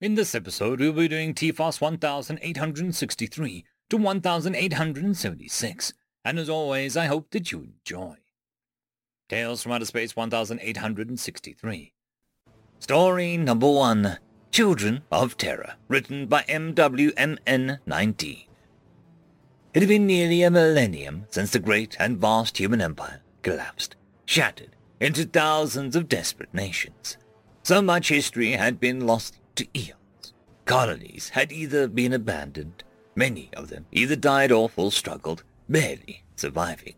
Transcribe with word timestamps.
In 0.00 0.14
this 0.14 0.34
episode, 0.34 0.80
we'll 0.80 0.94
be 0.94 1.08
doing 1.08 1.34
TFOS 1.34 1.82
1863 1.82 3.64
to 3.90 3.98
1876, 3.98 5.92
and 6.24 6.38
as 6.38 6.48
always, 6.48 6.96
I 6.96 7.04
hope 7.04 7.30
that 7.32 7.52
you 7.52 7.64
enjoy. 7.64 8.16
Tales 9.28 9.62
from 9.62 9.72
Outer 9.72 9.84
Space 9.84 10.16
1863. 10.16 11.92
Story 12.78 13.36
number 13.36 13.70
one, 13.70 14.16
Children 14.50 15.02
of 15.12 15.36
Terror, 15.36 15.74
written 15.86 16.28
by 16.28 16.44
MWMN-19. 16.44 18.46
It 19.74 19.82
had 19.82 19.88
been 19.88 20.06
nearly 20.06 20.42
a 20.42 20.50
millennium 20.50 21.26
since 21.28 21.50
the 21.50 21.58
great 21.58 21.94
and 22.00 22.16
vast 22.16 22.56
human 22.56 22.80
empire 22.80 23.20
collapsed, 23.42 23.96
shattered 24.24 24.76
into 24.98 25.24
thousands 25.24 25.94
of 25.94 26.08
desperate 26.08 26.54
nations. 26.54 27.18
So 27.62 27.82
much 27.82 28.08
history 28.08 28.52
had 28.52 28.80
been 28.80 29.06
lost 29.06 29.36
eons. 29.74 30.32
Colonies 30.64 31.30
had 31.30 31.52
either 31.52 31.88
been 31.88 32.12
abandoned, 32.12 32.84
many 33.14 33.50
of 33.56 33.68
them 33.68 33.86
either 33.92 34.16
died 34.16 34.52
or 34.52 34.70
struggled, 34.90 35.42
barely 35.68 36.22
surviving. 36.36 36.94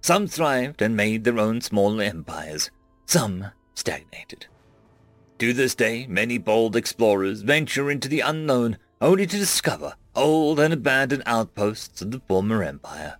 Some 0.00 0.26
thrived 0.26 0.82
and 0.82 0.96
made 0.96 1.24
their 1.24 1.38
own 1.38 1.60
small 1.60 2.00
empires, 2.00 2.70
some 3.06 3.46
stagnated. 3.74 4.46
To 5.38 5.52
this 5.52 5.74
day, 5.74 6.06
many 6.08 6.38
bold 6.38 6.76
explorers 6.76 7.42
venture 7.42 7.90
into 7.90 8.08
the 8.08 8.20
unknown 8.20 8.78
only 9.00 9.26
to 9.26 9.38
discover 9.38 9.94
old 10.14 10.58
and 10.58 10.74
abandoned 10.74 11.22
outposts 11.26 12.02
of 12.02 12.10
the 12.10 12.20
former 12.26 12.62
empire. 12.62 13.16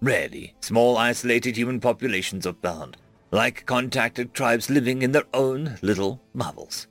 Rarely, 0.00 0.54
small 0.60 0.96
isolated 0.96 1.56
human 1.56 1.80
populations 1.80 2.46
are 2.46 2.56
found, 2.62 2.96
like 3.30 3.66
contacted 3.66 4.32
tribes 4.32 4.70
living 4.70 5.02
in 5.02 5.12
their 5.12 5.26
own 5.34 5.78
little 5.82 6.22
bubbles. 6.34 6.86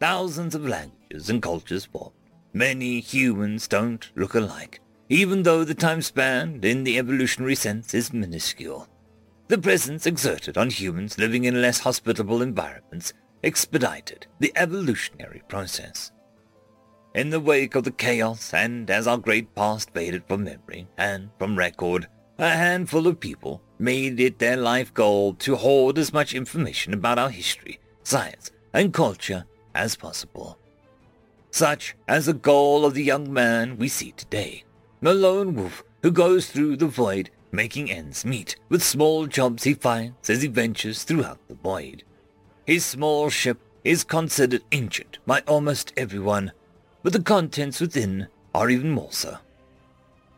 Thousands 0.00 0.54
of 0.54 0.66
languages 0.66 1.28
and 1.28 1.42
cultures 1.42 1.84
formed. 1.84 2.14
Many 2.54 3.00
humans 3.00 3.68
don't 3.68 4.10
look 4.16 4.34
alike, 4.34 4.80
even 5.10 5.42
though 5.42 5.62
the 5.62 5.74
time 5.74 6.00
span 6.00 6.60
in 6.62 6.84
the 6.84 6.98
evolutionary 6.98 7.54
sense 7.54 7.92
is 7.92 8.10
minuscule. 8.10 8.88
The 9.48 9.58
presence 9.58 10.06
exerted 10.06 10.56
on 10.56 10.70
humans 10.70 11.18
living 11.18 11.44
in 11.44 11.60
less 11.60 11.80
hospitable 11.80 12.40
environments 12.40 13.12
expedited 13.42 14.26
the 14.38 14.52
evolutionary 14.56 15.42
process. 15.48 16.12
In 17.14 17.28
the 17.28 17.40
wake 17.40 17.74
of 17.74 17.84
the 17.84 17.90
chaos, 17.90 18.54
and 18.54 18.88
as 18.88 19.06
our 19.06 19.18
great 19.18 19.54
past 19.54 19.92
faded 19.92 20.24
from 20.26 20.44
memory 20.44 20.88
and 20.96 21.28
from 21.38 21.58
record, 21.58 22.08
a 22.38 22.48
handful 22.48 23.06
of 23.06 23.20
people 23.20 23.60
made 23.78 24.18
it 24.18 24.38
their 24.38 24.56
life 24.56 24.94
goal 24.94 25.34
to 25.34 25.56
hoard 25.56 25.98
as 25.98 26.10
much 26.10 26.32
information 26.32 26.94
about 26.94 27.18
our 27.18 27.28
history, 27.28 27.80
science, 28.02 28.50
and 28.72 28.94
culture 28.94 29.44
as 29.74 29.96
possible. 29.96 30.58
Such 31.50 31.96
as 32.06 32.26
the 32.26 32.32
goal 32.32 32.84
of 32.84 32.94
the 32.94 33.02
young 33.02 33.32
man 33.32 33.76
we 33.76 33.88
see 33.88 34.12
today, 34.12 34.64
the 35.00 35.14
lone 35.14 35.54
wolf 35.54 35.82
who 36.02 36.10
goes 36.10 36.48
through 36.48 36.76
the 36.76 36.86
void 36.86 37.30
making 37.52 37.90
ends 37.90 38.24
meet 38.24 38.56
with 38.68 38.82
small 38.82 39.26
jobs 39.26 39.64
he 39.64 39.74
finds 39.74 40.30
as 40.30 40.42
he 40.42 40.48
ventures 40.48 41.02
throughout 41.02 41.38
the 41.48 41.54
void. 41.54 42.04
His 42.66 42.84
small 42.84 43.30
ship 43.30 43.58
is 43.84 44.04
considered 44.04 44.62
ancient 44.72 45.18
by 45.26 45.40
almost 45.42 45.92
everyone, 45.96 46.52
but 47.02 47.12
the 47.12 47.22
contents 47.22 47.80
within 47.80 48.28
are 48.54 48.70
even 48.70 48.90
more 48.90 49.12
so. 49.12 49.38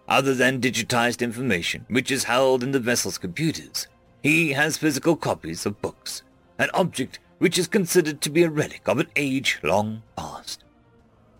Other 0.08 0.34
than 0.34 0.60
digitized 0.60 1.22
information 1.22 1.86
which 1.88 2.10
is 2.10 2.24
held 2.24 2.62
in 2.62 2.72
the 2.72 2.80
vessel's 2.80 3.18
computers, 3.18 3.88
he 4.22 4.52
has 4.52 4.76
physical 4.76 5.16
copies 5.16 5.66
of 5.66 5.80
books, 5.82 6.22
an 6.58 6.70
object 6.74 7.18
which 7.42 7.58
is 7.58 7.66
considered 7.66 8.20
to 8.20 8.30
be 8.30 8.44
a 8.44 8.48
relic 8.48 8.86
of 8.86 9.00
an 9.00 9.08
age 9.16 9.58
long 9.64 10.00
past. 10.16 10.62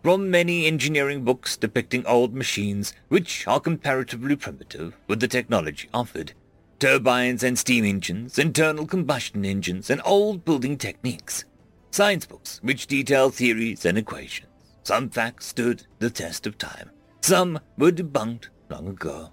From 0.03 0.33
many 0.33 0.67
engineering 0.67 1.23
books 1.23 1.57
depicting 1.57 2.05
old 2.07 2.35
machines 2.35 2.93
which 3.07 3.47
are 3.47 3.61
comparatively 3.61 4.35
primitive 4.35 4.97
with 5.07 5.21
the 5.21 5.29
technology 5.29 5.89
offered, 5.95 6.33
turbines 6.81 7.45
and 7.45 7.57
steam 7.57 7.85
engines, 7.85 8.37
internal 8.37 8.85
combustion 8.85 9.45
engines, 9.45 9.91
and 9.91 10.03
old 10.05 10.45
building 10.45 10.77
techniques. 10.77 11.45
Science 11.93 12.27
books 12.27 12.59
which 12.65 12.89
detail 12.89 13.31
theories 13.31 13.85
and 13.85 13.97
equations. 13.97 14.49
Some 14.83 15.09
facts 15.09 15.47
stood 15.47 15.87
the 16.01 16.11
test 16.11 16.49
of 16.49 16.59
time. 16.59 16.91
Some 17.21 17.61
were 17.79 17.93
debunked 17.93 18.49
long 18.69 18.89
ago. 18.89 19.31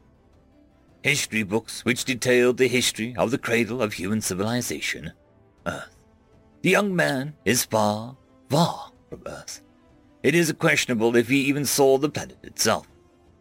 History 1.01 1.41
books 1.41 1.83
which 1.83 2.05
detailed 2.05 2.57
the 2.57 2.67
history 2.67 3.15
of 3.17 3.31
the 3.31 3.39
cradle 3.39 3.81
of 3.81 3.93
human 3.93 4.21
civilization, 4.21 5.13
Earth. 5.65 5.95
The 6.61 6.69
young 6.69 6.95
man 6.95 7.33
is 7.45 7.65
far, 7.65 8.17
far 8.49 8.91
from 9.09 9.23
Earth. 9.25 9.61
It 10.23 10.35
is 10.35 10.51
questionable 10.53 11.15
if 11.15 11.29
he 11.29 11.41
even 11.41 11.65
saw 11.65 11.97
the 11.97 12.09
planet 12.09 12.39
itself. 12.43 12.87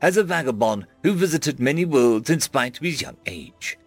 As 0.00 0.16
a 0.16 0.22
vagabond 0.22 0.86
who 1.02 1.12
visited 1.12 1.58
many 1.58 1.84
worlds 1.84 2.30
in 2.30 2.40
spite 2.40 2.76
of 2.76 2.84
his 2.84 3.02
young 3.02 3.16
age, 3.26 3.78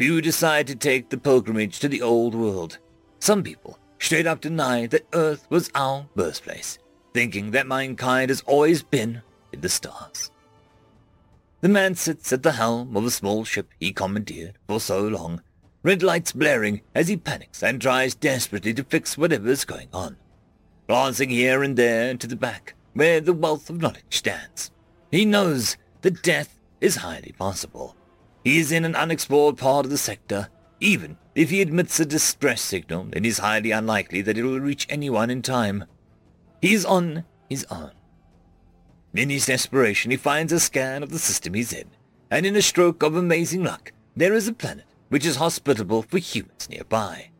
Few 0.00 0.22
decide 0.22 0.66
to 0.66 0.74
take 0.74 1.10
the 1.10 1.18
pilgrimage 1.18 1.78
to 1.78 1.86
the 1.86 2.00
old 2.00 2.34
world. 2.34 2.78
Some 3.18 3.42
people 3.42 3.78
straight 3.98 4.26
up 4.26 4.40
deny 4.40 4.86
that 4.86 5.06
Earth 5.12 5.46
was 5.50 5.70
our 5.74 6.06
birthplace, 6.16 6.78
thinking 7.12 7.50
that 7.50 7.66
mankind 7.66 8.30
has 8.30 8.40
always 8.46 8.82
been 8.82 9.20
in 9.52 9.60
the 9.60 9.68
stars. 9.68 10.30
The 11.60 11.68
man 11.68 11.96
sits 11.96 12.32
at 12.32 12.42
the 12.42 12.52
helm 12.52 12.96
of 12.96 13.04
a 13.04 13.10
small 13.10 13.44
ship 13.44 13.74
he 13.78 13.92
commandeered 13.92 14.56
for 14.66 14.80
so 14.80 15.06
long, 15.06 15.42
red 15.82 16.02
lights 16.02 16.32
blaring 16.32 16.80
as 16.94 17.08
he 17.08 17.16
panics 17.16 17.62
and 17.62 17.80
tries 17.80 18.14
desperately 18.14 18.74
to 18.74 18.84
fix 18.84 19.16
whatever's 19.16 19.64
going 19.64 19.88
on. 19.92 20.16
Glancing 20.88 21.30
here 21.30 21.62
and 21.62 21.76
there 21.76 22.14
to 22.16 22.26
the 22.26 22.36
back, 22.36 22.74
where 22.94 23.20
the 23.20 23.32
wealth 23.32 23.70
of 23.70 23.80
knowledge 23.80 24.04
stands, 24.10 24.70
he 25.10 25.24
knows 25.24 25.76
that 26.02 26.22
death 26.22 26.58
is 26.80 26.96
highly 26.96 27.32
possible 27.38 27.96
he 28.44 28.58
is 28.58 28.72
in 28.72 28.84
an 28.84 28.96
unexplored 28.96 29.58
part 29.58 29.84
of 29.84 29.90
the 29.90 29.98
sector. 29.98 30.48
Even 30.80 31.18
if 31.34 31.50
he 31.50 31.60
admits 31.60 32.00
a 32.00 32.06
distress 32.06 32.62
signal, 32.62 33.08
it 33.12 33.26
is 33.26 33.38
highly 33.38 33.70
unlikely 33.70 34.22
that 34.22 34.38
it 34.38 34.42
will 34.42 34.60
reach 34.60 34.86
anyone 34.88 35.30
in 35.30 35.42
time. 35.42 35.84
He 36.62 36.72
is 36.72 36.86
on 36.86 37.24
his 37.48 37.66
own. 37.70 37.92
In 39.12 39.28
his 39.28 39.46
desperation, 39.46 40.10
he 40.10 40.16
finds 40.16 40.52
a 40.52 40.60
scan 40.60 41.02
of 41.02 41.10
the 41.10 41.18
system 41.18 41.54
he's 41.54 41.72
in, 41.72 41.90
and 42.30 42.46
in 42.46 42.56
a 42.56 42.62
stroke 42.62 43.02
of 43.02 43.14
amazing 43.14 43.62
luck, 43.62 43.92
there 44.16 44.32
is 44.32 44.48
a 44.48 44.52
planet 44.52 44.86
which 45.10 45.26
is 45.26 45.36
hospitable 45.36 46.02
for 46.02 46.18
humans 46.18 46.68
nearby. 46.70 47.30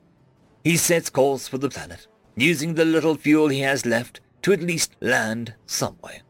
He 0.63 0.77
sets 0.77 1.09
course 1.09 1.49
for 1.49 1.57
the 1.57 1.71
planet, 1.71 2.07
using 2.37 2.75
the 2.75 2.85
little 2.85 3.15
fuel 3.15 3.49
he 3.49 3.61
has 3.61 3.87
left 3.87 4.21
to 4.43 4.53
at 4.53 4.61
least 4.63 4.95
land 5.01 5.55
somewhere. 5.67 6.21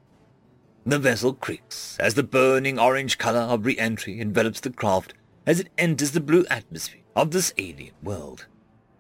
The 0.87 0.99
vessel 0.99 1.35
creaks 1.35 1.97
as 1.99 2.15
the 2.15 2.23
burning 2.23 2.79
orange 2.79 3.19
color 3.19 3.41
of 3.41 3.67
re-entry 3.67 4.21
envelops 4.21 4.61
the 4.61 4.71
craft 4.71 5.15
as 5.47 5.61
it 5.61 5.69
enters 5.77 6.13
the 6.13 6.21
blue 6.21 6.45
atmosphere 6.51 7.03
of 7.17 7.31
this 7.31 7.53
alien 7.59 7.95
world. 8.03 8.47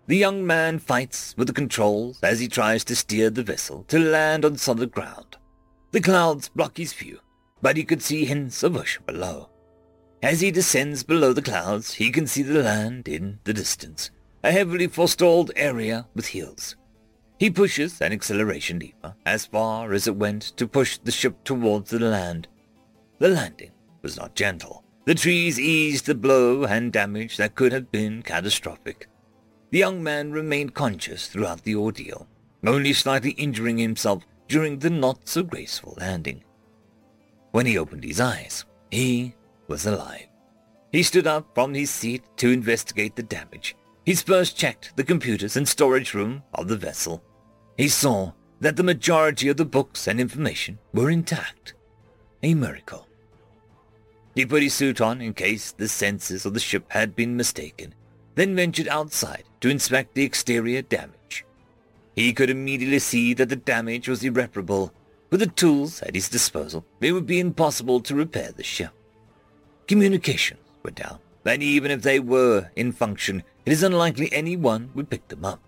The 0.06 0.16
young 0.16 0.44
man 0.44 0.78
fights 0.78 1.34
with 1.36 1.46
the 1.46 1.52
controls 1.54 2.18
as 2.22 2.40
he 2.40 2.48
tries 2.48 2.84
to 2.84 2.96
steer 2.96 3.30
the 3.30 3.44
vessel 3.44 3.84
to 3.88 3.98
land 3.98 4.44
on 4.44 4.56
solid 4.56 4.90
ground. 4.90 5.36
The 5.92 6.00
clouds 6.00 6.48
block 6.48 6.78
his 6.78 6.92
view, 6.92 7.20
but 7.62 7.76
he 7.76 7.84
could 7.84 8.02
see 8.02 8.24
hints 8.24 8.62
of 8.62 8.76
ocean 8.76 9.04
below. 9.06 9.49
As 10.22 10.40
he 10.40 10.50
descends 10.50 11.02
below 11.02 11.32
the 11.32 11.40
clouds, 11.42 11.94
he 11.94 12.10
can 12.10 12.26
see 12.26 12.42
the 12.42 12.62
land 12.62 13.08
in 13.08 13.38
the 13.44 13.54
distance, 13.54 14.10
a 14.42 14.52
heavily 14.52 14.86
forestalled 14.86 15.50
area 15.56 16.06
with 16.14 16.26
hills. 16.26 16.76
He 17.38 17.50
pushes 17.50 18.02
an 18.02 18.12
acceleration 18.12 18.78
lever 18.78 19.14
as 19.24 19.46
far 19.46 19.94
as 19.94 20.06
it 20.06 20.16
went 20.16 20.42
to 20.58 20.68
push 20.68 20.98
the 20.98 21.10
ship 21.10 21.42
towards 21.42 21.88
the 21.88 21.98
land. 21.98 22.48
The 23.18 23.30
landing 23.30 23.70
was 24.02 24.18
not 24.18 24.34
gentle. 24.34 24.84
The 25.06 25.14
trees 25.14 25.58
eased 25.58 26.04
the 26.04 26.14
blow 26.14 26.64
and 26.64 26.92
damage 26.92 27.38
that 27.38 27.54
could 27.54 27.72
have 27.72 27.90
been 27.90 28.22
catastrophic. 28.22 29.08
The 29.70 29.78
young 29.78 30.02
man 30.02 30.32
remained 30.32 30.74
conscious 30.74 31.28
throughout 31.28 31.62
the 31.62 31.76
ordeal, 31.76 32.28
only 32.66 32.92
slightly 32.92 33.30
injuring 33.32 33.78
himself 33.78 34.24
during 34.48 34.78
the 34.78 34.90
not 34.90 35.26
so 35.26 35.42
graceful 35.42 35.96
landing. 35.98 36.44
When 37.52 37.64
he 37.64 37.78
opened 37.78 38.04
his 38.04 38.20
eyes, 38.20 38.66
he 38.90 39.34
was 39.70 39.86
alive. 39.86 40.26
He 40.92 41.02
stood 41.02 41.26
up 41.26 41.54
from 41.54 41.72
his 41.72 41.88
seat 41.88 42.22
to 42.36 42.50
investigate 42.50 43.16
the 43.16 43.22
damage. 43.22 43.74
He 44.04 44.14
first 44.14 44.58
checked 44.58 44.92
the 44.96 45.04
computers 45.04 45.56
and 45.56 45.66
storage 45.66 46.12
room 46.12 46.42
of 46.52 46.68
the 46.68 46.76
vessel 46.76 47.22
he 47.80 47.88
saw 47.88 48.32
that 48.60 48.76
the 48.76 48.82
majority 48.82 49.48
of 49.48 49.56
the 49.56 49.64
books 49.64 50.06
and 50.06 50.20
information 50.20 50.78
were 50.92 51.08
intact. 51.08 51.72
A 52.42 52.52
miracle. 52.52 53.06
He 54.34 54.44
put 54.44 54.62
his 54.62 54.74
suit 54.74 55.00
on 55.00 55.22
in 55.22 55.32
case 55.32 55.72
the 55.72 55.86
sensors 55.86 56.44
of 56.44 56.52
the 56.52 56.60
ship 56.60 56.84
had 56.88 57.16
been 57.16 57.38
mistaken, 57.38 57.94
then 58.34 58.54
ventured 58.54 58.86
outside 58.88 59.44
to 59.62 59.70
inspect 59.70 60.14
the 60.14 60.24
exterior 60.24 60.82
damage. 60.82 61.46
He 62.14 62.34
could 62.34 62.50
immediately 62.50 62.98
see 62.98 63.32
that 63.32 63.48
the 63.48 63.56
damage 63.56 64.10
was 64.10 64.22
irreparable. 64.22 64.92
With 65.30 65.40
the 65.40 65.46
tools 65.46 66.02
at 66.02 66.14
his 66.14 66.28
disposal, 66.28 66.84
it 67.00 67.12
would 67.12 67.26
be 67.26 67.40
impossible 67.40 68.00
to 68.00 68.14
repair 68.14 68.52
the 68.52 68.62
ship. 68.62 68.92
Communications 69.90 70.60
were 70.84 70.92
down, 70.92 71.18
and 71.44 71.64
even 71.64 71.90
if 71.90 72.02
they 72.02 72.20
were 72.20 72.70
in 72.76 72.92
function, 72.92 73.42
it 73.66 73.72
is 73.72 73.82
unlikely 73.82 74.32
anyone 74.32 74.88
would 74.94 75.10
pick 75.10 75.26
them 75.26 75.44
up. 75.44 75.58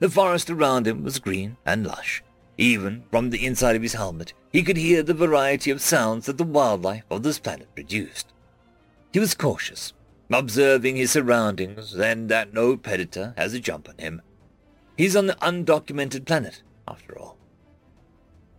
The 0.00 0.10
forest 0.10 0.50
around 0.50 0.88
him 0.88 1.04
was 1.04 1.20
green 1.20 1.56
and 1.64 1.86
lush. 1.86 2.24
Even 2.58 3.04
from 3.12 3.30
the 3.30 3.46
inside 3.46 3.76
of 3.76 3.82
his 3.82 3.92
helmet, 3.92 4.32
he 4.50 4.64
could 4.64 4.76
hear 4.76 5.04
the 5.04 5.14
variety 5.14 5.70
of 5.70 5.80
sounds 5.80 6.26
that 6.26 6.38
the 6.38 6.42
wildlife 6.42 7.04
of 7.08 7.22
this 7.22 7.38
planet 7.38 7.72
produced. 7.72 8.26
He 9.12 9.20
was 9.20 9.34
cautious, 9.34 9.92
observing 10.32 10.96
his 10.96 11.12
surroundings 11.12 11.94
and 11.94 12.28
that 12.30 12.52
no 12.52 12.76
predator 12.76 13.32
has 13.36 13.54
a 13.54 13.60
jump 13.60 13.88
on 13.88 13.96
him. 13.98 14.22
He's 14.96 15.14
on 15.14 15.28
the 15.28 15.34
undocumented 15.34 16.24
planet, 16.24 16.62
after 16.88 17.16
all. 17.16 17.36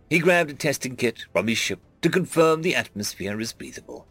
He 0.08 0.18
grabbed 0.18 0.50
a 0.50 0.54
testing 0.54 0.96
kit 0.96 1.26
from 1.30 1.48
his 1.48 1.58
ship 1.58 1.80
to 2.00 2.08
confirm 2.08 2.62
the 2.62 2.74
atmosphere 2.74 3.38
is 3.38 3.52
breathable. 3.52 4.06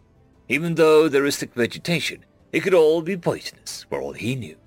Even 0.50 0.76
though 0.76 1.08
there 1.08 1.26
is 1.26 1.38
thick 1.38 1.54
vegetation, 1.54 2.26
it 2.52 2.62
could 2.62 2.74
all 2.74 3.02
be 3.02 3.16
poisonous 3.16 3.86
for 3.90 4.02
all 4.02 4.14
he 4.14 4.36
knew. 4.36 4.58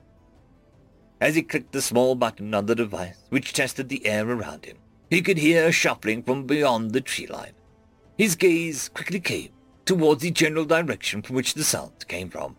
As 1.20 1.34
he 1.34 1.42
clicked 1.42 1.72
the 1.72 1.82
small 1.82 2.14
button 2.14 2.54
on 2.54 2.66
the 2.66 2.74
device 2.74 3.18
which 3.30 3.52
tested 3.52 3.88
the 3.88 4.06
air 4.06 4.28
around 4.28 4.64
him, 4.64 4.78
he 5.10 5.22
could 5.22 5.38
hear 5.38 5.66
a 5.66 5.72
shuffling 5.72 6.22
from 6.22 6.46
beyond 6.46 6.92
the 6.92 7.00
tree 7.00 7.26
line. 7.26 7.52
His 8.16 8.36
gaze 8.36 8.88
quickly 8.88 9.20
came 9.20 9.50
towards 9.84 10.22
the 10.22 10.30
general 10.30 10.64
direction 10.64 11.22
from 11.22 11.36
which 11.36 11.54
the 11.54 11.64
sounds 11.64 12.04
came 12.04 12.30
from. 12.30 12.56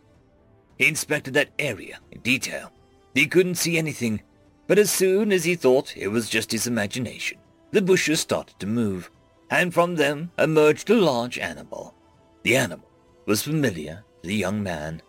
He 0.77 0.87
inspected 0.87 1.33
that 1.33 1.49
area 1.57 1.99
in 2.11 2.21
detail. 2.21 2.71
He 3.13 3.27
couldn't 3.27 3.55
see 3.55 3.77
anything, 3.77 4.21
but 4.67 4.79
as 4.79 4.91
soon 4.91 5.31
as 5.31 5.43
he 5.43 5.55
thought 5.55 5.95
it 5.95 6.09
was 6.09 6.29
just 6.29 6.51
his 6.51 6.67
imagination, 6.67 7.37
the 7.71 7.81
bushes 7.81 8.19
started 8.19 8.59
to 8.59 8.67
move, 8.67 9.09
and 9.49 9.73
from 9.73 9.95
them 9.95 10.31
emerged 10.37 10.89
a 10.89 10.95
large 10.95 11.37
animal. 11.39 11.95
The 12.43 12.57
animal 12.57 12.84
was 13.25 13.43
familiar 13.43 14.03
to 14.21 14.27
the 14.27 14.35
young 14.35 14.61
man. 14.61 15.01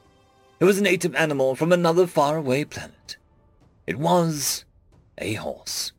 It 0.58 0.64
was 0.64 0.78
a 0.78 0.82
native 0.82 1.14
animal 1.14 1.54
from 1.54 1.72
another 1.72 2.06
faraway 2.06 2.64
planet. 2.64 3.16
It 3.86 3.98
was 3.98 4.64
a 5.18 5.34
horse. 5.34 5.92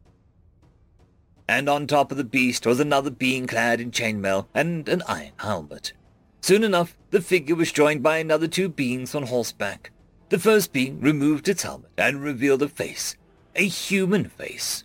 And 1.47 1.69
on 1.69 1.87
top 1.87 2.11
of 2.11 2.17
the 2.17 2.23
beast 2.23 2.65
was 2.65 2.79
another 2.79 3.09
being 3.09 3.47
clad 3.47 3.79
in 3.79 3.91
chainmail 3.91 4.47
and 4.53 4.89
an 4.89 5.03
iron 5.07 5.31
helmet. 5.37 5.93
Soon 6.41 6.63
enough, 6.63 6.97
the 7.11 7.21
figure 7.21 7.55
was 7.55 7.71
joined 7.71 8.03
by 8.03 8.17
another 8.17 8.47
two 8.47 8.69
beings 8.69 9.15
on 9.15 9.23
horseback. 9.23 9.91
The 10.29 10.39
first 10.39 10.73
being 10.73 10.99
removed 10.99 11.47
its 11.47 11.63
helmet 11.63 11.91
and 11.97 12.21
revealed 12.21 12.61
a 12.61 12.67
face, 12.67 13.15
a 13.55 13.65
human 13.65 14.25
face. 14.25 14.83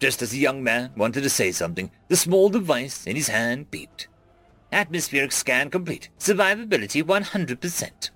Just 0.00 0.22
as 0.22 0.30
the 0.30 0.38
young 0.38 0.64
man 0.64 0.90
wanted 0.96 1.22
to 1.22 1.30
say 1.30 1.52
something, 1.52 1.90
the 2.08 2.16
small 2.16 2.48
device 2.48 3.06
in 3.06 3.14
his 3.14 3.28
hand 3.28 3.70
beeped. 3.70 4.06
Atmospheric 4.72 5.32
scan 5.32 5.70
complete. 5.70 6.08
Survivability 6.18 7.02
100%. 7.02 8.10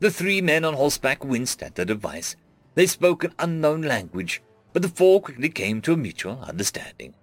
The 0.00 0.10
three 0.10 0.40
men 0.40 0.64
on 0.64 0.74
horseback 0.74 1.24
winced 1.24 1.62
at 1.62 1.74
the 1.74 1.84
device 1.84 2.36
they 2.74 2.86
spoke 2.86 3.24
an 3.24 3.34
unknown 3.40 3.82
language, 3.82 4.40
but 4.72 4.82
the 4.82 4.88
four 4.88 5.20
quickly 5.20 5.48
came 5.48 5.80
to 5.82 5.94
a 5.94 5.96
mutual 5.96 6.38
understanding. 6.42 7.14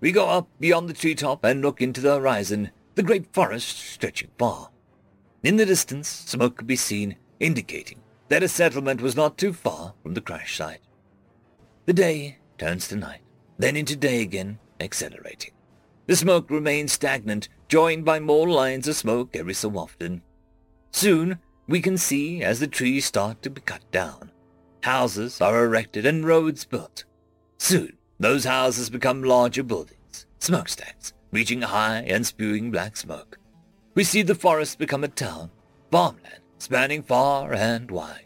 We 0.00 0.12
go 0.12 0.28
up 0.28 0.48
beyond 0.60 0.90
the 0.90 0.92
treetop 0.92 1.42
and 1.42 1.62
look 1.62 1.80
into 1.80 2.02
the 2.02 2.16
horizon, 2.16 2.70
the 2.94 3.02
great 3.02 3.32
forest 3.32 3.78
stretching 3.78 4.28
far. 4.36 4.68
In 5.42 5.56
the 5.56 5.64
distance, 5.64 6.08
smoke 6.08 6.56
could 6.56 6.66
be 6.66 6.76
seen, 6.76 7.16
indicating 7.40 8.00
that 8.28 8.42
a 8.42 8.48
settlement 8.48 9.00
was 9.00 9.16
not 9.16 9.38
too 9.38 9.54
far 9.54 9.94
from 10.02 10.12
the 10.12 10.20
crash 10.20 10.58
site. 10.58 10.82
The 11.86 11.94
day 11.94 12.36
turns 12.58 12.88
to 12.88 12.96
night, 12.96 13.22
then 13.56 13.74
into 13.74 13.96
day 13.96 14.20
again, 14.20 14.58
accelerating. 14.80 15.52
The 16.08 16.16
smoke 16.16 16.48
remains 16.48 16.92
stagnant, 16.92 17.50
joined 17.68 18.06
by 18.06 18.18
more 18.18 18.48
lines 18.48 18.88
of 18.88 18.96
smoke 18.96 19.36
every 19.36 19.52
so 19.52 19.70
often. 19.76 20.22
Soon, 20.90 21.38
we 21.68 21.82
can 21.82 21.98
see 21.98 22.42
as 22.42 22.60
the 22.60 22.66
trees 22.66 23.04
start 23.04 23.42
to 23.42 23.50
be 23.50 23.60
cut 23.60 23.82
down. 23.92 24.32
Houses 24.82 25.42
are 25.42 25.66
erected 25.66 26.06
and 26.06 26.26
roads 26.26 26.64
built. 26.64 27.04
Soon, 27.58 27.92
those 28.18 28.46
houses 28.46 28.88
become 28.88 29.22
larger 29.22 29.62
buildings, 29.62 30.24
smokestacks, 30.38 31.12
reaching 31.30 31.60
high 31.60 31.98
and 32.06 32.26
spewing 32.26 32.70
black 32.70 32.96
smoke. 32.96 33.38
We 33.94 34.02
see 34.02 34.22
the 34.22 34.34
forest 34.34 34.78
become 34.78 35.04
a 35.04 35.08
town, 35.08 35.50
farmland 35.90 36.40
spanning 36.56 37.02
far 37.02 37.52
and 37.52 37.90
wide. 37.90 38.24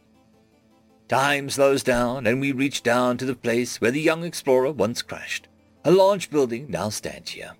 Time 1.08 1.50
slows 1.50 1.82
down 1.82 2.28
and 2.28 2.40
we 2.40 2.52
reach 2.52 2.85
down 2.85 3.19
to 3.19 3.25
the 3.25 3.35
place 3.35 3.81
where 3.81 3.90
the 3.90 4.00
young 4.00 4.23
explorer 4.23 4.70
once 4.70 5.02
crashed. 5.02 5.49
A 5.85 5.90
large 5.90 6.31
building 6.31 6.67
now 6.70 6.88
stands 6.88 7.32
here. 7.32 7.55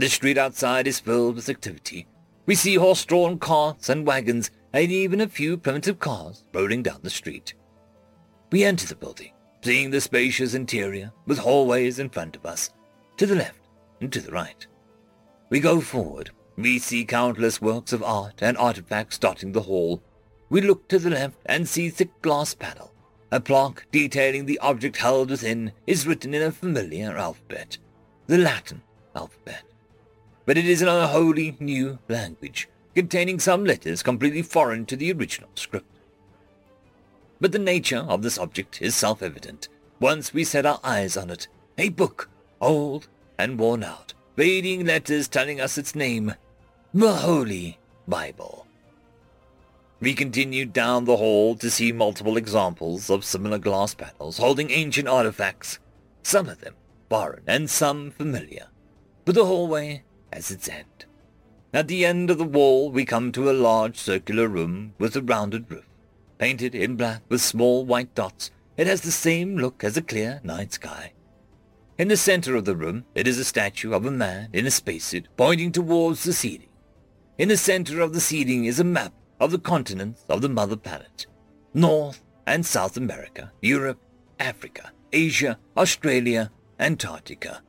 The 0.00 0.08
street 0.08 0.38
outside 0.38 0.86
is 0.86 0.98
filled 0.98 1.36
with 1.36 1.50
activity. 1.50 2.06
We 2.46 2.54
see 2.54 2.76
horse-drawn 2.76 3.38
carts 3.38 3.90
and 3.90 4.06
wagons 4.06 4.50
and 4.72 4.90
even 4.90 5.20
a 5.20 5.28
few 5.28 5.58
primitive 5.58 5.98
cars 5.98 6.42
rolling 6.54 6.82
down 6.82 7.00
the 7.02 7.10
street. 7.10 7.52
We 8.50 8.64
enter 8.64 8.86
the 8.86 8.94
building, 8.94 9.32
seeing 9.62 9.90
the 9.90 10.00
spacious 10.00 10.54
interior 10.54 11.12
with 11.26 11.36
hallways 11.36 11.98
in 11.98 12.08
front 12.08 12.34
of 12.34 12.46
us, 12.46 12.70
to 13.18 13.26
the 13.26 13.34
left 13.34 13.60
and 14.00 14.10
to 14.14 14.22
the 14.22 14.32
right. 14.32 14.66
We 15.50 15.60
go 15.60 15.82
forward. 15.82 16.30
We 16.56 16.78
see 16.78 17.04
countless 17.04 17.60
works 17.60 17.92
of 17.92 18.02
art 18.02 18.40
and 18.40 18.56
artifacts 18.56 19.18
dotting 19.18 19.52
the 19.52 19.60
hall. 19.60 20.02
We 20.48 20.62
look 20.62 20.88
to 20.88 20.98
the 20.98 21.10
left 21.10 21.36
and 21.44 21.68
see 21.68 21.90
thick 21.90 22.22
glass 22.22 22.54
panel. 22.54 22.94
A 23.32 23.38
plaque 23.38 23.84
detailing 23.92 24.46
the 24.46 24.60
object 24.60 24.96
held 24.96 25.28
within 25.28 25.72
is 25.86 26.06
written 26.06 26.32
in 26.32 26.40
a 26.40 26.50
familiar 26.50 27.18
alphabet, 27.18 27.76
the 28.28 28.38
Latin 28.38 28.80
alphabet. 29.14 29.64
But 30.50 30.58
it 30.58 30.66
is 30.66 30.82
in 30.82 30.88
a 30.88 31.06
wholly 31.06 31.56
new 31.60 32.00
language, 32.08 32.68
containing 32.96 33.38
some 33.38 33.64
letters 33.64 34.02
completely 34.02 34.42
foreign 34.42 34.84
to 34.86 34.96
the 34.96 35.12
original 35.12 35.50
script. 35.54 36.00
But 37.40 37.52
the 37.52 37.60
nature 37.60 38.04
of 38.08 38.22
this 38.22 38.36
object 38.36 38.82
is 38.82 38.96
self-evident 38.96 39.68
once 40.00 40.34
we 40.34 40.42
set 40.42 40.66
our 40.66 40.80
eyes 40.82 41.16
on 41.16 41.30
it. 41.30 41.46
A 41.78 41.90
book, 41.90 42.28
old 42.60 43.06
and 43.38 43.60
worn 43.60 43.84
out, 43.84 44.12
fading 44.34 44.84
letters 44.86 45.28
telling 45.28 45.60
us 45.60 45.78
its 45.78 45.94
name, 45.94 46.34
the 46.92 47.12
Holy 47.12 47.78
Bible. 48.08 48.66
We 50.00 50.14
continued 50.14 50.72
down 50.72 51.04
the 51.04 51.18
hall 51.18 51.54
to 51.58 51.70
see 51.70 51.92
multiple 51.92 52.36
examples 52.36 53.08
of 53.08 53.24
similar 53.24 53.58
glass 53.58 53.94
panels 53.94 54.38
holding 54.38 54.72
ancient 54.72 55.06
artifacts, 55.06 55.78
some 56.24 56.48
of 56.48 56.60
them 56.60 56.74
foreign 57.08 57.44
and 57.46 57.70
some 57.70 58.10
familiar. 58.10 58.66
But 59.24 59.36
the 59.36 59.44
hallway 59.44 60.02
has 60.32 60.50
its 60.50 60.68
end. 60.68 61.06
At 61.72 61.88
the 61.88 62.04
end 62.04 62.30
of 62.30 62.38
the 62.38 62.44
wall 62.44 62.90
we 62.90 63.04
come 63.04 63.30
to 63.32 63.50
a 63.50 63.52
large 63.52 63.96
circular 63.96 64.48
room 64.48 64.94
with 64.98 65.14
a 65.16 65.22
rounded 65.22 65.70
roof. 65.70 65.86
Painted 66.38 66.74
in 66.74 66.96
black 66.96 67.22
with 67.28 67.40
small 67.40 67.84
white 67.84 68.14
dots, 68.14 68.50
it 68.76 68.86
has 68.86 69.02
the 69.02 69.10
same 69.10 69.56
look 69.56 69.84
as 69.84 69.96
a 69.96 70.02
clear 70.02 70.40
night 70.42 70.72
sky. 70.72 71.12
In 71.98 72.08
the 72.08 72.16
center 72.16 72.56
of 72.56 72.64
the 72.64 72.74
room, 72.74 73.04
it 73.14 73.28
is 73.28 73.38
a 73.38 73.44
statue 73.44 73.92
of 73.92 74.06
a 74.06 74.10
man 74.10 74.48
in 74.52 74.66
a 74.66 74.70
spacesuit 74.70 75.28
pointing 75.36 75.70
towards 75.70 76.24
the 76.24 76.32
ceiling. 76.32 76.70
In 77.36 77.48
the 77.48 77.56
center 77.56 78.00
of 78.00 78.14
the 78.14 78.20
ceiling 78.20 78.64
is 78.64 78.80
a 78.80 78.84
map 78.84 79.12
of 79.38 79.50
the 79.50 79.58
continents 79.58 80.24
of 80.28 80.40
the 80.40 80.48
mother 80.48 80.76
planet. 80.76 81.26
North 81.74 82.24
and 82.46 82.64
South 82.64 82.96
America, 82.96 83.52
Europe, 83.60 84.00
Africa, 84.38 84.92
Asia, 85.12 85.58
Australia, 85.76 86.50
Antarctica. 86.78 87.62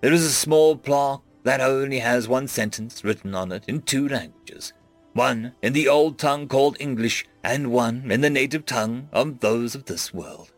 There 0.00 0.12
is 0.12 0.24
a 0.24 0.30
small 0.30 0.76
plaque 0.76 1.20
that 1.44 1.60
only 1.60 2.00
has 2.00 2.26
one 2.26 2.48
sentence 2.48 3.04
written 3.04 3.34
on 3.34 3.52
it 3.52 3.64
in 3.68 3.82
two 3.82 4.08
languages 4.08 4.72
one 5.14 5.54
in 5.62 5.72
the 5.72 5.88
old 5.88 6.18
tongue 6.18 6.48
called 6.48 6.76
English, 6.80 7.24
and 7.42 7.70
one 7.70 8.10
in 8.10 8.20
the 8.20 8.30
native 8.30 8.66
tongue 8.66 9.08
of 9.12 9.40
those 9.40 9.74
of 9.74 9.84
this 9.84 10.12
world. 10.12 10.52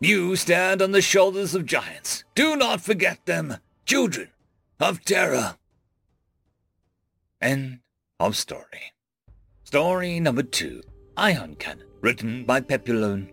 You 0.00 0.36
stand 0.36 0.80
on 0.80 0.92
the 0.92 1.02
shoulders 1.02 1.54
of 1.54 1.66
giants. 1.66 2.24
Do 2.34 2.56
not 2.56 2.80
forget 2.80 3.24
them, 3.26 3.56
children 3.84 4.28
of 4.78 5.04
terror. 5.04 5.56
End 7.40 7.80
of 8.20 8.36
story. 8.36 8.92
Story 9.64 10.20
number 10.20 10.42
two, 10.42 10.82
Ion 11.16 11.56
Cannon, 11.56 11.86
written 12.00 12.44
by 12.44 12.60
Pepulone. 12.60 13.32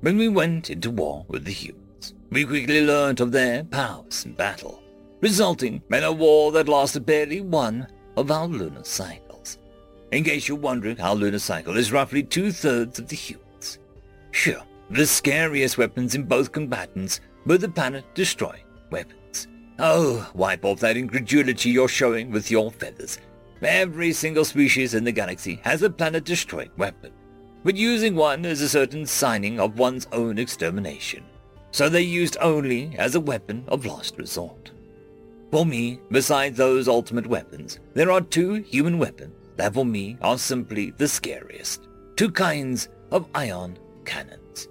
When 0.00 0.16
we 0.16 0.28
went 0.28 0.70
into 0.70 0.90
war 0.90 1.24
with 1.28 1.44
the 1.44 1.52
humans, 1.52 2.14
we 2.30 2.44
quickly 2.44 2.84
learned 2.84 3.20
of 3.20 3.32
their 3.32 3.62
powers 3.64 4.24
in 4.24 4.32
battle, 4.32 4.82
resulting 5.20 5.82
in 5.90 6.04
a 6.04 6.12
war 6.12 6.52
that 6.52 6.68
lasted 6.68 7.06
barely 7.06 7.40
one 7.40 7.86
of 8.16 8.30
our 8.30 8.46
lunar 8.46 8.84
cycles. 8.84 9.58
In 10.12 10.24
case 10.24 10.48
you're 10.48 10.56
wondering, 10.56 11.00
our 11.00 11.14
lunar 11.14 11.38
cycle 11.38 11.76
is 11.76 11.92
roughly 11.92 12.22
two-thirds 12.22 12.98
of 12.98 13.08
the 13.08 13.16
humans. 13.16 13.78
Sure, 14.30 14.62
the 14.90 15.06
scariest 15.06 15.78
weapons 15.78 16.14
in 16.14 16.24
both 16.24 16.52
combatants 16.52 17.20
were 17.44 17.58
the 17.58 17.68
planet-destroying 17.68 18.64
weapons. 18.90 19.48
Oh, 19.78 20.30
wipe 20.34 20.64
off 20.64 20.80
that 20.80 20.96
incredulity 20.96 21.70
you're 21.70 21.88
showing 21.88 22.30
with 22.30 22.50
your 22.50 22.70
feathers. 22.70 23.18
Every 23.62 24.12
single 24.12 24.44
species 24.44 24.94
in 24.94 25.04
the 25.04 25.12
galaxy 25.12 25.60
has 25.64 25.82
a 25.82 25.90
planet-destroying 25.90 26.70
weapon, 26.76 27.12
but 27.64 27.76
using 27.76 28.14
one 28.14 28.44
is 28.44 28.60
a 28.60 28.68
certain 28.68 29.06
signing 29.06 29.58
of 29.58 29.78
one's 29.78 30.06
own 30.12 30.38
extermination, 30.38 31.24
so 31.72 31.88
they're 31.88 32.00
used 32.00 32.36
only 32.40 32.94
as 32.96 33.14
a 33.14 33.20
weapon 33.20 33.64
of 33.68 33.86
last 33.86 34.18
resort. 34.18 34.70
For 35.50 35.64
me, 35.64 36.00
besides 36.10 36.56
those 36.56 36.88
ultimate 36.88 37.26
weapons, 37.26 37.78
there 37.94 38.10
are 38.10 38.20
two 38.20 38.54
human 38.54 38.98
weapons 38.98 39.34
that 39.56 39.74
for 39.74 39.84
me 39.84 40.18
are 40.20 40.38
simply 40.38 40.90
the 40.90 41.08
scariest. 41.08 41.88
Two 42.16 42.30
kinds 42.30 42.88
of 43.10 43.26
ion 43.34 43.78
cannons. 44.04 44.68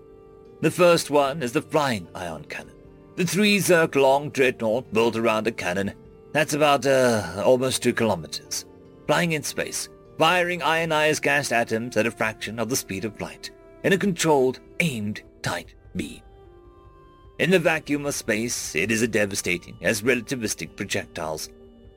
The 0.62 0.72
first 0.72 1.10
one 1.10 1.42
is 1.42 1.52
the 1.52 1.62
flying 1.62 2.08
ion 2.16 2.46
cannon, 2.46 2.76
The 3.16 3.26
three 3.26 3.58
Zerk 3.60 3.96
long 3.96 4.30
dreadnought 4.30 4.92
built 4.94 5.16
around 5.16 5.48
a 5.48 5.52
cannon. 5.52 5.94
That's 6.34 6.54
about, 6.54 6.86
uh, 6.86 7.42
almost 7.46 7.82
two 7.82 7.94
kilometers. 7.94 8.66
Flying 9.08 9.32
in 9.32 9.44
space, 9.44 9.90
firing 10.18 10.62
ionized 10.62 11.24
gas 11.24 11.52
atoms 11.52 11.96
at 11.98 12.08
a 12.08 12.12
fraction 12.12 12.60
of 12.60 12.70
the 12.70 12.76
speed 12.76 13.06
of 13.06 13.20
light, 13.22 13.52
in 13.84 13.94
a 13.94 13.98
controlled, 13.98 14.60
aimed, 14.80 15.22
tight 15.42 15.76
beam. 15.96 16.22
In 17.38 17.50
the 17.50 17.60
vacuum 17.60 18.06
of 18.06 18.16
space, 18.16 18.76
it 18.76 18.92
is 18.92 19.02
as 19.02 19.10
devastating 19.10 19.78
as 19.82 20.04
relativistic 20.04 20.76
projectiles, 20.78 21.50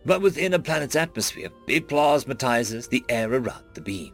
but 0.04 0.20
within 0.20 0.54
a 0.54 0.58
planet's 0.58 0.96
atmosphere, 0.96 1.50
it 1.68 1.86
plasmatizes 1.86 2.88
the 2.88 3.04
air 3.08 3.32
around 3.32 3.64
the 3.74 3.80
beam, 3.80 4.12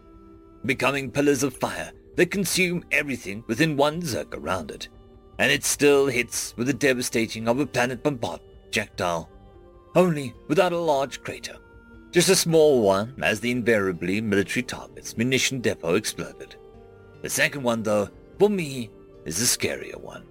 becoming 0.67 1.11
pillars 1.11 1.43
of 1.43 1.57
fire 1.57 1.93
that 2.17 2.31
consume 2.31 2.85
everything 2.93 3.43
within 3.47 3.75
one 3.75 4.03
zerk 4.03 4.35
around 4.35 4.71
it, 4.71 4.89
and 5.39 5.51
it 5.51 5.65
still 5.65 6.07
hits 6.07 6.55
with 6.59 6.67
the 6.67 6.75
devastating 6.75 7.49
of 7.49 7.59
a 7.59 7.67
planet 7.67 8.03
bombardment 8.03 8.53
projectile, 8.65 9.31
only 9.95 10.35
without 10.49 10.73
a 10.73 10.79
large 10.79 11.23
crater. 11.23 11.57
Just 12.11 12.29
a 12.29 12.37
small 12.37 12.83
one 12.83 13.15
as 13.23 13.41
the 13.41 13.51
invariably 13.51 14.21
military 14.21 14.63
target's 14.63 15.17
munition 15.17 15.61
depot 15.61 15.95
exploded. 15.95 16.55
The 17.23 17.31
second 17.31 17.63
one, 17.63 17.83
though, 17.83 18.11
for 18.39 18.51
me, 18.51 18.91
is 19.25 19.39
the 19.39 19.47
scarier 19.47 19.99
one. 19.99 20.25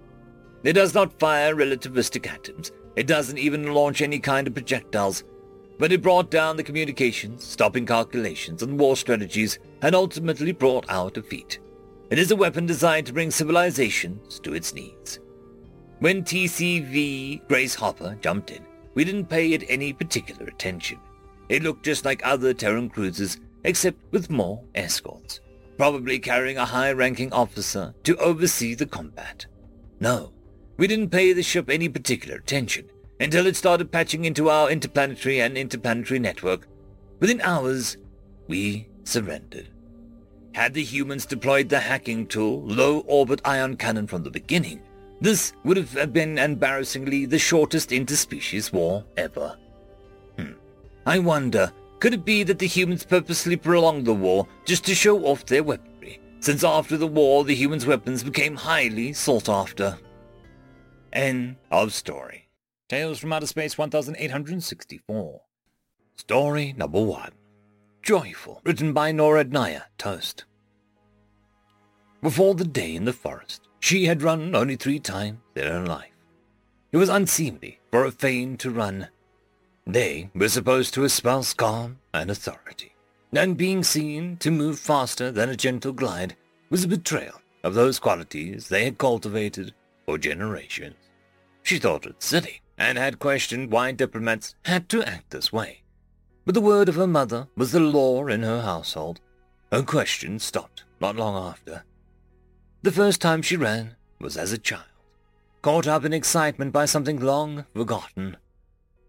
It 0.64 0.72
does 0.72 0.94
not 0.94 1.18
fire 1.18 1.54
relativistic 1.54 2.26
atoms. 2.26 2.72
It 2.96 3.06
doesn't 3.06 3.38
even 3.38 3.74
launch 3.74 4.00
any 4.00 4.18
kind 4.18 4.46
of 4.46 4.54
projectiles. 4.54 5.22
But 5.78 5.92
it 5.92 6.02
brought 6.02 6.30
down 6.30 6.56
the 6.56 6.62
communications, 6.62 7.44
stopping 7.44 7.84
calculations 7.84 8.62
and 8.62 8.78
war 8.78 8.96
strategies, 8.96 9.58
and 9.82 9.94
ultimately 9.94 10.52
brought 10.52 10.88
our 10.88 11.10
defeat. 11.10 11.58
It 12.10 12.18
is 12.18 12.30
a 12.30 12.36
weapon 12.36 12.64
designed 12.64 13.06
to 13.06 13.12
bring 13.12 13.30
civilizations 13.30 14.40
to 14.40 14.54
its 14.54 14.72
knees. 14.72 15.20
When 15.98 16.22
TCV 16.22 17.46
Grace 17.48 17.74
Hopper 17.74 18.16
jumped 18.20 18.50
in, 18.50 18.64
we 18.94 19.04
didn't 19.04 19.26
pay 19.26 19.52
it 19.52 19.64
any 19.68 19.92
particular 19.92 20.46
attention. 20.46 20.98
It 21.48 21.62
looked 21.62 21.84
just 21.84 22.04
like 22.04 22.24
other 22.24 22.54
Terran 22.54 22.88
cruisers, 22.88 23.38
except 23.64 23.98
with 24.12 24.30
more 24.30 24.62
escorts, 24.74 25.40
probably 25.76 26.18
carrying 26.18 26.58
a 26.58 26.64
high-ranking 26.64 27.32
officer 27.32 27.94
to 28.04 28.16
oversee 28.18 28.74
the 28.74 28.86
combat. 28.86 29.46
No, 29.98 30.33
we 30.76 30.86
didn't 30.86 31.10
pay 31.10 31.32
the 31.32 31.42
ship 31.42 31.70
any 31.70 31.88
particular 31.88 32.36
attention 32.36 32.90
until 33.20 33.46
it 33.46 33.56
started 33.56 33.92
patching 33.92 34.24
into 34.24 34.50
our 34.50 34.70
interplanetary 34.70 35.40
and 35.40 35.56
interplanetary 35.56 36.18
network. 36.18 36.66
Within 37.20 37.40
hours, 37.40 37.96
we 38.48 38.88
surrendered. 39.04 39.68
Had 40.54 40.74
the 40.74 40.82
humans 40.82 41.26
deployed 41.26 41.68
the 41.68 41.80
hacking 41.80 42.26
tool, 42.26 42.62
low-orbit 42.62 43.40
ion 43.44 43.76
cannon 43.76 44.06
from 44.06 44.22
the 44.22 44.30
beginning, 44.30 44.80
this 45.20 45.52
would 45.64 45.76
have 45.76 46.12
been 46.12 46.38
embarrassingly 46.38 47.24
the 47.24 47.38
shortest 47.38 47.90
interspecies 47.90 48.72
war 48.72 49.04
ever. 49.16 49.56
Hmm. 50.38 50.52
I 51.06 51.18
wonder, 51.18 51.72
could 52.00 52.14
it 52.14 52.24
be 52.24 52.42
that 52.42 52.58
the 52.58 52.66
humans 52.66 53.04
purposely 53.04 53.56
prolonged 53.56 54.06
the 54.06 54.14
war 54.14 54.46
just 54.64 54.84
to 54.86 54.94
show 54.94 55.24
off 55.24 55.46
their 55.46 55.62
weaponry, 55.62 56.20
since 56.40 56.62
after 56.62 56.96
the 56.96 57.06
war 57.06 57.44
the 57.44 57.54
humans' 57.54 57.86
weapons 57.86 58.22
became 58.22 58.56
highly 58.56 59.12
sought 59.12 59.48
after? 59.48 59.96
End 61.14 61.56
of 61.70 61.92
story. 61.92 62.48
Tales 62.88 63.20
from 63.20 63.32
Outer 63.32 63.46
Space 63.46 63.78
1864. 63.78 65.40
Story 66.16 66.74
number 66.76 67.00
one. 67.00 67.30
Joyful, 68.02 68.60
written 68.64 68.92
by 68.92 69.12
Nora 69.12 69.44
Naya 69.44 69.82
Toast. 69.96 70.44
Before 72.20 72.56
the 72.56 72.64
day 72.64 72.96
in 72.96 73.04
the 73.04 73.12
forest, 73.12 73.68
she 73.78 74.06
had 74.06 74.22
run 74.22 74.56
only 74.56 74.74
three 74.74 74.98
times 74.98 75.38
in 75.54 75.66
her 75.68 75.86
life. 75.86 76.10
It 76.90 76.96
was 76.96 77.08
unseemly 77.08 77.78
for 77.92 78.04
a 78.04 78.10
Fane 78.10 78.56
to 78.58 78.70
run. 78.70 79.08
They 79.86 80.30
were 80.34 80.48
supposed 80.48 80.94
to 80.94 81.04
espouse 81.04 81.54
calm 81.54 82.00
and 82.12 82.28
authority, 82.28 82.96
and 83.32 83.56
being 83.56 83.84
seen 83.84 84.36
to 84.38 84.50
move 84.50 84.80
faster 84.80 85.30
than 85.30 85.48
a 85.48 85.56
gentle 85.56 85.92
glide 85.92 86.34
was 86.70 86.82
a 86.82 86.88
betrayal 86.88 87.40
of 87.62 87.74
those 87.74 88.00
qualities 88.00 88.68
they 88.68 88.84
had 88.84 88.98
cultivated 88.98 89.74
for 90.06 90.18
generations. 90.18 90.96
She 91.64 91.78
thought 91.78 92.06
it 92.06 92.22
silly, 92.22 92.60
and 92.76 92.98
had 92.98 93.18
questioned 93.18 93.72
why 93.72 93.90
diplomats 93.92 94.54
had 94.66 94.88
to 94.90 95.02
act 95.02 95.30
this 95.30 95.52
way. 95.52 95.82
But 96.44 96.54
the 96.54 96.60
word 96.60 96.90
of 96.90 96.94
her 96.94 97.06
mother 97.06 97.48
was 97.56 97.72
the 97.72 97.80
law 97.80 98.26
in 98.26 98.42
her 98.42 98.60
household. 98.60 99.20
Her 99.72 99.82
question 99.82 100.38
stopped 100.38 100.84
not 101.00 101.16
long 101.16 101.34
after. 101.42 101.84
The 102.82 102.92
first 102.92 103.22
time 103.22 103.40
she 103.40 103.56
ran 103.56 103.96
was 104.20 104.36
as 104.36 104.52
a 104.52 104.58
child, 104.58 104.84
caught 105.62 105.86
up 105.86 106.04
in 106.04 106.12
excitement 106.12 106.70
by 106.70 106.84
something 106.84 107.18
long 107.18 107.64
forgotten. 107.74 108.36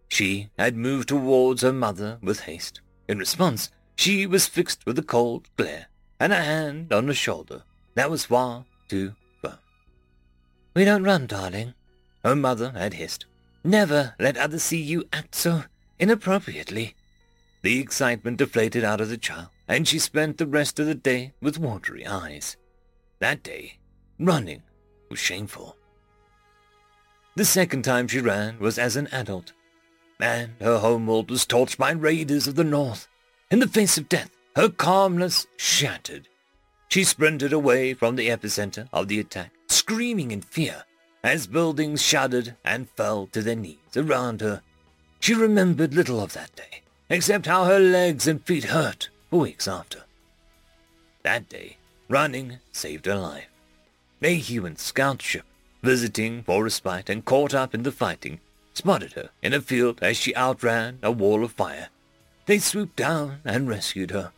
She 0.08 0.50
had 0.58 0.78
moved 0.78 1.10
towards 1.10 1.62
her 1.62 1.74
mother 1.74 2.20
with 2.22 2.42
haste. 2.42 2.80
In 3.10 3.20
response, 3.20 3.70
she 3.98 4.26
was 4.26 4.48
fixed 4.48 4.86
with 4.86 4.98
a 4.98 5.04
cold 5.04 5.50
glare 5.58 5.88
and 6.22 6.32
a 6.32 6.38
hand 6.42 6.94
on 6.94 7.08
her 7.08 7.14
shoulder 7.14 7.64
that 7.96 8.10
was 8.10 8.26
far 8.26 8.64
too 8.88 9.14
firm. 9.42 9.60
We 10.74 10.86
don't 10.86 11.04
run, 11.04 11.28
darling. 11.28 11.74
Her 12.26 12.36
mother 12.36 12.72
had 12.72 12.96
hissed. 12.96 13.28
Never 13.64 14.16
let 14.20 14.36
others 14.36 14.64
see 14.64 14.82
you 14.82 15.08
act 15.14 15.36
so 15.36 15.66
inappropriately. 16.00 16.96
The 17.62 17.80
excitement 17.80 18.38
deflated 18.38 18.84
out 18.84 19.00
of 19.00 19.10
the 19.10 19.18
child, 19.18 19.50
and 19.68 19.88
she 19.88 20.00
spent 20.00 20.40
the 20.40 20.48
rest 20.48 20.80
of 20.80 20.88
the 20.88 20.96
day 20.96 21.34
with 21.40 21.60
watery 21.60 22.04
eyes. 22.04 22.58
That 23.20 23.44
day, 23.44 23.78
running 24.20 24.64
was 25.08 25.20
shameful. 25.20 25.78
The 27.36 27.46
second 27.46 27.84
time 27.84 28.08
she 28.08 28.22
ran 28.22 28.58
was 28.58 28.80
as 28.80 28.96
an 28.96 29.08
adult, 29.12 29.54
and 30.20 30.54
her 30.60 30.80
homeworld 30.80 31.30
was 31.30 31.46
torched 31.46 31.78
by 31.78 31.92
raiders 31.92 32.48
of 32.48 32.56
the 32.56 32.64
north. 32.64 33.08
In 33.52 33.60
the 33.60 33.68
face 33.68 34.00
of 34.00 34.10
death, 34.10 34.32
her 34.56 34.70
calmness 34.70 35.46
shattered. 35.58 36.28
She 36.90 37.04
sprinted 37.04 37.54
away 37.54 37.94
from 37.94 38.16
the 38.16 38.30
epicenter 38.30 38.90
of 38.92 39.10
the 39.10 39.20
attack, 39.20 39.52
screaming 39.68 40.32
in 40.32 40.42
fear 40.42 40.86
as 41.26 41.48
buildings 41.48 42.04
shuddered 42.04 42.56
and 42.64 42.88
fell 42.92 43.26
to 43.26 43.42
their 43.42 43.56
knees 43.56 43.98
around 43.98 44.42
her. 44.42 44.62
She 45.20 45.34
remembered 45.34 45.96
little 45.96 46.22
of 46.22 46.34
that 46.34 46.56
day, 46.56 46.84
except 47.10 47.48
how 47.48 47.64
her 47.64 47.80
legs 47.80 48.28
and 48.28 48.46
feet 48.46 48.66
hurt 48.66 49.10
for 49.32 49.40
weeks 49.40 49.68
after. 49.68 50.04
That 51.24 51.50
day, 51.50 51.78
running 52.08 52.60
saved 52.72 53.08
her 53.08 53.16
life. 53.16 53.48
A 54.22 54.36
human 54.36 54.76
scout 54.76 55.24
ship, 55.24 55.46
visiting 55.82 56.44
for 56.44 56.64
respite 56.64 57.10
and 57.10 57.26
caught 57.26 57.56
up 57.56 57.74
in 57.74 57.82
the 57.82 57.92
fighting, 57.92 58.40
spotted 58.76 59.14
her 59.14 59.32
in 59.42 59.52
a 59.52 59.62
field 59.62 59.98
as 60.04 60.18
she 60.18 60.36
outran 60.36 61.00
a 61.02 61.12
wall 61.12 61.44
of 61.44 61.54
fire. 61.54 61.90
They 62.46 62.60
swooped 62.60 62.98
down 62.98 63.40
and 63.44 63.68
rescued 63.68 64.12
her. 64.12 64.32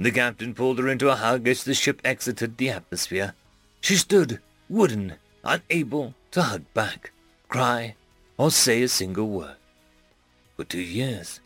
The 0.00 0.12
captain 0.12 0.54
pulled 0.54 0.78
her 0.78 0.88
into 0.88 1.10
a 1.10 1.16
hug 1.16 1.46
as 1.46 1.64
the 1.64 1.74
ship 1.74 2.00
exited 2.06 2.56
the 2.56 2.70
atmosphere. 2.70 3.34
She 3.82 3.96
stood, 3.96 4.40
wooden, 4.70 5.16
unable 5.46 6.14
to 6.32 6.42
hug 6.42 6.64
back, 6.74 7.12
cry, 7.48 7.94
or 8.36 8.50
say 8.50 8.82
a 8.82 8.88
single 8.88 9.28
word. 9.28 9.56
For 10.56 10.64
two 10.64 10.80
years, 10.80 11.40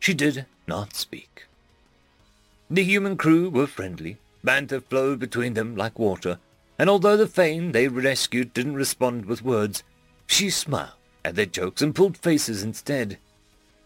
she 0.00 0.12
did 0.12 0.46
not 0.66 0.94
speak. 0.94 1.46
The 2.70 2.82
human 2.82 3.16
crew 3.16 3.48
were 3.48 3.66
friendly. 3.66 4.18
Banter 4.42 4.80
flowed 4.80 5.20
between 5.20 5.54
them 5.54 5.74
like 5.74 5.98
water, 5.98 6.38
and 6.78 6.90
although 6.90 7.16
the 7.16 7.26
Fane 7.26 7.72
they 7.72 7.88
rescued 7.88 8.52
didn't 8.52 8.74
respond 8.74 9.24
with 9.24 9.42
words, 9.42 9.82
she 10.26 10.50
smiled 10.50 10.92
at 11.24 11.34
their 11.34 11.46
jokes 11.46 11.80
and 11.80 11.94
pulled 11.94 12.18
faces 12.18 12.62
instead. 12.62 13.18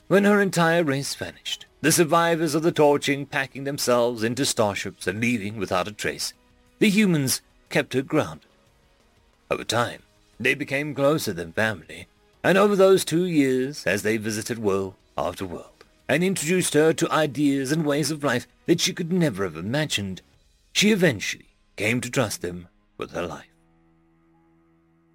When 0.08 0.24
her 0.24 0.40
entire 0.40 0.82
race 0.82 1.14
vanished, 1.14 1.66
the 1.80 1.92
survivors 1.92 2.54
of 2.54 2.62
the 2.62 2.72
torching 2.72 3.26
packing 3.26 3.64
themselves 3.64 4.24
into 4.24 4.44
starships 4.44 5.06
and 5.06 5.20
leaving 5.20 5.58
without 5.58 5.86
a 5.86 5.92
trace, 5.92 6.32
the 6.80 6.88
humans 6.88 7.42
kept 7.68 7.92
her 7.92 8.02
grounded. 8.02 8.47
Over 9.50 9.64
time, 9.64 10.02
they 10.38 10.54
became 10.54 10.94
closer 10.94 11.32
than 11.32 11.52
family, 11.52 12.06
and 12.44 12.58
over 12.58 12.76
those 12.76 13.04
two 13.04 13.24
years, 13.24 13.86
as 13.86 14.02
they 14.02 14.16
visited 14.16 14.58
world 14.58 14.94
after 15.16 15.46
world, 15.46 15.84
and 16.08 16.22
introduced 16.22 16.74
her 16.74 16.92
to 16.92 17.10
ideas 17.10 17.72
and 17.72 17.84
ways 17.84 18.10
of 18.10 18.24
life 18.24 18.46
that 18.66 18.80
she 18.80 18.92
could 18.92 19.12
never 19.12 19.44
have 19.44 19.56
imagined, 19.56 20.22
she 20.72 20.92
eventually 20.92 21.56
came 21.76 22.00
to 22.00 22.10
trust 22.10 22.42
them 22.42 22.68
with 22.98 23.12
her 23.12 23.26
life. 23.26 23.48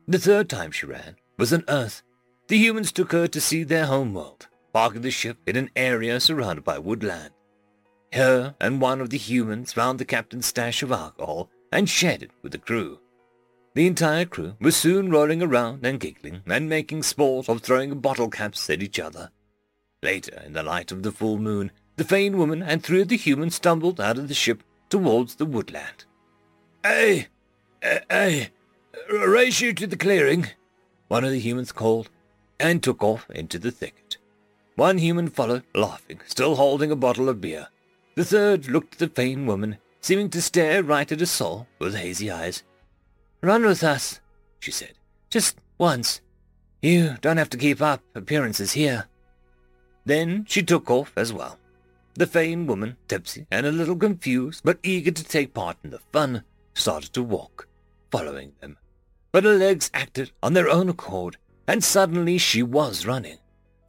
The 0.08 0.20
third 0.20 0.50
time 0.50 0.72
she 0.72 0.86
ran 0.86 1.16
was 1.38 1.54
on 1.54 1.64
Earth. 1.68 2.02
The 2.48 2.58
humans 2.58 2.92
took 2.92 3.12
her 3.12 3.28
to 3.28 3.40
see 3.40 3.64
their 3.64 3.86
homeworld, 3.86 4.48
parking 4.74 5.02
the 5.02 5.12
ship 5.12 5.38
in 5.48 5.56
an 5.56 5.70
area 5.76 6.20
surrounded 6.20 6.64
by 6.64 6.80
woodland. 6.80 7.32
Her 8.12 8.56
and 8.60 8.82
one 8.82 9.00
of 9.00 9.10
the 9.10 9.18
humans 9.18 9.74
found 9.74 10.00
the 10.00 10.06
captain's 10.06 10.48
stash 10.48 10.84
of 10.84 10.92
alcohol 10.92 11.50
and 11.72 11.88
shared 11.88 12.22
it 12.22 12.32
with 12.42 12.52
the 12.52 12.58
crew. 12.58 13.00
The 13.76 13.88
entire 13.88 14.26
crew 14.26 14.56
was 14.60 14.76
soon 14.76 15.10
rolling 15.10 15.42
around 15.42 15.84
and 15.86 16.00
giggling 16.00 16.42
and 16.46 16.70
making 16.70 17.04
sport 17.04 17.50
of 17.50 17.62
throwing 17.62 18.00
bottle 18.00 18.30
caps 18.30 18.70
at 18.70 18.84
each 18.84 19.00
other. 19.00 19.32
Later, 20.04 20.44
in 20.46 20.54
the 20.54 20.62
light 20.62 20.92
of 20.92 21.02
the 21.02 21.12
full 21.12 21.40
moon, 21.40 21.72
the 21.96 22.04
Fane 22.04 22.38
woman 22.38 22.62
and 22.62 22.84
three 22.84 23.02
of 23.02 23.08
the 23.08 23.18
humans 23.18 23.56
stumbled 23.56 24.00
out 24.00 24.20
of 24.20 24.28
the 24.28 24.34
ship 24.36 24.62
towards 24.90 25.36
the 25.36 25.46
woodland. 25.46 26.06
Hey! 26.84 27.28
Eh, 27.82 28.00
hey! 28.10 28.50
Race 29.10 29.60
you 29.60 29.74
to 29.74 29.88
the 29.88 29.98
clearing, 29.98 30.48
one 31.08 31.24
of 31.24 31.32
the 31.32 31.40
humans 31.40 31.72
called, 31.72 32.10
and 32.60 32.82
took 32.82 33.04
off 33.04 33.28
into 33.32 33.58
the 33.58 33.72
thicket. 33.72 34.18
One 34.76 35.00
human 35.00 35.30
followed, 35.30 35.64
laughing, 35.74 36.20
still 36.28 36.56
holding 36.56 36.92
a 36.92 36.96
bottle 36.96 37.28
of 37.28 37.42
beer. 37.42 37.68
The 38.16 38.26
third 38.26 38.68
looked 38.68 38.94
at 38.94 39.00
the 39.00 39.08
Fane 39.08 39.48
woman, 39.48 39.78
seeming 40.02 40.30
to 40.32 40.42
stare 40.42 40.84
right 40.84 41.12
at 41.12 41.20
her 41.20 41.26
soul 41.26 41.68
with 41.80 41.96
hazy 41.96 42.30
eyes. 42.30 42.64
Run 43.44 43.66
with 43.66 43.84
us, 43.84 44.22
she 44.62 44.72
said. 44.72 44.94
Just 45.30 45.58
once. 45.78 46.22
You 46.82 47.18
don't 47.20 47.36
have 47.36 47.50
to 47.50 47.58
keep 47.58 47.82
up 47.82 48.02
appearances 48.16 48.72
here. 48.72 49.08
Then 50.06 50.46
she 50.48 50.64
took 50.64 50.90
off 50.90 51.12
as 51.18 51.34
well. 51.34 51.60
The 52.16 52.26
Fane 52.26 52.68
woman, 52.68 52.96
tipsy 53.10 53.46
and 53.52 53.66
a 53.66 53.72
little 53.72 53.98
confused, 53.98 54.62
but 54.64 54.80
eager 54.82 55.12
to 55.12 55.24
take 55.26 55.54
part 55.54 55.76
in 55.84 55.90
the 55.90 56.00
fun, 56.14 56.44
started 56.74 57.12
to 57.14 57.22
walk, 57.22 57.68
following 58.12 58.54
them. 58.62 58.78
But 59.34 59.44
her 59.44 59.56
legs 59.56 59.92
acted 59.94 60.32
on 60.42 60.54
their 60.54 60.70
own 60.70 60.88
accord, 60.88 61.36
and 61.68 61.84
suddenly 61.84 62.38
she 62.38 62.64
was 62.64 63.06
running, 63.06 63.40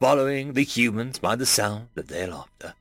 following 0.01 0.51
the 0.51 0.63
humans 0.63 1.17
by 1.17 1.37
the 1.37 1.45
sound 1.45 1.87
of 1.95 2.07
their 2.07 2.27
laughter. 2.27 2.73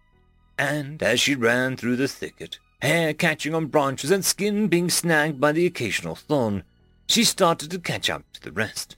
And 0.59 1.01
as 1.05 1.21
she 1.21 1.37
ran 1.37 1.77
through 1.77 1.97
the 1.97 2.09
thicket, 2.09 2.59
hair 2.85 3.15
catching 3.15 3.55
on 3.55 3.67
branches 3.67 4.11
and 4.11 4.25
skin 4.25 4.69
being 4.69 4.91
snagged 4.91 5.41
by 5.41 5.53
the 5.53 5.67
occasional 5.67 6.15
thorn, 6.15 6.63
she 7.07 7.25
started 7.25 7.71
to 7.71 7.79
catch 7.79 8.09
up 8.09 8.25
to 8.33 8.43
the 8.43 8.53
rest. 8.53 8.97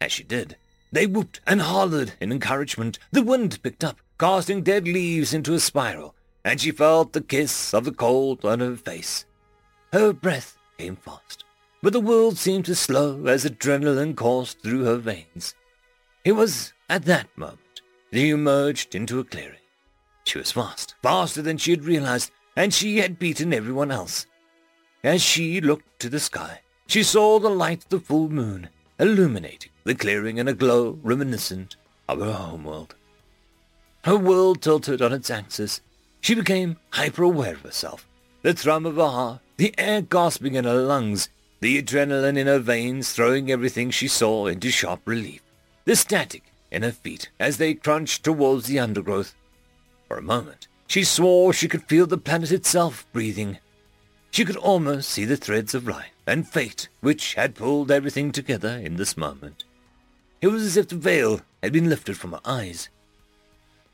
As 0.00 0.12
she 0.12 0.22
did, 0.22 0.56
they 0.92 1.06
whooped 1.06 1.40
and 1.46 1.62
hollered 1.62 2.12
in 2.20 2.30
encouragement. 2.30 2.98
The 3.10 3.22
wind 3.22 3.62
picked 3.62 3.82
up, 3.82 3.98
casting 4.18 4.62
dead 4.62 4.86
leaves 4.86 5.34
into 5.34 5.54
a 5.54 5.60
spiral, 5.60 6.14
and 6.44 6.60
she 6.60 6.70
felt 6.70 7.12
the 7.12 7.20
kiss 7.20 7.74
of 7.74 7.84
the 7.84 7.92
cold 7.92 8.44
on 8.44 8.60
her 8.60 8.76
face. 8.76 9.24
Her 9.92 10.12
breath 10.12 10.56
came 10.78 10.96
fast, 10.96 11.44
but 11.82 11.92
the 11.92 12.00
world 12.00 12.38
seemed 12.38 12.64
to 12.66 12.74
slow 12.74 13.26
as 13.26 13.44
adrenaline 13.44 14.16
coursed 14.16 14.60
through 14.62 14.84
her 14.84 14.96
veins. 14.96 15.54
It 16.24 16.32
was 16.32 16.72
at 16.88 17.04
that 17.06 17.28
moment 17.36 17.82
that 18.10 18.18
she 18.18 18.30
emerged 18.30 18.94
into 18.94 19.18
a 19.18 19.24
clearing. 19.24 19.58
She 20.24 20.38
was 20.38 20.52
fast, 20.52 20.94
faster 21.02 21.42
than 21.42 21.58
she 21.58 21.72
had 21.72 21.84
realized, 21.84 22.30
and 22.56 22.72
she 22.72 22.98
had 22.98 23.18
beaten 23.18 23.52
everyone 23.52 23.90
else. 23.90 24.26
As 25.02 25.22
she 25.22 25.60
looked 25.60 26.00
to 26.00 26.08
the 26.08 26.20
sky, 26.20 26.60
she 26.86 27.02
saw 27.02 27.38
the 27.38 27.50
light 27.50 27.84
of 27.84 27.88
the 27.90 28.00
full 28.00 28.28
moon 28.28 28.68
illuminating 28.98 29.70
the 29.84 29.94
clearing 29.94 30.38
in 30.38 30.48
a 30.48 30.54
glow 30.54 30.98
reminiscent 31.02 31.76
of 32.08 32.20
her 32.20 32.32
homeworld. 32.32 32.94
Her 34.04 34.16
world 34.16 34.62
tilted 34.62 35.02
on 35.02 35.12
its 35.12 35.30
axis. 35.30 35.80
She 36.20 36.34
became 36.34 36.76
hyper-aware 36.90 37.54
of 37.54 37.62
herself. 37.62 38.06
The 38.42 38.54
thrum 38.54 38.86
of 38.86 38.96
her 38.96 39.08
heart, 39.08 39.40
the 39.56 39.74
air 39.78 40.02
gasping 40.02 40.54
in 40.54 40.64
her 40.64 40.82
lungs, 40.82 41.28
the 41.60 41.80
adrenaline 41.82 42.36
in 42.36 42.46
her 42.46 42.58
veins 42.58 43.12
throwing 43.12 43.50
everything 43.50 43.90
she 43.90 44.08
saw 44.08 44.46
into 44.46 44.70
sharp 44.70 45.00
relief. 45.06 45.42
The 45.86 45.96
static 45.96 46.42
in 46.70 46.82
her 46.82 46.92
feet 46.92 47.30
as 47.40 47.56
they 47.56 47.74
crunched 47.74 48.24
towards 48.24 48.66
the 48.66 48.78
undergrowth. 48.78 49.34
For 50.08 50.18
a 50.18 50.22
moment, 50.22 50.68
she 50.86 51.04
swore 51.04 51.52
she 51.52 51.68
could 51.68 51.84
feel 51.84 52.06
the 52.06 52.18
planet 52.18 52.52
itself 52.52 53.06
breathing. 53.12 53.58
She 54.30 54.44
could 54.44 54.56
almost 54.56 55.10
see 55.10 55.24
the 55.24 55.36
threads 55.36 55.74
of 55.74 55.86
life 55.86 56.12
and 56.26 56.48
fate 56.48 56.88
which 57.00 57.34
had 57.34 57.54
pulled 57.54 57.90
everything 57.90 58.32
together 58.32 58.80
in 58.82 58.96
this 58.96 59.16
moment. 59.16 59.64
It 60.40 60.48
was 60.48 60.62
as 60.62 60.76
if 60.76 60.88
the 60.88 60.96
veil 60.96 61.40
had 61.62 61.72
been 61.72 61.88
lifted 61.88 62.16
from 62.16 62.32
her 62.32 62.40
eyes. 62.44 62.88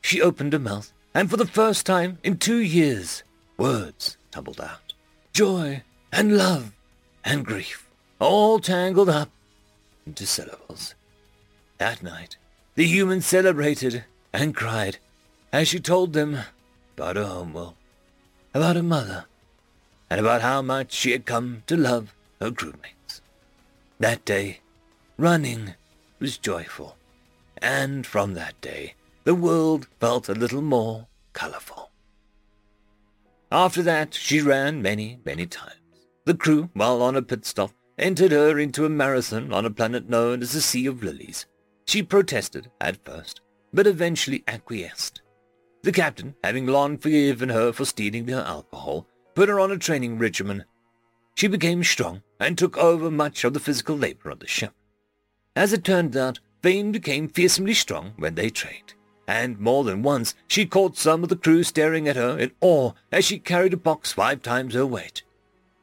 She 0.01 0.23
opened 0.23 0.53
her 0.53 0.59
mouth, 0.59 0.93
and 1.15 1.31
for 1.31 1.37
the 1.37 1.47
first 1.47 1.87
time 1.87 2.19
in 2.23 2.39
two 2.39 2.59
years, 2.59 3.23
words 3.57 4.17
tumbled 4.31 4.61
out. 4.61 4.95
Joy 5.33 5.83
and 6.13 6.37
love 6.37 6.73
and 7.25 7.45
grief, 7.45 7.89
all 8.19 8.59
tangled 8.59 9.09
up 9.09 9.31
into 10.07 10.27
syllables. 10.27 10.95
That 11.79 12.03
night, 12.03 12.37
the 12.75 12.87
humans 12.87 13.27
celebrated 13.27 14.05
and 14.33 14.57
cried 14.57 14.99
as 15.53 15.69
she 15.69 15.81
told 15.81 16.13
them 16.13 16.41
about 17.01 17.17
her 17.17 17.25
homeworld, 17.25 17.75
about 18.53 18.77
her 18.77 18.83
mother, 18.83 19.25
and 20.11 20.21
about 20.21 20.43
how 20.43 20.61
much 20.61 20.93
she 20.93 21.13
had 21.13 21.25
come 21.25 21.63
to 21.67 21.75
love 21.75 22.15
her 22.39 22.51
crewmates. 22.51 23.23
That 23.99 24.27
day, 24.27 24.61
running 25.17 25.77
was 26.19 26.37
joyful, 26.37 26.99
and 27.57 28.07
from 28.07 28.35
that 28.35 28.61
day, 28.61 28.97
the 29.25 29.35
world 29.35 29.89
felt 29.99 30.29
a 30.29 30.35
little 30.35 30.61
more 30.61 31.07
colorful. 31.33 31.91
After 33.51 33.83
that, 33.83 34.13
she 34.13 34.43
ran 34.43 34.83
many, 34.83 35.21
many 35.25 35.47
times. 35.47 36.05
The 36.27 36.35
crew, 36.35 36.69
while 36.75 37.01
on 37.01 37.17
a 37.17 37.23
pit 37.23 37.47
stop, 37.47 37.73
entered 37.99 38.33
her 38.33 38.59
into 38.59 38.85
a 38.85 38.91
marathon 38.91 39.55
on 39.55 39.65
a 39.65 39.71
planet 39.71 40.11
known 40.11 40.43
as 40.43 40.53
the 40.53 40.61
Sea 40.61 40.85
of 40.85 41.03
Lilies. 41.03 41.47
She 41.87 42.03
protested 42.03 42.71
at 42.79 43.03
first, 43.07 43.41
but 43.73 43.87
eventually 43.87 44.45
acquiesced. 44.47 45.23
The 45.83 45.93
captain, 45.93 46.35
having 46.45 46.67
long 46.67 46.99
forgiven 46.99 47.49
her 47.49 47.73
for 47.73 47.85
stealing 47.85 48.29
her 48.29 48.41
alcohol, 48.41 49.07
put 49.35 49.49
her 49.49 49.59
on 49.59 49.71
a 49.71 49.79
training 49.79 50.19
regimen. 50.19 50.65
She 51.35 51.49
became 51.49 51.83
strong 51.83 52.23
and 52.39 52.59
took 52.59 52.77
over 52.77 53.11
much 53.11 53.45
of 53.45 53.55
the 53.55 53.61
physical 53.61 53.97
labor 53.97 54.31
on 54.31 54.41
the 54.41 54.47
ship. 54.47 54.75
As 55.57 55.73
it 55.73 55.85
turned 55.85 56.17
out, 56.17 56.39
Fane 56.63 56.93
became 56.93 57.29
fearsomely 57.29 57.73
strong 57.73 58.13
when 58.19 58.35
they 58.35 58.51
trained, 58.51 58.93
and 59.27 59.59
more 59.59 59.83
than 59.83 60.03
once 60.03 60.35
she 60.47 60.67
caught 60.67 60.99
some 60.99 61.23
of 61.23 61.31
the 61.31 61.37
crew 61.37 61.63
staring 61.63 62.07
at 62.07 62.17
her 62.17 62.39
in 62.39 62.53
awe 62.61 62.93
as 63.11 63.25
she 63.25 63.39
carried 63.39 63.73
a 63.73 63.79
box 63.79 64.13
five 64.13 64.43
times 64.43 64.75
her 64.75 64.85
weight. 64.85 65.23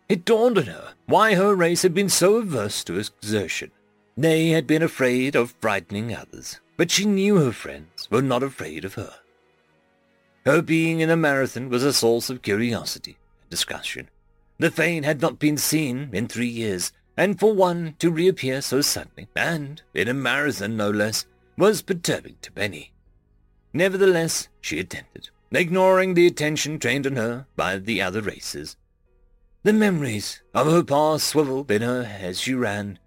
It 0.08 0.26
dawned 0.26 0.60
on 0.60 0.66
her 0.66 0.94
why 1.08 1.34
her 1.34 1.56
race 1.56 1.82
had 1.82 1.96
been 1.96 2.10
so 2.10 2.36
averse 2.36 2.84
to 2.84 3.00
exertion. 3.00 3.72
They 4.16 4.50
had 4.50 4.68
been 4.68 4.84
afraid 4.84 5.36
of 5.36 5.56
frightening 5.60 6.16
others, 6.16 6.60
but 6.78 6.92
she 6.92 7.06
knew 7.06 7.38
her 7.38 7.52
friends 7.52 8.08
were 8.12 8.22
not 8.22 8.44
afraid 8.44 8.86
of 8.86 8.94
her. 8.94 9.14
Her 10.48 10.62
being 10.62 11.02
in 11.02 11.10
a 11.10 11.18
marathon 11.18 11.68
was 11.68 11.84
a 11.84 11.92
source 11.92 12.30
of 12.30 12.42
curiosity 12.42 13.18
and 13.42 13.50
discussion. 13.50 14.08
The 14.60 14.72
Fane 14.72 15.04
had 15.04 15.20
not 15.20 15.40
been 15.40 15.58
seen 15.58 16.10
in 16.14 16.30
three 16.30 16.48
years, 16.48 16.94
and 17.18 17.38
for 17.38 17.52
one 17.52 17.96
to 18.00 18.10
reappear 18.10 18.62
so 18.62 18.80
suddenly, 18.80 19.28
and 19.36 19.82
in 19.94 20.08
a 20.08 20.14
marathon 20.14 20.78
no 20.78 20.90
less, 20.90 21.26
was 21.58 21.82
perturbing 21.82 22.38
to 22.44 22.52
Benny. 22.54 22.94
Nevertheless, 23.74 24.48
she 24.62 24.80
attended, 24.80 25.32
ignoring 25.52 26.14
the 26.14 26.28
attention 26.28 26.80
trained 26.80 27.06
on 27.06 27.18
her 27.18 27.46
by 27.58 27.78
the 27.78 28.02
other 28.02 28.22
races. 28.22 28.78
The 29.64 29.74
memories 29.74 30.42
of 30.54 30.68
her 30.68 30.82
past 30.82 31.28
swiveled 31.28 31.70
in 31.72 31.82
her 31.82 32.04
as 32.22 32.40
she 32.40 32.54
ran. 32.54 33.00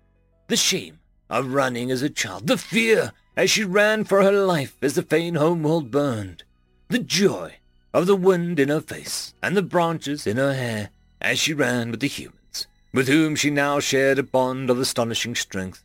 The 0.48 0.59
shame 0.59 0.98
of 1.31 1.55
running 1.55 1.90
as 1.90 2.03
a 2.03 2.11
child, 2.11 2.48
the 2.48 2.59
fear 2.59 3.12
as 3.35 3.50
she 3.50 3.64
ran 3.64 4.05
for 4.05 4.22
her 4.22 4.44
life 4.44 4.76
as 4.83 4.92
the 4.92 5.03
Fane 5.03 5.37
homeworld 5.37 5.90
burned 5.90 6.44
the 6.90 6.98
joy 6.98 7.55
of 7.94 8.07
the 8.09 8.16
wind 8.16 8.59
in 8.59 8.68
her 8.68 8.81
face 8.81 9.33
and 9.40 9.57
the 9.57 9.62
branches 9.62 10.26
in 10.26 10.37
her 10.37 10.55
hair 10.55 10.90
as 11.20 11.38
she 11.38 11.55
ran 11.55 11.92
with 11.92 12.00
the 12.00 12.09
humans, 12.09 12.66
with 12.92 13.07
whom 13.07 13.37
she 13.37 13.48
now 13.48 13.79
shared 13.79 14.18
a 14.18 14.24
bond 14.24 14.68
of 14.68 14.79
astonishing 14.81 15.37
strength. 15.37 15.85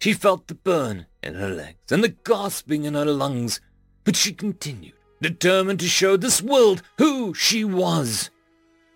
She 0.00 0.12
felt 0.12 0.48
the 0.48 0.56
burn 0.56 1.06
in 1.22 1.34
her 1.34 1.48
legs 1.48 1.92
and 1.92 2.02
the 2.02 2.16
gasping 2.24 2.84
in 2.84 2.94
her 2.94 3.04
lungs, 3.04 3.60
but 4.02 4.16
she 4.16 4.32
continued, 4.32 4.94
determined 5.20 5.78
to 5.78 5.86
show 5.86 6.16
this 6.16 6.42
world 6.42 6.82
who 6.98 7.32
she 7.34 7.64
was. 7.64 8.30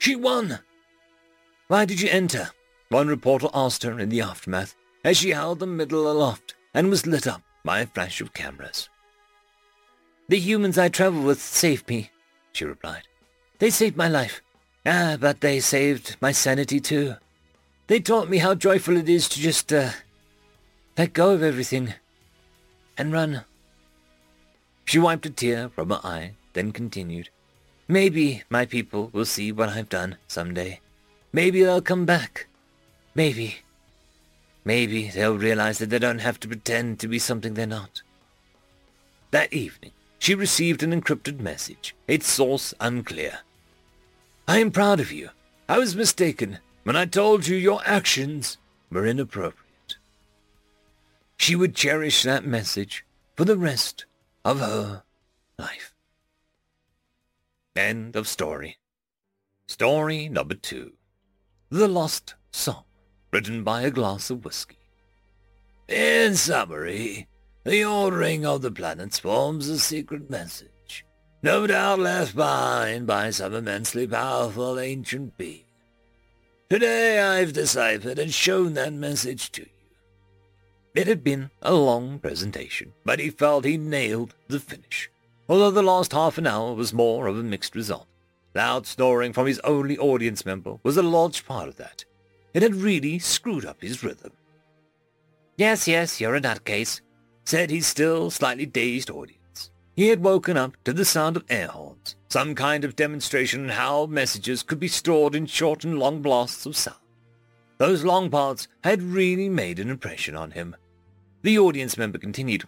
She 0.00 0.16
won. 0.16 0.59
Why 1.68 1.85
did 1.85 2.00
you 2.00 2.09
enter? 2.11 2.50
One 2.88 3.06
reporter 3.06 3.48
asked 3.54 3.85
her 3.85 4.00
in 4.00 4.09
the 4.09 4.20
aftermath, 4.20 4.74
as 5.04 5.18
she 5.18 5.30
held 5.30 5.61
the 5.61 5.66
middle 5.68 6.11
aloft 6.11 6.56
and 6.74 6.90
was 6.90 7.06
lit 7.06 7.28
up 7.28 7.42
by 7.64 7.80
a 7.80 7.87
flash 7.87 8.20
of 8.20 8.35
cameras. 8.35 8.88
The 10.28 10.38
humans 10.38 10.76
I 10.76 10.88
travel 10.88 11.22
with 11.22 11.40
saved 11.40 11.88
me, 11.88 12.10
she 12.52 12.64
replied. 12.64 13.02
They 13.58 13.70
saved 13.70 13.96
my 13.96 14.08
life. 14.08 14.42
Ah, 14.84 15.16
but 15.20 15.40
they 15.40 15.60
saved 15.60 16.16
my 16.20 16.32
sanity 16.32 16.80
too. 16.80 17.14
They 17.86 18.00
taught 18.00 18.28
me 18.28 18.38
how 18.38 18.54
joyful 18.54 18.96
it 18.96 19.08
is 19.08 19.28
to 19.28 19.40
just, 19.40 19.72
uh, 19.72 19.90
let 20.98 21.12
go 21.12 21.30
of 21.30 21.42
everything 21.42 21.94
and 22.98 23.12
run. 23.12 23.44
She 24.84 24.98
wiped 24.98 25.26
a 25.26 25.30
tear 25.30 25.68
from 25.68 25.90
her 25.90 26.00
eye, 26.02 26.34
then 26.54 26.72
continued. 26.72 27.28
Maybe 27.88 28.42
my 28.48 28.66
people 28.66 29.10
will 29.12 29.24
see 29.24 29.52
what 29.52 29.68
I've 29.68 29.88
done 29.88 30.16
someday. 30.26 30.80
Maybe 31.32 31.62
they'll 31.62 31.82
come 31.82 32.04
back. 32.04 32.48
Maybe. 33.14 33.58
Maybe 34.64 35.08
they'll 35.10 35.38
realize 35.38 35.78
that 35.78 35.90
they 35.90 35.98
don't 36.00 36.18
have 36.18 36.40
to 36.40 36.48
pretend 36.48 36.98
to 37.00 37.08
be 37.08 37.20
something 37.20 37.54
they're 37.54 37.66
not. 37.66 38.02
That 39.30 39.52
evening, 39.52 39.92
she 40.18 40.35
received 40.35 40.83
an 40.83 40.98
encrypted 40.98 41.40
message, 41.40 41.94
its 42.09 42.29
source 42.29 42.74
unclear. 42.81 43.40
I 44.48 44.59
am 44.59 44.70
proud 44.70 45.00
of 45.00 45.12
you. 45.12 45.31
I 45.68 45.79
was 45.79 45.96
mistaken 45.96 46.59
when 46.85 46.96
I 46.96 47.05
told 47.07 47.46
you 47.46 47.57
your 47.57 47.81
actions 47.85 48.59
were 48.90 49.07
inappropriate. 49.07 49.96
She 51.37 51.57
would 51.57 51.74
cherish 51.74 52.22
that 52.22 52.46
message 52.46 53.05
for 53.35 53.44
the 53.44 53.57
rest 53.57 54.07
of 54.44 54.61
her 54.61 55.02
life. 55.59 55.92
End 57.74 58.16
of 58.16 58.29
story. 58.29 58.79
Story 59.66 60.29
number 60.29 60.55
two. 60.55 60.92
The 61.68 61.88
Lost 61.88 62.35
Song, 62.52 62.85
written 63.33 63.64
by 63.64 63.83
a 63.83 63.90
glass 63.90 64.31
of 64.31 64.44
whiskey. 64.44 64.79
In 65.88 66.37
summary, 66.37 67.29
the 67.66 67.85
ordering 67.85 68.46
of 68.46 68.62
the 68.62 68.70
planets 68.70 69.18
forms 69.18 69.68
a 69.68 69.76
secret 69.76 70.31
message, 70.31 71.05
no 71.42 71.66
doubt 71.66 71.98
left 71.98 72.37
behind 72.37 73.09
by 73.09 73.29
some 73.29 73.52
immensely 73.55 74.07
powerful 74.07 74.79
ancient 74.79 75.37
being. 75.37 75.64
Today 76.70 77.18
I've 77.18 77.52
deciphered 77.52 78.20
and 78.20 78.33
shown 78.33 78.74
that 78.74 78.92
message 78.92 79.50
to 79.52 79.62
you. 79.62 79.68
It 80.94 81.09
had 81.09 81.24
been 81.24 81.50
a 81.61 81.74
long 81.74 82.20
presentation, 82.20 82.92
but 83.05 83.18
he 83.18 83.31
felt 83.31 83.64
he 83.64 83.76
nailed 83.76 84.37
the 84.46 84.61
finish, 84.61 85.11
although 85.48 85.72
the 85.72 85.83
last 85.83 86.12
half 86.12 86.38
an 86.38 86.46
hour 86.46 86.72
was 86.72 86.92
more 86.92 87.26
of 87.26 87.37
a 87.37 87.42
mixed 87.42 87.74
result. 87.74 88.07
Loud 88.55 88.87
snoring 88.87 89.33
from 89.33 89.48
his 89.48 89.59
only 89.64 89.98
audience 89.98 90.46
member 90.46 90.76
was 90.85 90.96
a 90.96 91.02
large 91.02 91.44
part 91.44 91.68
of 91.68 91.76
that. 91.79 92.05
It 92.55 92.62
had 92.62 92.76
really 92.76 93.18
screwed 93.18 93.64
up 93.64 93.83
his 93.83 94.05
rhythm. 94.05 94.33
Yes, 95.59 95.88
yes, 95.88 96.20
you're 96.20 96.37
a 96.37 96.40
nutcase, 96.40 97.00
said 97.46 97.70
his 97.70 97.87
still 97.87 98.30
slightly 98.30 98.66
dazed 98.66 99.09
audience. 99.09 99.70
He 99.94 100.09
had 100.09 100.22
woken 100.22 100.59
up 100.59 100.76
to 100.85 100.92
the 100.92 101.06
sound 101.06 101.37
of 101.37 101.44
air 101.48 101.68
horns, 101.68 102.16
some 102.28 102.54
kind 102.54 102.85
of 102.85 102.96
demonstration 102.96 103.64
on 103.64 103.68
how 103.70 104.04
messages 104.06 104.62
could 104.62 104.78
be 104.78 104.88
stored 104.88 105.35
in 105.35 105.46
short 105.46 105.85
and 105.85 105.98
long 105.98 106.20
blasts 106.20 106.66
of 106.66 106.76
sound. 106.76 106.98
Those 107.78 108.04
long 108.04 108.28
parts 108.30 108.68
had 108.85 109.02
really 109.02 109.48
made 109.48 109.78
an 109.78 109.88
impression 109.88 110.37
on 110.37 110.50
him. 110.50 110.76
The 111.42 111.59
audience 111.59 111.96
member 111.96 112.18
continued. 112.18 112.64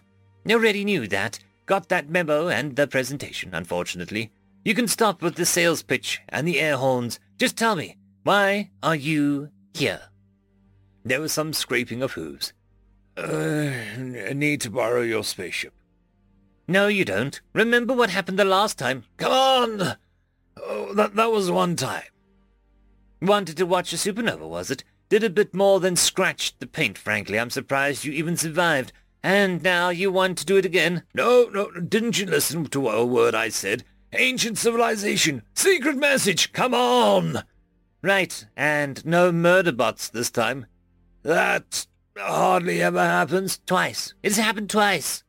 Already 0.49 0.85
knew 0.85 1.07
that. 1.07 1.39
Got 1.65 1.89
that 1.89 2.09
memo 2.09 2.47
and 2.47 2.75
the 2.75 2.87
presentation, 2.87 3.53
unfortunately. 3.53 4.31
You 4.65 4.73
can 4.73 4.87
stop 4.87 5.21
with 5.21 5.35
the 5.35 5.45
sales 5.45 5.83
pitch 5.83 6.21
and 6.29 6.47
the 6.47 6.59
air 6.59 6.77
horns. 6.77 7.19
Just 7.37 7.57
tell 7.57 7.75
me, 7.75 7.97
why 8.23 8.71
are 8.81 8.95
you 8.95 9.49
here? 9.73 10.01
There 11.05 11.21
was 11.21 11.31
some 11.31 11.53
scraping 11.53 12.01
of 12.01 12.13
hooves. 12.13 12.53
Uh, 13.17 14.33
need 14.33 14.61
to 14.61 14.69
borrow 14.69 15.01
your 15.01 15.23
spaceship. 15.23 15.73
No, 16.67 16.87
you 16.87 17.03
don't. 17.03 17.41
Remember 17.53 17.93
what 17.93 18.11
happened 18.11 18.37
the 18.37 18.45
last 18.45 18.77
time? 18.77 19.03
Come 19.17 19.31
on! 19.31 19.97
Oh, 20.55 20.93
that, 20.93 21.15
that 21.15 21.31
was 21.31 21.49
one 21.49 21.75
time. 21.75 22.03
Wanted 23.21 23.57
to 23.57 23.65
watch 23.65 23.91
a 23.91 23.95
supernova, 23.95 24.47
was 24.47 24.71
it? 24.71 24.83
Did 25.09 25.23
a 25.23 25.29
bit 25.29 25.53
more 25.53 25.79
than 25.79 25.95
scratch 25.95 26.57
the 26.59 26.67
paint, 26.67 26.97
frankly. 26.97 27.39
I'm 27.39 27.49
surprised 27.49 28.05
you 28.05 28.11
even 28.11 28.37
survived. 28.37 28.93
And 29.23 29.61
now 29.63 29.89
you 29.89 30.11
want 30.11 30.37
to 30.37 30.45
do 30.45 30.57
it 30.57 30.65
again? 30.65 31.03
No, 31.13 31.49
no, 31.51 31.71
didn't 31.71 32.19
you 32.19 32.25
listen 32.25 32.65
to 32.67 32.89
a 32.89 33.05
word 33.05 33.35
I 33.35 33.49
said? 33.49 33.83
Ancient 34.13 34.57
civilization! 34.57 35.43
Secret 35.53 35.97
message! 35.97 36.53
Come 36.53 36.73
on! 36.73 37.43
Right, 38.01 38.45
and 38.55 39.05
no 39.05 39.31
murder 39.31 39.71
bots 39.71 40.07
this 40.07 40.31
time. 40.31 40.67
That 41.23 41.85
hardly 42.19 42.81
ever 42.81 43.03
happens. 43.03 43.59
Twice. 43.65 44.13
It's 44.23 44.37
happened 44.37 44.69
twice. 44.69 45.23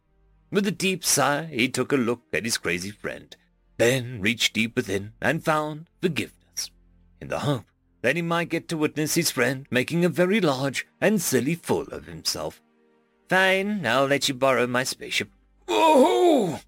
With 0.50 0.66
a 0.66 0.72
deep 0.72 1.05
sigh, 1.05 1.46
he 1.46 1.68
took 1.68 1.92
a 1.92 1.96
look 1.96 2.22
at 2.33 2.44
his 2.44 2.59
crazy 2.59 2.90
friend, 2.90 3.37
then 3.79 4.20
reached 4.20 4.55
deep 4.55 4.74
within 4.74 5.12
and 5.22 5.44
found 5.44 5.87
forgiveness, 6.03 6.70
in 7.20 7.29
the 7.29 7.40
hope 7.40 7.64
that 8.03 8.16
he 8.16 8.22
might 8.22 8.48
get 8.48 8.68
to 8.68 8.76
witness 8.76 9.14
his 9.14 9.31
friend 9.31 9.66
making 9.70 10.05
a 10.05 10.09
very 10.09 10.40
large 10.40 10.87
and 11.00 11.20
silly 11.20 11.55
fool 11.55 11.85
of 11.92 12.07
himself. 12.07 12.61
Fine, 13.29 13.87
I'll 13.87 14.07
let 14.07 14.29
you 14.29 14.35
borrow 14.35 14.66
my 14.66 14.83
spaceship. 14.83 15.31
Whoa! 15.68 16.59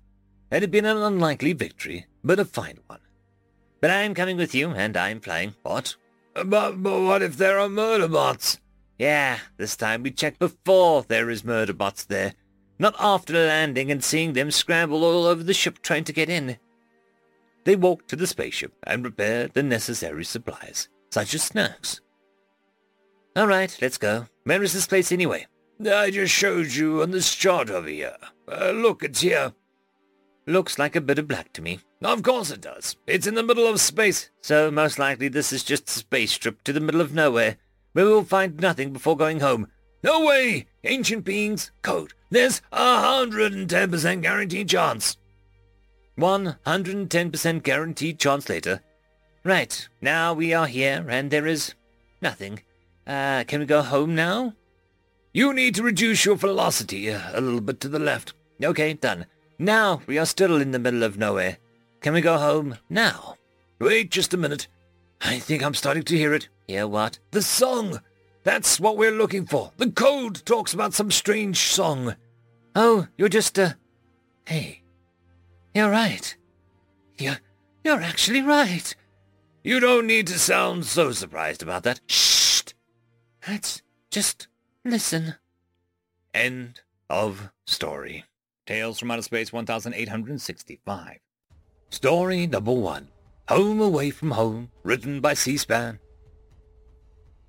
It 0.52 0.62
had 0.62 0.70
been 0.70 0.84
an 0.84 0.98
unlikely 0.98 1.54
victory, 1.54 2.06
but 2.22 2.38
a 2.38 2.44
fine 2.44 2.78
one. 2.86 3.00
But 3.80 3.90
I'm 3.90 4.14
coming 4.14 4.36
with 4.36 4.54
you, 4.54 4.70
and 4.70 4.96
I'm 4.96 5.20
flying. 5.20 5.54
What? 5.62 5.96
But, 6.34 6.82
but 6.82 7.00
what 7.00 7.22
if 7.22 7.36
there 7.36 7.58
are 7.58 7.68
murder 7.68 8.06
bots? 8.06 8.60
Yeah, 8.98 9.38
this 9.56 9.76
time 9.76 10.02
we 10.02 10.10
check 10.10 10.38
before 10.38 11.02
there 11.02 11.30
is 11.30 11.44
murder 11.44 11.72
bots 11.72 12.04
there, 12.04 12.34
not 12.78 12.94
after 12.98 13.32
landing 13.32 13.90
and 13.90 14.02
seeing 14.02 14.32
them 14.32 14.50
scramble 14.50 15.04
all 15.04 15.24
over 15.24 15.42
the 15.42 15.54
ship 15.54 15.80
trying 15.82 16.04
to 16.04 16.12
get 16.12 16.28
in. 16.28 16.58
They 17.64 17.76
walked 17.76 18.08
to 18.08 18.16
the 18.16 18.26
spaceship 18.26 18.72
and 18.84 19.02
prepared 19.02 19.54
the 19.54 19.62
necessary 19.62 20.24
supplies, 20.24 20.88
such 21.10 21.34
as 21.34 21.42
snacks. 21.42 22.00
All 23.34 23.46
right, 23.46 23.76
let's 23.80 23.98
go. 23.98 24.26
Where 24.44 24.62
is 24.62 24.72
this 24.72 24.86
place 24.86 25.12
anyway? 25.12 25.46
I 25.84 26.10
just 26.10 26.34
showed 26.34 26.72
you 26.72 27.02
on 27.02 27.12
this 27.12 27.34
chart 27.34 27.70
over 27.70 27.88
here. 27.88 28.16
Uh, 28.46 28.70
look, 28.70 29.02
it's 29.02 29.20
here. 29.20 29.52
Looks 30.46 30.78
like 30.78 30.96
a 30.96 31.00
bit 31.00 31.18
of 31.18 31.28
black 31.28 31.52
to 31.54 31.62
me. 31.62 31.80
Of 32.02 32.22
course 32.22 32.50
it 32.50 32.60
does. 32.60 32.96
It's 33.06 33.26
in 33.26 33.36
the 33.36 33.42
middle 33.42 33.66
of 33.66 33.80
space. 33.80 34.30
So 34.40 34.70
most 34.70 34.98
likely 34.98 35.28
this 35.28 35.52
is 35.52 35.62
just 35.62 35.88
a 35.88 35.92
space 35.92 36.36
trip 36.36 36.62
to 36.64 36.72
the 36.72 36.80
middle 36.80 37.00
of 37.00 37.14
nowhere 37.14 37.58
where 37.92 38.04
we'll 38.04 38.24
find 38.24 38.60
nothing 38.60 38.92
before 38.92 39.16
going 39.16 39.40
home. 39.40 39.68
No 40.02 40.24
way! 40.24 40.66
Ancient 40.84 41.24
beings, 41.24 41.70
code. 41.82 42.12
There's 42.30 42.60
a 42.72 43.00
hundred 43.00 43.52
and 43.52 43.68
ten 43.68 43.90
percent 43.90 44.22
guaranteed 44.22 44.68
chance. 44.68 45.16
One 46.16 46.56
hundred 46.66 46.96
and 46.96 47.10
ten 47.10 47.30
percent 47.30 47.62
guaranteed 47.62 48.18
chance 48.18 48.48
later. 48.48 48.80
Right, 49.44 49.88
now 50.00 50.34
we 50.34 50.52
are 50.52 50.66
here, 50.66 51.06
and 51.08 51.30
there 51.30 51.46
is 51.46 51.74
nothing. 52.20 52.60
Uh, 53.06 53.44
can 53.44 53.60
we 53.60 53.66
go 53.66 53.82
home 53.82 54.14
now? 54.14 54.54
You 55.32 55.52
need 55.52 55.74
to 55.76 55.82
reduce 55.82 56.24
your 56.24 56.36
velocity 56.36 57.08
a 57.08 57.32
little 57.34 57.60
bit 57.60 57.80
to 57.80 57.88
the 57.88 57.98
left. 57.98 58.34
Okay, 58.62 58.94
done. 58.94 59.26
Now 59.58 60.02
we 60.06 60.18
are 60.18 60.26
still 60.26 60.60
in 60.60 60.72
the 60.72 60.78
middle 60.78 61.02
of 61.02 61.16
nowhere. 61.16 61.58
Can 62.00 62.12
we 62.12 62.20
go 62.20 62.38
home 62.38 62.76
now? 62.90 63.36
Wait 63.78 64.10
just 64.10 64.34
a 64.34 64.36
minute. 64.36 64.68
I 65.24 65.38
think 65.38 65.62
I'm 65.62 65.74
starting 65.74 66.02
to 66.04 66.16
hear 66.16 66.34
it. 66.34 66.48
Hear 66.66 66.86
what? 66.88 67.18
The 67.30 67.42
song! 67.42 68.00
That's 68.44 68.80
what 68.80 68.96
we're 68.96 69.12
looking 69.12 69.46
for. 69.46 69.72
The 69.76 69.90
code 69.90 70.44
talks 70.44 70.74
about 70.74 70.94
some 70.94 71.10
strange 71.10 71.58
song. 71.58 72.16
Oh, 72.74 73.06
you're 73.16 73.28
just, 73.28 73.58
uh... 73.58 73.74
Hey. 74.46 74.82
You're 75.74 75.90
right. 75.90 76.36
You're... 77.18 77.38
You're 77.84 78.00
actually 78.00 78.42
right. 78.42 78.94
You 79.62 79.78
don't 79.78 80.06
need 80.06 80.26
to 80.28 80.38
sound 80.38 80.86
so 80.86 81.12
surprised 81.12 81.62
about 81.62 81.84
that. 81.84 82.00
Shh! 82.06 82.62
Let's 83.46 83.82
just 84.10 84.48
listen. 84.84 85.36
End 86.34 86.80
of 87.08 87.50
story. 87.64 88.24
Tales 88.66 88.98
from 88.98 89.10
Outer 89.10 89.22
Space 89.22 89.52
1865. 89.52 91.18
Story 91.90 92.46
number 92.46 92.72
one. 92.72 93.08
Home 93.52 93.82
Away 93.82 94.08
from 94.08 94.30
Home, 94.30 94.70
written 94.82 95.20
by 95.20 95.34
C-SPAN. 95.34 95.98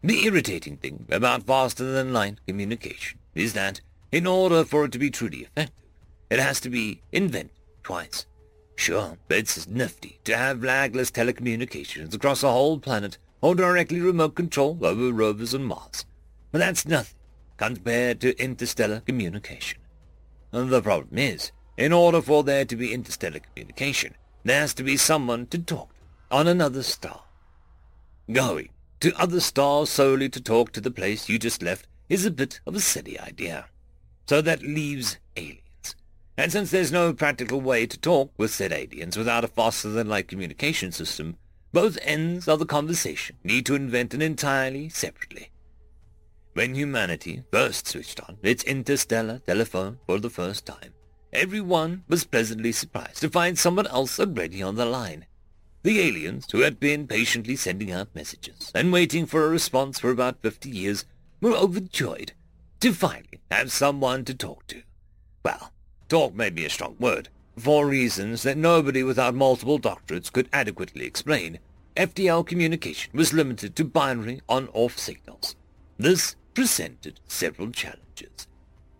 The 0.04 0.26
irritating 0.26 0.76
thing 0.76 1.08
about 1.10 1.44
faster-than-light 1.44 2.46
communication 2.46 3.20
is 3.36 3.54
that, 3.54 3.80
in 4.12 4.28
order 4.28 4.66
for 4.66 4.84
it 4.84 4.92
to 4.92 5.00
be 5.00 5.10
truly 5.10 5.44
effective, 5.44 5.86
it 6.30 6.40
has 6.40 6.60
to 6.60 6.70
be 6.70 7.00
invented 7.14 7.56
twice. 7.84 8.26
Sure, 8.76 9.18
it's 9.30 9.66
nifty 9.66 10.20
to 10.26 10.36
have 10.36 10.58
lagless 10.58 11.10
telecommunications 11.10 12.14
across 12.14 12.44
a 12.44 12.52
whole 12.52 12.80
planet 12.80 13.18
or 13.40 13.56
directly 13.56 14.02
remote 14.02 14.36
control 14.36 14.78
over 14.82 15.10
rovers 15.14 15.56
on 15.56 15.64
Mars, 15.64 16.06
but 16.52 16.58
that's 16.58 16.86
nothing 16.86 17.16
compared 17.56 18.20
to 18.20 18.38
interstellar 18.44 19.00
communication. 19.00 19.80
The 20.52 20.82
problem 20.82 21.18
is, 21.18 21.54
in 21.78 21.94
order 21.94 22.22
for 22.22 22.44
there 22.44 22.66
to 22.66 22.76
be 22.76 22.94
interstellar 22.94 23.40
communication, 23.40 24.16
there 24.44 24.60
has 24.60 24.74
to 24.74 24.84
be 24.84 24.98
someone 24.98 25.46
to 25.46 25.58
talk 25.58 25.92
on 26.34 26.48
another 26.48 26.82
star. 26.82 27.22
Going 28.32 28.70
to 29.02 29.14
other 29.22 29.40
stars 29.40 29.92
solely 29.92 30.30
to 30.30 30.42
talk 30.42 30.72
to 30.72 30.82
the 30.82 30.90
place 30.90 31.30
you 31.30 31.38
just 31.38 31.62
left 31.62 31.88
is 32.10 32.26
a 32.26 32.32
bit 32.32 32.60
of 32.66 32.76
a 32.76 32.80
silly 32.80 33.20
idea. 33.20 33.68
So 34.28 34.42
that 34.42 34.64
leaves 34.64 35.18
aliens. 35.38 35.96
And 36.36 36.52
since 36.52 36.72
there's 36.72 36.92
no 36.92 37.14
practical 37.14 37.62
way 37.62 37.86
to 37.86 38.00
talk 38.00 38.32
with 38.36 38.50
said 38.50 38.72
aliens 38.72 39.16
without 39.16 39.44
a 39.44 39.48
faster-than-light 39.48 40.28
communication 40.28 40.92
system, 40.92 41.38
both 41.72 42.00
ends 42.02 42.48
of 42.48 42.58
the 42.58 42.66
conversation 42.66 43.36
need 43.44 43.68
to 43.68 43.76
invent 43.76 44.16
an 44.16 44.24
entirely 44.24 44.90
separately. 44.90 45.52
When 46.54 46.74
humanity 46.74 47.44
first 47.52 47.88
switched 47.88 48.20
on 48.22 48.38
its 48.42 48.64
interstellar 48.64 49.38
telephone 49.46 50.00
for 50.08 50.20
the 50.20 50.32
first 50.32 50.66
time, 50.66 50.94
everyone 51.32 52.06
was 52.08 52.24
pleasantly 52.24 52.72
surprised 52.72 53.22
to 53.22 53.30
find 53.30 53.60
someone 53.60 53.86
else 53.86 54.20
already 54.20 54.64
on 54.64 54.76
the 54.76 54.86
line. 54.88 55.28
The 55.84 56.00
aliens, 56.00 56.48
who 56.50 56.62
had 56.62 56.80
been 56.80 57.08
patiently 57.08 57.58
sending 57.58 57.92
out 57.92 58.16
messages 58.16 58.72
and 58.74 58.94
waiting 58.94 59.26
for 59.26 59.46
a 59.46 59.50
response 59.50 60.00
for 60.00 60.12
about 60.12 60.42
fifty 60.42 60.70
years, 60.70 61.04
were 61.42 61.52
overjoyed 61.52 62.32
to 62.80 62.94
finally 62.94 63.42
have 63.52 63.70
someone 63.70 64.24
to 64.26 64.34
talk 64.34 64.66
to. 64.68 64.82
Well, 65.44 65.74
talk 66.08 66.34
may 66.34 66.50
be 66.50 66.66
a 66.66 66.70
strong 66.70 66.96
word. 67.00 67.28
For 67.58 67.86
reasons 67.86 68.44
that 68.44 68.58
nobody 68.58 69.04
without 69.04 69.36
multiple 69.36 69.78
doctorates 69.78 70.32
could 70.32 70.48
adequately 70.54 71.06
explain, 71.06 71.60
FTL 71.98 72.48
communication 72.48 73.12
was 73.14 73.34
limited 73.34 73.76
to 73.76 73.84
binary 73.84 74.42
on-off 74.48 74.98
signals. 74.98 75.56
This 75.98 76.38
presented 76.54 77.20
several 77.28 77.72
challenges. 77.72 78.48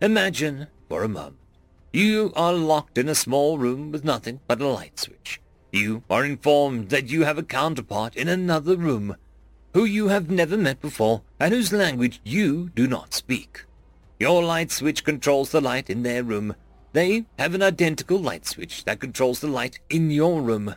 Imagine, 0.02 0.66
for 0.88 1.02
a 1.02 1.08
moment, 1.08 1.38
you 1.94 2.30
are 2.36 2.52
locked 2.52 2.98
in 2.98 3.08
a 3.08 3.14
small 3.14 3.56
room 3.56 3.90
with 3.90 4.04
nothing 4.04 4.40
but 4.46 4.60
a 4.60 4.68
light 4.68 5.00
switch. 5.00 5.40
You 5.74 6.04
are 6.08 6.24
informed 6.24 6.90
that 6.90 7.08
you 7.08 7.24
have 7.24 7.36
a 7.36 7.42
counterpart 7.42 8.14
in 8.14 8.28
another 8.28 8.76
room, 8.76 9.16
who 9.72 9.84
you 9.84 10.06
have 10.06 10.30
never 10.30 10.56
met 10.56 10.80
before 10.80 11.22
and 11.40 11.52
whose 11.52 11.72
language 11.72 12.20
you 12.22 12.68
do 12.76 12.86
not 12.86 13.12
speak. 13.12 13.64
Your 14.20 14.44
light 14.44 14.70
switch 14.70 15.02
controls 15.02 15.50
the 15.50 15.60
light 15.60 15.90
in 15.90 16.04
their 16.04 16.22
room. 16.22 16.54
They 16.92 17.24
have 17.40 17.56
an 17.56 17.62
identical 17.62 18.18
light 18.18 18.46
switch 18.46 18.84
that 18.84 19.00
controls 19.00 19.40
the 19.40 19.48
light 19.48 19.80
in 19.90 20.12
your 20.12 20.40
room. 20.42 20.76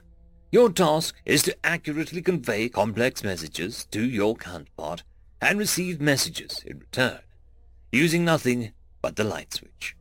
Your 0.51 0.71
task 0.71 1.13
is 1.25 1.43
to 1.43 1.55
accurately 1.63 2.23
convey 2.23 2.67
complex 2.67 3.23
messages 3.23 3.85
to 3.91 4.03
your 4.03 4.35
counterpart 4.35 5.03
and 5.39 5.59
receive 5.59 6.01
messages 6.01 6.63
in 6.65 6.79
return, 6.79 7.19
using 7.91 8.25
nothing 8.25 8.71
but 9.03 9.15
the 9.15 9.23
light 9.23 9.53
switch. 9.53 9.96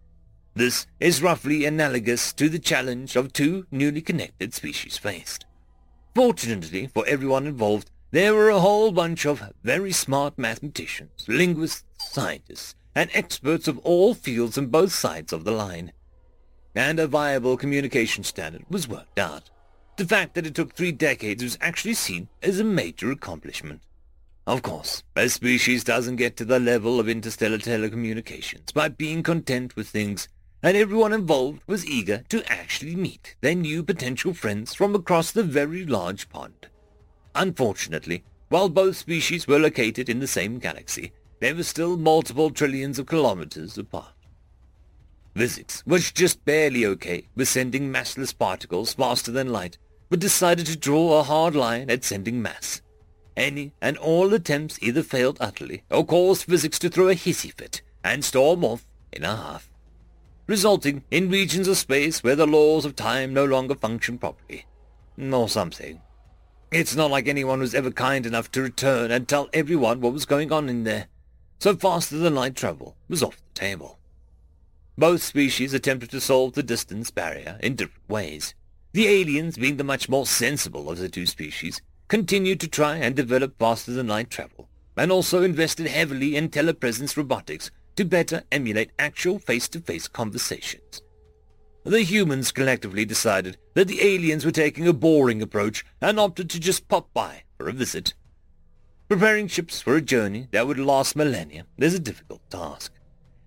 This 0.56 0.86
is 1.00 1.22
roughly 1.22 1.66
analogous 1.66 2.32
to 2.32 2.48
the 2.48 2.58
challenge 2.58 3.14
of 3.14 3.34
two 3.34 3.66
newly 3.70 4.00
connected 4.00 4.54
species 4.54 4.96
faced. 4.96 5.44
Fortunately 6.14 6.86
for 6.86 7.06
everyone 7.06 7.46
involved, 7.46 7.90
there 8.10 8.32
were 8.32 8.48
a 8.48 8.60
whole 8.60 8.90
bunch 8.90 9.26
of 9.26 9.52
very 9.62 9.92
smart 9.92 10.38
mathematicians, 10.38 11.26
linguists, 11.28 11.84
scientists, 11.98 12.74
and 12.94 13.10
experts 13.12 13.68
of 13.68 13.76
all 13.80 14.14
fields 14.14 14.56
on 14.56 14.68
both 14.68 14.94
sides 14.94 15.30
of 15.30 15.44
the 15.44 15.50
line. 15.50 15.92
And 16.74 16.98
a 16.98 17.06
viable 17.06 17.58
communication 17.58 18.24
standard 18.24 18.64
was 18.70 18.88
worked 18.88 19.18
out. 19.18 19.50
The 19.98 20.06
fact 20.06 20.32
that 20.36 20.46
it 20.46 20.54
took 20.54 20.72
three 20.72 20.92
decades 20.92 21.42
was 21.42 21.58
actually 21.60 21.94
seen 21.94 22.28
as 22.42 22.58
a 22.58 22.64
major 22.64 23.10
accomplishment. 23.10 23.82
Of 24.46 24.62
course, 24.62 25.02
a 25.16 25.28
species 25.28 25.84
doesn't 25.84 26.16
get 26.16 26.38
to 26.38 26.46
the 26.46 26.60
level 26.60 26.98
of 26.98 27.10
interstellar 27.10 27.58
telecommunications 27.58 28.72
by 28.72 28.88
being 28.88 29.22
content 29.22 29.76
with 29.76 29.88
things 29.88 30.28
and 30.62 30.76
everyone 30.76 31.12
involved 31.12 31.60
was 31.66 31.86
eager 31.86 32.22
to 32.28 32.42
actually 32.50 32.96
meet 32.96 33.36
their 33.40 33.54
new 33.54 33.82
potential 33.82 34.32
friends 34.32 34.74
from 34.74 34.94
across 34.94 35.30
the 35.30 35.42
very 35.42 35.84
large 35.84 36.28
pond. 36.28 36.68
Unfortunately, 37.34 38.24
while 38.48 38.68
both 38.68 38.96
species 38.96 39.46
were 39.46 39.58
located 39.58 40.08
in 40.08 40.20
the 40.20 40.26
same 40.26 40.58
galaxy, 40.58 41.12
they 41.40 41.52
were 41.52 41.62
still 41.62 41.96
multiple 41.96 42.50
trillions 42.50 42.98
of 42.98 43.06
kilometers 43.06 43.76
apart. 43.76 44.14
Physics 45.34 45.82
was 45.86 46.12
just 46.12 46.44
barely 46.46 46.86
okay 46.86 47.28
with 47.34 47.48
sending 47.48 47.92
massless 47.92 48.36
particles 48.36 48.94
faster 48.94 49.30
than 49.30 49.52
light, 49.52 49.76
but 50.08 50.18
decided 50.18 50.64
to 50.66 50.76
draw 50.76 51.18
a 51.18 51.24
hard 51.24 51.54
line 51.54 51.90
at 51.90 52.04
sending 52.04 52.40
mass. 52.40 52.80
Any 53.36 53.72
and 53.82 53.98
all 53.98 54.32
attempts 54.32 54.78
either 54.80 55.02
failed 55.02 55.36
utterly 55.40 55.82
or 55.90 56.06
caused 56.06 56.44
physics 56.44 56.78
to 56.78 56.88
throw 56.88 57.08
a 57.08 57.14
hissy 57.14 57.52
fit 57.52 57.82
and 58.02 58.24
storm 58.24 58.64
off 58.64 58.86
in 59.12 59.24
a 59.24 59.36
huff 59.36 59.70
resulting 60.46 61.02
in 61.10 61.30
regions 61.30 61.68
of 61.68 61.76
space 61.76 62.22
where 62.22 62.36
the 62.36 62.46
laws 62.46 62.84
of 62.84 62.94
time 62.94 63.34
no 63.34 63.44
longer 63.44 63.74
function 63.74 64.18
properly. 64.18 64.66
Or 65.18 65.48
something. 65.48 66.00
It's 66.70 66.94
not 66.94 67.10
like 67.10 67.26
anyone 67.26 67.60
was 67.60 67.74
ever 67.74 67.90
kind 67.90 68.26
enough 68.26 68.50
to 68.52 68.62
return 68.62 69.10
and 69.10 69.26
tell 69.26 69.48
everyone 69.52 70.00
what 70.00 70.12
was 70.12 70.26
going 70.26 70.52
on 70.52 70.68
in 70.68 70.84
there, 70.84 71.06
so 71.58 71.74
faster 71.74 72.18
than 72.18 72.34
light 72.34 72.54
travel 72.54 72.96
was 73.08 73.22
off 73.22 73.36
the 73.36 73.60
table. 73.60 73.98
Both 74.98 75.22
species 75.22 75.72
attempted 75.72 76.10
to 76.10 76.20
solve 76.20 76.54
the 76.54 76.62
distance 76.62 77.10
barrier 77.10 77.58
in 77.62 77.76
different 77.76 78.08
ways. 78.08 78.54
The 78.92 79.08
aliens, 79.08 79.56
being 79.56 79.76
the 79.76 79.84
much 79.84 80.08
more 80.08 80.26
sensible 80.26 80.90
of 80.90 80.98
the 80.98 81.08
two 81.08 81.26
species, 81.26 81.80
continued 82.08 82.60
to 82.60 82.68
try 82.68 82.96
and 82.96 83.14
develop 83.14 83.58
faster 83.58 83.92
than 83.92 84.08
light 84.08 84.30
travel, 84.30 84.68
and 84.96 85.12
also 85.12 85.42
invested 85.42 85.86
heavily 85.86 86.36
in 86.36 86.48
telepresence 86.48 87.16
robotics 87.16 87.70
to 87.96 88.04
better 88.04 88.44
emulate 88.52 88.92
actual 88.98 89.38
face-to-face 89.38 90.08
conversations. 90.08 91.02
The 91.84 92.02
humans 92.02 92.52
collectively 92.52 93.04
decided 93.04 93.58
that 93.74 93.88
the 93.88 94.02
aliens 94.02 94.44
were 94.44 94.50
taking 94.50 94.88
a 94.88 94.92
boring 94.92 95.40
approach 95.40 95.84
and 96.00 96.18
opted 96.18 96.50
to 96.50 96.60
just 96.60 96.88
pop 96.88 97.12
by 97.14 97.44
for 97.56 97.68
a 97.68 97.72
visit. 97.72 98.14
Preparing 99.08 99.46
ships 99.46 99.80
for 99.80 99.94
a 99.94 100.02
journey 100.02 100.48
that 100.50 100.66
would 100.66 100.80
last 100.80 101.14
millennia 101.14 101.64
is 101.78 101.94
a 101.94 102.00
difficult 102.00 102.40
task. 102.50 102.92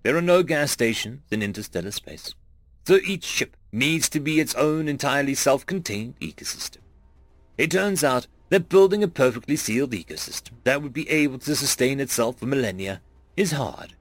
There 0.02 0.16
are 0.16 0.22
no 0.22 0.42
gas 0.42 0.70
stations 0.70 1.20
in 1.30 1.42
interstellar 1.42 1.90
space, 1.90 2.34
so 2.86 2.98
each 3.06 3.24
ship 3.24 3.58
needs 3.70 4.08
to 4.08 4.20
be 4.20 4.40
its 4.40 4.54
own 4.54 4.88
entirely 4.88 5.34
self-contained 5.34 6.18
ecosystem. 6.20 6.78
It 7.58 7.70
turns 7.70 8.02
out 8.02 8.26
that 8.48 8.70
building 8.70 9.02
a 9.02 9.08
perfectly 9.08 9.56
sealed 9.56 9.90
ecosystem 9.90 10.52
that 10.64 10.80
would 10.80 10.94
be 10.94 11.10
able 11.10 11.38
to 11.40 11.54
sustain 11.54 12.00
itself 12.00 12.38
for 12.38 12.46
millennia 12.46 13.02
is 13.36 13.52
hard. 13.52 13.94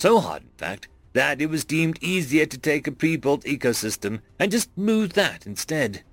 So 0.00 0.18
hard, 0.18 0.44
in 0.44 0.48
fact, 0.56 0.88
that 1.12 1.42
it 1.42 1.50
was 1.50 1.66
deemed 1.66 1.98
easier 2.00 2.46
to 2.46 2.56
take 2.56 2.86
a 2.86 2.92
pre-built 2.92 3.44
ecosystem 3.44 4.20
and 4.38 4.50
just 4.50 4.70
move 4.74 5.12
that 5.12 5.46
instead. 5.46 6.04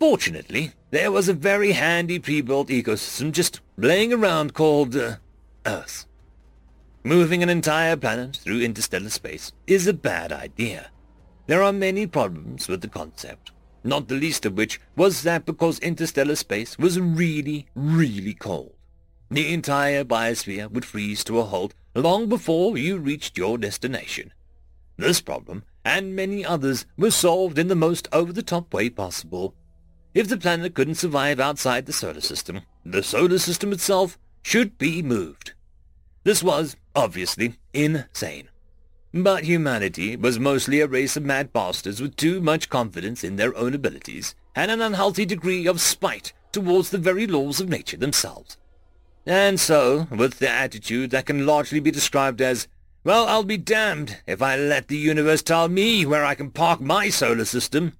Fortunately, 0.00 0.72
there 0.90 1.12
was 1.12 1.28
a 1.28 1.32
very 1.32 1.70
handy 1.70 2.18
pre-built 2.18 2.66
ecosystem 2.66 3.30
just 3.30 3.60
laying 3.76 4.12
around 4.12 4.54
called 4.54 4.96
uh, 4.96 5.18
Earth. 5.64 6.06
Moving 7.04 7.44
an 7.44 7.48
entire 7.48 7.96
planet 7.96 8.38
through 8.38 8.60
interstellar 8.60 9.10
space 9.10 9.52
is 9.68 9.86
a 9.86 9.92
bad 9.92 10.32
idea. 10.32 10.90
There 11.46 11.62
are 11.62 11.72
many 11.72 12.08
problems 12.08 12.66
with 12.66 12.80
the 12.80 12.88
concept, 12.88 13.52
not 13.84 14.08
the 14.08 14.16
least 14.16 14.44
of 14.44 14.56
which 14.56 14.80
was 14.96 15.22
that 15.22 15.46
because 15.46 15.78
interstellar 15.78 16.34
space 16.34 16.76
was 16.76 16.98
really, 16.98 17.68
really 17.76 18.34
cold, 18.34 18.74
the 19.30 19.52
entire 19.52 20.04
biosphere 20.04 20.70
would 20.70 20.84
freeze 20.84 21.22
to 21.24 21.38
a 21.38 21.44
halt 21.44 21.72
long 21.94 22.28
before 22.28 22.76
you 22.76 22.98
reached 22.98 23.38
your 23.38 23.56
destination. 23.58 24.32
This 24.96 25.20
problem, 25.20 25.64
and 25.84 26.16
many 26.16 26.44
others, 26.44 26.84
were 26.98 27.10
solved 27.10 27.58
in 27.58 27.68
the 27.68 27.74
most 27.74 28.08
over-the-top 28.12 28.74
way 28.74 28.90
possible. 28.90 29.54
If 30.12 30.28
the 30.28 30.36
planet 30.36 30.74
couldn't 30.74 30.96
survive 30.96 31.38
outside 31.38 31.86
the 31.86 31.92
solar 31.92 32.20
system, 32.20 32.62
the 32.84 33.02
solar 33.02 33.38
system 33.38 33.72
itself 33.72 34.18
should 34.42 34.76
be 34.76 35.02
moved. 35.02 35.52
This 36.24 36.42
was, 36.42 36.76
obviously, 36.94 37.54
insane. 37.72 38.48
But 39.14 39.44
humanity 39.44 40.16
was 40.16 40.38
mostly 40.38 40.80
a 40.80 40.86
race 40.86 41.16
of 41.16 41.24
mad 41.24 41.52
bastards 41.52 42.00
with 42.00 42.16
too 42.16 42.40
much 42.40 42.68
confidence 42.68 43.24
in 43.24 43.36
their 43.36 43.56
own 43.56 43.74
abilities 43.74 44.34
and 44.54 44.70
an 44.70 44.80
unhealthy 44.80 45.24
degree 45.24 45.66
of 45.66 45.80
spite 45.80 46.32
towards 46.52 46.90
the 46.90 46.98
very 46.98 47.26
laws 47.26 47.60
of 47.60 47.68
nature 47.68 47.96
themselves. 47.96 48.56
And 49.26 49.60
so, 49.60 50.08
with 50.10 50.38
the 50.38 50.48
attitude 50.48 51.10
that 51.10 51.26
can 51.26 51.46
largely 51.46 51.80
be 51.80 51.90
described 51.90 52.40
as, 52.40 52.68
well, 53.04 53.26
I'll 53.26 53.44
be 53.44 53.56
damned 53.56 54.18
if 54.26 54.42
I 54.42 54.56
let 54.56 54.88
the 54.88 54.96
universe 54.96 55.42
tell 55.42 55.68
me 55.68 56.04
where 56.04 56.24
I 56.24 56.34
can 56.34 56.50
park 56.50 56.80
my 56.80 57.08
solar 57.08 57.44
system, 57.44 57.94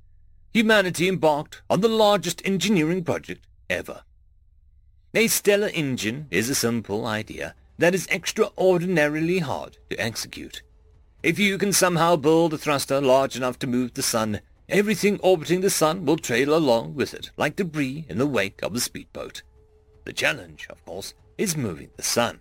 humanity 0.52 1.08
embarked 1.08 1.62
on 1.70 1.80
the 1.80 1.88
largest 1.88 2.42
engineering 2.44 3.04
project 3.04 3.46
ever. 3.68 4.02
A 5.14 5.26
stellar 5.26 5.70
engine 5.74 6.26
is 6.30 6.48
a 6.48 6.54
simple 6.54 7.06
idea 7.06 7.54
that 7.78 7.94
is 7.94 8.06
extraordinarily 8.08 9.38
hard 9.38 9.78
to 9.88 9.96
execute. 10.00 10.62
If 11.22 11.38
you 11.38 11.58
can 11.58 11.72
somehow 11.72 12.16
build 12.16 12.54
a 12.54 12.58
thruster 12.58 13.00
large 13.00 13.36
enough 13.36 13.58
to 13.60 13.66
move 13.66 13.94
the 13.94 14.02
sun, 14.02 14.40
everything 14.68 15.18
orbiting 15.22 15.60
the 15.62 15.70
sun 15.70 16.04
will 16.04 16.16
trail 16.16 16.54
along 16.54 16.94
with 16.94 17.12
it, 17.12 17.30
like 17.36 17.56
debris 17.56 18.06
in 18.08 18.18
the 18.18 18.26
wake 18.26 18.62
of 18.62 18.74
a 18.74 18.80
speedboat. 18.80 19.42
The 20.04 20.12
challenge, 20.12 20.66
of 20.70 20.84
course, 20.84 21.14
is 21.36 21.56
moving 21.56 21.90
the 21.96 22.02
sun. 22.02 22.40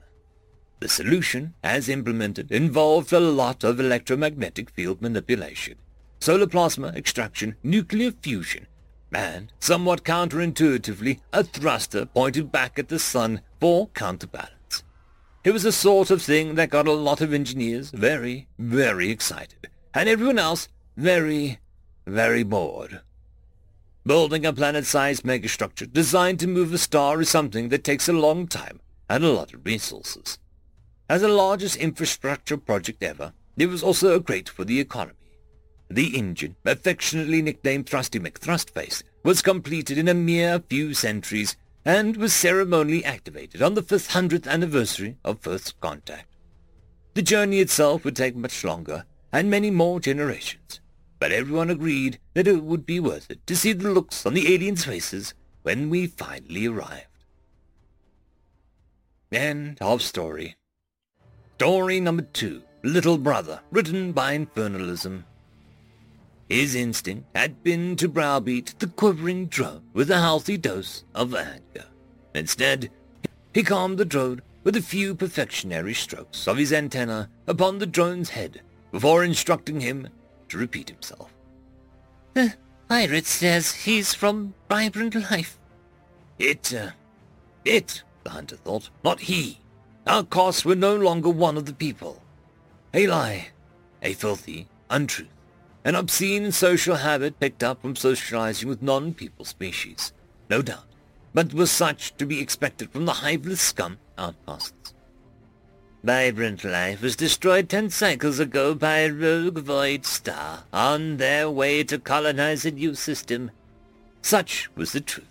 The 0.80 0.90
solution, 0.90 1.56
as 1.64 1.90
implemented, 1.90 2.52
involved 2.52 3.12
a 3.12 3.20
lot 3.20 3.64
of 3.64 3.80
electromagnetic 3.80 4.70
field 4.70 5.02
manipulation, 5.02 5.76
solar 6.20 6.48
plasma 6.48 6.88
extraction, 6.90 7.56
nuclear 7.64 8.12
fusion, 8.12 8.68
and, 9.12 9.52
somewhat 9.60 10.04
counterintuitively, 10.04 11.20
a 11.34 11.44
thruster 11.44 12.06
pointed 12.06 12.52
back 12.52 12.80
at 12.80 12.88
the 12.88 13.00
sun 13.00 13.42
for 13.60 13.88
counterbalance. 13.90 14.84
It 15.44 15.52
was 15.52 15.64
the 15.64 15.72
sort 15.72 16.12
of 16.12 16.22
thing 16.22 16.56
that 16.56 16.70
got 16.70 16.88
a 16.88 16.94
lot 16.94 17.22
of 17.22 17.34
engineers 17.34 17.92
very, 17.92 18.48
very 18.58 19.10
excited, 19.10 19.70
and 19.94 20.08
everyone 20.08 20.40
else 20.40 20.70
very, 20.96 21.60
very 22.06 22.44
bored. 22.44 23.02
Building 24.10 24.44
a 24.44 24.52
planet-sized 24.52 25.22
megastructure 25.22 25.94
designed 25.94 26.40
to 26.40 26.48
move 26.48 26.74
a 26.74 26.80
star 26.80 27.22
is 27.22 27.30
something 27.30 27.70
that 27.70 27.84
takes 27.84 28.10
a 28.10 28.12
long 28.12 28.48
time 28.48 28.80
and 29.08 29.24
a 29.24 29.30
lot 29.30 29.54
of 29.54 29.64
resources. 29.64 30.40
As 31.08 31.22
the 31.22 31.28
largest 31.28 31.76
infrastructure 31.76 32.58
project 32.58 33.04
ever, 33.04 33.34
it 33.56 33.68
was 33.68 33.84
also 33.84 34.20
great 34.20 34.50
for 34.50 34.66
the 34.66 34.80
economy. 34.80 35.30
The 35.92 36.18
engine, 36.18 36.56
affectionately 36.66 37.44
nicknamed 37.44 37.88
Thrusty 37.88 38.20
McThrustface, 38.20 39.04
was 39.24 39.44
completed 39.44 40.00
in 40.00 40.08
a 40.08 40.16
mere 40.16 40.58
few 40.58 40.96
centuries 40.96 41.56
and 41.86 42.18
was 42.18 42.34
ceremonially 42.34 43.06
activated 43.06 43.62
on 43.62 43.76
the 43.76 43.84
500th 43.84 44.48
anniversary 44.48 45.18
of 45.24 45.42
first 45.42 45.80
contact. 45.82 46.36
The 47.14 47.22
journey 47.22 47.60
itself 47.60 48.04
would 48.06 48.16
take 48.16 48.36
much 48.36 48.64
longer 48.64 49.06
and 49.32 49.52
many 49.52 49.70
more 49.70 50.00
generations 50.00 50.80
but 51.20 51.32
everyone 51.32 51.70
agreed 51.70 52.18
that 52.34 52.48
it 52.48 52.64
would 52.64 52.86
be 52.86 53.00
worth 53.00 53.30
it 53.30 53.46
to 53.46 53.56
see 53.56 53.74
the 53.74 53.92
looks 53.92 54.26
on 54.26 54.34
the 54.34 54.54
aliens' 54.54 54.86
faces 54.86 55.34
when 55.62 55.90
we 55.90 56.08
finally 56.08 56.66
arrived. 56.66 57.06
End 59.32 59.78
of 59.82 60.02
story. 60.02 60.56
Story 61.58 62.00
number 62.00 62.24
two, 62.24 62.64
Little 62.84 63.18
Brother, 63.18 63.60
written 63.70 64.14
by 64.14 64.38
Infernalism. 64.38 65.26
His 66.48 66.74
instinct 66.74 67.28
had 67.36 67.62
been 67.64 67.96
to 67.98 68.08
browbeat 68.08 68.74
the 68.80 68.88
quivering 68.88 69.48
drone 69.48 69.84
with 69.94 70.10
a 70.10 70.20
healthy 70.20 70.58
dose 70.58 71.04
of 71.14 71.36
anger. 71.36 71.86
Instead, 72.34 72.90
he 73.54 73.62
calmed 73.62 73.98
the 73.98 74.06
drone 74.06 74.42
with 74.64 74.76
a 74.76 74.82
few 74.82 75.14
perfectionary 75.14 75.94
strokes 75.94 76.48
of 76.48 76.58
his 76.58 76.74
antenna 76.74 77.30
upon 77.46 77.78
the 77.78 77.86
drone's 77.86 78.30
head 78.30 78.62
before 78.92 79.24
instructing 79.24 79.82
him 79.82 80.08
to 80.50 80.58
repeat 80.58 80.90
himself. 80.90 81.34
The 82.34 82.56
pirate 82.88 83.26
says 83.26 83.74
he's 83.74 84.14
from 84.14 84.54
Vibrant 84.70 85.16
Life. 85.16 85.58
It, 86.38 86.74
uh, 86.74 86.92
it, 87.66 88.04
the 88.24 88.32
hunter 88.32 88.56
thought, 88.56 88.90
not 89.04 89.22
he. 89.22 89.60
Our 90.08 90.24
costs 90.24 90.66
were 90.66 90.76
no 90.76 90.96
longer 90.96 91.30
one 91.30 91.58
of 91.58 91.66
the 91.66 91.74
people. 91.74 92.22
A 92.94 93.08
lie, 93.08 93.50
a 94.02 94.14
filthy 94.14 94.68
untruth, 94.90 95.28
an 95.86 95.96
obscene 95.96 96.52
social 96.52 96.96
habit 96.96 97.40
picked 97.40 97.64
up 97.64 97.82
from 97.82 97.96
socializing 97.96 98.68
with 98.68 98.82
non-people 98.82 99.46
species, 99.46 100.14
no 100.50 100.62
doubt, 100.62 100.86
but 101.34 101.54
was 101.54 101.72
such 101.72 102.16
to 102.18 102.26
be 102.26 102.40
expected 102.40 102.92
from 102.92 103.06
the 103.06 103.14
hiveless 103.14 103.60
scum 103.60 103.98
outcasts. 104.18 104.94
Vibrant 106.02 106.64
life 106.64 107.02
was 107.02 107.18
destroyed 107.18 107.68
ten 107.68 107.90
cycles 107.90 108.40
ago 108.40 108.74
by 108.74 109.00
a 109.00 109.12
rogue 109.12 109.60
void 109.60 110.06
star 110.06 110.64
on 110.72 111.18
their 111.18 111.50
way 111.50 111.84
to 111.84 112.00
colonize 112.00 112.66
a 112.66 112.72
new 112.72 112.96
system. 112.96 113.52
Such 114.22 114.70
was 114.76 114.94
the 114.94 115.02
truth, 115.02 115.28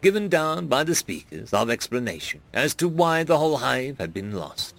given 0.00 0.30
down 0.30 0.68
by 0.68 0.84
the 0.84 0.94
speakers 0.94 1.52
of 1.52 1.68
explanation 1.68 2.40
as 2.54 2.74
to 2.76 2.88
why 2.88 3.24
the 3.24 3.36
whole 3.36 3.58
hive 3.58 3.98
had 3.98 4.14
been 4.14 4.32
lost. 4.32 4.74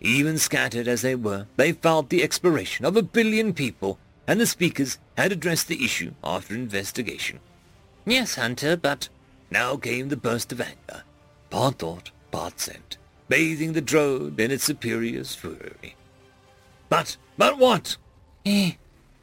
Even 0.00 0.36
scattered 0.36 0.88
as 0.88 1.02
they 1.02 1.14
were, 1.14 1.46
they 1.56 1.72
felt 1.72 2.08
the 2.08 2.22
expiration 2.22 2.84
of 2.84 2.96
a 2.96 3.02
billion 3.02 3.52
people, 3.52 3.98
and 4.26 4.40
the 4.40 4.46
speakers 4.46 4.98
had 5.16 5.30
addressed 5.30 5.68
the 5.68 5.84
issue 5.84 6.12
after 6.24 6.54
investigation. 6.54 7.38
Yes, 8.04 8.34
Hunter, 8.34 8.76
but... 8.76 9.08
Now 9.52 9.76
came 9.76 10.08
the 10.08 10.16
burst 10.16 10.52
of 10.52 10.60
anger, 10.60 11.02
part 11.50 11.78
thought, 11.80 12.12
part 12.30 12.60
scent, 12.60 12.98
bathing 13.30 13.72
the 13.72 13.80
drone 13.80 14.34
in 14.38 14.50
its 14.50 14.64
superior's 14.64 15.34
fury. 15.34 15.94
But, 16.90 17.16
but 17.38 17.56
what? 17.56 17.96
He 18.44 18.76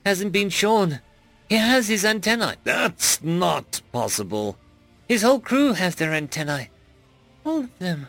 hasn't 0.05 0.31
been 0.31 0.49
shown. 0.49 1.01
He 1.49 1.55
has 1.55 1.89
his 1.89 2.05
antennae. 2.05 2.55
That's 2.63 3.21
not 3.21 3.81
possible. 3.91 4.57
His 5.07 5.21
whole 5.21 5.41
crew 5.41 5.73
has 5.73 5.95
their 5.95 6.13
antennae. 6.13 6.69
All 7.45 7.59
of 7.59 7.79
them. 7.79 8.07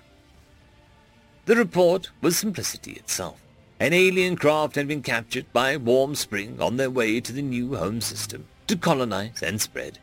The 1.46 1.56
report 1.56 2.10
was 2.20 2.38
simplicity 2.38 2.92
itself. 2.92 3.42
An 3.80 3.92
alien 3.92 4.36
craft 4.36 4.76
had 4.76 4.86
been 4.88 5.02
captured 5.02 5.52
by 5.52 5.76
Warm 5.76 6.14
Spring 6.14 6.60
on 6.60 6.76
their 6.76 6.90
way 6.90 7.20
to 7.20 7.32
the 7.32 7.42
new 7.42 7.74
home 7.74 8.00
system 8.00 8.46
to 8.68 8.76
colonize 8.76 9.42
and 9.42 9.60
spread. 9.60 9.98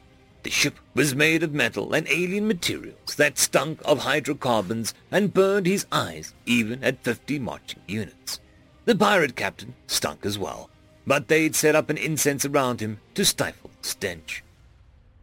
The 0.46 0.52
ship 0.52 0.80
was 0.94 1.16
made 1.16 1.42
of 1.42 1.56
metal 1.56 1.96
and 1.96 2.08
alien 2.08 2.48
materials 2.48 3.16
that 3.16 3.40
stunk 3.40 3.82
of 3.84 3.98
hydrocarbons 3.98 4.94
and 5.10 5.34
burned 5.34 5.66
his 5.66 5.88
eyes 5.92 6.36
even 6.46 6.84
at 6.84 7.04
50 7.04 7.40
marching 7.40 7.82
units. 7.88 8.40
The 8.86 8.94
pirate 8.94 9.36
captain 9.36 9.74
stunk 9.88 10.24
as 10.24 10.38
well, 10.38 10.70
but 11.08 11.30
they'd 11.30 11.56
set 11.56 11.76
up 11.76 11.90
an 11.90 11.98
incense 11.98 12.46
around 12.46 12.80
him 12.80 13.00
to 13.16 13.26
stifle 13.26 13.72
the 13.82 13.88
stench. 13.88 14.44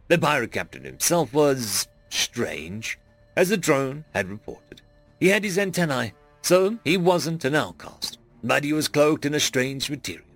The 0.09 0.17
pirate 0.17 0.51
captain 0.51 0.83
himself 0.83 1.33
was 1.33 1.87
strange, 2.09 2.99
as 3.37 3.47
the 3.47 3.55
drone 3.55 4.03
had 4.13 4.27
reported. 4.27 4.81
He 5.21 5.29
had 5.29 5.45
his 5.45 5.57
antennae, 5.57 6.11
so 6.41 6.79
he 6.83 6.97
wasn't 6.97 7.45
an 7.45 7.55
outcast, 7.55 8.17
but 8.43 8.65
he 8.65 8.73
was 8.73 8.89
cloaked 8.89 9.25
in 9.25 9.35
a 9.35 9.39
strange 9.39 9.89
materials, 9.89 10.27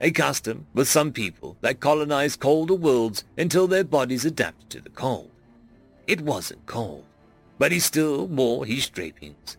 a 0.00 0.10
custom 0.10 0.66
with 0.74 0.88
some 0.88 1.12
people 1.12 1.56
that 1.60 1.80
colonize 1.80 2.36
colder 2.36 2.74
worlds 2.74 3.24
until 3.38 3.66
their 3.66 3.84
bodies 3.84 4.24
adapt 4.24 4.70
to 4.70 4.80
the 4.80 4.90
cold. 4.90 5.30
It 6.06 6.20
wasn't 6.20 6.66
cold, 6.66 7.04
but 7.58 7.72
he 7.72 7.80
still 7.80 8.26
wore 8.26 8.66
his 8.66 8.88
drapings. 8.88 9.56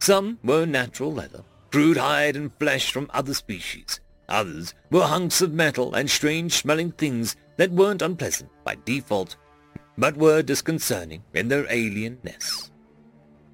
Some 0.00 0.38
were 0.44 0.66
natural 0.66 1.12
leather, 1.12 1.42
crude 1.70 1.96
hide 1.96 2.36
and 2.36 2.52
flesh 2.58 2.92
from 2.92 3.10
other 3.12 3.34
species. 3.34 4.00
Others 4.28 4.74
were 4.90 5.06
hunks 5.06 5.40
of 5.40 5.52
metal 5.52 5.94
and 5.94 6.08
strange-smelling 6.10 6.92
things 6.92 7.36
that 7.56 7.72
weren't 7.72 8.02
unpleasant 8.02 8.50
by 8.64 8.76
default, 8.84 9.36
but 9.96 10.16
were 10.16 10.42
disconcerting 10.42 11.24
in 11.32 11.48
their 11.48 11.64
alienness. 11.64 12.70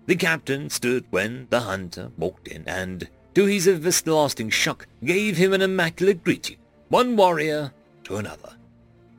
The 0.06 0.16
captain 0.16 0.68
stood 0.68 1.06
when 1.10 1.46
the 1.48 1.60
hunter 1.60 2.10
walked 2.18 2.48
in 2.48 2.68
and, 2.68 3.08
to 3.34 3.46
his 3.46 3.66
everlasting 3.68 4.50
shock, 4.50 4.86
gave 5.04 5.36
him 5.36 5.52
an 5.52 5.62
immaculate 5.62 6.22
greeting, 6.22 6.56
one 6.88 7.16
warrior 7.16 7.72
to 8.04 8.16
another. 8.16 8.56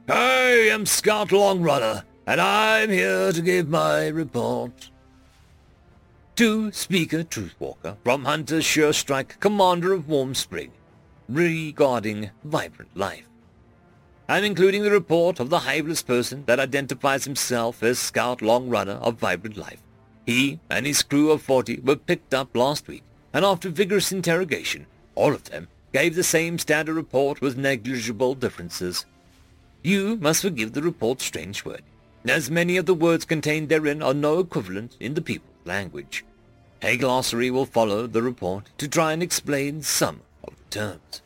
I 0.08 0.69
am 0.71 0.86
Scout 0.86 1.30
Longrunner, 1.30 2.04
and 2.28 2.39
I'm 2.39 2.89
here 2.89 3.32
to 3.32 3.41
give 3.41 3.67
my 3.67 4.08
report. 4.08 4.89
To 6.36 6.71
Speaker 6.71 7.23
Truthwalker 7.23 7.97
from 8.04 8.25
Hunter 8.25 8.58
Surestrike, 8.58 9.39
Commander 9.39 9.93
of 9.93 10.10
Warm 10.10 10.36
Spring, 10.36 10.71
regarding 11.30 12.30
Vibrant 12.43 12.95
Life. 12.95 13.28
I'm 14.28 14.43
including 14.43 14.84
the 14.84 14.91
report 14.91 15.39
of 15.39 15.49
the 15.49 15.60
hiveless 15.60 16.06
person 16.06 16.43
that 16.45 16.60
identifies 16.60 17.25
himself 17.25 17.84
as 17.84 17.99
Scout 17.99 18.39
Longrunner 18.39 18.99
of 19.01 19.15
Vibrant 19.15 19.56
Life. 19.56 19.82
He 20.25 20.60
and 20.69 20.86
his 20.86 21.04
crew 21.04 21.32
of 21.32 21.41
40 21.41 21.82
were 21.82 21.95
picked 21.95 22.34
up 22.34 22.56
last 22.56 22.88
week, 22.88 23.04
and 23.36 23.43
after 23.43 23.67
vigorous 23.67 24.13
interrogation, 24.13 24.86
all 25.13 25.34
of 25.34 25.43
them 25.43 25.67
gave 25.91 26.15
the 26.15 26.24
same 26.24 26.58
standard 26.58 26.93
report 26.93 27.41
with 27.41 27.58
negligible 27.58 28.34
differences. 28.34 29.06
You 29.84 30.15
must 30.21 30.41
forgive 30.41 30.71
the 30.71 30.82
report's 30.82 31.26
strange 31.26 31.65
word, 31.65 31.82
as 32.26 32.50
many 32.50 32.78
of 32.78 32.86
the 32.86 32.93
words 32.93 33.26
contained 33.26 33.67
therein 33.67 34.02
are 34.02 34.13
no 34.13 34.39
equivalent 34.39 34.95
in 35.02 35.15
the 35.15 35.21
people's 35.21 35.65
language. 35.65 36.24
A 36.82 36.95
glossary 36.95 37.52
will 37.52 37.65
follow 37.65 38.08
the 38.08 38.21
report 38.21 38.69
to 38.78 38.88
try 38.88 39.12
and 39.12 39.21
explain 39.21 39.82
some 39.82 40.21
of 40.48 40.56
the 40.56 40.69
terms. 40.69 41.21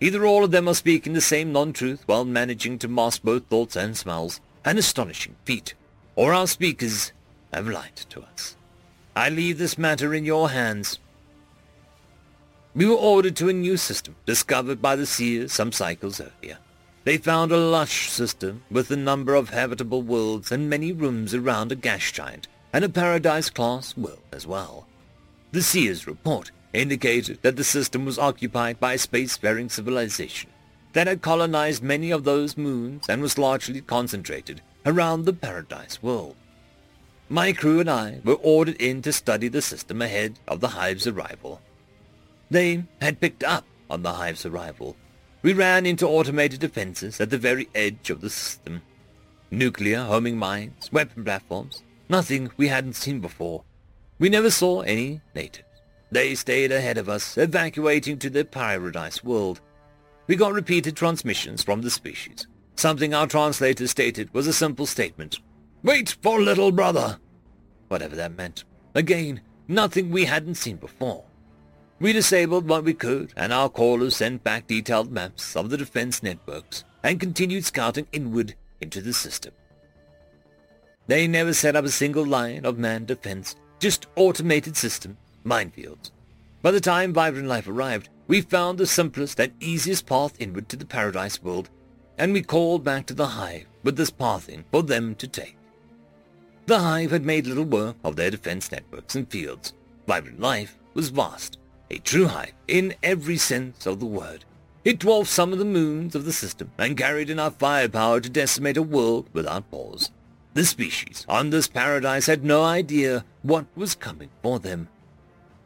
Either 0.00 0.26
all 0.26 0.42
of 0.42 0.50
them 0.50 0.68
are 0.68 0.74
speaking 0.74 1.12
the 1.12 1.20
same 1.20 1.52
non-truth 1.52 2.02
while 2.06 2.24
managing 2.24 2.76
to 2.80 2.88
mask 2.88 3.22
both 3.22 3.44
thoughts 3.44 3.76
and 3.76 3.96
smells, 3.96 4.40
an 4.64 4.76
astonishing 4.76 5.36
feat, 5.44 5.74
or 6.16 6.34
our 6.34 6.48
speakers 6.48 7.12
have 7.52 7.68
lied 7.68 7.94
to 7.94 8.20
us. 8.22 8.56
I 9.18 9.30
leave 9.30 9.58
this 9.58 9.76
matter 9.76 10.14
in 10.14 10.24
your 10.24 10.50
hands. 10.50 11.00
We 12.72 12.86
were 12.86 12.94
ordered 12.94 13.34
to 13.38 13.48
a 13.48 13.52
new 13.52 13.76
system 13.76 14.14
discovered 14.26 14.80
by 14.80 14.94
the 14.94 15.06
seers 15.06 15.52
some 15.52 15.72
cycles 15.72 16.20
earlier. 16.20 16.58
They 17.02 17.18
found 17.18 17.50
a 17.50 17.56
lush 17.56 18.10
system 18.10 18.62
with 18.70 18.92
a 18.92 18.96
number 18.96 19.34
of 19.34 19.50
habitable 19.50 20.02
worlds 20.02 20.52
and 20.52 20.70
many 20.70 20.92
rooms 20.92 21.34
around 21.34 21.72
a 21.72 21.74
gas 21.74 22.12
giant 22.12 22.46
and 22.72 22.84
a 22.84 22.88
paradise-class 22.88 23.96
world 23.96 24.22
as 24.30 24.46
well. 24.46 24.86
The 25.50 25.62
seers' 25.62 26.06
report 26.06 26.52
indicated 26.72 27.40
that 27.42 27.56
the 27.56 27.64
system 27.64 28.04
was 28.04 28.20
occupied 28.20 28.78
by 28.78 28.92
a 28.92 28.98
spacefaring 28.98 29.68
civilization 29.68 30.50
that 30.92 31.08
had 31.08 31.22
colonized 31.22 31.82
many 31.82 32.12
of 32.12 32.22
those 32.22 32.56
moons 32.56 33.06
and 33.08 33.20
was 33.20 33.36
largely 33.36 33.80
concentrated 33.80 34.62
around 34.86 35.24
the 35.24 35.32
paradise 35.32 36.00
world. 36.00 36.36
My 37.30 37.52
crew 37.52 37.78
and 37.80 37.90
I 37.90 38.20
were 38.24 38.38
ordered 38.42 38.80
in 38.80 39.02
to 39.02 39.12
study 39.12 39.48
the 39.48 39.60
system 39.60 40.00
ahead 40.00 40.38
of 40.48 40.60
the 40.60 40.68
hive's 40.68 41.06
arrival. 41.06 41.60
They 42.50 42.84
had 43.02 43.20
picked 43.20 43.44
up 43.44 43.66
on 43.90 44.02
the 44.02 44.14
hive's 44.14 44.46
arrival. 44.46 44.96
We 45.42 45.52
ran 45.52 45.84
into 45.84 46.08
automated 46.08 46.60
defenses 46.60 47.20
at 47.20 47.28
the 47.28 47.36
very 47.36 47.68
edge 47.74 48.08
of 48.08 48.22
the 48.22 48.30
system. 48.30 48.80
Nuclear 49.50 50.04
homing 50.04 50.38
mines, 50.38 50.90
weapon 50.90 51.22
platforms, 51.22 51.82
nothing 52.08 52.50
we 52.56 52.68
hadn't 52.68 52.94
seen 52.94 53.20
before. 53.20 53.62
We 54.18 54.30
never 54.30 54.50
saw 54.50 54.80
any 54.80 55.20
natives. 55.34 55.68
They 56.10 56.34
stayed 56.34 56.72
ahead 56.72 56.96
of 56.96 57.10
us, 57.10 57.36
evacuating 57.36 58.18
to 58.20 58.30
their 58.30 58.44
paradise 58.44 59.22
world. 59.22 59.60
We 60.26 60.36
got 60.36 60.54
repeated 60.54 60.96
transmissions 60.96 61.62
from 61.62 61.82
the 61.82 61.90
species. 61.90 62.46
Something 62.76 63.12
our 63.12 63.26
translator 63.26 63.86
stated 63.86 64.32
was 64.32 64.46
a 64.46 64.52
simple 64.54 64.86
statement. 64.86 65.40
Wait 65.82 66.16
for 66.22 66.40
little 66.40 66.72
brother! 66.72 67.18
Whatever 67.88 68.16
that 68.16 68.36
meant. 68.36 68.64
Again, 68.94 69.40
nothing 69.68 70.10
we 70.10 70.24
hadn't 70.24 70.56
seen 70.56 70.76
before. 70.76 71.24
We 72.00 72.12
disabled 72.12 72.68
what 72.68 72.84
we 72.84 72.94
could, 72.94 73.32
and 73.36 73.52
our 73.52 73.68
callers 73.68 74.16
sent 74.16 74.44
back 74.44 74.66
detailed 74.66 75.10
maps 75.10 75.56
of 75.56 75.70
the 75.70 75.76
defense 75.76 76.22
networks 76.22 76.84
and 77.02 77.20
continued 77.20 77.64
scouting 77.64 78.06
inward 78.12 78.54
into 78.80 79.00
the 79.00 79.12
system. 79.12 79.52
They 81.06 81.26
never 81.26 81.54
set 81.54 81.76
up 81.76 81.84
a 81.84 81.90
single 81.90 82.26
line 82.26 82.64
of 82.64 82.78
manned 82.78 83.06
defense, 83.06 83.56
just 83.78 84.06
automated 84.16 84.76
systems, 84.76 85.16
minefields. 85.44 86.10
By 86.60 86.72
the 86.72 86.80
time 86.80 87.12
Vibrant 87.12 87.48
Life 87.48 87.68
arrived, 87.68 88.08
we 88.26 88.40
found 88.40 88.78
the 88.78 88.86
simplest 88.86 89.40
and 89.40 89.52
easiest 89.60 90.06
path 90.06 90.34
inward 90.40 90.68
to 90.68 90.76
the 90.76 90.84
Paradise 90.84 91.42
world, 91.42 91.70
and 92.18 92.32
we 92.32 92.42
called 92.42 92.84
back 92.84 93.06
to 93.06 93.14
the 93.14 93.26
Hive 93.26 93.66
with 93.84 93.96
this 93.96 94.10
pathing 94.10 94.64
for 94.70 94.82
them 94.82 95.14
to 95.16 95.26
take. 95.26 95.57
The 96.68 96.80
Hive 96.80 97.12
had 97.12 97.24
made 97.24 97.46
little 97.46 97.64
work 97.64 97.96
of 98.04 98.16
their 98.16 98.30
defense 98.30 98.70
networks 98.70 99.14
and 99.14 99.26
fields. 99.26 99.72
Vibrant 100.06 100.38
Life 100.38 100.76
was 100.92 101.08
vast, 101.08 101.56
a 101.90 101.96
true 101.96 102.26
hive 102.26 102.52
in 102.66 102.94
every 103.02 103.38
sense 103.38 103.86
of 103.86 104.00
the 104.00 104.04
word. 104.04 104.44
It 104.84 104.98
dwarfed 104.98 105.30
some 105.30 105.54
of 105.54 105.58
the 105.58 105.64
moons 105.64 106.14
of 106.14 106.26
the 106.26 106.32
system 106.34 106.70
and 106.76 106.94
carried 106.94 107.30
enough 107.30 107.58
firepower 107.58 108.20
to 108.20 108.28
decimate 108.28 108.76
a 108.76 108.82
world 108.82 109.30
without 109.32 109.70
pause. 109.70 110.10
The 110.52 110.66
species 110.66 111.24
on 111.26 111.48
this 111.48 111.68
paradise 111.68 112.26
had 112.26 112.44
no 112.44 112.62
idea 112.64 113.24
what 113.40 113.64
was 113.74 113.94
coming 113.94 114.28
for 114.42 114.58
them. 114.58 114.88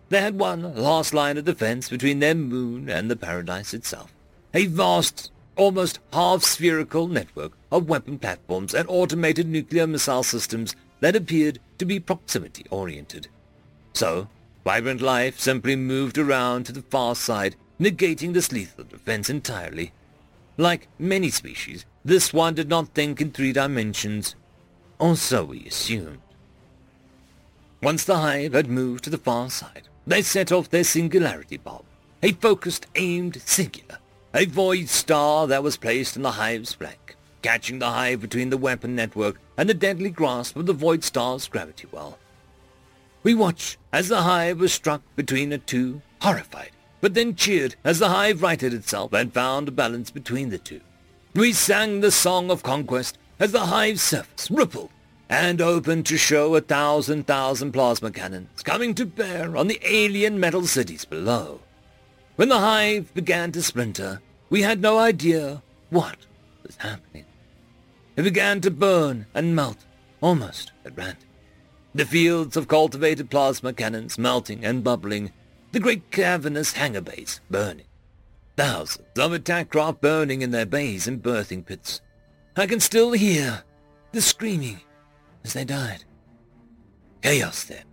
They 0.08 0.20
had 0.20 0.38
one 0.38 0.76
last 0.76 1.12
line 1.12 1.36
of 1.36 1.46
defense 1.46 1.88
between 1.88 2.20
their 2.20 2.36
moon 2.36 2.88
and 2.88 3.10
the 3.10 3.16
paradise 3.16 3.74
itself. 3.74 4.14
A 4.54 4.66
vast, 4.66 5.32
almost 5.56 5.98
half-spherical 6.12 7.08
network 7.08 7.54
of 7.72 7.88
weapon 7.88 8.20
platforms 8.20 8.72
and 8.72 8.88
automated 8.88 9.48
nuclear 9.48 9.88
missile 9.88 10.22
systems 10.22 10.76
that 11.02 11.16
appeared 11.16 11.58
to 11.78 11.84
be 11.84 11.98
proximity-oriented. 11.98 13.26
So, 13.92 14.28
Vibrant 14.64 15.02
Life 15.02 15.40
simply 15.40 15.74
moved 15.74 16.16
around 16.16 16.64
to 16.66 16.72
the 16.72 16.82
far 16.82 17.16
side, 17.16 17.56
negating 17.80 18.32
this 18.32 18.52
lethal 18.52 18.84
defense 18.84 19.28
entirely. 19.28 19.92
Like 20.56 20.86
many 21.00 21.28
species, 21.30 21.84
this 22.04 22.32
one 22.32 22.54
did 22.54 22.68
not 22.68 22.94
think 22.94 23.20
in 23.20 23.32
three 23.32 23.52
dimensions, 23.52 24.36
or 25.00 25.16
so 25.16 25.42
we 25.44 25.66
assumed. 25.66 26.20
Once 27.82 28.04
the 28.04 28.18
hive 28.18 28.52
had 28.52 28.68
moved 28.68 29.02
to 29.02 29.10
the 29.10 29.18
far 29.18 29.50
side, 29.50 29.88
they 30.06 30.22
set 30.22 30.52
off 30.52 30.70
their 30.70 30.84
singularity 30.84 31.56
bomb, 31.56 31.82
a 32.22 32.30
focused, 32.30 32.86
aimed 32.94 33.42
singular, 33.42 33.98
a 34.32 34.44
void 34.44 34.88
star 34.88 35.48
that 35.48 35.64
was 35.64 35.76
placed 35.76 36.14
in 36.14 36.22
the 36.22 36.30
hive's 36.30 36.74
flank, 36.74 37.16
catching 37.42 37.80
the 37.80 37.90
hive 37.90 38.20
between 38.20 38.50
the 38.50 38.56
weapon 38.56 38.94
network 38.94 39.40
and 39.56 39.68
the 39.68 39.74
deadly 39.74 40.10
grasp 40.10 40.56
of 40.56 40.66
the 40.66 40.72
void 40.72 41.04
star's 41.04 41.48
gravity 41.48 41.86
well. 41.92 42.18
We 43.22 43.34
watched 43.34 43.76
as 43.92 44.08
the 44.08 44.22
hive 44.22 44.58
was 44.58 44.72
struck 44.72 45.02
between 45.14 45.50
the 45.50 45.58
two, 45.58 46.02
horrified, 46.20 46.70
but 47.00 47.14
then 47.14 47.36
cheered 47.36 47.76
as 47.84 47.98
the 47.98 48.08
hive 48.08 48.42
righted 48.42 48.74
itself 48.74 49.12
and 49.12 49.32
found 49.32 49.68
a 49.68 49.72
balance 49.72 50.10
between 50.10 50.50
the 50.50 50.58
two. 50.58 50.80
We 51.34 51.52
sang 51.52 52.00
the 52.00 52.10
song 52.10 52.50
of 52.50 52.62
conquest 52.62 53.18
as 53.38 53.52
the 53.52 53.66
hive's 53.66 54.02
surface 54.02 54.50
rippled 54.50 54.90
and 55.28 55.62
opened 55.62 56.04
to 56.06 56.18
show 56.18 56.54
a 56.54 56.60
thousand 56.60 57.26
thousand 57.26 57.72
plasma 57.72 58.10
cannons 58.10 58.62
coming 58.62 58.94
to 58.94 59.06
bear 59.06 59.56
on 59.56 59.66
the 59.66 59.80
alien 59.82 60.38
metal 60.38 60.66
cities 60.66 61.04
below. 61.04 61.60
When 62.36 62.48
the 62.48 62.58
hive 62.58 63.14
began 63.14 63.50
to 63.52 63.62
splinter, 63.62 64.20
we 64.50 64.62
had 64.62 64.80
no 64.80 64.98
idea 64.98 65.62
what 65.90 66.16
was 66.62 66.76
happening. 66.76 67.24
It 68.16 68.22
began 68.22 68.60
to 68.60 68.70
burn 68.70 69.26
and 69.34 69.56
melt 69.56 69.78
almost 70.20 70.72
at 70.84 70.96
random. 70.96 71.28
The 71.94 72.04
fields 72.06 72.56
of 72.56 72.68
cultivated 72.68 73.30
plasma 73.30 73.72
cannons 73.72 74.18
melting 74.18 74.64
and 74.64 74.84
bubbling, 74.84 75.32
the 75.72 75.80
great 75.80 76.10
cavernous 76.10 76.72
hangar 76.72 77.00
bays 77.00 77.40
burning. 77.50 77.86
Thousands 78.56 79.18
of 79.18 79.32
attack 79.32 79.70
craft 79.70 80.00
burning 80.00 80.42
in 80.42 80.50
their 80.50 80.66
bays 80.66 81.06
and 81.06 81.22
berthing 81.22 81.62
pits, 81.62 82.00
I 82.56 82.66
can 82.66 82.80
still 82.80 83.12
hear 83.12 83.64
the 84.12 84.20
screaming 84.20 84.80
as 85.44 85.54
they 85.54 85.64
died. 85.64 86.04
Chaos 87.22 87.64
then. 87.64 87.84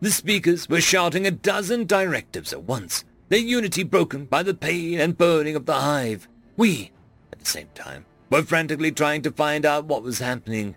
The 0.00 0.10
speakers 0.10 0.68
were 0.68 0.80
shouting 0.80 1.26
a 1.26 1.30
dozen 1.30 1.84
directives 1.84 2.52
at 2.52 2.62
once, 2.62 3.04
their 3.28 3.38
unity 3.38 3.82
broken 3.82 4.24
by 4.24 4.42
the 4.42 4.54
pain 4.54 5.00
and 5.00 5.18
burning 5.18 5.56
of 5.56 5.66
the 5.66 5.74
hive. 5.74 6.28
We, 6.56 6.90
at 7.32 7.40
the 7.40 7.46
same 7.46 7.68
time, 7.74 8.04
were 8.30 8.42
frantically 8.42 8.92
trying 8.92 9.22
to 9.22 9.30
find 9.30 9.64
out 9.64 9.86
what 9.86 10.02
was 10.02 10.18
happening. 10.18 10.76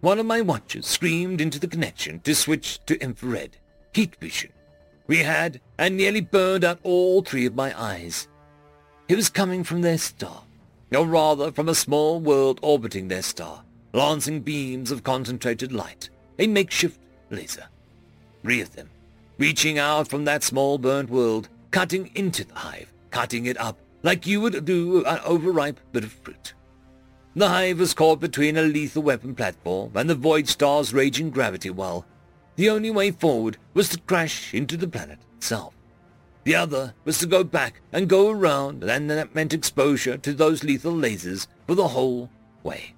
One 0.00 0.18
of 0.18 0.26
my 0.26 0.40
watchers 0.40 0.86
screamed 0.86 1.40
into 1.40 1.58
the 1.58 1.68
connection 1.68 2.20
to 2.20 2.34
switch 2.34 2.84
to 2.86 3.00
infrared, 3.00 3.56
heat 3.92 4.16
vision. 4.16 4.52
We 5.06 5.18
had 5.18 5.60
and 5.78 5.96
nearly 5.96 6.20
burned 6.20 6.64
out 6.64 6.78
all 6.82 7.22
three 7.22 7.46
of 7.46 7.54
my 7.54 7.78
eyes. 7.80 8.28
It 9.08 9.16
was 9.16 9.28
coming 9.28 9.64
from 9.64 9.82
their 9.82 9.98
star 9.98 10.42
or 10.96 11.06
rather 11.06 11.50
from 11.50 11.68
a 11.68 11.74
small 11.74 12.20
world 12.20 12.58
orbiting 12.62 13.08
their 13.08 13.22
star, 13.22 13.64
lancing 13.92 14.40
beams 14.40 14.90
of 14.90 15.02
concentrated 15.02 15.72
light, 15.72 16.10
a 16.38 16.46
makeshift 16.46 17.00
laser. 17.30 17.66
Three 18.42 18.60
of 18.60 18.74
them, 18.74 18.90
reaching 19.38 19.78
out 19.78 20.08
from 20.08 20.24
that 20.24 20.42
small 20.42 20.78
burnt 20.78 21.10
world, 21.10 21.48
cutting 21.70 22.10
into 22.14 22.44
the 22.44 22.54
hive, 22.54 22.92
cutting 23.10 23.46
it 23.46 23.58
up 23.58 23.78
like 24.02 24.26
you 24.26 24.40
would 24.40 24.64
do 24.64 25.04
an 25.04 25.20
overripe 25.24 25.78
bit 25.92 26.04
of 26.04 26.12
fruit. 26.12 26.54
The 27.34 27.48
hive 27.48 27.78
was 27.78 27.94
caught 27.94 28.20
between 28.20 28.56
a 28.56 28.62
lethal 28.62 29.02
weapon 29.02 29.34
platform 29.34 29.92
and 29.94 30.08
the 30.08 30.14
Void 30.14 30.48
Star's 30.48 30.92
raging 30.92 31.30
gravity 31.30 31.70
well. 31.70 32.04
The 32.56 32.68
only 32.68 32.90
way 32.90 33.10
forward 33.10 33.56
was 33.72 33.88
to 33.88 34.00
crash 34.00 34.52
into 34.52 34.76
the 34.76 34.86
planet 34.86 35.18
itself. 35.38 35.72
The 36.44 36.56
other 36.56 36.92
was 37.04 37.18
to 37.20 37.26
go 37.26 37.42
back 37.42 37.80
and 37.90 38.08
go 38.08 38.28
around, 38.28 38.84
and 38.84 39.08
that 39.08 39.34
meant 39.34 39.54
exposure 39.54 40.18
to 40.18 40.32
those 40.34 40.62
lethal 40.62 40.92
lasers 40.92 41.46
for 41.66 41.74
the 41.74 41.88
whole 41.88 42.28
way. 42.62 42.94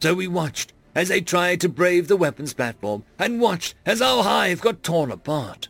So 0.00 0.14
we 0.14 0.28
watched 0.28 0.72
as 0.94 1.08
they 1.08 1.20
tried 1.20 1.60
to 1.60 1.68
brave 1.68 2.08
the 2.08 2.16
weapons 2.16 2.52
platform, 2.52 3.04
and 3.18 3.40
watched 3.40 3.74
as 3.86 4.02
our 4.02 4.22
hive 4.22 4.60
got 4.60 4.82
torn 4.82 5.10
apart. 5.10 5.68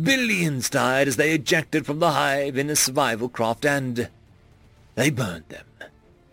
Billions 0.00 0.68
died 0.70 1.08
as 1.08 1.16
they 1.16 1.32
ejected 1.32 1.86
from 1.86 1.98
the 1.98 2.12
hive 2.12 2.58
in 2.58 2.70
a 2.70 2.76
survival 2.76 3.28
craft, 3.28 3.64
and 3.64 4.08
they 4.94 5.10
burned 5.10 5.48
them. 5.48 5.64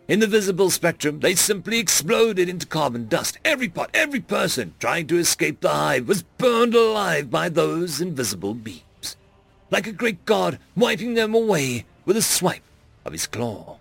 In 0.07 0.19
the 0.19 0.27
visible 0.27 0.69
spectrum, 0.69 1.19
they 1.19 1.35
simply 1.35 1.79
exploded 1.79 2.47
into 2.47 2.67
carbon 2.67 3.07
dust. 3.07 3.39
Every 3.43 3.69
part, 3.69 3.89
every 3.93 4.19
person 4.19 4.75
trying 4.79 5.07
to 5.07 5.17
escape 5.17 5.61
the 5.61 5.69
hive 5.69 6.07
was 6.07 6.23
burned 6.23 6.75
alive 6.75 7.31
by 7.31 7.49
those 7.49 8.01
invisible 8.01 8.53
beams 8.53 8.85
like 9.71 9.87
a 9.87 9.91
great 9.91 10.25
god 10.25 10.59
wiping 10.75 11.15
them 11.15 11.33
away 11.33 11.85
with 12.05 12.17
a 12.17 12.21
swipe 12.21 12.63
of 13.03 13.11
his 13.11 13.27
claw. 13.27 13.77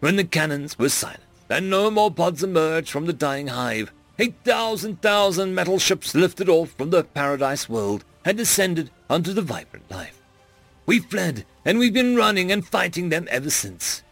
When 0.00 0.16
the 0.16 0.24
cannons 0.24 0.78
were 0.78 0.88
silenced 0.88 1.22
and 1.48 1.68
no 1.70 1.90
more 1.90 2.10
pods 2.10 2.42
emerged 2.42 2.90
from 2.90 3.06
the 3.06 3.12
dying 3.12 3.48
hive, 3.48 3.92
eight 4.18 4.34
thousand 4.44 5.02
thousand 5.02 5.54
metal 5.54 5.78
ships 5.78 6.14
lifted 6.14 6.48
off 6.48 6.70
from 6.70 6.90
the 6.90 7.04
paradise 7.04 7.68
world 7.68 8.04
and 8.24 8.36
descended 8.38 8.90
onto 9.10 9.32
the 9.32 9.42
vibrant 9.42 9.90
life. 9.90 10.20
We 10.86 11.00
fled, 11.00 11.46
and 11.64 11.78
we've 11.78 11.92
been 11.92 12.16
running 12.16 12.52
and 12.52 12.66
fighting 12.66 13.08
them 13.08 13.26
ever 13.30 13.50
since. 13.50 14.02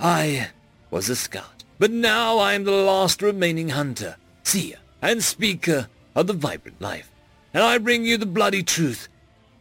I 0.00 0.48
was 0.90 1.10
a 1.10 1.16
scout, 1.16 1.62
but 1.78 1.90
now 1.90 2.38
I 2.38 2.54
am 2.54 2.64
the 2.64 2.70
last 2.70 3.20
remaining 3.20 3.68
hunter, 3.68 4.16
seer, 4.42 4.78
and 5.02 5.22
speaker 5.22 5.88
of 6.14 6.26
the 6.26 6.32
vibrant 6.32 6.80
life. 6.80 7.12
And 7.52 7.62
I 7.62 7.76
bring 7.76 8.06
you 8.06 8.16
the 8.16 8.24
bloody 8.24 8.62
truth 8.62 9.08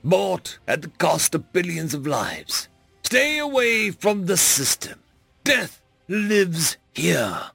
bought 0.02 0.58
at 0.66 0.82
the 0.82 0.88
cost 0.88 1.36
of 1.36 1.52
billions 1.52 1.94
of 1.94 2.08
lives. 2.08 2.70
Stay 3.04 3.38
away 3.38 3.92
from 3.92 4.28
the 4.28 4.38
system. 4.38 5.02
Death 5.44 5.82
lives 6.08 6.78
here. 6.94 7.52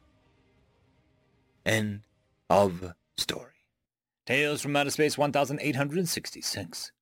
End 1.65 2.03
of 2.51 2.93
story. 3.17 3.51
Tales 4.27 4.61
from 4.61 4.77
Outer 4.77 4.91
Space 4.91 5.17
1866. 5.17 6.93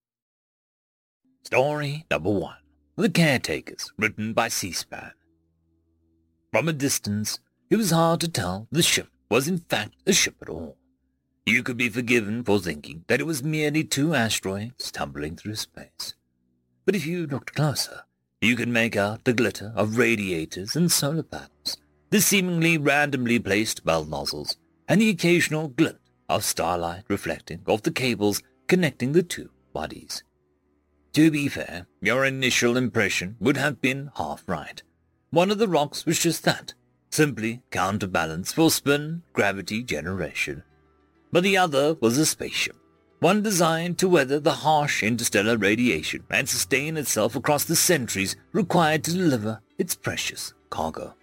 Story 1.42 2.06
number 2.08 2.30
one. 2.30 2.56
The 2.94 3.10
Caretakers, 3.10 3.90
written 3.98 4.32
by 4.32 4.46
C-SPAN. 4.46 5.12
From 6.52 6.68
a 6.68 6.74
distance, 6.74 7.40
it 7.70 7.76
was 7.76 7.92
hard 7.92 8.20
to 8.20 8.28
tell 8.28 8.68
the 8.70 8.82
ship 8.82 9.08
was 9.30 9.48
in 9.48 9.56
fact 9.56 9.94
a 10.06 10.12
ship 10.12 10.34
at 10.42 10.50
all. 10.50 10.76
You 11.46 11.62
could 11.62 11.78
be 11.78 11.88
forgiven 11.88 12.44
for 12.44 12.58
thinking 12.58 13.06
that 13.08 13.20
it 13.20 13.26
was 13.26 13.42
merely 13.42 13.84
two 13.84 14.14
asteroids 14.14 14.92
tumbling 14.92 15.34
through 15.34 15.54
space. 15.54 16.14
But 16.84 16.94
if 16.94 17.06
you 17.06 17.26
looked 17.26 17.54
closer, 17.54 18.02
you 18.42 18.54
could 18.54 18.68
make 18.68 18.96
out 18.96 19.24
the 19.24 19.32
glitter 19.32 19.72
of 19.74 19.96
radiators 19.96 20.76
and 20.76 20.92
solar 20.92 21.22
panels, 21.22 21.78
the 22.10 22.20
seemingly 22.20 22.76
randomly 22.76 23.38
placed 23.38 23.82
bell 23.82 24.04
nozzles, 24.04 24.58
and 24.86 25.00
the 25.00 25.08
occasional 25.08 25.68
glint 25.68 26.00
of 26.28 26.44
starlight 26.44 27.04
reflecting 27.08 27.62
off 27.66 27.80
the 27.80 27.90
cables 27.90 28.42
connecting 28.68 29.12
the 29.12 29.22
two 29.22 29.48
bodies. 29.72 30.22
To 31.14 31.30
be 31.30 31.48
fair, 31.48 31.86
your 32.02 32.26
initial 32.26 32.76
impression 32.76 33.36
would 33.40 33.56
have 33.56 33.80
been 33.80 34.10
half 34.16 34.44
right. 34.46 34.82
One 35.32 35.50
of 35.50 35.58
the 35.58 35.66
rocks 35.66 36.06
was 36.06 36.20
just 36.20 36.44
that, 36.44 36.74
simply 37.10 37.62
counterbalance 37.72 38.52
for 38.52 38.70
spin 38.70 39.22
gravity 39.32 39.82
generation 39.82 40.62
but 41.32 41.42
the 41.42 41.56
other 41.56 41.94
was 41.94 42.18
a 42.18 42.26
spaceship, 42.26 42.76
one 43.18 43.42
designed 43.42 43.98
to 43.98 44.08
weather 44.08 44.38
the 44.38 44.52
harsh 44.52 45.02
interstellar 45.02 45.56
radiation 45.56 46.22
and 46.30 46.48
sustain 46.48 46.96
itself 46.96 47.34
across 47.34 47.64
the 47.64 47.74
centuries 47.74 48.36
required 48.52 49.02
to 49.04 49.12
deliver 49.12 49.60
its 49.78 49.96
precious 49.96 50.52
cargo. 50.68 51.14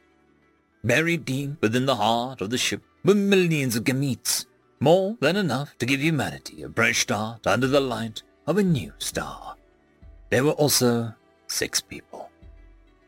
Buried 0.84 1.26
deep 1.26 1.62
within 1.62 1.86
the 1.86 1.96
heart 1.96 2.42
of 2.42 2.50
the 2.50 2.58
ship 2.58 2.82
were 3.06 3.14
millions 3.16 3.76
of 3.76 3.84
gametes, 3.84 4.48
more 4.80 5.16
than 5.20 5.36
enough 5.36 5.78
to 5.78 5.86
give 5.86 6.02
humanity 6.02 6.64
a 6.64 6.70
fresh 6.70 7.00
start 7.00 7.46
under 7.46 7.68
the 7.68 7.80
light 7.80 8.24
of 8.48 8.58
a 8.58 8.64
new 8.64 8.92
star. 8.98 9.56
There 10.32 10.44
were 10.44 10.52
also 10.54 11.14
six 11.48 11.82
people. 11.82 12.09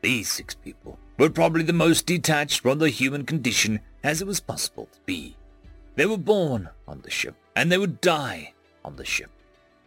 These 0.02 0.32
six 0.32 0.56
people 0.56 0.98
were 1.20 1.30
probably 1.30 1.64
the 1.64 1.74
most 1.74 2.06
detached 2.06 2.62
from 2.62 2.80
the 2.80 2.90
human 2.90 3.24
condition 3.26 3.80
as 4.04 4.22
it 4.22 4.28
was 4.28 4.40
possible 4.40 4.90
to 4.92 5.00
be. 5.06 5.36
They 5.96 6.06
were 6.06 6.18
born 6.18 6.70
on 6.88 7.02
the 7.02 7.12
ship, 7.12 7.36
and 7.56 7.72
they 7.72 7.78
would 7.78 8.02
die 8.02 8.54
on 8.84 8.96
the 8.96 9.06
ship. 9.06 9.30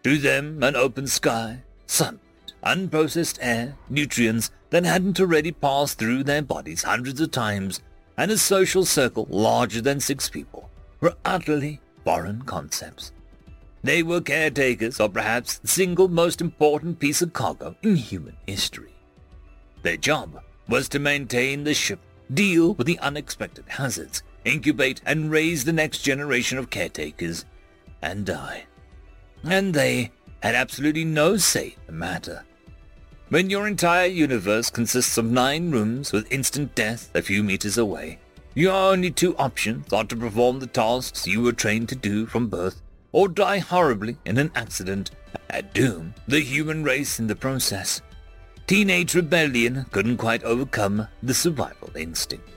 To 0.04 0.18
them, 0.18 0.62
an 0.62 0.76
open 0.76 1.08
sky, 1.08 1.62
sunlight, 1.86 2.20
unprocessed 2.64 3.38
air, 3.40 3.76
nutrients 3.88 4.50
that 4.70 4.84
hadn't 4.84 5.18
already 5.18 5.50
passed 5.50 5.98
through 5.98 6.24
their 6.24 6.42
bodies 6.42 6.82
hundreds 6.82 7.20
of 7.20 7.30
times 7.30 7.80
and 8.16 8.30
a 8.30 8.38
social 8.38 8.84
circle 8.84 9.26
larger 9.30 9.80
than 9.80 10.00
six 10.00 10.28
people 10.28 10.70
were 11.00 11.16
utterly 11.24 11.80
foreign 12.04 12.42
concepts. 12.42 13.12
They 13.82 14.02
were 14.02 14.20
caretakers 14.20 15.00
of 15.00 15.12
perhaps 15.12 15.58
the 15.58 15.68
single 15.68 16.08
most 16.08 16.40
important 16.40 17.00
piece 17.00 17.20
of 17.20 17.32
cargo 17.32 17.76
in 17.82 17.96
human 17.96 18.36
history. 18.46 18.93
Their 19.84 19.98
job 19.98 20.40
was 20.66 20.88
to 20.88 20.98
maintain 20.98 21.62
the 21.62 21.74
ship, 21.74 22.00
deal 22.32 22.72
with 22.72 22.86
the 22.86 22.98
unexpected 23.00 23.66
hazards, 23.68 24.22
incubate 24.42 25.02
and 25.04 25.30
raise 25.30 25.64
the 25.64 25.74
next 25.74 25.98
generation 25.98 26.56
of 26.56 26.70
caretakers, 26.70 27.44
and 28.00 28.24
die. 28.24 28.64
And 29.44 29.74
they 29.74 30.10
had 30.42 30.54
absolutely 30.54 31.04
no 31.04 31.36
say 31.36 31.76
in 31.76 31.86
the 31.86 31.92
matter. 31.92 32.44
When 33.28 33.50
your 33.50 33.66
entire 33.66 34.06
universe 34.06 34.70
consists 34.70 35.18
of 35.18 35.26
nine 35.26 35.70
rooms 35.70 36.12
with 36.12 36.32
instant 36.32 36.74
death 36.74 37.10
a 37.14 37.20
few 37.20 37.42
meters 37.42 37.76
away, 37.76 38.20
your 38.54 38.72
only 38.72 39.10
two 39.10 39.36
options 39.36 39.92
are 39.92 40.04
to 40.04 40.16
perform 40.16 40.60
the 40.60 40.66
tasks 40.66 41.26
you 41.26 41.42
were 41.42 41.52
trained 41.52 41.90
to 41.90 41.94
do 41.94 42.24
from 42.24 42.48
birth 42.48 42.80
or 43.12 43.28
die 43.28 43.58
horribly 43.58 44.16
in 44.24 44.38
an 44.38 44.50
accident 44.54 45.10
and 45.50 45.70
doom 45.74 46.14
the 46.26 46.40
human 46.40 46.84
race 46.84 47.18
in 47.18 47.26
the 47.26 47.36
process. 47.36 48.00
Teenage 48.66 49.14
rebellion 49.14 49.84
couldn't 49.90 50.16
quite 50.16 50.42
overcome 50.42 51.06
the 51.22 51.34
survival 51.34 51.90
instinct. 51.94 52.48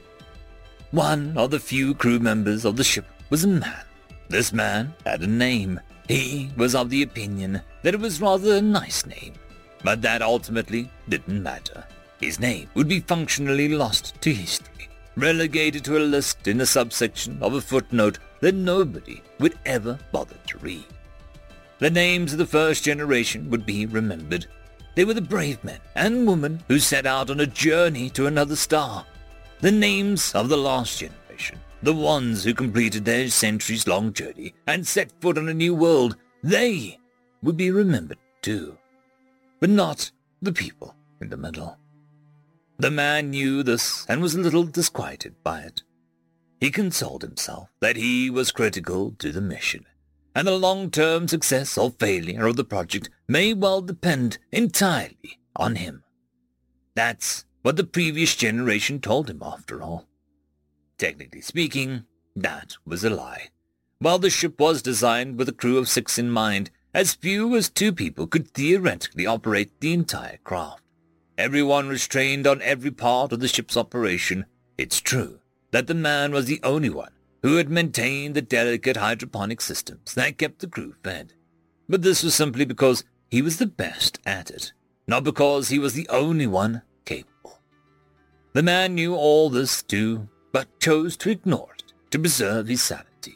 One 0.91 1.37
of 1.37 1.51
the 1.51 1.59
few 1.59 1.93
crew 1.93 2.17
members 2.17 2.63
of 2.63 2.77
the 2.77 2.83
ship 2.85 3.05
was 3.29 3.43
a 3.43 3.47
man. 3.49 3.83
This 4.29 4.53
man 4.53 4.93
had 5.05 5.21
a 5.21 5.27
name. 5.27 5.81
He 6.07 6.49
was 6.55 6.75
of 6.75 6.89
the 6.89 7.01
opinion 7.01 7.61
that 7.83 7.93
it 7.93 7.99
was 7.99 8.21
rather 8.21 8.55
a 8.55 8.61
nice 8.61 9.05
name, 9.05 9.33
but 9.83 10.01
that 10.01 10.21
ultimately 10.21 10.89
didn't 11.09 11.43
matter. 11.43 11.83
His 12.21 12.39
name 12.39 12.69
would 12.73 12.87
be 12.87 13.01
functionally 13.01 13.67
lost 13.67 14.13
to 14.21 14.33
history, 14.33 14.87
relegated 15.17 15.83
to 15.85 15.97
a 15.97 15.99
list 15.99 16.47
in 16.47 16.61
a 16.61 16.65
subsection 16.65 17.37
of 17.41 17.53
a 17.53 17.59
footnote 17.59 18.19
that 18.39 18.55
nobody 18.55 19.21
would 19.39 19.59
ever 19.65 19.99
bother 20.13 20.37
to 20.47 20.57
read. 20.59 20.85
The 21.79 21.89
names 21.89 22.31
of 22.31 22.39
the 22.39 22.45
first 22.45 22.85
generation 22.85 23.49
would 23.49 23.65
be 23.65 23.85
remembered. 23.85 24.47
They 24.97 25.05
were 25.05 25.13
the 25.13 25.21
brave 25.21 25.63
men 25.63 25.79
and 25.93 26.25
women 26.25 26.63
who 26.67 26.79
set 26.79 27.05
out 27.05 27.29
on 27.29 27.39
a 27.39 27.45
journey 27.45 28.09
to 28.09 28.25
another 28.25 28.55
star. 28.55 29.05
The 29.59 29.71
names 29.71 30.33
of 30.33 30.49
the 30.49 30.57
last 30.57 30.97
generation, 30.97 31.59
the 31.83 31.93
ones 31.93 32.43
who 32.43 32.55
completed 32.55 33.05
their 33.05 33.29
centuries-long 33.29 34.13
journey 34.13 34.55
and 34.65 34.87
set 34.87 35.11
foot 35.21 35.37
on 35.37 35.49
a 35.49 35.53
new 35.53 35.75
world, 35.75 36.17
they 36.41 36.97
would 37.43 37.57
be 37.57 37.69
remembered 37.69 38.17
too. 38.41 38.75
But 39.59 39.69
not 39.69 40.09
the 40.41 40.51
people 40.51 40.95
in 41.21 41.29
the 41.29 41.37
middle. 41.37 41.77
The 42.79 42.89
man 42.89 43.29
knew 43.29 43.61
this 43.61 44.03
and 44.09 44.19
was 44.19 44.33
a 44.33 44.41
little 44.41 44.63
disquieted 44.63 45.35
by 45.43 45.59
it. 45.59 45.83
He 46.59 46.71
consoled 46.71 47.21
himself 47.21 47.69
that 47.81 47.97
he 47.97 48.31
was 48.31 48.51
critical 48.51 49.13
to 49.19 49.31
the 49.31 49.41
mission, 49.41 49.85
and 50.37 50.47
the 50.47 50.55
long-term 50.55 51.27
success 51.27 51.79
or 51.79 51.89
failure 51.89 52.45
of 52.45 52.55
the 52.55 52.63
project 52.63 53.09
may 53.27 53.55
well 53.55 53.81
depend 53.81 54.37
entirely 54.51 55.39
on 55.55 55.77
him. 55.77 56.03
That's 56.93 57.45
what 57.63 57.75
the 57.75 57.83
previous 57.83 58.35
generation 58.35 59.01
told 59.01 59.31
him, 59.31 59.41
after 59.41 59.81
all. 59.81 60.05
Technically 60.99 61.41
speaking, 61.41 62.03
that 62.35 62.75
was 62.85 63.03
a 63.03 63.09
lie. 63.09 63.47
While 63.97 64.19
the 64.19 64.29
ship 64.29 64.59
was 64.59 64.83
designed 64.83 65.39
with 65.39 65.49
a 65.49 65.53
crew 65.53 65.79
of 65.79 65.89
six 65.89 66.19
in 66.19 66.29
mind, 66.29 66.69
as 66.93 67.15
few 67.15 67.55
as 67.55 67.67
two 67.67 67.91
people 67.91 68.27
could 68.27 68.51
theoretically 68.51 69.25
operate 69.25 69.81
the 69.81 69.91
entire 69.91 70.37
craft. 70.43 70.83
Everyone 71.35 71.87
was 71.87 72.07
trained 72.07 72.45
on 72.45 72.61
every 72.61 72.91
part 72.91 73.31
of 73.31 73.39
the 73.39 73.47
ship's 73.47 73.75
operation. 73.75 74.45
It's 74.77 75.01
true 75.01 75.39
that 75.71 75.87
the 75.87 75.95
man 75.95 76.31
was 76.31 76.45
the 76.45 76.59
only 76.61 76.91
one 76.91 77.13
who 77.41 77.55
had 77.55 77.69
maintained 77.69 78.35
the 78.35 78.41
delicate 78.41 78.97
hydroponic 78.97 79.61
systems 79.61 80.13
that 80.13 80.37
kept 80.37 80.59
the 80.59 80.67
crew 80.67 80.95
fed. 81.03 81.33
But 81.87 82.01
this 82.01 82.23
was 82.23 82.35
simply 82.35 82.65
because 82.65 83.03
he 83.29 83.41
was 83.41 83.57
the 83.57 83.67
best 83.67 84.19
at 84.25 84.49
it, 84.49 84.73
not 85.07 85.23
because 85.23 85.69
he 85.69 85.79
was 85.79 85.93
the 85.93 86.07
only 86.09 86.47
one 86.47 86.81
capable. 87.05 87.59
The 88.53 88.63
man 88.63 88.95
knew 88.95 89.15
all 89.15 89.49
this 89.49 89.83
too, 89.83 90.27
but 90.51 90.79
chose 90.79 91.15
to 91.17 91.29
ignore 91.29 91.69
it 91.77 91.93
to 92.11 92.19
preserve 92.19 92.67
his 92.67 92.81
sanity. 92.81 93.35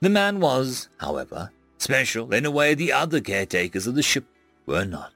The 0.00 0.10
man 0.10 0.40
was, 0.40 0.88
however, 0.98 1.50
special 1.78 2.32
in 2.34 2.46
a 2.46 2.50
way 2.50 2.74
the 2.74 2.92
other 2.92 3.20
caretakers 3.20 3.86
of 3.86 3.94
the 3.94 4.02
ship 4.02 4.24
were 4.66 4.84
not. 4.84 5.12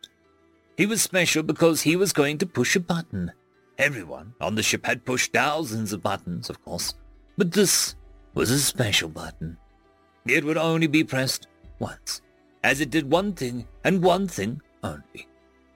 He 0.76 0.86
was 0.86 1.02
special 1.02 1.42
because 1.42 1.82
he 1.82 1.96
was 1.96 2.12
going 2.12 2.38
to 2.38 2.46
push 2.46 2.76
a 2.76 2.80
button 2.80 3.32
Everyone 3.78 4.34
on 4.40 4.54
the 4.54 4.62
ship 4.62 4.86
had 4.86 5.04
pushed 5.04 5.32
thousands 5.32 5.92
of 5.92 6.02
buttons, 6.02 6.48
of 6.48 6.64
course, 6.64 6.94
but 7.36 7.52
this 7.52 7.96
was 8.34 8.50
a 8.50 8.58
special 8.58 9.08
button. 9.08 9.56
It 10.26 10.44
would 10.44 10.56
only 10.56 10.86
be 10.86 11.04
pressed 11.04 11.46
once, 11.78 12.22
as 12.62 12.80
it 12.80 12.90
did 12.90 13.10
one 13.10 13.32
thing 13.32 13.66
and 13.84 14.02
one 14.02 14.28
thing 14.28 14.60
only. 14.82 15.28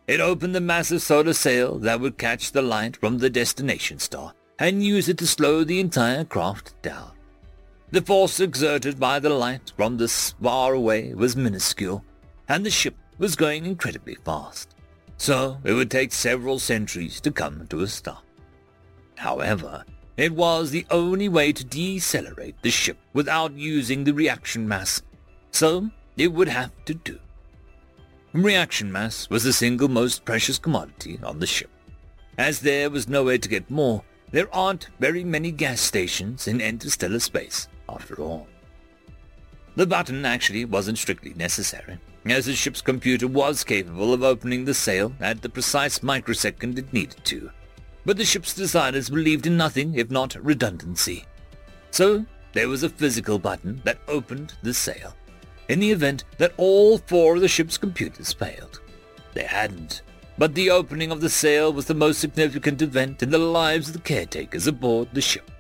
It 0.07 0.21
opened 0.21 0.55
the 0.55 0.61
massive 0.61 1.03
solar 1.03 1.35
sail 1.35 1.79
that 1.81 2.01
would 2.01 2.19
catch 2.19 2.53
the 2.53 2.63
light 2.63 2.97
from 2.97 3.19
the 3.19 3.31
destination 3.31 3.99
star 3.99 4.33
and 4.59 4.83
use 4.83 5.09
it 5.09 5.19
to 5.19 5.27
slow 5.27 5.65
the 5.65 5.81
entire 5.81 6.25
craft 6.25 6.75
down. 6.83 7.13
The 7.91 8.03
force 8.03 8.41
exerted 8.41 8.99
by 8.99 9.19
the 9.19 9.31
light 9.31 9.73
from 9.77 9.97
this 9.97 10.33
far 10.43 10.75
away 10.75 11.15
was 11.15 11.37
minuscule, 11.37 12.05
and 12.49 12.65
the 12.65 12.71
ship 12.71 12.97
was 13.19 13.37
going 13.37 13.67
incredibly 13.67 14.17
fast 14.25 14.75
so 15.19 15.59
it 15.65 15.73
would 15.73 15.91
take 15.91 16.13
several 16.13 16.59
centuries 16.59 17.21
to 17.21 17.31
come 17.31 17.67
to 17.67 17.81
a 17.81 17.87
stop. 17.87 18.25
However, 19.17 19.85
it 20.19 20.35
was 20.35 20.71
the 20.71 20.85
only 20.91 21.29
way 21.29 21.53
to 21.53 21.65
decelerate 21.65 22.61
the 22.61 22.71
ship 22.71 22.99
without 23.15 23.55
using 23.55 24.05
the 24.05 24.13
reaction 24.13 24.69
mass, 24.69 25.01
so 25.53 25.89
it 26.17 26.33
would 26.33 26.49
have 26.49 26.73
to 26.85 26.93
do. 26.93 27.19
Reaction 28.35 28.93
mass 28.93 29.31
was 29.31 29.45
the 29.45 29.53
single 29.53 29.89
most 29.89 30.25
precious 30.25 30.59
commodity 30.59 31.19
on 31.23 31.39
the 31.39 31.47
ship. 31.47 31.71
As 32.37 32.61
there 32.61 32.91
was 32.91 33.09
nowhere 33.09 33.39
to 33.39 33.49
get 33.49 33.71
more, 33.71 34.03
there 34.31 34.55
aren't 34.55 34.89
very 34.99 35.25
many 35.25 35.51
gas 35.51 35.81
stations 35.81 36.47
in 36.47 36.61
interstellar 36.61 37.21
space, 37.21 37.69
after 37.89 38.17
all. 38.17 38.47
The 39.77 39.87
button 39.87 40.27
actually 40.27 40.65
wasn't 40.65 40.99
strictly 40.99 41.33
necessary 41.35 41.99
as 42.27 42.47
the 42.47 42.55
ship's 42.55 42.83
computer 42.83 43.27
was 43.27 43.65
capable 43.65 44.13
of 44.13 44.23
opening 44.23 44.65
the 44.65 44.75
sail 44.75 45.13
at 45.21 45.41
the 45.41 45.49
precise 45.49 46.03
microsecond 46.03 46.79
it 46.79 46.93
needed 46.93 47.25
to. 47.25 47.51
But 48.09 48.17
the 48.17 48.25
ship's 48.25 48.55
designers 48.55 49.11
believed 49.11 49.47
in 49.47 49.59
nothing 49.59 49.95
if 49.95 50.11
not 50.11 50.35
redundancy. 50.43 51.27
So 51.91 52.25
there 52.55 52.71
was 52.71 52.83
a 52.83 52.89
physical 52.89 53.39
button 53.39 53.83
that 53.85 53.99
opened 54.09 54.55
the 54.63 54.73
sail, 54.73 55.15
in 55.69 55.79
the 55.79 55.91
event 55.91 56.25
that 56.39 56.55
all 56.57 56.97
four 56.97 57.35
of 57.35 57.43
the 57.43 57.49
ship's 57.49 57.77
computers 57.77 58.33
failed. 58.33 58.81
They 59.35 59.43
hadn't, 59.43 60.01
but 60.39 60.55
the 60.55 60.71
opening 60.71 61.11
of 61.11 61.21
the 61.21 61.29
sail 61.29 61.71
was 61.71 61.85
the 61.85 61.93
most 61.93 62.19
significant 62.19 62.81
event 62.81 63.23
in 63.23 63.29
the 63.29 63.37
lives 63.37 63.89
of 63.89 63.93
the 63.93 64.01
caretakers 64.01 64.67
aboard 64.67 65.09
the 65.13 65.21
ship, 65.21 65.51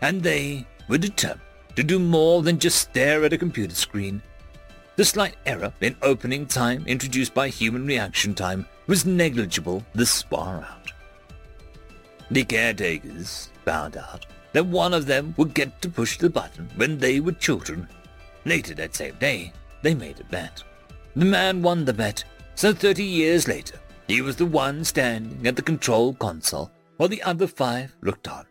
and 0.00 0.22
they 0.22 0.68
were 0.86 0.96
determined 0.96 1.40
to 1.74 1.82
do 1.82 1.98
more 1.98 2.44
than 2.44 2.60
just 2.60 2.78
stare 2.78 3.24
at 3.24 3.32
a 3.32 3.38
computer 3.38 3.74
screen 3.74 4.22
the 4.94 5.04
slight 5.04 5.34
error 5.44 5.72
in 5.80 5.96
opening 6.02 6.46
time 6.46 6.84
introduced 6.86 7.34
by 7.34 7.48
human 7.48 7.84
reaction 7.84 8.32
time 8.32 8.64
was 8.86 9.06
negligible 9.06 9.84
this 9.92 10.22
far 10.22 10.58
out. 10.58 10.79
The 12.30 12.44
caretakers 12.44 13.50
found 13.64 13.96
out 13.96 14.26
that 14.52 14.66
one 14.66 14.94
of 14.94 15.06
them 15.06 15.34
would 15.36 15.54
get 15.54 15.80
to 15.82 15.88
push 15.88 16.18
the 16.18 16.30
button 16.30 16.70
when 16.76 16.98
they 16.98 17.20
were 17.20 17.32
children. 17.32 17.88
Later 18.44 18.74
that 18.74 18.94
same 18.94 19.16
day, 19.16 19.52
they 19.82 19.94
made 19.94 20.20
a 20.20 20.24
bet. 20.24 20.62
The 21.16 21.24
man 21.24 21.62
won 21.62 21.84
the 21.84 21.92
bet, 21.92 22.24
so 22.54 22.72
30 22.72 23.02
years 23.02 23.48
later, 23.48 23.78
he 24.06 24.20
was 24.20 24.36
the 24.36 24.46
one 24.46 24.84
standing 24.84 25.46
at 25.46 25.56
the 25.56 25.62
control 25.62 26.14
console 26.14 26.70
while 26.96 27.08
the 27.08 27.22
other 27.22 27.46
five 27.46 27.94
looked 28.02 28.28
on. 28.28 28.46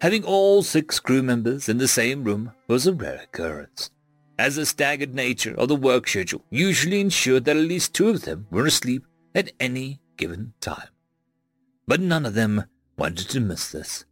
Having 0.00 0.24
all 0.24 0.62
six 0.62 0.98
crew 0.98 1.22
members 1.22 1.68
in 1.68 1.78
the 1.78 1.88
same 1.88 2.24
room 2.24 2.52
was 2.68 2.86
a 2.86 2.92
rare 2.92 3.22
occurrence 3.22 3.90
as 4.40 4.56
the 4.56 4.64
staggered 4.64 5.14
nature 5.14 5.54
of 5.56 5.68
the 5.68 5.76
work 5.76 6.08
schedule 6.08 6.42
usually 6.48 7.00
ensured 7.00 7.44
that 7.44 7.58
at 7.58 7.62
least 7.62 7.92
two 7.92 8.08
of 8.08 8.22
them 8.22 8.46
were 8.50 8.64
asleep 8.64 9.04
at 9.34 9.52
any 9.60 10.00
given 10.16 10.54
time. 10.60 10.88
But 11.86 12.00
none 12.00 12.24
of 12.24 12.32
them 12.32 12.64
wanted 13.00 13.30
to 13.30 13.40
miss 13.40 13.72
this. 13.72 14.04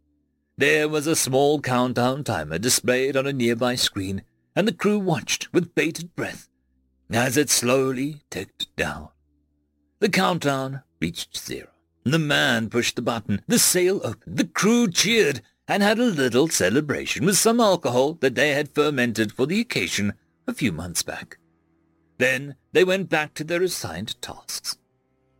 There 0.57 0.89
was 0.89 1.05
a 1.05 1.15
small 1.15 1.61
countdown 1.61 2.23
timer 2.23 2.57
displayed 2.57 3.15
on 3.15 3.27
a 3.27 3.31
nearby 3.31 3.75
screen, 3.75 4.23
and 4.55 4.67
the 4.67 4.73
crew 4.73 4.97
watched 4.97 5.53
with 5.53 5.75
bated 5.75 6.15
breath 6.15 6.49
as 7.11 7.37
it 7.37 7.51
slowly 7.51 8.23
ticked 8.31 8.75
down. 8.75 9.09
The 9.99 10.09
countdown 10.09 10.81
reached 10.99 11.37
zero. 11.37 11.67
The 12.03 12.19
man 12.19 12.69
pushed 12.69 12.95
the 12.95 13.03
button, 13.03 13.41
the 13.47 13.59
sail 13.59 14.01
opened, 14.03 14.37
the 14.37 14.47
crew 14.47 14.89
cheered, 14.89 15.41
and 15.67 15.83
had 15.83 15.99
a 15.99 16.05
little 16.05 16.47
celebration 16.47 17.25
with 17.25 17.37
some 17.37 17.59
alcohol 17.59 18.15
that 18.21 18.33
they 18.33 18.51
had 18.51 18.73
fermented 18.73 19.31
for 19.31 19.45
the 19.45 19.59
occasion 19.59 20.13
a 20.47 20.53
few 20.53 20.71
months 20.71 21.03
back. 21.03 21.37
Then 22.17 22.55
they 22.71 22.83
went 22.83 23.07
back 23.09 23.35
to 23.35 23.43
their 23.43 23.61
assigned 23.61 24.19
tasks, 24.21 24.77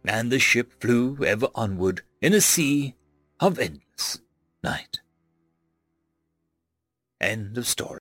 and 0.05 0.31
the 0.31 0.37
ship 0.37 0.79
flew 0.79 1.17
ever 1.25 1.47
onward 1.55 2.03
in 2.21 2.33
a 2.33 2.41
sea 2.41 2.95
of 3.39 3.57
endless 3.59 4.19
night. 4.63 4.99
End 7.21 7.57
of 7.57 7.67
story. 7.67 7.99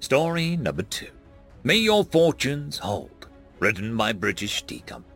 Story 0.00 0.56
number 0.56 0.82
two. 0.82 1.10
May 1.64 1.76
Your 1.76 2.04
Fortunes 2.04 2.78
Hold. 2.78 3.26
Written 3.58 3.96
by 3.96 4.12
British 4.12 4.62
Tea 4.62 4.80
Company. 4.80 5.14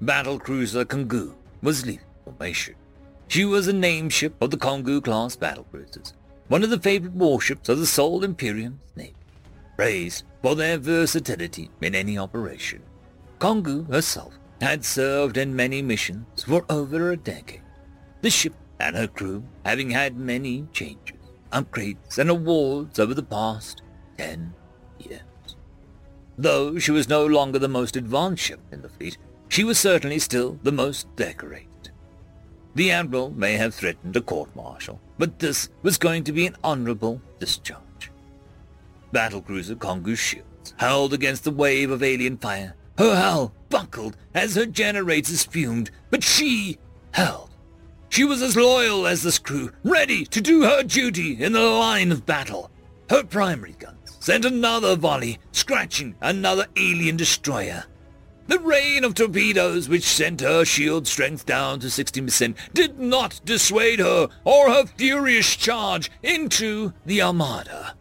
Battle 0.00 0.38
cruiser 0.38 0.84
Kongu 0.84 1.34
was 1.62 1.84
leaving 1.84 2.04
formation. 2.24 2.74
She 3.28 3.44
was 3.44 3.68
a 3.68 3.72
nameship 3.72 4.32
of 4.40 4.50
the 4.50 4.56
Kongu-class 4.56 5.36
battlecruisers, 5.36 6.14
one 6.48 6.64
of 6.64 6.70
the 6.70 6.78
favorite 6.78 7.12
warships 7.12 7.68
of 7.68 7.78
the 7.78 7.86
Sol 7.86 8.24
Imperium's 8.24 8.80
navy, 8.96 9.14
praised 9.76 10.24
for 10.42 10.54
their 10.54 10.78
versatility 10.78 11.70
in 11.80 11.94
any 11.94 12.18
operation. 12.18 12.82
Kongu 13.38 13.90
herself 13.90 14.34
had 14.60 14.84
served 14.84 15.36
in 15.36 15.54
many 15.54 15.82
missions 15.82 16.44
for 16.44 16.64
over 16.68 17.10
a 17.10 17.16
decade. 17.16 17.62
The 18.22 18.30
ship 18.30 18.54
and 18.80 18.96
her 18.96 19.06
crew 19.06 19.44
having 19.64 19.90
had 19.90 20.16
many 20.16 20.66
changes, 20.72 21.18
upgrades, 21.52 22.18
and 22.18 22.30
awards 22.30 22.98
over 22.98 23.14
the 23.14 23.22
past 23.22 23.82
ten 24.16 24.52
years. 24.98 25.22
Though 26.36 26.78
she 26.78 26.90
was 26.90 27.08
no 27.08 27.26
longer 27.26 27.58
the 27.58 27.68
most 27.68 27.96
advanced 27.96 28.42
ship 28.44 28.60
in 28.70 28.82
the 28.82 28.88
fleet, 28.88 29.18
she 29.48 29.64
was 29.64 29.78
certainly 29.78 30.18
still 30.18 30.58
the 30.62 30.72
most 30.72 31.14
decorated. 31.16 31.68
The 32.74 32.92
Admiral 32.92 33.30
may 33.30 33.54
have 33.54 33.74
threatened 33.74 34.16
a 34.16 34.20
court-martial, 34.20 35.00
but 35.18 35.38
this 35.38 35.68
was 35.82 35.98
going 35.98 36.22
to 36.24 36.32
be 36.32 36.46
an 36.46 36.56
honorable 36.62 37.20
discharge. 37.40 37.82
Battlecruiser 39.12 39.76
Kongu's 39.76 40.18
shields 40.18 40.74
held 40.76 41.12
against 41.12 41.44
the 41.44 41.50
wave 41.50 41.90
of 41.90 42.02
alien 42.02 42.36
fire. 42.36 42.74
Her 42.98 43.14
hull 43.14 43.52
buckled 43.68 44.16
as 44.34 44.54
her 44.54 44.66
generators 44.66 45.44
fumed, 45.44 45.90
but 46.10 46.22
she 46.22 46.78
held. 47.12 47.50
She 48.08 48.24
was 48.24 48.42
as 48.42 48.56
loyal 48.56 49.06
as 49.06 49.22
this 49.22 49.38
crew, 49.38 49.70
ready 49.84 50.24
to 50.26 50.40
do 50.40 50.62
her 50.62 50.82
duty 50.82 51.42
in 51.42 51.52
the 51.52 51.60
line 51.60 52.10
of 52.10 52.26
battle. 52.26 52.70
Her 53.10 53.22
primary 53.22 53.76
guns 53.78 54.16
sent 54.20 54.44
another 54.44 54.96
volley, 54.96 55.38
scratching 55.52 56.14
another 56.20 56.66
alien 56.76 57.16
destroyer. 57.16 57.84
The 58.48 58.58
rain 58.58 59.04
of 59.04 59.14
torpedoes, 59.14 59.90
which 59.90 60.04
sent 60.04 60.40
her 60.40 60.64
shield 60.64 61.06
strength 61.06 61.44
down 61.44 61.80
to 61.80 61.88
60%, 61.88 62.56
did 62.72 62.98
not 62.98 63.40
dissuade 63.44 63.98
her 63.98 64.28
or 64.44 64.70
her 64.70 64.86
furious 64.86 65.54
charge 65.54 66.10
into 66.22 66.94
the 67.04 67.20
Armada. 67.20 67.94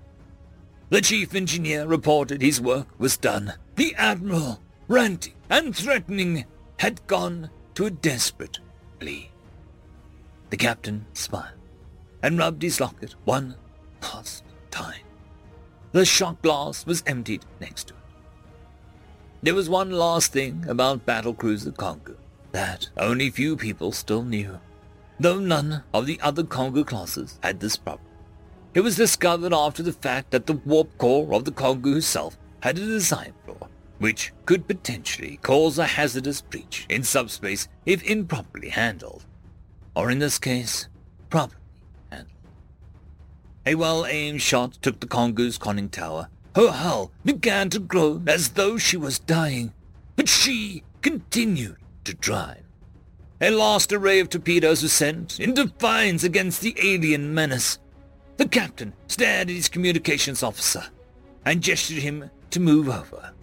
The 0.90 1.02
chief 1.02 1.36
engineer 1.36 1.86
reported 1.86 2.42
his 2.42 2.62
work 2.62 2.88
was 2.98 3.18
done. 3.18 3.54
The 3.76 3.94
admiral, 3.96 4.62
ranting 4.88 5.34
and 5.50 5.76
threatening, 5.76 6.46
had 6.80 7.06
gone 7.08 7.50
to 7.76 7.88
a 7.88 7.92
desperate 7.92 8.60
plea. 9.00 9.30
The 10.50 10.58
captain 10.58 11.06
smiled 11.14 11.60
and 12.24 12.38
rubbed 12.38 12.62
his 12.62 12.80
locket 12.80 13.16
one 13.26 13.56
last 14.02 14.46
time. 14.72 15.04
The 15.92 16.06
shot 16.06 16.42
glass 16.42 16.86
was 16.86 17.04
emptied 17.06 17.46
next 17.60 17.88
to 17.88 17.94
it. 17.94 18.00
There 19.44 19.56
was 19.56 19.70
one 19.70 19.92
last 19.92 20.32
thing 20.32 20.66
about 20.70 21.06
battlecruiser 21.06 21.76
Kongu 21.76 22.16
that 22.54 22.90
only 22.96 23.30
few 23.30 23.58
people 23.58 23.92
still 23.92 24.24
knew, 24.24 24.60
though 25.20 25.40
none 25.40 25.84
of 25.94 26.06
the 26.06 26.20
other 26.22 26.44
Kongu 26.44 26.86
classes 26.86 27.40
had 27.44 27.60
this 27.60 27.76
problem. 27.76 28.07
It 28.74 28.82
was 28.82 28.96
discovered 28.96 29.54
after 29.54 29.82
the 29.82 29.94
fact 29.94 30.32
that 30.32 30.46
the 30.46 30.54
warp 30.54 30.98
core 30.98 31.34
of 31.34 31.46
the 31.46 31.52
Kongu 31.52 31.96
herself 31.96 32.38
had 32.62 32.78
a 32.78 32.86
design 32.86 33.34
flaw, 33.46 33.68
which 34.00 34.34
could 34.46 34.68
potentially 34.68 35.40
cause 35.42 35.78
a 35.80 35.86
hazardous 35.86 36.42
breach 36.42 36.86
in 36.90 37.04
subspace 37.04 37.68
if 37.86 38.04
improperly 38.04 38.70
handled, 38.70 39.26
or 39.96 40.12
in 40.12 40.20
this 40.20 40.38
case, 40.38 40.88
properly 41.30 41.62
handled. 42.12 42.34
A 43.66 43.76
well-aimed 43.76 44.42
shot 44.42 44.74
took 44.82 45.00
the 45.00 45.08
Kongu's 45.08 45.58
conning 45.58 45.90
tower 45.90 46.30
her 46.58 46.72
hull 46.72 47.12
began 47.24 47.70
to 47.70 47.78
glow 47.78 48.24
as 48.26 48.50
though 48.50 48.80
she 48.80 48.98
was 48.98 49.20
dying, 49.20 49.74
but 50.16 50.28
she 50.28 50.82
continued 51.04 51.78
to 52.04 52.16
drive. 52.16 52.64
A 53.40 53.52
last 53.52 53.94
array 53.94 54.20
of 54.20 54.30
torpedoes 54.30 54.82
was 54.82 54.92
sent 54.92 55.40
in 55.40 55.54
defiance 55.54 56.24
against 56.24 56.62
the 56.62 56.76
alien 56.82 57.32
menace. 57.32 57.78
The 58.38 58.48
captain 58.48 58.94
stared 59.08 59.50
at 59.50 59.56
his 59.56 59.70
communications 59.70 60.44
officer 60.44 60.86
and 61.46 61.62
gestured 61.62 62.00
him 62.00 62.30
to 62.52 62.60
move 62.60 62.88
over. 62.88 63.34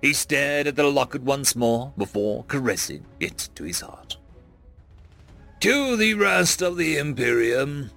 He 0.00 0.12
stared 0.12 0.66
at 0.66 0.76
the 0.76 0.84
locket 0.84 1.22
once 1.22 1.54
more 1.54 1.92
before 1.96 2.44
caressing 2.44 3.04
it 3.20 3.48
to 3.54 3.64
his 3.64 3.80
heart. 3.80 4.16
To 5.60 5.96
the 5.96 6.14
rest 6.14 6.62
of 6.62 6.76
the 6.76 6.98
Imperium, 6.98 7.90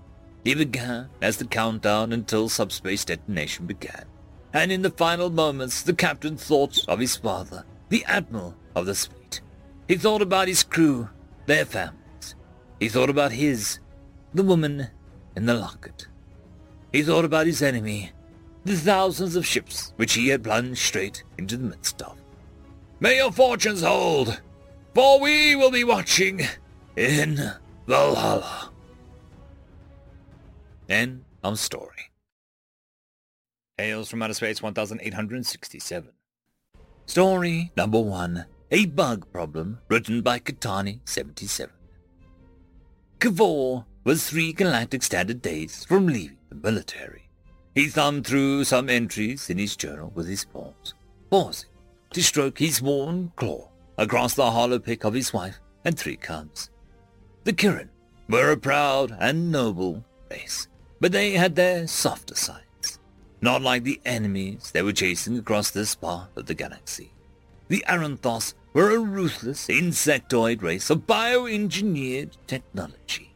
he 0.43 0.53
began 0.55 1.09
as 1.21 1.37
the 1.37 1.45
countdown 1.45 2.13
until 2.13 2.49
subspace 2.49 3.03
detonation 3.03 3.65
began 3.65 4.05
and 4.53 4.71
in 4.71 4.81
the 4.81 4.89
final 4.89 5.29
moments 5.29 5.83
the 5.83 5.93
captain 5.93 6.37
thought 6.37 6.83
of 6.87 6.99
his 6.99 7.15
father, 7.15 7.63
the 7.89 8.03
admiral 8.05 8.55
of 8.75 8.85
the 8.85 8.95
fleet. 8.95 9.41
He 9.87 9.95
thought 9.95 10.21
about 10.21 10.47
his 10.47 10.63
crew, 10.63 11.09
their 11.45 11.65
families. 11.65 12.35
He 12.79 12.89
thought 12.89 13.09
about 13.09 13.31
his, 13.31 13.79
the 14.33 14.43
woman 14.43 14.87
in 15.35 15.45
the 15.45 15.53
locket. 15.53 16.07
He 16.91 17.03
thought 17.03 17.25
about 17.25 17.47
his 17.47 17.61
enemy, 17.61 18.11
the 18.63 18.75
thousands 18.75 19.35
of 19.35 19.45
ships 19.45 19.93
which 19.97 20.13
he 20.13 20.29
had 20.29 20.43
plunged 20.43 20.79
straight 20.79 21.23
into 21.37 21.57
the 21.57 21.65
midst 21.65 22.01
of. 22.01 22.17
May 22.99 23.17
your 23.17 23.31
fortunes 23.31 23.81
hold, 23.81 24.41
for 24.93 25.19
we 25.19 25.55
will 25.55 25.71
be 25.71 25.83
watching 25.83 26.41
in 26.95 27.51
Valhalla. 27.85 28.71
End 30.89 31.23
of 31.43 31.59
story. 31.59 32.11
Tales 33.77 34.09
from 34.09 34.23
Outer 34.23 34.33
Space 34.33 34.61
1867. 34.61 36.09
Story 37.05 37.71
number 37.75 37.99
one. 37.99 38.45
A 38.71 38.85
Bug 38.85 39.31
Problem, 39.31 39.79
written 39.87 40.21
by 40.21 40.39
Katani77. 40.39 41.69
Kavor 43.19 43.85
was 44.03 44.29
three 44.29 44.51
galactic 44.51 45.03
standard 45.03 45.41
days 45.41 45.85
from 45.85 46.07
leaving 46.07 46.36
the 46.49 46.55
military. 46.55 47.29
He 47.75 47.87
thumbed 47.87 48.25
through 48.25 48.63
some 48.63 48.89
entries 48.89 49.49
in 49.49 49.57
his 49.57 49.75
journal 49.75 50.11
with 50.15 50.27
his 50.27 50.45
paws, 50.45 50.93
pausing 51.29 51.69
to 52.11 52.23
stroke 52.23 52.57
his 52.59 52.81
worn 52.81 53.31
claw 53.35 53.69
across 53.97 54.33
the 54.33 54.51
hollow 54.51 54.79
pick 54.79 55.03
of 55.03 55.13
his 55.13 55.33
wife 55.33 55.59
and 55.85 55.97
three 55.97 56.15
cubs. 56.15 56.69
The 57.43 57.53
Kirin 57.53 57.89
were 58.29 58.51
a 58.51 58.57
proud 58.57 59.15
and 59.19 59.51
noble 59.51 60.03
race, 60.29 60.67
but 60.99 61.11
they 61.11 61.31
had 61.31 61.55
their 61.55 61.87
softer 61.87 62.35
sides, 62.35 62.99
not 63.41 63.61
like 63.61 63.83
the 63.83 64.01
enemies 64.05 64.71
they 64.71 64.81
were 64.81 64.93
chasing 64.93 65.37
across 65.37 65.71
this 65.71 65.95
part 65.95 66.29
of 66.35 66.45
the 66.45 66.53
galaxy. 66.53 67.11
The 67.67 67.83
Aranthos 67.87 68.53
were 68.73 68.91
a 68.91 68.99
ruthless 68.99 69.67
insectoid 69.67 70.61
race 70.61 70.89
of 70.89 71.07
bioengineered 71.07 72.37
technology. 72.47 73.33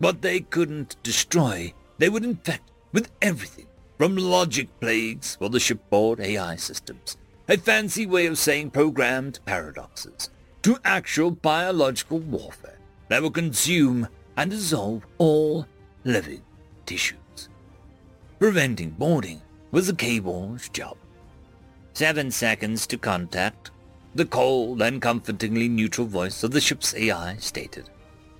but 0.00 0.20
they 0.22 0.40
couldn't 0.40 0.96
destroy, 1.02 1.72
they 1.98 2.08
would 2.08 2.24
infect 2.24 2.70
with 2.92 3.10
everything 3.22 3.66
from 3.98 4.16
logic 4.16 4.68
plagues 4.80 5.36
for 5.36 5.48
the 5.48 5.60
shipboard 5.60 6.20
AI 6.20 6.56
systems, 6.56 7.16
a 7.48 7.56
fancy 7.56 8.06
way 8.06 8.26
of 8.26 8.38
saying 8.38 8.70
programmed 8.70 9.38
paradoxes, 9.44 10.30
to 10.62 10.78
actual 10.84 11.30
biological 11.30 12.18
warfare 12.18 12.78
that 13.08 13.22
will 13.22 13.30
consume 13.30 14.08
and 14.36 14.50
dissolve 14.50 15.06
all 15.18 15.66
living 16.04 16.42
tissues. 16.86 17.48
Preventing 18.38 18.90
boarding 18.90 19.40
was 19.70 19.86
the 19.86 19.94
cable's 19.94 20.68
job. 20.68 20.96
Seven 21.92 22.30
seconds 22.30 22.86
to 22.88 22.98
contact, 22.98 23.70
the 24.14 24.24
cold 24.24 24.82
and 24.82 25.00
comfortingly 25.00 25.68
neutral 25.68 26.06
voice 26.06 26.42
of 26.42 26.50
the 26.50 26.60
ship's 26.60 26.94
AI 26.94 27.36
stated. 27.36 27.88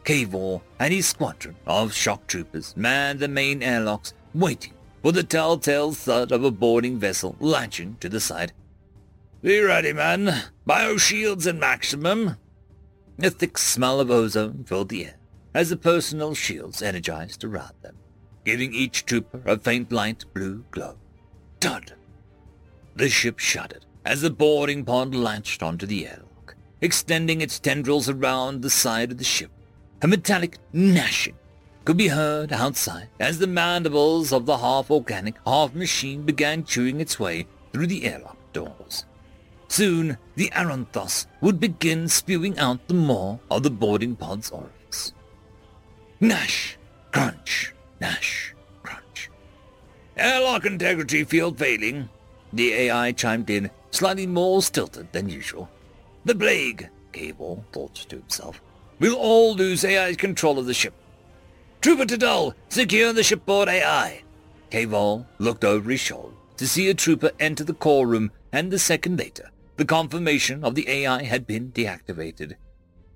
Kavor 0.05 0.61
and 0.79 0.93
his 0.93 1.07
squadron 1.07 1.57
of 1.67 1.93
shock 1.95 2.27
troopers 2.27 2.77
manned 2.77 3.21
the 3.21 3.29
main 3.29 3.63
airlocks, 3.63 4.13
waiting 4.35 4.75
for 5.03 5.13
the 5.13 5.23
telltale 5.23 5.93
thud 5.93 6.31
of 6.31 6.45
a 6.45 6.51
boarding 6.51 6.99
vessel 6.99 7.37
latching 7.41 7.97
to 8.01 8.09
the 8.09 8.21
side. 8.21 8.53
Be 9.43 9.61
ready, 9.61 9.93
men. 9.93 10.45
Bio 10.67 10.97
shields 10.97 11.47
in 11.47 11.59
maximum. 11.59 12.37
A 13.23 13.31
thick 13.31 13.59
smell 13.59 14.01
of 14.01 14.11
ozone 14.11 14.65
filled 14.65 14.89
the 14.89 15.07
air 15.07 15.17
as 15.55 15.71
the 15.71 15.77
personal 15.77 16.35
shields 16.35 16.83
energized 16.83 17.45
around 17.45 17.75
them 17.83 17.97
giving 18.45 18.75
each 18.75 19.07
trooper 19.07 19.43
a 19.47 19.59
faint 19.59 19.91
light 19.91 20.25
blue 20.35 20.65
glow. 20.71 20.97
Dud! 21.61 21.95
The 22.95 23.09
ship 23.09 23.39
shuddered 23.39 23.87
as 24.05 24.21
the 24.21 24.31
boarding 24.31 24.85
pod 24.85 25.15
latched 25.15 25.63
onto 25.63 25.87
the 25.87 26.07
airlock, 26.07 26.55
extending 26.81 27.41
its 27.41 27.59
tendrils 27.59 28.09
around 28.09 28.61
the 28.61 28.71
side 28.71 29.11
of 29.11 29.19
the 29.19 29.25
ship. 29.25 29.51
A 30.05 30.07
metallic 30.07 30.59
gnashing 30.75 31.35
could 31.87 31.97
be 31.97 32.09
heard 32.09 32.53
outside 32.53 33.09
as 33.19 33.39
the 33.39 33.47
mandibles 33.47 34.35
of 34.35 34.45
the 34.45 34.59
half-organic, 34.59 35.35
half-machine 35.47 36.25
began 36.25 36.63
chewing 36.63 37.01
its 37.01 37.19
way 37.19 37.47
through 37.73 37.87
the 37.87 38.05
airlock 38.05 38.37
doors. 38.53 39.07
Soon, 39.69 40.19
the 40.37 40.51
Aranthos 40.51 41.25
would 41.41 41.59
begin 41.59 42.07
spewing 42.07 42.59
out 42.59 42.87
the 42.87 42.93
maw 42.93 43.39
of 43.51 43.63
the 43.63 43.71
boarding 43.71 44.15
pod's 44.15 44.51
orifice. 44.51 45.15
Gnash, 46.21 46.77
crunch, 47.11 47.73
gnash, 47.99 48.55
crunch. 48.83 49.31
Airlock 50.19 50.67
integrity 50.67 51.25
field 51.25 51.59
failing, 51.59 52.11
the 52.53 52.75
AI 52.75 53.13
chimed 53.13 53.49
in, 53.49 53.71
slightly 53.91 54.27
more 54.27 54.61
stilted 54.61 55.11
than 55.13 55.31
usual. 55.31 55.71
The 56.27 56.35
plague, 56.35 56.91
Cable 57.13 57.65
thought 57.73 57.95
to 57.95 58.17
himself. 58.17 58.61
We'll 58.99 59.17
all 59.17 59.55
lose 59.55 59.85
AI's 59.85 60.17
control 60.17 60.59
of 60.59 60.67
the 60.67 60.75
ship. 60.75 60.95
Trooper 61.81 62.05
Tadal, 62.05 62.55
secure 62.69 63.13
the 63.13 63.23
shipboard 63.23 63.69
AI. 63.69 64.23
Cable 64.71 65.27
looked 65.39 65.65
over 65.65 65.91
his 65.91 66.01
shoulder 66.01 66.35
to 66.57 66.69
see 66.69 66.89
a 66.89 66.95
trooper 66.95 67.31
enter 67.41 67.65
the 67.65 67.75
core 67.75 68.07
room 68.07 68.31
and 68.53 68.73
a 68.73 68.79
second 68.79 69.19
later, 69.19 69.51
the 69.77 69.85
confirmation 69.85 70.65
of 70.65 70.75
the 70.75 70.89
AI 70.89 71.25
had 71.25 71.47
been 71.47 71.73
deactivated. 71.73 72.55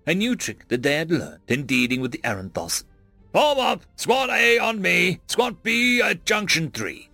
A 0.06 0.14
new 0.14 0.34
trick 0.34 0.68
that 0.68 0.82
they 0.82 0.94
had 0.94 1.10
learned 1.10 1.42
in 1.48 1.66
dealing 1.66 2.00
with 2.00 2.12
the 2.12 2.20
Aranthos. 2.24 2.84
Form 3.32 3.58
up! 3.58 3.82
Squad 3.96 4.30
A 4.30 4.58
on 4.58 4.80
me! 4.82 5.20
Squad 5.28 5.62
B 5.62 6.00
at 6.00 6.24
Junction 6.24 6.70
3. 6.70 7.08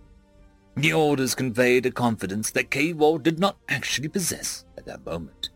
The 0.77 0.93
orders 0.93 1.35
conveyed 1.35 1.85
a 1.85 1.91
confidence 1.91 2.51
that 2.51 2.71
K-Wall 2.71 3.19
did 3.19 3.39
not 3.39 3.57
actually 3.69 4.07
possess 4.07 4.65
at 4.77 4.85
that 4.85 5.05
moment. 5.05 5.49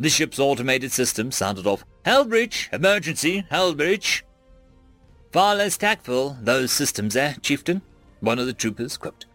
The 0.00 0.08
ship's 0.08 0.38
automated 0.38 0.92
system 0.92 1.30
sounded 1.30 1.66
off, 1.66 1.84
Hull 2.08 2.24
breach! 2.24 2.70
Emergency! 2.72 3.44
Hull 3.50 3.74
breach! 3.74 4.24
Far 5.30 5.56
less 5.56 5.76
tactful, 5.76 6.38
those 6.40 6.72
systems 6.72 7.14
eh, 7.14 7.34
Chieftain? 7.42 7.82
One 8.20 8.38
of 8.38 8.46
the 8.46 8.54
troopers 8.54 8.96
quipped. 8.96 9.26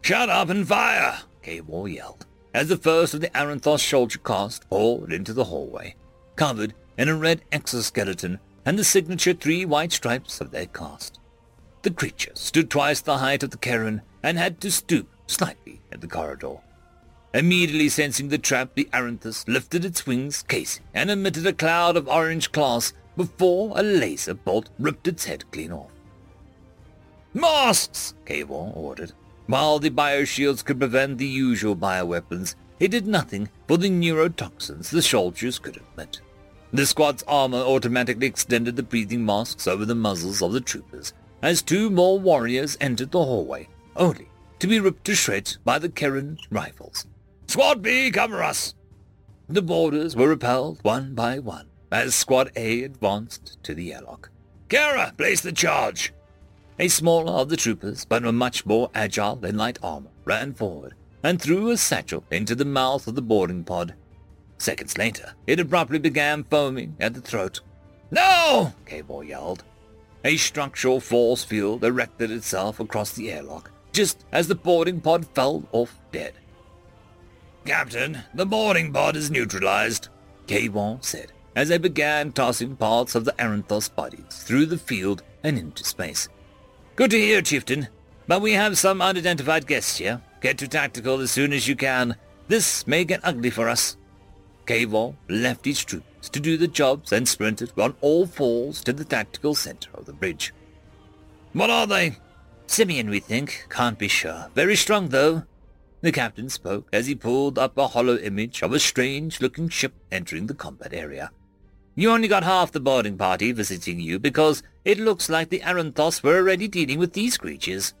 Shut 0.00 0.30
up 0.30 0.48
and 0.48 0.66
fire! 0.66 1.18
K-Wall 1.42 1.88
yelled, 1.88 2.24
as 2.54 2.70
the 2.70 2.78
first 2.78 3.12
of 3.12 3.20
the 3.20 3.28
Aranthos 3.38 3.82
soldier 3.82 4.18
cast 4.18 4.66
poured 4.70 5.12
into 5.12 5.34
the 5.34 5.44
hallway, 5.44 5.94
covered 6.34 6.72
in 6.96 7.10
a 7.10 7.14
red 7.14 7.42
exoskeleton 7.52 8.38
and 8.64 8.78
the 8.78 8.84
signature 8.84 9.34
three 9.34 9.66
white 9.66 9.92
stripes 9.92 10.40
of 10.40 10.52
their 10.52 10.64
caste. 10.64 11.20
The 11.82 11.90
creature 11.90 12.32
stood 12.32 12.70
twice 12.70 13.02
the 13.02 13.18
height 13.18 13.42
of 13.42 13.50
the 13.50 13.58
Karen 13.58 14.00
and 14.22 14.38
had 14.38 14.58
to 14.62 14.70
stoop 14.70 15.06
slightly 15.26 15.82
at 15.92 16.00
the 16.00 16.08
corridor. 16.08 16.56
Immediately 17.34 17.88
sensing 17.88 18.28
the 18.28 18.36
trap, 18.36 18.74
the 18.74 18.88
Aranthos 18.92 19.48
lifted 19.48 19.84
its 19.84 20.06
wings 20.06 20.44
casing 20.46 20.84
and 20.92 21.10
emitted 21.10 21.46
a 21.46 21.54
cloud 21.54 21.96
of 21.96 22.06
orange 22.06 22.52
glass 22.52 22.92
before 23.16 23.72
a 23.74 23.82
laser 23.82 24.34
bolt 24.34 24.68
ripped 24.78 25.08
its 25.08 25.24
head 25.24 25.50
clean 25.50 25.72
off. 25.72 25.90
Masks! 27.32 28.12
Cable 28.26 28.72
ordered. 28.76 29.12
While 29.46 29.78
the 29.78 29.90
bioshields 29.90 30.62
could 30.62 30.78
prevent 30.78 31.16
the 31.16 31.26
usual 31.26 31.74
bioweapons, 31.74 32.54
it 32.78 32.90
did 32.90 33.06
nothing 33.06 33.48
for 33.66 33.78
the 33.78 33.88
neurotoxins 33.88 34.90
the 34.90 35.00
soldiers 35.00 35.58
could 35.58 35.80
emit. 35.96 36.20
The 36.72 36.84
squad's 36.84 37.24
armor 37.26 37.58
automatically 37.58 38.26
extended 38.26 38.76
the 38.76 38.82
breathing 38.82 39.24
masks 39.24 39.66
over 39.66 39.86
the 39.86 39.94
muzzles 39.94 40.42
of 40.42 40.52
the 40.52 40.60
troopers 40.60 41.14
as 41.42 41.62
two 41.62 41.90
more 41.90 42.18
warriors 42.18 42.76
entered 42.80 43.10
the 43.10 43.24
hallway, 43.24 43.68
only 43.96 44.28
to 44.58 44.66
be 44.66 44.78
ripped 44.80 45.04
to 45.06 45.14
shreds 45.14 45.58
by 45.64 45.78
the 45.78 45.88
Karen 45.88 46.38
rifles. 46.50 47.06
Squad 47.52 47.82
B, 47.82 48.10
cover 48.10 48.42
us! 48.42 48.74
The 49.46 49.60
boarders 49.60 50.16
were 50.16 50.30
repelled 50.30 50.78
one 50.80 51.14
by 51.14 51.38
one 51.38 51.66
as 51.90 52.14
Squad 52.14 52.50
A 52.56 52.82
advanced 52.82 53.62
to 53.64 53.74
the 53.74 53.92
airlock. 53.92 54.30
Kara, 54.70 55.12
place 55.18 55.42
the 55.42 55.52
charge! 55.52 56.14
A 56.78 56.88
smaller 56.88 57.32
of 57.32 57.50
the 57.50 57.58
troopers, 57.58 58.06
but 58.06 58.22
much 58.22 58.64
more 58.64 58.90
agile 58.94 59.36
than 59.36 59.58
light 59.58 59.78
armor, 59.82 60.08
ran 60.24 60.54
forward 60.54 60.94
and 61.22 61.42
threw 61.42 61.68
a 61.68 61.76
satchel 61.76 62.24
into 62.30 62.54
the 62.54 62.64
mouth 62.64 63.06
of 63.06 63.16
the 63.16 63.20
boarding 63.20 63.64
pod. 63.64 63.92
Seconds 64.56 64.96
later, 64.96 65.34
it 65.46 65.60
abruptly 65.60 65.98
began 65.98 66.44
foaming 66.44 66.96
at 67.00 67.12
the 67.12 67.20
throat. 67.20 67.60
No! 68.10 68.72
Cable 68.86 69.22
yelled. 69.22 69.62
A 70.24 70.38
structural 70.38 71.00
force 71.00 71.44
field 71.44 71.84
erected 71.84 72.30
itself 72.30 72.80
across 72.80 73.12
the 73.12 73.30
airlock, 73.30 73.70
just 73.92 74.24
as 74.32 74.48
the 74.48 74.54
boarding 74.54 75.02
pod 75.02 75.26
fell 75.34 75.68
off 75.72 75.98
dead. 76.12 76.32
Captain, 77.64 78.18
the 78.34 78.46
boarding 78.46 78.92
pod 78.92 79.16
is 79.16 79.30
neutralized, 79.30 80.08
Cable 80.46 80.98
said, 81.00 81.32
as 81.54 81.68
they 81.68 81.78
began 81.78 82.32
tossing 82.32 82.76
parts 82.76 83.14
of 83.14 83.24
the 83.24 83.34
Aranthos 83.38 83.88
bodies 83.88 84.42
through 84.44 84.66
the 84.66 84.78
field 84.78 85.22
and 85.44 85.58
into 85.58 85.84
space. 85.84 86.28
Good 86.96 87.12
to 87.12 87.18
hear, 87.18 87.40
Chieftain. 87.40 87.88
But 88.26 88.42
we 88.42 88.52
have 88.52 88.78
some 88.78 89.02
unidentified 89.02 89.66
guests 89.66 89.98
here. 89.98 90.22
Get 90.40 90.58
to 90.58 90.68
tactical 90.68 91.20
as 91.20 91.30
soon 91.30 91.52
as 91.52 91.68
you 91.68 91.76
can. 91.76 92.16
This 92.48 92.86
may 92.86 93.04
get 93.04 93.20
ugly 93.22 93.50
for 93.50 93.68
us. 93.68 93.96
Cable 94.66 95.16
left 95.28 95.64
his 95.64 95.84
troops 95.84 96.28
to 96.28 96.40
do 96.40 96.56
the 96.56 96.68
jobs 96.68 97.12
and 97.12 97.28
sprinted 97.28 97.72
on 97.78 97.94
all 98.00 98.26
fours 98.26 98.82
to 98.84 98.92
the 98.92 99.04
tactical 99.04 99.54
center 99.54 99.90
of 99.94 100.06
the 100.06 100.12
bridge. 100.12 100.52
What 101.52 101.70
are 101.70 101.86
they? 101.86 102.16
Simian, 102.66 103.10
we 103.10 103.20
think. 103.20 103.66
Can't 103.70 103.98
be 103.98 104.08
sure. 104.08 104.48
Very 104.54 104.76
strong, 104.76 105.08
though. 105.08 105.42
The 106.02 106.12
captain 106.12 106.48
spoke 106.48 106.88
as 106.92 107.06
he 107.06 107.14
pulled 107.14 107.58
up 107.58 107.78
a 107.78 107.88
hollow 107.88 108.18
image 108.18 108.62
of 108.62 108.72
a 108.72 108.78
strange-looking 108.78 109.68
ship 109.68 109.94
entering 110.10 110.46
the 110.46 110.54
combat 110.54 110.92
area. 110.92 111.30
You 111.94 112.10
only 112.10 112.28
got 112.28 112.42
half 112.42 112.72
the 112.72 112.80
boarding 112.80 113.16
party 113.16 113.52
visiting 113.52 114.00
you 114.00 114.18
because 114.18 114.62
it 114.84 114.98
looks 114.98 115.28
like 115.28 115.48
the 115.48 115.60
Aranthos 115.60 116.22
were 116.22 116.36
already 116.36 116.68
dealing 116.68 116.98
with 116.98 117.12
these 117.12 117.38
creatures. 117.38 117.94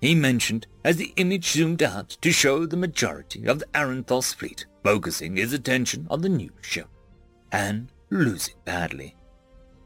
He 0.00 0.14
mentioned 0.14 0.66
as 0.84 0.96
the 0.96 1.14
image 1.16 1.50
zoomed 1.50 1.82
out 1.82 2.10
to 2.20 2.30
show 2.30 2.66
the 2.66 2.76
majority 2.76 3.46
of 3.46 3.58
the 3.58 3.66
Aranthos 3.74 4.34
fleet 4.34 4.66
focusing 4.84 5.36
his 5.36 5.54
attention 5.54 6.06
on 6.10 6.20
the 6.20 6.28
new 6.28 6.52
ship, 6.60 6.88
and 7.50 7.90
losing 8.10 8.54
badly. 8.66 9.16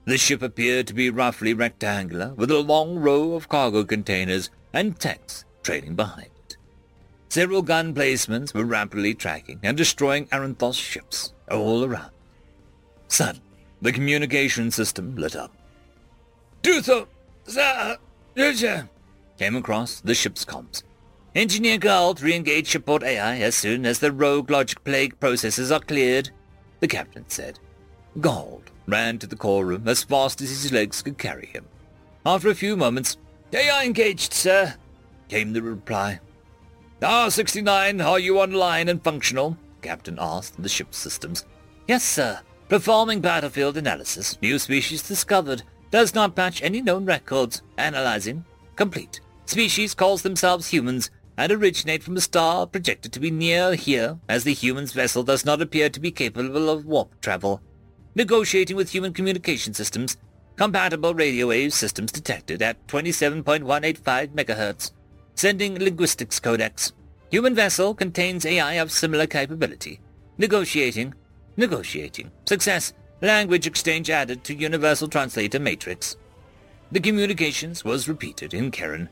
The 0.07 0.18
ship 0.18 0.43
appeared 0.43 0.89
to 0.89 0.95
be 0.95 1.09
roughly 1.09 1.55
rectangular, 1.55 2.34
with 2.34 2.51
a 2.51 2.59
long 2.59 2.97
row 2.97 3.34
of 3.34 3.49
cargo 3.49 3.84
containers 3.84 4.51
and 4.72 4.99
tanks 4.99 5.45
trailing 5.62 5.95
behind. 5.95 6.30
Several 7.28 7.62
gun 7.62 7.94
placements 7.94 8.54
were 8.54 8.64
rapidly 8.64 9.14
tracking 9.14 9.60
and 9.62 9.76
destroying 9.76 10.26
Aranthos 10.26 10.76
ships 10.76 11.34
all 11.50 11.84
around. 11.84 12.10
Suddenly, 13.08 13.66
the 13.82 13.92
communication 13.92 14.70
system 14.70 15.14
lit 15.16 15.36
up. 15.36 15.54
Dutho, 16.62 17.06
sir, 17.46 17.98
came 19.38 19.56
across 19.56 20.00
the 20.00 20.14
ship's 20.14 20.44
comms. 20.44 20.82
Engineer 21.34 21.78
Galt 21.78 22.22
re-engage 22.22 22.66
shipboard 22.66 23.02
AI 23.02 23.38
as 23.38 23.54
soon 23.54 23.84
as 23.84 23.98
the 23.98 24.10
rogue 24.10 24.50
logic 24.50 24.82
plague 24.82 25.20
processes 25.20 25.70
are 25.70 25.80
cleared, 25.80 26.30
the 26.80 26.88
captain 26.88 27.24
said. 27.28 27.58
Galt 28.20 28.70
ran 28.86 29.18
to 29.18 29.26
the 29.26 29.36
core 29.36 29.66
room 29.66 29.86
as 29.86 30.02
fast 30.02 30.40
as 30.40 30.48
his 30.48 30.72
legs 30.72 31.02
could 31.02 31.18
carry 31.18 31.46
him. 31.46 31.66
After 32.24 32.48
a 32.48 32.54
few 32.54 32.76
moments, 32.76 33.18
AI 33.52 33.84
engaged, 33.84 34.32
sir, 34.32 34.74
came 35.28 35.52
the 35.52 35.62
reply. 35.62 36.20
Ah, 37.01 37.24
R-69, 37.24 38.05
are 38.05 38.18
you 38.18 38.40
online 38.40 38.88
and 38.88 39.03
functional? 39.03 39.57
Captain 39.82 40.18
asked 40.20 40.61
the 40.61 40.68
ship's 40.68 40.99
systems. 40.99 41.44
Yes, 41.86 42.03
sir. 42.03 42.40
Performing 42.68 43.20
battlefield 43.20 43.76
analysis. 43.76 44.36
New 44.42 44.59
species 44.59 45.07
discovered. 45.07 45.62
Does 45.92 46.14
not 46.14 46.36
match 46.36 46.61
any 46.61 46.82
known 46.82 47.05
records. 47.05 47.62
Analyzing. 47.78 48.44
Complete. 48.74 49.20
Species 49.46 49.94
calls 49.94 50.22
themselves 50.22 50.68
humans 50.68 51.11
and 51.36 51.53
originate 51.53 52.03
from 52.03 52.16
a 52.16 52.20
star 52.20 52.66
projected 52.66 53.12
to 53.12 53.20
be 53.20 53.30
near 53.30 53.74
here, 53.74 54.18
as 54.28 54.42
the 54.42 54.53
human's 54.53 54.92
vessel 54.92 55.22
does 55.22 55.44
not 55.44 55.62
appear 55.62 55.88
to 55.88 56.01
be 56.01 56.11
capable 56.11 56.68
of 56.68 56.84
warp 56.84 57.20
travel. 57.20 57.62
Negotiating 58.16 58.76
with 58.76 58.90
human 58.90 59.12
communication 59.12 59.72
systems. 59.72 60.16
Compatible 60.57 61.14
radio 61.14 61.46
wave 61.46 61.72
systems 61.72 62.11
detected 62.11 62.61
at 62.61 62.84
27.185 62.88 64.34
MHz. 64.34 64.90
Sending 65.39 65.78
linguistics 65.78 66.41
codex. 66.41 66.93
Human 67.30 67.55
vessel 67.55 67.95
contains 67.95 68.45
AI 68.45 68.72
of 68.72 68.91
similar 68.91 69.24
capability. 69.24 70.01
Negotiating. 70.36 71.14
Negotiating. 71.57 72.32
Success. 72.45 72.93
Language 73.22 73.64
exchange 73.64 74.11
added 74.11 74.43
to 74.43 74.53
Universal 74.53 75.07
Translator 75.07 75.61
Matrix. 75.61 76.16
The 76.91 76.99
communications 76.99 77.84
was 77.84 78.09
repeated 78.09 78.53
in 78.53 78.72
Karen. 78.72 79.09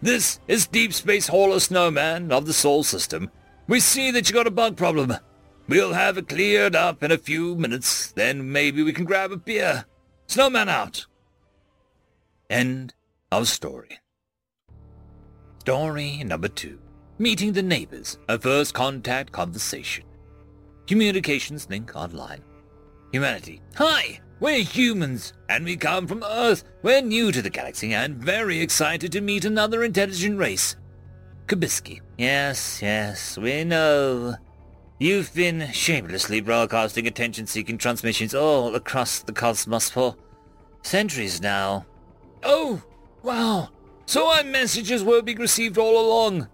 This 0.00 0.40
is 0.48 0.66
Deep 0.66 0.94
Space 0.94 1.28
Hauler 1.28 1.60
Snowman 1.60 2.32
of 2.32 2.46
the 2.46 2.54
Sol 2.54 2.82
System. 2.82 3.30
We 3.68 3.80
see 3.80 4.10
that 4.12 4.30
you 4.30 4.34
got 4.34 4.46
a 4.46 4.50
bug 4.50 4.78
problem. 4.78 5.12
We'll 5.68 5.92
have 5.92 6.16
it 6.16 6.28
cleared 6.28 6.74
up 6.74 7.02
in 7.02 7.12
a 7.12 7.18
few 7.18 7.54
minutes, 7.54 8.12
then 8.12 8.50
maybe 8.50 8.82
we 8.82 8.94
can 8.94 9.04
grab 9.04 9.30
a 9.30 9.36
beer. 9.36 9.84
Snowman 10.26 10.70
out. 10.70 11.04
End 12.48 12.94
of 13.30 13.46
story. 13.46 13.98
Story 15.60 16.24
number 16.24 16.48
two. 16.48 16.78
Meeting 17.18 17.52
the 17.52 17.62
neighbors. 17.62 18.16
A 18.30 18.38
first 18.38 18.72
contact 18.72 19.30
conversation. 19.30 20.04
Communications 20.86 21.68
link 21.68 21.94
online. 21.94 22.42
Humanity. 23.12 23.60
Hi! 23.76 24.20
We're 24.40 24.64
humans, 24.64 25.34
and 25.50 25.66
we 25.66 25.76
come 25.76 26.06
from 26.06 26.24
Earth. 26.24 26.64
We're 26.82 27.02
new 27.02 27.30
to 27.30 27.42
the 27.42 27.50
galaxy 27.50 27.92
and 27.92 28.16
very 28.16 28.58
excited 28.60 29.12
to 29.12 29.20
meet 29.20 29.44
another 29.44 29.84
intelligent 29.84 30.38
race. 30.38 30.76
Kabisky. 31.46 32.00
Yes, 32.16 32.80
yes, 32.80 33.36
we 33.36 33.64
know. 33.64 34.36
You've 34.98 35.34
been 35.34 35.70
shamelessly 35.72 36.40
broadcasting 36.40 37.06
attention-seeking 37.06 37.76
transmissions 37.76 38.34
all 38.34 38.74
across 38.74 39.18
the 39.18 39.34
cosmos 39.34 39.90
for 39.90 40.16
centuries 40.82 41.42
now. 41.42 41.84
Oh, 42.42 42.82
wow. 43.22 43.68
So 44.10 44.26
our 44.26 44.42
messages 44.42 45.04
were 45.04 45.22
being 45.22 45.38
received 45.38 45.78
all 45.78 46.04
along. 46.04 46.48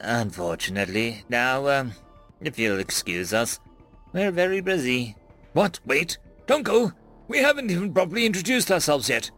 Unfortunately. 0.00 1.24
Now, 1.28 1.68
um, 1.68 1.92
if 2.40 2.58
you'll 2.58 2.80
excuse 2.80 3.34
us, 3.34 3.60
we're 4.14 4.30
very 4.30 4.62
busy. 4.62 5.14
What? 5.52 5.78
Wait. 5.84 6.16
Don't 6.46 6.62
go. 6.62 6.92
We 7.28 7.36
haven't 7.36 7.70
even 7.70 7.92
properly 7.92 8.24
introduced 8.24 8.72
ourselves 8.72 9.10
yet. 9.10 9.30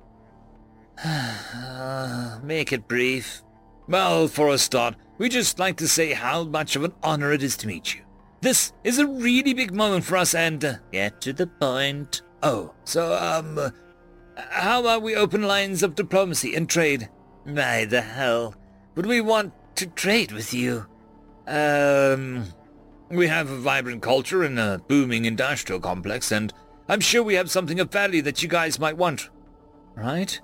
uh, 1.05 2.38
make 2.45 2.72
it 2.72 2.86
brief. 2.86 3.43
Well, 3.88 4.28
for 4.28 4.51
a 4.51 4.57
start, 4.57 4.95
we'd 5.18 5.32
just 5.32 5.59
like 5.59 5.78
to 5.78 5.88
say 5.88 6.12
how 6.12 6.45
much 6.45 6.76
of 6.76 6.84
an 6.84 6.93
honor 7.03 7.32
it 7.32 7.43
is 7.43 7.57
to 7.57 7.66
meet 7.66 7.93
you. 7.93 8.03
This 8.40 8.72
is 8.84 9.01
a 9.01 9.07
really 9.09 9.53
big 9.53 9.74
moment 9.74 10.05
for 10.05 10.16
us 10.16 10.32
and... 10.32 10.64
Uh, 10.64 10.74
get 10.93 11.20
to 11.22 11.32
the 11.32 11.49
point. 11.49 12.22
Oh, 12.40 12.72
so, 12.84 13.14
um... 13.16 13.59
Uh, 13.59 13.70
how 14.36 14.78
about 14.78 15.03
we 15.03 15.16
open 15.16 15.43
lines 15.43 15.82
of 15.82 15.97
diplomacy 15.97 16.55
and 16.55 16.70
trade? 16.70 17.09
Why 17.45 17.84
the 17.84 18.01
hell 18.03 18.55
would 18.95 19.07
we 19.07 19.20
want 19.20 19.53
to 19.76 19.86
trade 19.86 20.32
with 20.32 20.53
you? 20.55 20.86
Um... 21.47 22.47
We 23.11 23.28
have 23.28 23.51
a 23.51 23.59
vibrant 23.59 24.01
culture 24.01 24.43
and 24.43 24.59
a 24.59 24.80
booming 24.88 25.26
industrial 25.26 25.80
complex, 25.80 26.32
and 26.32 26.51
I'm 26.88 27.01
sure 27.01 27.22
we 27.22 27.34
have 27.34 27.51
something 27.51 27.78
of 27.78 27.93
value 27.93 28.22
that 28.22 28.43
you 28.43 28.49
guys 28.49 28.78
might 28.78 28.97
want. 28.97 29.28
Right? 29.95 30.40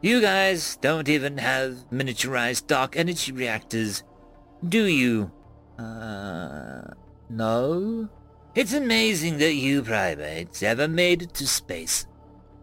You 0.00 0.22
guys 0.22 0.78
don't 0.80 1.10
even 1.10 1.36
have 1.36 1.84
miniaturized 1.92 2.66
dark 2.66 2.96
energy 2.96 3.32
reactors, 3.32 4.02
do 4.66 4.86
you? 4.86 5.30
Uh... 5.78 6.80
No? 7.28 8.08
It's 8.54 8.72
amazing 8.72 9.36
that 9.36 9.54
you 9.54 9.82
primates 9.82 10.62
ever 10.62 10.88
made 10.88 11.20
it 11.20 11.34
to 11.34 11.46
space. 11.46 12.06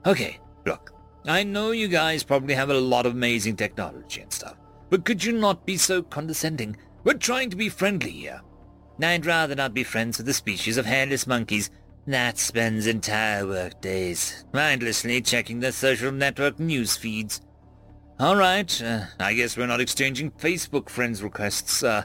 Okay, 0.04 0.40
look, 0.66 0.94
I 1.28 1.44
know 1.44 1.72
you 1.72 1.90
guys 1.90 2.24
probably 2.24 2.54
have 2.54 2.70
a 2.70 2.80
lot 2.80 3.06
of 3.06 3.12
amazing 3.12 3.58
technology 3.58 4.22
and 4.22 4.32
stuff, 4.32 4.56
but 4.90 5.04
could 5.04 5.22
you 5.22 5.34
not 5.34 5.66
be 5.66 5.76
so 5.76 6.02
condescending? 6.02 6.78
We're 7.04 7.16
trying 7.16 7.50
to 7.50 7.58
be 7.58 7.68
friendly 7.68 8.12
here. 8.12 8.42
I'd 9.02 9.26
rather 9.26 9.54
not 9.54 9.74
be 9.74 9.84
friends 9.84 10.18
with 10.18 10.30
a 10.30 10.34
species 10.34 10.78
of 10.78 10.86
hairless 10.86 11.28
monkeys 11.28 11.70
that 12.08 12.38
spends 12.38 12.88
entire 12.88 13.46
workdays 13.46 14.46
mindlessly 14.54 15.22
checking 15.22 15.60
their 15.60 15.74
social 15.74 16.14
network 16.14 16.60
news 16.60 16.96
feeds. 16.96 17.42
All 18.20 18.38
right, 18.38 18.82
uh, 18.82 19.06
I 19.20 19.34
guess 19.34 19.58
we're 19.58 19.68
not 19.68 19.82
exchanging 19.82 20.32
Facebook 20.32 20.88
friends 20.88 21.22
requests, 21.22 21.84
uh, 21.84 22.04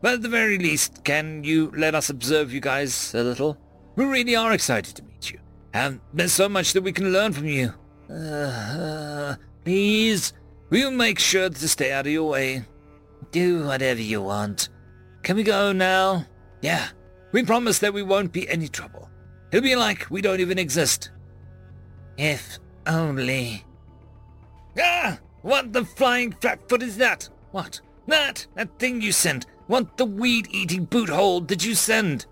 but 0.00 0.14
at 0.14 0.22
the 0.22 0.28
very 0.28 0.56
least, 0.56 1.02
can 1.02 1.42
you 1.42 1.72
let 1.76 1.96
us 1.96 2.10
observe 2.10 2.52
you 2.52 2.60
guys 2.60 3.12
a 3.12 3.24
little? 3.24 3.58
We 3.96 4.04
really 4.04 4.36
are 4.36 4.52
excited 4.52 4.94
to 4.96 5.02
meet 5.02 5.32
you. 5.32 5.40
And 5.74 6.00
there's 6.14 6.32
so 6.32 6.48
much 6.48 6.72
that 6.74 6.82
we 6.82 6.92
can 6.92 7.12
learn 7.12 7.32
from 7.32 7.46
you. 7.46 7.74
Uh, 8.12 8.16
uh, 8.16 9.36
please, 9.64 10.34
we'll 10.68 10.90
make 10.90 11.18
sure 11.18 11.48
to 11.48 11.68
stay 11.68 11.92
out 11.92 12.06
of 12.06 12.12
your 12.12 12.28
way. 12.28 12.64
Do 13.30 13.64
whatever 13.64 14.02
you 14.02 14.20
want. 14.20 14.68
Can 15.22 15.36
we 15.36 15.44
go 15.44 15.72
now? 15.72 16.26
Yeah, 16.60 16.88
we 17.32 17.42
promise 17.42 17.78
that 17.78 17.94
we 17.94 18.02
won't 18.02 18.32
be 18.32 18.48
any 18.48 18.68
trouble. 18.68 19.08
It'll 19.50 19.62
be 19.62 19.76
like 19.76 20.10
we 20.10 20.20
don't 20.20 20.40
even 20.40 20.58
exist. 20.58 21.10
If 22.18 22.58
only. 22.86 23.64
Ah! 24.78 25.18
What 25.42 25.72
the 25.72 25.84
flying 25.84 26.32
flatfoot 26.32 26.82
is 26.82 26.96
that? 26.98 27.28
What? 27.50 27.80
That? 28.06 28.46
That 28.54 28.78
thing 28.78 29.00
you 29.00 29.12
sent? 29.12 29.46
What 29.66 29.96
the 29.96 30.04
weed-eating 30.04 30.84
boot-hole 30.84 31.40
did 31.40 31.64
you 31.64 31.74
send? 31.74 32.26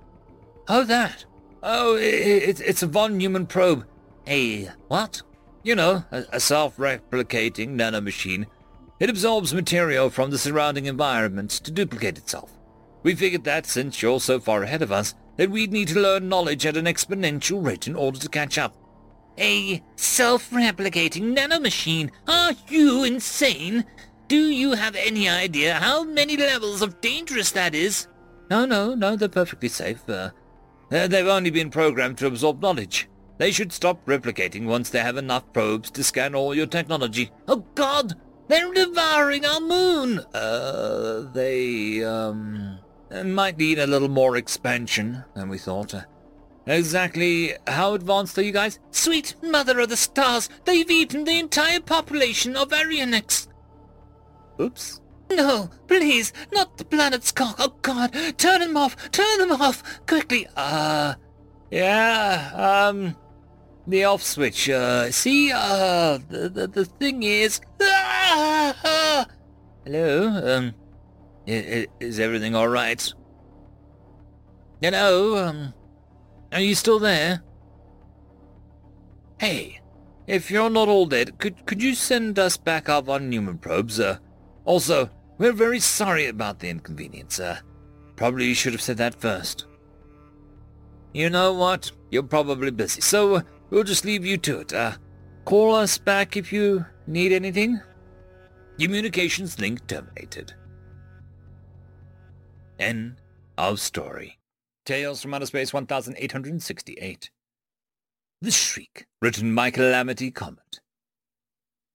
Oh, 0.69 0.85
that. 0.85 1.25
Oh, 1.63 1.97
it, 1.97 2.03
it, 2.03 2.61
it's 2.61 2.83
a 2.83 2.87
von 2.87 3.17
Neumann 3.17 3.47
probe. 3.47 3.87
A 4.29 4.69
what? 4.89 5.23
You 5.63 5.75
know, 5.75 6.05
a, 6.11 6.25
a 6.33 6.41
self-replicating 6.41 7.75
nanomachine. 7.75 8.47
It 8.99 9.11
absorbs 9.11 9.55
material 9.55 10.11
from 10.11 10.31
the 10.31 10.39
surrounding 10.39 10.87
environment 10.87 11.51
to 11.51 11.71
duplicate 11.71 12.19
itself. 12.19 12.53
We 13.03 13.15
figured 13.15 13.45
that 13.45 13.67
since 13.67 14.03
you're 14.03 14.21
so 14.21 14.41
far 14.41 14.63
ahead 14.63 14.83
of 14.83 14.93
us, 14.93 15.15
that 15.37 15.51
we'd 15.51 15.73
need 15.73 15.89
to 15.89 16.01
learn 16.01 16.29
knowledge 16.29 16.67
at 16.67 16.77
an 16.77 16.85
exponential 16.85 17.65
rate 17.65 17.87
in 17.87 17.97
order 17.97 18.19
to 18.19 18.29
catch 18.29 18.59
up. 18.59 18.77
A 19.39 19.83
self-replicating 19.97 21.35
nanomachine? 21.37 22.11
Are 22.29 22.53
you 22.69 23.05
insane? 23.05 23.85
Do 24.29 24.49
you 24.49 24.73
have 24.73 24.95
any 24.97 25.29
idea 25.29 25.75
how 25.75 26.05
many 26.05 26.37
levels 26.37 26.83
of 26.83 27.01
dangerous 27.01 27.51
that 27.53 27.75
is? 27.75 28.07
No, 28.51 28.65
no, 28.65 28.95
no, 28.95 29.17
they're 29.17 29.29
perfectly 29.29 29.69
safe. 29.69 30.09
Uh, 30.09 30.31
they've 30.89 31.27
only 31.27 31.51
been 31.51 31.71
programmed 31.71 32.19
to 32.19 32.27
absorb 32.27 32.61
knowledge. 32.61 33.09
They 33.41 33.53
should 33.53 33.73
stop 33.73 34.05
replicating 34.05 34.67
once 34.67 34.91
they 34.91 34.99
have 34.99 35.17
enough 35.17 35.51
probes 35.55 35.91
to 35.93 36.05
scan 36.05 36.35
all 36.35 36.55
your 36.55 36.67
technology. 36.67 37.31
Oh, 37.49 37.65
God! 37.75 38.13
They're 38.49 38.71
devouring 38.71 39.47
our 39.47 39.61
moon! 39.61 40.19
Uh, 40.35 41.23
they, 41.33 42.05
um, 42.05 42.81
might 43.11 43.57
need 43.57 43.79
a 43.79 43.87
little 43.87 44.11
more 44.11 44.37
expansion 44.37 45.25
than 45.35 45.49
we 45.49 45.57
thought. 45.57 45.95
Uh, 45.95 46.03
exactly 46.67 47.55
how 47.67 47.95
advanced 47.95 48.37
are 48.37 48.43
you 48.43 48.53
guys? 48.53 48.79
Sweet 48.91 49.35
mother 49.43 49.81
of 49.81 49.89
the 49.89 49.97
stars! 49.97 50.51
They've 50.67 50.91
eaten 50.91 51.25
the 51.25 51.39
entire 51.39 51.81
population 51.81 52.57
of 52.57 52.69
Arianex! 52.69 53.49
Oops. 54.61 55.01
No, 55.31 55.71
please, 55.89 56.35
not 56.53 56.77
the 56.77 56.85
planet's 56.85 57.33
cock. 57.33 57.57
Oh, 57.59 57.73
God, 57.81 58.13
turn 58.37 58.61
them 58.61 58.77
off, 58.77 59.11
turn 59.13 59.39
them 59.39 59.53
off, 59.53 59.83
quickly. 60.07 60.47
Uh, 60.55 61.15
yeah, 61.71 62.89
um, 62.91 63.17
the 63.91 64.05
off 64.05 64.23
switch, 64.23 64.69
uh, 64.71 65.11
see, 65.11 65.53
uh, 65.53 66.19
the, 66.29 66.49
the, 66.49 66.67
the 66.67 66.85
thing 66.85 67.23
is... 67.23 67.61
Hello, 69.85 70.29
um, 70.45 70.75
is 71.47 72.21
everything 72.21 72.55
all 72.55 72.69
right? 72.69 73.13
Hello, 74.83 75.37
um, 75.37 75.75
are 76.53 76.61
you 76.61 76.75
still 76.75 76.99
there? 76.99 77.43
Hey, 79.39 79.81
if 80.27 80.51
you're 80.51 80.71
not 80.71 80.89
all 80.89 81.07
dead, 81.07 81.39
could 81.39 81.67
could 81.67 81.83
you 81.83 81.95
send 81.95 82.39
us 82.39 82.57
back 82.57 82.89
our 82.89 83.03
von 83.03 83.29
Neumann 83.29 83.59
probes, 83.59 83.99
uh, 83.99 84.19
also, 84.65 85.11
we're 85.39 85.53
very 85.53 85.81
sorry 85.81 86.27
about 86.27 86.61
the 86.61 86.69
inconvenience, 86.69 87.37
sir. 87.37 87.61
Probably 88.17 88.47
you 88.47 88.55
should 88.55 88.73
have 88.73 88.83
said 88.83 88.99
that 88.99 89.21
first. 89.21 89.67
You 91.13 91.31
know 91.31 91.53
what? 91.53 91.91
You're 92.11 92.23
probably 92.23 92.71
busy, 92.71 93.01
so 93.01 93.37
uh, 93.37 93.41
we'll 93.71 93.85
just 93.85 94.05
leave 94.05 94.25
you 94.25 94.37
to 94.39 94.61
it. 94.61 94.73
Uh, 94.73 94.93
call 95.45 95.75
us 95.75 95.99
back 95.99 96.37
if 96.37 96.53
you 96.53 96.85
need 97.07 97.33
anything. 97.33 97.81
Communications 98.79 99.59
link 99.59 99.87
terminated. 99.87 100.53
End 102.79 103.17
of 103.59 103.81
story. 103.81 104.39
Tales 104.87 105.23
from 105.23 105.35
Outer 105.35 105.47
Space 105.47 105.73
1868. 105.73 107.31
The 108.43 108.51
Shriek, 108.51 109.07
written 109.21 109.55
by 109.55 109.71
Calamity 109.71 110.31
Comet. 110.31 110.81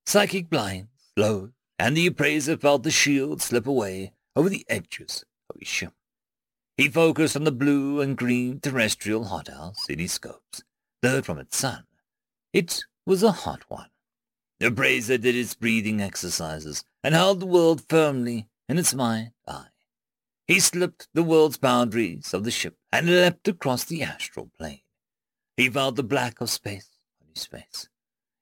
Psychic 0.05 0.49
blinds, 0.49 0.89
low 1.17 1.49
and 1.79 1.95
the 1.95 2.07
appraiser 2.07 2.57
felt 2.57 2.83
the 2.83 2.91
shield 2.91 3.41
slip 3.41 3.67
away 3.67 4.13
over 4.35 4.49
the 4.49 4.65
edges 4.69 5.23
of 5.49 5.59
his 5.59 5.67
ship. 5.67 5.93
He 6.77 6.89
focused 6.89 7.35
on 7.35 7.43
the 7.43 7.51
blue 7.51 8.01
and 8.01 8.17
green 8.17 8.59
terrestrial 8.59 9.25
hothouse 9.25 9.85
in 9.89 9.99
his 9.99 10.13
scopes, 10.13 10.63
third 11.05 11.23
from 11.23 11.37
its 11.37 11.55
sun. 11.55 11.83
It 12.51 12.83
was 13.05 13.21
a 13.21 13.31
hot 13.31 13.63
one. 13.67 13.89
The 14.59 14.67
appraiser 14.67 15.19
did 15.19 15.35
its 15.35 15.53
breathing 15.53 16.01
exercises 16.01 16.83
and 17.03 17.13
held 17.13 17.39
the 17.39 17.45
world 17.45 17.83
firmly 17.87 18.47
in 18.67 18.79
its 18.79 18.95
mind 18.95 19.31
eye. 19.47 19.67
He 20.47 20.59
slipped 20.59 21.07
the 21.13 21.21
world's 21.21 21.57
boundaries 21.57 22.33
of 22.33 22.43
the 22.43 22.49
ship 22.49 22.77
and 22.91 23.07
leapt 23.07 23.47
across 23.47 23.83
the 23.83 24.01
astral 24.01 24.49
plane. 24.57 24.81
He 25.55 25.69
felt 25.69 25.95
the 25.95 26.03
black 26.03 26.41
of 26.41 26.49
space 26.49 26.89
on 27.21 27.27
his 27.35 27.45
face. 27.45 27.87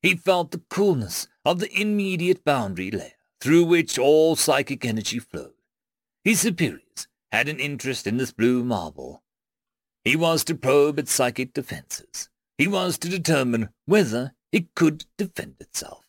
He 0.02 0.16
felt 0.16 0.52
the 0.52 0.64
coolness 0.70 1.28
of 1.44 1.60
the 1.60 1.74
immediate 1.78 2.46
boundary 2.46 2.92
layer 2.92 3.20
through 3.42 3.66
which 3.66 4.00
all 4.00 4.38
psychic 4.38 4.86
energy 4.86 5.20
flowed. 5.20 5.52
His 6.24 6.40
superiors 6.40 7.10
had 7.30 7.50
an 7.50 7.60
interest 7.60 8.08
in 8.08 8.16
this 8.16 8.32
blue 8.32 8.64
marble. 8.64 9.22
He 10.06 10.16
was 10.16 10.46
to 10.46 10.56
probe 10.56 10.98
its 10.98 11.12
psychic 11.12 11.52
defenses. 11.52 12.30
He 12.58 12.68
was 12.68 12.98
to 13.00 13.10
determine 13.10 13.70
whether 13.86 14.34
it 14.52 14.76
could 14.76 15.06
defend 15.18 15.56
itself, 15.60 16.06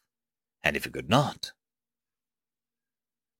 and 0.62 0.76
if 0.76 0.86
it 0.86 0.92
could 0.92 1.08
not. 1.08 1.52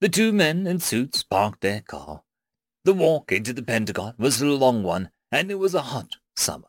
The 0.01 0.09
two 0.09 0.33
men 0.33 0.67
in 0.67 0.81
suits 0.81 1.23
parked 1.23 1.61
their 1.61 1.81
car. 1.81 2.23
The 2.85 2.95
walk 2.95 3.33
into 3.33 3.53
the 3.53 3.63
Pentagon 3.63 4.15
was 4.19 4.41
a 4.41 4.47
long 4.47 4.83
one, 4.83 5.11
and 5.31 5.51
it 5.51 5.59
was 5.59 5.75
a 5.75 5.83
hot 5.83 6.17
summer. 6.37 6.69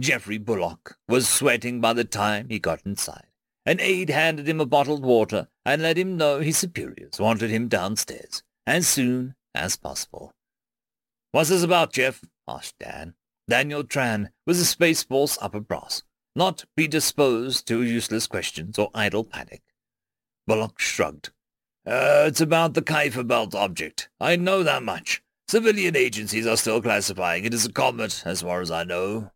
Jeffrey 0.00 0.38
Bullock 0.38 0.96
was 1.08 1.28
sweating 1.28 1.80
by 1.80 1.92
the 1.92 2.04
time 2.04 2.48
he 2.48 2.58
got 2.58 2.84
inside. 2.84 3.26
An 3.66 3.80
aide 3.80 4.10
handed 4.10 4.48
him 4.48 4.60
a 4.60 4.66
bottled 4.66 5.04
water 5.04 5.48
and 5.64 5.80
let 5.80 5.96
him 5.96 6.16
know 6.16 6.40
his 6.40 6.58
superiors 6.58 7.18
wanted 7.18 7.50
him 7.50 7.68
downstairs 7.68 8.42
as 8.66 8.86
soon 8.86 9.34
as 9.54 9.76
possible. 9.76 10.34
What's 11.32 11.48
this 11.48 11.62
about, 11.62 11.92
Jeff? 11.92 12.22
asked 12.46 12.78
Dan. 12.78 13.14
Daniel 13.48 13.84
Tran 13.84 14.30
was 14.46 14.58
a 14.58 14.64
Space 14.64 15.02
Force 15.02 15.36
upper 15.40 15.60
brass, 15.60 16.02
not 16.34 16.64
predisposed 16.74 17.66
to 17.68 17.82
useless 17.82 18.26
questions 18.26 18.78
or 18.78 18.90
idle 18.94 19.24
panic. 19.24 19.62
Bullock 20.46 20.80
shrugged. 20.80 21.30
Uh, 21.86 22.24
it's 22.26 22.40
about 22.40 22.72
the 22.72 22.80
Kuiper 22.80 23.26
Belt 23.26 23.54
object. 23.54 24.08
I 24.18 24.36
know 24.36 24.62
that 24.62 24.82
much. 24.82 25.22
Civilian 25.46 25.94
agencies 25.94 26.46
are 26.46 26.56
still 26.56 26.80
classifying 26.80 27.44
it 27.44 27.52
as 27.52 27.66
a 27.66 27.72
comet, 27.72 28.22
as 28.24 28.40
far 28.40 28.62
as 28.62 28.70
I 28.70 28.84
know. 28.84 29.30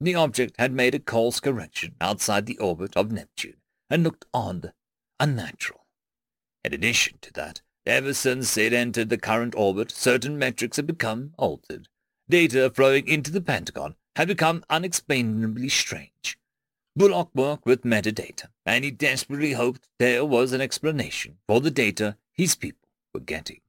The 0.00 0.16
object 0.16 0.56
had 0.58 0.72
made 0.72 0.96
a 0.96 0.98
course 0.98 1.38
correction 1.38 1.94
outside 2.00 2.46
the 2.46 2.58
orbit 2.58 2.96
of 2.96 3.12
Neptune 3.12 3.60
and 3.88 4.02
looked 4.02 4.24
odd, 4.34 4.72
unnatural. 5.20 5.86
In 6.64 6.74
addition 6.74 7.18
to 7.22 7.32
that, 7.34 7.62
ever 7.86 8.12
since 8.12 8.58
it 8.58 8.72
entered 8.72 9.08
the 9.08 9.18
current 9.18 9.54
orbit, 9.56 9.92
certain 9.92 10.36
metrics 10.36 10.76
had 10.76 10.86
become 10.88 11.32
altered. 11.38 11.88
Data 12.28 12.70
flowing 12.70 13.06
into 13.06 13.30
the 13.30 13.40
Pentagon 13.40 13.94
had 14.16 14.28
become 14.28 14.64
unexplainably 14.68 15.68
strange. 15.68 16.38
Bullock 16.96 17.30
worked 17.34 17.66
with 17.66 17.84
metadata, 17.84 18.48
and 18.64 18.84
he 18.84 18.90
desperately 18.90 19.52
hoped 19.52 19.88
there 19.98 20.24
was 20.24 20.52
an 20.52 20.60
explanation 20.60 21.38
for 21.46 21.60
the 21.60 21.70
data 21.70 22.16
his 22.32 22.54
people 22.54 22.88
were 23.12 23.20
getting. 23.20 23.60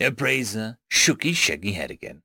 Appraiser 0.00 0.78
shook 0.88 1.24
his 1.24 1.36
shaggy 1.36 1.72
head 1.72 1.90
again. 1.90 2.22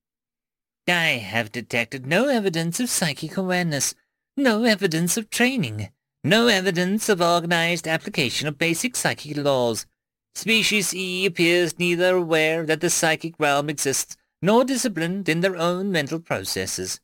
I 0.88 1.18
have 1.18 1.52
detected 1.52 2.06
no 2.06 2.28
evidence 2.28 2.80
of 2.80 2.90
psychic 2.90 3.38
awareness, 3.38 3.96
no 4.38 4.64
evidence 4.64 5.18
of 5.18 5.30
training. 5.30 5.90
No 6.26 6.48
evidence 6.48 7.08
of 7.08 7.22
organized 7.22 7.88
application 7.88 8.48
of 8.48 8.58
basic 8.58 8.96
psychic 8.96 9.38
laws. 9.38 9.86
Species 10.34 10.92
E 10.92 11.24
appears 11.24 11.78
neither 11.78 12.16
aware 12.16 12.66
that 12.66 12.82
the 12.82 12.90
psychic 12.90 13.36
realm 13.38 13.70
exists, 13.70 14.18
nor 14.42 14.64
disciplined 14.64 15.28
in 15.30 15.42
their 15.42 15.56
own 15.56 15.92
mental 15.92 16.20
processes. 16.20 17.00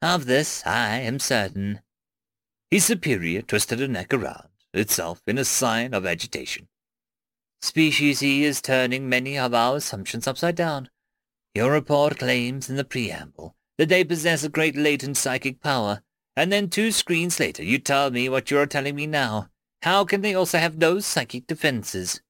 Of 0.00 0.26
this 0.26 0.62
I 0.66 0.98
am 0.98 1.18
certain. 1.18 1.80
His 2.70 2.84
superior 2.84 3.42
twisted 3.42 3.80
her 3.80 3.88
neck 3.88 4.12
around, 4.14 4.48
itself 4.72 5.22
in 5.26 5.38
a 5.38 5.44
sign 5.44 5.94
of 5.94 6.06
agitation. 6.06 6.68
Species 7.60 8.22
E 8.22 8.42
is 8.42 8.60
turning 8.60 9.08
many 9.08 9.38
of 9.38 9.54
our 9.54 9.76
assumptions 9.76 10.26
upside 10.26 10.56
down. 10.56 10.90
Your 11.54 11.70
report 11.70 12.18
claims 12.18 12.68
in 12.68 12.76
the 12.76 12.84
preamble 12.84 13.54
that 13.78 13.88
they 13.88 14.04
possess 14.04 14.42
a 14.42 14.48
great 14.48 14.74
latent 14.74 15.16
psychic 15.16 15.60
power, 15.60 16.02
and 16.34 16.50
then 16.50 16.68
two 16.68 16.90
screens 16.90 17.38
later 17.38 17.62
you 17.62 17.78
tell 17.78 18.10
me 18.10 18.28
what 18.28 18.50
you 18.50 18.58
are 18.58 18.66
telling 18.66 18.96
me 18.96 19.06
now. 19.06 19.48
How 19.82 20.04
can 20.04 20.22
they 20.22 20.34
also 20.34 20.58
have 20.58 20.78
no 20.78 21.00
psychic 21.00 21.46
defenses? 21.46 22.22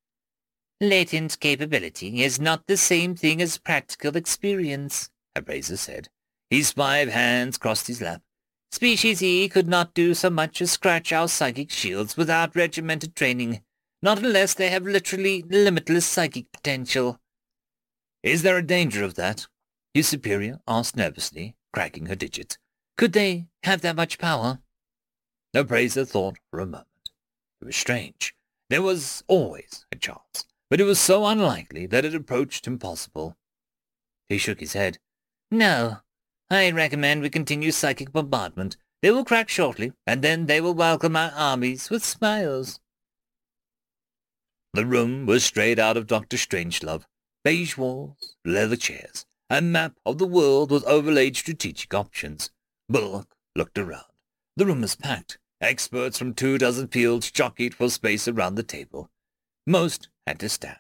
Latent 0.83 1.39
capability 1.39 2.25
is 2.25 2.41
not 2.41 2.67
the 2.67 2.77
same 2.77 3.15
thing 3.15 3.41
as 3.41 3.57
practical 3.57 4.17
experience, 4.17 5.11
Appraiser 5.37 5.77
said. 5.77 6.09
His 6.51 6.73
five 6.73 7.09
hands 7.09 7.57
crossed 7.57 7.87
his 7.87 8.03
lap. 8.03 8.21
Species 8.73 9.23
E 9.23 9.49
could 9.49 9.69
not 9.69 9.95
do 9.95 10.13
so 10.13 10.29
much 10.29 10.61
as 10.61 10.73
scratch 10.73 11.13
our 11.13 11.29
psychic 11.29 11.71
shields 11.71 12.17
without 12.17 12.57
regimented 12.57 13.15
training, 13.15 13.63
not 14.03 14.19
unless 14.19 14.55
they 14.55 14.71
have 14.71 14.83
literally 14.83 15.45
limitless 15.49 16.05
psychic 16.05 16.51
potential. 16.51 17.21
Is 18.25 18.43
there 18.43 18.59
a 18.59 18.67
danger 18.67 19.05
of 19.05 19.15
that? 19.15 19.47
His 19.95 20.09
superior 20.09 20.59
asked 20.67 20.97
nervously, 20.97 21.55
cracking 21.73 22.07
her 22.07 22.17
digits. 22.17 22.59
Could 22.99 23.13
they 23.13 23.47
have 23.63 23.83
that 23.83 23.95
much 23.95 24.19
power? 24.19 24.59
Appraiser 25.55 26.05
thought 26.05 26.39
for 26.51 26.59
a 26.59 26.67
moment. 26.67 26.89
It 27.61 27.67
was 27.67 27.77
strange. 27.77 28.35
There 28.69 28.83
was 28.83 29.23
always 29.29 29.87
a 29.93 29.97
chance, 29.97 30.47
but 30.73 30.81
it 30.81 30.85
was 30.85 30.99
so 30.99 31.27
unlikely 31.27 31.85
that 31.85 32.03
it 32.03 32.15
approached 32.15 32.67
impossible. 32.67 33.37
He 34.31 34.39
shook 34.39 34.59
his 34.59 34.73
head. 34.73 34.97
No. 35.51 35.99
I 36.49 36.71
recommend 36.71 37.21
we 37.21 37.29
continue 37.29 37.73
psychic 37.73 38.11
bombardment. 38.11 38.79
They 39.03 39.11
will 39.11 39.23
crack 39.23 39.51
shortly, 39.51 39.93
and 40.07 40.23
then 40.23 40.47
they 40.47 40.63
will 40.63 40.73
welcome 40.73 41.15
our 41.15 41.31
armies 41.37 41.91
with 41.91 42.03
smiles. 42.03 42.81
The 44.73 44.87
room 44.87 45.27
was 45.27 45.45
straight 45.45 45.79
out 45.79 45.99
of 45.99 46.07
Dr. 46.07 46.39
Strangelove. 46.39 47.05
Beige 47.45 47.77
walls, 47.77 48.37
leather 48.43 48.77
chairs, 48.77 49.27
a 49.51 49.61
map 49.61 49.99
of 50.07 50.17
the 50.17 50.27
world 50.27 50.71
with 50.71 50.87
overlaid 50.87 51.37
strategic 51.37 51.93
options. 51.93 52.51
Bullock 52.89 53.37
looked 53.55 53.77
around. 53.77 54.07
The 54.57 54.65
room 54.65 54.81
was 54.81 54.97
packed. 54.97 55.39
Experts 55.61 56.17
from 56.17 56.33
two 56.33 56.57
dozen 56.57 56.89
fields 56.89 57.31
jockeyed 57.31 57.75
for 57.75 57.91
space 57.91 58.27
around 58.27 58.55
the 58.55 58.63
table. 58.63 59.11
Most 59.67 60.09
had 60.27 60.41
to 60.41 60.49
stand. 60.49 60.79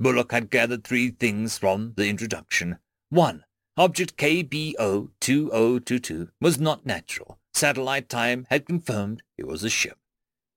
Bullock 0.00 0.32
had 0.32 0.50
gathered 0.50 0.82
three 0.84 1.10
things 1.10 1.58
from 1.58 1.92
the 1.96 2.08
introduction. 2.08 2.78
One, 3.10 3.44
object 3.76 4.16
KBO-2022 4.16 6.30
was 6.40 6.58
not 6.60 6.86
natural. 6.86 7.38
Satellite 7.52 8.08
time 8.08 8.46
had 8.50 8.66
confirmed 8.66 9.22
it 9.36 9.46
was 9.46 9.64
a 9.64 9.70
ship. 9.70 9.98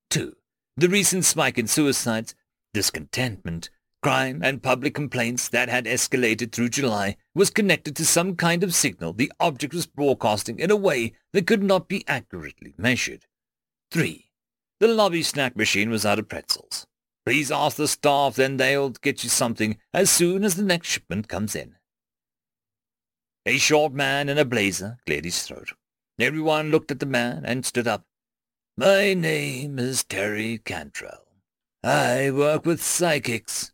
Two, 0.09 0.35
the 0.77 0.89
recent 0.89 1.25
spike 1.25 1.57
in 1.57 1.67
suicides, 1.67 2.35
discontentment, 2.73 3.69
crime 4.01 4.41
and 4.43 4.63
public 4.63 4.95
complaints 4.95 5.47
that 5.49 5.69
had 5.69 5.85
escalated 5.85 6.51
through 6.51 6.69
July 6.69 7.15
was 7.35 7.49
connected 7.49 7.95
to 7.95 8.05
some 8.05 8.35
kind 8.35 8.63
of 8.63 8.73
signal 8.73 9.13
the 9.13 9.31
object 9.39 9.73
was 9.73 9.85
broadcasting 9.85 10.59
in 10.59 10.71
a 10.71 10.75
way 10.75 11.13
that 11.33 11.47
could 11.47 11.63
not 11.63 11.87
be 11.87 12.03
accurately 12.07 12.73
measured. 12.77 13.25
3. 13.91 14.29
The 14.79 14.87
lobby 14.87 15.21
snack 15.21 15.55
machine 15.55 15.89
was 15.89 16.05
out 16.05 16.19
of 16.19 16.27
pretzels. 16.27 16.87
Please 17.25 17.51
ask 17.51 17.77
the 17.77 17.87
staff, 17.87 18.35
then 18.35 18.57
they'll 18.57 18.89
get 18.89 19.23
you 19.23 19.29
something 19.29 19.77
as 19.93 20.09
soon 20.09 20.43
as 20.43 20.55
the 20.55 20.63
next 20.63 20.87
shipment 20.87 21.27
comes 21.27 21.55
in. 21.55 21.75
A 23.45 23.57
short 23.57 23.93
man 23.93 24.29
in 24.29 24.37
a 24.37 24.45
blazer 24.45 24.97
cleared 25.05 25.25
his 25.25 25.43
throat. 25.43 25.73
Everyone 26.19 26.69
looked 26.69 26.91
at 26.91 26.99
the 26.99 27.05
man 27.05 27.43
and 27.45 27.65
stood 27.65 27.87
up. 27.87 28.05
My 28.77 29.13
name 29.13 29.79
is 29.79 30.03
Terry 30.03 30.59
Cantrell. 30.59 31.25
I 31.83 32.31
work 32.31 32.65
with 32.65 32.81
psychics. 32.81 33.71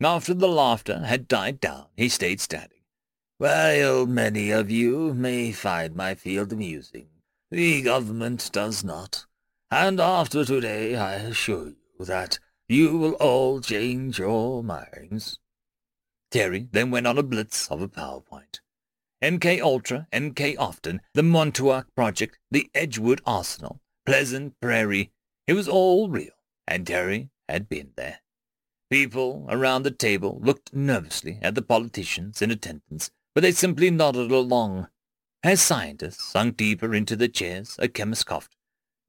After 0.00 0.34
the 0.34 0.48
laughter 0.48 1.00
had 1.00 1.28
died 1.28 1.60
down, 1.60 1.86
he 1.96 2.08
stayed 2.08 2.40
standing. 2.40 2.82
While 3.38 4.06
many 4.06 4.50
of 4.50 4.70
you 4.70 5.14
may 5.14 5.50
find 5.50 5.96
my 5.96 6.14
field 6.14 6.52
amusing, 6.52 7.08
the 7.50 7.82
government 7.82 8.50
does 8.52 8.84
not. 8.84 9.26
And 9.70 10.00
after 10.00 10.44
today, 10.44 10.94
I 10.94 11.14
assure 11.14 11.68
you 11.68 11.76
that 12.04 12.38
you 12.68 12.96
will 12.96 13.12
all 13.14 13.60
change 13.60 14.18
your 14.18 14.62
minds. 14.62 15.38
Terry 16.30 16.68
then 16.72 16.90
went 16.90 17.06
on 17.06 17.18
a 17.18 17.22
blitz 17.22 17.68
of 17.70 17.82
a 17.82 17.88
PowerPoint. 17.88 18.60
MK 19.22 19.60
Ultra, 19.60 20.06
MK 20.12 20.56
Often, 20.58 21.00
the 21.14 21.22
Montauk 21.22 21.86
Project, 21.94 22.38
the 22.50 22.70
Edgewood 22.74 23.20
Arsenal, 23.24 23.80
Pleasant 24.04 24.58
Prairie. 24.60 25.12
It 25.46 25.54
was 25.54 25.68
all 25.68 26.08
real, 26.08 26.32
and 26.66 26.86
Terry 26.86 27.30
had 27.48 27.68
been 27.68 27.92
there. 27.96 28.20
People 28.90 29.46
around 29.48 29.82
the 29.82 29.90
table 29.90 30.40
looked 30.42 30.74
nervously 30.74 31.38
at 31.42 31.54
the 31.54 31.62
politicians 31.62 32.42
in 32.42 32.50
attendance, 32.50 33.10
but 33.34 33.42
they 33.42 33.52
simply 33.52 33.90
nodded 33.90 34.30
along. 34.30 34.88
As 35.42 35.62
scientists 35.62 36.24
sunk 36.24 36.56
deeper 36.56 36.94
into 36.94 37.16
their 37.16 37.28
chairs, 37.28 37.76
a 37.78 37.88
chemist 37.88 38.26
coughed. 38.26 38.56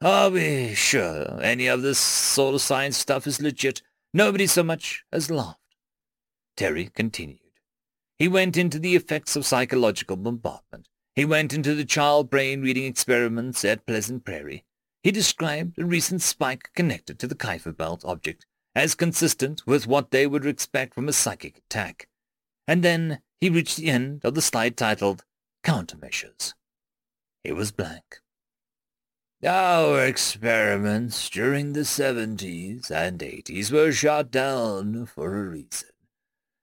Are 0.02 0.30
we 0.30 0.76
sure 0.76 1.42
any 1.42 1.68
of 1.68 1.82
this 1.82 2.38
of 2.38 2.62
science 2.62 2.98
stuff 2.98 3.26
is 3.26 3.42
legit? 3.42 3.82
Nobody 4.14 4.46
so 4.46 4.62
much 4.62 5.06
as 5.12 5.32
laughed. 5.32 5.60
Terry 6.58 6.90
continued. 6.94 7.40
He 8.20 8.28
went 8.28 8.58
into 8.58 8.78
the 8.78 8.96
effects 8.96 9.36
of 9.36 9.46
psychological 9.46 10.18
bombardment. 10.18 10.90
He 11.16 11.24
went 11.24 11.54
into 11.54 11.74
the 11.74 11.86
child 11.86 12.30
brain 12.30 12.62
reading 12.62 12.86
experiments 12.86 13.64
at 13.64 13.86
Pleasant 13.86 14.26
Prairie. 14.26 14.66
He 15.02 15.12
described 15.12 15.80
a 15.80 15.86
recent 15.86 16.22
spike 16.22 16.72
connected 16.76 17.18
to 17.20 17.28
the 17.28 17.36
Kuiper 17.36 17.76
Belt 17.76 18.04
object 18.04 18.46
as 18.76 18.96
consistent 18.96 19.66
with 19.66 19.88
what 19.88 20.12
they 20.12 20.28
would 20.28 20.46
expect 20.46 20.94
from 20.94 21.08
a 21.08 21.14
psychic 21.14 21.60
attack. 21.60 22.10
And 22.68 22.84
then 22.84 23.22
he 23.40 23.50
reached 23.50 23.78
the 23.78 23.90
end 23.90 24.26
of 24.26 24.36
the 24.36 24.42
slide 24.42 24.76
titled 24.76 25.24
Countermeasures. 25.64 26.54
It 27.46 27.54
was 27.54 27.72
blank. 27.72 28.20
Our 29.46 30.04
experiments 30.04 31.30
during 31.30 31.74
the 31.74 31.82
70s 31.82 32.90
and 32.90 33.20
80s 33.20 33.72
were 33.72 33.92
shot 33.92 34.32
down 34.32 35.06
for 35.06 35.38
a 35.38 35.50
reason. 35.50 35.90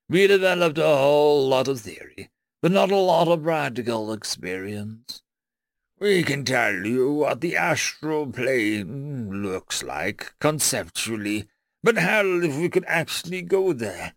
We 0.08 0.26
developed 0.26 0.78
a 0.78 0.96
whole 0.96 1.46
lot 1.46 1.68
of 1.68 1.80
theory, 1.80 2.30
but 2.60 2.72
not 2.72 2.90
a 2.90 2.96
lot 2.96 3.28
of 3.28 3.44
practical 3.44 4.12
experience. 4.12 5.22
We 6.00 6.24
can 6.24 6.44
tell 6.44 6.84
you 6.84 7.12
what 7.12 7.40
the 7.40 7.56
astral 7.56 8.26
plane 8.26 9.42
looks 9.42 9.84
like 9.84 10.32
conceptually 10.40 11.48
but 11.84 11.96
hell 11.96 12.44
if 12.44 12.56
we 12.56 12.68
could 12.68 12.84
actually 12.86 13.42
go 13.42 13.72
there. 13.72 14.14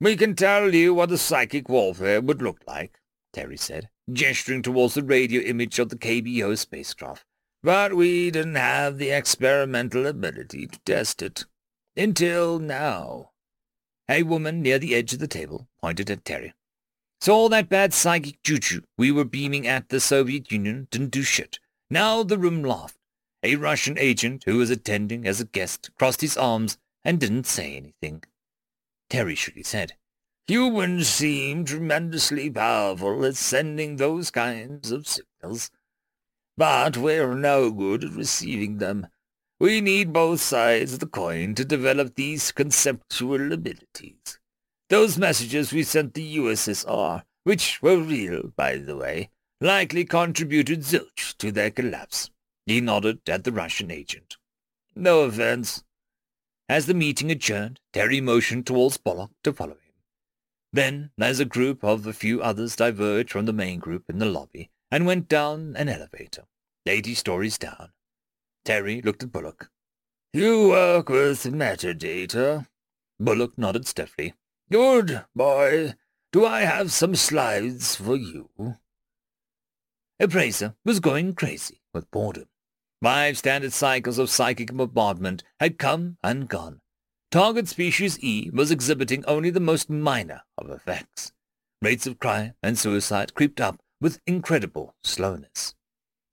We 0.00 0.16
can 0.16 0.34
tell 0.34 0.74
you 0.74 0.94
what 0.94 1.12
a 1.12 1.18
psychic 1.18 1.68
warfare 1.68 2.20
would 2.20 2.42
look 2.42 2.60
like, 2.66 3.00
Terry 3.32 3.56
said, 3.56 3.88
gesturing 4.12 4.62
towards 4.62 4.94
the 4.94 5.02
radio 5.02 5.40
image 5.42 5.78
of 5.78 5.88
the 5.88 5.96
KBO 5.96 6.58
spacecraft. 6.58 7.24
But 7.62 7.94
we 7.94 8.30
didn't 8.30 8.56
have 8.56 8.98
the 8.98 9.10
experimental 9.10 10.06
ability 10.06 10.66
to 10.66 10.78
test 10.80 11.22
it. 11.22 11.44
Until 11.96 12.58
now. 12.58 13.30
A 14.08 14.24
woman 14.24 14.62
near 14.62 14.78
the 14.78 14.94
edge 14.94 15.12
of 15.12 15.20
the 15.20 15.28
table 15.28 15.68
pointed 15.80 16.10
at 16.10 16.24
Terry. 16.24 16.54
So 17.20 17.32
all 17.32 17.48
that 17.50 17.68
bad 17.68 17.94
psychic 17.94 18.42
juju 18.42 18.82
we 18.98 19.12
were 19.12 19.24
beaming 19.24 19.66
at 19.66 19.90
the 19.90 20.00
Soviet 20.00 20.50
Union 20.50 20.88
didn't 20.90 21.12
do 21.12 21.22
shit. 21.22 21.60
Now 21.88 22.24
the 22.24 22.36
room 22.36 22.64
laughed. 22.64 22.98
A 23.44 23.54
Russian 23.56 23.96
agent 23.96 24.42
who 24.44 24.58
was 24.58 24.70
attending 24.70 25.26
as 25.26 25.40
a 25.40 25.44
guest 25.44 25.90
crossed 25.96 26.20
his 26.20 26.36
arms 26.36 26.78
and 27.04 27.20
didn't 27.20 27.46
say 27.46 27.76
anything. 27.76 28.24
Terry 29.08 29.36
shook 29.36 29.54
his 29.54 29.72
head. 29.72 29.92
Humans 30.48 31.08
seem 31.08 31.64
tremendously 31.64 32.50
powerful 32.50 33.24
at 33.24 33.36
sending 33.36 33.96
those 33.96 34.32
kinds 34.32 34.90
of 34.90 35.06
signals, 35.06 35.70
but 36.56 36.96
we're 36.96 37.34
no 37.34 37.70
good 37.70 38.04
at 38.04 38.12
receiving 38.12 38.78
them. 38.78 39.06
We 39.58 39.80
need 39.80 40.12
both 40.12 40.40
sides 40.40 40.94
of 40.94 40.98
the 40.98 41.06
coin 41.06 41.54
to 41.54 41.64
develop 41.64 42.14
these 42.14 42.52
conceptual 42.52 43.52
abilities. 43.52 44.38
Those 44.88 45.16
messages 45.16 45.72
we 45.72 45.84
sent 45.84 46.14
the 46.14 46.36
USSR, 46.36 47.22
which 47.44 47.80
were 47.80 47.98
real, 47.98 48.52
by 48.56 48.76
the 48.76 48.96
way, 48.96 49.30
likely 49.60 50.04
contributed 50.04 50.80
zilch 50.80 51.36
to 51.38 51.52
their 51.52 51.70
collapse. 51.70 52.30
He 52.66 52.80
nodded 52.80 53.20
at 53.28 53.44
the 53.44 53.52
Russian 53.52 53.90
agent. 53.90 54.36
No 54.94 55.20
offense. 55.20 55.84
As 56.68 56.86
the 56.86 56.94
meeting 56.94 57.30
adjourned, 57.30 57.80
Terry 57.92 58.20
motioned 58.20 58.66
towards 58.66 58.98
Bullock 58.98 59.30
to 59.44 59.52
follow 59.52 59.72
him. 59.72 59.78
Then, 60.72 61.10
as 61.18 61.40
a 61.40 61.44
group 61.44 61.82
of 61.84 62.06
a 62.06 62.12
few 62.12 62.42
others 62.42 62.76
diverged 62.76 63.30
from 63.30 63.46
the 63.46 63.52
main 63.52 63.78
group 63.78 64.04
in 64.08 64.18
the 64.18 64.26
lobby 64.26 64.70
and 64.92 65.06
went 65.06 65.26
down 65.26 65.74
an 65.76 65.88
elevator, 65.88 66.44
eighty 66.86 67.14
stories 67.14 67.58
down, 67.58 67.90
Terry 68.64 69.02
looked 69.02 69.24
at 69.24 69.32
Bullock. 69.32 69.70
You 70.32 70.68
work 70.68 71.08
with 71.08 71.42
metadata? 71.44 72.68
Bullock 73.18 73.58
nodded 73.58 73.88
stiffly. 73.88 74.34
Good, 74.70 75.24
boy. 75.34 75.94
Do 76.30 76.46
I 76.46 76.60
have 76.60 76.92
some 76.92 77.16
slides 77.16 77.96
for 77.96 78.14
you? 78.14 78.76
Appraiser 80.20 80.76
was 80.84 81.00
going 81.00 81.34
crazy 81.34 81.80
with 81.92 82.10
boredom. 82.12 82.46
Five 83.02 83.36
standard 83.38 83.72
cycles 83.72 84.18
of 84.18 84.30
psychic 84.30 84.72
bombardment 84.72 85.42
had 85.58 85.76
come 85.78 86.18
and 86.22 86.48
gone, 86.48 86.80
Target 87.32 87.66
species 87.66 88.22
E 88.22 88.50
was 88.52 88.70
exhibiting 88.70 89.24
only 89.24 89.48
the 89.48 89.58
most 89.58 89.88
minor 89.88 90.42
of 90.58 90.68
effects. 90.68 91.32
Rates 91.80 92.06
of 92.06 92.18
crime 92.18 92.52
and 92.62 92.78
suicide 92.78 93.32
creeped 93.32 93.58
up 93.58 93.81
with 94.02 94.20
incredible 94.26 94.96
slowness. 95.04 95.74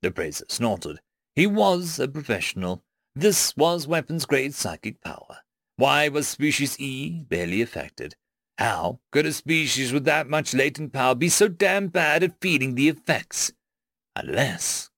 The 0.02 0.08
Appraiser 0.08 0.44
snorted. 0.48 1.00
He 1.36 1.46
was 1.46 2.00
a 2.00 2.08
professional. 2.08 2.82
This 3.14 3.56
was 3.56 3.86
weapons-grade 3.86 4.54
psychic 4.54 5.00
power. 5.00 5.38
Why 5.76 6.08
was 6.08 6.26
species 6.26 6.78
E 6.80 7.24
barely 7.28 7.62
affected? 7.62 8.16
How 8.58 8.98
could 9.12 9.24
a 9.24 9.32
species 9.32 9.92
with 9.92 10.04
that 10.04 10.28
much 10.28 10.52
latent 10.52 10.92
power 10.92 11.14
be 11.14 11.28
so 11.28 11.48
damn 11.48 11.86
bad 11.86 12.24
at 12.24 12.40
feeding 12.40 12.74
the 12.74 12.88
effects? 12.88 13.52
Unless... 14.16 14.90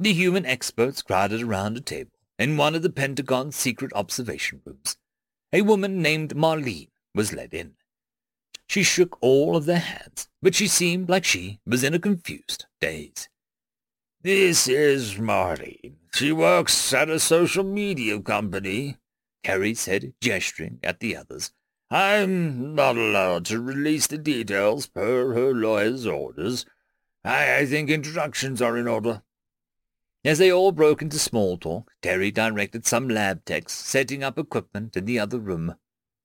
The 0.00 0.12
human 0.12 0.44
experts 0.44 1.00
crowded 1.00 1.42
around 1.42 1.76
a 1.76 1.80
table 1.80 2.18
in 2.38 2.56
one 2.56 2.74
of 2.74 2.82
the 2.82 2.90
Pentagon's 2.90 3.54
secret 3.54 3.92
observation 3.94 4.60
rooms. 4.64 4.96
A 5.52 5.62
woman 5.62 6.02
named 6.02 6.34
Marlene 6.34 6.90
was 7.14 7.32
led 7.32 7.54
in. 7.54 7.74
She 8.66 8.82
shook 8.82 9.18
all 9.20 9.56
of 9.56 9.66
their 9.66 9.78
hands, 9.78 10.28
but 10.42 10.54
she 10.54 10.66
seemed 10.66 11.08
like 11.08 11.24
she 11.24 11.60
was 11.66 11.84
in 11.84 11.94
a 11.94 11.98
confused 11.98 12.66
daze. 12.80 13.28
This 14.22 14.68
is 14.68 15.14
Marlene. 15.14 15.96
She 16.14 16.32
works 16.32 16.94
at 16.94 17.10
a 17.10 17.20
social 17.20 17.64
media 17.64 18.20
company, 18.20 18.96
Terry 19.42 19.74
said, 19.74 20.14
gesturing 20.20 20.78
at 20.82 21.00
the 21.00 21.16
others. 21.16 21.52
I'm 21.90 22.74
not 22.74 22.96
allowed 22.96 23.44
to 23.46 23.60
release 23.60 24.06
the 24.06 24.16
details 24.18 24.86
per 24.86 25.34
her 25.34 25.52
lawyer's 25.52 26.06
orders. 26.06 26.64
I, 27.24 27.58
I 27.58 27.66
think 27.66 27.90
introductions 27.90 28.62
are 28.62 28.78
in 28.78 28.88
order. 28.88 29.22
As 30.24 30.38
they 30.38 30.50
all 30.50 30.72
broke 30.72 31.02
into 31.02 31.18
small 31.18 31.58
talk, 31.58 31.90
Terry 32.00 32.30
directed 32.30 32.86
some 32.86 33.08
lab 33.08 33.44
techs 33.44 33.74
setting 33.74 34.24
up 34.24 34.38
equipment 34.38 34.96
in 34.96 35.04
the 35.04 35.18
other 35.18 35.38
room. 35.38 35.74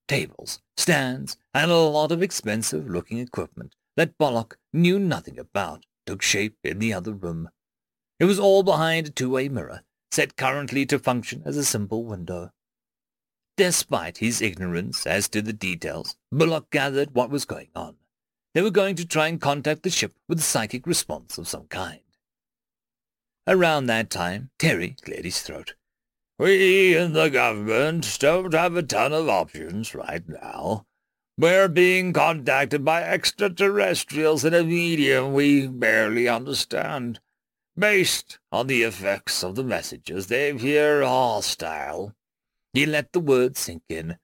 Tables, 0.07 0.61
stands, 0.77 1.35
and 1.53 1.71
a 1.71 1.75
lot 1.75 2.11
of 2.11 2.21
expensive-looking 2.21 3.17
equipment 3.17 3.75
that 3.97 4.17
Bullock 4.17 4.57
knew 4.71 4.99
nothing 4.99 5.39
about 5.39 5.85
took 6.05 6.21
shape 6.21 6.57
in 6.63 6.79
the 6.79 6.93
other 6.93 7.13
room. 7.13 7.49
It 8.19 8.25
was 8.25 8.39
all 8.39 8.63
behind 8.63 9.07
a 9.07 9.11
two-way 9.11 9.49
mirror, 9.49 9.83
set 10.11 10.35
currently 10.35 10.85
to 10.87 10.99
function 10.99 11.43
as 11.45 11.57
a 11.57 11.63
simple 11.63 12.03
window. 12.03 12.51
Despite 13.57 14.19
his 14.19 14.41
ignorance 14.41 15.05
as 15.05 15.27
to 15.29 15.41
the 15.41 15.53
details, 15.53 16.15
Bullock 16.31 16.69
gathered 16.69 17.13
what 17.13 17.29
was 17.29 17.45
going 17.45 17.69
on. 17.75 17.95
They 18.53 18.61
were 18.61 18.71
going 18.71 18.95
to 18.95 19.05
try 19.05 19.27
and 19.27 19.39
contact 19.39 19.83
the 19.83 19.89
ship 19.89 20.13
with 20.27 20.39
a 20.39 20.43
psychic 20.43 20.87
response 20.87 21.37
of 21.37 21.47
some 21.47 21.67
kind. 21.67 21.99
Around 23.47 23.87
that 23.87 24.09
time, 24.09 24.49
Terry 24.57 24.95
cleared 25.01 25.25
his 25.25 25.41
throat. 25.41 25.75
We 26.37 26.95
in 26.95 27.13
the 27.13 27.29
government 27.29 28.17
don't 28.19 28.53
have 28.53 28.75
a 28.75 28.83
ton 28.83 29.11
of 29.11 29.27
options 29.27 29.93
right 29.93 30.27
now. 30.27 30.85
We're 31.39 31.69
being 31.69 32.11
contacted 32.11 32.83
by 32.83 33.01
extraterrestrials 33.01 34.43
in 34.43 34.53
a 34.53 34.61
medium 34.61 35.31
we 35.31 35.67
barely 35.67 36.27
understand. 36.27 37.21
Based 37.77 38.39
on 38.51 38.67
the 38.67 38.83
effects 38.83 39.41
of 39.41 39.55
the 39.55 39.63
messages, 39.63 40.27
they 40.27 40.49
appear 40.49 41.01
hostile. 41.01 42.13
He 42.73 42.85
let 42.85 43.13
the 43.13 43.21
words 43.21 43.61
sink 43.61 43.83
in. 43.87 44.17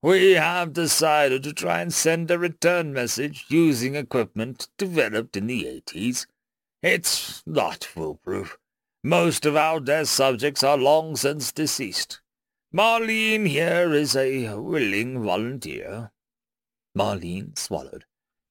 We 0.00 0.32
have 0.32 0.72
decided 0.72 1.42
to 1.42 1.52
try 1.52 1.82
and 1.82 1.92
send 1.92 2.30
a 2.30 2.38
return 2.38 2.94
message 2.94 3.44
using 3.50 3.94
equipment 3.94 4.68
developed 4.78 5.36
in 5.36 5.48
the 5.48 5.64
80s. 5.64 6.26
It's 6.82 7.42
not 7.44 7.84
foolproof, 7.84 8.56
most 9.04 9.44
of 9.44 9.56
our 9.56 9.78
test 9.78 10.14
subjects 10.14 10.64
are 10.64 10.78
long 10.78 11.16
since 11.16 11.52
deceased. 11.52 12.22
Marlene 12.74 13.46
here 13.46 13.92
is 13.92 14.16
a 14.16 14.54
willing 14.54 15.22
volunteer. 15.22 16.11
Marlene 16.96 17.58
swallowed, 17.58 18.04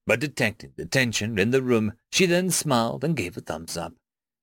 but 0.06 0.20
detecting 0.20 0.72
the 0.76 0.86
tension 0.86 1.38
in 1.38 1.50
the 1.50 1.62
room, 1.62 1.92
she 2.10 2.26
then 2.26 2.50
smiled 2.50 3.04
and 3.04 3.16
gave 3.16 3.36
a 3.36 3.40
thumbs 3.40 3.76
up. 3.76 3.94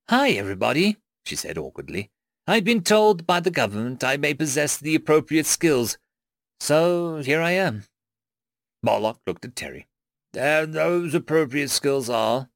Hi, 0.10 0.32
everybody, 0.32 0.98
she 1.26 1.36
said 1.36 1.58
awkwardly. 1.58 2.10
I've 2.48 2.64
been 2.64 2.82
told 2.82 3.28
by 3.28 3.40
the 3.40 3.52
government 3.52 4.04
I 4.04 4.18
may 4.18 4.34
possess 4.34 4.78
the 4.78 4.96
appropriate 4.96 5.46
skills, 5.46 5.98
so 6.60 7.18
here 7.18 7.42
I 7.42 7.52
am. 7.52 7.84
Bullock 8.82 9.20
looked 9.28 9.46
at 9.46 9.56
Terry. 9.56 9.88
And 10.36 10.74
those 10.74 11.14
appropriate 11.14 11.70
skills 11.70 12.10
are? 12.10 12.50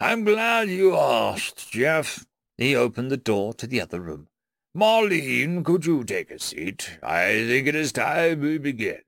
I'm 0.00 0.24
glad 0.24 0.68
you 0.68 0.96
asked, 0.96 1.70
Jeff. 1.70 2.24
He 2.56 2.76
opened 2.76 3.10
the 3.10 3.16
door 3.16 3.52
to 3.54 3.66
the 3.66 3.80
other 3.80 4.00
room. 4.00 4.28
Marlene, 4.76 5.64
could 5.64 5.86
you 5.86 6.04
take 6.04 6.30
a 6.30 6.38
seat? 6.38 6.98
I 7.02 7.46
think 7.46 7.66
it 7.66 7.74
is 7.74 7.92
time 7.92 8.40
we 8.40 8.58
begin. 8.58 9.00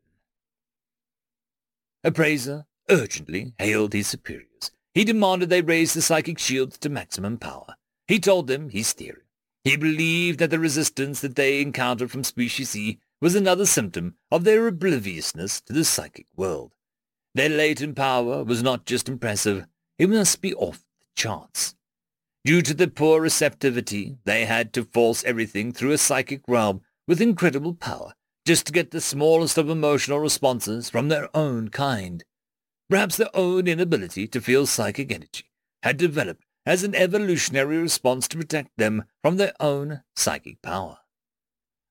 Appraiser 2.06 2.66
urgently 2.88 3.52
hailed 3.58 3.92
his 3.92 4.06
superiors. 4.06 4.70
He 4.94 5.02
demanded 5.02 5.50
they 5.50 5.60
raise 5.60 5.92
the 5.92 6.00
psychic 6.00 6.38
shields 6.38 6.78
to 6.78 6.88
maximum 6.88 7.36
power. 7.36 7.74
He 8.06 8.20
told 8.20 8.46
them 8.46 8.68
his 8.68 8.92
theory. 8.92 9.24
He 9.64 9.76
believed 9.76 10.38
that 10.38 10.50
the 10.50 10.60
resistance 10.60 11.20
that 11.20 11.34
they 11.34 11.60
encountered 11.60 12.12
from 12.12 12.22
Species 12.22 12.76
E 12.76 13.00
was 13.20 13.34
another 13.34 13.66
symptom 13.66 14.14
of 14.30 14.44
their 14.44 14.68
obliviousness 14.68 15.60
to 15.62 15.72
the 15.72 15.84
psychic 15.84 16.26
world. 16.36 16.76
Their 17.34 17.48
latent 17.48 17.96
power 17.96 18.44
was 18.44 18.62
not 18.62 18.86
just 18.86 19.08
impressive, 19.08 19.66
it 19.98 20.08
must 20.08 20.40
be 20.40 20.54
off 20.54 20.84
the 21.00 21.06
charts. 21.16 21.74
Due 22.44 22.62
to 22.62 22.72
the 22.72 22.86
poor 22.86 23.20
receptivity, 23.20 24.16
they 24.24 24.44
had 24.44 24.72
to 24.74 24.84
force 24.84 25.24
everything 25.24 25.72
through 25.72 25.90
a 25.90 25.98
psychic 25.98 26.42
realm 26.46 26.82
with 27.08 27.20
incredible 27.20 27.74
power, 27.74 28.14
just 28.46 28.66
to 28.66 28.72
get 28.72 28.92
the 28.92 29.00
smallest 29.00 29.58
of 29.58 29.68
emotional 29.68 30.20
responses 30.20 30.88
from 30.88 31.08
their 31.08 31.28
own 31.36 31.68
kind. 31.68 32.24
Perhaps 32.88 33.16
their 33.16 33.34
own 33.34 33.66
inability 33.66 34.28
to 34.28 34.40
feel 34.40 34.66
psychic 34.66 35.12
energy 35.12 35.50
had 35.82 35.96
developed 35.96 36.44
as 36.64 36.84
an 36.84 36.94
evolutionary 36.94 37.78
response 37.78 38.28
to 38.28 38.36
protect 38.36 38.70
them 38.76 39.04
from 39.22 39.36
their 39.36 39.52
own 39.58 40.02
psychic 40.14 40.62
power. 40.62 40.98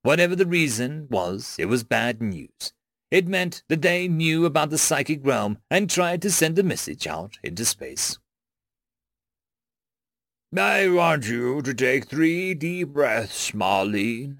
Whatever 0.04 0.36
the 0.36 0.46
reason 0.46 1.08
was, 1.10 1.58
it 1.60 1.66
was 1.66 1.84
bad 1.84 2.22
news. 2.22 2.74
It 3.12 3.28
meant 3.28 3.64
that 3.68 3.82
they 3.82 4.08
knew 4.08 4.46
about 4.46 4.70
the 4.70 4.78
psychic 4.78 5.26
realm 5.26 5.58
and 5.70 5.90
tried 5.90 6.22
to 6.22 6.32
send 6.32 6.58
a 6.58 6.64
message 6.64 7.06
out 7.06 7.38
into 7.44 7.66
space. 7.66 8.18
I 10.58 10.88
want 10.88 11.28
you 11.28 11.62
to 11.62 11.74
take 11.74 12.06
three 12.06 12.54
deep 12.54 12.90
breaths, 12.90 13.52
Marlene. 13.52 14.38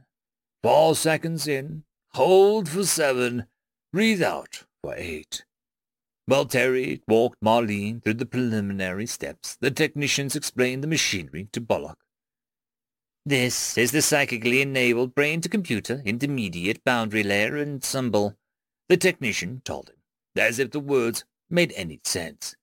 Four 0.64 0.96
seconds 0.96 1.48
in, 1.48 1.84
hold 2.16 2.70
for 2.70 2.86
seven, 2.86 3.46
breathe 3.92 4.24
out 4.24 4.64
for 4.82 4.96
eight. 4.96 5.44
While 6.28 6.46
Terry 6.46 7.02
walked 7.10 7.44
Marlene 7.44 8.02
through 8.02 8.14
the 8.14 8.26
preliminary 8.26 9.06
steps, 9.06 9.58
the 9.60 9.70
technicians 9.70 10.34
explained 10.34 10.82
the 10.82 10.88
machinery 10.88 11.50
to 11.52 11.60
Bullock. 11.60 12.00
This 13.26 13.78
is 13.78 13.92
the 13.92 14.02
psychically 14.02 14.62
enabled 14.62 15.14
brain-to-computer 15.14 16.04
intermediate 16.06 16.86
boundary 16.86 17.24
layer 17.24 17.58
and 17.58 17.76
ensemble. 17.76 18.38
the 18.88 18.96
technician 18.96 19.62
told 19.66 19.90
him, 19.90 19.98
as 20.38 20.58
if 20.58 20.72
the 20.72 20.80
words 20.80 21.26
made 21.50 21.74
any 21.76 22.00
sense. 22.06 22.56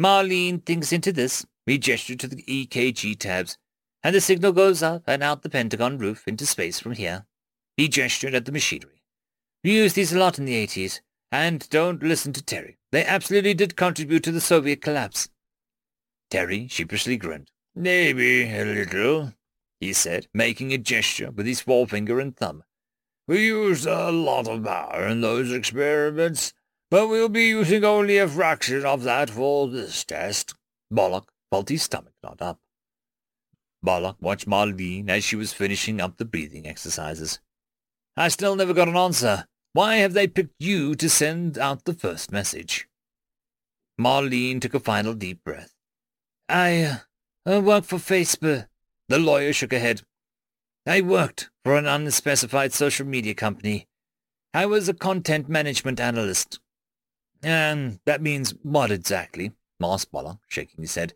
Marlene 0.00 0.66
thinks 0.66 0.92
into 0.92 1.12
this. 1.12 1.46
He 1.64 1.78
gestured 1.78 2.18
to 2.20 2.26
the 2.26 2.42
EKG 2.42 3.16
tabs, 3.20 3.56
and 4.02 4.16
the 4.16 4.20
signal 4.20 4.52
goes 4.52 4.82
up 4.82 5.04
and 5.06 5.22
out 5.22 5.42
the 5.42 5.50
Pentagon 5.50 5.96
roof 5.98 6.26
into 6.26 6.44
space 6.44 6.80
from 6.80 6.92
here. 6.92 7.26
He 7.80 7.88
gestured 7.88 8.34
at 8.34 8.44
the 8.44 8.52
machinery. 8.52 9.02
We 9.64 9.72
used 9.72 9.96
these 9.96 10.12
a 10.12 10.18
lot 10.18 10.38
in 10.38 10.44
the 10.44 10.66
80s, 10.66 11.00
and 11.32 11.66
don't 11.70 12.02
listen 12.02 12.34
to 12.34 12.42
Terry. 12.42 12.76
They 12.92 13.06
absolutely 13.06 13.54
did 13.54 13.74
contribute 13.74 14.22
to 14.24 14.32
the 14.32 14.40
Soviet 14.42 14.82
collapse. 14.82 15.30
Terry 16.28 16.68
sheepishly 16.68 17.16
grinned. 17.16 17.50
Maybe 17.74 18.42
a 18.42 18.66
little, 18.66 19.32
he 19.80 19.94
said, 19.94 20.26
making 20.34 20.74
a 20.74 20.76
gesture 20.76 21.30
with 21.30 21.46
his 21.46 21.62
forefinger 21.62 22.20
and 22.20 22.36
thumb. 22.36 22.64
We 23.26 23.46
used 23.46 23.86
a 23.86 24.10
lot 24.10 24.46
of 24.46 24.62
power 24.62 25.06
in 25.06 25.22
those 25.22 25.50
experiments, 25.50 26.52
but 26.90 27.08
we'll 27.08 27.30
be 27.30 27.44
using 27.44 27.82
only 27.82 28.18
a 28.18 28.28
fraction 28.28 28.84
of 28.84 29.04
that 29.04 29.30
for 29.30 29.68
this 29.68 30.04
test. 30.04 30.52
Bullock 30.90 31.32
felt 31.48 31.70
his 31.70 31.84
stomach 31.84 32.12
knot 32.22 32.42
up. 32.42 32.60
Bullock 33.82 34.18
watched 34.20 34.46
Marlene 34.46 35.08
as 35.08 35.24
she 35.24 35.36
was 35.36 35.54
finishing 35.54 35.98
up 35.98 36.18
the 36.18 36.26
breathing 36.26 36.66
exercises. 36.66 37.40
I 38.20 38.28
still 38.28 38.54
never 38.54 38.74
got 38.74 38.86
an 38.86 38.98
answer. 38.98 39.46
Why 39.72 39.96
have 39.96 40.12
they 40.12 40.26
picked 40.26 40.56
you 40.58 40.94
to 40.94 41.08
send 41.08 41.56
out 41.56 41.86
the 41.86 41.94
first 41.94 42.30
message? 42.30 42.86
Marlene 43.98 44.60
took 44.60 44.74
a 44.74 44.78
final 44.78 45.14
deep 45.14 45.42
breath. 45.42 45.72
I 46.46 47.00
uh, 47.46 47.62
work 47.62 47.84
for 47.84 47.96
Facebook. 47.96 48.66
The 49.08 49.18
lawyer 49.18 49.54
shook 49.54 49.72
her 49.72 49.78
head. 49.78 50.02
I 50.86 51.00
worked 51.00 51.48
for 51.64 51.78
an 51.78 51.86
unspecified 51.86 52.74
social 52.74 53.06
media 53.06 53.32
company. 53.32 53.88
I 54.52 54.66
was 54.66 54.86
a 54.86 54.92
content 54.92 55.48
management 55.48 55.98
analyst. 55.98 56.60
And 57.42 58.00
that 58.04 58.20
means 58.20 58.52
what 58.62 58.90
exactly? 58.90 59.52
asked 59.82 60.12
Bullock, 60.12 60.40
shaking 60.46 60.82
his 60.82 60.94
head. 60.94 61.14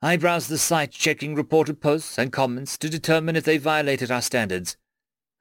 I 0.00 0.18
browsed 0.18 0.50
the 0.50 0.58
site 0.58 0.92
checking 0.92 1.34
reported 1.34 1.80
posts 1.80 2.16
and 2.16 2.32
comments 2.32 2.78
to 2.78 2.88
determine 2.88 3.34
if 3.34 3.42
they 3.42 3.58
violated 3.58 4.12
our 4.12 4.22
standards. 4.22 4.76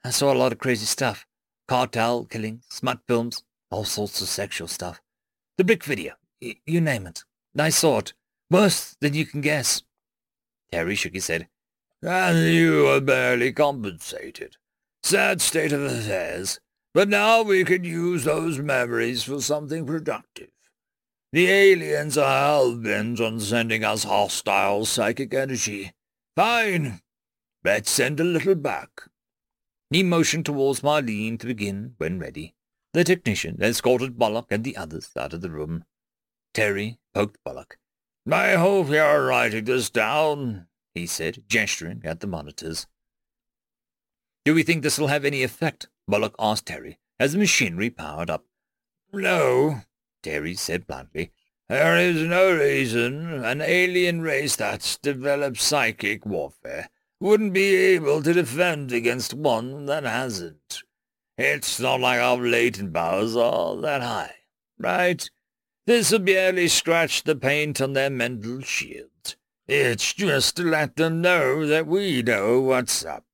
I 0.06 0.11
saw 0.11 0.32
a 0.32 0.38
lot 0.38 0.52
of 0.52 0.60
crazy 0.60 0.86
stuff. 0.86 1.26
Cartel 1.68 2.26
killings, 2.26 2.64
smut 2.69 2.99
films, 3.07 3.41
all 3.72 3.86
sorts 3.86 4.22
of 4.22 4.27
sexual 4.27 4.68
stuff. 4.68 5.02
The 5.57 5.64
brick 5.64 5.84
video, 5.84 6.14
y- 6.40 6.57
you 6.68 6.80
name 6.80 7.07
it. 7.07 7.23
I 7.57 7.69
saw 7.69 7.98
it. 7.98 8.14
Worse 8.52 8.95
than 9.02 9.15
you 9.15 9.26
can 9.26 9.41
guess. 9.41 9.82
Terry 10.72 10.94
shook 10.94 11.15
his 11.15 11.26
head. 11.26 11.48
And 12.03 12.53
you 12.53 12.84
were 12.84 13.02
barely 13.02 13.52
compensated. 13.52 14.57
Sad 15.02 15.41
state 15.41 15.72
of 15.72 15.82
affairs. 15.82 16.60
But 16.94 17.10
now 17.10 17.41
we 17.41 17.64
can 17.64 17.84
use 17.84 18.26
those 18.26 18.60
memories 18.60 19.23
for 19.23 19.41
something 19.41 19.88
productive. 19.88 20.52
The 21.32 21.48
aliens 21.48 22.15
are 22.15 22.45
hell-bent 22.45 23.19
on 23.19 23.40
sending 23.40 23.84
us 23.84 24.03
hostile 24.03 24.86
psychic 24.86 25.34
energy. 25.34 25.94
Fine. 26.36 27.02
Let's 27.64 27.90
send 27.90 28.19
a 28.19 28.23
little 28.23 28.53
back. 28.53 29.10
He 29.95 30.03
motioned 30.03 30.45
towards 30.45 30.81
Marlene 30.81 31.39
to 31.39 31.47
begin 31.47 31.93
when 31.99 32.19
ready. 32.19 32.53
The 32.91 33.05
technician 33.05 33.63
escorted 33.63 34.19
Bullock 34.19 34.47
and 34.51 34.61
the 34.65 34.76
others 34.76 35.09
out 35.17 35.31
of 35.31 35.39
the 35.39 35.49
room. 35.49 35.85
Terry 36.53 36.99
poked 37.13 37.41
Bullock. 37.45 37.77
I 38.30 38.55
hope 38.55 38.89
you're 38.89 39.26
writing 39.26 39.63
this 39.63 39.89
down, 39.89 40.67
he 40.93 41.07
said, 41.07 41.45
gesturing 41.47 42.01
at 42.03 42.19
the 42.19 42.27
monitors. 42.27 42.88
Do 44.43 44.53
we 44.53 44.63
think 44.63 44.84
this 44.84 44.99
will 44.99 45.07
have 45.07 45.23
any 45.23 45.43
effect? 45.43 45.88
Bullock 46.09 46.35
asked 46.38 46.65
Terry, 46.65 46.99
as 47.17 47.31
the 47.31 47.38
machinery 47.38 47.89
powered 47.89 48.30
up. 48.30 48.43
No, 49.13 49.84
Terry 50.22 50.55
said 50.55 50.88
bluntly. 50.88 51.31
There 51.69 51.95
is 51.95 52.22
no 52.22 52.53
reason 52.53 53.45
an 53.45 53.61
alien 53.61 54.19
race 54.19 54.57
that's 54.57 54.97
developed 54.97 55.61
psychic 55.61 56.26
warfare 56.26 56.89
wouldn't 57.19 57.53
be 57.53 57.75
able 57.75 58.21
to 58.23 58.33
defend 58.33 58.91
against 58.91 59.33
one 59.33 59.85
that 59.85 60.03
hasn't. 60.03 60.83
It's 61.37 61.79
not 61.79 61.99
like 61.99 62.19
our 62.19 62.37
latent 62.37 62.93
powers 62.93 63.35
are 63.35 63.75
that 63.77 64.01
high, 64.01 64.35
right? 64.77 65.29
This 65.85 66.11
will 66.11 66.19
barely 66.19 66.67
scratch 66.67 67.23
the 67.23 67.35
paint 67.35 67.79
on 67.81 67.93
their 67.93 68.09
mental 68.09 68.61
shield. 68.61 69.35
It's 69.67 70.13
just 70.13 70.57
to 70.57 70.63
let 70.63 70.95
them 70.95 71.21
know 71.21 71.65
that 71.65 71.87
we 71.87 72.21
know 72.21 72.61
what's 72.61 73.03
up. 73.03 73.25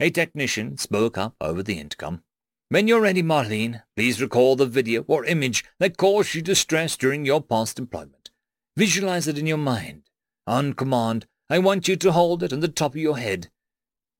A 0.00 0.10
technician 0.10 0.78
spoke 0.78 1.18
up 1.18 1.34
over 1.40 1.62
the 1.62 1.78
intercom. 1.78 2.22
When 2.68 2.86
you're 2.86 3.00
ready, 3.00 3.22
Marlene, 3.22 3.82
please 3.96 4.20
recall 4.20 4.54
the 4.54 4.66
video 4.66 5.04
or 5.08 5.24
image 5.24 5.64
that 5.78 5.96
caused 5.96 6.34
you 6.34 6.42
distress 6.42 6.96
during 6.96 7.24
your 7.24 7.42
past 7.42 7.78
employment. 7.78 8.30
Visualize 8.76 9.26
it 9.26 9.38
in 9.38 9.46
your 9.46 9.58
mind. 9.58 10.02
On 10.46 10.72
command, 10.72 11.26
I 11.50 11.58
want 11.58 11.88
you 11.88 11.96
to 11.96 12.12
hold 12.12 12.42
it 12.42 12.52
on 12.52 12.60
the 12.60 12.68
top 12.68 12.92
of 12.92 13.00
your 13.00 13.16
head. 13.16 13.48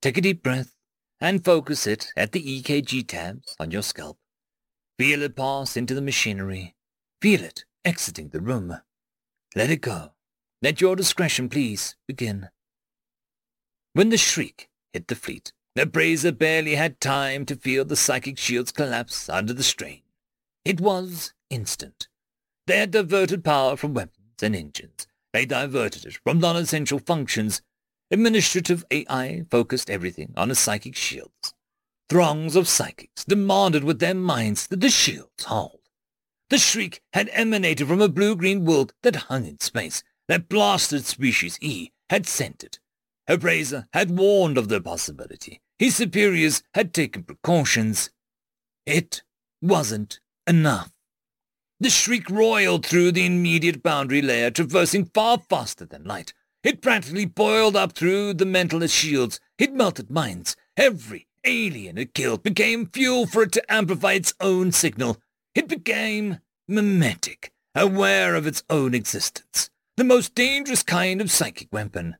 Take 0.01 0.17
a 0.17 0.23
deep 0.23 0.43
breath 0.43 0.75
and 1.21 1.45
focus 1.45 1.87
it 1.87 2.11
at 2.17 2.33
the 2.33 2.63
EKG 2.63 3.07
tabs 3.07 3.55
on 3.61 3.71
your 3.71 3.83
scalp. 3.83 4.19
Feel 4.99 5.23
it 5.23 5.37
pass 5.37 5.77
into 5.77 5.95
the 5.95 6.01
machinery. 6.01 6.75
Feel 7.21 7.43
it 7.45 7.65
exiting 7.85 8.31
the 8.31 8.41
room. 8.41 8.79
Let 9.55 9.71
it 9.71 9.83
go. 9.83 10.13
Let 10.63 10.81
your 10.81 10.97
discretion, 10.97 11.49
please, 11.49 11.97
begin. 12.07 12.49
When 13.93 14.09
the 14.09 14.17
shriek 14.17 14.69
hit 14.93 15.09
the 15.09 15.15
fleet, 15.15 15.53
the 15.75 15.83
Appraiser 15.83 16.33
barely 16.33 16.77
had 16.77 17.01
time 17.01 17.45
to 17.47 17.57
feel 17.57 17.85
the 17.85 17.95
psychic 17.95 18.39
shields 18.39 18.73
collapse 18.73 19.29
under 19.29 19.53
the 19.53 19.63
strain. 19.63 20.03
It 20.65 20.81
was 20.81 21.35
instant. 21.51 22.09
They 22.67 22.79
had 22.79 22.91
diverted 22.91 23.45
power 23.45 23.77
from 23.77 23.95
weapons 23.95 24.43
and 24.43 24.57
engines. 24.57 25.07
They 25.39 25.47
diverted 25.47 26.05
it 26.05 26.19
from 26.25 26.41
non-essential 26.41 26.99
functions. 26.99 27.63
Administrative 28.11 28.85
AI 28.91 29.45
focused 29.49 29.89
everything 29.89 30.35
on 30.37 30.49
the 30.49 30.57
psychic 30.57 30.97
shields. 30.97 31.55
Throngs 32.11 32.57
of 32.57 32.67
psychics 32.67 33.25
demanded 33.25 33.85
with 33.85 34.01
their 34.01 34.15
minds 34.15 34.67
that 34.67 34.81
the 34.81 34.91
shields 34.91 35.45
hold. 35.45 35.79
The 36.51 36.59
shriek 36.59 37.03
had 37.13 37.31
emanated 37.33 37.87
from 37.87 38.01
a 38.01 38.09
blue-green 38.09 38.65
world 38.65 38.95
that 39.05 39.29
hung 39.31 39.47
in 39.47 39.61
space, 39.61 40.03
that 40.27 40.49
blasted 40.49 41.05
species 41.05 41.57
E 41.61 41.93
had 42.11 42.27
sent 42.27 42.65
it. 42.65 42.81
Appraiser 43.29 43.87
had 43.93 44.19
warned 44.19 44.59
of 44.59 44.69
the 44.69 44.81
possibility. 44.81 45.61
His 45.79 45.95
superiors 45.95 46.65
had 46.75 46.93
taken 46.93 47.23
precautions. 47.23 48.11
It 48.87 49.23
wasn't 49.63 50.19
enough. 50.49 50.91
The 51.81 51.91
shriek 51.91 52.29
roiled 52.29 52.85
through 52.85 53.13
the 53.13 53.25
immediate 53.25 53.85
boundary 53.85 54.21
layer, 54.21 54.51
traversing 54.51 55.05
far 55.15 55.39
faster 55.49 55.87
than 55.87 56.03
light. 56.03 56.33
It 56.65 56.83
practically 56.83 57.25
boiled 57.25 57.77
up 57.77 57.93
through 57.93 58.35
the 58.35 58.45
mentalist 58.45 58.93
shields. 58.93 59.39
It 59.59 59.73
melted 59.73 60.11
minds. 60.11 60.57
Every 60.77 61.29
alien 61.45 61.97
it 61.97 62.15
killed 62.15 62.43
became 62.43 62.89
fuel 62.89 63.27
for 63.27 63.45
it 63.45 63.53
to 63.53 63.73
amplify 63.73 64.15
its 64.15 64.35
own 64.41 64.73
signal. 64.73 65.19
It 65.55 65.69
became 65.69 66.41
mimetic, 66.67 67.53
aware 67.77 68.35
of 68.35 68.47
its 68.47 68.65
own 68.69 68.93
existence. 68.93 69.71
The 69.97 70.05
most 70.05 70.35
dangerous 70.35 70.83
kind 70.83 71.21
of 71.21 71.31
psychic 71.31 71.73
weapon. 71.73 72.17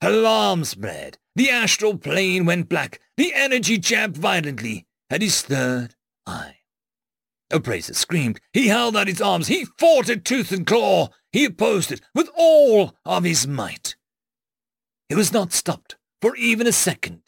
Alarm 0.00 0.64
spread. 0.64 1.18
The 1.34 1.50
astral 1.50 1.98
plane 1.98 2.44
went 2.44 2.68
black. 2.68 3.00
The 3.16 3.34
energy 3.34 3.78
jabbed 3.78 4.16
violently 4.16 4.86
at 5.10 5.22
his 5.22 5.42
third 5.42 5.96
eye. 6.24 6.61
Appraiser 7.52 7.94
screamed. 7.94 8.40
He 8.52 8.68
held 8.68 8.96
out 8.96 9.08
his 9.08 9.20
arms. 9.20 9.48
He 9.48 9.66
fought 9.78 10.08
it 10.08 10.24
tooth 10.24 10.50
and 10.52 10.66
claw. 10.66 11.08
He 11.30 11.44
opposed 11.44 11.92
it 11.92 12.00
with 12.14 12.28
all 12.36 12.94
of 13.04 13.24
his 13.24 13.46
might. 13.46 13.96
It 15.08 15.16
was 15.16 15.32
not 15.32 15.52
stopped 15.52 15.96
for 16.20 16.34
even 16.36 16.66
a 16.66 16.72
second 16.72 17.22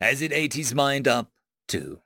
as 0.00 0.22
it 0.22 0.32
ate 0.32 0.54
his 0.54 0.74
mind 0.74 1.06
up, 1.06 1.30
too. 1.68 2.00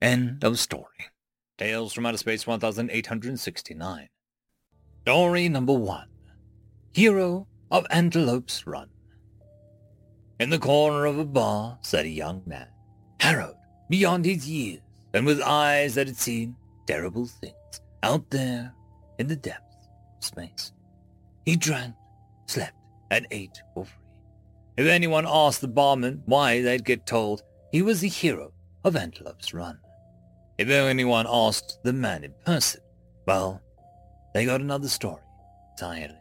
End 0.00 0.44
of 0.44 0.58
story. 0.58 1.10
Tales 1.58 1.92
from 1.92 2.06
Outer 2.06 2.18
Space 2.18 2.46
1869. 2.46 4.08
Story 5.02 5.48
number 5.48 5.72
one. 5.72 6.08
Hero 6.92 7.46
of 7.70 7.86
Antelope's 7.90 8.66
Run. 8.66 8.88
In 10.38 10.50
the 10.50 10.58
corner 10.58 11.06
of 11.06 11.18
a 11.18 11.24
bar 11.24 11.78
sat 11.80 12.04
a 12.04 12.08
young 12.08 12.42
man, 12.46 12.68
harrowed 13.20 13.56
beyond 13.88 14.24
his 14.24 14.48
years, 14.48 14.80
and 15.16 15.24
with 15.24 15.40
eyes 15.40 15.94
that 15.94 16.06
had 16.06 16.16
seen 16.16 16.54
terrible 16.86 17.24
things 17.24 17.80
out 18.02 18.30
there 18.30 18.74
in 19.18 19.26
the 19.26 19.34
depths 19.34 19.88
of 20.18 20.24
space. 20.24 20.72
He 21.46 21.56
drank, 21.56 21.94
slept, 22.46 22.76
and 23.10 23.26
ate 23.30 23.62
for 23.72 23.86
free. 23.86 24.04
If 24.76 24.86
anyone 24.86 25.24
asked 25.26 25.62
the 25.62 25.68
barman 25.68 26.22
why, 26.26 26.60
they'd 26.60 26.84
get 26.84 27.06
told 27.06 27.42
he 27.72 27.80
was 27.80 28.02
the 28.02 28.08
hero 28.08 28.52
of 28.84 28.94
Antelope's 28.94 29.54
Run. 29.54 29.78
If 30.58 30.68
anyone 30.68 31.26
asked 31.26 31.78
the 31.82 31.94
man 31.94 32.22
in 32.22 32.34
person, 32.44 32.82
well, 33.26 33.62
they 34.34 34.44
got 34.44 34.60
another 34.60 34.88
story 34.88 35.22
entirely. 35.70 36.20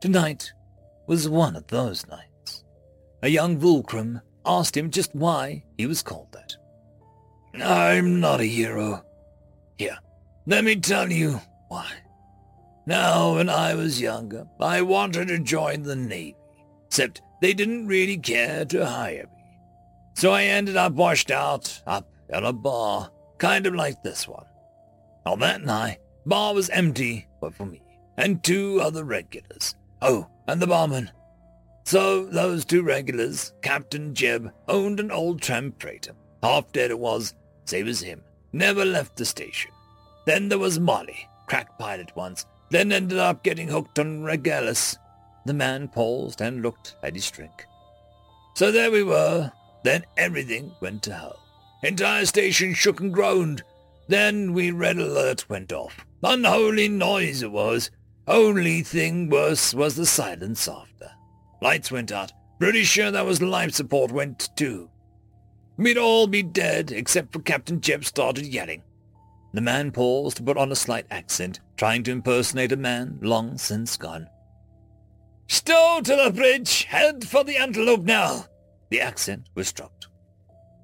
Tonight 0.00 0.52
was 1.08 1.28
one 1.28 1.56
of 1.56 1.66
those 1.66 2.06
nights. 2.06 2.62
A 3.24 3.28
young 3.28 3.58
Vulcrum 3.58 4.20
asked 4.46 4.76
him 4.76 4.88
just 4.88 5.12
why 5.16 5.64
he 5.76 5.86
was 5.86 6.00
called 6.00 6.30
that. 6.30 6.54
I'm 7.62 8.20
not 8.20 8.40
a 8.40 8.44
hero. 8.44 9.04
Here, 9.76 9.98
let 10.46 10.64
me 10.64 10.76
tell 10.76 11.10
you 11.10 11.40
why. 11.68 11.90
Now, 12.86 13.34
when 13.34 13.48
I 13.48 13.74
was 13.74 14.00
younger, 14.00 14.46
I 14.60 14.82
wanted 14.82 15.28
to 15.28 15.38
join 15.38 15.82
the 15.82 15.96
Navy, 15.96 16.36
except 16.86 17.22
they 17.40 17.52
didn't 17.52 17.86
really 17.86 18.16
care 18.16 18.64
to 18.64 18.86
hire 18.86 19.24
me. 19.24 19.44
So 20.14 20.32
I 20.32 20.44
ended 20.44 20.76
up 20.76 20.94
washed 20.94 21.30
out, 21.30 21.82
up 21.86 22.10
at 22.30 22.44
a 22.44 22.52
bar, 22.52 23.10
kind 23.38 23.66
of 23.66 23.74
like 23.74 24.02
this 24.02 24.26
one. 24.26 24.46
On 25.26 25.38
that 25.40 25.62
night, 25.62 25.98
the 26.24 26.30
bar 26.30 26.54
was 26.54 26.70
empty 26.70 27.26
but 27.40 27.54
for 27.54 27.66
me, 27.66 27.82
and 28.16 28.42
two 28.42 28.80
other 28.80 29.04
regulars. 29.04 29.74
Oh, 30.02 30.26
and 30.46 30.60
the 30.60 30.66
barman. 30.66 31.10
So 31.84 32.26
those 32.26 32.64
two 32.64 32.82
regulars, 32.82 33.52
Captain 33.62 34.14
Jeb, 34.14 34.52
owned 34.66 35.00
an 35.00 35.10
old 35.10 35.40
tramp 35.40 35.80
freighter. 35.80 36.12
Half 36.42 36.72
dead 36.72 36.90
it 36.90 36.98
was, 36.98 37.34
same 37.68 37.88
as 37.88 38.00
him. 38.00 38.22
Never 38.52 38.84
left 38.84 39.16
the 39.16 39.24
station. 39.24 39.70
Then 40.26 40.48
there 40.48 40.58
was 40.58 40.78
Molly, 40.78 41.28
crack 41.46 41.78
pilot 41.78 42.14
once, 42.16 42.46
then 42.70 42.92
ended 42.92 43.18
up 43.18 43.42
getting 43.42 43.68
hooked 43.68 43.98
on 43.98 44.22
Regalis. 44.22 44.96
The 45.46 45.54
man 45.54 45.88
paused 45.88 46.40
and 46.40 46.62
looked 46.62 46.96
at 47.02 47.14
his 47.14 47.30
drink. 47.30 47.64
So 48.54 48.70
there 48.70 48.90
we 48.90 49.02
were. 49.02 49.52
Then 49.84 50.04
everything 50.16 50.72
went 50.80 51.02
to 51.04 51.14
hell. 51.14 51.38
Entire 51.82 52.26
station 52.26 52.74
shook 52.74 53.00
and 53.00 53.14
groaned. 53.14 53.62
Then 54.08 54.52
we 54.52 54.70
red 54.70 54.98
alert 54.98 55.48
went 55.48 55.72
off. 55.72 56.04
Unholy 56.22 56.88
noise 56.88 57.42
it 57.42 57.52
was. 57.52 57.90
Only 58.26 58.82
thing 58.82 59.30
worse 59.30 59.72
was 59.72 59.94
the 59.94 60.06
silence 60.06 60.66
after. 60.68 61.10
Lights 61.62 61.90
went 61.90 62.12
out. 62.12 62.32
Pretty 62.58 62.82
sure 62.82 63.10
that 63.10 63.24
was 63.24 63.40
life 63.40 63.72
support 63.72 64.10
went 64.10 64.50
too. 64.56 64.90
We'd 65.78 65.96
all 65.96 66.26
be 66.26 66.42
dead 66.42 66.90
except 66.90 67.32
for 67.32 67.40
Captain 67.40 67.80
Jeb 67.80 68.04
started 68.04 68.44
yelling. 68.44 68.82
The 69.54 69.60
man 69.60 69.92
paused 69.92 70.36
to 70.38 70.42
put 70.42 70.58
on 70.58 70.72
a 70.72 70.76
slight 70.76 71.06
accent, 71.10 71.60
trying 71.76 72.02
to 72.02 72.10
impersonate 72.10 72.72
a 72.72 72.76
man 72.76 73.18
long 73.22 73.56
since 73.58 73.96
gone. 73.96 74.28
Stow 75.46 76.00
to 76.02 76.16
the 76.16 76.32
bridge! 76.34 76.84
Head 76.84 77.26
for 77.26 77.44
the 77.44 77.56
antelope 77.56 78.02
now! 78.02 78.46
The 78.90 79.00
accent 79.00 79.48
was 79.54 79.72
dropped. 79.72 80.08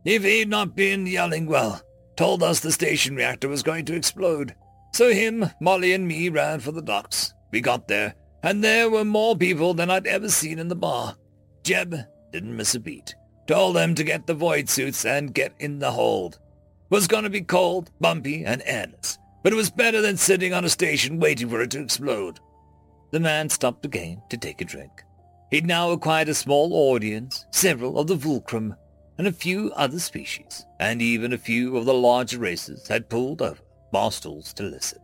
If 0.05 0.23
he'd 0.23 0.49
not 0.49 0.77
been 0.77 1.07
yelling 1.07 1.47
well, 1.47 1.83
told 2.17 2.43
us 2.43 2.61
the 2.61 2.73
station 2.73 3.17
reactor 3.17 3.49
was 3.49 3.63
going 3.63 3.85
to 3.87 3.97
explode. 3.97 4.55
So 4.95 5.11
him, 5.11 5.51
Molly, 5.61 5.93
and 5.93 6.07
me 6.07 6.29
ran 6.29 6.61
for 6.61 6.71
the 6.71 6.83
docks. 6.83 7.35
We 7.51 7.61
got 7.61 7.89
there, 7.89 8.15
and 8.43 8.63
there 8.63 8.89
were 8.89 9.05
more 9.05 9.37
people 9.37 9.75
than 9.75 9.91
I'd 9.91 10.07
ever 10.07 10.29
seen 10.29 10.59
in 10.59 10.69
the 10.69 10.77
bar. 10.77 11.17
Jeb 11.65 11.97
didn't 12.33 12.57
miss 12.57 12.75
a 12.75 12.81
beat. 12.81 13.15
Told 13.47 13.77
them 13.77 13.95
to 13.95 14.05
get 14.05 14.27
the 14.27 14.35
void 14.35 14.69
suits 14.69 15.05
and 15.05 15.35
get 15.35 15.53
in 15.59 15.79
the 15.79 15.91
hold. 15.91 16.35
It 16.35 16.91
Was 16.91 17.07
gonna 17.07 17.31
be 17.31 17.43
cold, 17.43 17.91
bumpy, 18.01 18.45
and 18.45 18.63
airless, 18.65 19.19
but 19.43 19.53
it 19.53 19.57
was 19.57 19.71
better 19.71 20.01
than 20.01 20.17
sitting 20.17 20.55
on 20.55 20.65
a 20.65 20.71
station 20.71 21.21
waiting 21.21 21.49
for 21.49 21.61
it 21.61 21.71
to 21.73 21.83
explode. 21.83 22.41
The 23.11 23.21
man 23.21 23.49
stopped 23.49 23.85
again 23.85 24.23
to 24.31 24.37
take 24.37 24.61
a 24.61 24.65
drink. 24.65 25.03
He'd 25.51 25.67
now 25.67 25.91
acquired 25.91 26.29
a 26.29 26.35
small 26.35 26.73
audience, 26.73 27.47
several 27.51 27.99
of 27.99 28.07
the 28.07 28.17
Vulcrum, 28.17 28.75
and 29.19 29.27
a 29.27 29.33
few 29.33 29.73
other 29.73 30.01
species, 30.01 30.65
and 30.81 31.01
even 31.01 31.33
a 31.33 31.39
few 31.39 31.77
of 31.77 31.85
the 31.85 31.95
larger 31.95 32.39
races 32.39 32.89
had 32.89 33.09
pulled 33.09 33.43
over 33.43 33.61
bar 33.93 34.11
stools 34.11 34.53
to 34.55 34.65
listen. 34.65 34.99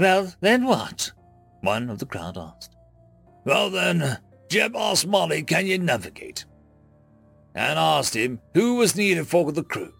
Well, 0.00 0.34
then 0.40 0.64
what? 0.64 1.12
One 1.60 1.88
of 1.88 2.00
the 2.00 2.06
crowd 2.06 2.36
asked. 2.36 2.74
Well 3.44 3.70
then, 3.70 4.18
Jeb 4.48 4.74
asked 4.74 5.06
Molly, 5.06 5.44
can 5.44 5.66
you 5.66 5.78
navigate? 5.78 6.44
And 7.54 7.78
asked 7.78 8.14
him 8.14 8.40
who 8.54 8.76
was 8.76 8.96
needed 8.96 9.26
for 9.26 9.52
the 9.52 9.62
crew. 9.62 9.92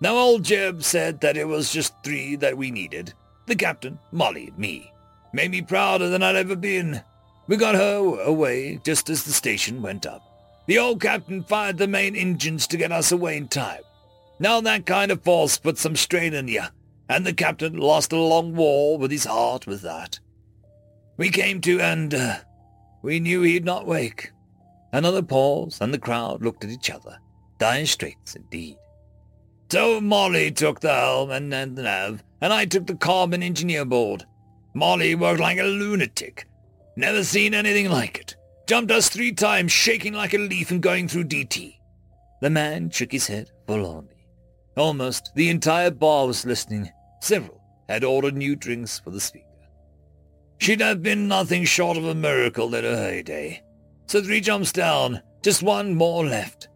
Now 0.00 0.16
old 0.16 0.44
Jeb 0.44 0.82
said 0.82 1.20
that 1.20 1.36
it 1.36 1.46
was 1.46 1.72
just 1.72 1.94
three 2.02 2.36
that 2.36 2.56
we 2.56 2.70
needed. 2.70 3.12
The 3.46 3.56
captain, 3.56 3.98
Molly, 4.10 4.48
and 4.48 4.58
me. 4.58 4.92
Made 5.32 5.50
me 5.50 5.62
prouder 5.62 6.08
than 6.08 6.22
I'd 6.22 6.36
ever 6.36 6.56
been. 6.56 7.02
We 7.46 7.56
got 7.56 7.74
her 7.74 8.20
away 8.20 8.80
just 8.84 9.08
as 9.10 9.24
the 9.24 9.32
station 9.32 9.82
went 9.82 10.06
up. 10.06 10.22
The 10.66 10.78
old 10.78 11.00
captain 11.00 11.42
fired 11.42 11.78
the 11.78 11.88
main 11.88 12.14
engines 12.14 12.66
to 12.68 12.76
get 12.76 12.92
us 12.92 13.12
away 13.12 13.36
in 13.36 13.48
time. 13.48 13.82
Now 14.38 14.60
that 14.60 14.86
kind 14.86 15.12
of 15.12 15.22
force 15.22 15.56
puts 15.56 15.80
some 15.80 15.96
strain 15.96 16.34
on 16.34 16.48
you, 16.48 16.62
and 17.08 17.24
the 17.24 17.32
captain 17.32 17.76
lost 17.76 18.12
a 18.12 18.16
long 18.16 18.56
war 18.56 18.98
with 18.98 19.10
his 19.10 19.24
heart 19.24 19.66
with 19.66 19.82
that. 19.82 20.18
We 21.16 21.30
came 21.30 21.60
to, 21.60 21.80
and 21.80 22.12
uh, 22.12 22.38
we 23.02 23.20
knew 23.20 23.42
he'd 23.42 23.64
not 23.64 23.86
wake. 23.86 24.31
Another 24.92 25.22
pause, 25.22 25.78
and 25.80 25.92
the 25.92 25.98
crowd 25.98 26.42
looked 26.42 26.64
at 26.64 26.70
each 26.70 26.90
other. 26.90 27.18
Dire 27.58 27.86
straits, 27.86 28.34
indeed. 28.34 28.76
So 29.70 30.00
Molly 30.02 30.50
took 30.50 30.80
the 30.80 30.92
helm 30.92 31.30
and, 31.30 31.50
the 31.50 31.82
nav, 31.82 32.22
and 32.42 32.52
I 32.52 32.66
took 32.66 32.86
the 32.86 32.94
carbon 32.94 33.42
engineer 33.42 33.86
board. 33.86 34.26
Molly 34.74 35.14
worked 35.14 35.40
like 35.40 35.58
a 35.58 35.64
lunatic. 35.64 36.46
Never 36.96 37.24
seen 37.24 37.54
anything 37.54 37.88
like 37.88 38.18
it. 38.18 38.36
Jumped 38.66 38.92
us 38.92 39.08
three 39.08 39.32
times, 39.32 39.72
shaking 39.72 40.12
like 40.12 40.34
a 40.34 40.38
leaf 40.38 40.70
and 40.70 40.82
going 40.82 41.08
through 41.08 41.24
DT. 41.24 41.76
The 42.42 42.50
man 42.50 42.90
shook 42.90 43.12
his 43.12 43.28
head 43.28 43.50
forlornly. 43.66 44.26
Almost 44.76 45.32
the 45.34 45.48
entire 45.48 45.90
bar 45.90 46.26
was 46.26 46.44
listening. 46.44 46.90
Several 47.20 47.62
had 47.88 48.04
ordered 48.04 48.36
new 48.36 48.56
drinks 48.56 48.98
for 48.98 49.10
the 49.10 49.20
speaker. 49.20 49.46
She'd 50.58 50.80
have 50.80 51.02
been 51.02 51.28
nothing 51.28 51.64
short 51.64 51.96
of 51.96 52.04
a 52.04 52.14
miracle 52.14 52.74
in 52.74 52.84
her 52.84 52.96
heyday. 52.96 53.62
So 54.06 54.22
three 54.22 54.40
jumps 54.40 54.72
down, 54.72 55.22
just 55.42 55.62
one 55.62 55.94
more 55.94 56.24
left. 56.24 56.68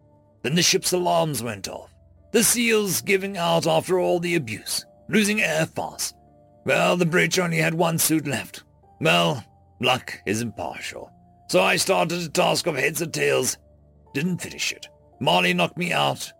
Then 0.43 0.55
the 0.55 0.61
ship's 0.61 0.93
alarms 0.93 1.43
went 1.43 1.67
off. 1.67 1.93
The 2.31 2.43
seals 2.43 3.01
giving 3.01 3.37
out 3.37 3.67
after 3.67 3.99
all 3.99 4.19
the 4.19 4.35
abuse, 4.35 4.85
losing 5.09 5.41
air 5.41 5.65
fast. 5.65 6.15
Well, 6.65 6.97
the 6.97 7.05
bridge 7.05 7.39
only 7.39 7.57
had 7.57 7.73
one 7.73 7.97
suit 7.97 8.27
left. 8.27 8.63
Well, 8.99 9.43
luck 9.79 10.19
is 10.25 10.41
impartial. 10.41 11.11
So 11.49 11.61
I 11.61 11.77
started 11.77 12.21
a 12.21 12.29
task 12.29 12.67
of 12.67 12.75
heads 12.75 13.01
or 13.01 13.05
tails. 13.05 13.57
Didn't 14.13 14.41
finish 14.41 14.73
it. 14.73 14.89
Molly 15.19 15.53
knocked 15.53 15.77
me 15.77 15.93
out. 15.93 16.31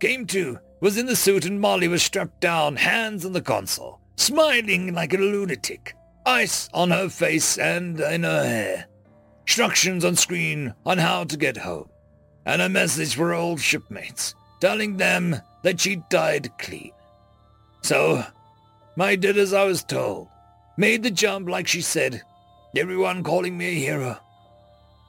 Came 0.00 0.26
to, 0.26 0.58
was 0.80 0.98
in 0.98 1.06
the 1.06 1.16
suit 1.16 1.44
and 1.44 1.60
Molly 1.60 1.88
was 1.88 2.02
strapped 2.02 2.40
down, 2.40 2.76
hands 2.76 3.24
on 3.24 3.32
the 3.32 3.40
console, 3.40 4.00
smiling 4.16 4.94
like 4.94 5.14
a 5.14 5.18
lunatic. 5.18 5.94
Ice 6.26 6.68
on 6.74 6.90
her 6.90 7.08
face 7.08 7.56
and 7.58 8.00
in 8.00 8.24
her 8.24 8.44
hair. 8.44 8.86
Instructions 9.48 10.04
on 10.04 10.14
screen 10.14 10.74
on 10.84 10.98
how 10.98 11.24
to 11.24 11.34
get 11.38 11.56
home. 11.56 11.88
And 12.44 12.60
a 12.60 12.68
message 12.68 13.14
for 13.14 13.32
old 13.32 13.58
shipmates, 13.58 14.34
telling 14.60 14.98
them 14.98 15.40
that 15.62 15.80
she 15.80 16.02
died 16.10 16.50
clean. 16.58 16.92
So, 17.82 18.22
I 19.00 19.16
did 19.16 19.38
as 19.38 19.54
I 19.54 19.64
was 19.64 19.82
told. 19.82 20.28
Made 20.76 21.02
the 21.02 21.10
jump 21.10 21.48
like 21.48 21.66
she 21.66 21.80
said. 21.80 22.20
Everyone 22.76 23.24
calling 23.24 23.56
me 23.56 23.68
a 23.68 23.74
hero. 23.86 24.18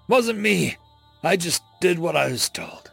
Wasn't 0.08 0.40
me. 0.40 0.78
I 1.22 1.36
just 1.36 1.62
did 1.82 2.00
what 2.00 2.16
I 2.16 2.32
was 2.32 2.50
told. 2.50 2.92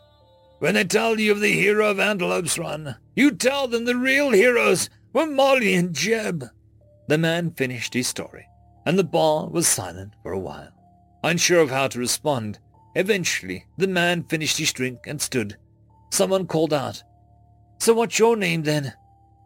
When 0.58 0.74
they 0.74 0.82
tell 0.82 1.20
you 1.20 1.30
of 1.30 1.38
the 1.38 1.52
hero 1.52 1.88
of 1.92 2.00
Antelope's 2.00 2.58
Run, 2.58 2.96
you 3.14 3.30
tell 3.30 3.68
them 3.68 3.84
the 3.84 3.94
real 3.94 4.32
heroes 4.32 4.90
were 5.12 5.26
Molly 5.26 5.74
and 5.74 5.94
Jeb. 5.94 6.44
The 7.06 7.18
man 7.18 7.52
finished 7.52 7.94
his 7.94 8.08
story, 8.08 8.48
and 8.84 8.98
the 8.98 9.04
bar 9.04 9.48
was 9.48 9.68
silent 9.68 10.12
for 10.24 10.32
a 10.32 10.40
while. 10.40 10.75
Unsure 11.26 11.58
of 11.58 11.70
how 11.70 11.88
to 11.88 11.98
respond, 11.98 12.60
eventually 12.94 13.66
the 13.78 13.88
man 13.88 14.22
finished 14.22 14.58
his 14.58 14.72
drink 14.72 15.08
and 15.08 15.20
stood. 15.20 15.56
Someone 16.12 16.46
called 16.46 16.72
out, 16.72 17.02
So 17.80 17.94
what's 17.94 18.20
your 18.20 18.36
name 18.36 18.62
then? 18.62 18.94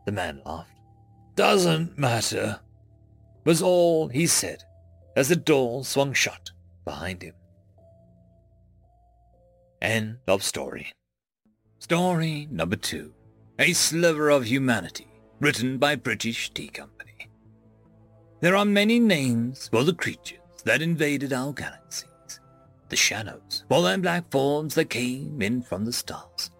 The 0.05 0.13
man 0.13 0.43
laughed. 0.45 0.79
Doesn't 1.37 1.97
matter, 1.97 2.61
was 3.47 3.63
all 3.63 4.09
he 4.09 4.27
said 4.27 4.63
as 5.17 5.31
the 5.31 5.37
door 5.37 5.83
swung 5.83 6.13
shut 6.13 6.51
behind 6.85 7.23
him. 7.23 7.33
End 9.81 10.19
of 10.29 10.43
story. 10.43 10.93
Story 11.79 12.47
number 12.51 12.77
two. 12.77 13.15
A 13.59 13.73
Sliver 13.73 14.29
of 14.29 14.45
Humanity, 14.45 15.09
written 15.41 15.79
by 15.79 15.95
British 15.95 16.53
Tea 16.53 16.69
Company. 16.69 17.31
There 18.41 18.55
are 18.55 18.67
many 18.67 19.01
names 19.01 19.69
for 19.69 19.83
the 19.83 19.95
creatures 19.95 20.40
that 20.63 20.83
invaded 20.83 21.33
our 21.33 21.53
galaxies. 21.53 22.09
The 22.89 22.97
Shadows, 22.97 23.65
for 23.69 23.83
their 23.83 23.99
black 23.99 24.31
forms 24.31 24.75
that 24.75 24.91
came 24.91 25.41
in 25.41 25.63
from 25.63 25.85
the 25.85 25.93
stars. 25.93 26.51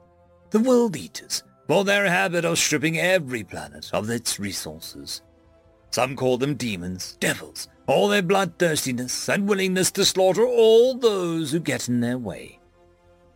The 0.51 0.61
World 0.61 0.97
Eaters, 0.97 1.43
for 1.67 1.85
their 1.85 2.09
habit 2.09 2.45
of 2.45 2.59
stripping 2.59 2.99
every 2.99 3.45
planet 3.45 3.91
of 3.93 4.11
its 4.11 4.39
resources. 4.39 5.23
Some 5.91 6.15
call 6.17 6.39
them 6.39 6.55
demons, 6.55 7.17
devils, 7.21 7.69
all 7.87 8.09
their 8.09 8.23
bloodthirstiness 8.23 9.29
and 9.29 9.49
willingness 9.49 9.91
to 9.93 10.05
slaughter 10.05 10.47
all 10.47 10.95
those 10.95 11.51
who 11.51 11.59
get 11.59 11.89
in 11.89 12.01
their 12.01 12.19
way. 12.19 12.61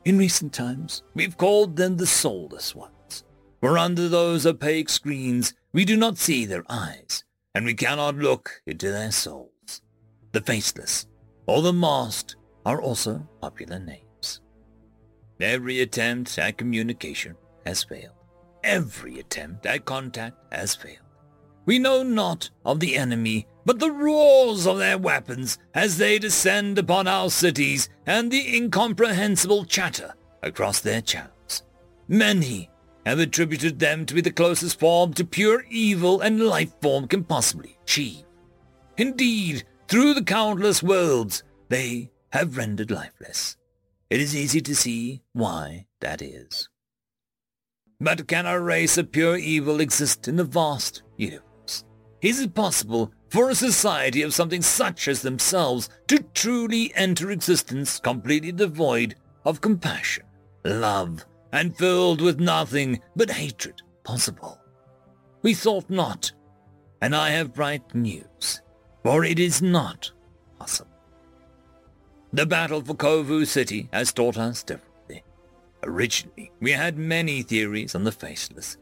In 0.05 0.19
recent 0.19 0.53
times, 0.53 1.03
we've 1.15 1.36
called 1.36 1.77
them 1.77 1.97
the 1.97 2.07
soulless 2.07 2.74
ones, 2.74 3.24
for 3.61 3.78
under 3.78 4.09
those 4.09 4.47
opaque 4.47 4.91
screens 4.91 5.55
we 5.73 5.85
do 5.85 5.97
not 5.97 6.19
see 6.19 6.45
their 6.45 6.65
eyes, 6.69 7.24
and 7.55 7.65
we 7.65 7.74
cannot 7.74 8.16
look 8.16 8.62
into 8.66 8.93
their 8.93 9.11
souls. 9.11 9.53
The 10.35 10.40
faceless, 10.40 11.06
or 11.47 11.62
the 11.62 11.73
masked, 11.73 12.35
are 12.66 12.82
also 12.82 13.28
popular 13.40 13.78
names. 13.78 14.40
Every 15.40 15.81
attempt 15.81 16.36
at 16.40 16.59
communication 16.59 17.36
has 17.65 17.85
failed. 17.85 18.16
every 18.65 19.20
attempt 19.20 19.65
at 19.66 19.85
contact 19.85 20.36
has 20.51 20.74
failed. 20.74 20.98
We 21.66 21.78
know 21.78 22.02
not 22.02 22.51
of 22.65 22.81
the 22.81 22.97
enemy, 22.97 23.47
but 23.65 23.78
the 23.78 23.93
roars 23.93 24.66
of 24.66 24.78
their 24.78 24.98
weapons 24.98 25.59
as 25.73 25.98
they 25.98 26.19
descend 26.19 26.78
upon 26.78 27.06
our 27.06 27.31
cities 27.31 27.89
and 28.05 28.32
the 28.32 28.56
incomprehensible 28.56 29.66
chatter 29.66 30.15
across 30.43 30.81
their 30.81 31.01
channels. 31.01 31.62
Many 32.09 32.70
have 33.06 33.19
attributed 33.19 33.78
them 33.78 34.05
to 34.06 34.15
be 34.15 34.20
the 34.20 34.32
closest 34.32 34.81
form 34.81 35.12
to 35.15 35.24
pure 35.24 35.65
evil 35.70 36.23
and 36.23 36.40
life 36.40 36.73
form 36.82 37.06
can 37.06 37.23
possibly 37.23 37.77
achieve. 37.85 38.24
Indeed, 38.97 39.65
through 39.89 40.15
the 40.15 40.24
countless 40.24 40.82
worlds, 40.82 41.43
they 41.69 42.11
have 42.31 42.56
rendered 42.56 42.90
lifeless. 42.90 43.56
It 44.11 44.20
is 44.20 44.36
easy 44.36 44.61
to 44.61 44.74
see 44.74 45.23
why 45.32 45.86
that 46.01 46.23
is. 46.23 46.69
But 48.01 48.27
can 48.28 48.47
a 48.47 48.61
race 48.61 48.98
of 48.98 49.12
pure 49.12 49.36
evil 49.36 49.81
exist 49.81 50.28
in 50.28 50.36
the 50.36 50.44
vast 50.44 51.02
universe? 51.16 51.85
Is 52.20 52.40
it 52.40 52.55
possible 52.55 53.12
for 53.28 53.51
a 53.51 53.55
society 53.55 54.23
of 54.23 54.35
something 54.35 54.62
such 54.62 55.09
as 55.09 55.23
themselves 55.23 55.89
to 56.09 56.24
truly 56.35 56.93
enter 56.94 57.31
existence 57.31 57.98
completely 58.01 58.52
devoid 58.52 59.15
of 59.44 59.61
compassion, 59.61 60.24
love, 60.65 61.24
and 61.52 61.77
filled 61.77 62.20
with 62.20 62.40
nothing 62.40 63.01
but 63.15 63.31
hatred 63.31 63.82
possible? 64.05 64.61
We 65.43 65.55
thought 65.55 65.89
not, 65.90 66.32
and 67.01 67.15
I 67.15 67.31
have 67.31 67.55
bright 67.55 67.94
news, 67.94 68.62
for 69.05 69.24
it 69.24 69.39
is 69.39 69.62
not 69.62 70.10
possible. 70.59 70.90
The 72.32 72.47
battle 72.47 72.81
for 72.81 72.94
Kovu 72.94 73.47
City 73.47 73.89
has 73.93 74.12
taught 74.12 74.36
us 74.36 74.64
differently. 74.64 75.22
Originally, 75.85 76.51
we 76.60 76.72
had 76.72 76.98
many 76.98 77.43
theories 77.43 77.94
on 77.94 78.02
the 78.02 78.10
Faceless. 78.10 78.76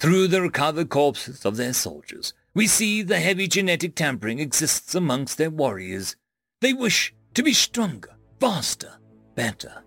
Through 0.00 0.28
the 0.28 0.42
recovered 0.42 0.88
corpses 0.88 1.44
of 1.44 1.56
their 1.56 1.72
soldiers, 1.72 2.32
we 2.54 2.66
see 2.66 3.02
the 3.02 3.20
heavy 3.20 3.46
genetic 3.46 3.94
tampering 3.94 4.40
exists 4.40 4.94
amongst 4.94 5.38
their 5.38 5.50
warriors. 5.50 6.16
They 6.60 6.72
wish 6.72 7.14
to 7.34 7.42
be 7.42 7.52
stronger, 7.52 8.16
faster, 8.40 8.94
better. 9.34 9.84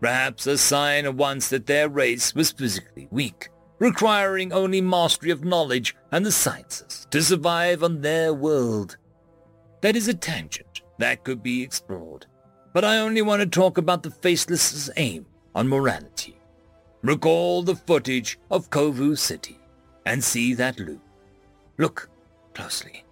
Perhaps 0.00 0.46
a 0.46 0.56
sign 0.56 1.04
at 1.04 1.14
once 1.16 1.48
that 1.50 1.66
their 1.66 1.88
race 1.88 2.34
was 2.34 2.52
physically 2.52 3.08
weak, 3.10 3.50
requiring 3.80 4.52
only 4.52 4.80
mastery 4.80 5.30
of 5.30 5.44
knowledge 5.44 5.96
and 6.12 6.24
the 6.24 6.30
sciences 6.30 7.08
to 7.10 7.20
survive 7.20 7.82
on 7.82 8.00
their 8.00 8.32
world. 8.32 8.96
That 9.80 9.96
is 9.96 10.06
a 10.06 10.14
tangent 10.14 10.82
that 10.98 11.24
could 11.24 11.42
be 11.42 11.62
explored, 11.62 12.26
but 12.72 12.84
I 12.84 12.98
only 12.98 13.22
want 13.22 13.40
to 13.40 13.46
talk 13.46 13.78
about 13.78 14.04
the 14.04 14.10
Faceless's 14.10 14.90
aim 14.96 15.26
on 15.54 15.66
morality. 15.66 16.38
Recall 17.02 17.62
the 17.62 17.74
footage 17.74 18.38
of 18.50 18.68
Kovu 18.68 19.18
City 19.18 19.58
and 20.04 20.22
see 20.22 20.52
that 20.54 20.78
loop. 20.78 21.00
Look 21.78 22.10
closely. 22.54 23.04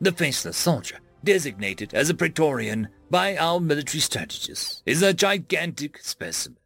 The 0.00 0.12
Faceless 0.12 0.56
soldier, 0.56 0.98
designated 1.22 1.92
as 1.92 2.08
a 2.08 2.14
Praetorian 2.14 2.88
by 3.10 3.36
our 3.36 3.60
military 3.60 4.00
strategists, 4.00 4.82
is 4.86 5.02
a 5.02 5.12
gigantic 5.12 5.98
specimen. 5.98 6.56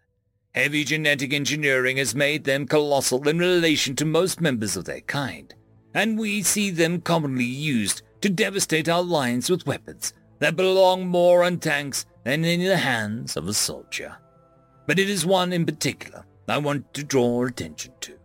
Heavy 0.56 0.84
genetic 0.84 1.34
engineering 1.34 1.98
has 1.98 2.14
made 2.14 2.44
them 2.44 2.66
colossal 2.66 3.28
in 3.28 3.38
relation 3.38 3.94
to 3.96 4.06
most 4.06 4.40
members 4.40 4.74
of 4.74 4.86
their 4.86 5.02
kind, 5.02 5.54
and 5.92 6.18
we 6.18 6.42
see 6.42 6.70
them 6.70 7.02
commonly 7.02 7.44
used 7.44 8.00
to 8.22 8.30
devastate 8.30 8.88
our 8.88 9.02
lines 9.02 9.50
with 9.50 9.66
weapons 9.66 10.14
that 10.38 10.56
belong 10.56 11.06
more 11.06 11.44
on 11.44 11.58
tanks 11.58 12.06
than 12.24 12.42
in 12.42 12.64
the 12.64 12.78
hands 12.78 13.36
of 13.36 13.46
a 13.46 13.52
soldier. 13.52 14.16
But 14.86 14.98
it 14.98 15.10
is 15.10 15.26
one 15.26 15.52
in 15.52 15.66
particular 15.66 16.24
I 16.48 16.56
want 16.56 16.94
to 16.94 17.04
draw 17.04 17.44
attention 17.44 17.92
to. 18.00 18.16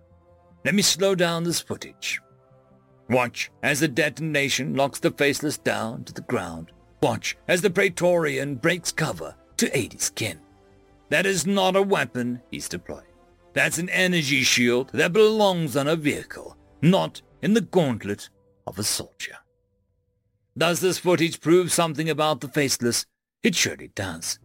Let 0.63 0.73
me 0.73 0.83
slow 0.83 1.15
down 1.15 1.43
this 1.43 1.59
footage. 1.59 2.21
Watch 3.09 3.51
as 3.61 3.81
the 3.81 3.89
detonation 3.89 4.71
knocks 4.71 4.99
the 4.99 5.11
faceless 5.11 5.57
down 5.57 6.05
to 6.05 6.13
the 6.13 6.21
ground. 6.21 6.71
Watch 7.03 7.35
as 7.49 7.61
the 7.61 7.69
Praetorian 7.69 8.55
breaks 8.55 8.93
cover 8.93 9.35
to 9.57 9.77
aid 9.77 9.91
his 9.91 10.11
kin. 10.11 10.39
That 11.11 11.25
is 11.25 11.45
not 11.45 11.75
a 11.75 11.81
weapon 11.81 12.41
he's 12.51 12.69
deploying. 12.69 13.03
That's 13.51 13.79
an 13.79 13.89
energy 13.89 14.43
shield 14.43 14.91
that 14.93 15.11
belongs 15.11 15.75
on 15.75 15.89
a 15.89 15.97
vehicle, 15.97 16.55
not 16.81 17.21
in 17.41 17.53
the 17.53 17.59
gauntlet 17.59 18.29
of 18.65 18.79
a 18.79 18.83
soldier. 18.83 19.35
Does 20.57 20.79
this 20.79 20.99
footage 20.99 21.41
prove 21.41 21.69
something 21.69 22.09
about 22.09 22.39
the 22.39 22.47
Faceless? 22.47 23.05
It 23.43 23.55
surely 23.55 23.89
does. 23.93 24.39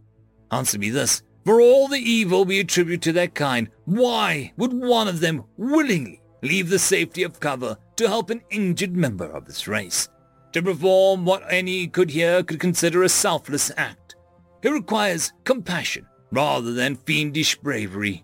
Answer 0.51 0.77
me 0.77 0.89
this. 0.89 1.23
For 1.45 1.61
all 1.61 1.87
the 1.87 2.01
evil 2.01 2.43
we 2.43 2.59
attribute 2.59 3.01
to 3.03 3.13
their 3.13 3.29
kind, 3.29 3.69
why 3.85 4.51
would 4.57 4.73
one 4.73 5.07
of 5.07 5.21
them 5.21 5.45
willingly 5.55 6.21
leave 6.43 6.67
the 6.67 6.79
safety 6.79 7.23
of 7.23 7.39
cover 7.39 7.77
to 7.95 8.09
help 8.09 8.29
an 8.29 8.41
injured 8.49 8.97
member 8.97 9.31
of 9.31 9.45
this 9.45 9.69
race? 9.69 10.09
To 10.51 10.61
perform 10.61 11.23
what 11.23 11.43
any 11.49 11.87
could 11.87 12.09
here 12.09 12.43
could 12.43 12.59
consider 12.59 13.03
a 13.03 13.09
selfless 13.09 13.71
act. 13.77 14.17
It 14.63 14.69
requires 14.71 15.31
compassion 15.45 16.06
rather 16.31 16.73
than 16.73 16.95
fiendish 16.95 17.55
bravery. 17.55 18.23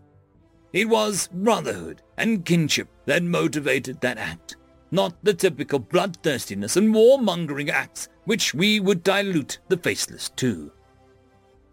It 0.71 0.89
was 0.89 1.29
brotherhood 1.31 2.01
and 2.17 2.45
kinship 2.45 2.89
that 3.05 3.23
motivated 3.23 4.01
that 4.01 4.17
act 4.17 4.57
not 4.93 5.15
the 5.23 5.33
typical 5.33 5.79
bloodthirstiness 5.79 6.77
and 6.77 6.93
warmongering 6.93 7.69
acts 7.69 8.09
which 8.25 8.53
we 8.53 8.79
would 8.79 9.03
dilute 9.03 9.57
the 9.67 9.77
faceless 9.77 10.29
to. 10.35 10.71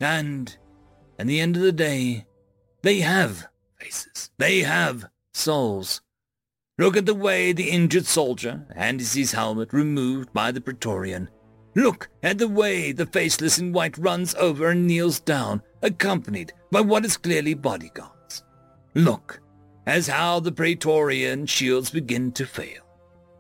And, 0.01 0.57
at 1.19 1.27
the 1.27 1.39
end 1.39 1.55
of 1.55 1.63
the 1.63 1.71
day, 1.71 2.27
they 2.81 3.01
have 3.01 3.47
faces. 3.79 4.31
They 4.39 4.61
have 4.61 5.05
souls. 5.35 6.01
Look 6.79 6.97
at 6.97 7.05
the 7.05 7.15
way 7.15 7.53
the 7.53 7.69
injured 7.69 8.07
soldier 8.07 8.67
hands 8.75 9.13
his 9.13 9.33
helmet 9.33 9.75
removed 9.75 10.33
by 10.33 10.51
the 10.51 10.63
Praetorian. 10.63 11.29
Look 11.77 12.09
at 12.23 12.39
the 12.39 12.49
way 12.49 12.91
the 12.91 13.05
faceless 13.05 13.59
in 13.59 13.73
white 13.73 13.99
runs 13.99 14.35
over 14.37 14.71
and 14.71 14.87
kneels 14.87 15.21
down, 15.21 15.63
accompanied 15.83 16.53
by 16.71 16.81
what 16.81 17.05
is 17.05 17.17
clearly 17.17 17.55
bodyguards. 17.55 18.45
Look 18.95 19.41
as 19.87 20.07
how 20.07 20.41
the 20.41 20.53
Praetorian 20.53 21.47
shields 21.47 21.91
begin 21.91 22.33
to 22.33 22.47
fail. 22.47 22.83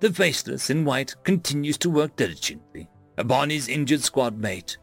The 0.00 0.12
faceless 0.12 0.70
in 0.70 0.84
white 0.84 1.14
continues 1.24 1.76
to 1.78 1.90
work 1.90 2.16
diligently 2.16 2.88
upon 3.18 3.50
his 3.50 3.68
injured 3.68 4.02
squad 4.02 4.38
mate. 4.38 4.78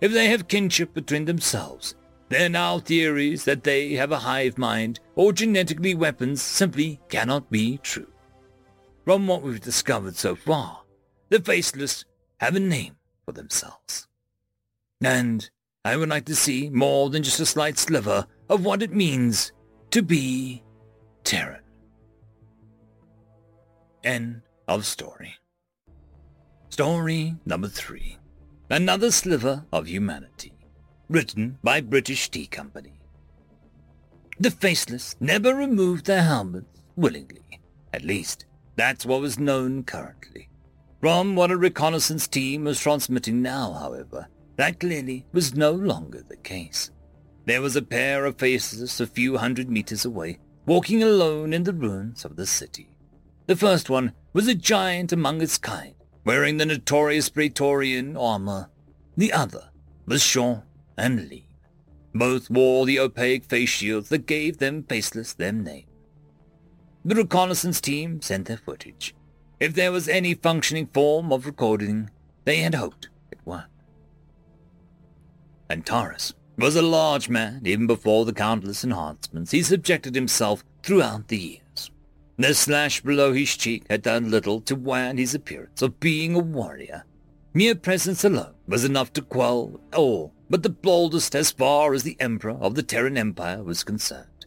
If 0.00 0.12
they 0.12 0.26
have 0.26 0.48
kinship 0.48 0.92
between 0.92 1.24
themselves, 1.24 1.94
their 2.28 2.48
now 2.48 2.80
theories 2.80 3.44
that 3.44 3.62
they 3.62 3.92
have 3.92 4.10
a 4.10 4.18
hive 4.18 4.58
mind 4.58 4.98
or 5.14 5.32
genetically 5.32 5.94
weapons 5.94 6.42
simply 6.42 7.00
cannot 7.08 7.50
be 7.50 7.78
true. 7.78 8.10
From 9.04 9.26
what 9.26 9.42
we've 9.42 9.60
discovered 9.60 10.16
so 10.16 10.34
far, 10.34 10.82
the 11.28 11.40
faceless 11.40 12.04
have 12.38 12.56
a 12.56 12.60
name 12.60 12.96
for 13.24 13.32
themselves. 13.32 14.08
And 15.00 15.48
I 15.84 15.96
would 15.96 16.08
like 16.08 16.24
to 16.26 16.34
see 16.34 16.70
more 16.70 17.10
than 17.10 17.22
just 17.22 17.40
a 17.40 17.46
slight 17.46 17.78
sliver 17.78 18.26
of 18.48 18.64
what 18.64 18.82
it 18.82 18.92
means 18.92 19.52
to 19.90 20.02
be 20.02 20.62
Terran. 21.24 21.60
End 24.02 24.42
of 24.66 24.86
story. 24.86 25.34
Story 26.70 27.36
number 27.44 27.68
three. 27.68 28.18
Another 28.70 29.10
Sliver 29.10 29.66
of 29.72 29.86
Humanity. 29.86 30.54
Written 31.08 31.58
by 31.62 31.80
British 31.82 32.30
Tea 32.30 32.46
Company. 32.46 32.98
The 34.40 34.50
Faceless 34.50 35.16
never 35.20 35.54
removed 35.54 36.06
their 36.06 36.22
helmets 36.22 36.82
willingly. 36.96 37.60
At 37.92 38.02
least, 38.02 38.46
that's 38.74 39.06
what 39.06 39.20
was 39.20 39.38
known 39.38 39.84
currently. 39.84 40.48
From 41.00 41.36
what 41.36 41.50
a 41.50 41.56
reconnaissance 41.56 42.26
team 42.26 42.64
was 42.64 42.80
transmitting 42.80 43.42
now, 43.42 43.74
however, 43.74 44.26
that 44.56 44.80
clearly 44.80 45.26
was 45.32 45.54
no 45.54 45.72
longer 45.72 46.22
the 46.22 46.36
case. 46.36 46.90
There 47.46 47.60
was 47.60 47.76
a 47.76 47.82
pair 47.82 48.24
of 48.24 48.38
faces 48.38 49.00
a 49.00 49.06
few 49.06 49.36
hundred 49.36 49.68
meters 49.68 50.04
away, 50.04 50.38
walking 50.66 51.02
alone 51.02 51.52
in 51.52 51.64
the 51.64 51.74
ruins 51.74 52.24
of 52.24 52.36
the 52.36 52.46
city. 52.46 52.88
The 53.46 53.56
first 53.56 53.90
one 53.90 54.12
was 54.32 54.48
a 54.48 54.54
giant 54.54 55.12
among 55.12 55.42
its 55.42 55.58
kind, 55.58 55.94
wearing 56.24 56.56
the 56.56 56.66
notorious 56.66 57.28
Praetorian 57.28 58.16
armor. 58.16 58.70
The 59.16 59.32
other 59.32 59.70
was 60.06 60.22
short 60.22 60.62
and 60.96 61.28
lean. 61.28 61.44
Both 62.14 62.48
wore 62.48 62.86
the 62.86 63.00
opaque 63.00 63.44
face 63.44 63.68
shields 63.68 64.08
that 64.08 64.26
gave 64.26 64.58
them 64.58 64.84
Faceless 64.84 65.34
their 65.34 65.52
name. 65.52 65.86
The 67.04 67.16
reconnaissance 67.16 67.80
team 67.80 68.22
sent 68.22 68.46
their 68.46 68.56
footage. 68.56 69.14
If 69.60 69.74
there 69.74 69.92
was 69.92 70.08
any 70.08 70.34
functioning 70.34 70.86
form 70.86 71.32
of 71.32 71.44
recording, 71.44 72.10
they 72.44 72.58
had 72.58 72.74
hoped 72.74 73.08
it 73.30 73.38
worked. 73.44 73.68
Antares 75.70 76.34
was 76.56 76.76
a 76.76 76.82
large 76.82 77.28
man 77.28 77.62
even 77.64 77.86
before 77.86 78.24
the 78.24 78.32
countless 78.32 78.84
enhancements 78.84 79.50
he 79.50 79.62
subjected 79.62 80.14
himself 80.14 80.64
throughout 80.82 81.28
the 81.28 81.38
years. 81.38 81.90
The 82.36 82.54
slash 82.54 83.00
below 83.00 83.32
his 83.32 83.56
cheek 83.56 83.84
had 83.88 84.02
done 84.02 84.30
little 84.30 84.60
to 84.62 84.76
wan 84.76 85.16
his 85.16 85.34
appearance 85.34 85.82
of 85.82 86.00
being 86.00 86.34
a 86.34 86.40
warrior. 86.40 87.04
Mere 87.52 87.74
presence 87.74 88.24
alone 88.24 88.54
was 88.66 88.84
enough 88.84 89.12
to 89.14 89.22
quell 89.22 89.80
all 89.94 90.34
but 90.50 90.62
the 90.62 90.70
boldest 90.70 91.34
as 91.34 91.50
far 91.50 91.94
as 91.94 92.02
the 92.02 92.16
Emperor 92.20 92.56
of 92.60 92.74
the 92.74 92.82
Terran 92.82 93.16
Empire 93.16 93.62
was 93.62 93.82
concerned. 93.82 94.46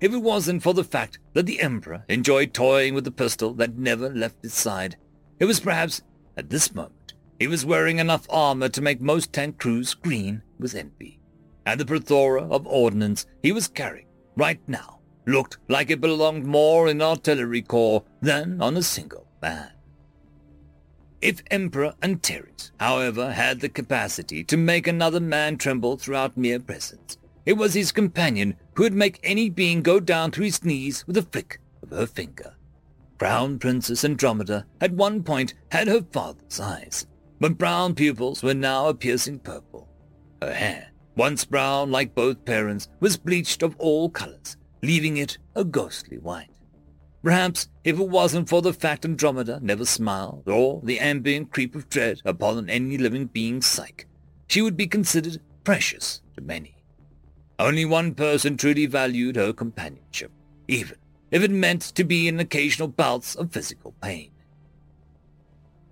if 0.00 0.12
it 0.12 0.18
wasn't 0.18 0.62
for 0.62 0.74
the 0.74 0.84
fact 0.84 1.18
that 1.34 1.46
the 1.46 1.60
Emperor 1.60 2.04
enjoyed 2.08 2.52
toying 2.54 2.94
with 2.94 3.04
the 3.04 3.10
pistol 3.10 3.52
that 3.54 3.76
never 3.76 4.08
left 4.08 4.42
his 4.42 4.54
side. 4.54 4.96
It 5.38 5.44
was 5.44 5.60
perhaps 5.60 6.02
at 6.36 6.50
this 6.50 6.74
moment 6.74 6.99
he 7.40 7.48
was 7.48 7.64
wearing 7.64 7.98
enough 7.98 8.26
armor 8.30 8.68
to 8.68 8.82
make 8.82 9.00
most 9.00 9.32
tank 9.32 9.58
crews 9.58 9.94
green 9.94 10.42
with 10.58 10.74
envy. 10.74 11.18
And 11.66 11.80
the 11.80 11.86
plethora 11.86 12.42
of 12.42 12.66
ordnance 12.66 13.26
he 13.42 13.50
was 13.50 13.66
carrying 13.66 14.06
right 14.36 14.60
now 14.68 15.00
looked 15.26 15.56
like 15.68 15.90
it 15.90 16.00
belonged 16.00 16.44
more 16.44 16.86
in 16.86 17.02
artillery 17.02 17.62
corps 17.62 18.04
than 18.20 18.60
on 18.60 18.76
a 18.76 18.82
single 18.82 19.26
man. 19.40 19.72
If 21.22 21.42
Emperor 21.50 21.94
Antares, 22.02 22.72
however, 22.78 23.32
had 23.32 23.60
the 23.60 23.68
capacity 23.68 24.44
to 24.44 24.56
make 24.56 24.86
another 24.86 25.20
man 25.20 25.56
tremble 25.56 25.96
throughout 25.96 26.36
mere 26.36 26.60
presence, 26.60 27.18
it 27.46 27.54
was 27.54 27.74
his 27.74 27.92
companion 27.92 28.56
who 28.74 28.82
would 28.82 28.94
make 28.94 29.18
any 29.22 29.48
being 29.48 29.82
go 29.82 29.98
down 29.98 30.30
to 30.32 30.42
his 30.42 30.64
knees 30.64 31.06
with 31.06 31.16
a 31.16 31.22
flick 31.22 31.60
of 31.82 31.90
her 31.90 32.06
finger. 32.06 32.54
Crown 33.18 33.58
Princess 33.58 34.04
Andromeda 34.04 34.66
at 34.80 34.92
one 34.92 35.22
point 35.22 35.54
had 35.70 35.88
her 35.88 36.02
father's 36.10 36.58
eyes, 36.58 37.06
but 37.40 37.58
brown 37.58 37.94
pupils 37.94 38.42
were 38.42 38.54
now 38.54 38.88
a 38.88 38.94
piercing 38.94 39.38
purple. 39.38 39.88
Her 40.42 40.52
hair, 40.52 40.92
once 41.16 41.44
brown 41.44 41.90
like 41.90 42.14
both 42.14 42.44
parents, 42.44 42.88
was 43.00 43.16
bleached 43.16 43.62
of 43.62 43.74
all 43.78 44.10
colors, 44.10 44.56
leaving 44.82 45.16
it 45.16 45.38
a 45.56 45.64
ghostly 45.64 46.18
white. 46.18 46.50
Perhaps 47.22 47.68
if 47.84 47.98
it 47.98 48.08
wasn't 48.08 48.48
for 48.48 48.62
the 48.62 48.72
fact 48.72 49.04
Andromeda 49.04 49.58
never 49.62 49.84
smiled, 49.84 50.48
or 50.48 50.80
the 50.84 51.00
ambient 51.00 51.50
creep 51.52 51.74
of 51.74 51.88
dread 51.90 52.20
upon 52.24 52.70
any 52.70 52.96
living 52.96 53.26
being's 53.26 53.66
psyche, 53.66 54.06
she 54.46 54.62
would 54.62 54.76
be 54.76 54.86
considered 54.86 55.40
precious 55.64 56.22
to 56.36 56.42
many. 56.42 56.76
Only 57.58 57.84
one 57.84 58.14
person 58.14 58.56
truly 58.56 58.86
valued 58.86 59.36
her 59.36 59.52
companionship, 59.52 60.32
even 60.66 60.96
if 61.30 61.42
it 61.42 61.50
meant 61.50 61.82
to 61.82 62.04
be 62.04 62.26
in 62.26 62.40
occasional 62.40 62.88
bouts 62.88 63.34
of 63.34 63.52
physical 63.52 63.94
pain. 64.00 64.29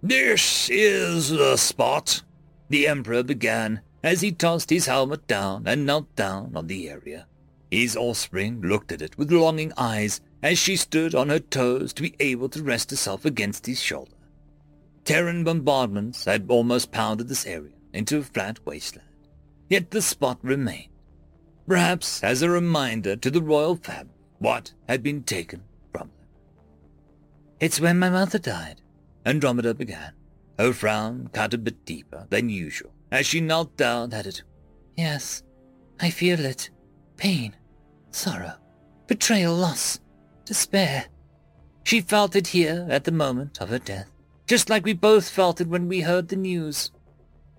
This 0.02 0.70
is 0.70 1.30
the 1.30 1.56
spot, 1.56 2.22
the 2.68 2.86
Emperor 2.86 3.24
began 3.24 3.80
as 4.00 4.20
he 4.20 4.30
tossed 4.30 4.70
his 4.70 4.86
helmet 4.86 5.26
down 5.26 5.66
and 5.66 5.84
knelt 5.84 6.14
down 6.14 6.52
on 6.54 6.68
the 6.68 6.88
area. 6.88 7.26
His 7.68 7.96
offspring 7.96 8.60
looked 8.60 8.92
at 8.92 9.02
it 9.02 9.18
with 9.18 9.32
longing 9.32 9.72
eyes 9.76 10.20
as 10.40 10.56
she 10.56 10.76
stood 10.76 11.16
on 11.16 11.30
her 11.30 11.40
toes 11.40 11.92
to 11.94 12.02
be 12.02 12.14
able 12.20 12.48
to 12.50 12.62
rest 12.62 12.90
herself 12.90 13.24
against 13.24 13.66
his 13.66 13.82
shoulder. 13.82 14.12
Terran 15.04 15.42
bombardments 15.42 16.26
had 16.26 16.46
almost 16.48 16.92
pounded 16.92 17.26
this 17.26 17.44
area 17.44 17.74
into 17.92 18.18
a 18.18 18.22
flat 18.22 18.64
wasteland, 18.64 19.08
yet 19.68 19.90
the 19.90 20.00
spot 20.00 20.38
remained, 20.42 20.92
perhaps 21.66 22.22
as 22.22 22.40
a 22.40 22.48
reminder 22.48 23.16
to 23.16 23.32
the 23.32 23.42
royal 23.42 23.74
family 23.74 24.14
what 24.38 24.72
had 24.88 25.02
been 25.02 25.24
taken 25.24 25.64
from 25.90 26.02
them. 26.02 26.28
It's 27.58 27.80
when 27.80 27.98
my 27.98 28.10
mother 28.10 28.38
died, 28.38 28.80
Andromeda 29.28 29.74
began, 29.74 30.12
her 30.58 30.72
frown 30.72 31.28
cut 31.34 31.52
a 31.52 31.58
bit 31.58 31.84
deeper 31.84 32.26
than 32.30 32.48
usual 32.48 32.94
as 33.12 33.26
she 33.26 33.42
knelt 33.42 33.76
down 33.76 34.14
at 34.14 34.26
it. 34.26 34.42
Yes, 34.96 35.42
I 36.00 36.08
feel 36.08 36.42
it. 36.42 36.70
Pain, 37.18 37.54
sorrow, 38.10 38.54
betrayal, 39.06 39.54
loss, 39.54 40.00
despair. 40.46 41.08
She 41.84 42.00
felt 42.00 42.36
it 42.36 42.46
here 42.46 42.86
at 42.88 43.04
the 43.04 43.12
moment 43.12 43.60
of 43.60 43.68
her 43.68 43.78
death, 43.78 44.10
just 44.46 44.70
like 44.70 44.86
we 44.86 44.94
both 44.94 45.28
felt 45.28 45.60
it 45.60 45.68
when 45.68 45.88
we 45.88 46.00
heard 46.00 46.28
the 46.28 46.36
news. 46.36 46.90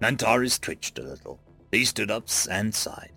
Antares 0.01 0.57
twitched 0.57 0.97
a 0.97 1.03
little. 1.03 1.39
He 1.71 1.85
stood 1.85 2.09
up 2.09 2.29
and 2.49 2.73
sighed. 2.73 3.11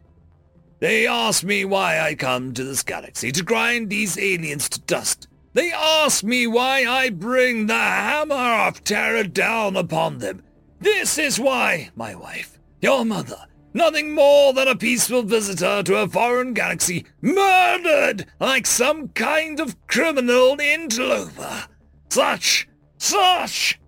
They 0.78 1.06
ask 1.06 1.42
me 1.42 1.64
why 1.64 2.00
I 2.00 2.14
come 2.14 2.52
to 2.52 2.64
this 2.64 2.82
galaxy 2.82 3.32
to 3.32 3.42
grind 3.42 3.88
these 3.88 4.18
aliens 4.18 4.68
to 4.68 4.80
dust. 4.80 5.28
They 5.52 5.72
ask 5.72 6.24
me 6.24 6.46
why 6.46 6.86
I 6.86 7.10
bring 7.10 7.66
the 7.66 7.74
hammer 7.74 8.66
of 8.68 8.84
terror 8.84 9.24
down 9.24 9.76
upon 9.76 10.18
them. 10.18 10.42
This 10.80 11.18
is 11.18 11.38
why, 11.38 11.90
my 11.94 12.14
wife, 12.14 12.58
your 12.80 13.04
mother, 13.04 13.46
Nothing 13.74 14.14
more 14.14 14.52
than 14.52 14.68
a 14.68 14.76
peaceful 14.76 15.22
visitor 15.22 15.82
to 15.84 15.96
a 15.96 16.08
foreign 16.08 16.52
galaxy, 16.52 17.06
murdered 17.22 18.26
like 18.38 18.66
some 18.66 19.08
kind 19.08 19.60
of 19.60 19.86
criminal 19.86 20.60
interloper. 20.60 21.64
Such, 22.10 22.68
such! 22.98 23.80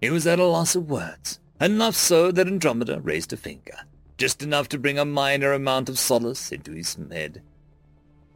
He 0.00 0.10
was 0.10 0.26
at 0.26 0.40
a 0.40 0.44
loss 0.44 0.74
of 0.74 0.90
words, 0.90 1.38
enough 1.60 1.94
so 1.94 2.32
that 2.32 2.48
Andromeda 2.48 3.00
raised 3.00 3.32
a 3.32 3.36
finger, 3.36 3.76
just 4.18 4.42
enough 4.42 4.68
to 4.70 4.78
bring 4.78 4.98
a 4.98 5.04
minor 5.04 5.52
amount 5.52 5.88
of 5.88 6.00
solace 6.00 6.50
into 6.50 6.72
his 6.72 6.98
head. 7.12 7.42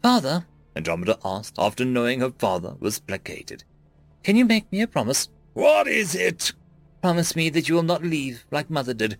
Father, 0.05 0.47
Andromeda 0.77 1.19
asked, 1.25 1.55
after 1.59 1.85
knowing 1.85 2.21
her 2.21 2.31
father 2.31 2.77
was 2.79 3.01
placated, 3.01 3.65
can 4.23 4.37
you 4.37 4.45
make 4.45 4.71
me 4.71 4.83
a 4.83 4.87
promise? 4.87 5.29
What 5.55 5.89
is 5.89 6.15
it? 6.15 6.53
Promise 7.01 7.35
me 7.35 7.49
that 7.51 7.69
you 7.69 7.75
will 7.75 7.83
not 7.83 8.05
leave 8.05 8.45
like 8.51 8.69
Mother 8.69 8.93
did 8.93 9.19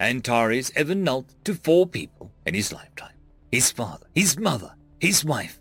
Antares 0.00 0.72
ever 0.74 0.94
knelt 0.94 1.34
to 1.44 1.54
four 1.54 1.86
people 1.86 2.32
in 2.46 2.54
his 2.54 2.72
lifetime. 2.72 3.14
His 3.52 3.70
father, 3.70 4.06
his 4.14 4.38
mother, 4.38 4.74
his 4.98 5.24
wife, 5.24 5.60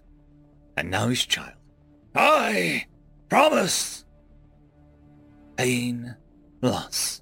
and 0.77 0.89
now 0.89 1.09
his 1.09 1.25
child. 1.25 1.57
I 2.15 2.85
promise. 3.27 4.05
Pain, 5.57 6.15
loss, 6.61 7.21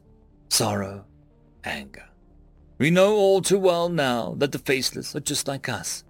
sorrow, 0.49 1.05
anger. 1.63 2.07
We 2.77 2.91
know 2.91 3.15
all 3.15 3.41
too 3.41 3.57
well 3.57 3.89
now 3.89 4.35
that 4.37 4.51
the 4.51 4.59
faceless 4.59 5.15
are 5.15 5.19
just 5.19 5.47
like 5.47 5.67
us. 5.67 6.03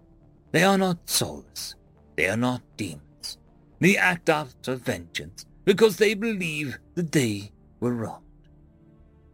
They 0.52 0.64
are 0.64 0.78
not 0.78 1.10
soulless. 1.10 1.76
They 2.16 2.28
are 2.28 2.38
not 2.38 2.62
demons. 2.78 3.38
They 3.80 3.98
act 3.98 4.30
out 4.30 4.68
of 4.68 4.82
vengeance 4.82 5.46
because 5.66 5.98
they 5.98 6.14
believe 6.14 6.80
that 6.96 7.12
they 7.12 7.52
were 7.80 7.94
wrong. 7.94 8.24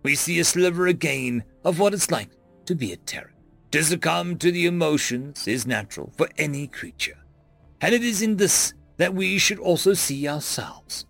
We 0.03 0.15
see 0.15 0.40
a 0.40 0.44
sliver 0.44 0.88
again 0.88 1.44
of 1.64 1.80
what 1.80 1.94
it's 1.94 2.11
like 2.11 2.30
to 2.65 2.76
be 2.76 2.91
a 2.91 2.98
terror. 2.98 3.34
To 3.72 3.84
succumb 3.84 4.38
to 4.38 4.52
the 4.52 4.65
emotions 4.65 5.48
is 5.48 5.65
natural 5.65 6.11
for 6.18 6.30
any 6.38 6.68
creature, 6.68 7.18
and 7.81 7.95
it 7.95 8.03
is 8.03 8.22
in 8.22 8.38
this 8.38 8.73
that 8.98 9.15
we 9.15 9.40
should 9.40 9.60
also 9.60 9.94
see 9.94 10.27
ourselves. 10.27 11.06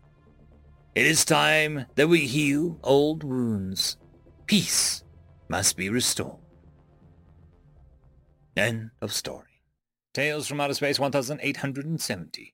It 0.95 1.05
is 1.05 1.25
time 1.25 1.85
that 1.95 2.07
we 2.07 2.19
heal 2.19 2.79
old 2.83 3.23
wounds. 3.23 3.97
Peace 4.45 5.03
must 5.49 5.75
be 5.75 5.89
restored. 5.89 6.37
End 8.55 8.91
of 9.01 9.11
story. 9.11 9.52
Tales 10.13 10.47
from 10.47 10.61
Outer 10.61 10.75
Space 10.75 10.99
1870. 10.99 12.53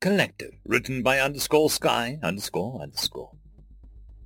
Collective, 0.00 0.54
written 0.66 1.04
by 1.04 1.20
underscore 1.20 1.70
sky 1.70 2.18
underscore 2.20 2.82
underscore. 2.82 3.30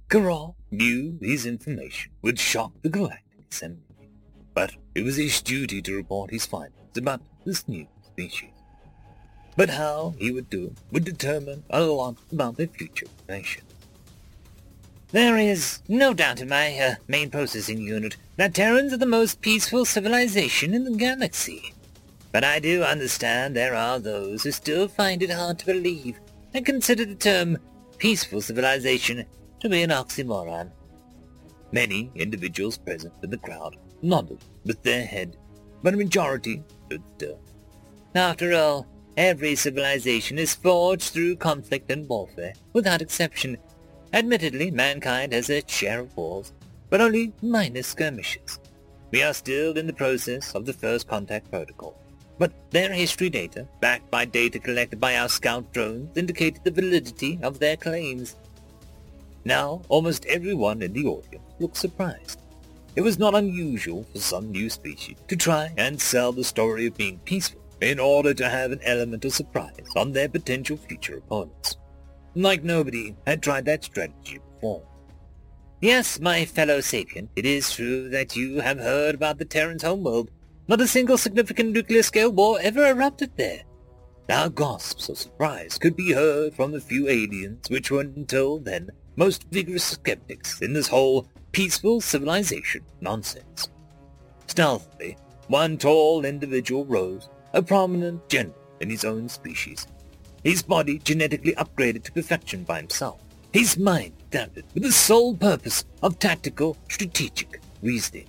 K'Rah 0.09 0.55
knew 0.71 1.19
his 1.21 1.45
information 1.45 2.13
would 2.23 2.39
shock 2.39 2.73
the 2.81 2.89
Galactic 2.89 3.45
Assembly, 3.53 4.09
but 4.55 4.77
it 4.95 5.03
was 5.03 5.17
his 5.17 5.43
duty 5.43 5.83
to 5.83 5.95
report 5.95 6.31
his 6.31 6.47
findings 6.47 6.97
about 6.97 7.21
this 7.45 7.69
new 7.69 7.87
species. 8.03 8.49
But 9.59 9.69
how 9.69 10.15
he 10.17 10.31
would 10.31 10.49
do 10.49 10.69
it 10.69 10.79
would 10.91 11.05
determine 11.05 11.65
a 11.69 11.83
lot 11.83 12.17
about 12.33 12.57
their 12.57 12.69
future 12.69 13.09
relations. 13.29 13.71
There 15.13 15.37
is 15.37 15.81
no 15.87 16.15
doubt 16.15 16.41
in 16.41 16.49
my 16.49 16.79
uh, 16.79 16.95
main 17.09 17.29
processing 17.31 17.83
unit 17.83 18.17
that 18.37 18.55
Terrans 18.55 18.95
are 18.95 18.97
the 18.97 19.05
most 19.05 19.43
peaceful 19.43 19.85
civilization 19.85 20.73
in 20.73 20.85
the 20.85 20.97
galaxy. 20.97 21.74
But 22.35 22.43
I 22.43 22.59
do 22.59 22.83
understand 22.83 23.55
there 23.55 23.77
are 23.77 24.01
those 24.01 24.43
who 24.43 24.51
still 24.51 24.89
find 24.89 25.23
it 25.23 25.31
hard 25.31 25.61
to 25.61 25.67
believe 25.67 26.19
and 26.53 26.67
consider 26.67 27.05
the 27.05 27.15
term 27.15 27.59
peaceful 27.97 28.41
civilization 28.41 29.25
to 29.61 29.69
be 29.69 29.85
an 29.85 29.91
oxymoron. 29.91 30.73
Many 31.71 32.11
individuals 32.17 32.77
present 32.77 33.15
in 33.23 33.31
the 33.31 33.39
crowd 33.39 33.77
nodded 34.03 34.41
with 34.65 34.83
their 34.83 35.07
head, 35.07 35.37
but 35.85 35.95
a 35.95 35.97
majority 35.97 36.65
stood 36.87 37.05
still. 37.15 37.39
After 38.17 38.53
all, 38.53 38.89
every 39.17 39.55
civilization 39.55 40.37
is 40.37 40.57
forged 40.57 41.13
through 41.13 41.37
conflict 41.37 41.89
and 41.93 42.09
warfare, 42.09 42.55
without 42.73 43.01
exception. 43.01 43.59
Admittedly, 44.13 44.73
mankind 44.73 45.33
has 45.33 45.49
its 45.49 45.73
share 45.73 46.01
of 46.01 46.17
wars, 46.17 46.53
but 46.91 47.01
only 47.01 47.33
minor 47.43 47.85
skirmishes. 47.85 48.59
We 49.13 49.23
are 49.23 49.35
still 49.35 49.79
in 49.79 49.87
the 49.87 49.93
process 49.93 50.53
of 50.57 50.67
the 50.67 50.73
First 50.73 51.07
Contact 51.07 51.49
Protocol, 51.49 51.97
but 52.39 52.53
their 52.71 52.93
history 52.93 53.31
data, 53.31 53.67
backed 53.81 54.11
by 54.11 54.25
data 54.25 54.59
collected 54.59 55.01
by 55.01 55.17
our 55.17 55.29
scout 55.29 55.73
drones, 55.73 56.17
indicated 56.17 56.63
the 56.65 56.71
validity 56.71 57.39
of 57.43 57.59
their 57.59 57.77
claims. 57.77 58.37
Now, 59.45 59.83
almost 59.89 60.27
everyone 60.27 60.83
in 60.83 60.93
the 60.93 61.07
audience 61.07 61.45
looked 61.59 61.77
surprised. 61.77 62.41
It 62.97 63.03
was 63.03 63.19
not 63.19 63.35
unusual 63.35 64.05
for 64.13 64.19
some 64.19 64.51
new 64.51 64.71
species 64.71 65.17
to 65.29 65.37
try 65.37 65.73
and 65.77 66.01
sell 66.01 66.33
the 66.33 66.45
story 66.45 66.87
of 66.87 66.97
being 66.97 67.19
peaceful 67.25 67.61
in 67.81 67.99
order 67.99 68.33
to 68.33 68.49
have 68.49 68.73
an 68.73 68.81
element 68.85 69.25
of 69.25 69.35
surprise 69.35 69.87
on 69.97 70.13
their 70.13 70.29
potential 70.29 70.77
future 70.77 71.19
opponents. 71.19 71.77
Like 72.35 72.65
nobody 72.65 73.15
had 73.27 73.43
tried 73.43 73.65
that 73.67 73.85
strategy 73.85 74.39
before. 74.55 74.83
Yes, 75.81 76.19
my 76.19 76.45
fellow 76.45 76.81
sapient, 76.81 77.31
it 77.37 77.45
is 77.45 77.71
true 77.73 78.09
that 78.09 78.37
you 78.37 78.61
have 78.61 78.79
heard 78.79 79.15
about 79.15 79.39
the 79.39 79.45
Terran's 79.45 79.83
homeworld, 79.83 80.31
Not 80.67 80.81
a 80.81 80.89
single 80.89 81.19
significant 81.19 81.73
nuclear-scale 81.73 82.31
war 82.31 82.59
ever 82.61 82.87
erupted 82.87 83.33
there. 83.37 83.63
Now 84.29 84.49
gasps 84.49 85.11
of 85.11 85.19
surprise 85.19 85.77
could 85.77 85.95
be 85.95 86.13
heard 86.13 86.55
from 86.55 86.73
the 86.73 86.81
few 86.81 87.09
aliens 87.09 87.69
which 87.69 87.91
were 87.91 88.01
until 88.01 88.59
then 88.59 88.91
most 89.17 89.45
vigorous 89.51 89.85
skeptics 89.85 90.61
in 90.63 90.73
this 90.73 90.89
whole 90.89 91.29
peaceful 91.53 92.01
civilization 92.01 92.83
nonsense. 93.01 93.69
Stealthily, 94.47 95.19
one 95.49 95.77
tall 95.77 96.25
individual 96.25 96.87
rose, 96.87 97.29
a 97.53 97.63
prominent 97.63 98.27
general 98.31 98.57
in 98.81 98.89
his 98.89 99.05
own 99.05 99.29
species. 99.29 99.87
His 100.43 100.63
body 100.63 100.99
genetically 100.99 101.55
upgraded 101.55 102.03
to 102.05 102.13
perfection 102.13 102.65
by 102.65 102.79
himself. 102.79 103.21
His 103.53 103.79
mind 103.79 104.15
adapted 104.29 104.65
with 104.75 104.83
the 104.83 104.93
sole 104.93 105.37
purpose 105.37 105.85
of 106.03 106.19
tactical, 106.19 106.77
strategic 106.89 107.61
reasoning. 107.83 108.27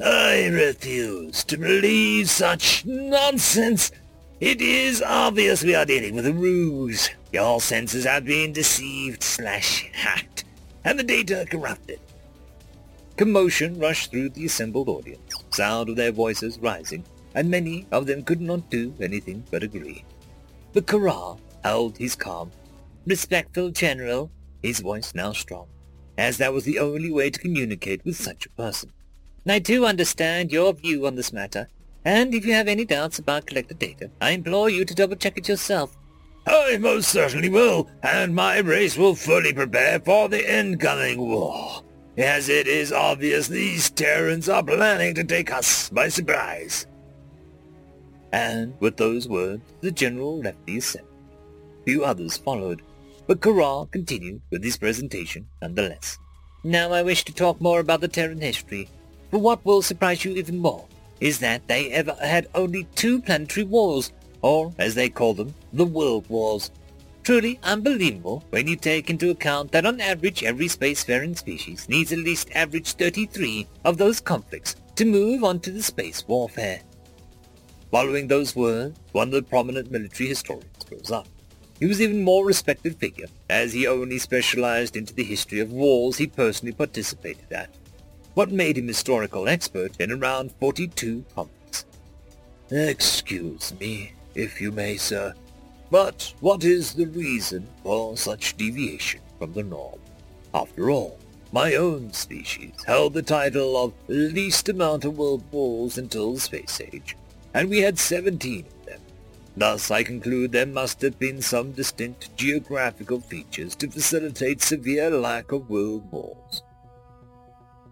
I 0.00 0.46
refuse 0.46 1.42
to 1.44 1.56
believe 1.56 2.30
such 2.30 2.86
nonsense. 2.86 3.90
It 4.38 4.60
is 4.60 5.02
obvious 5.02 5.64
we 5.64 5.74
are 5.74 5.84
dealing 5.84 6.14
with 6.14 6.26
a 6.26 6.32
ruse. 6.32 7.10
Your 7.32 7.60
senses 7.60 8.04
have 8.04 8.24
been 8.24 8.52
deceived 8.52 9.24
slash 9.24 9.90
hacked, 9.92 10.44
and 10.84 10.98
the 10.98 11.02
data 11.02 11.46
corrupted. 11.50 11.98
Commotion 13.16 13.80
rushed 13.80 14.12
through 14.12 14.28
the 14.28 14.46
assembled 14.46 14.88
audience, 14.88 15.34
sound 15.50 15.88
of 15.88 15.96
their 15.96 16.12
voices 16.12 16.60
rising, 16.60 17.02
and 17.34 17.50
many 17.50 17.84
of 17.90 18.06
them 18.06 18.22
could 18.22 18.40
not 18.40 18.70
do 18.70 18.94
anything 19.00 19.42
but 19.50 19.64
agree. 19.64 20.04
But 20.72 20.86
Kara 20.86 21.34
held 21.64 21.98
his 21.98 22.14
calm. 22.14 22.52
Respectful 23.04 23.70
General, 23.70 24.30
his 24.62 24.78
voice 24.78 25.12
now 25.12 25.32
strong, 25.32 25.66
as 26.16 26.38
that 26.38 26.52
was 26.52 26.62
the 26.62 26.78
only 26.78 27.10
way 27.10 27.30
to 27.30 27.40
communicate 27.40 28.04
with 28.04 28.16
such 28.16 28.46
a 28.46 28.50
person. 28.50 28.92
I 29.50 29.58
do 29.58 29.86
understand 29.86 30.52
your 30.52 30.72
view 30.72 31.06
on 31.06 31.14
this 31.14 31.32
matter, 31.32 31.68
and 32.04 32.34
if 32.34 32.44
you 32.44 32.52
have 32.52 32.68
any 32.68 32.84
doubts 32.84 33.18
about 33.18 33.46
collected 33.46 33.78
data, 33.78 34.10
I 34.20 34.30
implore 34.30 34.68
you 34.68 34.84
to 34.84 34.94
double-check 34.94 35.38
it 35.38 35.48
yourself. 35.48 35.96
I 36.46 36.78
most 36.78 37.10
certainly 37.10 37.48
will, 37.48 37.88
and 38.02 38.34
my 38.34 38.58
race 38.58 38.96
will 38.96 39.14
fully 39.14 39.52
prepare 39.52 40.00
for 40.00 40.28
the 40.28 40.58
incoming 40.58 41.20
war, 41.20 41.82
as 42.16 42.48
it 42.48 42.66
is 42.66 42.92
obvious 42.92 43.48
these 43.48 43.90
Terrans 43.90 44.48
are 44.48 44.62
planning 44.62 45.14
to 45.14 45.24
take 45.24 45.52
us 45.52 45.90
by 45.90 46.08
surprise. 46.08 46.86
And 48.32 48.74
with 48.80 48.96
those 48.96 49.28
words, 49.28 49.62
the 49.80 49.90
general 49.90 50.38
left 50.38 50.64
the 50.66 50.78
assembly. 50.78 51.10
Few 51.84 52.04
others 52.04 52.36
followed, 52.36 52.82
but 53.26 53.40
Kara 53.40 53.86
continued 53.90 54.42
with 54.50 54.64
his 54.64 54.76
presentation 54.76 55.46
nonetheless. 55.62 56.18
Now 56.64 56.92
I 56.92 57.02
wish 57.02 57.24
to 57.24 57.34
talk 57.34 57.60
more 57.60 57.80
about 57.80 58.00
the 58.00 58.08
Terran 58.08 58.40
history, 58.40 58.88
but 59.30 59.40
what 59.40 59.64
will 59.64 59.82
surprise 59.82 60.24
you 60.24 60.32
even 60.32 60.58
more 60.58 60.86
is 61.20 61.38
that 61.40 61.66
they 61.68 61.90
ever 61.90 62.16
had 62.20 62.48
only 62.54 62.84
two 62.94 63.20
planetary 63.20 63.64
wars, 63.64 64.12
or 64.42 64.72
as 64.78 64.94
they 64.94 65.08
call 65.08 65.34
them, 65.34 65.54
the 65.72 65.84
World 65.84 66.28
Wars. 66.28 66.70
Truly 67.24 67.58
unbelievable 67.62 68.44
when 68.50 68.66
you 68.66 68.76
take 68.76 69.10
into 69.10 69.30
account 69.30 69.72
that 69.72 69.84
on 69.84 70.00
average 70.00 70.44
every 70.44 70.66
spacefaring 70.66 71.36
species 71.36 71.88
needs 71.88 72.12
at 72.12 72.20
least 72.20 72.50
average 72.54 72.92
33 72.92 73.66
of 73.84 73.98
those 73.98 74.20
conflicts 74.20 74.76
to 74.96 75.04
move 75.04 75.44
on 75.44 75.60
to 75.60 75.70
the 75.70 75.82
space 75.82 76.26
warfare. 76.26 76.80
Following 77.90 78.28
those 78.28 78.56
words, 78.56 78.98
one 79.12 79.28
of 79.28 79.34
the 79.34 79.42
prominent 79.42 79.90
military 79.90 80.28
historians 80.28 80.86
rose 80.90 81.10
up. 81.10 81.26
He 81.78 81.86
was 81.86 82.00
even 82.00 82.22
more 82.22 82.44
respected 82.44 82.96
figure, 82.96 83.28
as 83.48 83.72
he 83.72 83.86
only 83.86 84.18
specialized 84.18 84.96
into 84.96 85.14
the 85.14 85.22
history 85.24 85.60
of 85.60 85.72
wars 85.72 86.16
he 86.16 86.26
personally 86.26 86.72
participated 86.72 87.52
at 87.52 87.70
what 88.34 88.50
made 88.50 88.78
him 88.78 88.88
historical 88.88 89.48
expert 89.48 90.00
in 90.00 90.12
around 90.12 90.52
42 90.60 91.24
conflicts. 91.34 91.86
Excuse 92.70 93.72
me, 93.80 94.12
if 94.34 94.60
you 94.60 94.70
may, 94.70 94.96
sir, 94.96 95.34
but 95.90 96.34
what 96.40 96.64
is 96.64 96.92
the 96.92 97.06
reason 97.06 97.66
for 97.82 98.16
such 98.16 98.56
deviation 98.56 99.20
from 99.38 99.54
the 99.54 99.62
norm? 99.62 99.98
After 100.52 100.90
all, 100.90 101.18
my 101.50 101.74
own 101.74 102.12
species 102.12 102.74
held 102.86 103.14
the 103.14 103.22
title 103.22 103.82
of 103.82 103.94
least 104.06 104.68
amount 104.68 105.06
of 105.06 105.16
world 105.16 105.42
wars 105.50 105.96
until 105.96 106.34
the 106.34 106.40
space 106.40 106.80
age, 106.92 107.16
and 107.54 107.70
we 107.70 107.78
had 107.78 107.98
17 107.98 108.66
of 108.66 108.86
them. 108.86 109.00
Thus 109.56 109.90
I 109.90 110.02
conclude 110.02 110.52
there 110.52 110.66
must 110.66 111.00
have 111.00 111.18
been 111.18 111.40
some 111.40 111.72
distinct 111.72 112.36
geographical 112.36 113.20
features 113.20 113.74
to 113.76 113.90
facilitate 113.90 114.60
severe 114.60 115.10
lack 115.10 115.50
of 115.50 115.70
world 115.70 116.12
wars. 116.12 116.62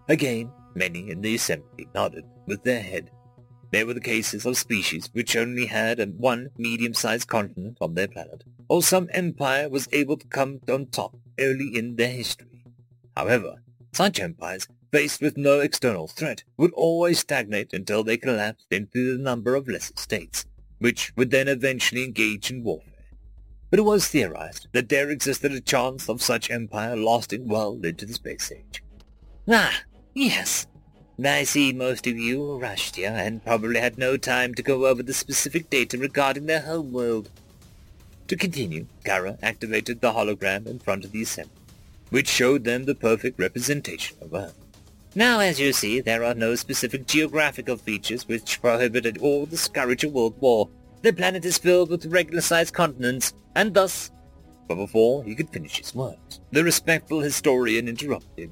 Again, 0.09 0.51
many 0.73 1.09
in 1.09 1.21
the 1.21 1.35
assembly 1.35 1.87
nodded 1.93 2.25
with 2.45 2.63
their 2.63 2.81
head. 2.81 3.11
There 3.71 3.85
were 3.85 3.93
the 3.93 3.99
cases 3.99 4.45
of 4.45 4.57
species 4.57 5.09
which 5.11 5.35
only 5.35 5.65
had 5.65 5.99
one 6.17 6.49
medium-sized 6.57 7.27
continent 7.27 7.77
on 7.81 7.93
their 7.93 8.07
planet, 8.07 8.45
or 8.69 8.81
some 8.81 9.09
empire 9.11 9.67
was 9.67 9.89
able 9.91 10.15
to 10.17 10.27
come 10.27 10.61
on 10.69 10.85
top 10.87 11.17
early 11.37 11.71
in 11.75 11.97
their 11.97 12.11
history. 12.11 12.63
However, 13.17 13.55
such 13.91 14.19
empires, 14.21 14.67
faced 14.93 15.21
with 15.21 15.35
no 15.35 15.59
external 15.59 16.07
threat, 16.07 16.45
would 16.55 16.71
always 16.71 17.19
stagnate 17.19 17.73
until 17.73 18.03
they 18.03 18.15
collapsed 18.15 18.67
into 18.71 19.17
the 19.17 19.21
number 19.21 19.55
of 19.55 19.67
lesser 19.67 19.97
states, 19.97 20.45
which 20.79 21.11
would 21.17 21.31
then 21.31 21.49
eventually 21.49 22.05
engage 22.05 22.49
in 22.49 22.63
warfare. 22.63 22.93
But 23.69 23.79
it 23.79 23.83
was 23.83 24.07
theorized 24.07 24.69
that 24.71 24.87
there 24.87 25.09
existed 25.09 25.51
a 25.51 25.59
chance 25.59 26.07
of 26.07 26.21
such 26.21 26.49
empire 26.49 26.95
lasting 26.95 27.49
well 27.49 27.77
into 27.83 28.05
the 28.05 28.13
space 28.13 28.49
age. 28.53 28.81
Ah, 29.49 29.81
Yes. 30.17 30.65
I 31.23 31.43
see 31.43 31.71
most 31.71 32.07
of 32.07 32.17
you 32.17 32.57
rushed 32.57 32.95
here 32.95 33.13
and 33.15 33.45
probably 33.45 33.79
had 33.79 33.99
no 33.99 34.17
time 34.17 34.55
to 34.55 34.63
go 34.63 34.87
over 34.87 35.03
the 35.03 35.13
specific 35.13 35.69
data 35.69 35.95
regarding 35.95 36.47
their 36.47 36.61
home 36.61 36.91
world. 36.91 37.29
To 38.27 38.35
continue, 38.35 38.87
Kara 39.05 39.37
activated 39.43 40.01
the 40.01 40.13
hologram 40.13 40.65
in 40.65 40.79
front 40.79 41.05
of 41.05 41.11
the 41.11 41.21
assembly, 41.21 41.61
which 42.09 42.27
showed 42.27 42.63
them 42.63 42.85
the 42.85 42.95
perfect 42.95 43.37
representation 43.37 44.17
of 44.19 44.33
Earth. 44.33 44.57
Now, 45.13 45.39
as 45.39 45.59
you 45.59 45.71
see, 45.71 46.01
there 46.01 46.23
are 46.23 46.33
no 46.33 46.55
specific 46.55 47.05
geographical 47.05 47.77
features 47.77 48.27
which 48.27 48.59
prohibited 48.59 49.19
or 49.21 49.45
discourage 49.45 50.03
a 50.03 50.09
world 50.09 50.33
war. 50.41 50.67
The 51.03 51.13
planet 51.13 51.45
is 51.45 51.59
filled 51.59 51.91
with 51.91 52.07
regular-sized 52.07 52.73
continents, 52.73 53.35
and 53.53 53.71
thus... 53.71 54.09
But 54.67 54.75
before 54.77 55.23
he 55.23 55.35
could 55.35 55.51
finish 55.51 55.77
his 55.77 55.93
words, 55.93 56.41
the 56.51 56.63
respectful 56.63 57.19
historian 57.19 57.87
interrupted. 57.87 58.49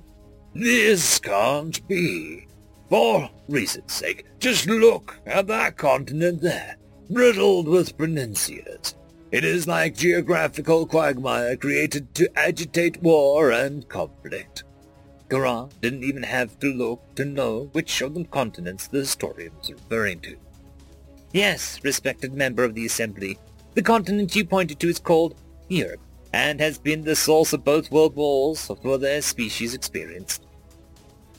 This 0.57 1.19
can't 1.19 1.85
be. 1.85 2.47
For 2.89 3.29
reason's 3.49 3.91
sake, 3.91 4.25
just 4.39 4.67
look 4.67 5.19
at 5.25 5.47
that 5.47 5.75
continent 5.75 6.41
there, 6.41 6.77
riddled 7.09 7.67
with 7.67 7.97
peninsulae. 7.97 8.93
It 9.33 9.43
is 9.43 9.67
like 9.67 9.97
geographical 9.97 10.85
quagmire 10.85 11.57
created 11.57 12.15
to 12.15 12.29
agitate 12.39 13.03
war 13.03 13.51
and 13.51 13.85
conflict. 13.89 14.63
Kara 15.29 15.67
didn't 15.81 16.05
even 16.05 16.23
have 16.23 16.57
to 16.61 16.71
look 16.71 17.01
to 17.15 17.25
know 17.25 17.69
which 17.73 18.01
of 18.01 18.13
the 18.13 18.23
continents 18.23 18.87
the 18.87 18.99
historian 18.99 19.51
was 19.59 19.71
referring 19.71 20.21
to. 20.21 20.37
Yes, 21.33 21.83
respected 21.83 22.33
member 22.33 22.63
of 22.63 22.75
the 22.75 22.85
Assembly, 22.85 23.37
the 23.73 23.81
continent 23.81 24.33
you 24.33 24.45
pointed 24.45 24.79
to 24.79 24.87
is 24.87 24.99
called 24.99 25.35
Europe, 25.67 25.99
and 26.31 26.61
has 26.61 26.77
been 26.77 27.03
the 27.03 27.15
source 27.15 27.51
of 27.51 27.65
both 27.65 27.91
world 27.91 28.15
wars 28.15 28.71
for 28.81 28.97
their 28.97 29.21
species 29.21 29.73
experienced. 29.73 30.44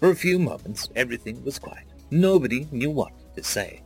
For 0.00 0.10
a 0.10 0.16
few 0.16 0.38
moments, 0.38 0.88
everything 0.94 1.42
was 1.44 1.58
quiet. 1.58 1.86
Nobody 2.10 2.68
knew 2.70 2.90
what 2.90 3.12
to 3.34 3.42
say. 3.42 3.82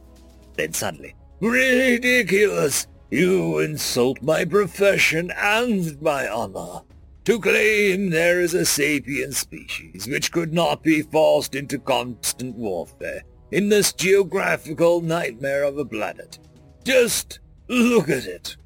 Then 0.56 0.72
suddenly, 0.72 1.14
Ridiculous! 1.40 2.86
You 3.10 3.58
insult 3.58 4.22
my 4.22 4.44
profession 4.44 5.32
and 5.36 6.00
my 6.00 6.28
honor. 6.28 6.82
To 7.24 7.40
claim 7.40 8.10
there 8.10 8.40
is 8.40 8.54
a 8.54 8.64
sapient 8.64 9.34
species 9.34 10.06
which 10.06 10.30
could 10.30 10.52
not 10.52 10.82
be 10.82 11.02
forced 11.02 11.54
into 11.54 11.78
constant 11.78 12.56
warfare 12.56 13.22
in 13.50 13.68
this 13.68 13.92
geographical 13.92 15.00
nightmare 15.00 15.64
of 15.64 15.78
a 15.78 15.84
planet. 15.84 16.38
Just 16.84 17.40
look 17.68 18.08
at 18.08 18.26
it. 18.26 18.56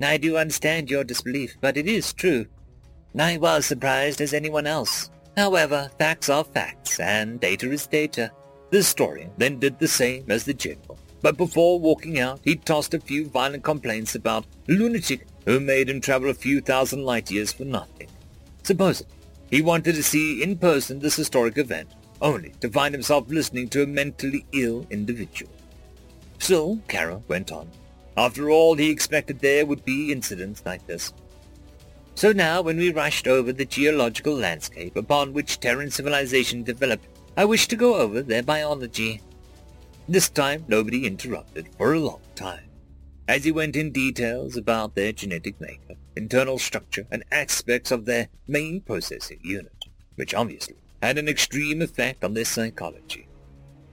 I 0.00 0.16
do 0.16 0.36
understand 0.36 0.90
your 0.90 1.04
disbelief, 1.04 1.56
but 1.60 1.76
it 1.76 1.86
is 1.86 2.12
true. 2.12 2.46
I 3.18 3.36
was 3.36 3.66
surprised 3.66 4.20
as 4.20 4.32
anyone 4.32 4.66
else. 4.66 5.10
However, 5.38 5.88
facts 5.98 6.28
are 6.28 6.42
facts, 6.42 6.98
and 6.98 7.38
data 7.38 7.70
is 7.70 7.86
data. 7.86 8.32
The 8.70 8.78
historian 8.78 9.30
then 9.36 9.60
did 9.60 9.78
the 9.78 9.86
same 9.86 10.24
as 10.28 10.42
the 10.42 10.52
general, 10.52 10.98
but 11.22 11.36
before 11.36 11.78
walking 11.78 12.18
out, 12.18 12.40
he 12.42 12.56
tossed 12.56 12.92
a 12.92 12.98
few 12.98 13.28
violent 13.28 13.62
complaints 13.62 14.16
about 14.16 14.46
lunatic 14.66 15.28
who 15.44 15.60
made 15.60 15.88
him 15.88 16.00
travel 16.00 16.28
a 16.28 16.34
few 16.34 16.60
thousand 16.60 17.04
light 17.04 17.30
years 17.30 17.52
for 17.52 17.64
nothing. 17.64 18.08
Supposedly, 18.64 19.14
he 19.48 19.62
wanted 19.62 19.94
to 19.94 20.02
see 20.02 20.42
in 20.42 20.58
person 20.58 20.98
this 20.98 21.14
historic 21.14 21.56
event, 21.56 21.88
only 22.20 22.50
to 22.60 22.68
find 22.68 22.92
himself 22.92 23.28
listening 23.28 23.68
to 23.68 23.84
a 23.84 23.86
mentally 23.86 24.44
ill 24.50 24.88
individual. 24.90 25.52
Still, 26.40 26.80
Kara 26.88 27.22
went 27.28 27.52
on. 27.52 27.70
After 28.16 28.50
all, 28.50 28.74
he 28.74 28.90
expected 28.90 29.38
there 29.38 29.64
would 29.66 29.84
be 29.84 30.10
incidents 30.10 30.64
like 30.66 30.84
this. 30.88 31.12
So 32.18 32.32
now, 32.32 32.62
when 32.62 32.78
we 32.78 32.90
rushed 32.90 33.28
over 33.28 33.52
the 33.52 33.64
geological 33.64 34.34
landscape 34.34 34.96
upon 34.96 35.32
which 35.32 35.60
Terran 35.60 35.88
civilization 35.88 36.64
developed, 36.64 37.06
I 37.36 37.44
wish 37.44 37.68
to 37.68 37.76
go 37.76 37.94
over 37.94 38.22
their 38.22 38.42
biology. 38.42 39.20
This 40.08 40.28
time 40.28 40.64
nobody 40.66 41.06
interrupted 41.06 41.68
for 41.78 41.94
a 41.94 42.00
long 42.00 42.22
time, 42.34 42.70
as 43.28 43.44
he 43.44 43.52
went 43.52 43.76
in 43.76 43.92
details 43.92 44.56
about 44.56 44.96
their 44.96 45.12
genetic 45.12 45.60
makeup, 45.60 45.96
internal 46.16 46.58
structure, 46.58 47.06
and 47.12 47.22
aspects 47.30 47.92
of 47.92 48.04
their 48.04 48.30
main 48.48 48.80
processing 48.80 49.38
unit, 49.44 49.84
which 50.16 50.34
obviously 50.34 50.74
had 51.00 51.18
an 51.18 51.28
extreme 51.28 51.80
effect 51.80 52.24
on 52.24 52.34
their 52.34 52.44
psychology. 52.44 53.28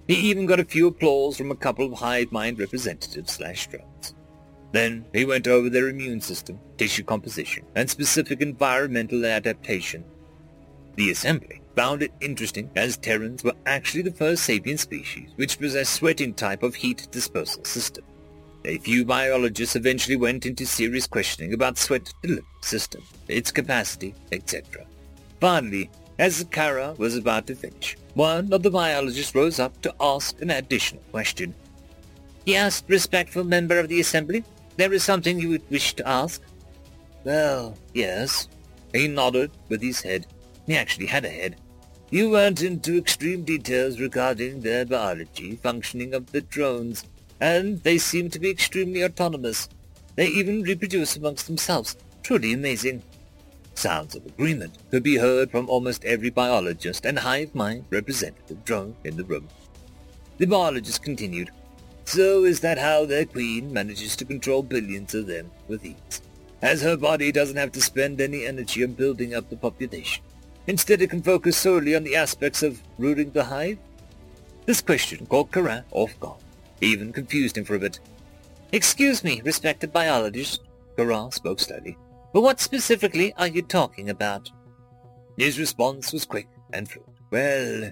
He 0.08 0.16
even 0.16 0.48
got 0.48 0.60
a 0.60 0.66
few 0.66 0.88
applause 0.88 1.38
from 1.38 1.52
a 1.52 1.56
couple 1.56 1.86
of 1.86 2.00
hive 2.00 2.32
mind 2.32 2.58
representatives 2.58 3.34
slash 3.34 3.68
drones. 3.68 4.16
Then 4.76 5.06
he 5.14 5.24
went 5.24 5.48
over 5.48 5.70
their 5.70 5.88
immune 5.88 6.20
system, 6.20 6.60
tissue 6.78 7.06
composition, 7.06 7.64
and 7.76 7.90
specific 7.90 8.42
environmental 8.42 9.26
adaptation. 9.26 10.04
The 10.98 11.12
assembly 11.12 11.62
found 11.78 12.04
it 12.04 12.12
interesting 12.20 12.70
as 12.76 12.98
Terrans 12.98 13.42
were 13.42 13.56
actually 13.66 14.02
the 14.02 14.12
first 14.12 14.44
sapient 14.44 14.82
species 14.82 15.30
which 15.38 15.60
possessed 15.60 15.94
sweating 15.94 16.34
type 16.34 16.62
of 16.62 16.76
heat 16.76 17.08
dispersal 17.10 17.64
system. 17.64 18.04
A 18.66 18.78
few 18.80 19.06
biologists 19.06 19.78
eventually 19.78 20.18
went 20.18 20.46
into 20.46 20.66
serious 20.66 21.08
questioning 21.08 21.54
about 21.54 21.78
sweat 21.78 22.14
delivery 22.22 22.44
system, 22.62 23.02
its 23.30 23.52
capacity, 23.52 24.14
etc. 24.34 24.86
Finally, 25.40 25.90
as 26.20 26.46
Kara 26.52 26.96
was 26.98 27.16
about 27.16 27.48
to 27.48 27.56
finish, 27.56 27.96
one 28.14 28.52
of 28.52 28.62
the 28.62 28.72
biologists 28.72 29.34
rose 29.34 29.58
up 29.58 29.82
to 29.84 29.96
ask 30.02 30.42
an 30.42 30.50
additional 30.50 31.02
question. 31.12 31.56
He 32.44 32.58
asked 32.58 32.90
respectful 32.90 33.46
member 33.46 33.80
of 33.80 33.88
the 33.88 34.02
assembly, 34.02 34.44
there 34.78 34.94
is 34.94 35.04
something 35.04 35.40
you 35.40 35.50
would 35.50 35.70
wish 35.70 35.94
to 35.96 36.08
ask? 36.08 36.42
Well, 37.24 37.78
yes. 37.94 38.48
He 38.94 39.08
nodded 39.08 39.52
with 39.70 39.82
his 39.82 40.02
head. 40.02 40.28
He 40.68 40.76
actually 40.76 41.08
had 41.08 41.26
a 41.26 41.30
head. 41.30 41.58
You 42.12 42.30
went 42.30 42.62
into 42.62 42.98
extreme 42.98 43.44
details 43.44 44.00
regarding 44.00 44.62
their 44.62 44.86
biology, 44.86 45.56
functioning 45.56 46.14
of 46.14 46.32
the 46.32 46.42
drones, 46.42 47.04
and 47.42 47.82
they 47.84 47.98
seem 47.98 48.30
to 48.30 48.40
be 48.40 48.50
extremely 48.50 49.04
autonomous. 49.04 49.68
They 50.16 50.28
even 50.28 50.62
reproduce 50.62 51.18
amongst 51.18 51.48
themselves. 51.48 51.98
Truly 52.24 52.54
amazing. 52.54 53.04
Sounds 53.74 54.16
of 54.16 54.26
agreement 54.26 54.78
could 54.90 55.04
be 55.04 55.18
heard 55.18 55.52
from 55.52 55.70
almost 55.70 56.06
every 56.06 56.30
biologist 56.30 57.06
and 57.06 57.20
hive 57.20 57.54
mind 57.54 57.86
representative 57.90 58.64
drone 58.64 58.96
in 59.04 59.18
the 59.18 59.26
room. 59.26 59.50
The 60.38 60.48
biologist 60.48 61.04
continued. 61.04 61.52
So 62.06 62.46
is 62.46 62.60
that 62.62 62.78
how 62.78 63.06
their 63.06 63.26
queen 63.26 63.74
manages 63.74 64.16
to 64.18 64.26
control 64.26 64.62
billions 64.64 65.14
of 65.16 65.28
them 65.28 65.52
with 65.68 65.86
ease, 65.86 66.22
as 66.62 66.82
her 66.82 66.96
body 66.96 67.32
doesn't 67.32 67.58
have 67.58 67.72
to 67.74 67.82
spend 67.82 68.22
any 68.22 68.46
energy 68.46 68.84
on 68.84 68.94
building 68.94 69.34
up 69.34 69.50
the 69.50 69.58
population. 69.58 70.24
Instead, 70.68 71.02
it 71.02 71.10
can 71.10 71.22
focus 71.22 71.58
solely 71.58 71.96
on 71.96 72.04
the 72.04 72.16
aspects 72.16 72.64
of 72.64 72.82
ruling 72.98 73.32
the 73.32 73.44
hive? 73.44 73.78
This 74.66 74.82
question 74.82 75.26
caught 75.26 75.52
Karan 75.52 75.84
off 75.92 76.20
guard, 76.20 76.40
even 76.82 77.12
confused 77.12 77.58
him 77.58 77.66
for 77.66 77.76
a 77.76 77.80
bit. 77.80 78.00
Excuse 78.72 79.24
me, 79.24 79.42
respected 79.44 79.92
biologist, 79.92 80.62
Karan 80.96 81.32
spoke 81.32 81.60
slowly, 81.60 81.98
but 82.34 82.42
what 82.42 82.60
specifically 82.60 83.34
are 83.34 83.48
you 83.48 83.62
talking 83.62 84.10
about? 84.10 84.50
His 85.38 85.60
response 85.60 86.14
was 86.14 86.26
quick 86.26 86.48
and 86.74 86.90
fluent. 86.90 87.18
Well, 87.30 87.92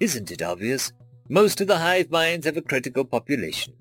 isn't 0.00 0.30
it 0.30 0.42
obvious? 0.42 0.92
Most 1.28 1.60
of 1.60 1.66
the 1.66 1.78
hive 1.78 2.10
minds 2.10 2.46
have 2.46 2.56
a 2.56 2.62
critical 2.62 3.04
population 3.04 3.74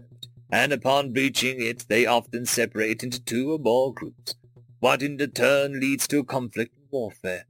and 0.51 0.72
upon 0.72 1.13
breaching 1.13 1.61
it 1.61 1.85
they 1.88 2.05
often 2.05 2.45
separate 2.45 3.03
into 3.03 3.22
two 3.22 3.51
or 3.51 3.59
more 3.59 3.93
groups, 3.93 4.35
what 4.80 5.01
in 5.01 5.17
turn 5.17 5.80
leads 5.80 6.07
to 6.07 6.23
conflict 6.23 6.76
and 6.77 6.88
warfare. 6.91 7.45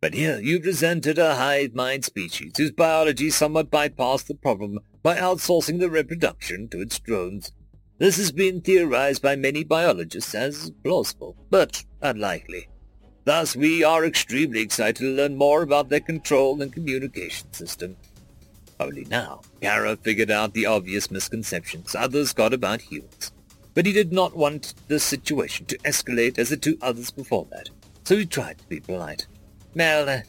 But 0.00 0.14
here 0.14 0.40
you 0.40 0.58
presented 0.60 1.18
a 1.18 1.36
hive 1.36 1.74
mind 1.74 2.04
species 2.04 2.52
whose 2.56 2.72
biology 2.72 3.30
somewhat 3.30 3.70
bypassed 3.70 4.26
the 4.26 4.34
problem 4.34 4.80
by 5.02 5.16
outsourcing 5.16 5.80
the 5.80 5.90
reproduction 5.90 6.68
to 6.68 6.80
its 6.80 6.98
drones. 6.98 7.52
This 7.98 8.16
has 8.16 8.32
been 8.32 8.60
theorized 8.60 9.22
by 9.22 9.36
many 9.36 9.62
biologists 9.62 10.34
as 10.34 10.72
plausible, 10.82 11.36
but 11.50 11.84
unlikely. 12.02 12.68
Thus, 13.24 13.54
we 13.54 13.82
are 13.82 14.04
extremely 14.04 14.60
excited 14.60 14.96
to 14.96 15.10
learn 15.10 15.36
more 15.36 15.62
about 15.62 15.88
their 15.88 16.00
control 16.00 16.60
and 16.60 16.72
communication 16.72 17.52
system. 17.52 17.96
Only 18.80 19.04
now, 19.04 19.42
Kara 19.60 19.96
figured 19.96 20.30
out 20.30 20.52
the 20.52 20.66
obvious 20.66 21.10
misconceptions 21.10 21.94
others 21.94 22.32
got 22.32 22.52
about 22.52 22.80
humans. 22.80 23.32
But 23.72 23.86
he 23.86 23.92
did 23.92 24.12
not 24.12 24.36
want 24.36 24.74
the 24.88 24.98
situation 24.98 25.66
to 25.66 25.78
escalate 25.78 26.38
as 26.38 26.50
the 26.50 26.56
two 26.56 26.78
others 26.80 27.10
before 27.10 27.46
that, 27.50 27.70
so 28.04 28.16
he 28.16 28.26
tried 28.26 28.58
to 28.58 28.68
be 28.68 28.80
polite. 28.80 29.26
Well, 29.74 30.08
uh, 30.08 30.20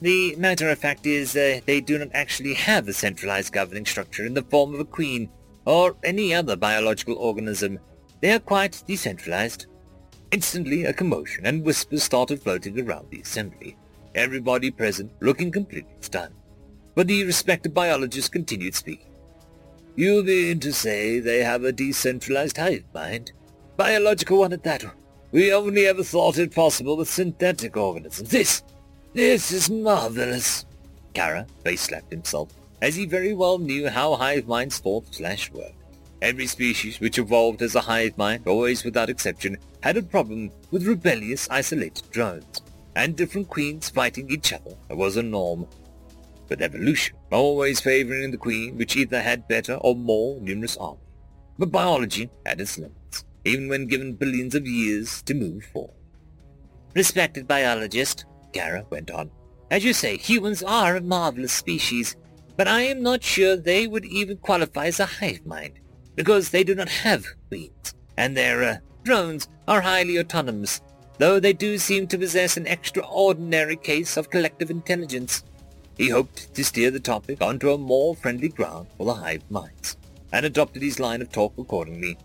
the 0.00 0.34
matter 0.36 0.68
of 0.68 0.78
fact 0.78 1.06
is 1.06 1.36
uh, 1.36 1.60
they 1.64 1.80
do 1.80 1.98
not 1.98 2.08
actually 2.12 2.54
have 2.54 2.88
a 2.88 2.92
centralized 2.92 3.52
governing 3.52 3.86
structure 3.86 4.26
in 4.26 4.34
the 4.34 4.42
form 4.42 4.74
of 4.74 4.80
a 4.80 4.84
queen 4.84 5.30
or 5.64 5.96
any 6.02 6.34
other 6.34 6.56
biological 6.56 7.16
organism. 7.16 7.78
They 8.20 8.32
are 8.32 8.40
quite 8.40 8.82
decentralized. 8.86 9.66
Instantly, 10.32 10.84
a 10.84 10.92
commotion 10.92 11.46
and 11.46 11.62
whispers 11.62 12.02
started 12.02 12.42
floating 12.42 12.80
around 12.80 13.10
the 13.10 13.20
assembly, 13.20 13.76
everybody 14.14 14.70
present 14.70 15.12
looking 15.20 15.52
completely 15.52 15.94
stunned 16.00 16.34
but 16.94 17.06
the 17.06 17.24
respected 17.24 17.74
biologist 17.74 18.32
continued 18.32 18.74
speaking. 18.74 19.06
You 19.94 20.22
mean 20.22 20.60
to 20.60 20.72
say 20.72 21.20
they 21.20 21.42
have 21.42 21.64
a 21.64 21.72
decentralized 21.72 22.56
hive 22.56 22.84
mind? 22.94 23.32
Biological 23.76 24.38
one 24.38 24.52
at 24.52 24.62
that. 24.64 24.84
We 25.32 25.52
only 25.52 25.86
ever 25.86 26.02
thought 26.02 26.38
it 26.38 26.54
possible 26.54 26.96
with 26.96 27.08
synthetic 27.08 27.76
organisms. 27.76 28.30
This, 28.30 28.62
this 29.12 29.52
is 29.52 29.70
marvelous. 29.70 30.66
Kara 31.14 31.46
face-slapped 31.64 32.10
himself, 32.10 32.50
as 32.80 32.96
he 32.96 33.06
very 33.06 33.34
well 33.34 33.58
knew 33.58 33.88
how 33.88 34.14
hive 34.14 34.46
minds 34.46 34.78
thought 34.78 35.14
slash 35.14 35.50
worked. 35.52 35.74
Every 36.22 36.46
species 36.46 37.00
which 37.00 37.18
evolved 37.18 37.62
as 37.62 37.74
a 37.74 37.80
hive 37.80 38.16
mind, 38.16 38.46
always 38.46 38.84
without 38.84 39.10
exception, 39.10 39.58
had 39.82 39.96
a 39.96 40.02
problem 40.02 40.50
with 40.70 40.86
rebellious, 40.86 41.48
isolated 41.50 42.10
drones, 42.10 42.62
and 42.94 43.16
different 43.16 43.48
queens 43.48 43.88
fighting 43.88 44.30
each 44.30 44.52
other 44.52 44.76
was 44.90 45.16
a 45.16 45.22
norm 45.22 45.66
but 46.52 46.60
evolution, 46.60 47.16
always 47.30 47.80
favoring 47.80 48.30
the 48.30 48.36
queen, 48.36 48.76
which 48.76 48.94
either 48.94 49.22
had 49.22 49.48
better 49.48 49.76
or 49.76 49.96
more 49.96 50.38
numerous 50.38 50.76
army. 50.76 51.00
But 51.58 51.72
biology 51.72 52.28
had 52.44 52.60
its 52.60 52.76
limits, 52.76 53.24
even 53.46 53.70
when 53.70 53.86
given 53.86 54.16
billions 54.16 54.54
of 54.54 54.66
years 54.66 55.22
to 55.22 55.32
move 55.32 55.64
forward. 55.72 55.96
Respected 56.94 57.48
biologist, 57.48 58.26
Kara 58.52 58.84
went 58.90 59.10
on, 59.10 59.30
as 59.70 59.82
you 59.82 59.94
say, 59.94 60.18
humans 60.18 60.62
are 60.62 60.96
a 60.96 61.00
marvelous 61.00 61.54
species, 61.54 62.16
but 62.58 62.68
I 62.68 62.82
am 62.82 63.02
not 63.02 63.22
sure 63.22 63.56
they 63.56 63.86
would 63.86 64.04
even 64.04 64.36
qualify 64.36 64.88
as 64.88 65.00
a 65.00 65.06
hive 65.06 65.46
mind, 65.46 65.80
because 66.16 66.50
they 66.50 66.64
do 66.64 66.74
not 66.74 66.90
have 66.90 67.24
queens, 67.48 67.94
and 68.18 68.36
their 68.36 68.62
uh, 68.62 68.76
drones 69.04 69.48
are 69.66 69.80
highly 69.80 70.18
autonomous, 70.18 70.82
though 71.16 71.40
they 71.40 71.54
do 71.54 71.78
seem 71.78 72.06
to 72.08 72.18
possess 72.18 72.58
an 72.58 72.66
extraordinary 72.66 73.76
case 73.76 74.18
of 74.18 74.28
collective 74.28 74.70
intelligence. 74.70 75.44
He 75.96 76.08
hoped 76.08 76.54
to 76.54 76.64
steer 76.64 76.90
the 76.90 77.00
topic 77.00 77.42
onto 77.42 77.72
a 77.72 77.78
more 77.78 78.14
friendly 78.14 78.48
ground 78.48 78.88
for 78.96 79.06
the 79.06 79.14
hive 79.14 79.48
minds, 79.50 79.96
and 80.32 80.46
adopted 80.46 80.82
his 80.82 80.98
line 80.98 81.22
of 81.22 81.30
talk 81.30 81.52
accordingly. 81.58 82.16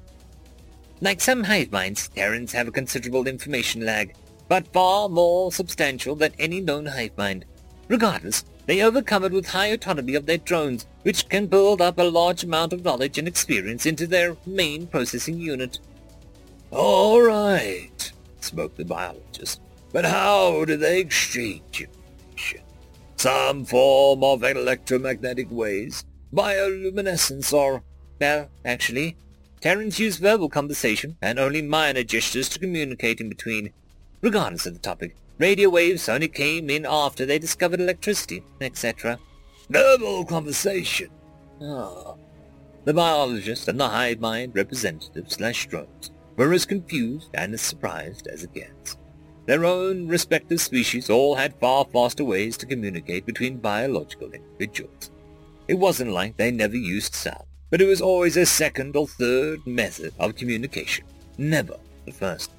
Like 1.01 1.21
some 1.21 1.43
hive 1.43 1.71
minds, 1.71 2.09
Terrans 2.09 2.53
have 2.53 2.67
a 2.67 2.71
considerable 2.71 3.27
information 3.27 3.85
lag, 3.85 4.15
but 4.47 4.71
far 4.73 5.09
more 5.09 5.51
substantial 5.51 6.15
than 6.15 6.33
any 6.39 6.61
known 6.61 6.85
hive 6.87 7.15
mind. 7.17 7.45
Regardless, 7.87 8.45
they 8.65 8.81
overcome 8.81 9.23
it 9.23 9.31
with 9.31 9.47
high 9.47 9.67
autonomy 9.67 10.15
of 10.15 10.25
their 10.25 10.37
drones, 10.37 10.87
which 11.03 11.29
can 11.29 11.47
build 11.47 11.81
up 11.81 11.99
a 11.99 12.03
large 12.03 12.43
amount 12.43 12.73
of 12.73 12.83
knowledge 12.83 13.17
and 13.17 13.27
experience 13.27 13.85
into 13.85 14.07
their 14.07 14.35
main 14.45 14.87
processing 14.87 15.39
unit. 15.39 15.79
All 16.71 17.21
right, 17.21 18.11
spoke 18.41 18.75
the 18.75 18.83
biologist. 18.83 19.61
But 19.93 20.05
how 20.05 20.65
do 20.65 20.75
they 20.75 20.99
exchange 20.99 21.81
information? 21.81 21.96
Some 23.17 23.65
form 23.65 24.23
of 24.23 24.43
electromagnetic 24.43 25.47
waves, 25.51 26.05
bioluminescence, 26.33 27.51
or... 27.51 27.83
Well, 28.19 28.49
actually, 28.65 29.17
Terrans 29.61 29.99
use 29.99 30.17
verbal 30.17 30.49
conversation 30.49 31.17
and 31.21 31.39
only 31.39 31.61
minor 31.61 32.03
gestures 32.03 32.49
to 32.49 32.59
communicate 32.59 33.19
in 33.19 33.29
between. 33.29 33.73
Regardless 34.21 34.65
of 34.65 34.73
the 34.73 34.79
topic, 34.79 35.15
radio 35.39 35.69
waves 35.69 36.07
only 36.09 36.27
came 36.27 36.69
in 36.69 36.85
after 36.87 37.25
they 37.25 37.39
discovered 37.39 37.79
electricity, 37.79 38.43
etc. 38.61 39.19
Verbal 39.69 40.25
conversation? 40.25 41.09
Ah. 41.61 42.13
The 42.85 42.93
biologist 42.93 43.67
and 43.67 43.79
the 43.79 43.89
hive 43.89 44.19
mind 44.19 44.55
representative 44.55 45.31
slash 45.31 45.67
drones 45.67 46.11
were 46.35 46.53
as 46.53 46.65
confused 46.65 47.29
and 47.33 47.53
as 47.53 47.61
surprised 47.61 48.27
as 48.27 48.43
it 48.43 48.53
gets. 48.53 48.97
Their 49.47 49.63
own 49.63 50.09
respective 50.09 50.59
species 50.59 51.09
all 51.09 51.35
had 51.35 51.57
far 51.59 51.85
faster 51.85 52.25
ways 52.25 52.57
to 52.57 52.65
communicate 52.65 53.25
between 53.25 53.57
biological 53.57 54.29
individuals. 54.31 55.09
It 55.69 55.75
wasn't 55.75 56.11
like 56.11 56.35
they 56.35 56.51
never 56.51 56.75
used 56.75 57.15
sound, 57.15 57.45
but 57.69 57.79
it 57.81 57.87
was 57.87 58.01
always 58.01 58.35
a 58.35 58.45
second 58.45 58.97
or 58.97 59.07
third 59.07 59.65
method 59.65 60.13
of 60.19 60.35
communication, 60.35 61.05
never 61.37 61.77
the 62.05 62.11
first. 62.11 62.51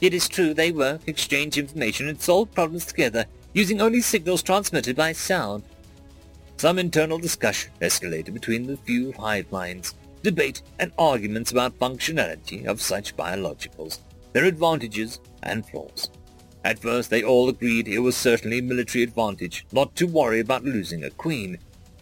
It 0.00 0.12
is 0.12 0.28
true 0.28 0.54
they 0.54 0.72
work, 0.72 1.02
exchange 1.06 1.56
information, 1.56 2.08
and 2.08 2.20
solve 2.20 2.52
problems 2.52 2.84
together, 2.84 3.26
using 3.52 3.80
only 3.80 4.00
signals 4.00 4.42
transmitted 4.42 4.96
by 4.96 5.12
sound. 5.12 5.62
some 6.56 6.78
internal 6.78 7.18
discussion 7.18 7.70
escalated 7.80 8.32
between 8.34 8.66
the 8.66 8.76
few 8.78 9.12
hive 9.12 9.50
minds, 9.52 9.94
debate 10.22 10.62
and 10.80 10.90
arguments 10.98 11.52
about 11.52 11.78
functionality 11.78 12.64
of 12.66 12.80
such 12.80 13.16
biologicals, 13.16 13.98
their 14.32 14.46
advantages 14.46 15.20
and 15.42 15.64
flaws. 15.68 16.10
At 16.64 16.78
first 16.78 17.10
they 17.10 17.22
all 17.22 17.50
agreed 17.50 17.86
it 17.86 17.98
was 17.98 18.16
certainly 18.16 18.58
a 18.58 18.62
military 18.62 19.04
advantage 19.04 19.66
not 19.70 19.94
to 19.96 20.06
worry 20.06 20.40
about 20.40 20.64
losing 20.64 21.04
a 21.04 21.10
queen, 21.10 21.58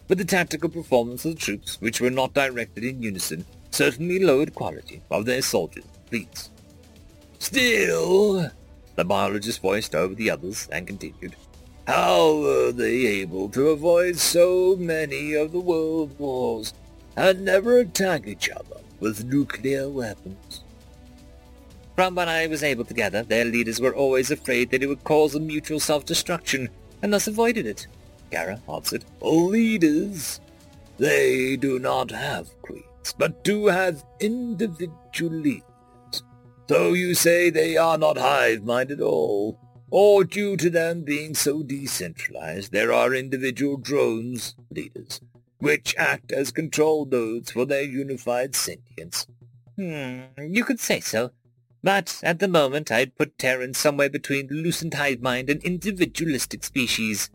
but 0.07 0.19
the 0.19 0.25
tactical 0.25 0.69
performance 0.69 1.25
of 1.25 1.35
the 1.35 1.41
troops, 1.41 1.81
which 1.81 2.01
were 2.01 2.11
not 2.11 2.33
directed 2.33 2.85
in 2.85 3.03
unison, 3.03 3.45
certainly 3.73 4.21
lowered 4.21 4.55
quality 4.55 5.03
of 5.11 5.25
their 5.27 5.43
soldiers' 5.43 5.85
fleets. 6.09 6.51
Still, 7.41 8.51
the 8.95 9.05
biologist 9.05 9.61
voiced 9.61 9.97
over 9.97 10.15
the 10.15 10.31
others 10.31 10.69
and 10.71 10.87
continued, 10.87 11.35
how 11.87 12.37
were 12.37 12.71
they 12.71 13.07
able 13.07 13.49
to 13.49 13.71
avoid 13.71 14.17
so 14.17 14.77
many 14.79 15.35
of 15.35 15.51
the 15.51 15.59
world 15.59 16.17
wars 16.19 16.73
and 17.17 17.45
never 17.45 17.79
attack 17.79 18.29
each 18.29 18.49
other 18.49 18.81
with 19.01 19.25
nuclear 19.25 19.91
weapons? 19.91 20.63
From 22.03 22.17
what 22.17 22.27
I 22.27 22.49
was 22.49 22.65
able 22.65 22.85
to 22.87 22.95
gather, 22.95 23.23
their 23.23 23.45
leaders 23.45 23.81
were 23.81 23.95
always 23.95 24.33
afraid 24.33 24.71
that 24.71 24.83
it 24.83 24.89
would 24.89 25.05
cause 25.05 25.37
a 25.37 25.39
mutual 25.39 25.79
self-destruction, 25.79 26.69
and 27.01 27.13
thus 27.13 27.29
avoided 27.29 27.65
it. 27.65 27.87
Kara 28.33 28.61
answered. 28.69 29.05
Leaders? 29.21 30.41
They 30.99 31.55
do 31.55 31.79
not 31.79 32.11
have 32.11 32.61
queens, 32.63 33.15
but 33.17 33.45
do 33.45 33.69
have 33.69 34.05
individual. 34.19 35.61
So 36.69 36.93
you 36.93 37.15
say 37.15 37.51
they 37.51 37.77
are 37.77 37.99
not 37.99 38.19
hive-minded 38.19 38.99
at 38.99 39.05
all? 39.07 39.61
Or 39.89 40.25
due 40.25 40.57
to 40.57 40.71
them 40.71 41.05
being 41.05 41.37
so 41.37 41.63
decentralized, 41.63 42.73
there 42.73 42.93
are 42.93 43.15
individual 43.15 43.77
drones, 43.77 44.57
leaders, 44.73 45.21
which 45.59 45.95
act 45.97 46.33
as 46.33 46.51
control 46.51 47.05
nodes 47.05 47.53
for 47.53 47.65
their 47.65 47.85
unified 47.85 48.57
sentience? 48.57 49.29
Hmm, 49.77 50.23
you 50.49 50.65
could 50.65 50.81
say 50.81 50.99
so. 50.99 51.31
But 51.83 52.21
at 52.23 52.39
the 52.39 52.49
moment 52.49 52.93
I'd 52.93 53.17
put 53.17 53.39
Terran 53.39 53.75
somewhere 53.75 54.09
between 54.09 54.47
the 54.47 54.55
lucent 54.55 54.95
hive 54.95 55.21
mind 55.21 55.51
and 55.51 55.63
individualistic 55.63 56.63
species. 56.65 57.31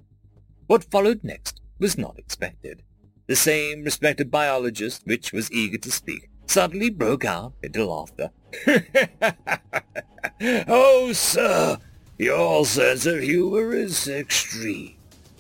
What 0.68 0.86
followed 0.86 1.24
next 1.24 1.60
was 1.80 1.98
not 1.98 2.18
expected. 2.18 2.84
The 3.28 3.36
same 3.36 3.84
respected 3.84 4.32
biologist, 4.32 5.06
which 5.06 5.34
was 5.34 5.52
eager 5.52 5.78
to 5.80 5.92
speak, 5.92 6.30
suddenly 6.46 6.90
broke 6.90 7.26
out 7.26 7.54
into 7.62 7.86
laughter. 7.86 8.32
oh, 10.68 11.12
sir, 11.12 11.78
your 12.18 12.66
sense 12.66 13.06
of 13.06 13.20
humor 13.20 13.74
is 13.74 14.08
extreme. 14.08 14.96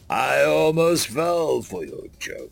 I 0.09 0.43
almost 0.43 1.07
fell 1.07 1.61
for 1.61 1.85
your 1.85 2.07
joke. 2.19 2.51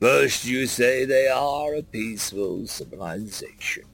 First 0.00 0.44
you 0.44 0.66
say 0.66 1.04
they 1.04 1.28
are 1.28 1.74
a 1.74 1.82
peaceful 1.82 2.66
civilization. 2.66 3.84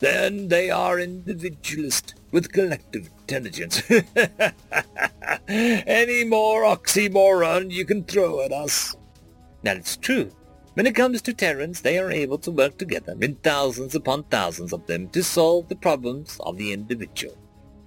Then 0.00 0.48
they 0.48 0.70
are 0.70 0.98
individualist 0.98 2.14
with 2.32 2.52
collective 2.52 3.10
intelligence. 3.20 3.82
Any 5.48 6.24
more 6.24 6.62
oxymoron 6.64 7.70
you 7.70 7.84
can 7.84 8.04
throw 8.04 8.40
at 8.40 8.50
us? 8.50 8.96
That's 9.62 9.98
true. 9.98 10.30
When 10.74 10.86
it 10.86 10.94
comes 10.94 11.20
to 11.22 11.34
Terrans, 11.34 11.82
they 11.82 11.98
are 11.98 12.10
able 12.10 12.38
to 12.38 12.50
work 12.50 12.78
together 12.78 13.14
in 13.20 13.34
thousands 13.36 13.94
upon 13.94 14.24
thousands 14.24 14.72
of 14.72 14.86
them 14.86 15.08
to 15.10 15.22
solve 15.22 15.68
the 15.68 15.76
problems 15.76 16.38
of 16.40 16.56
the 16.56 16.72
individual. 16.72 17.36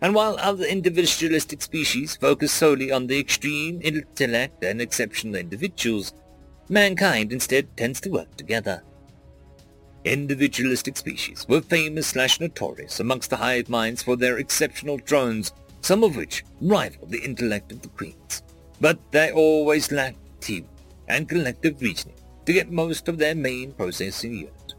And 0.02 0.14
while 0.14 0.35
other 0.38 0.65
individualistic 0.65 1.61
species 1.64 2.15
focus 2.18 2.52
solely 2.52 2.91
on 2.91 3.07
the 3.07 3.19
extreme 3.19 3.80
intellect 3.81 4.64
and 4.64 4.81
exceptional 4.81 5.35
individuals, 5.35 6.14
mankind 6.69 7.31
instead 7.31 7.76
tends 7.76 8.02
to 8.02 8.11
work 8.11 8.35
together. 8.35 8.84
Individualistic 10.05 10.97
species 10.97 11.45
were 11.47 11.61
famous 11.61 12.07
slash 12.07 12.39
notorious 12.41 12.99
amongst 12.99 13.30
the 13.30 13.38
hive 13.38 13.69
minds 13.69 14.03
for 14.03 14.17
their 14.17 14.38
exceptional 14.38 14.97
drones, 14.97 15.53
some 15.81 16.03
of 16.03 16.17
which 16.17 16.43
rivaled 16.59 17.09
the 17.09 17.23
intellect 17.23 17.71
of 17.71 17.81
the 17.81 17.88
queens. 17.88 18.43
But 18.81 18.99
they 19.11 19.31
always 19.31 19.93
lacked 19.93 20.41
team 20.41 20.67
and 21.07 21.30
collective 21.30 21.81
reasoning 21.81 22.17
to 22.45 22.51
get 22.51 22.69
most 22.69 23.07
of 23.07 23.17
their 23.17 23.34
main 23.34 23.71
processing 23.71 24.34
unit. 24.34 24.73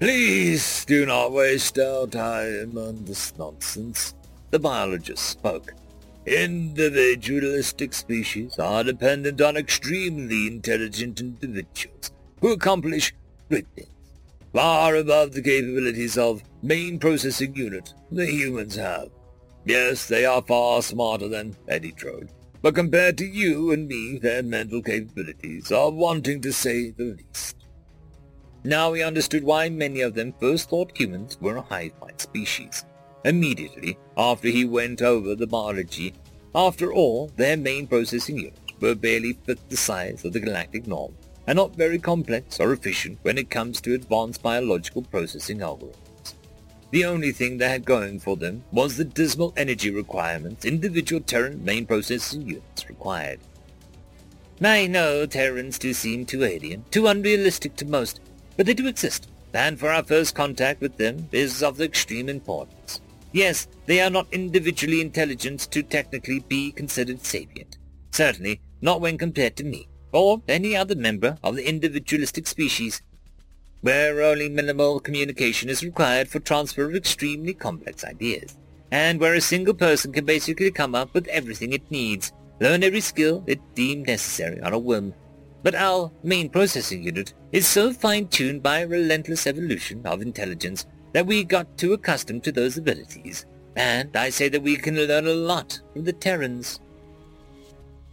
Please 0.00 0.84
do 0.84 1.06
not 1.06 1.30
waste 1.30 1.78
our 1.78 2.08
time 2.08 2.76
on 2.76 3.04
this 3.04 3.36
nonsense, 3.38 4.14
the 4.50 4.58
biologist 4.58 5.24
spoke. 5.24 5.74
Individualistic 6.26 7.92
species 7.92 8.58
are 8.58 8.82
dependent 8.82 9.40
on 9.40 9.56
extremely 9.56 10.48
intelligent 10.48 11.20
individuals 11.20 12.10
who 12.40 12.52
accomplish 12.52 13.14
great 13.48 13.66
things 13.76 13.93
far 14.54 14.94
above 14.94 15.32
the 15.32 15.42
capabilities 15.42 16.16
of 16.16 16.44
main 16.62 16.96
processing 16.96 17.52
unit 17.56 17.92
the 18.12 18.24
humans 18.24 18.76
have. 18.76 19.10
Yes, 19.64 20.06
they 20.06 20.24
are 20.24 20.42
far 20.42 20.80
smarter 20.80 21.26
than 21.26 21.56
any 21.68 21.90
drone, 21.90 22.28
but 22.62 22.76
compared 22.76 23.18
to 23.18 23.26
you 23.26 23.72
and 23.72 23.88
me, 23.88 24.16
their 24.16 24.44
mental 24.44 24.80
capabilities 24.80 25.72
are 25.72 25.90
wanting 25.90 26.40
to 26.40 26.52
say 26.52 26.90
the 26.90 27.16
least. 27.18 27.66
Now 28.62 28.92
we 28.92 29.02
understood 29.02 29.42
why 29.42 29.70
many 29.70 30.02
of 30.02 30.14
them 30.14 30.32
first 30.38 30.70
thought 30.70 30.96
humans 30.96 31.36
were 31.40 31.56
a 31.56 31.62
hive-mind 31.62 32.20
species. 32.20 32.84
Immediately 33.24 33.98
after 34.16 34.48
he 34.48 34.64
went 34.64 35.02
over 35.02 35.34
the 35.34 35.48
biology, 35.48 36.14
after 36.54 36.92
all, 36.92 37.32
their 37.34 37.56
main 37.56 37.88
processing 37.88 38.38
units 38.38 38.60
were 38.80 38.94
barely 38.94 39.32
fifth 39.32 39.68
the 39.68 39.76
size 39.76 40.24
of 40.24 40.32
the 40.32 40.40
galactic 40.40 40.86
norm 40.86 41.16
and 41.46 41.56
not 41.56 41.76
very 41.76 41.98
complex 41.98 42.60
or 42.60 42.72
efficient 42.72 43.18
when 43.22 43.38
it 43.38 43.50
comes 43.50 43.80
to 43.80 43.94
advanced 43.94 44.42
biological 44.42 45.02
processing 45.02 45.58
algorithms. 45.58 46.34
The 46.90 47.04
only 47.04 47.32
thing 47.32 47.58
they 47.58 47.68
had 47.68 47.84
going 47.84 48.20
for 48.20 48.36
them 48.36 48.64
was 48.70 48.96
the 48.96 49.04
dismal 49.04 49.52
energy 49.56 49.90
requirements 49.90 50.64
individual 50.64 51.20
Terran 51.20 51.64
main 51.64 51.86
processing 51.86 52.42
units 52.42 52.88
required. 52.88 53.40
I 54.62 54.86
know 54.86 55.26
Terrans 55.26 55.78
do 55.78 55.92
seem 55.92 56.24
too 56.24 56.44
alien, 56.44 56.84
too 56.90 57.08
unrealistic 57.08 57.74
to 57.76 57.84
most, 57.84 58.20
but 58.56 58.66
they 58.66 58.74
do 58.74 58.86
exist, 58.86 59.28
and 59.52 59.78
for 59.78 59.90
our 59.90 60.04
first 60.04 60.34
contact 60.34 60.80
with 60.80 60.96
them 60.96 61.28
is 61.32 61.62
of 61.62 61.80
extreme 61.80 62.28
importance. 62.28 63.00
Yes, 63.32 63.66
they 63.86 64.00
are 64.00 64.10
not 64.10 64.32
individually 64.32 65.00
intelligent 65.00 65.68
to 65.72 65.82
technically 65.82 66.38
be 66.38 66.70
considered 66.70 67.26
sapient. 67.26 67.78
Certainly 68.12 68.60
not 68.80 69.00
when 69.00 69.18
compared 69.18 69.56
to 69.56 69.64
me 69.64 69.88
or 70.14 70.40
any 70.48 70.76
other 70.76 70.94
member 70.94 71.36
of 71.42 71.56
the 71.56 71.68
individualistic 71.68 72.46
species, 72.46 73.02
where 73.80 74.22
only 74.22 74.48
minimal 74.48 75.00
communication 75.00 75.68
is 75.68 75.84
required 75.84 76.28
for 76.28 76.38
transfer 76.38 76.84
of 76.84 76.94
extremely 76.94 77.52
complex 77.52 78.04
ideas, 78.04 78.56
and 78.92 79.20
where 79.20 79.34
a 79.34 79.40
single 79.40 79.74
person 79.74 80.12
can 80.12 80.24
basically 80.24 80.70
come 80.70 80.94
up 80.94 81.12
with 81.12 81.26
everything 81.28 81.72
it 81.72 81.90
needs, 81.90 82.32
learn 82.60 82.84
every 82.84 83.00
skill 83.00 83.42
it 83.46 83.60
deemed 83.74 84.06
necessary 84.06 84.60
on 84.60 84.72
a 84.72 84.78
whim. 84.78 85.12
But 85.64 85.74
our 85.74 86.12
main 86.22 86.48
processing 86.48 87.02
unit 87.02 87.34
is 87.50 87.66
so 87.66 87.92
fine-tuned 87.92 88.62
by 88.62 88.82
relentless 88.82 89.46
evolution 89.46 90.06
of 90.06 90.22
intelligence 90.22 90.86
that 91.12 91.26
we 91.26 91.42
got 91.42 91.76
too 91.76 91.92
accustomed 91.92 92.44
to 92.44 92.52
those 92.52 92.76
abilities, 92.78 93.46
and 93.74 94.14
I 94.16 94.30
say 94.30 94.48
that 94.48 94.62
we 94.62 94.76
can 94.76 94.96
learn 94.96 95.26
a 95.26 95.32
lot 95.32 95.80
from 95.92 96.04
the 96.04 96.12
Terrans. 96.12 96.80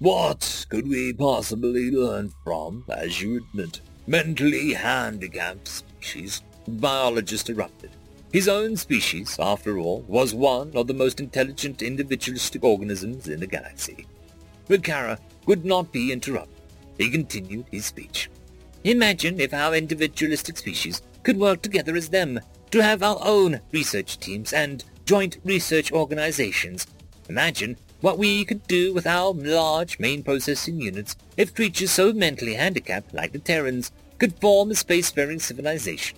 What 0.02 0.66
could 0.70 0.88
we 0.88 1.14
possibly 1.14 1.92
learn 1.92 2.34
from, 2.44 2.86
as 2.90 3.22
you 3.22 3.38
admit, 3.38 3.82
mentally 4.08 4.74
handicapped 4.74 5.68
species? 5.68 6.42
The 6.66 6.72
biologist 6.72 7.52
erupted. 7.52 7.92
His 8.34 8.48
own 8.48 8.78
species, 8.78 9.38
after 9.40 9.78
all, 9.78 10.04
was 10.08 10.34
one 10.34 10.72
of 10.74 10.88
the 10.88 10.96
most 10.96 11.20
intelligent 11.20 11.84
individualistic 11.84 12.64
organisms 12.64 13.28
in 13.28 13.42
the 13.42 13.46
galaxy. 13.46 14.08
But 14.68 14.84
Kara 14.84 15.20
would 15.46 15.66
not 15.66 15.92
be 15.92 16.12
interrupted. 16.12 16.64
He 16.98 17.12
continued 17.12 17.68
his 17.70 17.86
speech. 17.86 18.28
Imagine 18.84 19.40
if 19.40 19.54
our 19.54 19.76
individualistic 19.76 20.58
species 20.58 21.04
could 21.22 21.38
work 21.38 21.62
together 21.62 21.96
as 21.96 22.10
them, 22.10 22.40
to 22.72 22.82
have 22.82 23.04
our 23.04 23.20
own 23.22 23.62
research 23.72 24.18
teams 24.18 24.52
and 24.52 24.84
joint 25.06 25.38
research 25.44 25.92
organizations. 25.92 26.88
Imagine 27.30 27.78
what 28.02 28.18
we 28.18 28.44
could 28.44 28.68
do 28.68 28.94
with 28.94 29.08
our 29.08 29.32
large 29.34 30.00
main 30.00 30.24
processing 30.24 30.82
units 30.82 31.16
if 31.38 31.56
creatures 31.56 31.92
so 31.92 32.12
mentally 32.12 32.56
handicapped 32.56 33.14
like 33.14 33.32
the 33.32 33.40
Terrans 33.40 33.92
could 34.18 34.36
form 34.36 34.72
a 34.72 34.74
spacefaring 34.74 35.42
civilization. 35.42 36.18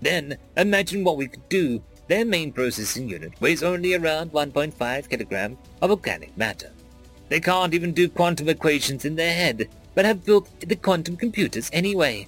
Then 0.00 0.38
imagine 0.56 1.04
what 1.04 1.16
we 1.16 1.28
could 1.28 1.48
do. 1.48 1.82
Their 2.08 2.24
main 2.24 2.52
processing 2.52 3.08
unit 3.08 3.32
weighs 3.40 3.62
only 3.62 3.94
around 3.94 4.32
1.5 4.32 5.08
kilogram 5.08 5.58
of 5.82 5.90
organic 5.90 6.36
matter. 6.36 6.70
They 7.28 7.40
can't 7.40 7.74
even 7.74 7.92
do 7.92 8.08
quantum 8.08 8.48
equations 8.48 9.04
in 9.04 9.16
their 9.16 9.34
head, 9.34 9.68
but 9.94 10.06
have 10.06 10.24
built 10.24 10.48
the 10.60 10.76
quantum 10.76 11.16
computers 11.16 11.68
anyway. 11.72 12.26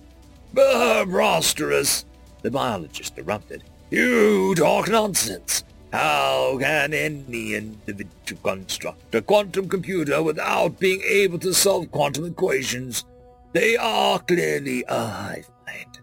Preposterous! 0.54 2.04
The 2.42 2.50
biologist 2.50 3.16
erupted. 3.16 3.62
You 3.90 4.54
talk 4.54 4.88
nonsense. 4.88 5.64
How 5.92 6.56
can 6.60 6.94
any 6.94 7.54
individual 7.54 8.40
construct 8.44 9.14
a 9.14 9.22
quantum 9.22 9.68
computer 9.68 10.22
without 10.22 10.78
being 10.78 11.02
able 11.02 11.38
to 11.40 11.52
solve 11.52 11.90
quantum 11.90 12.26
equations? 12.26 13.04
They 13.52 13.76
are 13.76 14.20
clearly 14.20 14.84
a 14.86 15.04
hive 15.04 15.50
mind. 15.66 16.00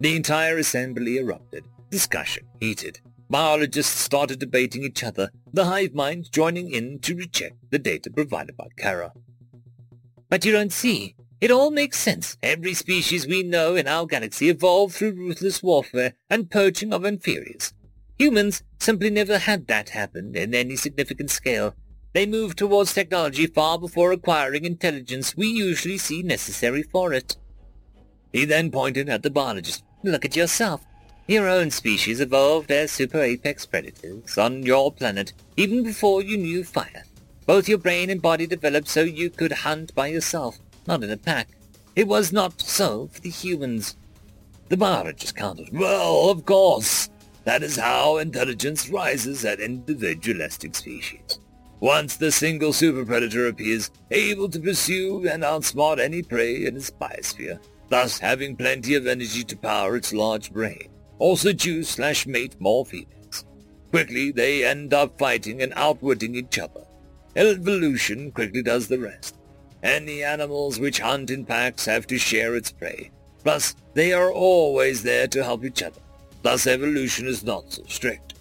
The 0.00 0.16
entire 0.16 0.56
assembly 0.56 1.18
erupted. 1.18 1.64
Discussion 1.90 2.46
heated. 2.58 3.00
Biologists 3.28 4.00
started 4.00 4.38
debating 4.38 4.82
each 4.82 5.04
other, 5.04 5.30
the 5.52 5.66
hive 5.66 5.92
mind 5.94 6.32
joining 6.32 6.70
in 6.70 7.00
to 7.00 7.14
reject 7.14 7.56
the 7.70 7.78
data 7.78 8.10
provided 8.10 8.56
by 8.56 8.68
Kara. 8.78 9.12
But 10.30 10.46
you 10.46 10.52
don't 10.52 10.72
see. 10.72 11.16
It 11.42 11.50
all 11.50 11.70
makes 11.70 11.98
sense. 11.98 12.38
Every 12.42 12.72
species 12.72 13.26
we 13.26 13.42
know 13.42 13.76
in 13.76 13.86
our 13.86 14.06
galaxy 14.06 14.48
evolved 14.48 14.94
through 14.94 15.12
ruthless 15.12 15.62
warfare 15.62 16.14
and 16.30 16.50
poaching 16.50 16.90
of 16.94 17.04
inferiors. 17.04 17.73
Humans 18.18 18.62
simply 18.78 19.10
never 19.10 19.38
had 19.38 19.66
that 19.66 19.90
happen 19.90 20.36
in 20.36 20.54
any 20.54 20.76
significant 20.76 21.30
scale. 21.30 21.74
They 22.12 22.26
moved 22.26 22.58
towards 22.58 22.94
technology 22.94 23.46
far 23.46 23.78
before 23.78 24.12
acquiring 24.12 24.64
intelligence 24.64 25.36
we 25.36 25.48
usually 25.48 25.98
see 25.98 26.22
necessary 26.22 26.84
for 26.84 27.12
it. 27.12 27.36
He 28.32 28.44
then 28.44 28.70
pointed 28.70 29.08
at 29.08 29.22
the 29.22 29.30
biologist. 29.30 29.82
Look 30.04 30.24
at 30.24 30.36
yourself. 30.36 30.84
Your 31.26 31.48
own 31.48 31.70
species 31.70 32.20
evolved 32.20 32.70
as 32.70 32.92
super 32.92 33.20
apex 33.20 33.66
predators 33.66 34.36
on 34.38 34.62
your 34.62 34.92
planet 34.92 35.32
even 35.56 35.82
before 35.82 36.22
you 36.22 36.36
knew 36.36 36.62
fire. 36.62 37.04
Both 37.46 37.68
your 37.68 37.78
brain 37.78 38.10
and 38.10 38.22
body 38.22 38.46
developed 38.46 38.88
so 38.88 39.02
you 39.02 39.30
could 39.30 39.52
hunt 39.52 39.94
by 39.94 40.08
yourself, 40.08 40.58
not 40.86 41.02
in 41.02 41.10
a 41.10 41.16
pack. 41.16 41.48
It 41.96 42.06
was 42.06 42.32
not 42.32 42.60
so 42.60 43.08
for 43.12 43.20
the 43.20 43.30
humans. 43.30 43.96
The 44.68 44.76
biologist 44.76 45.36
countered. 45.36 45.70
Well, 45.72 46.30
of 46.30 46.44
course. 46.44 47.08
That 47.44 47.62
is 47.62 47.76
how 47.76 48.16
intelligence 48.16 48.88
rises 48.88 49.44
at 49.44 49.60
individualistic 49.60 50.74
species. 50.74 51.38
Once 51.80 52.16
the 52.16 52.32
single 52.32 52.72
super 52.72 53.04
predator 53.04 53.46
appears 53.46 53.90
able 54.10 54.48
to 54.48 54.60
pursue 54.60 55.28
and 55.28 55.42
outsmart 55.42 56.00
any 56.00 56.22
prey 56.22 56.64
in 56.64 56.76
its 56.76 56.90
biosphere, 56.90 57.58
thus 57.90 58.18
having 58.18 58.56
plenty 58.56 58.94
of 58.94 59.06
energy 59.06 59.44
to 59.44 59.56
power 59.56 59.96
its 59.96 60.12
large 60.12 60.50
brain, 60.50 60.88
or 61.18 61.36
seduce 61.36 61.90
slash 61.90 62.26
mate 62.26 62.56
more 62.58 62.86
females. 62.86 63.44
Quickly 63.90 64.32
they 64.32 64.64
end 64.64 64.94
up 64.94 65.18
fighting 65.18 65.60
and 65.60 65.74
outwitting 65.76 66.34
each 66.34 66.58
other. 66.58 66.86
Evolution 67.36 68.32
quickly 68.32 68.62
does 68.62 68.88
the 68.88 68.98
rest. 68.98 69.36
Any 69.82 70.22
animals 70.22 70.80
which 70.80 71.00
hunt 71.00 71.30
in 71.30 71.44
packs 71.44 71.84
have 71.84 72.06
to 72.06 72.16
share 72.16 72.56
its 72.56 72.72
prey. 72.72 73.10
Plus, 73.42 73.76
they 73.92 74.14
are 74.14 74.32
always 74.32 75.02
there 75.02 75.26
to 75.28 75.44
help 75.44 75.64
each 75.64 75.82
other. 75.82 76.00
Thus 76.44 76.66
evolution 76.66 77.26
is 77.26 77.42
not 77.42 77.72
so 77.72 77.82
strict. 77.88 78.34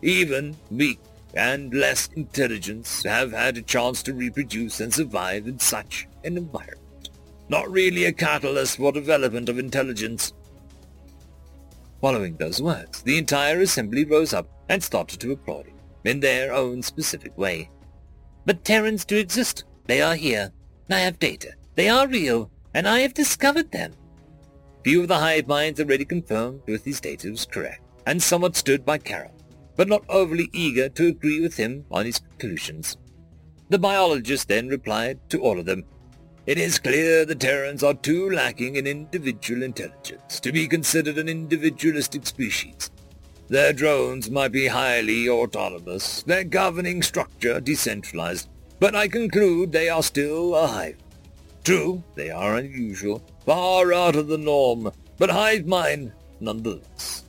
Even 0.00 0.56
weak 0.70 0.98
and 1.34 1.74
less 1.74 2.08
intelligence 2.16 3.02
have 3.02 3.32
had 3.32 3.58
a 3.58 3.62
chance 3.62 4.02
to 4.04 4.14
reproduce 4.14 4.80
and 4.80 4.92
survive 4.92 5.46
in 5.46 5.58
such 5.58 6.08
an 6.24 6.38
environment. 6.38 7.10
Not 7.50 7.70
really 7.70 8.06
a 8.06 8.12
catalyst 8.14 8.78
for 8.78 8.92
development 8.92 9.50
of 9.50 9.58
intelligence. 9.58 10.32
Following 12.00 12.38
those 12.38 12.62
words, 12.62 13.02
the 13.02 13.18
entire 13.18 13.60
assembly 13.60 14.06
rose 14.06 14.32
up 14.32 14.48
and 14.70 14.82
started 14.82 15.20
to 15.20 15.32
applaud 15.32 15.66
him, 15.66 15.76
in 16.04 16.20
their 16.20 16.54
own 16.54 16.82
specific 16.82 17.36
way. 17.36 17.68
But 18.46 18.64
Terrans 18.64 19.04
do 19.04 19.18
exist. 19.18 19.64
They 19.84 20.00
are 20.00 20.14
here. 20.14 20.50
I 20.88 21.00
have 21.00 21.18
data. 21.18 21.52
They 21.74 21.90
are 21.90 22.08
real, 22.08 22.50
and 22.72 22.88
I 22.88 23.00
have 23.00 23.12
discovered 23.12 23.70
them. 23.70 23.92
Few 24.82 25.02
of 25.02 25.08
the 25.08 25.18
hive 25.18 25.46
minds 25.46 25.78
already 25.78 26.06
confirmed 26.06 26.62
data 26.66 27.30
was 27.30 27.44
correct, 27.44 27.82
and 28.06 28.22
somewhat 28.22 28.56
stood 28.56 28.84
by 28.84 28.96
Carroll, 28.96 29.34
but 29.76 29.88
not 29.88 30.04
overly 30.08 30.48
eager 30.54 30.88
to 30.88 31.08
agree 31.08 31.40
with 31.40 31.56
him 31.56 31.84
on 31.90 32.06
his 32.06 32.18
conclusions. 32.18 32.96
The 33.68 33.78
biologist 33.78 34.48
then 34.48 34.68
replied 34.68 35.20
to 35.30 35.42
all 35.42 35.58
of 35.58 35.66
them, 35.66 35.84
It 36.46 36.56
is 36.56 36.78
clear 36.78 37.26
the 37.26 37.34
Terrans 37.34 37.82
are 37.82 37.94
too 37.94 38.30
lacking 38.30 38.76
in 38.76 38.86
individual 38.86 39.62
intelligence 39.62 40.40
to 40.40 40.50
be 40.50 40.66
considered 40.66 41.18
an 41.18 41.28
individualistic 41.28 42.26
species. 42.26 42.90
Their 43.48 43.74
drones 43.74 44.30
might 44.30 44.52
be 44.52 44.68
highly 44.68 45.28
autonomous, 45.28 46.22
their 46.22 46.44
governing 46.44 47.02
structure 47.02 47.60
decentralized, 47.60 48.48
but 48.78 48.94
I 48.94 49.08
conclude 49.08 49.72
they 49.72 49.90
are 49.90 50.02
still 50.02 50.54
a 50.54 50.66
hive. 50.66 50.96
True, 51.70 52.02
they 52.16 52.30
are 52.30 52.56
unusual, 52.56 53.22
far 53.46 53.92
out 53.92 54.16
of 54.16 54.26
the 54.26 54.36
norm, 54.36 54.90
but 55.18 55.30
hive 55.30 55.68
mind 55.68 56.10
nonetheless. 56.40 57.22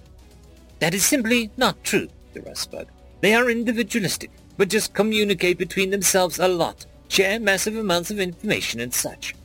That 0.79 0.95
is 0.95 1.05
simply 1.05 1.51
not 1.57 1.83
true, 1.83 2.07
the 2.33 2.55
spoke. 2.55 2.87
They 3.19 3.35
are 3.35 3.51
individualistic, 3.51 4.31
but 4.57 4.69
just 4.69 4.95
communicate 4.95 5.59
between 5.59 5.91
themselves 5.91 6.39
a 6.39 6.47
lot, 6.47 6.87
share 7.07 7.39
massive 7.39 7.75
amounts 7.75 8.09
of 8.09 8.19
information 8.19 8.79
and 8.79 8.91
such. 8.91 9.35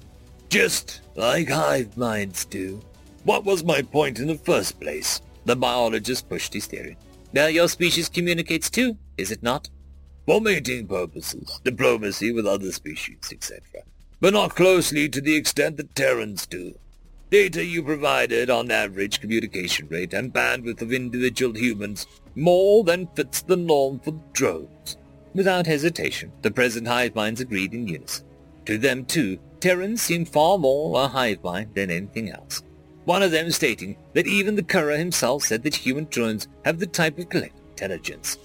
Just 0.48 1.02
like 1.14 1.50
hive 1.50 1.94
minds 1.98 2.46
do. 2.46 2.80
What 3.24 3.44
was 3.44 3.64
my 3.64 3.82
point 3.82 4.18
in 4.18 4.28
the 4.28 4.38
first 4.38 4.80
place? 4.80 5.20
The 5.44 5.56
biologist 5.56 6.26
pushed 6.26 6.54
his 6.54 6.64
theory. 6.64 6.96
Well, 7.34 7.50
your 7.50 7.68
species 7.68 8.08
communicates 8.08 8.70
too, 8.70 8.96
is 9.18 9.30
it 9.30 9.42
not? 9.42 9.68
For 10.24 10.40
mating 10.40 10.86
purposes, 10.86 11.60
diplomacy 11.64 12.32
with 12.32 12.46
other 12.46 12.72
species, 12.72 13.30
etc 13.30 13.60
but 14.20 14.32
not 14.32 14.54
closely 14.54 15.08
to 15.08 15.20
the 15.20 15.34
extent 15.34 15.76
that 15.76 15.94
Terrans 15.94 16.46
do. 16.46 16.74
Data 17.30 17.64
you 17.64 17.82
provided 17.82 18.48
on 18.50 18.70
average 18.70 19.20
communication 19.20 19.88
rate 19.88 20.14
and 20.14 20.32
bandwidth 20.32 20.80
of 20.80 20.92
individual 20.92 21.54
humans 21.54 22.06
more 22.34 22.84
than 22.84 23.08
fits 23.16 23.42
the 23.42 23.56
norm 23.56 23.98
for 23.98 24.20
drones. 24.32 24.96
Without 25.34 25.66
hesitation, 25.66 26.32
the 26.42 26.50
present 26.50 26.86
hive 26.86 27.14
minds 27.14 27.40
agreed 27.40 27.74
in 27.74 27.88
unison. 27.88 28.24
To 28.66 28.78
them, 28.78 29.04
too, 29.04 29.38
Terrans 29.60 30.02
seemed 30.02 30.28
far 30.28 30.56
more 30.56 31.02
a 31.02 31.08
hive 31.08 31.42
mind 31.42 31.74
than 31.74 31.90
anything 31.90 32.30
else. 32.30 32.62
One 33.04 33.22
of 33.22 33.30
them 33.30 33.50
stating 33.50 33.96
that 34.14 34.26
even 34.26 34.56
the 34.56 34.62
Kura 34.62 34.98
himself 34.98 35.44
said 35.44 35.62
that 35.62 35.76
human 35.76 36.06
drones 36.10 36.48
have 36.64 36.78
the 36.78 36.86
type 36.86 37.18
of 37.18 37.28
collective 37.28 37.64
intelligence. 37.70 38.38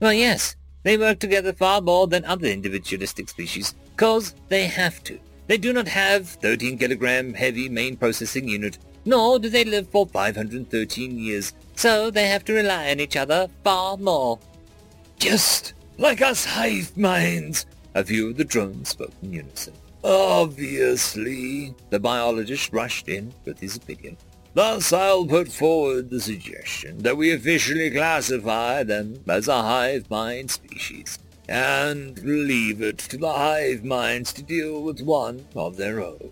Well, 0.00 0.12
yes, 0.12 0.56
they 0.82 0.98
work 0.98 1.18
together 1.18 1.52
far 1.52 1.80
more 1.80 2.06
than 2.06 2.24
other 2.24 2.48
individualistic 2.48 3.28
species, 3.28 3.74
cause 3.96 4.34
they 4.48 4.66
have 4.66 5.02
to. 5.04 5.18
They 5.46 5.58
do 5.58 5.72
not 5.72 5.88
have 5.88 6.28
13 6.28 6.78
kilogram 6.78 7.34
heavy 7.34 7.68
main 7.68 7.96
processing 7.96 8.48
unit, 8.48 8.78
nor 9.04 9.38
do 9.38 9.48
they 9.48 9.64
live 9.64 9.88
for 9.90 10.06
513 10.06 11.18
years, 11.18 11.52
so 11.76 12.10
they 12.10 12.28
have 12.28 12.44
to 12.46 12.54
rely 12.54 12.90
on 12.90 13.00
each 13.00 13.16
other 13.16 13.48
far 13.62 13.96
more. 13.96 14.38
Just 15.18 15.74
like 15.98 16.22
us 16.22 16.44
hive 16.44 16.96
minds, 16.96 17.66
a 17.94 18.04
few 18.04 18.30
of 18.30 18.36
the 18.36 18.44
drones 18.44 18.88
spoke 18.88 19.12
in 19.22 19.32
unison. 19.32 19.74
Obviously, 20.02 21.74
the 21.90 22.00
biologist 22.00 22.72
rushed 22.72 23.08
in 23.08 23.32
with 23.44 23.58
his 23.58 23.76
opinion. 23.76 24.16
Thus 24.54 24.92
I'll 24.92 25.26
put 25.26 25.50
forward 25.50 26.10
the 26.10 26.20
suggestion 26.20 26.98
that 26.98 27.16
we 27.16 27.32
officially 27.32 27.90
classify 27.90 28.82
them 28.84 29.22
as 29.26 29.48
a 29.48 29.62
hive 29.62 30.08
mind 30.08 30.50
species 30.50 31.18
and 31.48 32.18
leave 32.22 32.80
it 32.80 32.98
to 32.98 33.16
the 33.16 33.32
hive 33.32 33.84
minds 33.84 34.32
to 34.32 34.42
deal 34.42 34.82
with 34.82 35.00
one 35.00 35.46
of 35.54 35.76
their 35.76 36.00
own. 36.00 36.30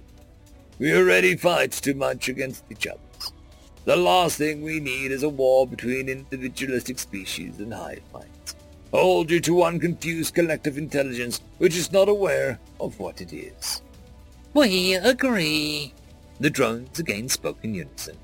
We 0.79 0.95
already 0.95 1.37
fight 1.37 1.73
too 1.73 1.95
much 1.95 2.29
against 2.29 2.65
each 2.71 2.87
other. 2.87 2.99
The 3.85 3.97
last 3.97 4.39
thing 4.39 4.63
we 4.63 4.81
need 4.81 5.11
is 5.11 5.23
a 5.23 5.29
war 5.29 5.67
between 5.67 6.09
individualistic 6.09 6.99
species 6.99 7.59
and 7.59 7.75
hive 7.75 8.03
minds. 8.13 8.57
Hold 8.93 9.31
you 9.31 9.41
to 9.41 9.55
one 9.55 9.81
confused 9.81 10.35
collective 10.35 10.79
intelligence 10.79 11.41
which 11.59 11.77
is 11.77 11.93
not 11.93 12.09
aware 12.09 12.59
of 12.79 12.99
what 12.99 13.21
it 13.21 13.33
is. 13.33 13.83
We 14.55 14.95
agree. 14.95 15.95
The 16.41 16.51
drones 16.51 16.99
again 16.99 17.29
spoke 17.29 17.59
in 17.63 17.75
unison. 17.75 18.17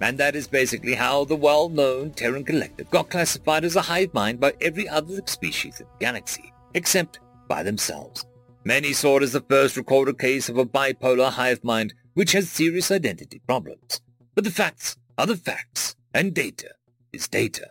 And 0.00 0.18
that 0.18 0.36
is 0.36 0.46
basically 0.46 0.94
how 0.94 1.24
the 1.24 1.36
well-known 1.36 2.10
Terran 2.10 2.44
Collective 2.44 2.90
got 2.90 3.08
classified 3.08 3.64
as 3.64 3.76
a 3.76 3.82
hive 3.82 4.12
mind 4.12 4.40
by 4.40 4.52
every 4.60 4.88
other 4.88 5.20
species 5.26 5.80
in 5.80 5.86
the 5.86 6.04
galaxy, 6.04 6.52
except 6.74 7.20
by 7.48 7.62
themselves. 7.62 8.26
Many 8.64 8.92
saw 8.92 9.16
it 9.16 9.22
as 9.22 9.32
the 9.32 9.40
first 9.40 9.76
recorded 9.76 10.18
case 10.18 10.48
of 10.48 10.58
a 10.58 10.66
bipolar 10.66 11.30
hive 11.30 11.62
mind 11.64 11.94
which 12.14 12.32
has 12.32 12.50
serious 12.50 12.90
identity 12.90 13.40
problems. 13.46 14.00
But 14.34 14.44
the 14.44 14.50
facts 14.50 14.96
are 15.16 15.26
the 15.26 15.36
facts, 15.36 15.96
and 16.12 16.34
data 16.34 16.70
is 17.12 17.28
data. 17.28 17.70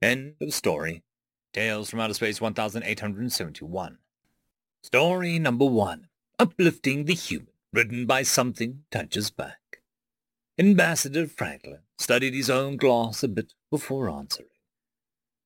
End 0.00 0.34
of 0.40 0.54
story. 0.54 1.02
Tales 1.52 1.90
from 1.90 2.00
Outer 2.00 2.14
Space 2.14 2.40
1871. 2.40 3.98
Story 4.82 5.38
number 5.38 5.64
one. 5.64 6.08
Uplifting 6.38 7.06
the 7.06 7.14
Human, 7.14 7.48
written 7.72 8.06
by 8.06 8.22
Something 8.22 8.84
Touches 8.90 9.30
Back. 9.30 9.65
Ambassador 10.58 11.26
Franklin 11.26 11.80
studied 11.98 12.32
his 12.32 12.48
own 12.48 12.78
gloss 12.78 13.22
a 13.22 13.28
bit 13.28 13.52
before 13.70 14.08
answering. 14.08 14.48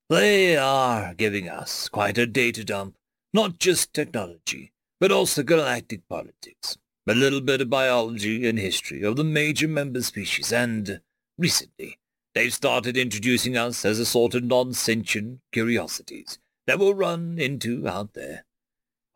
They 0.09 0.57
are 0.57 1.15
giving 1.15 1.49
us 1.49 1.89
quite 1.89 2.17
a 2.17 2.27
data 2.27 2.63
dump, 2.63 2.97
not 3.35 3.59
just 3.59 3.93
technology, 3.93 4.73
but 5.01 5.11
also 5.11 5.43
galactic 5.43 6.09
politics, 6.09 6.79
a 7.09 7.15
little 7.15 7.41
bit 7.41 7.61
of 7.61 7.69
biology 7.69 8.49
and 8.49 8.57
history 8.57 9.03
of 9.03 9.17
the 9.17 9.25
major 9.25 9.67
member 9.67 10.01
species, 10.03 10.53
and, 10.53 11.01
recently, 11.37 11.99
they've 12.37 12.55
started 12.55 12.97
introducing 12.97 13.57
us 13.57 13.85
as 13.85 13.99
a 13.99 14.07
sort 14.07 14.37
of 14.37 14.45
non-sentient 14.45 15.41
curiosities 15.51 16.39
that 16.69 16.79
we'll 16.79 16.95
run 16.95 17.37
into 17.37 17.89
out 17.89 18.15
there. 18.15 18.45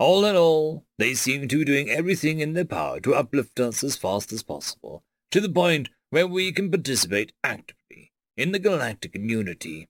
All 0.01 0.25
in 0.25 0.35
all, 0.35 0.87
they 0.99 1.15
seem 1.15 1.47
to 1.47 1.59
be 1.59 1.65
doing 1.65 1.89
everything 1.89 2.41
in 2.41 2.55
their 2.55 2.65
power 2.65 2.99
to 2.99 3.15
uplift 3.15 3.61
us 3.61 3.85
as 3.85 3.95
fast 3.95 4.33
as 4.33 4.43
possible, 4.43 5.05
to 5.35 5.40
the 5.40 5.48
point 5.48 5.89
where 6.11 6.28
we 6.28 6.52
can 6.52 6.70
participate 6.70 7.32
actively 7.43 8.12
in 8.36 8.52
the 8.52 8.59
galactic 8.61 9.15
community. 9.15 9.89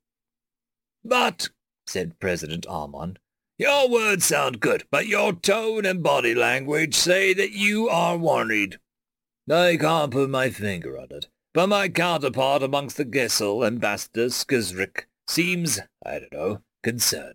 But, 1.04 1.50
said 1.86 2.18
President 2.18 2.64
Armand, 2.66 3.18
your 3.58 3.90
words 3.90 4.24
sound 4.24 4.60
good, 4.60 4.84
but 4.90 5.06
your 5.06 5.34
tone 5.34 5.84
and 5.84 6.02
body 6.02 6.34
language 6.34 6.94
say 6.94 7.34
that 7.34 7.50
you 7.50 7.90
are 7.90 8.16
worried. 8.16 8.78
I 9.50 9.76
can't 9.76 10.12
put 10.12 10.30
my 10.30 10.48
finger 10.48 10.98
on 10.98 11.08
it, 11.10 11.28
but 11.52 11.66
my 11.66 11.90
counterpart 11.90 12.62
amongst 12.62 12.96
the 12.96 13.04
Gessel, 13.04 13.66
Ambassador 13.66 14.28
Skizrik, 14.28 15.04
seems, 15.28 15.78
I 16.06 16.20
don't 16.20 16.32
know, 16.32 16.62
concerned. 16.82 17.34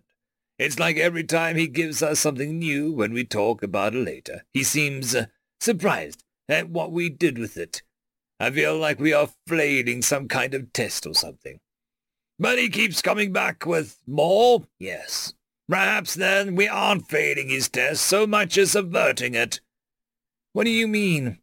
It's 0.58 0.80
like 0.80 0.96
every 0.96 1.22
time 1.22 1.54
he 1.54 1.68
gives 1.68 2.02
us 2.02 2.18
something 2.18 2.58
new 2.58 2.92
when 2.92 3.12
we 3.12 3.22
talk 3.22 3.62
about 3.62 3.94
it 3.94 4.04
later, 4.04 4.42
he 4.52 4.64
seems 4.64 5.14
uh, 5.14 5.26
surprised 5.60 6.24
at 6.48 6.70
what 6.70 6.90
we 6.90 7.08
did 7.08 7.38
with 7.38 7.56
it. 7.56 7.82
I 8.40 8.50
feel 8.50 8.78
like 8.78 8.98
we 8.98 9.12
are 9.12 9.28
flailing 9.46 10.00
some 10.00 10.26
kind 10.26 10.54
of 10.54 10.72
test 10.72 11.06
or 11.06 11.12
something. 11.12 11.60
But 12.38 12.58
he 12.58 12.70
keeps 12.70 13.02
coming 13.02 13.34
back 13.34 13.66
with 13.66 13.98
more, 14.06 14.64
yes. 14.78 15.34
Perhaps 15.68 16.14
then 16.14 16.56
we 16.56 16.66
aren't 16.66 17.06
failing 17.06 17.50
his 17.50 17.68
test 17.68 18.02
so 18.02 18.26
much 18.26 18.56
as 18.56 18.74
averting 18.74 19.34
it. 19.34 19.60
What 20.54 20.64
do 20.64 20.70
you 20.70 20.88
mean? 20.88 21.38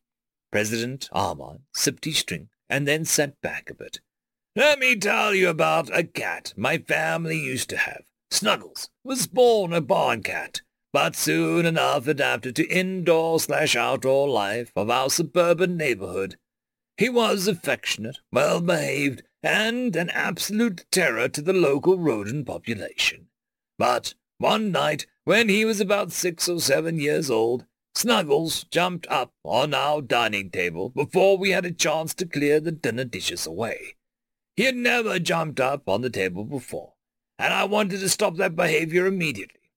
President 0.52 1.08
Armand 1.12 1.60
sipped 1.72 2.06
his 2.06 2.24
drink 2.24 2.50
and 2.68 2.88
then 2.88 3.06
sat 3.06 3.40
back 3.42 3.70
a 3.70 3.76
bit. 3.76 4.00
Let 4.56 4.80
me 4.80 4.96
tell 4.96 5.36
you 5.36 5.50
about 5.50 5.96
a 5.96 6.04
cat 6.04 6.56
my 6.58 6.80
family 6.80 7.38
used 7.40 7.70
to 7.70 7.78
have. 7.78 8.06
Snuggles 8.32 8.90
was 9.04 9.28
born 9.28 9.72
a 9.72 9.82
barn 9.82 10.24
cat, 10.24 10.62
but 10.92 11.16
soon 11.16 11.68
enough 11.68 12.08
adapted 12.08 12.56
to 12.56 12.68
indoor 12.68 13.40
slash 13.40 13.76
outdoor 13.76 14.28
life 14.28 14.72
of 14.76 14.90
our 14.90 15.12
suburban 15.12 15.78
neighborhood. 15.78 16.38
He 16.98 17.10
was 17.10 17.48
affectionate, 17.48 18.18
well-behaved, 18.32 19.22
and 19.44 19.96
an 19.96 20.10
absolute 20.10 20.86
terror 20.92 21.30
to 21.30 21.42
the 21.44 21.54
local 21.54 22.00
rodent 22.00 22.48
population. 22.48 23.28
But 23.78 24.16
one 24.40 24.72
night, 24.72 25.06
when 25.24 25.48
he 25.48 25.64
was 25.64 25.80
about 25.80 26.12
six 26.12 26.50
or 26.50 26.60
seven 26.60 27.00
years 27.00 27.30
old, 27.30 27.66
Snuggles 27.96 28.64
jumped 28.66 29.08
up 29.08 29.34
on 29.44 29.74
our 29.74 30.02
dining 30.02 30.50
table 30.50 30.90
before 30.90 31.38
we 31.38 31.52
had 31.52 31.66
a 31.66 31.72
chance 31.72 32.14
to 32.16 32.26
clear 32.26 32.60
the 32.60 32.72
dinner 32.72 33.04
dishes 33.04 33.46
away. 33.46 33.96
He 34.56 34.64
had 34.64 34.76
never 34.76 35.20
jumped 35.20 35.60
up 35.60 35.88
on 35.88 36.02
the 36.02 36.10
table 36.10 36.46
before, 36.46 36.94
and 37.38 37.54
I 37.54 37.66
wanted 37.66 38.00
to 38.00 38.10
stop 38.10 38.38
that 38.38 38.56
behavior 38.56 39.06
immediately. 39.06 39.72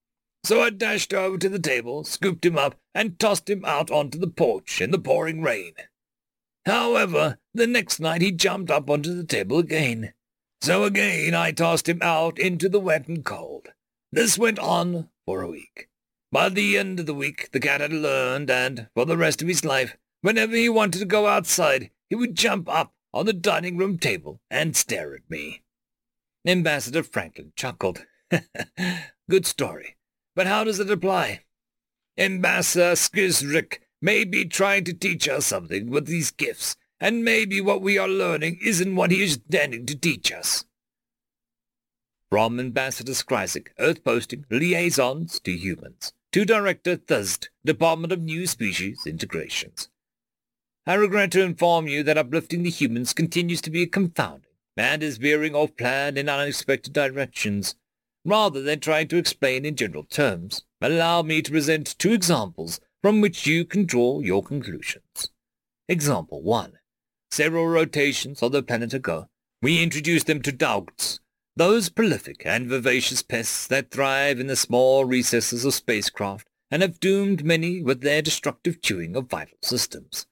So 0.45 0.63
I 0.63 0.71
dashed 0.71 1.13
over 1.13 1.37
to 1.37 1.49
the 1.51 1.59
table, 1.59 2.05
scooped 2.05 2.47
him 2.47 2.57
up, 2.57 2.77
and 2.95 3.19
tossed 3.19 3.51
him 3.51 3.63
out 3.67 3.91
onto 3.91 4.19
the 4.19 4.27
porch 4.27 4.81
in 4.81 4.91
the 4.91 4.99
pouring 4.99 5.43
rain. 5.43 5.75
However, 6.67 7.39
the 7.55 7.67
next 7.67 8.01
night 8.01 8.23
he 8.23 8.33
jumped 8.33 8.71
up 8.71 8.91
onto 8.91 9.15
the 9.15 9.25
table 9.25 9.59
again. 9.59 10.13
So 10.61 10.85
again 10.85 11.35
I 11.35 11.53
tossed 11.53 11.89
him 11.89 12.01
out 12.03 12.39
into 12.39 12.69
the 12.69 12.81
wet 12.81 13.09
and 13.09 13.25
cold. 13.25 13.69
This 14.13 14.39
went 14.39 14.59
on 14.59 15.09
for 15.25 15.43
a 15.43 15.49
week. 15.49 15.89
By 16.33 16.49
the 16.49 16.79
end 16.79 17.01
of 17.01 17.07
the 17.07 17.15
week, 17.15 17.51
the 17.53 17.61
cat 17.61 17.81
had 17.81 17.93
learned, 17.93 18.51
and 18.51 18.89
for 18.95 19.05
the 19.05 19.17
rest 19.17 19.43
of 19.43 19.49
his 19.49 19.65
life, 19.65 19.97
whenever 20.21 20.55
he 20.55 20.69
wanted 20.69 20.99
to 21.01 21.05
go 21.05 21.27
outside, 21.27 21.91
he 22.09 22.15
would 22.15 22.37
jump 22.37 22.69
up 22.69 22.93
on 23.13 23.27
the 23.27 23.33
dining 23.33 23.77
room 23.77 23.99
table 23.99 24.41
and 24.51 24.77
stare 24.77 25.15
at 25.15 25.29
me. 25.29 25.63
Ambassador 26.47 27.03
Franklin 27.03 27.53
chuckled. 27.57 28.07
Good 29.31 29.47
story. 29.47 29.97
But 30.37 30.47
how 30.47 30.65
does 30.65 30.79
it 30.79 30.91
apply? 30.91 31.41
Ambassador 32.17 32.93
Skizrik 32.93 33.81
may 34.01 34.25
be 34.25 34.45
trying 34.45 34.85
to 34.85 34.95
teach 34.95 35.29
us 35.29 35.47
something 35.47 35.91
with 35.91 36.07
these 36.07 36.31
gifts, 36.31 36.77
and 37.01 37.25
maybe 37.25 37.61
what 37.61 37.83
we 37.83 37.99
are 37.99 38.09
learning 38.09 38.59
isn't 38.65 38.97
what 38.97 39.11
he 39.11 39.23
is 39.23 39.37
intending 39.37 39.87
to 39.87 39.97
teach 39.97 40.33
us. 40.33 40.65
From 42.31 42.61
Ambassador 42.61 43.13
Skizrik, 43.13 43.69
Earth 43.79 44.05
Posting, 44.05 44.45
Liaisons 44.51 45.41
to 45.41 45.53
Humans, 45.53 46.13
to 46.33 46.45
Director 46.45 46.97
Thust, 46.97 47.51
Department 47.65 48.13
of 48.13 48.23
New 48.23 48.47
Species 48.47 49.07
Integrations. 49.07 49.89
I 50.87 50.95
regret 50.95 51.33
to 51.33 51.43
inform 51.43 51.89
you 51.89 52.03
that 52.05 52.17
uplifting 52.19 52.63
the 52.63 52.71
humans 52.71 53.13
continues 53.13 53.61
to 53.63 53.71
be 53.71 53.87
confounding 53.87 54.51
and 54.77 55.03
is 55.03 55.19
veering 55.19 55.55
off 55.55 55.77
plan 55.77 56.17
in 56.17 56.29
unexpected 56.29 56.93
directions. 56.93 57.75
Rather 58.25 58.63
than 58.63 58.81
trying 58.81 59.09
to 59.09 59.17
explain 59.19 59.65
in 59.65 59.77
general 59.77 60.05
terms, 60.05 60.65
allow 60.81 61.23
me 61.23 61.43
to 61.43 61.51
present 61.51 61.99
two 61.99 62.13
examples 62.13 62.81
from 63.03 63.21
which 63.21 63.47
you 63.47 63.65
can 63.65 63.85
draw 63.85 64.21
your 64.21 64.43
conclusions. 64.43 65.31
Example 65.89 66.43
1. 66.43 66.75
Several 67.31 67.67
rotations 67.67 68.43
of 68.43 68.53
the 68.53 68.63
planet 68.63 68.93
ago, 68.93 69.27
we 69.63 69.83
introduced 69.83 70.27
them 70.27 70.43
to 70.43 70.53
Daugts, 70.53 71.21
those 71.57 71.89
prolific 71.89 72.43
and 72.45 72.69
vivacious 72.69 73.23
pests 73.23 73.67
that 73.67 73.91
thrive 73.91 74.41
in 74.41 74.47
the 74.47 74.57
small 74.57 75.05
recesses 75.05 75.65
of 75.65 75.75
spacecraft 75.75 76.49
and 76.71 76.83
have 76.83 77.01
doomed 77.01 77.45
many 77.45 77.83
with 77.83 78.01
their 78.01 78.23
destructive 78.23 78.81
chewing 78.81 79.17
of 79.17 79.29
vital 79.29 79.59
systems. 79.63 80.27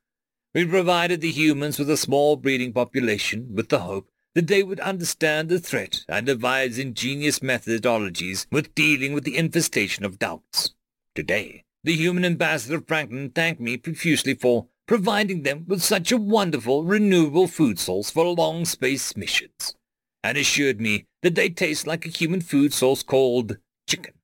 We 0.55 0.65
provided 0.65 1.21
the 1.21 1.31
humans 1.31 1.79
with 1.79 1.91
a 1.91 1.97
small 1.97 2.37
breeding 2.37 2.73
population 2.73 3.55
with 3.55 3.69
the 3.69 3.81
hope 3.81 4.09
that 4.35 4.47
they 4.47 4.63
would 4.63 4.81
understand 4.81 5.49
the 5.49 5.59
threat 5.59 6.05
and 6.09 6.27
devise 6.27 6.79
ingenious 6.79 7.41
methodologies 7.41 8.47
with 8.51 8.75
dealing 8.75 9.13
with 9.13 9.25
the 9.25 9.37
infestation 9.37 10.05
of 10.05 10.19
Daugts. 10.19 10.75
Today, 11.15 11.65
the 11.85 11.95
human 11.95 12.25
ambassador 12.25 12.81
Franklin 12.81 13.31
thanked 13.31 13.61
me 13.61 13.77
profusely 13.77 14.35
for 14.35 14.69
providing 14.87 15.43
them 15.43 15.65
with 15.69 15.83
such 15.83 16.11
a 16.11 16.17
wonderful, 16.17 16.85
renewable 16.85 17.47
food 17.47 17.79
source 17.79 18.11
for 18.11 18.25
long 18.25 18.65
space 18.65 19.17
missions, 19.17 19.75
and 20.25 20.39
assured 20.39 20.81
me 20.81 21.07
that 21.23 21.35
they 21.35 21.49
taste 21.49 21.87
like 21.87 22.07
a 22.07 22.11
human 22.11 22.41
food 22.41 22.73
source 22.73 23.03
called 23.03 23.59
chicken. 23.87 24.15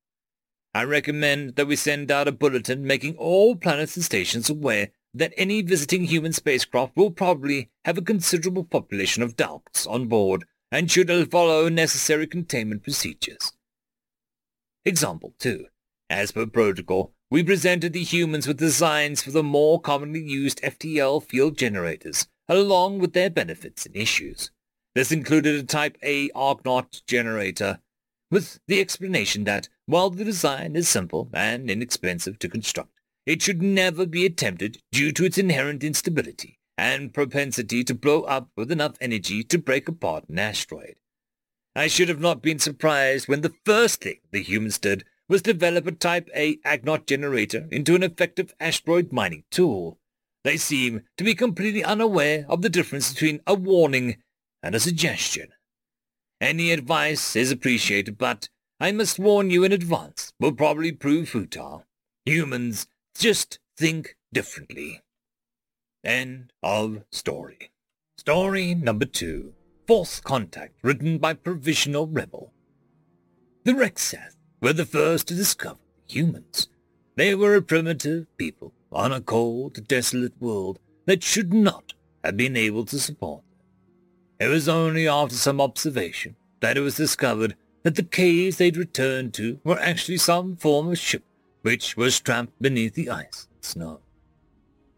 I 0.75 0.85
recommend 0.85 1.55
that 1.57 1.67
we 1.67 1.77
send 1.77 2.11
out 2.11 2.27
a 2.27 2.33
bulletin 2.33 2.85
making 2.85 3.17
all 3.17 3.55
planets 3.55 3.95
and 3.95 4.05
stations 4.05 4.51
aware 4.51 4.91
that 5.15 5.33
any 5.37 5.63
visiting 5.63 6.05
human 6.05 6.33
spacecraft 6.33 6.97
will 6.97 7.13
probably 7.13 7.71
have 7.85 7.97
a 7.97 8.03
considerable 8.03 8.65
population 8.65 9.23
of 9.23 9.37
Daugts 9.37 9.87
on 9.87 10.09
board 10.09 10.45
and 10.73 10.91
should 10.91 11.31
follow 11.31 11.69
necessary 11.69 12.27
containment 12.27 12.83
procedures. 12.83 13.53
Example 14.85 15.33
2. 15.39 15.67
As 16.11 16.33
per 16.33 16.47
protocol, 16.47 17.14
we 17.31 17.43
presented 17.43 17.93
the 17.93 18.05
humans 18.05 18.47
with 18.47 18.59
designs 18.59 19.23
for 19.23 19.31
the 19.31 19.43
more 19.43 19.81
commonly 19.81 20.23
used 20.23 20.63
FTL 20.63 21.23
field 21.23 21.57
generators, 21.59 22.29
along 22.49 22.99
with 22.99 23.13
their 23.13 23.31
benefits 23.31 23.87
and 23.87 23.97
issues. 23.97 24.51
This 24.95 25.11
included 25.11 25.57
a 25.57 25.63
Type 25.63 25.99
A 26.03 26.31
Argonaut 26.31 27.03
generator, 27.07 27.81
with 28.31 28.61
the 28.69 28.81
explanation 28.81 29.45
that, 29.45 29.69
while 29.87 30.11
the 30.11 30.25
design 30.25 30.77
is 30.77 30.89
simple 30.89 31.29
and 31.33 31.71
inexpensive 31.71 32.39
to 32.41 32.49
construct, 32.49 33.01
it 33.27 33.43
should 33.43 33.63
never 33.63 34.07
be 34.07 34.27
attempted 34.27 34.79
due 34.93 35.13
to 35.13 35.25
its 35.25 35.39
inherent 35.39 35.83
instability 35.83 36.59
and 36.77 37.15
propensity 37.15 37.85
to 37.85 37.95
blow 37.95 38.23
up 38.23 38.51
with 38.57 38.71
enough 38.71 38.97
energy 39.01 39.43
to 39.45 39.59
break 39.59 39.89
apart 39.89 40.29
an 40.29 40.39
asteroid. 40.39 40.97
I 41.77 41.87
should 41.89 42.09
have 42.09 42.21
not 42.21 42.43
been 42.43 42.59
surprised 42.59 43.29
when 43.29 43.41
the 43.41 43.55
first 43.65 44.03
thing 44.03 44.19
the 44.31 44.43
humans 44.43 44.79
did 44.79 45.05
was 45.29 45.43
develop 45.43 45.87
a 45.87 45.93
Type 45.93 46.29
A 46.35 46.57
AGNOT 46.65 47.07
generator 47.07 47.69
into 47.71 47.95
an 47.95 48.03
effective 48.03 48.55
asteroid 48.61 49.13
mining 49.13 49.45
tool. 49.51 49.99
They 50.43 50.57
seem 50.57 51.03
to 51.17 51.25
be 51.25 51.35
completely 51.35 51.83
unaware 51.83 52.45
of 52.49 52.63
the 52.63 52.69
difference 52.69 53.13
between 53.13 53.41
a 53.47 53.55
warning 53.55 54.19
and 54.63 54.75
a 54.75 54.81
suggestion. 54.81 55.49
Any 56.41 56.73
advice 56.73 57.37
is 57.37 57.51
appreciated, 57.51 58.19
but 58.19 58.49
I 58.79 58.93
must 58.93 59.19
warn 59.19 59.51
you 59.51 59.65
in 59.65 59.73
advance, 59.73 60.33
will 60.39 60.53
probably 60.53 60.93
prove 60.93 61.31
futile. 61.31 61.87
Humans 62.27 62.87
just 63.17 63.59
think 63.77 64.17
differently. 64.33 65.01
End 66.05 66.53
of 66.63 67.05
story. 67.11 67.71
Story 68.19 68.75
number 68.75 69.07
two. 69.07 69.55
Fourth 69.87 70.25
Contact, 70.25 70.75
written 70.83 71.19
by 71.19 71.35
Provisional 71.35 72.07
Rebel. 72.07 72.53
The 73.65 73.73
Rexath 73.73 74.34
were 74.65 74.73
the 74.73 74.87
first 74.87 75.29
to 75.29 75.35
discover 75.35 75.79
humans. 76.07 76.69
They 77.17 77.35
were 77.35 77.55
a 77.55 77.61
primitive 77.61 78.27
people 78.39 78.73
on 78.91 79.13
a 79.13 79.21
cold, 79.21 79.87
desolate 79.87 80.33
world 80.41 80.79
that 81.05 81.23
should 81.23 81.53
not 81.53 81.93
have 82.25 82.39
been 82.39 82.57
able 82.57 82.87
to 82.87 82.99
support 82.99 83.43
them. 83.43 84.49
It 84.49 84.51
was 84.51 84.67
only 84.67 85.07
after 85.07 85.37
some 85.37 85.61
observation 85.61 86.37
that 86.61 86.79
it 86.79 86.81
was 86.81 86.97
discovered 86.97 87.57
that 87.83 87.97
the 87.97 88.05
caves 88.05 88.57
they'd 88.57 88.79
returned 88.79 89.35
to 89.35 89.61
were 89.65 89.79
actually 89.79 90.17
some 90.17 90.57
form 90.57 90.89
of 90.89 90.99
ship 90.99 91.25
which 91.61 91.95
was 91.95 92.19
trapped 92.19 92.59
beneath 92.59 92.95
the 92.95 93.11
ice 93.11 93.47
and 93.53 93.63
snow. 93.63 94.01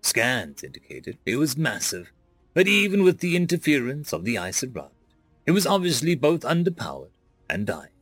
Scans 0.01 0.63
indicated 0.63 1.19
it 1.27 1.39
was 1.39 1.57
massive, 1.57 2.13
but 2.55 2.69
even 2.69 3.03
with 3.03 3.19
the 3.19 3.35
interference 3.35 4.13
of 4.13 4.23
the 4.23 4.39
ice 4.39 4.63
around, 4.63 4.91
it 5.45 5.51
was 5.51 5.67
obviously 5.67 6.15
both 6.15 6.43
underpowered 6.43 7.11
and 7.51 7.67
dying. 7.67 7.96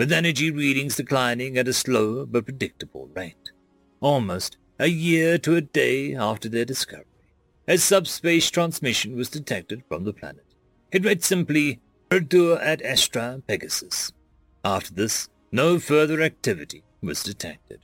With 0.00 0.12
energy 0.12 0.50
readings 0.50 0.96
declining 0.96 1.58
at 1.58 1.68
a 1.68 1.74
slow 1.74 2.24
but 2.24 2.46
predictable 2.46 3.10
rate. 3.14 3.50
Almost 4.00 4.56
a 4.78 4.86
year 4.86 5.36
to 5.36 5.56
a 5.56 5.60
day 5.60 6.14
after 6.14 6.48
their 6.48 6.64
discovery, 6.64 7.04
a 7.68 7.76
subspace 7.76 8.50
transmission 8.50 9.14
was 9.14 9.28
detected 9.28 9.82
from 9.86 10.04
the 10.04 10.14
planet. 10.14 10.46
It 10.90 11.04
read 11.04 11.22
simply, 11.22 11.82
Ardua 12.10 12.62
ad 12.62 12.80
Astra 12.80 13.42
Pegasus. 13.46 14.10
After 14.64 14.94
this, 14.94 15.28
no 15.52 15.78
further 15.78 16.22
activity 16.22 16.82
was 17.02 17.22
detected. 17.22 17.80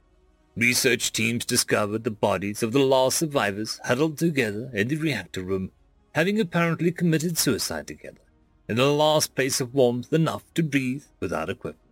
Research 0.56 1.12
teams 1.12 1.44
discovered 1.44 2.04
the 2.04 2.10
bodies 2.10 2.62
of 2.62 2.72
the 2.72 2.78
last 2.78 3.18
survivors 3.18 3.78
huddled 3.84 4.16
together 4.16 4.70
in 4.72 4.88
the 4.88 4.96
reactor 4.96 5.42
room, 5.42 5.70
having 6.14 6.40
apparently 6.40 6.92
committed 6.92 7.36
suicide 7.36 7.86
together, 7.86 8.24
in 8.70 8.76
the 8.76 8.90
last 8.90 9.34
place 9.34 9.60
of 9.60 9.74
warmth 9.74 10.14
enough 10.14 10.44
to 10.54 10.62
breathe 10.62 11.04
without 11.20 11.50
equipment. 11.50 11.85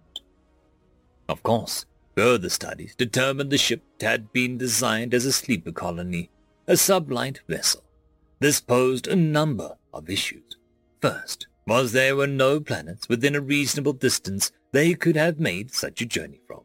Of 1.28 1.42
course, 1.42 1.86
further 2.16 2.48
studies 2.48 2.94
determined 2.94 3.50
the 3.50 3.58
ship 3.58 3.82
had 4.00 4.32
been 4.32 4.58
designed 4.58 5.14
as 5.14 5.24
a 5.24 5.32
sleeper 5.32 5.72
colony, 5.72 6.30
a 6.66 6.72
sublight 6.74 7.38
vessel. 7.48 7.82
This 8.40 8.60
posed 8.60 9.06
a 9.06 9.16
number 9.16 9.76
of 9.92 10.10
issues. 10.10 10.56
First, 11.00 11.46
was 11.66 11.92
there 11.92 12.16
were 12.16 12.26
no 12.26 12.60
planets 12.60 13.08
within 13.08 13.34
a 13.34 13.40
reasonable 13.40 13.94
distance 13.94 14.52
they 14.72 14.94
could 14.94 15.16
have 15.16 15.40
made 15.40 15.72
such 15.72 16.02
a 16.02 16.06
journey 16.06 16.40
from. 16.46 16.60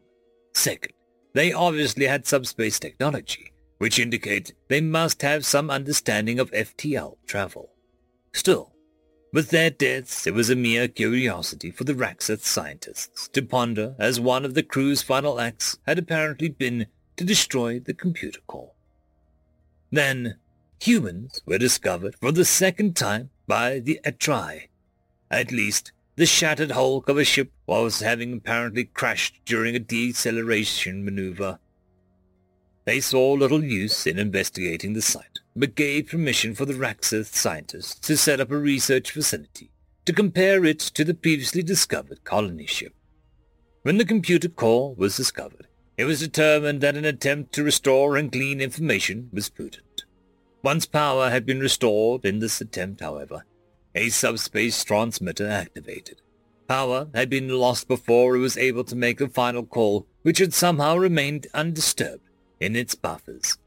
Second, 0.52 0.92
they 1.32 1.52
obviously 1.52 2.06
had 2.06 2.26
subspace 2.26 2.78
technology, 2.78 3.52
which 3.78 3.98
indicates 3.98 4.52
they 4.68 4.80
must 4.80 5.22
have 5.22 5.46
some 5.46 5.70
understanding 5.70 6.38
of 6.38 6.50
FTL 6.50 7.16
travel. 7.26 7.70
Still, 8.32 8.69
with 9.32 9.50
their 9.50 9.70
deaths, 9.70 10.26
it 10.26 10.34
was 10.34 10.50
a 10.50 10.56
mere 10.56 10.88
curiosity 10.88 11.70
for 11.70 11.84
the 11.84 11.94
Raxeth 11.94 12.44
scientists 12.44 13.28
to 13.28 13.42
ponder 13.42 13.94
as 13.98 14.20
one 14.20 14.44
of 14.44 14.54
the 14.54 14.62
crew's 14.62 15.02
final 15.02 15.40
acts 15.40 15.78
had 15.86 15.98
apparently 15.98 16.48
been 16.48 16.86
to 17.16 17.24
destroy 17.24 17.78
the 17.78 17.94
computer 17.94 18.40
core. 18.46 18.72
Then, 19.90 20.36
humans 20.80 21.42
were 21.44 21.58
discovered 21.58 22.16
for 22.20 22.32
the 22.32 22.44
second 22.44 22.96
time 22.96 23.30
by 23.46 23.80
the 23.80 24.00
Atrai. 24.04 24.68
At 25.30 25.52
least, 25.52 25.92
the 26.16 26.26
shattered 26.26 26.72
hulk 26.72 27.08
of 27.08 27.18
a 27.18 27.24
ship 27.24 27.52
was 27.66 28.00
having 28.00 28.32
apparently 28.32 28.84
crashed 28.84 29.40
during 29.44 29.74
a 29.74 29.80
deceleration 29.80 31.04
maneuver. 31.04 31.58
They 32.84 33.00
saw 33.00 33.32
little 33.32 33.62
use 33.62 34.06
in 34.06 34.18
investigating 34.18 34.94
the 34.94 35.02
site, 35.02 35.39
but 35.54 35.74
gave 35.74 36.08
permission 36.08 36.54
for 36.54 36.64
the 36.64 36.74
Raxeth 36.74 37.34
scientists 37.34 37.98
to 38.00 38.16
set 38.16 38.40
up 38.40 38.50
a 38.50 38.58
research 38.58 39.10
facility 39.10 39.70
to 40.06 40.12
compare 40.12 40.64
it 40.64 40.78
to 40.78 41.04
the 41.04 41.14
previously 41.14 41.62
discovered 41.62 42.24
colony 42.24 42.66
ship. 42.66 42.94
When 43.82 43.98
the 43.98 44.04
computer 44.04 44.48
core 44.48 44.94
was 44.94 45.16
discovered, 45.16 45.66
it 45.96 46.04
was 46.04 46.20
determined 46.20 46.80
that 46.80 46.96
an 46.96 47.04
attempt 47.04 47.52
to 47.54 47.62
restore 47.62 48.16
and 48.16 48.32
glean 48.32 48.60
information 48.60 49.28
was 49.32 49.50
prudent. 49.50 50.04
Once 50.62 50.86
power 50.86 51.30
had 51.30 51.46
been 51.46 51.60
restored 51.60 52.24
in 52.24 52.38
this 52.38 52.60
attempt, 52.60 53.00
however, 53.00 53.44
a 53.94 54.08
subspace 54.08 54.84
transmitter 54.84 55.48
activated. 55.48 56.20
Power 56.68 57.08
had 57.14 57.28
been 57.28 57.48
lost 57.48 57.88
before 57.88 58.36
it 58.36 58.40
was 58.40 58.56
able 58.56 58.84
to 58.84 58.94
make 58.94 59.18
the 59.18 59.28
final 59.28 59.64
call, 59.64 60.06
which 60.22 60.38
had 60.38 60.54
somehow 60.54 60.96
remained 60.96 61.46
undisturbed 61.54 62.28
in 62.60 62.76
its 62.76 62.94
buffers. 62.94 63.58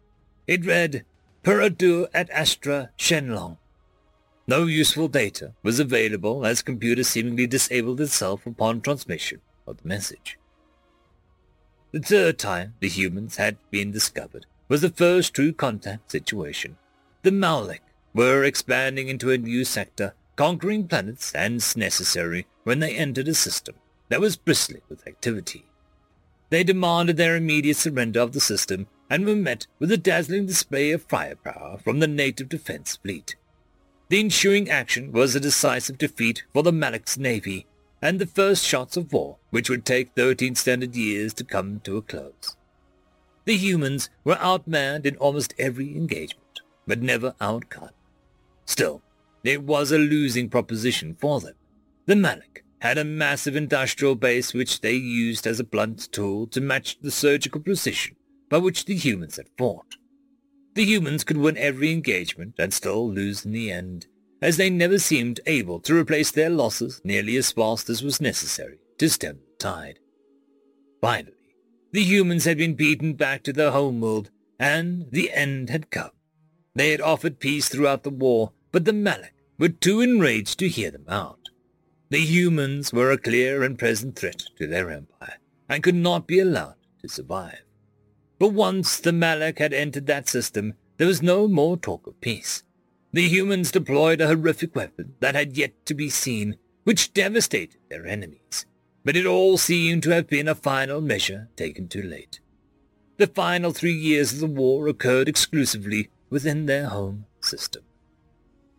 It 0.48 0.66
read, 0.66 1.06
Per 1.44 1.60
ardua 1.60 2.08
ad 2.14 2.30
Astra 2.30 2.92
Shenlong. 2.98 3.58
No 4.48 4.64
useful 4.64 5.10
data 5.10 5.52
was 5.62 5.78
available 5.78 6.46
as 6.46 6.62
computer 6.62 7.04
seemingly 7.04 7.48
disabled 7.48 8.00
itself 8.00 8.46
upon 8.46 8.80
transmission 8.80 9.42
of 9.68 9.82
the 9.82 9.88
message. 9.88 10.40
The 11.92 12.00
third 12.00 12.40
time 12.40 12.76
the 12.80 12.88
humans 12.88 13.36
had 13.36 13.58
been 13.72 13.92
discovered 13.92 14.46
was 14.70 14.80
the 14.80 14.90
first 14.90 15.34
true 15.34 15.52
contact 15.52 16.12
situation. 16.12 16.78
The 17.24 17.32
Malik 17.34 17.82
were 18.14 18.46
expanding 18.46 19.10
into 19.10 19.30
a 19.30 19.38
new 19.38 19.66
sector, 19.66 20.14
conquering 20.38 20.88
planets 20.88 21.36
as 21.36 21.76
necessary 21.76 22.48
when 22.64 22.80
they 22.80 22.96
entered 22.96 23.28
a 23.28 23.34
system 23.34 23.76
that 24.08 24.22
was 24.22 24.38
bristling 24.38 24.84
with 24.88 25.06
activity. 25.06 25.66
They 26.52 26.64
demanded 26.64 27.18
their 27.18 27.36
immediate 27.36 27.78
surrender 27.78 28.22
of 28.22 28.32
the 28.32 28.40
system 28.40 28.88
and 29.10 29.26
were 29.26 29.36
met 29.36 29.68
with 29.80 29.92
a 29.92 29.98
dazzling 29.98 30.46
display 30.46 30.92
of 30.92 31.04
firepower 31.04 31.78
from 31.78 32.00
the 32.00 32.08
native 32.08 32.50
defense 32.50 32.98
fleet. 32.98 33.36
The 34.10 34.20
ensuing 34.20 34.70
action 34.70 35.12
was 35.12 35.36
a 35.36 35.40
decisive 35.40 35.98
defeat 35.98 36.44
for 36.54 36.64
the 36.64 36.72
Malik's 36.72 37.18
navy 37.18 37.66
and 38.02 38.20
the 38.20 38.28
first 38.28 38.66
shots 38.66 38.98
of 38.98 39.14
war, 39.14 39.38
which 39.50 39.70
would 39.70 39.86
take 39.86 40.16
13 40.16 40.56
standard 40.56 40.96
years 40.96 41.34
to 41.36 41.44
come 41.44 41.80
to 41.82 41.98
a 41.98 42.02
close. 42.02 42.56
The 43.46 43.56
humans 43.56 44.10
were 44.24 44.36
outmanned 44.36 45.06
in 45.06 45.16
almost 45.18 45.54
every 45.58 45.96
engagement, 45.96 46.62
but 46.86 47.02
never 47.02 47.36
outgunned. 47.40 47.92
Still, 48.66 49.02
it 49.44 49.64
was 49.64 49.92
a 49.92 49.98
losing 49.98 50.50
proposition 50.50 51.16
for 51.20 51.40
them. 51.40 51.56
The 52.06 52.16
Malik 52.16 52.64
had 52.80 52.98
a 52.98 53.04
massive 53.04 53.56
industrial 53.56 54.16
base 54.16 54.54
which 54.54 54.82
they 54.82 54.94
used 54.94 55.48
as 55.48 55.60
a 55.60 55.64
blunt 55.64 56.12
tool 56.12 56.48
to 56.48 56.62
match 56.62 57.00
the 57.00 57.12
surgical 57.12 57.62
precision 57.62 58.16
by 58.54 58.60
which 58.60 58.86
the 58.86 58.96
humans 58.96 59.38
had 59.38 59.50
fought. 59.58 59.96
The 60.76 60.86
humans 60.86 61.24
could 61.24 61.38
win 61.38 61.58
every 61.58 61.92
engagement 61.92 62.54
and 62.60 62.72
still 62.72 63.12
lose 63.12 63.44
in 63.44 63.52
the 63.52 63.72
end, 63.72 64.06
as 64.44 64.58
they 64.58 64.70
never 64.70 65.00
seemed 65.00 65.40
able 65.48 65.80
to 65.80 65.98
replace 65.98 66.30
their 66.30 66.52
losses 66.52 67.02
nearly 67.04 67.36
as 67.36 67.52
fast 67.52 67.90
as 67.90 68.04
was 68.04 68.22
necessary 68.22 68.78
to 69.00 69.10
stem 69.10 69.40
the 69.40 69.56
tide. 69.58 69.98
Finally, 71.02 71.34
the 71.94 72.04
humans 72.04 72.46
had 72.46 72.60
been 72.60 72.76
beaten 72.76 73.14
back 73.14 73.42
to 73.42 73.54
their 73.54 73.72
homeworld, 73.72 74.30
and 74.60 75.08
the 75.10 75.32
end 75.32 75.72
had 75.72 75.90
come. 75.90 76.12
They 76.76 76.92
had 76.92 77.02
offered 77.02 77.40
peace 77.40 77.70
throughout 77.70 78.04
the 78.04 78.12
war, 78.12 78.52
but 78.72 78.86
the 78.86 78.94
Malik 78.94 79.34
were 79.58 79.70
too 79.70 80.00
enraged 80.00 80.60
to 80.60 80.70
hear 80.70 80.92
them 80.92 81.06
out. 81.10 81.50
The 82.12 82.20
humans 82.20 82.94
were 82.94 83.10
a 83.10 83.18
clear 83.18 83.64
and 83.64 83.80
present 83.80 84.16
threat 84.16 84.44
to 84.60 84.68
their 84.68 84.92
empire, 84.92 85.40
and 85.68 85.82
could 85.82 85.96
not 85.96 86.28
be 86.28 86.38
allowed 86.38 86.76
to 87.02 87.10
survive. 87.10 87.64
But 88.40 88.50
once 88.50 89.00
the 89.00 89.14
Malik 89.14 89.60
had 89.60 89.74
entered 89.74 90.08
that 90.08 90.28
system, 90.28 90.74
there 90.98 91.08
was 91.08 91.22
no 91.22 91.48
more 91.48 91.78
talk 91.78 92.08
of 92.08 92.20
peace. 92.22 92.64
The 93.12 93.28
humans 93.28 93.72
deployed 93.72 94.22
a 94.22 94.28
horrific 94.28 94.76
weapon 94.76 95.16
that 95.20 95.36
had 95.36 95.58
yet 95.58 95.86
to 95.86 95.94
be 95.94 96.10
seen, 96.10 96.58
which 96.84 97.14
devastated 97.14 97.80
their 97.90 98.06
enemies. 98.06 98.66
But 99.06 99.16
it 99.16 99.26
all 99.26 99.58
seemed 99.58 100.04
to 100.04 100.12
have 100.12 100.28
been 100.28 100.48
a 100.48 100.56
final 100.56 101.02
measure 101.02 101.50
taken 101.56 101.88
too 101.88 102.02
late. 102.02 102.40
The 103.18 103.28
final 103.28 103.72
three 103.72 103.94
years 103.94 104.34
of 104.34 104.40
the 104.40 104.48
war 104.48 104.88
occurred 104.88 105.30
exclusively 105.30 106.10
within 106.30 106.66
their 106.66 106.88
home 106.88 107.26
system. 107.42 107.84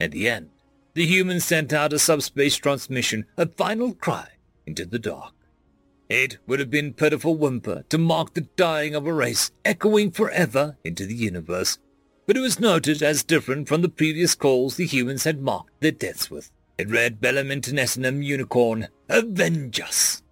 At 0.00 0.10
the 0.10 0.28
end, 0.28 0.50
the 0.94 1.06
humans 1.06 1.44
sent 1.44 1.72
out 1.72 1.92
a 1.92 1.98
subspace 1.98 2.56
transmission, 2.56 3.26
a 3.36 3.46
final 3.46 3.94
cry 3.94 4.28
into 4.66 4.84
the 4.84 4.98
dark. 4.98 5.34
It 6.08 6.38
would 6.46 6.60
have 6.60 6.70
been 6.70 6.92
pitiful 6.92 7.36
whimper 7.36 7.84
to 7.88 7.98
mark 7.98 8.34
the 8.34 8.42
dying 8.56 8.94
of 8.94 9.06
a 9.06 9.12
race 9.12 9.50
echoing 9.64 10.10
forever 10.10 10.76
into 10.84 11.06
the 11.06 11.14
universe, 11.14 11.78
but 12.26 12.36
it 12.36 12.40
was 12.40 12.60
noted 12.60 13.02
as 13.02 13.24
different 13.24 13.68
from 13.68 13.82
the 13.82 13.88
previous 13.88 14.34
calls 14.34 14.76
the 14.76 14.86
humans 14.86 15.24
had 15.24 15.40
marked 15.40 15.80
their 15.80 15.92
deaths 15.92 16.30
with. 16.30 16.50
It 16.76 16.90
read 16.90 17.20
Bellum 17.20 17.48
Internecinum 17.48 18.22
Unicorn, 18.22 18.88
Avenge 19.08 19.80
us! 19.80 20.22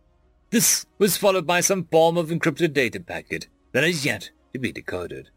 This 0.50 0.84
was 0.98 1.16
followed 1.16 1.46
by 1.46 1.60
some 1.60 1.84
form 1.84 2.18
of 2.18 2.28
encrypted 2.28 2.74
data 2.74 3.00
packet 3.00 3.46
that 3.72 3.84
is 3.84 4.04
yet 4.04 4.30
to 4.52 4.58
be 4.58 4.72
decoded. 4.72 5.30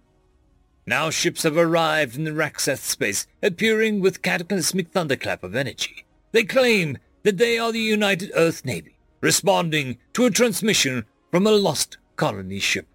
Now 0.86 1.10
ships 1.10 1.44
have 1.44 1.58
arrived 1.58 2.18
in 2.18 2.26
the 2.26 2.32
Raxeth 2.32 2.80
space, 2.80 3.26
appearing 3.42 4.02
with 4.02 4.22
cataclysmic 4.22 4.92
thunderclap 4.92 5.44
of 5.44 5.56
energy. 5.56 6.06
They 6.32 6.44
claim 6.44 6.98
that 7.24 7.38
they 7.38 7.58
are 7.58 7.72
the 7.72 7.80
United 7.80 8.32
Earth 8.36 8.66
Navy, 8.66 8.95
responding 9.26 9.98
to 10.14 10.24
a 10.26 10.30
transmission 10.30 11.04
from 11.32 11.48
a 11.48 11.52
lost 11.52 11.98
colony 12.16 12.60
ship. 12.60 12.86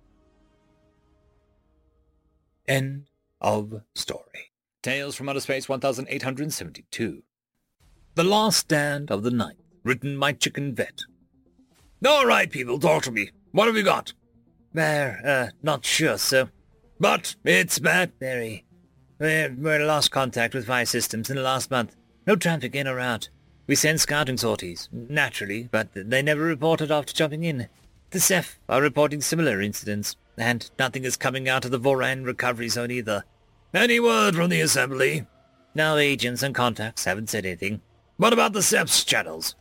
End 2.68 3.10
of 3.40 3.82
story. 3.96 4.52
Tales 4.80 5.16
from 5.16 5.28
Outer 5.28 5.40
Space 5.40 5.68
1872. 5.68 7.24
The 8.14 8.22
Last 8.22 8.58
Stand 8.58 9.10
of 9.10 9.24
the 9.24 9.32
Night, 9.32 9.56
written 9.82 10.20
by 10.20 10.32
Chicken 10.32 10.72
Vet. 10.72 11.00
All 12.06 12.26
right, 12.26 12.48
people, 12.48 12.78
talk 12.78 13.02
to 13.02 13.10
me. 13.10 13.30
What 13.50 13.66
have 13.66 13.76
you 13.76 13.82
got? 13.82 14.12
We're, 14.72 15.20
uh, 15.26 15.48
not 15.64 15.84
sure, 15.84 16.16
sir. 16.16 16.48
But 17.00 17.34
it's 17.42 17.80
bad, 17.80 18.12
Very. 18.20 18.66
We're, 19.18 19.52
we're 19.58 19.84
lost 19.84 20.12
contact 20.12 20.54
with 20.54 20.68
fire 20.68 20.86
systems 20.86 21.28
in 21.28 21.34
the 21.34 21.42
last 21.42 21.72
month. 21.72 21.96
No 22.24 22.36
traffic 22.36 22.76
in 22.76 22.86
or 22.86 23.00
out. 23.00 23.30
We 23.70 23.76
send 23.76 24.00
scouting 24.00 24.36
sorties, 24.36 24.88
naturally, 24.90 25.68
but 25.70 25.90
they 25.94 26.22
never 26.22 26.40
reported 26.40 26.90
after 26.90 27.12
jumping 27.12 27.44
in. 27.44 27.68
The 28.10 28.18
Ceph 28.18 28.58
are 28.68 28.82
reporting 28.82 29.20
similar 29.20 29.60
incidents, 29.60 30.16
and 30.36 30.68
nothing 30.76 31.04
is 31.04 31.16
coming 31.16 31.48
out 31.48 31.64
of 31.64 31.70
the 31.70 31.78
Voran 31.78 32.26
recovery 32.26 32.68
zone 32.68 32.90
either. 32.90 33.22
Any 33.72 34.00
word 34.00 34.34
from 34.34 34.50
the 34.50 34.60
Assembly? 34.60 35.24
No 35.72 35.98
agents 35.98 36.42
and 36.42 36.52
contacts 36.52 37.04
haven't 37.04 37.30
said 37.30 37.46
anything. 37.46 37.80
What 38.16 38.32
about 38.32 38.54
the 38.54 38.62
Ceph's 38.64 39.04
channels? 39.04 39.54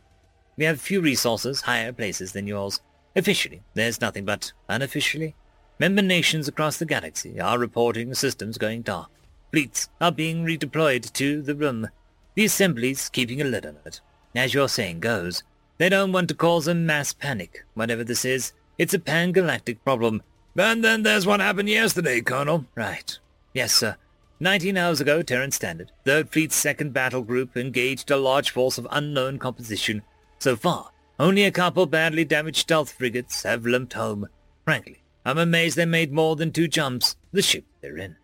We 0.56 0.64
have 0.64 0.80
few 0.80 1.00
resources, 1.00 1.60
higher 1.60 1.92
places 1.92 2.32
than 2.32 2.48
yours. 2.48 2.80
Officially, 3.14 3.62
there's 3.74 4.00
nothing, 4.00 4.24
but 4.24 4.52
unofficially, 4.68 5.36
member 5.78 6.02
nations 6.02 6.48
across 6.48 6.78
the 6.78 6.84
galaxy 6.84 7.40
are 7.40 7.60
reporting 7.60 8.12
systems 8.14 8.58
going 8.58 8.82
dark. 8.82 9.08
Fleets 9.52 9.88
are 10.00 10.10
being 10.10 10.44
redeployed 10.44 11.12
to 11.12 11.42
the 11.42 11.54
room. 11.54 11.90
The 12.40 12.46
Assembly's 12.46 13.10
keeping 13.10 13.42
a 13.42 13.44
lid 13.44 13.66
on 13.66 13.76
it. 13.84 14.00
As 14.34 14.54
your 14.54 14.66
saying 14.66 15.00
goes, 15.00 15.42
they 15.76 15.90
don't 15.90 16.10
want 16.10 16.28
to 16.28 16.34
cause 16.34 16.66
a 16.66 16.74
mass 16.74 17.12
panic. 17.12 17.66
Whatever 17.74 18.02
this 18.02 18.24
is, 18.24 18.54
it's 18.78 18.94
a 18.94 18.98
pan-galactic 18.98 19.84
problem. 19.84 20.22
And 20.56 20.82
then 20.82 21.02
there's 21.02 21.26
what 21.26 21.40
happened 21.40 21.68
yesterday, 21.68 22.22
Colonel. 22.22 22.64
Right. 22.74 23.18
Yes, 23.52 23.74
sir. 23.74 23.98
Nineteen 24.40 24.78
hours 24.78 25.02
ago, 25.02 25.20
Terran 25.20 25.50
Standard, 25.50 25.92
Third 26.06 26.30
Fleet's 26.30 26.56
second 26.56 26.94
battle 26.94 27.20
group 27.20 27.58
engaged 27.58 28.10
a 28.10 28.16
large 28.16 28.48
force 28.48 28.78
of 28.78 28.88
unknown 28.90 29.38
composition. 29.38 30.00
So 30.38 30.56
far, 30.56 30.92
only 31.18 31.44
a 31.44 31.50
couple 31.50 31.84
badly 31.84 32.24
damaged 32.24 32.60
stealth 32.60 32.90
frigates 32.90 33.42
have 33.42 33.66
limped 33.66 33.92
home. 33.92 34.30
Frankly, 34.64 35.02
I'm 35.26 35.36
amazed 35.36 35.76
they 35.76 35.84
made 35.84 36.10
more 36.10 36.36
than 36.36 36.52
two 36.52 36.68
jumps, 36.68 37.16
the 37.32 37.42
ship 37.42 37.66
they're 37.82 37.98
in. 37.98 38.16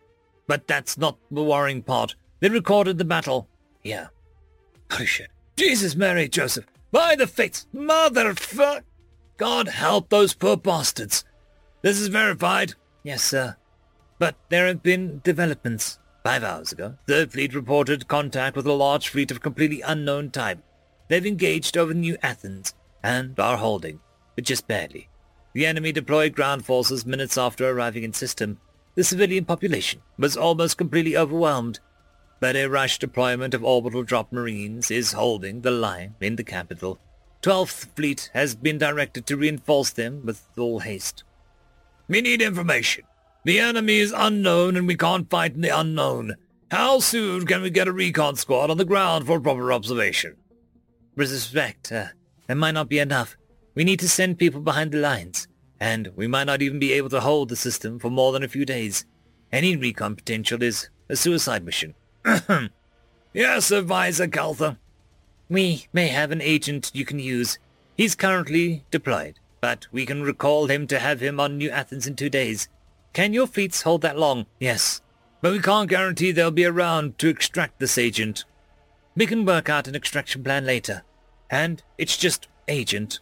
But 0.47 0.67
that's 0.67 0.97
not 0.97 1.19
the 1.31 1.43
worrying 1.43 1.83
part. 1.83 2.15
They 2.41 2.49
recorded 2.49 2.97
the 2.97 3.05
battle. 3.05 3.51
Yeah. 3.87 4.09
Holy 4.91 5.07
shit. 5.07 5.29
Jesus, 5.57 5.95
Mary, 5.95 6.29
Joseph. 6.29 6.67
By 6.91 7.15
the 7.15 7.29
fates, 7.29 7.69
motherfuck! 7.73 8.83
God 9.37 9.69
help 9.69 10.09
those 10.09 10.35
poor 10.35 10.57
bastards. 10.57 11.25
This 11.83 12.01
is 12.01 12.09
verified. 12.09 12.75
Yes, 13.05 13.23
sir. 13.23 13.57
But 14.19 14.35
there 14.49 14.67
have 14.67 14.83
been 14.83 15.21
developments. 15.23 16.01
Five 16.25 16.43
hours 16.43 16.73
ago, 16.73 16.97
Third 17.07 17.31
Fleet 17.31 17.55
reported 17.55 18.09
contact 18.09 18.57
with 18.57 18.67
a 18.67 18.73
large 18.73 19.09
fleet 19.09 19.31
of 19.31 19.41
completely 19.41 19.83
unknown 19.83 20.31
type. 20.31 20.59
They've 21.07 21.25
engaged 21.25 21.77
over 21.77 21.95
New 21.95 22.17
Athens 22.25 22.75
and 23.05 23.39
are 23.39 23.57
holding, 23.57 24.01
but 24.35 24.43
just 24.43 24.67
barely. 24.67 25.09
The 25.53 25.65
enemy 25.65 25.93
deployed 25.93 26.35
ground 26.35 26.67
forces 26.67 27.07
minutes 27.07 27.39
after 27.39 27.71
arriving 27.71 28.03
in 28.03 28.13
system. 28.13 28.59
The 28.97 29.05
civilian 29.05 29.45
population 29.45 30.03
was 30.19 30.37
almost 30.37 30.77
completely 30.77 31.17
overwhelmed, 31.17 31.79
but 32.41 32.57
a 32.57 32.67
rush 32.67 32.99
deployment 32.99 33.55
of 33.55 33.65
orbital 33.65 34.03
drop 34.03 34.33
marines 34.33 34.91
is 34.91 35.13
holding 35.13 35.63
the 35.63 35.71
line 35.71 36.15
in 36.21 36.37
the 36.37 36.45
capital. 36.45 36.99
Twelfth 37.43 37.93
Fleet 37.95 38.31
has 38.35 38.55
been 38.55 38.79
directed 38.79 39.27
to 39.27 39.37
reinforce 39.37 39.91
them 39.91 40.23
with 40.25 40.47
all 40.59 40.81
haste. 40.81 41.25
We 42.09 42.21
need 42.21 42.43
information. 42.43 43.05
The 43.45 43.61
enemy 43.61 43.99
is 43.99 44.13
unknown 44.17 44.77
and 44.77 44.87
we 44.87 44.97
can't 44.97 45.31
fight 45.31 45.55
in 45.55 45.61
the 45.61 45.79
unknown. 45.79 46.35
How 46.71 46.99
soon 46.99 47.47
can 47.47 47.63
we 47.63 47.71
get 47.71 47.87
a 47.87 47.93
recon 47.93 48.35
squad 48.37 48.71
on 48.71 48.77
the 48.77 48.85
ground 48.85 49.27
for 49.27 49.39
proper 49.39 49.73
observation? 49.73 50.37
Respect, 51.15 51.93
uh, 51.93 52.07
that 52.49 52.57
might 52.57 52.73
not 52.73 52.89
be 52.89 52.99
enough. 52.99 53.37
We 53.75 53.85
need 53.85 54.01
to 54.01 54.09
send 54.09 54.39
people 54.39 54.61
behind 54.61 54.93
the 54.93 54.99
lines, 54.99 55.47
and 55.79 56.11
we 56.17 56.27
might 56.27 56.45
not 56.45 56.63
even 56.63 56.79
be 56.79 56.93
able 56.95 57.11
to 57.11 57.21
hold 57.21 57.49
the 57.49 57.57
system 57.57 57.99
for 57.99 58.11
more 58.11 58.33
than 58.33 58.43
a 58.43 58.49
few 58.49 58.65
days. 58.65 59.05
Any 59.53 59.77
recon 59.77 60.17
potential 60.17 60.63
is 60.63 60.89
a 61.09 61.15
suicide 61.15 61.65
mission. 61.65 61.95
yes, 63.33 63.71
Advisor 63.71 64.27
Caltha. 64.27 64.79
We 65.49 65.87
may 65.93 66.09
have 66.09 66.33
an 66.33 66.41
agent 66.41 66.91
you 66.93 67.05
can 67.05 67.19
use. 67.19 67.59
He's 67.97 68.15
currently 68.15 68.85
deployed, 68.91 69.39
but 69.61 69.87
we 69.93 70.05
can 70.05 70.23
recall 70.23 70.67
him 70.67 70.87
to 70.89 70.99
have 70.99 71.21
him 71.21 71.39
on 71.39 71.57
New 71.57 71.71
Athens 71.71 72.07
in 72.07 72.17
two 72.17 72.29
days. 72.29 72.69
Can 73.13 73.33
your 73.33 73.47
fleets 73.47 73.83
hold 73.83 74.03
that 74.03 74.19
long? 74.19 74.47
Yes. 74.59 75.01
But 75.41 75.53
we 75.53 75.61
can't 75.61 75.89
guarantee 75.89 76.33
they'll 76.33 76.51
be 76.51 76.65
around 76.65 77.19
to 77.19 77.29
extract 77.29 77.79
this 77.79 77.97
agent. 77.97 78.45
We 79.17 79.27
can 79.27 79.47
work 79.47 79.69
out 79.69 79.89
an 79.89 79.95
extraction 79.95 80.43
plan 80.43 80.67
later. 80.67 81.03
And 81.49 81.83
it's 81.97 82.17
just 82.17 82.49
agent. 82.67 83.21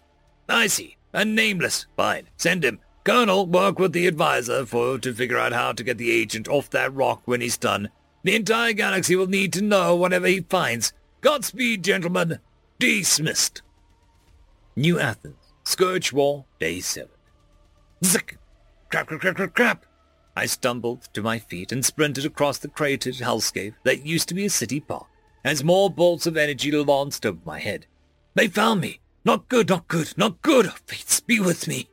I 0.49 0.67
see. 0.67 0.97
A 1.13 1.25
nameless. 1.25 1.87
Fine. 1.97 2.29
Send 2.37 2.65
him. 2.65 2.81
Colonel, 3.05 3.47
work 3.47 3.79
with 3.79 3.93
the 3.93 4.07
advisor 4.07 4.65
for 4.65 4.99
to 4.99 5.13
figure 5.13 5.39
out 5.39 5.53
how 5.53 5.73
to 5.73 5.85
get 5.85 5.99
the 5.99 6.11
agent 6.11 6.49
off 6.49 6.71
that 6.71 6.93
rock 6.95 7.23
when 7.27 7.43
he's 7.43 7.59
done. 7.59 7.91
The 8.25 8.35
entire 8.35 8.73
galaxy 8.73 9.17
will 9.17 9.27
need 9.27 9.53
to 9.53 9.63
know 9.63 9.95
whatever 9.95 10.27
he 10.27 10.41
finds. 10.41 10.95
Godspeed, 11.21 11.85
gentlemen. 11.85 12.41
Dismissed. 12.79 13.61
New 14.75 14.99
Athens. 14.99 15.37
Scourge 15.63 16.13
War, 16.13 16.47
Day 16.59 16.81
7. 16.81 17.11
Zick! 18.03 18.39
Crap, 18.91 19.09
crap, 19.09 19.21
crap, 19.21 19.37
crap, 19.37 19.55
crap. 19.55 19.87
I 20.35 20.47
stumbled 20.47 21.03
to 21.13 21.23
my 21.23 21.39
feet 21.39 21.71
and 21.71 21.85
sprinted 21.85 22.25
across 22.25 22.59
the 22.59 22.69
cratered 22.69 23.17
hellscape 23.17 23.75
that 23.85 24.07
used 24.07 24.29
to 24.29 24.35
be 24.35 24.47
a 24.47 24.51
city 24.51 24.81
park 24.81 25.07
as 25.45 25.63
more 25.63 25.91
bolts 25.91 26.27
of 26.27 26.37
energy 26.37 26.73
launched 26.73 27.27
over 27.27 27.39
my 27.45 27.61
head. 27.61 27.87
They 28.35 28.49
found 28.49 28.81
me! 28.81 29.01
Not 29.25 29.49
good, 29.49 29.69
not 29.69 29.87
good, 29.87 30.15
not 30.17 30.41
good! 30.41 30.73
Fates, 30.87 31.21
be 31.21 31.41
with 31.41 31.69
me! 31.69 31.91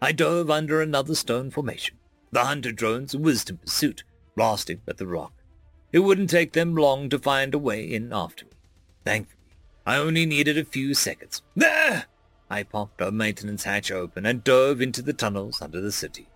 I 0.00 0.12
dove 0.12 0.50
under 0.50 0.80
another 0.80 1.14
stone 1.14 1.50
formation. 1.50 1.96
The 2.30 2.44
hunter 2.44 2.70
drones 2.70 3.16
whizzed 3.16 3.50
in 3.50 3.56
pursuit, 3.56 4.04
blasting 4.36 4.82
at 4.86 4.98
the 4.98 5.06
rock. 5.06 5.32
It 5.92 6.00
wouldn't 6.00 6.30
take 6.30 6.52
them 6.52 6.74
long 6.74 7.08
to 7.10 7.18
find 7.18 7.54
a 7.54 7.58
way 7.58 7.82
in 7.82 8.12
after 8.12 8.44
me. 8.44 8.52
Thankfully, 9.04 9.56
I 9.86 9.96
only 9.96 10.26
needed 10.26 10.58
a 10.58 10.64
few 10.64 10.94
seconds. 10.94 11.42
There! 11.56 12.06
I 12.50 12.62
popped 12.62 13.00
a 13.00 13.10
maintenance 13.10 13.64
hatch 13.64 13.90
open 13.90 14.26
and 14.26 14.44
dove 14.44 14.80
into 14.80 15.02
the 15.02 15.12
tunnels 15.12 15.62
under 15.62 15.80
the 15.80 15.92
city. 15.92 16.28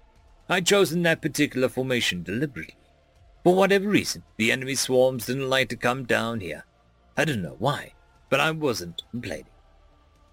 I'd 0.49 0.67
chosen 0.67 1.03
that 1.03 1.23
particular 1.23 1.69
formation 1.69 2.23
deliberately. 2.23 2.77
For 3.45 3.55
whatever 3.55 3.89
reason, 3.89 4.23
the 4.37 4.53
enemy 4.53 4.75
swarms 4.75 5.27
didn't 5.27 5.51
like 5.51 5.69
to 5.71 5.77
come 5.77 6.05
down 6.05 6.41
here. 6.41 6.65
I 7.17 7.25
don't 7.25 7.43
know 7.43 7.57
why, 7.59 7.95
but 8.29 8.41
I 8.41 8.51
wasn't 8.51 9.03
complaining. 9.11 9.47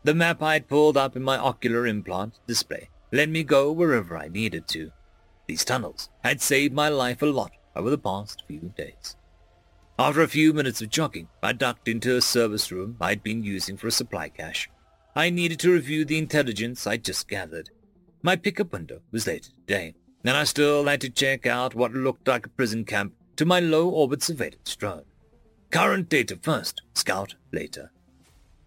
The 0.03 0.13
map 0.13 0.41
I'd 0.41 0.67
pulled 0.67 0.95
up 0.95 1.15
in 1.15 1.23
my 1.23 1.37
ocular 1.37 1.85
implant 1.85 2.39
display 2.47 2.89
let 3.11 3.29
me 3.29 3.43
go 3.43 3.71
wherever 3.71 4.15
I 4.17 4.27
needed 4.27 4.67
to. 4.69 4.91
These 5.47 5.65
tunnels 5.65 6.09
had 6.23 6.41
saved 6.41 6.73
my 6.73 6.89
life 6.89 7.21
a 7.23 7.25
lot 7.25 7.51
over 7.75 7.89
the 7.89 7.97
past 7.97 8.43
few 8.47 8.73
days. 8.75 9.15
After 9.97 10.21
a 10.21 10.27
few 10.27 10.53
minutes 10.53 10.81
of 10.81 10.89
jogging, 10.89 11.27
I 11.43 11.51
ducked 11.51 11.87
into 11.87 12.15
a 12.15 12.21
service 12.21 12.71
room 12.71 12.95
I'd 13.01 13.21
been 13.21 13.43
using 13.43 13.75
for 13.75 13.87
a 13.87 13.91
supply 13.91 14.29
cache. 14.29 14.69
I 15.15 15.29
needed 15.29 15.59
to 15.59 15.73
review 15.73 16.05
the 16.05 16.17
intelligence 16.17 16.87
I'd 16.87 17.03
just 17.03 17.27
gathered. 17.27 17.69
My 18.21 18.35
pickup 18.35 18.71
window 18.71 19.01
was 19.11 19.27
later 19.27 19.49
today, 19.51 19.95
and 20.23 20.37
I 20.37 20.43
still 20.45 20.85
had 20.85 21.01
to 21.01 21.09
check 21.09 21.45
out 21.45 21.75
what 21.75 21.93
looked 21.93 22.27
like 22.27 22.45
a 22.45 22.49
prison 22.49 22.85
camp 22.85 23.13
to 23.35 23.45
my 23.45 23.59
low-orbit 23.59 24.23
surveillance 24.23 24.75
drone. 24.75 25.03
Current 25.71 26.09
data 26.09 26.37
first, 26.41 26.81
scout 26.93 27.35
later. 27.51 27.91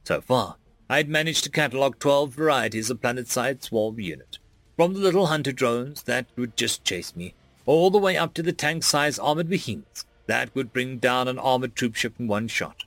So 0.05 0.21
far, 0.21 0.57
I'd 0.89 1.09
managed 1.09 1.45
to 1.45 1.51
catalog 1.51 1.99
12 1.99 2.31
varieties 2.31 2.91
of 2.91 3.01
planet-side 3.01 3.63
swarm 3.63 3.99
unit, 3.99 4.39
from 4.77 4.95
the 4.95 5.01
little 5.01 5.27
hunter 5.27 5.53
drones 5.53 6.03
that 6.03 6.27
would 6.37 6.57
just 6.57 6.85
chase 6.85 7.17
me, 7.17 7.35
all 7.67 7.91
the 7.91 7.99
way 7.99 8.17
up 8.17 8.35
to 8.35 8.43
the 8.43 8.53
tank-sized 8.53 9.21
armored 9.21 9.49
behemoths 9.49 10.05
that 10.27 10.55
would 10.55 10.73
bring 10.73 10.99
down 10.99 11.29
an 11.29 11.39
armored 11.39 11.75
troopship 11.75 12.13
in 12.19 12.29
one 12.29 12.49
shot. 12.49 12.85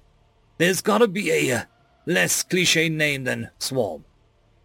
There's 0.58 0.82
gotta 0.82 1.08
be 1.08 1.32
a 1.32 1.58
uh, 1.58 1.64
less 2.06 2.44
cliche 2.44 2.90
name 2.90 3.24
than 3.24 3.50
swarm. 3.60 4.06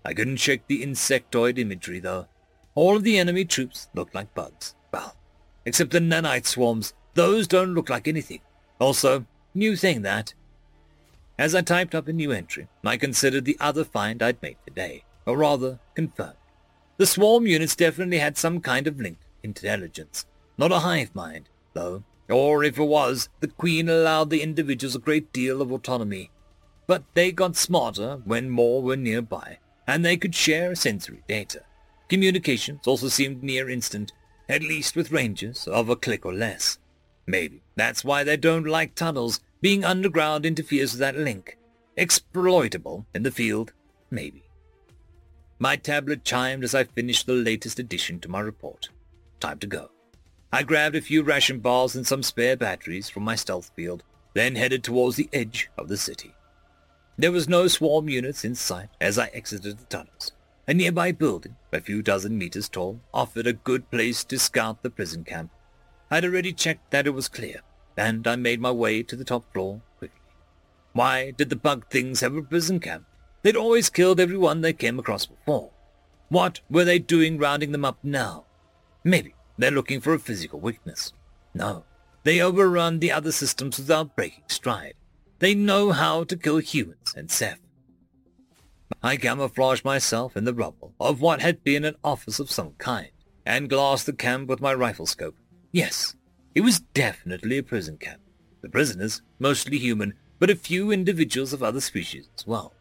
I 0.04 0.14
couldn't 0.14 0.36
shake 0.36 0.66
the 0.66 0.82
insectoid 0.82 1.58
imagery, 1.58 2.00
though. 2.00 2.26
All 2.74 2.96
of 2.96 3.02
the 3.02 3.18
enemy 3.18 3.44
troops 3.44 3.88
looked 3.94 4.14
like 4.14 4.34
bugs. 4.34 4.74
Well, 4.92 5.16
except 5.64 5.90
the 5.90 5.98
nanite 5.98 6.46
swarms. 6.46 6.94
Those 7.14 7.46
don't 7.46 7.74
look 7.74 7.90
like 7.90 8.06
anything. 8.06 8.40
Also, 8.78 9.26
new 9.54 9.76
thing 9.76 10.02
that. 10.02 10.32
As 11.38 11.54
I 11.54 11.62
typed 11.62 11.94
up 11.94 12.06
a 12.06 12.12
new 12.12 12.32
entry, 12.32 12.68
I 12.84 12.96
considered 12.96 13.44
the 13.44 13.56
other 13.60 13.84
find 13.84 14.22
I'd 14.22 14.40
made 14.42 14.56
today, 14.66 15.04
or 15.26 15.38
rather, 15.38 15.80
confirmed. 15.94 16.36
The 16.98 17.06
swarm 17.06 17.46
units 17.46 17.74
definitely 17.74 18.18
had 18.18 18.36
some 18.36 18.60
kind 18.60 18.86
of 18.86 19.00
linked 19.00 19.24
intelligence. 19.42 20.26
Not 20.58 20.72
a 20.72 20.80
hive 20.80 21.14
mind, 21.14 21.48
though, 21.72 22.04
or 22.28 22.62
if 22.62 22.78
it 22.78 22.84
was, 22.84 23.28
the 23.40 23.48
Queen 23.48 23.88
allowed 23.88 24.30
the 24.30 24.42
individuals 24.42 24.94
a 24.94 25.00
great 25.00 25.32
deal 25.32 25.60
of 25.60 25.72
autonomy. 25.72 26.30
But 26.86 27.04
they 27.14 27.32
got 27.32 27.56
smarter 27.56 28.20
when 28.24 28.50
more 28.50 28.82
were 28.82 28.96
nearby, 28.96 29.58
and 29.86 30.04
they 30.04 30.16
could 30.16 30.34
share 30.34 30.74
sensory 30.74 31.22
data. 31.28 31.62
Communications 32.08 32.86
also 32.86 33.08
seemed 33.08 33.42
near 33.42 33.68
instant, 33.68 34.12
at 34.48 34.62
least 34.62 34.96
with 34.96 35.12
ranges 35.12 35.68
of 35.68 35.88
a 35.88 35.96
klick 35.96 36.26
or 36.26 36.34
less. 36.34 36.78
Maybe 37.26 37.62
that's 37.76 38.04
why 38.04 38.24
they 38.24 38.36
don't 38.36 38.66
like 38.66 38.94
tunnels. 38.94 39.40
Being 39.60 39.84
underground 39.84 40.44
interferes 40.44 40.92
with 40.92 41.00
that 41.00 41.16
link. 41.16 41.56
Exploitable 41.96 43.06
in 43.14 43.22
the 43.22 43.30
field, 43.30 43.72
maybe. 44.10 44.42
My 45.58 45.76
tablet 45.76 46.24
chimed 46.24 46.64
as 46.64 46.74
I 46.74 46.84
finished 46.84 47.26
the 47.26 47.34
latest 47.34 47.78
addition 47.78 48.18
to 48.20 48.28
my 48.28 48.40
report. 48.40 48.88
Time 49.40 49.58
to 49.58 49.66
go. 49.66 49.90
I 50.52 50.62
grabbed 50.62 50.96
a 50.96 51.00
few 51.00 51.22
ration 51.22 51.60
bars 51.60 51.96
and 51.96 52.06
some 52.06 52.22
spare 52.22 52.56
batteries 52.56 53.08
from 53.08 53.22
my 53.22 53.34
stealth 53.34 53.70
field, 53.74 54.02
then 54.34 54.54
headed 54.54 54.84
towards 54.84 55.16
the 55.16 55.30
edge 55.32 55.70
of 55.78 55.88
the 55.88 55.96
city. 55.96 56.34
There 57.16 57.32
was 57.32 57.48
no 57.48 57.66
swarm 57.66 58.08
units 58.08 58.44
in 58.44 58.54
sight 58.54 58.90
as 59.00 59.18
I 59.18 59.28
exited 59.28 59.78
the 59.78 59.84
tunnels. 59.84 60.32
A 60.68 60.74
nearby 60.74 61.12
building, 61.12 61.56
a 61.72 61.80
few 61.80 62.02
dozen 62.02 62.36
meters 62.36 62.68
tall, 62.68 63.00
offered 63.14 63.46
a 63.46 63.52
good 63.52 63.90
place 63.90 64.24
to 64.24 64.38
scout 64.38 64.82
the 64.82 64.90
prison 64.90 65.24
camp. 65.24 65.50
I'd 66.10 66.24
already 66.24 66.52
checked 66.52 66.90
that 66.90 67.06
it 67.06 67.10
was 67.10 67.28
clear, 67.28 67.60
and 67.96 68.26
I 68.26 68.36
made 68.36 68.60
my 68.60 68.70
way 68.70 69.02
to 69.02 69.16
the 69.16 69.24
top 69.24 69.50
floor 69.52 69.80
quickly. 69.98 70.20
Why 70.92 71.30
did 71.30 71.50
the 71.50 71.56
bug 71.56 71.86
things 71.88 72.20
have 72.20 72.34
a 72.34 72.42
prison 72.42 72.78
camp? 72.78 73.06
They'd 73.42 73.56
always 73.56 73.90
killed 73.90 74.20
everyone 74.20 74.60
they 74.60 74.72
came 74.72 74.98
across 74.98 75.26
before. 75.26 75.70
What 76.28 76.60
were 76.68 76.84
they 76.84 76.98
doing 76.98 77.38
rounding 77.38 77.72
them 77.72 77.84
up 77.84 77.98
now? 78.02 78.44
Maybe 79.04 79.34
they're 79.56 79.70
looking 79.70 80.00
for 80.00 80.14
a 80.14 80.18
physical 80.18 80.60
weakness. 80.60 81.12
No, 81.54 81.84
they 82.22 82.40
overrun 82.40 82.98
the 82.98 83.12
other 83.12 83.32
systems 83.32 83.78
without 83.78 84.14
breaking 84.14 84.44
stride. 84.48 84.94
They 85.38 85.54
know 85.54 85.92
how 85.92 86.24
to 86.24 86.36
kill 86.36 86.58
humans 86.58 87.14
and 87.16 87.30
Ceph. 87.30 87.58
I 89.02 89.16
camouflaged 89.16 89.84
myself 89.84 90.36
in 90.36 90.44
the 90.44 90.52
rubble 90.52 90.94
of 91.00 91.20
what 91.20 91.40
had 91.40 91.64
been 91.64 91.84
an 91.84 91.96
office 92.04 92.38
of 92.38 92.50
some 92.50 92.72
kind, 92.78 93.10
and 93.46 93.70
glassed 93.70 94.04
the 94.04 94.12
camp 94.12 94.48
with 94.48 94.60
my 94.60 94.74
rifle 94.74 95.06
scope. 95.06 95.36
Yes, 95.72 96.14
it 96.54 96.60
was 96.60 96.80
definitely 96.80 97.56
a 97.56 97.62
prison 97.62 97.96
camp. 97.96 98.20
The 98.60 98.68
prisoners, 98.68 99.22
mostly 99.38 99.78
human, 99.78 100.14
but 100.38 100.50
a 100.50 100.56
few 100.56 100.90
individuals 100.90 101.54
of 101.54 101.62
other 101.62 101.80
species 101.80 102.28
as 102.36 102.46
well, 102.46 102.74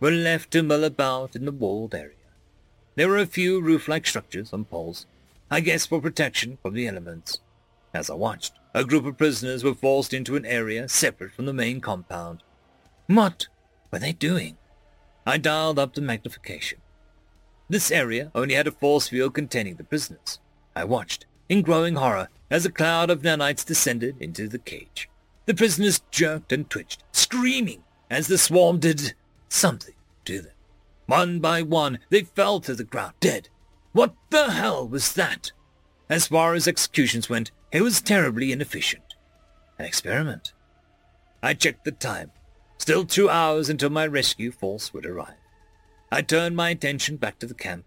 were 0.00 0.10
left 0.10 0.50
to 0.50 0.62
mill 0.62 0.84
about 0.84 1.34
in 1.34 1.46
the 1.46 1.52
walled 1.52 1.94
area. 1.94 2.16
There 2.94 3.08
were 3.08 3.18
a 3.18 3.26
few 3.26 3.60
roof-like 3.60 4.06
structures 4.06 4.52
on 4.52 4.66
poles, 4.66 5.06
I 5.52 5.60
guess 5.60 5.84
for 5.84 6.00
protection 6.00 6.56
from 6.62 6.72
the 6.72 6.86
elements. 6.86 7.38
As 7.92 8.08
I 8.08 8.14
watched, 8.14 8.54
a 8.72 8.86
group 8.86 9.04
of 9.04 9.18
prisoners 9.18 9.62
were 9.62 9.74
forced 9.74 10.14
into 10.14 10.34
an 10.34 10.46
area 10.46 10.88
separate 10.88 11.34
from 11.34 11.44
the 11.44 11.52
main 11.52 11.82
compound. 11.82 12.42
What 13.06 13.48
were 13.90 13.98
they 13.98 14.14
doing? 14.14 14.56
I 15.26 15.36
dialed 15.36 15.78
up 15.78 15.92
the 15.92 16.00
magnification. 16.00 16.78
This 17.68 17.90
area 17.90 18.30
only 18.34 18.54
had 18.54 18.66
a 18.66 18.70
force 18.70 19.08
field 19.08 19.34
containing 19.34 19.74
the 19.74 19.84
prisoners. 19.84 20.38
I 20.74 20.84
watched, 20.84 21.26
in 21.50 21.60
growing 21.60 21.96
horror, 21.96 22.28
as 22.50 22.64
a 22.64 22.72
cloud 22.72 23.10
of 23.10 23.20
nanites 23.20 23.62
descended 23.62 24.16
into 24.20 24.48
the 24.48 24.58
cage. 24.58 25.10
The 25.44 25.52
prisoners 25.52 26.00
jerked 26.10 26.50
and 26.52 26.70
twitched, 26.70 27.04
screaming 27.12 27.82
as 28.10 28.26
the 28.26 28.38
swarm 28.38 28.78
did 28.78 29.12
something 29.50 29.96
to 30.24 30.40
them. 30.40 30.54
One 31.04 31.40
by 31.40 31.60
one, 31.60 31.98
they 32.08 32.22
fell 32.22 32.58
to 32.60 32.74
the 32.74 32.84
ground, 32.84 33.12
dead. 33.20 33.50
What 33.92 34.14
the 34.30 34.50
hell 34.50 34.88
was 34.88 35.12
that? 35.14 35.52
As 36.08 36.26
far 36.26 36.54
as 36.54 36.66
executions 36.66 37.28
went, 37.28 37.50
it 37.70 37.82
was 37.82 38.00
terribly 38.00 38.52
inefficient. 38.52 39.14
An 39.78 39.84
experiment. 39.84 40.52
I 41.42 41.54
checked 41.54 41.84
the 41.84 41.92
time. 41.92 42.30
Still 42.78 43.04
two 43.04 43.28
hours 43.28 43.68
until 43.68 43.90
my 43.90 44.06
rescue 44.06 44.50
force 44.50 44.92
would 44.92 45.06
arrive. 45.06 45.36
I 46.10 46.22
turned 46.22 46.56
my 46.56 46.70
attention 46.70 47.16
back 47.16 47.38
to 47.38 47.46
the 47.46 47.54
camp. 47.54 47.84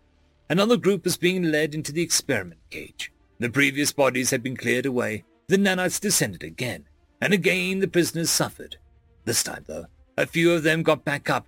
Another 0.50 0.78
group 0.78 1.04
was 1.04 1.18
being 1.18 1.44
led 1.44 1.74
into 1.74 1.92
the 1.92 2.02
experiment 2.02 2.62
cage. 2.70 3.12
The 3.40 3.50
previous 3.50 3.92
bodies 3.92 4.32
had 4.32 4.42
been 4.42 4.56
cleared 4.56 4.86
away. 4.86 5.24
The 5.48 5.58
nanites 5.58 6.00
descended 6.00 6.44
again, 6.44 6.86
and 7.20 7.34
again 7.34 7.80
the 7.80 7.88
prisoners 7.88 8.30
suffered. 8.30 8.78
This 9.26 9.44
time, 9.44 9.66
though, 9.68 9.88
a 10.18 10.26
few 10.26 10.54
of 10.54 10.64
them 10.64 10.84
got 10.84 11.04
back 11.04 11.30
up. 11.30 11.48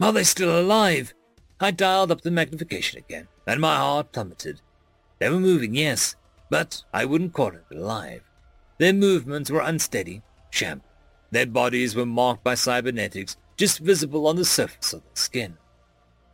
Are 0.00 0.12
they 0.12 0.24
still 0.24 0.60
alive? 0.60 1.14
I 1.60 1.70
dialed 1.70 2.10
up 2.10 2.22
the 2.22 2.30
magnification 2.30 2.98
again, 2.98 3.28
and 3.46 3.60
my 3.60 3.76
heart 3.76 4.12
plummeted. 4.12 4.60
They 5.18 5.30
were 5.30 5.40
moving, 5.40 5.74
yes, 5.74 6.16
but 6.50 6.82
I 6.92 7.04
wouldn't 7.04 7.32
call 7.32 7.48
it 7.48 7.64
alive. 7.70 8.22
Their 8.78 8.92
movements 8.92 9.50
were 9.50 9.60
unsteady, 9.60 10.22
shambling. 10.50 10.90
Their 11.30 11.46
bodies 11.46 11.94
were 11.94 12.06
marked 12.06 12.44
by 12.44 12.54
cybernetics 12.54 13.36
just 13.56 13.78
visible 13.78 14.26
on 14.26 14.36
the 14.36 14.44
surface 14.44 14.92
of 14.92 15.02
their 15.02 15.10
skin. 15.14 15.58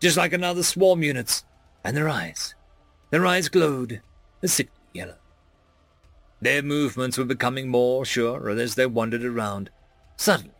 Just 0.00 0.16
like 0.16 0.32
another 0.32 0.62
swarm 0.62 1.02
units. 1.02 1.44
And 1.84 1.96
their 1.96 2.08
eyes. 2.08 2.54
Their 3.10 3.26
eyes 3.26 3.48
glowed 3.48 4.02
a 4.42 4.48
sickly 4.48 4.82
yellow. 4.92 5.16
Their 6.40 6.62
movements 6.62 7.18
were 7.18 7.24
becoming 7.24 7.68
more 7.68 8.04
sure 8.04 8.48
as 8.50 8.74
they 8.74 8.86
wandered 8.86 9.24
around. 9.24 9.70
Suddenly, 10.16 10.54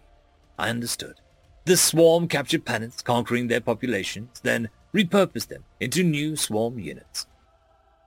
I 0.58 0.68
understood. 0.68 1.20
The 1.64 1.76
swarm 1.76 2.28
captured 2.28 2.64
planets, 2.64 3.02
conquering 3.02 3.48
their 3.48 3.60
populations, 3.60 4.40
then 4.40 4.70
repurposed 4.94 5.48
them 5.48 5.64
into 5.78 6.02
new 6.02 6.36
swarm 6.36 6.78
units. 6.78 7.26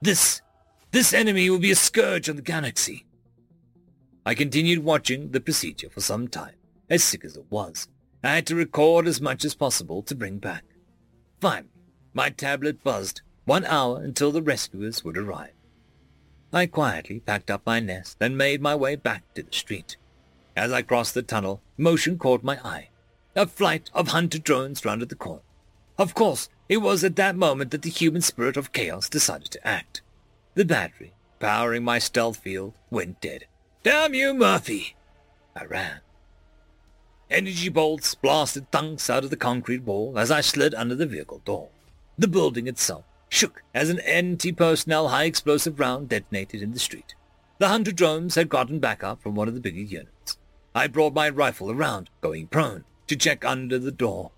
This, 0.02 0.42
this 0.90 1.14
enemy 1.14 1.48
will 1.48 1.58
be 1.58 1.70
a 1.70 1.76
scourge 1.76 2.28
on 2.28 2.36
the 2.36 2.42
galaxy. 2.42 3.06
I 4.26 4.34
continued 4.34 4.84
watching 4.84 5.30
the 5.30 5.40
procedure 5.40 5.90
for 5.90 6.00
some 6.00 6.28
time, 6.28 6.54
as 6.90 7.04
sick 7.04 7.24
as 7.24 7.36
it 7.36 7.46
was. 7.50 7.88
I 8.22 8.36
had 8.36 8.46
to 8.46 8.54
record 8.54 9.06
as 9.06 9.20
much 9.20 9.44
as 9.44 9.54
possible 9.54 10.02
to 10.02 10.14
bring 10.14 10.38
back. 10.38 10.64
Finally, 11.40 11.68
my 12.14 12.30
tablet 12.30 12.82
buzzed, 12.82 13.20
one 13.44 13.64
hour 13.66 14.00
until 14.02 14.32
the 14.32 14.42
rescuers 14.42 15.04
would 15.04 15.18
arrive. 15.18 15.52
I 16.52 16.66
quietly 16.66 17.20
packed 17.20 17.50
up 17.50 17.66
my 17.66 17.80
nest 17.80 18.16
and 18.20 18.38
made 18.38 18.62
my 18.62 18.74
way 18.74 18.96
back 18.96 19.24
to 19.34 19.42
the 19.42 19.52
street. 19.52 19.96
As 20.56 20.72
I 20.72 20.82
crossed 20.82 21.14
the 21.14 21.22
tunnel, 21.22 21.60
motion 21.76 22.16
caught 22.16 22.44
my 22.44 22.58
eye. 22.64 22.88
A 23.36 23.46
flight 23.46 23.90
of 23.92 24.08
hunter 24.08 24.38
drones 24.38 24.84
rounded 24.84 25.08
the 25.08 25.16
corner. 25.16 25.42
Of 25.98 26.14
course, 26.14 26.48
it 26.68 26.78
was 26.78 27.02
at 27.02 27.16
that 27.16 27.34
moment 27.34 27.72
that 27.72 27.82
the 27.82 27.90
human 27.90 28.22
spirit 28.22 28.56
of 28.56 28.72
chaos 28.72 29.08
decided 29.08 29.50
to 29.50 29.66
act. 29.66 30.02
The 30.54 30.64
battery, 30.64 31.14
powering 31.40 31.82
my 31.82 31.98
stealth 31.98 32.36
field, 32.36 32.74
went 32.90 33.20
dead. 33.20 33.46
Damn 33.82 34.14
you, 34.14 34.34
Murphy! 34.34 34.94
I 35.56 35.64
ran. 35.64 36.00
Energy 37.28 37.68
bolts 37.68 38.14
blasted 38.14 38.70
thunks 38.70 39.10
out 39.10 39.24
of 39.24 39.30
the 39.30 39.36
concrete 39.36 39.82
wall 39.82 40.18
as 40.18 40.30
I 40.30 40.40
slid 40.40 40.74
under 40.74 40.94
the 40.94 41.06
vehicle 41.06 41.42
door. 41.44 41.70
The 42.16 42.28
building 42.28 42.68
itself 42.68 43.04
shook 43.28 43.62
as 43.74 43.90
an 43.90 43.98
anti-personnel 44.00 45.08
high-explosive 45.08 45.80
round 45.80 46.08
detonated 46.08 46.62
in 46.62 46.72
the 46.72 46.78
street. 46.78 47.16
The 47.58 47.68
hunter 47.68 47.92
drones 47.92 48.36
had 48.36 48.48
gotten 48.48 48.78
back 48.78 49.02
up 49.02 49.20
from 49.20 49.34
one 49.34 49.48
of 49.48 49.54
the 49.54 49.60
bigger 49.60 49.80
units. 49.80 50.38
I 50.74 50.86
brought 50.86 51.14
my 51.14 51.28
rifle 51.28 51.70
around, 51.70 52.10
going 52.20 52.46
prone, 52.46 52.84
to 53.06 53.16
check 53.16 53.44
under 53.44 53.78
the 53.78 53.92
door. 53.92 54.32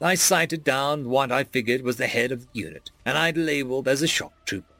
I 0.00 0.14
sighted 0.14 0.62
down 0.62 1.08
what 1.08 1.32
I 1.32 1.44
figured 1.44 1.82
was 1.82 1.96
the 1.96 2.06
head 2.06 2.32
of 2.32 2.42
the 2.42 2.60
unit, 2.60 2.90
and 3.04 3.16
I'd 3.16 3.36
labeled 3.36 3.88
as 3.88 4.02
a 4.02 4.06
shock 4.06 4.32
trooper. 4.44 4.74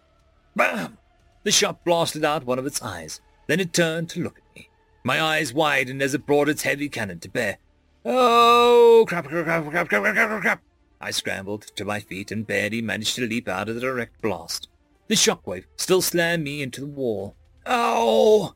Bam! 0.54 0.98
The 1.42 1.50
shot 1.50 1.84
blasted 1.84 2.24
out 2.24 2.44
one 2.44 2.58
of 2.58 2.66
its 2.66 2.82
eyes, 2.82 3.20
then 3.46 3.60
it 3.60 3.72
turned 3.72 4.10
to 4.10 4.22
look 4.22 4.38
at 4.38 4.56
me. 4.56 4.68
My 5.04 5.20
eyes 5.20 5.54
widened 5.54 6.02
as 6.02 6.14
it 6.14 6.26
brought 6.26 6.48
its 6.48 6.62
heavy 6.62 6.88
cannon 6.88 7.20
to 7.20 7.28
bear. 7.28 7.58
Oh, 8.04 9.04
crap, 9.08 9.26
crap, 9.26 9.44
crap, 9.44 9.70
crap, 9.70 9.88
crap, 9.88 10.14
crap, 10.14 10.40
crap. 10.42 10.62
I 11.00 11.10
scrambled 11.10 11.62
to 11.76 11.84
my 11.84 12.00
feet 12.00 12.32
and 12.32 12.46
barely 12.46 12.80
managed 12.80 13.16
to 13.16 13.26
leap 13.26 13.48
out 13.48 13.68
of 13.68 13.74
the 13.74 13.80
direct 13.80 14.20
blast. 14.22 14.68
The 15.08 15.14
shockwave 15.14 15.66
still 15.76 16.02
slammed 16.02 16.42
me 16.42 16.62
into 16.62 16.80
the 16.80 16.86
wall. 16.86 17.36
Ow! 17.66 18.54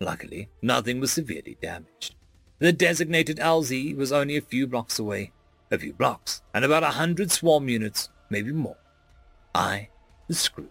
Luckily, 0.00 0.50
nothing 0.60 1.00
was 1.00 1.12
severely 1.12 1.56
damaged. 1.62 2.15
The 2.58 2.72
designated 2.72 3.36
LZ 3.38 3.96
was 3.96 4.12
only 4.12 4.36
a 4.36 4.40
few 4.40 4.66
blocks 4.66 4.98
away. 4.98 5.32
A 5.70 5.78
few 5.78 5.92
blocks, 5.92 6.42
and 6.54 6.64
about 6.64 6.84
a 6.84 6.92
hundred 6.92 7.30
swarm 7.30 7.68
units, 7.68 8.08
maybe 8.30 8.52
more. 8.52 8.78
I 9.54 9.88
was 10.28 10.38
screwed. 10.38 10.70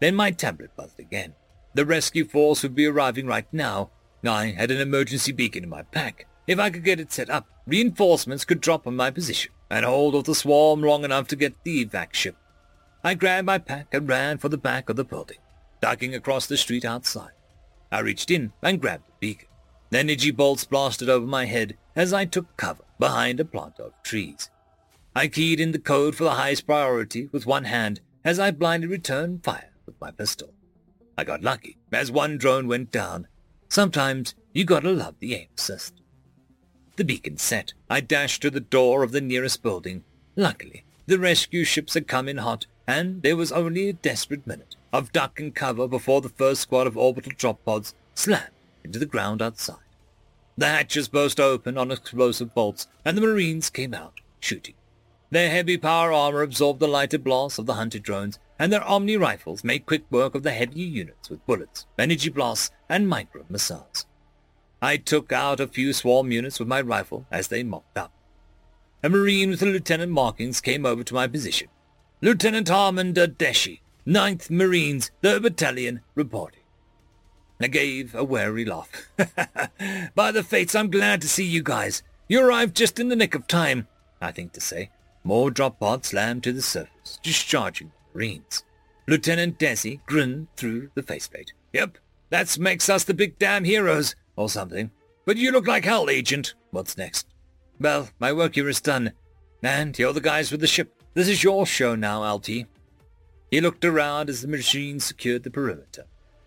Then 0.00 0.14
my 0.14 0.30
tablet 0.30 0.70
buzzed 0.76 1.00
again. 1.00 1.34
The 1.74 1.84
rescue 1.84 2.24
force 2.24 2.62
would 2.62 2.74
be 2.74 2.86
arriving 2.86 3.26
right 3.26 3.46
now. 3.52 3.90
I 4.26 4.46
had 4.46 4.70
an 4.70 4.80
emergency 4.80 5.32
beacon 5.32 5.64
in 5.64 5.70
my 5.70 5.82
pack. 5.82 6.26
If 6.46 6.58
I 6.58 6.70
could 6.70 6.84
get 6.84 7.00
it 7.00 7.12
set 7.12 7.28
up, 7.28 7.46
reinforcements 7.66 8.44
could 8.44 8.60
drop 8.60 8.86
on 8.86 8.96
my 8.96 9.10
position 9.10 9.52
and 9.68 9.84
hold 9.84 10.14
off 10.14 10.24
the 10.24 10.34
swarm 10.34 10.82
long 10.82 11.04
enough 11.04 11.26
to 11.28 11.36
get 11.36 11.62
the 11.64 11.84
evac 11.84 12.14
ship. 12.14 12.36
I 13.02 13.14
grabbed 13.14 13.46
my 13.46 13.58
pack 13.58 13.92
and 13.92 14.08
ran 14.08 14.38
for 14.38 14.48
the 14.48 14.56
back 14.56 14.88
of 14.88 14.96
the 14.96 15.04
building, 15.04 15.38
ducking 15.80 16.14
across 16.14 16.46
the 16.46 16.56
street 16.56 16.84
outside. 16.84 17.32
I 17.90 18.00
reached 18.00 18.30
in 18.30 18.52
and 18.62 18.80
grabbed 18.80 19.08
the 19.08 19.12
beacon. 19.20 19.48
Energy 19.92 20.30
bolts 20.30 20.64
blasted 20.64 21.08
over 21.08 21.26
my 21.26 21.44
head 21.44 21.76
as 21.94 22.12
I 22.12 22.24
took 22.24 22.56
cover 22.56 22.84
behind 22.98 23.38
a 23.38 23.44
plant 23.44 23.78
of 23.78 23.92
trees. 24.02 24.50
I 25.14 25.28
keyed 25.28 25.60
in 25.60 25.72
the 25.72 25.78
code 25.78 26.16
for 26.16 26.24
the 26.24 26.32
highest 26.32 26.66
priority 26.66 27.28
with 27.32 27.46
one 27.46 27.64
hand 27.64 28.00
as 28.24 28.38
I 28.38 28.50
blindly 28.50 28.88
returned 28.88 29.44
fire 29.44 29.72
with 29.86 29.94
my 30.00 30.10
pistol. 30.10 30.52
I 31.16 31.24
got 31.24 31.42
lucky 31.42 31.78
as 31.92 32.10
one 32.10 32.36
drone 32.36 32.66
went 32.66 32.90
down. 32.90 33.28
Sometimes 33.68 34.34
you 34.52 34.64
gotta 34.64 34.90
love 34.90 35.14
the 35.20 35.34
aim 35.34 35.48
assist. 35.56 35.94
The 36.96 37.04
beacon 37.04 37.38
set. 37.38 37.72
I 37.88 38.00
dashed 38.00 38.42
to 38.42 38.50
the 38.50 38.60
door 38.60 39.02
of 39.02 39.12
the 39.12 39.20
nearest 39.20 39.62
building. 39.62 40.04
Luckily, 40.34 40.84
the 41.06 41.18
rescue 41.18 41.64
ships 41.64 41.94
had 41.94 42.08
come 42.08 42.28
in 42.28 42.38
hot, 42.38 42.66
and 42.86 43.22
there 43.22 43.36
was 43.36 43.52
only 43.52 43.88
a 43.88 43.92
desperate 43.92 44.46
minute 44.46 44.76
of 44.92 45.12
duck 45.12 45.38
and 45.38 45.54
cover 45.54 45.86
before 45.86 46.20
the 46.20 46.28
first 46.28 46.62
squad 46.62 46.86
of 46.86 46.96
orbital 46.96 47.32
drop 47.36 47.64
pods 47.64 47.94
slammed 48.14 48.50
into 48.86 48.98
the 48.98 49.06
ground 49.06 49.42
outside. 49.42 49.76
The 50.56 50.66
hatches 50.66 51.08
burst 51.08 51.38
open 51.38 51.76
on 51.76 51.90
explosive 51.90 52.54
bolts, 52.54 52.86
and 53.04 53.16
the 53.16 53.20
Marines 53.20 53.68
came 53.68 53.92
out, 53.92 54.20
shooting. 54.40 54.74
Their 55.30 55.50
heavy 55.50 55.76
power 55.76 56.12
armor 56.12 56.42
absorbed 56.42 56.80
the 56.80 56.88
lighter 56.88 57.18
blasts 57.18 57.58
of 57.58 57.66
the 57.66 57.74
hunter 57.74 57.98
drones, 57.98 58.38
and 58.58 58.72
their 58.72 58.82
Omni 58.84 59.16
rifles 59.16 59.64
made 59.64 59.84
quick 59.84 60.04
work 60.10 60.34
of 60.34 60.44
the 60.44 60.52
heavier 60.52 60.86
units 60.86 61.28
with 61.28 61.44
bullets, 61.44 61.84
energy 61.98 62.30
blasts, 62.30 62.70
and 62.88 63.08
micro 63.08 63.44
missiles. 63.48 64.06
I 64.80 64.96
took 64.96 65.32
out 65.32 65.60
a 65.60 65.66
few 65.66 65.92
swarm 65.92 66.30
units 66.30 66.58
with 66.58 66.68
my 66.68 66.80
rifle 66.80 67.26
as 67.30 67.48
they 67.48 67.62
mopped 67.62 67.98
up. 67.98 68.12
A 69.02 69.08
Marine 69.08 69.50
with 69.50 69.60
the 69.60 69.66
lieutenant 69.66 70.12
markings 70.12 70.60
came 70.60 70.86
over 70.86 71.04
to 71.04 71.14
my 71.14 71.26
position. 71.26 71.68
Lieutenant 72.22 72.68
Harmon 72.68 73.12
Deshi, 73.12 73.80
9th 74.06 74.48
Marines, 74.48 75.10
3rd 75.22 75.42
Battalion, 75.42 76.00
reporting. 76.14 76.62
I 77.60 77.68
gave 77.68 78.14
a 78.14 78.22
wary 78.22 78.64
laugh. 78.64 78.90
By 80.14 80.30
the 80.30 80.42
fates, 80.42 80.74
I'm 80.74 80.90
glad 80.90 81.20
to 81.22 81.28
see 81.28 81.44
you 81.44 81.62
guys. 81.62 82.02
You 82.28 82.44
arrived 82.44 82.76
just 82.76 82.98
in 82.98 83.08
the 83.08 83.16
nick 83.16 83.34
of 83.34 83.46
time. 83.46 83.88
I 84.20 84.32
think 84.32 84.52
to 84.52 84.60
say. 84.60 84.90
More 85.24 85.50
drop 85.50 85.80
pods 85.80 86.08
slammed 86.08 86.44
to 86.44 86.52
the 86.52 86.62
surface, 86.62 87.18
discharging 87.22 87.88
the 87.88 88.18
Marines. 88.18 88.64
Lieutenant 89.08 89.58
Desi 89.58 90.00
grinned 90.06 90.48
through 90.56 90.90
the 90.94 91.02
faceplate. 91.02 91.52
Yep, 91.72 91.98
that 92.30 92.58
makes 92.58 92.88
us 92.88 93.04
the 93.04 93.14
big 93.14 93.38
damn 93.38 93.64
heroes, 93.64 94.14
or 94.36 94.48
something. 94.48 94.90
But 95.24 95.36
you 95.36 95.50
look 95.50 95.66
like 95.66 95.84
hell, 95.84 96.08
Agent. 96.08 96.54
What's 96.70 96.96
next? 96.96 97.26
Well, 97.80 98.10
my 98.18 98.32
work 98.32 98.54
here 98.54 98.68
is 98.68 98.80
done. 98.80 99.12
And 99.62 99.98
you're 99.98 100.12
the 100.12 100.20
guys 100.20 100.52
with 100.52 100.60
the 100.60 100.66
ship. 100.66 101.02
This 101.14 101.28
is 101.28 101.42
your 101.42 101.66
show 101.66 101.94
now, 101.94 102.34
LT. 102.34 102.48
He 103.50 103.60
looked 103.60 103.84
around 103.84 104.28
as 104.28 104.42
the 104.42 104.48
machine 104.48 105.00
secured 105.00 105.42
the 105.42 105.50
perimeter. 105.50 106.04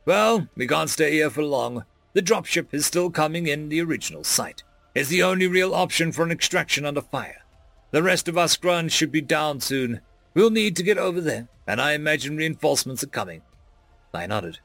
Well, 0.10 0.48
we 0.56 0.66
can't 0.66 0.90
stay 0.90 1.12
here 1.12 1.30
for 1.30 1.44
long. 1.44 1.86
The 2.14 2.24
dropship 2.24 2.74
is 2.74 2.88
still 2.88 3.12
coming 3.12 3.46
in 3.46 3.70
the 3.70 3.80
original 3.80 4.24
site. 4.24 4.64
It's 4.96 5.10
the 5.10 5.22
only 5.22 5.46
real 5.46 5.76
option 5.76 6.12
for 6.12 6.24
an 6.24 6.32
extraction 6.32 6.84
under 6.84 7.04
fire. 7.04 7.44
The 7.92 8.02
rest 8.02 8.28
of 8.28 8.36
us 8.36 8.58
grunts 8.58 8.96
should 8.96 9.12
be 9.12 9.22
down 9.22 9.60
soon. 9.60 10.02
We'll 10.34 10.50
need 10.50 10.76
to 10.78 10.84
get 10.84 10.98
over 10.98 11.22
there, 11.22 11.48
and 11.68 11.80
I 11.80 11.92
imagine 11.92 12.38
reinforcements 12.38 13.04
are 13.04 13.08
coming. 13.08 13.44
I 14.12 14.26
nodded. 14.26 14.58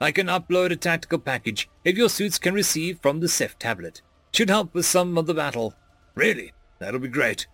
I 0.00 0.12
can 0.12 0.28
upload 0.28 0.70
a 0.70 0.76
tactical 0.76 1.18
package 1.18 1.68
if 1.84 1.98
your 1.98 2.08
suits 2.08 2.38
can 2.38 2.54
receive 2.54 2.98
from 3.02 3.20
the 3.20 3.28
Ceph 3.28 3.58
tablet. 3.58 4.00
Should 4.32 4.48
help 4.48 4.72
with 4.72 4.86
some 4.86 5.18
of 5.18 5.26
the 5.26 5.34
battle. 5.34 5.74
Really? 6.14 6.54
That'll 6.78 7.00
be 7.00 7.08
great. 7.08 7.46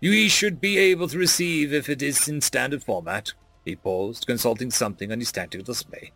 You 0.00 0.28
should 0.28 0.60
be 0.60 0.78
able 0.78 1.06
to 1.06 1.16
receive 1.16 1.72
if 1.72 1.88
it 1.88 2.02
is 2.02 2.26
in 2.26 2.40
standard 2.40 2.82
format. 2.82 3.34
He 3.64 3.76
paused, 3.76 4.26
consulting 4.26 4.72
something 4.72 5.12
on 5.12 5.20
his 5.20 5.30
tactical 5.30 5.64
display. 5.64 6.10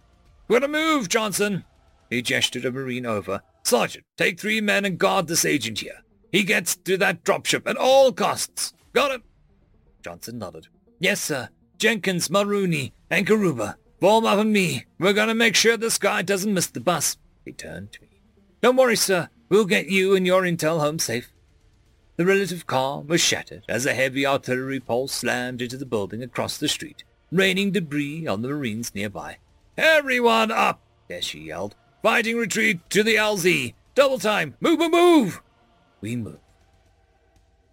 What 0.52 0.64
a 0.64 0.68
move, 0.68 1.08
Johnson! 1.08 1.64
He 2.10 2.20
gestured 2.20 2.66
a 2.66 2.70
Marine 2.70 3.06
over. 3.06 3.40
Sergeant, 3.62 4.04
take 4.18 4.38
three 4.38 4.60
men 4.60 4.84
and 4.84 4.98
guard 4.98 5.26
this 5.26 5.46
agent 5.46 5.78
here. 5.78 6.02
He 6.30 6.42
gets 6.42 6.76
to 6.76 6.98
that 6.98 7.24
dropship 7.24 7.66
at 7.66 7.78
all 7.78 8.12
costs. 8.12 8.74
Got 8.92 9.12
it? 9.12 9.22
Johnson 10.04 10.36
nodded. 10.36 10.66
Yes, 10.98 11.22
sir. 11.22 11.48
Jenkins, 11.78 12.28
Mulrooney, 12.28 12.92
and 13.08 13.26
Karuba. 13.26 13.76
Form 13.98 14.26
up 14.26 14.40
on 14.40 14.52
me. 14.52 14.84
We're 14.98 15.14
to 15.14 15.34
make 15.34 15.56
sure 15.56 15.78
this 15.78 15.96
guy 15.96 16.20
doesn't 16.20 16.52
miss 16.52 16.66
the 16.66 16.80
bus. 16.80 17.16
He 17.46 17.52
turned 17.52 17.92
to 17.92 18.02
me. 18.02 18.20
Don't 18.60 18.76
worry, 18.76 18.96
sir. 18.96 19.30
We'll 19.48 19.64
get 19.64 19.88
you 19.88 20.14
and 20.14 20.26
your 20.26 20.42
intel 20.42 20.80
home 20.80 20.98
safe. 20.98 21.32
The 22.16 22.26
relative 22.26 22.66
calm 22.66 23.06
was 23.06 23.22
shattered 23.22 23.64
as 23.70 23.86
a 23.86 23.94
heavy 23.94 24.26
artillery 24.26 24.80
pulse 24.80 25.12
slammed 25.12 25.62
into 25.62 25.78
the 25.78 25.86
building 25.86 26.22
across 26.22 26.58
the 26.58 26.68
street, 26.68 27.04
raining 27.30 27.70
debris 27.70 28.26
on 28.26 28.42
the 28.42 28.48
Marines 28.48 28.94
nearby. 28.94 29.38
Everyone 29.78 30.50
up! 30.50 30.80
Deshi 31.08 31.46
yelled. 31.46 31.74
Fighting 32.02 32.36
retreat 32.36 32.80
to 32.90 33.02
the 33.02 33.14
LZ. 33.14 33.74
Double 33.94 34.18
time. 34.18 34.54
Move, 34.60 34.78
move, 34.78 34.92
move! 34.92 35.42
We 36.00 36.16
moved. 36.16 36.38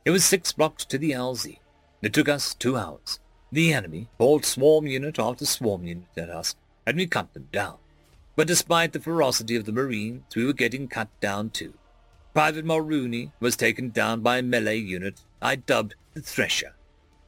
It 0.05 0.11
was 0.11 0.23
six 0.23 0.53
blocks 0.53 0.85
to 0.85 0.97
the 0.97 1.11
LZ. 1.11 1.59
It 2.01 2.13
took 2.13 2.29
us 2.29 2.53
two 2.53 2.77
hours. 2.77 3.19
The 3.51 3.73
enemy 3.73 4.07
poured 4.17 4.45
swarm 4.45 4.87
unit 4.87 5.19
after 5.19 5.45
swarm 5.45 5.83
unit 5.83 6.07
at 6.15 6.29
us, 6.29 6.55
and 6.85 6.95
we 6.95 7.05
cut 7.05 7.33
them 7.33 7.49
down. 7.51 7.77
But 8.35 8.47
despite 8.47 8.93
the 8.93 9.01
ferocity 9.01 9.57
of 9.57 9.65
the 9.65 9.73
Marines, 9.73 10.23
we 10.35 10.45
were 10.45 10.53
getting 10.53 10.87
cut 10.87 11.09
down 11.19 11.49
too. 11.49 11.73
Private 12.33 12.63
Mulrooney 12.63 13.31
was 13.39 13.57
taken 13.57 13.89
down 13.89 14.21
by 14.21 14.37
a 14.37 14.41
melee 14.41 14.77
unit 14.77 15.21
I 15.41 15.55
dubbed 15.55 15.95
the 16.13 16.21
Thresher, 16.21 16.75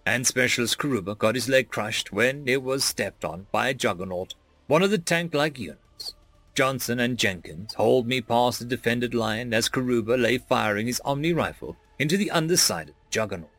and 0.05 0.25
Specialist 0.25 0.77
Karuba 0.77 1.17
got 1.17 1.35
his 1.35 1.49
leg 1.49 1.69
crushed 1.69 2.13
when 2.13 2.47
it 2.47 2.63
was 2.63 2.85
stepped 2.85 3.25
on 3.25 3.47
by 3.51 3.67
a 3.67 3.73
Juggernaut, 3.73 4.35
one 4.71 4.81
of 4.81 4.89
the 4.89 4.97
tank-like 4.97 5.59
units. 5.59 6.15
Johnson 6.55 6.97
and 7.01 7.17
Jenkins 7.17 7.73
hauled 7.73 8.07
me 8.07 8.21
past 8.21 8.59
the 8.59 8.63
defended 8.63 9.13
line 9.13 9.53
as 9.53 9.67
Karuba 9.67 10.17
lay 10.17 10.37
firing 10.37 10.87
his 10.87 11.01
Omni 11.03 11.33
rifle 11.33 11.75
into 11.99 12.15
the 12.15 12.31
underside 12.31 12.87
of 12.87 12.95
the 12.95 13.09
Juggernaut. 13.09 13.49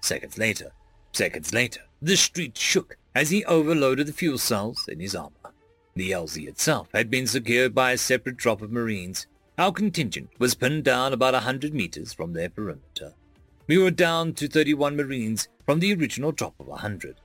Seconds 0.00 0.38
later, 0.38 0.70
seconds 1.10 1.52
later, 1.52 1.80
the 2.00 2.16
street 2.16 2.56
shook 2.56 2.96
as 3.12 3.30
he 3.30 3.44
overloaded 3.46 4.06
the 4.06 4.12
fuel 4.12 4.38
cells 4.38 4.86
in 4.86 5.00
his 5.00 5.16
armor. 5.16 5.52
The 5.96 6.12
LZ 6.12 6.46
itself 6.46 6.90
had 6.94 7.10
been 7.10 7.26
secured 7.26 7.74
by 7.74 7.90
a 7.90 7.98
separate 7.98 8.36
drop 8.36 8.62
of 8.62 8.70
Marines. 8.70 9.26
Our 9.58 9.72
contingent 9.72 10.30
was 10.38 10.54
pinned 10.54 10.84
down 10.84 11.12
about 11.12 11.34
a 11.34 11.40
hundred 11.40 11.74
meters 11.74 12.12
from 12.12 12.34
their 12.34 12.50
perimeter. 12.50 13.14
We 13.66 13.78
were 13.78 13.90
down 13.90 14.34
to 14.34 14.46
31 14.46 14.94
Marines 14.94 15.48
from 15.64 15.80
the 15.80 15.92
original 15.92 16.30
drop 16.30 16.54
of 16.60 16.68
a 16.68 16.76
hundred. 16.76 17.16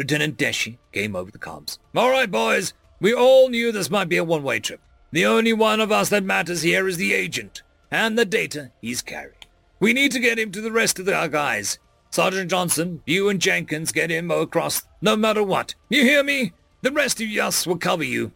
Lieutenant 0.00 0.38
Deshi 0.38 0.78
came 0.92 1.14
over 1.14 1.30
the 1.30 1.38
comms. 1.38 1.76
All 1.94 2.10
right, 2.10 2.30
boys. 2.30 2.72
We 3.00 3.12
all 3.12 3.50
knew 3.50 3.70
this 3.70 3.90
might 3.90 4.08
be 4.08 4.16
a 4.16 4.24
one-way 4.24 4.58
trip. 4.58 4.80
The 5.12 5.26
only 5.26 5.52
one 5.52 5.78
of 5.78 5.92
us 5.92 6.08
that 6.08 6.24
matters 6.24 6.62
here 6.62 6.88
is 6.88 6.96
the 6.96 7.12
agent 7.12 7.60
and 7.90 8.18
the 8.18 8.24
data 8.24 8.72
he's 8.80 9.02
carrying. 9.02 9.34
We 9.78 9.92
need 9.92 10.12
to 10.12 10.18
get 10.18 10.38
him 10.38 10.52
to 10.52 10.62
the 10.62 10.72
rest 10.72 10.98
of 10.98 11.06
our 11.06 11.28
guys. 11.28 11.78
Sergeant 12.08 12.50
Johnson, 12.50 13.02
you 13.04 13.28
and 13.28 13.42
Jenkins 13.42 13.92
get 13.92 14.08
him 14.10 14.30
across 14.30 14.84
no 15.02 15.16
matter 15.16 15.44
what. 15.44 15.74
You 15.90 16.02
hear 16.02 16.24
me? 16.24 16.54
The 16.80 16.92
rest 16.92 17.20
of 17.20 17.28
us 17.28 17.66
will 17.66 17.76
cover 17.76 18.02
you. 18.02 18.32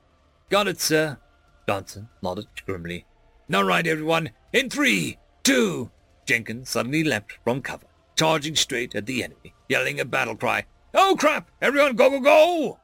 Got 0.50 0.68
it, 0.68 0.82
sir. 0.82 1.16
Johnson 1.66 2.10
nodded 2.20 2.48
grimly. 2.66 3.06
All 3.54 3.64
right, 3.64 3.86
everyone. 3.86 4.32
In 4.52 4.68
three, 4.68 5.16
two... 5.42 5.90
Jenkins 6.26 6.68
suddenly 6.68 7.04
leapt 7.04 7.38
from 7.42 7.62
cover, 7.62 7.86
charging 8.16 8.54
straight 8.54 8.94
at 8.94 9.06
the 9.06 9.24
enemy, 9.24 9.54
yelling 9.70 9.98
a 9.98 10.04
battle 10.04 10.36
cry. 10.36 10.66
Oh, 10.94 11.16
crap! 11.18 11.50
Everyone 11.60 11.96
go, 11.96 12.08
go, 12.08 12.20
go! 12.20 12.78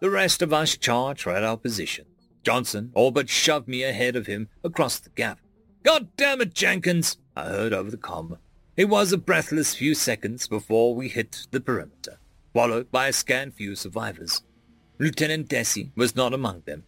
The 0.00 0.10
rest 0.10 0.42
of 0.42 0.52
us 0.52 0.76
charged 0.76 1.26
right 1.26 1.36
at 1.36 1.44
our 1.44 1.56
position. 1.56 2.06
Johnson 2.42 2.90
all 2.94 3.10
but 3.10 3.28
shoved 3.28 3.68
me 3.68 3.84
ahead 3.84 4.16
of 4.16 4.26
him 4.26 4.48
across 4.62 4.98
the 4.98 5.10
gap. 5.10 5.38
God 5.84 6.08
damn 6.16 6.40
it, 6.40 6.54
Jenkins! 6.54 7.18
I 7.36 7.44
heard 7.44 7.72
over 7.72 7.90
the 7.90 7.96
com. 7.96 8.38
It 8.76 8.86
was 8.86 9.12
a 9.12 9.18
breathless 9.18 9.74
few 9.74 9.94
seconds 9.94 10.48
before 10.48 10.94
we 10.94 11.08
hit 11.08 11.46
the 11.52 11.60
perimeter, 11.60 12.18
followed 12.52 12.90
by 12.90 13.06
a 13.06 13.12
scant 13.12 13.54
few 13.54 13.76
survivors. 13.76 14.42
Lieutenant 14.98 15.48
Desi 15.48 15.90
was 15.94 16.16
not 16.16 16.34
among 16.34 16.62
them. 16.66 16.84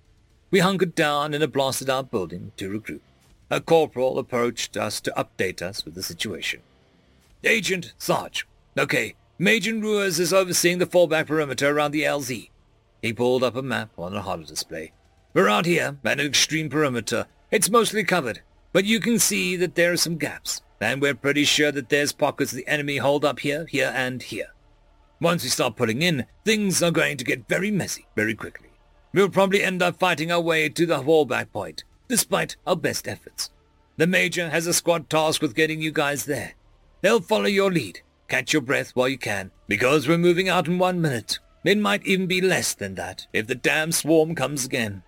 We 0.50 0.58
hunkered 0.58 0.94
down 0.94 1.34
in 1.34 1.42
a 1.42 1.48
blasted-out 1.48 2.10
building 2.10 2.52
to 2.56 2.68
regroup. 2.68 3.00
A 3.50 3.60
corporal 3.60 4.18
approached 4.18 4.76
us 4.76 5.00
to 5.02 5.12
update 5.16 5.62
us 5.62 5.84
with 5.84 5.94
the 5.94 6.02
situation. 6.02 6.60
Agent, 7.44 7.92
Sarge. 7.98 8.46
Okay, 8.76 9.14
Major 9.38 9.74
Ruiz 9.74 10.18
is 10.18 10.32
overseeing 10.32 10.78
the 10.78 10.86
fallback 10.86 11.26
perimeter 11.26 11.68
around 11.68 11.90
the 11.90 12.04
LZ. 12.04 12.48
He 13.02 13.12
pulled 13.12 13.44
up 13.44 13.54
a 13.54 13.60
map 13.60 13.90
on 13.98 14.14
a 14.14 14.22
holo 14.22 14.44
display. 14.44 14.92
We're 15.34 15.50
out 15.50 15.66
here 15.66 15.98
at 16.02 16.18
an 16.18 16.26
extreme 16.26 16.70
perimeter. 16.70 17.26
It's 17.50 17.68
mostly 17.68 18.02
covered, 18.02 18.40
but 18.72 18.86
you 18.86 18.98
can 18.98 19.18
see 19.18 19.54
that 19.56 19.74
there 19.74 19.92
are 19.92 19.98
some 19.98 20.16
gaps, 20.16 20.62
and 20.80 21.02
we're 21.02 21.14
pretty 21.14 21.44
sure 21.44 21.70
that 21.72 21.90
there's 21.90 22.12
pockets 22.12 22.50
the 22.50 22.66
enemy 22.66 22.96
hold 22.96 23.26
up 23.26 23.40
here, 23.40 23.66
here, 23.66 23.92
and 23.94 24.22
here. 24.22 24.54
Once 25.20 25.42
we 25.42 25.50
start 25.50 25.76
pulling 25.76 26.00
in, 26.00 26.24
things 26.46 26.82
are 26.82 26.90
going 26.90 27.18
to 27.18 27.24
get 27.24 27.46
very 27.46 27.70
messy 27.70 28.06
very 28.16 28.34
quickly. 28.34 28.70
We'll 29.12 29.28
probably 29.28 29.62
end 29.62 29.82
up 29.82 29.98
fighting 29.98 30.32
our 30.32 30.40
way 30.40 30.70
to 30.70 30.86
the 30.86 31.02
fallback 31.02 31.52
point, 31.52 31.84
despite 32.08 32.56
our 32.66 32.76
best 32.76 33.06
efforts. 33.06 33.50
The 33.98 34.06
Major 34.06 34.48
has 34.48 34.66
a 34.66 34.72
squad 34.72 35.10
tasked 35.10 35.42
with 35.42 35.54
getting 35.54 35.82
you 35.82 35.92
guys 35.92 36.24
there. 36.24 36.54
They'll 37.02 37.20
follow 37.20 37.44
your 37.44 37.70
lead. 37.70 38.00
Catch 38.28 38.52
your 38.52 38.62
breath 38.62 38.90
while 38.94 39.08
you 39.08 39.18
can, 39.18 39.52
because 39.68 40.08
we're 40.08 40.18
moving 40.18 40.48
out 40.48 40.66
in 40.66 40.78
one 40.78 41.00
minute. 41.00 41.38
It 41.64 41.78
might 41.78 42.06
even 42.06 42.26
be 42.26 42.40
less 42.40 42.74
than 42.74 42.94
that 42.96 43.26
if 43.32 43.46
the 43.46 43.54
damn 43.54 43.92
swarm 43.92 44.34
comes 44.34 44.64
again. 44.64 45.02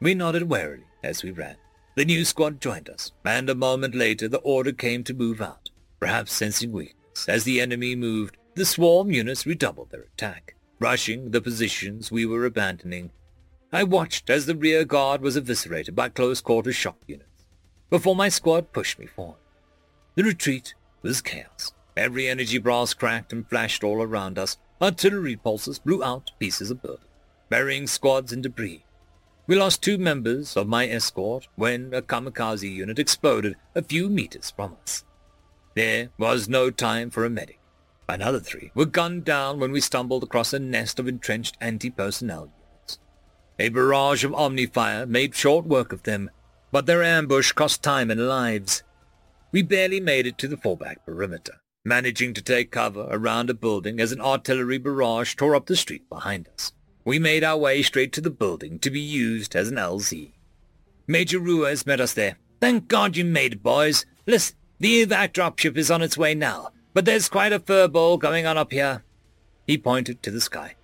We 0.00 0.14
nodded 0.14 0.48
warily 0.48 0.84
as 1.02 1.22
we 1.22 1.30
ran. 1.30 1.56
The 1.96 2.04
new 2.04 2.24
squad 2.24 2.60
joined 2.60 2.88
us, 2.88 3.10
and 3.24 3.50
a 3.50 3.54
moment 3.54 3.94
later 3.94 4.28
the 4.28 4.38
order 4.38 4.72
came 4.72 5.02
to 5.04 5.14
move 5.14 5.40
out. 5.40 5.70
Perhaps 5.98 6.32
sensing 6.32 6.70
weakness, 6.70 7.28
as 7.28 7.42
the 7.42 7.60
enemy 7.60 7.96
moved, 7.96 8.36
the 8.54 8.64
swarm 8.64 9.10
units 9.10 9.46
redoubled 9.46 9.90
their 9.90 10.02
attack, 10.02 10.54
rushing 10.78 11.32
the 11.32 11.40
positions 11.40 12.12
we 12.12 12.24
were 12.24 12.44
abandoning. 12.44 13.10
I 13.72 13.82
watched 13.82 14.30
as 14.30 14.46
the 14.46 14.54
rear 14.54 14.84
guard 14.84 15.20
was 15.20 15.36
eviscerated 15.36 15.96
by 15.96 16.08
close-quarter 16.08 16.72
shock 16.72 16.98
units, 17.08 17.44
before 17.90 18.14
my 18.14 18.28
squad 18.28 18.72
pushed 18.72 19.00
me 19.00 19.06
forward. 19.06 19.38
The 20.14 20.22
retreat 20.22 20.74
was 21.02 21.20
chaos. 21.20 21.72
Every 21.98 22.28
energy 22.28 22.58
blast 22.58 22.96
cracked 22.96 23.32
and 23.32 23.44
flashed 23.48 23.82
all 23.82 24.00
around 24.00 24.38
us. 24.38 24.56
Artillery 24.80 25.34
pulses 25.34 25.80
blew 25.80 26.04
out 26.04 26.30
pieces 26.38 26.70
of 26.70 26.80
building, 26.80 27.08
burying 27.48 27.88
squads 27.88 28.32
in 28.32 28.40
debris. 28.40 28.84
We 29.48 29.56
lost 29.56 29.82
two 29.82 29.98
members 29.98 30.56
of 30.56 30.68
my 30.68 30.86
escort 30.88 31.48
when 31.56 31.92
a 31.92 32.00
kamikaze 32.00 32.72
unit 32.72 33.00
exploded 33.00 33.56
a 33.74 33.82
few 33.82 34.08
meters 34.08 34.52
from 34.54 34.76
us. 34.80 35.02
There 35.74 36.10
was 36.18 36.48
no 36.48 36.70
time 36.70 37.10
for 37.10 37.24
a 37.24 37.30
medic. 37.30 37.58
Another 38.08 38.38
three 38.38 38.70
were 38.76 38.86
gunned 38.86 39.24
down 39.24 39.58
when 39.58 39.72
we 39.72 39.80
stumbled 39.80 40.22
across 40.22 40.52
a 40.52 40.60
nest 40.60 41.00
of 41.00 41.08
entrenched 41.08 41.56
anti-personnel 41.60 42.52
units. 42.70 43.00
A 43.58 43.70
barrage 43.70 44.22
of 44.22 44.32
Omni 44.34 44.66
fire 44.66 45.04
made 45.04 45.34
short 45.34 45.66
work 45.66 45.92
of 45.92 46.04
them, 46.04 46.30
but 46.70 46.86
their 46.86 47.02
ambush 47.02 47.50
cost 47.50 47.82
time 47.82 48.08
and 48.08 48.28
lives. 48.28 48.84
We 49.50 49.62
barely 49.62 49.98
made 49.98 50.28
it 50.28 50.38
to 50.38 50.46
the 50.46 50.56
fallback 50.56 50.98
perimeter 51.04 51.60
managing 51.88 52.34
to 52.34 52.42
take 52.42 52.70
cover 52.70 53.08
around 53.10 53.50
a 53.50 53.54
building 53.54 53.98
as 53.98 54.12
an 54.12 54.20
artillery 54.20 54.78
barrage 54.78 55.34
tore 55.34 55.56
up 55.56 55.66
the 55.66 55.76
street 55.76 56.08
behind 56.08 56.48
us. 56.54 56.72
We 57.04 57.18
made 57.18 57.42
our 57.42 57.56
way 57.56 57.82
straight 57.82 58.12
to 58.12 58.20
the 58.20 58.30
building 58.30 58.78
to 58.80 58.90
be 58.90 59.00
used 59.00 59.56
as 59.56 59.68
an 59.68 59.76
LZ. 59.76 60.32
Major 61.06 61.38
Ruiz 61.38 61.86
met 61.86 62.00
us 62.00 62.12
there. 62.12 62.36
Thank 62.60 62.86
God 62.88 63.16
you 63.16 63.24
made 63.24 63.54
it, 63.54 63.62
boys. 63.62 64.04
Listen, 64.26 64.56
The 64.80 65.04
evac 65.04 65.32
dropship 65.32 65.76
is 65.76 65.90
on 65.90 66.02
its 66.02 66.16
way 66.18 66.34
now, 66.34 66.70
but 66.94 67.04
there's 67.04 67.28
quite 67.28 67.52
a 67.52 67.58
furball 67.58 68.18
going 68.18 68.46
on 68.46 68.56
up 68.56 68.70
here. 68.70 69.02
He 69.66 69.76
pointed 69.78 70.22
to 70.22 70.30
the 70.30 70.40
sky. 70.40 70.74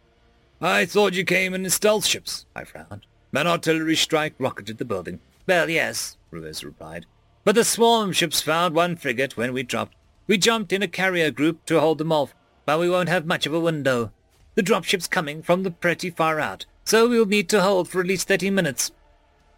I 0.61 0.85
thought 0.87 1.15
you 1.15 1.25
came 1.25 1.55
in 1.55 1.69
stealth 1.71 2.07
ships, 2.07 2.47
I 2.57 2.65
frowned. 2.65 3.07
An 3.33 3.47
artillery 3.47 3.97
strike 3.97 4.35
rocketed 4.39 4.79
the 4.79 4.85
building. 4.85 5.21
Well, 5.47 5.69
yes, 5.69 6.17
Ruiz 6.31 6.65
replied. 6.65 7.07
But 7.45 7.55
the 7.55 7.65
swarm 7.65 8.13
ships 8.13 8.41
found 8.41 8.75
one 8.75 8.97
frigate 8.97 9.37
when 9.37 9.53
we 9.53 9.63
dropped. 9.63 9.95
We 10.27 10.39
jumped 10.39 10.73
in 10.73 10.83
a 10.83 10.89
carrier 10.89 11.31
group 11.31 11.67
to 11.67 11.81
hold 11.81 11.99
them 11.99 12.13
off, 12.13 12.35
but 12.65 12.81
we 12.81 12.89
won't 12.89 13.09
have 13.09 13.27
much 13.27 13.47
of 13.47 13.55
a 13.55 13.61
window. 13.61 14.13
The 14.55 14.63
dropship's 14.63 15.09
coming 15.09 15.43
from 15.43 15.63
the 15.63 15.71
pretty 15.71 16.11
far 16.11 16.41
out, 16.41 16.67
so 16.85 17.09
we'll 17.09 17.27
need 17.27 17.49
to 17.51 17.63
hold 17.63 17.89
for 17.89 18.01
at 18.01 18.07
least 18.07 18.29
thirty 18.29 18.51
minutes. 18.51 18.93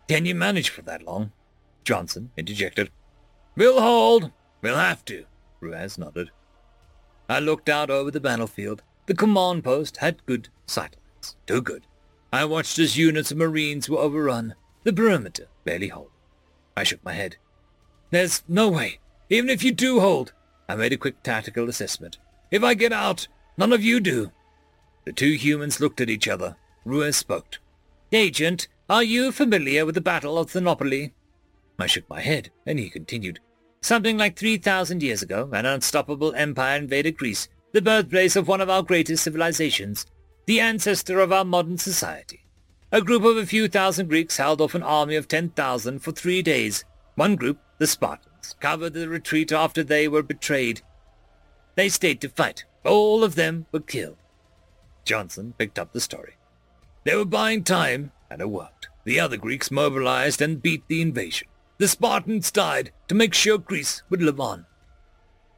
Can 0.08 0.26
you 0.26 0.34
manage 0.34 0.70
for 0.70 0.82
that 0.82 1.02
long? 1.02 1.32
Johnson 1.84 2.30
interjected. 2.36 2.90
We'll 3.56 3.80
hold. 3.80 4.32
We'll 4.62 4.76
have 4.76 5.04
to. 5.06 5.24
Ruiz 5.60 5.98
nodded. 5.98 6.30
I 7.28 7.40
looked 7.40 7.68
out 7.68 7.90
over 7.90 8.10
the 8.10 8.20
battlefield. 8.20 8.82
The 9.06 9.14
command 9.14 9.64
post 9.64 9.98
had 9.98 10.24
good 10.26 10.48
sightlines. 10.66 11.36
Too 11.46 11.62
good. 11.62 11.86
I 12.32 12.44
watched 12.44 12.78
as 12.78 12.96
units 12.96 13.30
of 13.30 13.38
Marines 13.38 13.88
were 13.88 13.98
overrun. 13.98 14.54
The 14.82 14.92
perimeter 14.92 15.46
barely 15.64 15.88
held. 15.88 16.10
I 16.76 16.82
shook 16.84 17.04
my 17.04 17.12
head. 17.12 17.36
There's 18.10 18.42
no 18.48 18.68
way. 18.68 18.98
Even 19.28 19.48
if 19.48 19.64
you 19.64 19.72
do 19.72 20.00
hold. 20.00 20.32
I 20.68 20.74
made 20.74 20.92
a 20.92 20.96
quick 20.96 21.22
tactical 21.22 21.68
assessment. 21.68 22.18
If 22.50 22.62
I 22.62 22.74
get 22.74 22.92
out, 22.92 23.28
none 23.56 23.72
of 23.72 23.84
you 23.84 24.00
do. 24.00 24.32
The 25.04 25.12
two 25.12 25.32
humans 25.32 25.80
looked 25.80 26.00
at 26.00 26.10
each 26.10 26.28
other. 26.28 26.56
Ruiz 26.84 27.16
spoke. 27.16 27.58
Agent, 28.12 28.68
are 28.88 29.02
you 29.02 29.32
familiar 29.32 29.84
with 29.84 29.94
the 29.94 30.00
Battle 30.00 30.38
of 30.38 30.50
Thermopylae? 30.50 31.12
I 31.78 31.86
shook 31.86 32.08
my 32.08 32.20
head, 32.20 32.50
and 32.64 32.78
he 32.78 32.88
continued. 32.88 33.40
Something 33.82 34.16
like 34.16 34.36
3,000 34.36 35.02
years 35.02 35.22
ago, 35.22 35.48
an 35.52 35.66
unstoppable 35.66 36.34
empire 36.34 36.78
invaded 36.78 37.16
Greece, 37.16 37.48
the 37.72 37.82
birthplace 37.82 38.36
of 38.36 38.48
one 38.48 38.60
of 38.60 38.70
our 38.70 38.82
greatest 38.82 39.24
civilizations, 39.24 40.06
the 40.46 40.60
ancestor 40.60 41.20
of 41.20 41.32
our 41.32 41.44
modern 41.44 41.78
society. 41.78 42.44
A 42.92 43.02
group 43.02 43.24
of 43.24 43.36
a 43.36 43.46
few 43.46 43.68
thousand 43.68 44.08
Greeks 44.08 44.36
held 44.36 44.60
off 44.60 44.74
an 44.74 44.82
army 44.82 45.16
of 45.16 45.28
10,000 45.28 45.98
for 45.98 46.12
three 46.12 46.40
days. 46.40 46.84
One 47.16 47.36
group, 47.36 47.58
the 47.78 47.86
Spartans, 47.86 48.25
covered 48.54 48.94
the 48.94 49.08
retreat 49.08 49.52
after 49.52 49.82
they 49.82 50.08
were 50.08 50.22
betrayed. 50.22 50.82
They 51.74 51.88
stayed 51.88 52.20
to 52.22 52.28
fight. 52.28 52.64
All 52.84 53.24
of 53.24 53.34
them 53.34 53.66
were 53.72 53.80
killed. 53.80 54.16
Johnson 55.04 55.54
picked 55.58 55.78
up 55.78 55.92
the 55.92 56.00
story. 56.00 56.34
They 57.04 57.14
were 57.14 57.24
buying 57.24 57.64
time, 57.64 58.12
and 58.30 58.40
it 58.40 58.50
worked. 58.50 58.88
The 59.04 59.20
other 59.20 59.36
Greeks 59.36 59.70
mobilized 59.70 60.42
and 60.42 60.62
beat 60.62 60.88
the 60.88 61.00
invasion. 61.00 61.48
The 61.78 61.88
Spartans 61.88 62.50
died 62.50 62.90
to 63.08 63.14
make 63.14 63.34
sure 63.34 63.58
Greece 63.58 64.02
would 64.10 64.22
live 64.22 64.40
on. 64.40 64.66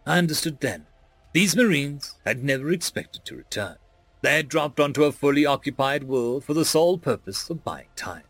I 0.05 0.19
understood 0.19 0.61
then. 0.61 0.87
These 1.33 1.57
Marines 1.57 2.17
had 2.27 2.43
never 2.43 2.71
expected 2.71 3.25
to 3.25 3.37
return. 3.37 3.77
They 4.21 4.37
had 4.37 4.49
dropped 4.49 4.81
onto 4.81 5.05
a 5.05 5.13
fully 5.13 5.47
occupied 5.47 6.05
world 6.05 6.45
for 6.45 6.55
the 6.55 6.65
sole 6.65 6.99
purpose 6.99 7.49
of 7.49 7.65
buying 7.65 7.89
time. 7.95 8.25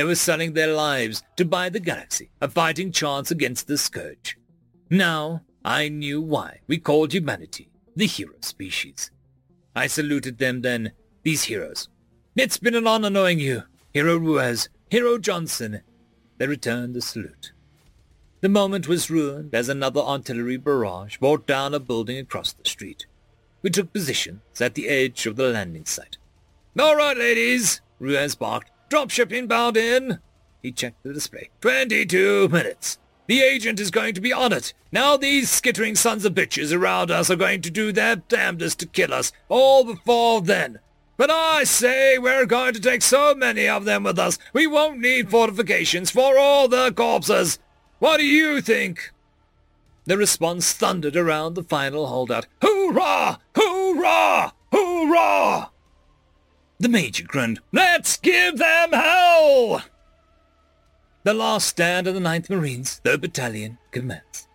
They 0.00 0.04
were 0.04 0.14
selling 0.14 0.54
their 0.54 0.72
lives 0.72 1.22
to 1.36 1.44
buy 1.44 1.68
the 1.68 1.78
galaxy, 1.78 2.30
a 2.40 2.48
fighting 2.48 2.90
chance 2.90 3.30
against 3.30 3.66
the 3.66 3.76
Scourge. 3.76 4.38
Now 4.88 5.42
I 5.62 5.90
knew 5.90 6.22
why 6.22 6.60
we 6.66 6.78
called 6.78 7.12
humanity 7.12 7.68
the 7.94 8.06
hero 8.06 8.36
species. 8.40 9.10
I 9.76 9.88
saluted 9.88 10.38
them 10.38 10.62
then, 10.62 10.92
these 11.22 11.44
heroes. 11.44 11.90
It's 12.34 12.56
been 12.56 12.74
an 12.74 12.86
honor 12.86 13.10
knowing 13.10 13.40
you, 13.40 13.64
Hero 13.92 14.16
Ruiz, 14.16 14.70
Hero 14.88 15.18
Johnson. 15.18 15.82
They 16.38 16.46
returned 16.46 16.94
the 16.94 17.02
salute. 17.02 17.52
The 18.40 18.48
moment 18.48 18.88
was 18.88 19.10
ruined 19.10 19.54
as 19.54 19.68
another 19.68 20.00
artillery 20.00 20.56
barrage 20.56 21.18
brought 21.18 21.46
down 21.46 21.74
a 21.74 21.78
building 21.78 22.16
across 22.16 22.54
the 22.54 22.66
street. 22.66 23.04
We 23.60 23.68
took 23.68 23.92
positions 23.92 24.62
at 24.62 24.76
the 24.76 24.88
edge 24.88 25.26
of 25.26 25.36
the 25.36 25.50
landing 25.50 25.84
site. 25.84 26.16
All 26.78 26.96
right, 26.96 27.18
ladies, 27.18 27.82
Ruiz 27.98 28.34
barked. 28.34 28.70
Dropship 28.90 29.30
inbound 29.32 29.76
in. 29.76 30.18
He 30.62 30.72
checked 30.72 31.02
the 31.04 31.12
display. 31.12 31.50
Twenty-two 31.60 32.48
minutes. 32.48 32.98
The 33.28 33.40
agent 33.40 33.78
is 33.78 33.92
going 33.92 34.14
to 34.14 34.20
be 34.20 34.32
on 34.32 34.52
it. 34.52 34.74
Now 34.90 35.16
these 35.16 35.48
skittering 35.48 35.94
sons 35.94 36.24
of 36.24 36.34
bitches 36.34 36.76
around 36.76 37.12
us 37.12 37.30
are 37.30 37.36
going 37.36 37.62
to 37.62 37.70
do 37.70 37.92
their 37.92 38.16
damnedest 38.16 38.80
to 38.80 38.86
kill 38.86 39.14
us, 39.14 39.30
all 39.48 39.84
before 39.84 40.42
then. 40.42 40.80
But 41.16 41.30
I 41.30 41.62
say 41.62 42.18
we're 42.18 42.46
going 42.46 42.74
to 42.74 42.80
take 42.80 43.02
so 43.02 43.34
many 43.34 43.68
of 43.68 43.84
them 43.84 44.02
with 44.02 44.18
us, 44.18 44.38
we 44.52 44.66
won't 44.66 44.98
need 44.98 45.30
fortifications 45.30 46.10
for 46.10 46.36
all 46.36 46.66
the 46.66 46.92
corpses. 46.92 47.60
What 48.00 48.16
do 48.16 48.26
you 48.26 48.60
think? 48.60 49.12
The 50.06 50.18
response 50.18 50.72
thundered 50.72 51.14
around 51.14 51.54
the 51.54 51.62
final 51.62 52.08
holdout. 52.08 52.48
Hoorah! 52.62 53.38
Hoorah! 53.54 54.52
Hoorah! 54.72 55.70
The 56.80 56.88
major 56.88 57.24
grinned. 57.24 57.60
Let's 57.72 58.16
give 58.16 58.56
them 58.56 58.92
hell! 58.92 59.82
The 61.24 61.34
last 61.34 61.68
stand 61.68 62.06
of 62.06 62.14
the 62.14 62.20
Ninth 62.20 62.48
Marines, 62.48 63.02
the 63.04 63.18
battalion, 63.18 63.76
commenced. 63.90 64.48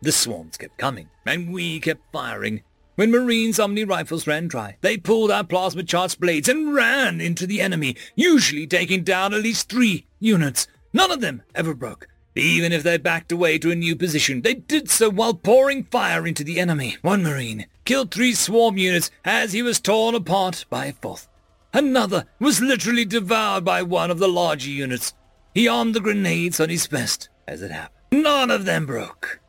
The 0.00 0.10
swarms 0.10 0.56
kept 0.56 0.78
coming, 0.78 1.10
and 1.26 1.52
we 1.52 1.78
kept 1.78 2.10
firing. 2.10 2.62
When 2.94 3.10
Marines' 3.10 3.60
Omni 3.60 3.84
rifles 3.84 4.26
ran 4.26 4.48
dry, 4.48 4.78
they 4.80 4.96
pulled 4.96 5.30
out 5.30 5.50
plasma 5.50 5.82
charged 5.82 6.18
blades 6.18 6.48
and 6.48 6.74
ran 6.74 7.20
into 7.20 7.46
the 7.46 7.60
enemy, 7.60 7.96
usually 8.16 8.66
taking 8.66 9.04
down 9.04 9.34
at 9.34 9.42
least 9.42 9.68
three 9.68 10.06
units. 10.18 10.68
None 10.94 11.10
of 11.10 11.20
them 11.20 11.42
ever 11.54 11.74
broke. 11.74 12.08
Even 12.34 12.72
if 12.72 12.82
they 12.82 12.96
backed 12.96 13.30
away 13.30 13.58
to 13.58 13.70
a 13.70 13.76
new 13.76 13.94
position, 13.94 14.40
they 14.40 14.54
did 14.54 14.88
so 14.88 15.10
while 15.10 15.34
pouring 15.34 15.84
fire 15.84 16.26
into 16.26 16.42
the 16.42 16.60
enemy. 16.60 16.96
One 17.02 17.22
Marine 17.22 17.66
killed 17.84 18.10
three 18.10 18.32
swarm 18.32 18.78
units 18.78 19.10
as 19.22 19.52
he 19.52 19.60
was 19.60 19.80
torn 19.80 20.14
apart 20.14 20.64
by 20.70 20.86
a 20.86 20.92
fourth. 20.94 21.27
Another 21.72 22.24
was 22.38 22.60
literally 22.60 23.04
devoured 23.04 23.64
by 23.64 23.82
one 23.82 24.10
of 24.10 24.18
the 24.18 24.28
larger 24.28 24.70
units. 24.70 25.14
He 25.54 25.68
armed 25.68 25.94
the 25.94 26.00
grenades 26.00 26.60
on 26.60 26.70
his 26.70 26.86
vest 26.86 27.28
as 27.46 27.62
it 27.62 27.70
happened. 27.70 28.22
None 28.22 28.50
of 28.50 28.64
them 28.64 28.86
broke. 28.86 29.40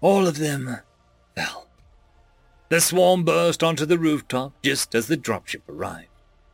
All 0.00 0.26
of 0.26 0.38
them 0.38 0.78
fell. 1.34 1.68
The 2.68 2.80
swarm 2.80 3.24
burst 3.24 3.62
onto 3.62 3.86
the 3.86 3.98
rooftop 3.98 4.52
just 4.62 4.94
as 4.94 5.06
the 5.06 5.16
dropship 5.16 5.62
arrived. 5.68 6.08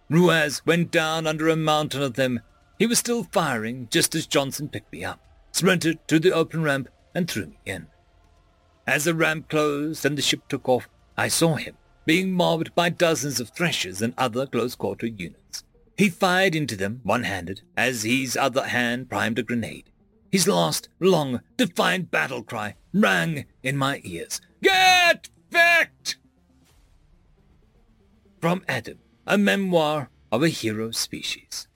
Ruiz 0.08 0.64
went 0.64 0.90
down 0.90 1.26
under 1.26 1.48
a 1.48 1.56
mountain 1.56 2.02
of 2.02 2.14
them. 2.14 2.40
He 2.78 2.86
was 2.86 2.98
still 2.98 3.24
firing 3.24 3.88
just 3.90 4.14
as 4.14 4.26
Johnson 4.26 4.68
picked 4.68 4.92
me 4.92 5.04
up, 5.04 5.20
sprinted 5.52 5.98
to 6.08 6.18
the 6.18 6.32
open 6.32 6.62
ramp, 6.62 6.88
and 7.14 7.28
threw 7.28 7.46
me 7.46 7.58
in. 7.66 7.88
As 8.86 9.04
the 9.04 9.14
ramp 9.14 9.48
closed 9.48 10.06
and 10.06 10.16
the 10.16 10.22
ship 10.22 10.48
took 10.48 10.68
off, 10.68 10.88
I 11.16 11.28
saw 11.28 11.56
him 11.56 11.76
being 12.08 12.32
mobbed 12.32 12.74
by 12.74 12.88
dozens 12.88 13.38
of 13.38 13.50
threshers 13.50 14.00
and 14.00 14.14
other 14.16 14.46
close-quarter 14.46 15.06
units. 15.06 15.62
He 15.94 16.08
fired 16.08 16.54
into 16.54 16.74
them 16.74 17.02
one-handed 17.02 17.60
as 17.76 18.02
his 18.02 18.34
other 18.34 18.68
hand 18.68 19.10
primed 19.10 19.38
a 19.38 19.42
grenade. 19.42 19.90
His 20.32 20.48
last, 20.48 20.88
long, 21.00 21.42
defiant 21.58 22.10
battle 22.10 22.42
cry 22.42 22.76
rang 22.94 23.44
in 23.62 23.76
my 23.76 24.00
ears. 24.04 24.40
Get 24.62 25.28
fecked! 25.50 26.14
From 28.40 28.64
Adam, 28.66 29.00
a 29.26 29.36
memoir 29.36 30.08
of 30.32 30.42
a 30.42 30.48
hero 30.48 30.92
species. 30.92 31.68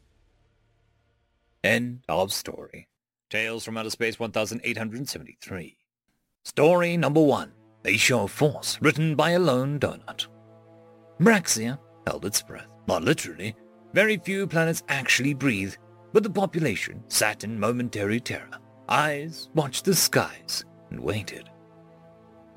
End 1.63 2.05
of 2.09 2.33
story. 2.33 2.89
Tales 3.29 3.67
from 3.67 3.77
Outer 3.77 3.91
Space 3.91 4.19
1873. 4.19 5.77
Story 6.43 6.97
number 6.97 7.21
one. 7.21 7.53
A 7.85 7.97
Show 7.97 8.25
of 8.25 8.31
Force, 8.31 8.79
written 8.81 9.17
by 9.17 9.31
a 9.31 9.39
lone 9.39 9.81
donut. 9.81 10.27
Braxia 11.21 11.79
held 12.07 12.25
its 12.25 12.43
breath. 12.43 12.69
Not 12.87 13.03
literally, 13.03 13.57
very 13.93 14.17
few 14.19 14.47
planets 14.47 14.83
actually 14.89 15.35
breathe, 15.35 15.75
but 16.13 16.23
the 16.23 16.31
population 16.31 17.03
sat 17.09 17.45
in 17.45 17.59
momentary 17.59 18.21
terror. 18.21 18.59
Eyes 18.89 19.49
watched 19.55 19.85
the 19.85 19.95
skies 19.95 20.65
and 20.91 21.01
waited. 21.01 21.49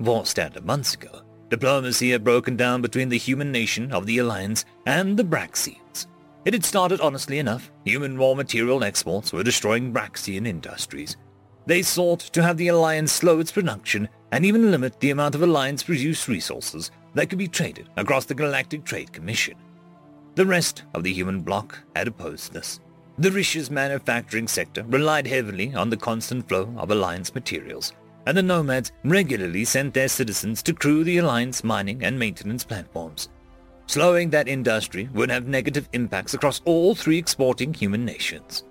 Four 0.02 0.26
standard 0.26 0.64
months 0.64 0.94
ago, 0.94 1.22
diplomacy 1.48 2.10
had 2.10 2.24
broken 2.24 2.56
down 2.56 2.82
between 2.82 3.08
the 3.08 3.18
human 3.18 3.50
nation 3.50 3.92
of 3.92 4.06
the 4.06 4.18
Alliance 4.18 4.64
and 4.86 5.16
the 5.16 5.24
Braxians. 5.24 6.06
It 6.44 6.52
had 6.52 6.64
started 6.64 7.00
honestly 7.00 7.38
enough. 7.40 7.72
Human 7.84 8.16
raw 8.16 8.34
material 8.34 8.84
exports 8.84 9.32
were 9.32 9.42
destroying 9.42 9.92
Braxian 9.92 10.46
industries. 10.46 11.16
They 11.66 11.82
sought 11.82 12.20
to 12.20 12.42
have 12.42 12.56
the 12.56 12.68
Alliance 12.68 13.12
slow 13.12 13.40
its 13.40 13.50
production 13.50 14.08
and 14.30 14.44
even 14.44 14.70
limit 14.70 15.00
the 15.00 15.10
amount 15.10 15.34
of 15.34 15.42
Alliance-produced 15.42 16.28
resources 16.28 16.90
that 17.14 17.28
could 17.28 17.38
be 17.38 17.48
traded 17.48 17.88
across 17.96 18.24
the 18.24 18.34
Galactic 18.34 18.84
Trade 18.84 19.12
Commission. 19.12 19.56
The 20.36 20.46
rest 20.46 20.84
of 20.94 21.02
the 21.02 21.12
human 21.12 21.40
bloc 21.40 21.78
had 21.96 22.06
opposed 22.06 22.52
this. 22.52 22.78
The 23.18 23.32
Rish's 23.32 23.70
manufacturing 23.70 24.46
sector 24.46 24.84
relied 24.84 25.26
heavily 25.26 25.74
on 25.74 25.90
the 25.90 25.96
constant 25.96 26.46
flow 26.46 26.72
of 26.76 26.90
Alliance 26.90 27.34
materials, 27.34 27.94
and 28.26 28.36
the 28.36 28.42
Nomads 28.42 28.92
regularly 29.04 29.64
sent 29.64 29.94
their 29.94 30.08
citizens 30.08 30.62
to 30.62 30.74
crew 30.74 31.02
the 31.02 31.18
Alliance 31.18 31.64
mining 31.64 32.04
and 32.04 32.18
maintenance 32.18 32.62
platforms. 32.62 33.30
Slowing 33.86 34.28
that 34.30 34.48
industry 34.48 35.08
would 35.14 35.30
have 35.30 35.48
negative 35.48 35.88
impacts 35.94 36.34
across 36.34 36.60
all 36.64 36.94
three 36.94 37.16
exporting 37.16 37.72
human 37.72 38.04
nations. 38.04 38.64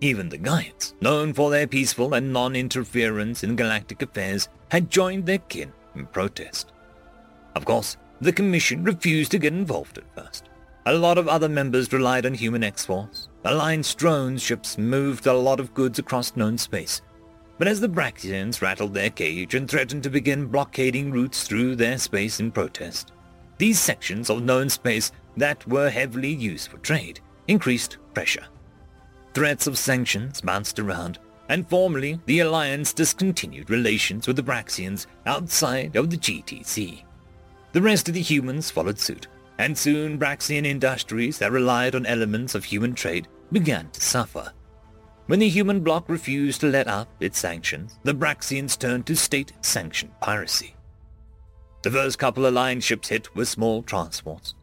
Even 0.00 0.28
the 0.28 0.38
Gaians, 0.38 0.92
known 1.00 1.32
for 1.32 1.50
their 1.50 1.66
peaceful 1.66 2.14
and 2.14 2.32
non-interference 2.32 3.42
in 3.42 3.56
galactic 3.56 4.02
affairs, 4.02 4.48
had 4.70 4.90
joined 4.90 5.24
their 5.24 5.38
kin 5.38 5.72
in 5.94 6.06
protest. 6.06 6.72
Of 7.54 7.64
course, 7.64 7.96
the 8.20 8.32
Commission 8.32 8.84
refused 8.84 9.30
to 9.30 9.38
get 9.38 9.54
involved 9.54 9.96
at 9.96 10.14
first. 10.14 10.50
A 10.84 10.92
lot 10.92 11.18
of 11.18 11.28
other 11.28 11.48
members 11.48 11.92
relied 11.92 12.26
on 12.26 12.34
human 12.34 12.62
X-Force. 12.62 13.28
Alliance 13.44 13.94
drone 13.94 14.36
ships 14.36 14.78
moved 14.78 15.26
a 15.26 15.32
lot 15.32 15.60
of 15.60 15.74
goods 15.74 15.98
across 15.98 16.36
known 16.36 16.58
space. 16.58 17.00
But 17.58 17.66
as 17.66 17.80
the 17.80 17.88
Braxians 17.88 18.60
rattled 18.60 18.92
their 18.92 19.10
cage 19.10 19.54
and 19.54 19.68
threatened 19.68 20.02
to 20.02 20.10
begin 20.10 20.46
blockading 20.46 21.10
routes 21.10 21.44
through 21.44 21.76
their 21.76 21.96
space 21.96 22.38
in 22.38 22.52
protest, 22.52 23.12
these 23.58 23.80
sections 23.80 24.28
of 24.28 24.42
known 24.42 24.68
space 24.68 25.10
that 25.38 25.66
were 25.66 25.88
heavily 25.88 26.32
used 26.32 26.70
for 26.70 26.78
trade 26.78 27.20
increased 27.48 27.96
pressure. 28.12 28.46
Threats 29.36 29.66
of 29.66 29.76
sanctions 29.76 30.40
bounced 30.40 30.78
around, 30.78 31.18
and 31.50 31.68
formally 31.68 32.18
the 32.24 32.40
Alliance 32.40 32.94
discontinued 32.94 33.68
relations 33.68 34.26
with 34.26 34.36
the 34.36 34.42
Braxians 34.42 35.04
outside 35.26 35.94
of 35.94 36.08
the 36.08 36.16
GTC. 36.16 37.02
The 37.72 37.82
rest 37.82 38.08
of 38.08 38.14
the 38.14 38.22
humans 38.22 38.70
followed 38.70 38.98
suit, 38.98 39.26
and 39.58 39.76
soon 39.76 40.18
Braxian 40.18 40.64
industries 40.64 41.36
that 41.36 41.52
relied 41.52 41.94
on 41.94 42.06
elements 42.06 42.54
of 42.54 42.64
human 42.64 42.94
trade 42.94 43.28
began 43.52 43.90
to 43.90 44.00
suffer. 44.00 44.54
When 45.26 45.40
the 45.40 45.50
human 45.50 45.80
bloc 45.80 46.08
refused 46.08 46.62
to 46.62 46.68
let 46.68 46.88
up 46.88 47.10
its 47.20 47.38
sanctions, 47.38 47.98
the 48.04 48.14
Braxians 48.14 48.78
turned 48.78 49.04
to 49.04 49.14
state-sanctioned 49.14 50.18
piracy. 50.22 50.74
The 51.82 51.90
first 51.90 52.18
couple 52.18 52.46
Alliance 52.46 52.84
ships 52.84 53.08
hit 53.08 53.36
were 53.36 53.44
small 53.44 53.82
transports. 53.82 54.54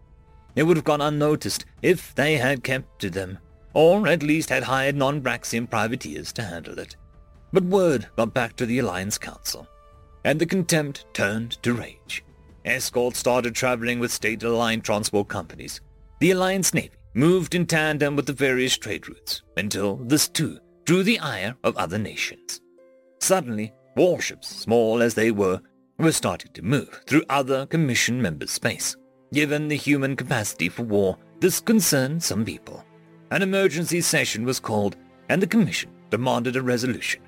It 0.55 0.63
would 0.63 0.77
have 0.77 0.83
gone 0.83 0.99
unnoticed 1.01 1.63
if 1.83 2.15
they 2.15 2.37
had 2.37 2.63
kept 2.63 2.99
to 3.01 3.11
them, 3.11 3.37
or 3.73 4.07
at 4.07 4.23
least 4.23 4.49
had 4.49 4.63
hired 4.63 4.95
non-Braxian 4.95 5.69
privateers 5.69 6.31
to 6.33 6.43
handle 6.43 6.79
it. 6.79 6.95
But 7.51 7.63
word 7.63 8.07
got 8.15 8.33
back 8.33 8.55
to 8.57 8.65
the 8.65 8.79
Alliance 8.79 9.17
Council, 9.17 9.67
and 10.23 10.39
the 10.39 10.45
contempt 10.45 11.05
turned 11.13 11.61
to 11.63 11.73
rage. 11.73 12.23
Escorts 12.65 13.19
started 13.19 13.55
traveling 13.55 13.99
with 13.99 14.11
state-aligned 14.11 14.83
transport 14.83 15.27
companies. 15.27 15.81
The 16.19 16.31
Alliance 16.31 16.73
Navy 16.73 16.91
moved 17.13 17.53
in 17.53 17.65
tandem 17.65 18.15
with 18.15 18.25
the 18.25 18.33
various 18.33 18.77
trade 18.77 19.07
routes 19.07 19.41
until 19.57 19.97
this 19.97 20.27
too 20.27 20.59
drew 20.85 21.03
the 21.03 21.19
ire 21.19 21.55
of 21.63 21.77
other 21.77 21.97
nations. 21.97 22.61
Suddenly, 23.19 23.73
warships, 23.95 24.47
small 24.47 25.01
as 25.01 25.13
they 25.13 25.31
were, 25.31 25.61
were 25.97 26.11
starting 26.11 26.51
to 26.53 26.61
move 26.61 27.01
through 27.05 27.23
other 27.29 27.65
Commission 27.67 28.21
members' 28.21 28.51
space. 28.51 28.95
Given 29.31 29.67
the 29.67 29.75
human 29.75 30.15
capacity 30.15 30.69
for 30.69 30.83
war, 30.83 31.17
this 31.39 31.59
concerned 31.59 32.23
some 32.23 32.45
people. 32.45 32.83
An 33.33 33.41
emergency 33.41 33.99
session 33.99 34.45
was 34.45 34.59
called, 34.59 34.95
and 35.27 35.41
the 35.41 35.47
Commission 35.47 35.89
demanded 36.11 36.55
a 36.55 36.61
resolution. 36.61 37.19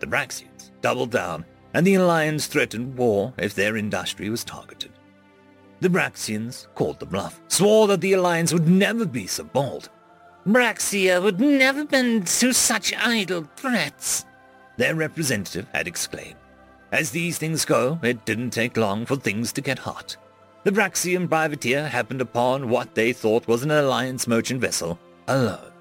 The 0.00 0.08
Braxians 0.08 0.72
doubled 0.80 1.12
down, 1.12 1.44
and 1.72 1.86
the 1.86 1.94
Alliance 1.94 2.48
threatened 2.48 2.96
war 2.96 3.32
if 3.38 3.54
their 3.54 3.76
industry 3.76 4.28
was 4.28 4.42
targeted. 4.42 4.90
The 5.78 5.88
Braxians 5.88 6.66
called 6.74 6.98
the 6.98 7.06
bluff, 7.06 7.40
swore 7.46 7.86
that 7.86 8.00
the 8.00 8.14
Alliance 8.14 8.52
would 8.52 8.66
never 8.66 9.06
be 9.06 9.28
so 9.28 9.44
bold. 9.44 9.88
Braxia 10.44 11.22
would 11.22 11.40
never 11.40 11.84
bend 11.84 12.26
to 12.26 12.52
such 12.52 12.92
idle 12.96 13.48
threats, 13.54 14.24
their 14.78 14.96
representative 14.96 15.68
had 15.72 15.86
exclaimed. 15.86 16.34
As 16.90 17.12
these 17.12 17.38
things 17.38 17.64
go, 17.64 18.00
it 18.02 18.24
didn't 18.24 18.50
take 18.50 18.76
long 18.76 19.06
for 19.06 19.14
things 19.14 19.52
to 19.52 19.60
get 19.60 19.78
hot. 19.78 20.16
The 20.64 20.72
Braxian 20.72 21.28
privateer 21.28 21.86
happened 21.86 22.20
upon 22.20 22.68
what 22.68 22.96
they 22.96 23.12
thought 23.12 23.46
was 23.46 23.62
an 23.62 23.70
Alliance 23.70 24.26
merchant 24.26 24.60
vessel, 24.60 24.98
alone. 25.28 25.72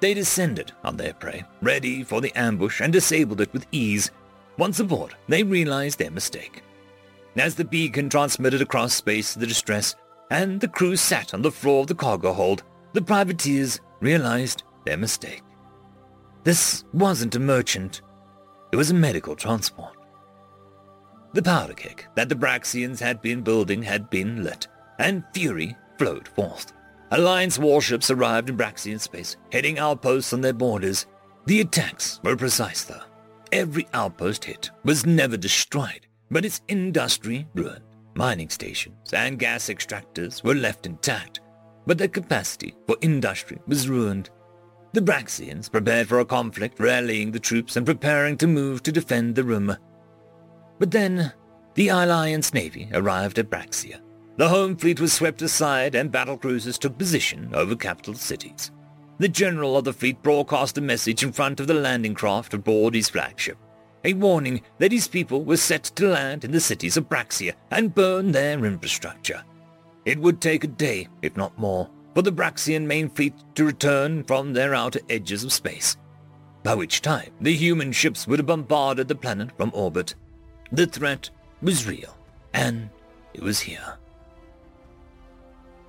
They 0.00 0.14
descended 0.14 0.72
on 0.82 0.96
their 0.96 1.14
prey, 1.14 1.44
ready 1.62 2.02
for 2.02 2.20
the 2.20 2.32
ambush, 2.34 2.80
and 2.80 2.92
disabled 2.92 3.40
it 3.40 3.52
with 3.52 3.66
ease. 3.72 4.10
Once 4.58 4.80
aboard, 4.80 5.14
they 5.28 5.42
realized 5.42 5.98
their 5.98 6.10
mistake. 6.10 6.62
As 7.36 7.54
the 7.54 7.64
beacon 7.64 8.08
transmitted 8.08 8.62
across 8.62 8.94
space 8.94 9.34
the 9.34 9.46
distress, 9.46 9.94
and 10.30 10.60
the 10.60 10.68
crew 10.68 10.96
sat 10.96 11.34
on 11.34 11.42
the 11.42 11.50
floor 11.50 11.80
of 11.80 11.86
the 11.86 11.94
cargo 11.94 12.32
hold, 12.32 12.62
the 12.92 13.02
privateers 13.02 13.80
realized 14.00 14.62
their 14.84 14.96
mistake. 14.96 15.42
This 16.44 16.84
wasn't 16.92 17.34
a 17.34 17.40
merchant. 17.40 18.02
It 18.72 18.76
was 18.76 18.90
a 18.90 18.94
medical 18.94 19.34
transport. 19.34 19.96
The 21.32 21.42
powder 21.42 21.74
keg 21.74 22.04
that 22.14 22.28
the 22.28 22.36
Braxians 22.36 23.00
had 23.00 23.20
been 23.22 23.40
building 23.40 23.82
had 23.82 24.10
been 24.10 24.44
lit, 24.44 24.68
and 24.98 25.24
fury 25.32 25.76
flowed 25.98 26.28
forth. 26.28 26.72
Alliance 27.14 27.60
warships 27.60 28.10
arrived 28.10 28.50
in 28.50 28.56
Braxian 28.56 29.00
space, 29.00 29.36
heading 29.52 29.78
outposts 29.78 30.32
on 30.32 30.40
their 30.40 30.52
borders. 30.52 31.06
The 31.46 31.60
attacks 31.60 32.18
were 32.24 32.34
precise, 32.34 32.82
though. 32.82 33.04
Every 33.52 33.86
outpost 33.94 34.44
hit 34.44 34.72
was 34.82 35.06
never 35.06 35.36
destroyed, 35.36 36.08
but 36.28 36.44
its 36.44 36.62
industry 36.66 37.46
ruined. 37.54 37.84
Mining 38.16 38.48
stations 38.48 39.12
and 39.12 39.38
gas 39.38 39.68
extractors 39.68 40.42
were 40.42 40.56
left 40.56 40.86
intact, 40.86 41.40
but 41.86 41.98
their 41.98 42.08
capacity 42.08 42.74
for 42.84 42.96
industry 43.00 43.60
was 43.68 43.88
ruined. 43.88 44.30
The 44.92 45.00
Braxians 45.00 45.70
prepared 45.70 46.08
for 46.08 46.18
a 46.18 46.24
conflict, 46.24 46.80
rallying 46.80 47.30
the 47.30 47.38
troops 47.38 47.76
and 47.76 47.86
preparing 47.86 48.36
to 48.38 48.48
move 48.48 48.82
to 48.82 48.90
defend 48.90 49.36
the 49.36 49.44
rim. 49.44 49.76
But 50.80 50.90
then, 50.90 51.32
the 51.74 51.88
Alliance 51.90 52.52
Navy 52.52 52.88
arrived 52.92 53.38
at 53.38 53.50
Braxia. 53.50 54.00
The 54.36 54.48
home 54.48 54.76
fleet 54.76 54.98
was 54.98 55.12
swept 55.12 55.42
aside 55.42 55.94
and 55.94 56.10
battle 56.10 56.36
cruisers 56.36 56.76
took 56.76 56.98
position 56.98 57.50
over 57.54 57.76
capital 57.76 58.14
cities. 58.14 58.72
The 59.18 59.28
general 59.28 59.76
of 59.76 59.84
the 59.84 59.92
fleet 59.92 60.20
broadcast 60.24 60.76
a 60.76 60.80
message 60.80 61.22
in 61.22 61.30
front 61.32 61.60
of 61.60 61.68
the 61.68 61.74
landing 61.74 62.14
craft 62.14 62.52
aboard 62.52 62.94
his 62.94 63.08
flagship, 63.08 63.56
a 64.02 64.12
warning 64.14 64.62
that 64.78 64.90
his 64.90 65.06
people 65.06 65.44
were 65.44 65.56
set 65.56 65.84
to 65.84 66.08
land 66.08 66.44
in 66.44 66.50
the 66.50 66.60
cities 66.60 66.96
of 66.96 67.08
Braxia 67.08 67.54
and 67.70 67.94
burn 67.94 68.32
their 68.32 68.64
infrastructure. 68.64 69.44
It 70.04 70.18
would 70.18 70.40
take 70.40 70.64
a 70.64 70.68
day, 70.68 71.06
if 71.22 71.36
not 71.36 71.56
more, 71.56 71.88
for 72.14 72.22
the 72.22 72.32
Braxian 72.32 72.86
main 72.86 73.08
fleet 73.10 73.34
to 73.54 73.64
return 73.64 74.24
from 74.24 74.52
their 74.52 74.74
outer 74.74 75.00
edges 75.08 75.44
of 75.44 75.52
space, 75.52 75.96
by 76.64 76.74
which 76.74 77.02
time 77.02 77.30
the 77.40 77.54
human 77.54 77.92
ships 77.92 78.26
would 78.26 78.40
have 78.40 78.46
bombarded 78.46 79.06
the 79.06 79.14
planet 79.14 79.50
from 79.56 79.70
orbit. 79.74 80.16
The 80.72 80.86
threat 80.86 81.30
was 81.62 81.86
real, 81.86 82.16
and 82.52 82.90
it 83.32 83.42
was 83.42 83.60
here. 83.60 83.96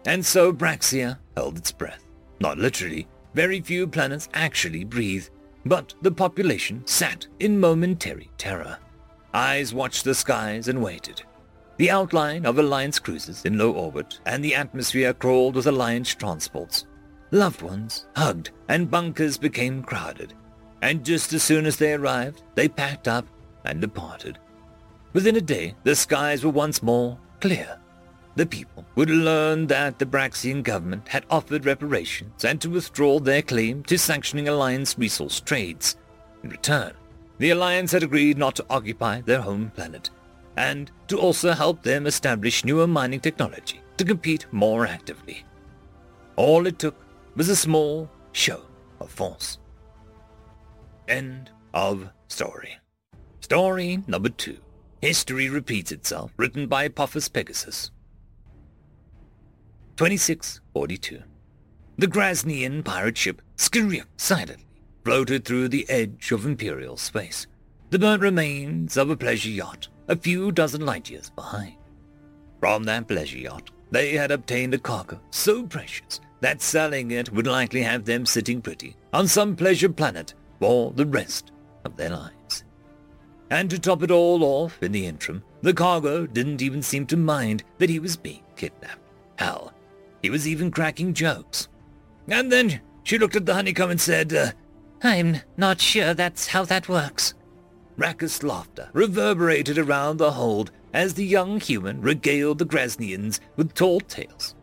And 0.06 0.26
so 0.26 0.54
Braxia 0.54 1.18
held 1.36 1.58
its 1.58 1.72
breath. 1.72 2.06
Not 2.40 2.58
literally, 2.58 3.08
very 3.34 3.62
few 3.62 3.88
planets 3.88 4.30
actually 4.34 4.84
breathe, 4.84 5.28
but 5.66 5.94
the 6.02 6.12
population 6.12 6.86
sat 6.86 7.28
in 7.40 7.60
momentary 7.60 8.30
terror. 8.38 8.78
Eyes 9.34 9.74
watched 9.74 10.04
the 10.04 10.16
skies 10.16 10.68
and 10.68 10.82
waited. 10.82 11.24
The 11.78 11.92
outline 11.92 12.46
of 12.46 12.58
Alliance 12.58 13.00
cruisers 13.00 13.44
in 13.44 13.58
low 13.58 13.72
orbit 13.72 14.20
and 14.26 14.44
the 14.44 14.56
atmosphere 14.56 15.14
crawled 15.14 15.56
with 15.56 15.68
Alliance 15.68 16.14
transports. 16.16 16.86
Loved 17.32 17.62
ones 17.62 18.08
hugged 18.16 18.52
and 18.70 18.90
bunkers 18.90 19.38
became 19.38 19.84
crowded. 19.84 20.34
And 20.82 21.04
just 21.04 21.34
as 21.34 21.44
soon 21.44 21.66
as 21.66 21.78
they 21.78 21.94
arrived, 21.94 22.44
they 22.54 22.70
packed 22.70 23.08
up 23.08 23.28
and 23.66 23.82
departed. 23.82 24.38
Within 25.14 25.36
a 25.36 25.42
day, 25.42 25.76
the 25.84 25.96
skies 25.96 26.46
were 26.46 26.52
once 26.52 26.84
more 26.84 27.18
clear. 27.42 27.78
The 28.36 28.46
people 28.46 28.86
would 28.96 29.10
learn 29.10 29.68
that 29.68 29.98
the 29.98 30.06
Braxian 30.06 30.62
government 30.62 31.08
had 31.08 31.26
offered 31.30 31.66
reparations 31.66 32.44
and 32.44 32.60
to 32.62 32.70
withdraw 32.70 33.20
their 33.20 33.42
claim 33.42 33.84
to 33.84 33.98
sanctioning 33.98 34.50
Alliance 34.50 34.98
resource 34.98 35.40
trades. 35.40 35.96
In 36.44 36.50
return, 36.50 36.94
the 37.38 37.52
Alliance 37.52 37.94
had 37.94 38.04
agreed 38.04 38.38
not 38.38 38.56
to 38.58 38.66
occupy 38.70 39.22
their 39.22 39.42
home 39.42 39.72
planet, 39.74 40.10
and 40.58 40.92
to 41.08 41.18
also 41.18 41.54
help 41.54 41.82
them 41.82 42.08
establish 42.08 42.66
newer 42.66 42.88
mining 42.88 43.22
technology 43.22 43.82
to 43.98 44.04
compete 44.04 44.46
more 44.52 44.86
actively. 44.86 45.46
All 46.36 46.68
it 46.68 46.78
took 46.78 46.96
was 47.36 47.48
a 47.48 47.56
small 47.56 48.10
show 48.34 48.62
of 49.00 49.12
force. 49.12 49.60
End 51.08 51.52
of 51.74 52.10
story. 52.28 52.78
Story 53.40 54.04
number 54.08 54.30
two. 54.30 54.58
History 55.02 55.50
repeats 55.50 55.92
itself, 55.92 56.32
written 56.36 56.68
by 56.68 56.86
Apophis 56.86 57.30
Pegasus. 57.30 57.92
2642. 59.98 61.24
The 61.98 62.08
Grasnian 62.08 62.84
pirate 62.84 63.18
ship 63.18 63.42
Skiriuk 63.56 64.08
silently 64.18 64.66
floated 65.06 65.46
through 65.46 65.70
the 65.70 65.90
edge 65.90 66.34
of 66.34 66.46
Imperial 66.46 66.98
space, 66.98 67.48
the 67.92 68.00
burnt 68.00 68.22
remains 68.22 68.98
of 68.98 69.10
a 69.10 69.16
pleasure 69.16 69.50
yacht 69.50 69.88
a 70.10 70.16
few 70.18 70.52
dozen 70.52 70.86
light 70.86 71.10
years 71.10 71.30
behind. 71.30 71.76
From 72.60 72.84
that 72.84 73.08
pleasure 73.08 73.38
yacht, 73.38 73.70
they 73.92 74.14
had 74.16 74.32
obtained 74.32 74.74
a 74.74 74.80
cargo 74.80 75.18
so 75.30 75.64
precious 75.64 76.20
that 76.42 76.62
selling 76.62 77.12
it 77.12 77.32
would 77.32 77.48
likely 77.48 77.82
have 77.82 78.04
them 78.04 78.26
sitting 78.26 78.62
pretty 78.62 78.98
on 79.14 79.28
some 79.30 79.56
pleasure 79.56 79.88
planet 79.88 80.34
for 80.60 80.92
the 80.92 81.06
rest 81.06 81.54
of 81.86 81.96
their 81.96 82.10
lives. 82.10 82.66
And 83.50 83.70
to 83.70 83.80
top 83.80 84.04
it 84.04 84.12
all 84.12 84.44
off 84.44 84.82
in 84.84 84.92
the 84.92 85.06
interim, 85.06 85.42
the 85.62 85.74
cargo 85.74 86.26
didn't 86.26 86.62
even 86.62 86.82
seem 86.82 87.06
to 87.08 87.16
mind 87.16 87.64
that 87.78 87.90
he 87.90 88.00
was 88.00 88.18
being 88.18 88.44
kidnapped. 88.58 89.00
Hell, 89.38 89.72
he 90.26 90.30
was 90.32 90.48
even 90.48 90.72
cracking 90.72 91.14
jokes. 91.14 91.68
And 92.28 92.52
then 92.52 92.82
she 93.04 93.20
looked 93.20 93.36
at 93.36 93.46
the 93.46 93.54
honeycomb 93.54 93.92
and 93.92 94.02
said, 94.02 94.34
uh, 94.34 94.52
I'm 95.04 95.38
not 95.56 95.80
sure 95.80 96.16
that's 96.16 96.48
how 96.48 96.66
that 96.66 96.90
works. 96.90 97.36
Raucous 97.96 98.42
laughter 98.42 98.90
reverberated 98.92 99.78
around 99.78 100.18
the 100.18 100.32
hold 100.32 100.72
as 100.96 101.14
the 101.14 101.26
young 101.26 101.60
human 101.60 102.02
regaled 102.02 102.58
the 102.58 102.66
Grasnians 102.66 103.40
with 103.56 103.76
tall 103.76 104.00
tales. 104.00 104.56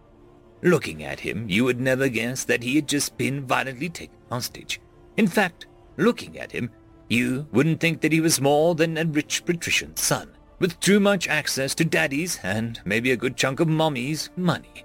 Looking 0.63 1.05
at 1.05 1.21
him, 1.21 1.49
you 1.49 1.63
would 1.63 1.81
never 1.81 2.09
guess 2.09 2.43
that 2.43 2.65
he 2.65 2.75
had 2.75 2.89
just 2.89 3.17
been 3.17 3.47
violently 3.47 3.89
taken 3.89 4.19
hostage. 4.33 4.81
In 5.17 5.29
fact, 5.29 5.67
looking 5.97 6.41
at 6.41 6.51
him, 6.51 6.71
you 7.09 7.47
wouldn't 7.53 7.79
think 7.79 8.01
that 8.01 8.13
he 8.13 8.21
was 8.21 8.41
more 8.41 8.75
than 8.75 8.99
a 8.99 9.05
rich 9.05 9.45
patrician's 9.45 10.01
son, 10.01 10.33
with 10.59 10.81
too 10.81 10.99
much 10.99 11.29
access 11.29 11.73
to 11.77 11.85
daddy's 11.85 12.41
and 12.43 12.81
maybe 12.85 13.13
a 13.13 13.17
good 13.17 13.37
chunk 13.37 13.61
of 13.61 13.69
mommy's 13.69 14.29
money. 14.37 14.85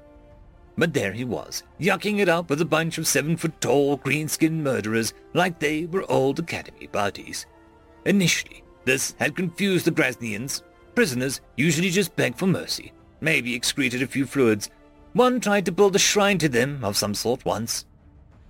But 0.78 0.94
there 0.94 1.12
he 1.12 1.26
was, 1.26 1.64
yucking 1.80 2.20
it 2.20 2.30
up 2.30 2.50
with 2.50 2.62
a 2.62 2.66
bunch 2.66 2.98
of 2.98 3.08
seven-foot-tall, 3.08 3.98
green-skinned 3.98 4.64
murderers 4.64 5.14
like 5.34 5.58
they 5.58 5.86
were 5.86 6.10
old 6.10 6.38
academy 6.40 6.88
buddies. 6.88 7.48
Initially, 8.06 8.64
this 8.86 9.16
had 9.20 9.36
confused 9.36 9.86
the 9.86 9.92
Grasnians. 9.92 10.62
Prisoners 10.94 11.42
usually 11.56 11.90
just 11.90 12.16
begged 12.16 12.38
for 12.38 12.48
mercy, 12.48 12.94
maybe 13.22 13.56
excreted 13.56 14.04
a 14.04 14.08
few 14.08 14.26
fluids. 14.26 14.70
One 15.14 15.40
tried 15.40 15.66
to 15.66 15.72
build 15.72 15.96
a 15.96 16.00
shrine 16.00 16.38
to 16.38 16.50
them 16.50 16.84
of 16.84 16.96
some 16.96 17.16
sort 17.16 17.44
once. 17.44 17.86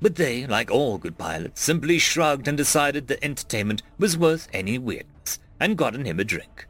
But 0.01 0.15
they, 0.15 0.45
like 0.45 0.69
all 0.69 0.97
good 0.97 1.17
pilots, 1.17 1.61
simply 1.61 1.97
shrugged 1.97 2.47
and 2.47 2.57
decided 2.57 3.07
the 3.07 3.23
entertainment 3.23 3.83
was 3.97 4.17
worth 4.17 4.47
any 4.53 4.77
weirdness, 4.77 5.39
and 5.59 5.77
gotten 5.77 6.05
him 6.05 6.19
a 6.19 6.23
drink. 6.23 6.67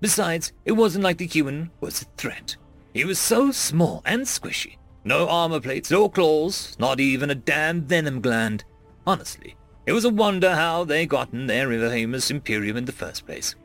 Besides, 0.00 0.52
it 0.64 0.72
wasn't 0.72 1.04
like 1.04 1.16
the 1.16 1.26
human 1.26 1.70
was 1.80 2.02
a 2.02 2.04
threat. 2.16 2.56
He 2.94 3.04
was 3.04 3.18
so 3.18 3.50
small 3.50 4.02
and 4.06 4.22
squishy. 4.22 4.76
No 5.04 5.28
armor 5.28 5.60
plates, 5.60 5.90
no 5.90 6.08
claws, 6.08 6.76
not 6.78 7.00
even 7.00 7.28
a 7.28 7.34
damn 7.34 7.82
venom 7.82 8.20
gland. 8.20 8.64
Honestly, 9.06 9.56
it 9.84 9.92
was 9.92 10.04
a 10.04 10.10
wonder 10.10 10.54
how 10.54 10.84
they 10.84 11.04
gotten 11.04 11.46
their 11.46 11.68
famous 11.68 12.30
Imperium 12.30 12.76
in 12.76 12.84
the 12.84 12.92
first 12.92 13.26
place. 13.26 13.56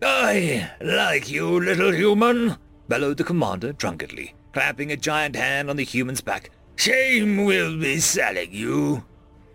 I 0.00 0.70
like 0.80 1.28
you, 1.28 1.60
little 1.60 1.92
human, 1.92 2.56
bellowed 2.88 3.18
the 3.18 3.24
commander 3.24 3.72
drunkenly, 3.72 4.34
clapping 4.52 4.92
a 4.92 4.96
giant 4.96 5.36
hand 5.36 5.68
on 5.68 5.76
the 5.76 5.84
human's 5.84 6.20
back. 6.20 6.50
Shame 6.76 7.44
we'll 7.44 7.78
be 7.78 7.98
selling 7.98 8.52
you. 8.52 9.04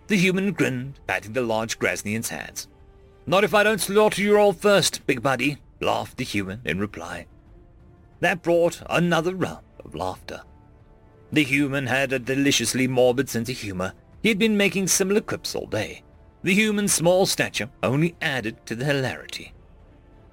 The 0.06 0.16
human 0.16 0.52
grinned, 0.52 1.00
patting 1.06 1.32
the 1.32 1.42
large 1.42 1.78
Grasnian's 1.78 2.28
hands. 2.28 2.68
Not 3.26 3.44
if 3.44 3.52
I 3.52 3.62
don't 3.62 3.80
slaughter 3.80 4.22
you 4.22 4.38
all 4.38 4.52
first, 4.52 5.06
big 5.06 5.22
buddy, 5.22 5.58
laughed 5.80 6.18
the 6.18 6.24
human 6.24 6.60
in 6.64 6.78
reply. 6.78 7.26
That 8.20 8.42
brought 8.42 8.82
another 8.88 9.34
round 9.34 9.64
of 9.84 9.94
laughter. 9.94 10.42
The 11.30 11.44
human 11.44 11.86
had 11.86 12.12
a 12.12 12.18
deliciously 12.18 12.88
morbid 12.88 13.28
sense 13.28 13.48
of 13.48 13.58
humor, 13.58 13.92
he 14.22 14.28
had 14.28 14.38
been 14.38 14.56
making 14.56 14.88
similar 14.88 15.20
quips 15.20 15.54
all 15.54 15.66
day. 15.66 16.02
The 16.42 16.54
human's 16.54 16.92
small 16.92 17.26
stature 17.26 17.70
only 17.82 18.16
added 18.20 18.64
to 18.66 18.74
the 18.74 18.84
hilarity. 18.84 19.52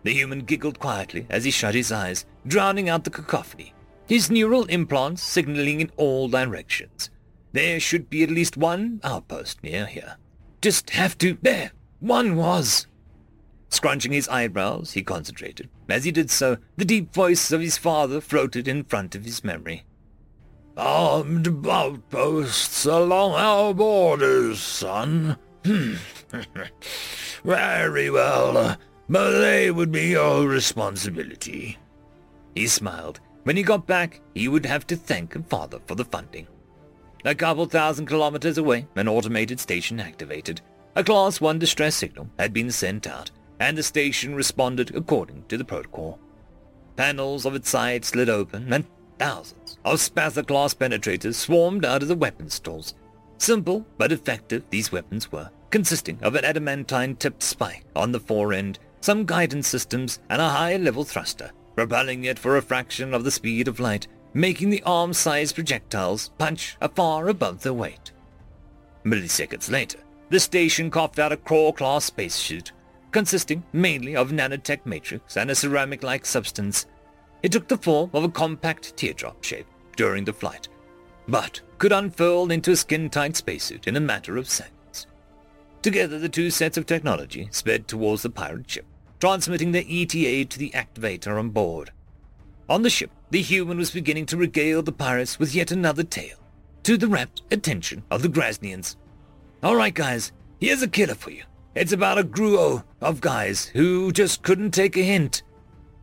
The 0.04 0.14
human 0.14 0.40
giggled 0.40 0.80
quietly 0.80 1.26
as 1.30 1.44
he 1.44 1.52
shut 1.52 1.76
his 1.76 1.92
eyes, 1.92 2.26
drowning 2.48 2.90
out 2.90 3.04
the 3.04 3.10
cacophony, 3.10 3.74
his 4.08 4.30
neural 4.30 4.66
implants 4.66 5.24
signaling 5.24 5.82
in 5.82 5.92
all 5.98 6.28
directions. 6.28 7.10
There 7.54 7.80
should 7.80 8.10
be 8.10 8.24
at 8.24 8.30
least 8.30 8.58
one 8.58 9.00
outpost 9.04 9.64
near 9.64 9.86
here. 9.86 10.18
Just 10.62 10.92
have 10.92 11.18
to... 11.20 11.38
There! 11.42 11.72
One 12.00 12.36
was! 12.36 12.88
Scrunching 13.76 14.14
his 14.14 14.30
eyebrows, 14.30 14.94
he 14.94 15.04
concentrated. 15.04 15.70
As 15.90 16.06
he 16.06 16.12
did 16.12 16.32
so, 16.32 16.56
the 16.78 16.86
deep 16.86 17.14
voice 17.14 17.52
of 17.52 17.60
his 17.60 17.78
father 17.78 18.22
floated 18.22 18.70
in 18.70 18.86
front 18.86 19.16
of 19.16 19.26
his 19.26 19.44
memory. 19.44 19.84
Armed 20.78 21.68
outposts 21.68 22.86
along 22.86 23.34
our 23.34 23.74
borders, 23.74 24.62
son. 24.62 25.36
Hmm. 25.66 25.96
Very 27.44 28.10
well, 28.10 28.78
but 29.10 29.42
they 29.42 29.72
would 29.72 29.92
be 29.92 30.08
your 30.12 30.48
responsibility. 30.48 31.78
He 32.56 32.68
smiled. 32.68 33.20
When 33.44 33.58
he 33.58 33.62
got 33.62 33.86
back, 33.86 34.22
he 34.34 34.48
would 34.48 34.66
have 34.66 34.88
to 34.88 34.96
thank 34.96 35.36
father 35.50 35.80
for 35.86 35.96
the 35.96 36.06
funding. 36.06 36.48
A 37.26 37.36
couple 37.36 37.66
thousand 37.66 38.06
kilometers 38.06 38.58
away, 38.58 38.88
an 38.96 39.10
automated 39.10 39.60
station 39.60 40.00
activated. 40.00 40.62
A 40.96 41.04
Class 41.04 41.42
1 41.42 41.60
distress 41.60 41.94
signal 41.94 42.30
had 42.40 42.54
been 42.54 42.72
sent 42.72 43.06
out, 43.06 43.32
and 43.60 43.78
the 43.78 43.84
station 43.84 44.36
responded 44.36 44.96
according 44.96 45.44
to 45.50 45.58
the 45.58 45.66
protocol. 45.66 46.20
Panels 46.96 47.46
of 47.46 47.56
its 47.56 47.70
side 47.70 48.06
slid 48.06 48.30
open, 48.30 48.72
and 48.72 48.86
Thousands 49.18 49.78
of 49.86 50.00
Spatha 50.00 50.46
class 50.46 50.74
penetrators 50.74 51.36
swarmed 51.36 51.86
out 51.86 52.02
of 52.02 52.08
the 52.08 52.16
weapon 52.16 52.50
stalls. 52.50 52.96
Simple 53.38 53.86
but 53.98 54.12
effective 54.12 54.64
these 54.70 54.92
weapons 54.92 55.32
were, 55.32 55.50
consisting 55.70 56.20
of 56.22 56.36
an 56.36 56.44
adamantine-tipped 56.44 57.42
spike 57.42 57.86
on 57.96 58.12
the 58.12 58.20
fore 58.20 58.54
end, 58.54 58.80
some 59.02 59.26
guidance 59.26 59.68
systems, 59.68 60.20
and 60.30 60.42
a 60.42 60.50
high-level 60.50 61.04
thruster, 61.04 61.52
propelling 61.76 62.26
it 62.26 62.40
for 62.40 62.58
a 62.58 62.62
fraction 62.62 63.14
of 63.14 63.24
the 63.24 63.32
speed 63.32 63.68
of 63.68 63.80
light, 63.80 64.08
making 64.34 64.70
the 64.70 64.84
arm-sized 64.84 65.56
projectiles 65.56 66.32
punch 66.38 66.78
far 66.96 67.30
above 67.30 67.62
their 67.62 67.74
weight. 67.74 68.12
Milliseconds 69.06 69.70
later, 69.70 70.00
the 70.30 70.40
station 70.40 70.90
coughed 70.90 71.20
out 71.20 71.32
a 71.32 71.38
Craw-class 71.38 72.06
spacesuit, 72.06 72.72
consisting 73.16 73.64
mainly 73.72 74.14
of 74.14 74.32
nanotech 74.32 74.86
matrix 74.86 75.38
and 75.38 75.50
a 75.50 75.56
ceramic-like 75.56 76.26
substance 76.26 76.86
it 77.44 77.50
took 77.50 77.66
the 77.70 77.78
form 77.78 78.10
of 78.12 78.26
a 78.26 78.30
compact 78.30 78.98
teardrop 78.98 79.42
shape 79.42 79.68
during 79.96 80.26
the 80.26 80.34
flight, 80.34 80.68
but 81.26 81.62
could 81.78 81.94
unfurl 81.94 82.52
into 82.52 82.72
a 82.72 82.76
skin-tight 82.76 83.38
spacesuit 83.38 83.88
in 83.88 83.96
a 83.96 84.02
matter 84.02 84.36
of 84.36 84.50
seconds. 84.50 85.08
Together, 85.82 86.20
the 86.20 86.28
two 86.28 86.50
sets 86.50 86.78
of 86.78 86.86
technology 86.86 87.48
sped 87.52 87.88
towards 87.88 88.22
the 88.22 88.30
pirate 88.30 88.70
ship, 88.70 88.86
transmitting 89.22 89.72
their 89.72 89.86
ETA 89.88 90.44
to 90.44 90.60
the 90.60 90.72
activator 90.72 91.40
on 91.40 91.52
board. 91.52 91.92
On 92.68 92.82
the 92.82 92.90
ship, 92.90 93.12
the 93.30 93.42
human 93.42 93.78
was 93.78 93.92
beginning 93.92 94.26
to 94.26 94.36
regale 94.36 94.82
the 94.82 94.92
pirates 94.92 95.40
with 95.40 95.56
yet 95.56 95.72
another 95.72 96.04
tale, 96.04 96.40
to 96.84 96.98
the 96.98 97.08
rapt 97.08 97.44
attention 97.50 98.04
of 98.12 98.24
the 98.24 98.28
Grasnians. 98.28 98.98
All 99.64 99.78
right, 99.78 99.94
guys, 99.94 100.34
here's 100.60 100.82
a 100.82 100.88
killer 100.90 101.16
for 101.16 101.30
you. 101.32 101.44
It's 101.76 101.92
about 101.92 102.18
a 102.18 102.24
gruo 102.24 102.86
of 103.02 103.20
guys 103.20 103.66
who 103.66 104.14
just 104.14 104.44
couldn't 104.44 104.72
take 104.72 104.96
a 104.96 105.02
hint. 105.02 105.44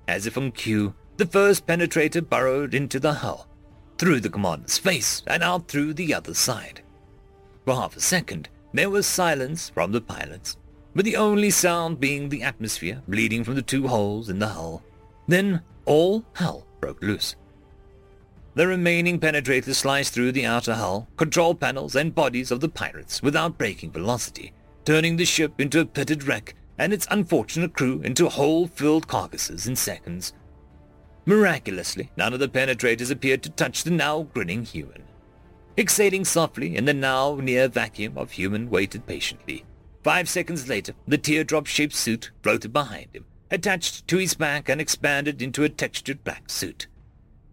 As 0.07 0.26
if 0.26 0.36
on 0.36 0.52
cue, 0.52 0.94
the 1.17 1.25
first 1.25 1.67
penetrator 1.67 2.28
burrowed 2.28 2.75
into 2.75 3.01
the 3.01 3.15
hull, 3.15 3.49
through 3.97 4.20
the 4.20 4.28
commander's 4.28 4.76
face 4.76 5.23
and 5.26 5.42
out 5.42 5.68
through 5.68 5.94
the 5.94 6.12
other 6.12 6.34
side. 6.34 6.83
For 7.65 7.75
half 7.75 7.97
a 7.97 8.01
second, 8.01 8.51
there 8.75 8.91
was 8.91 9.07
silence 9.07 9.70
from 9.70 9.92
the 9.92 10.02
pilots, 10.02 10.59
with 10.94 11.07
the 11.07 11.17
only 11.17 11.49
sound 11.49 12.01
being 12.01 12.28
the 12.28 12.42
atmosphere 12.42 13.01
bleeding 13.09 13.42
from 13.42 13.55
the 13.55 13.62
two 13.62 13.89
holes 13.89 14.28
in 14.28 14.41
the 14.41 14.49
hull. 14.49 14.83
Then 15.26 15.62
all 15.86 16.23
hell 16.34 16.67
broke 16.81 17.02
loose. 17.02 17.34
The 18.55 18.67
remaining 18.67 19.18
penetrators 19.18 19.76
sliced 19.76 20.12
through 20.12 20.33
the 20.33 20.44
outer 20.44 20.75
hull, 20.75 21.09
control 21.17 21.55
panels, 21.55 21.97
and 21.97 22.15
bodies 22.15 22.51
of 22.51 22.60
the 22.60 22.68
pirates 22.68 23.23
without 23.23 23.57
breaking 23.57 23.92
velocity, 23.92 24.52
turning 24.85 25.17
the 25.17 25.25
ship 25.25 25.61
into 25.61 25.81
a 25.81 25.86
pitted 25.86 26.25
wreck 26.25 26.55
and 26.78 26.93
its 26.93 27.07
unfortunate 27.11 27.73
crew 27.73 28.01
into 28.02 28.28
hole-filled 28.28 29.07
carcasses 29.07 29.67
in 29.67 29.77
seconds. 29.77 30.33
Miraculously, 31.25 32.11
none 32.17 32.33
of 32.33 32.41
the 32.41 32.49
penetrators 32.49 33.11
appeared 33.11 33.43
to 33.44 33.51
touch 33.51 33.85
the 33.85 33.91
now 33.91 34.23
grinning 34.23 34.65
human. 34.65 35.05
Exhaling 35.78 36.25
softly 36.25 36.77
in 36.77 36.85
the 36.85 36.93
now 36.94 37.36
near 37.36 37.69
vacuum 37.69 38.19
of 38.19 38.33
human 38.33 38.69
waited 38.69 39.07
patiently. 39.07 39.65
Five 40.02 40.28
seconds 40.28 40.69
later, 40.69 40.94
the 41.07 41.19
teardrop-shaped 41.19 41.94
suit 41.94 42.33
floated 42.43 42.73
behind 42.73 43.15
him, 43.15 43.25
attached 43.52 44.09
to 44.09 44.17
his 44.17 44.35
back 44.35 44.69
and 44.69 44.81
expanded 44.81 45.41
into 45.41 45.62
a 45.62 45.69
textured 45.69 46.25
black 46.25 46.51
suit. 46.51 46.89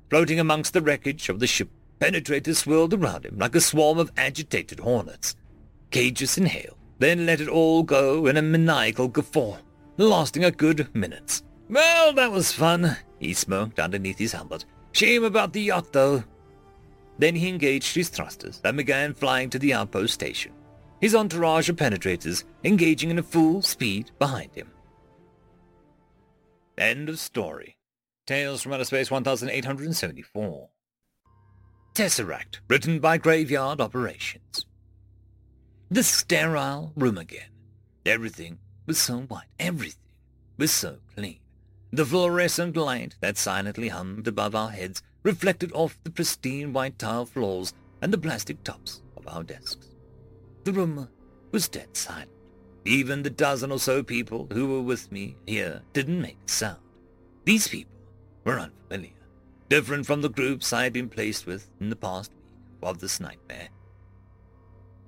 Floating 0.10 0.40
amongst 0.40 0.74
the 0.74 0.82
wreckage 0.82 1.30
of 1.30 1.40
the 1.40 1.46
ship, 1.46 1.70
penetrators 2.00 2.56
swirled 2.56 2.96
around 2.96 3.26
him 3.26 3.38
like 3.38 3.54
a 3.54 3.62
swarm 3.62 4.00
of 4.00 4.12
agitated 4.18 4.80
hornets. 4.80 5.36
Cages 5.92 6.38
inhaled, 6.38 6.78
then 7.00 7.26
let 7.26 7.42
it 7.42 7.48
all 7.48 7.84
go 7.84 8.28
in 8.28 8.38
a 8.38 8.42
maniacal 8.42 9.08
guffaw, 9.08 9.58
lasting 9.98 10.44
a 10.44 10.52
good 10.52 10.94
minute. 10.94 11.42
Well, 11.70 12.14
that 12.14 12.32
was 12.32 12.52
fun, 12.52 12.98
he 13.20 13.34
smirked 13.34 13.80
underneath 13.80 14.18
his 14.18 14.34
helmet. 14.34 14.66
Shame 14.92 15.24
about 15.24 15.54
the 15.54 15.62
yacht, 15.62 15.92
though. 15.94 16.24
Then 17.18 17.36
he 17.36 17.50
engaged 17.50 17.96
his 17.96 18.10
thrusters 18.10 18.62
and 18.64 18.78
began 18.78 19.14
flying 19.14 19.50
to 19.52 19.60
the 19.60 19.74
outpost 19.74 20.14
station, 20.14 20.52
his 21.02 21.16
entourage 21.16 21.70
of 21.70 21.76
penetrators 21.76 22.44
engaging 22.64 23.10
in 23.10 23.20
a 23.20 23.24
full 23.24 23.62
speed 23.62 24.12
behind 24.20 24.54
him. 24.54 24.72
End 26.78 27.10
of 27.10 27.20
story. 27.20 27.78
Tales 28.26 28.62
from 28.62 28.74
Outer 28.74 28.86
Space 28.86 29.12
1874. 29.12 30.70
Tesseract, 31.94 32.60
written 32.70 33.00
by 33.00 33.18
Graveyard 33.18 33.82
Operations. 33.82 34.66
The 35.92 36.04
sterile 36.04 36.94
room 36.96 37.18
again. 37.18 37.50
Everything 38.06 38.60
was 38.86 39.00
so 39.00 39.22
white. 39.22 39.48
Everything 39.60 40.14
was 40.56 40.70
so 40.70 40.98
clean. 41.16 41.40
The 41.92 42.06
fluorescent 42.06 42.78
light 42.78 43.16
that 43.22 43.40
silently 43.40 43.88
hummed 43.88 44.28
above 44.28 44.54
our 44.54 44.70
heads 44.70 45.02
reflected 45.24 45.72
off 45.74 45.98
the 46.04 46.12
pristine 46.12 46.74
white 46.74 47.00
tile 47.00 47.26
floors 47.26 47.74
and 48.04 48.14
the 48.14 48.20
plastic 48.20 48.64
tops 48.64 49.02
of 49.18 49.28
our 49.28 49.42
desks. 49.42 49.96
The 50.64 50.74
room 50.74 51.10
was 51.52 51.68
dead 51.68 51.98
silent. 51.98 52.30
Even 52.86 53.24
the 53.24 53.32
dozen 53.32 53.72
or 53.72 53.80
so 53.80 54.04
people 54.04 54.48
who 54.54 54.68
were 54.68 54.84
with 54.84 55.12
me 55.12 55.38
here 55.48 55.82
didn't 55.94 56.22
make 56.22 56.38
a 56.46 56.52
sound. 56.52 56.78
These 57.46 57.68
people 57.68 57.98
were 58.44 58.60
unfamiliar, 58.60 59.26
different 59.70 60.06
from 60.06 60.22
the 60.22 60.30
groups 60.30 60.72
I 60.72 60.84
had 60.84 60.94
been 60.94 61.10
placed 61.10 61.48
with 61.48 61.68
in 61.80 61.90
the 61.90 61.96
past 61.96 62.32
week 62.32 62.88
of 62.88 63.00
this 63.00 63.20
nightmare. 63.20 63.70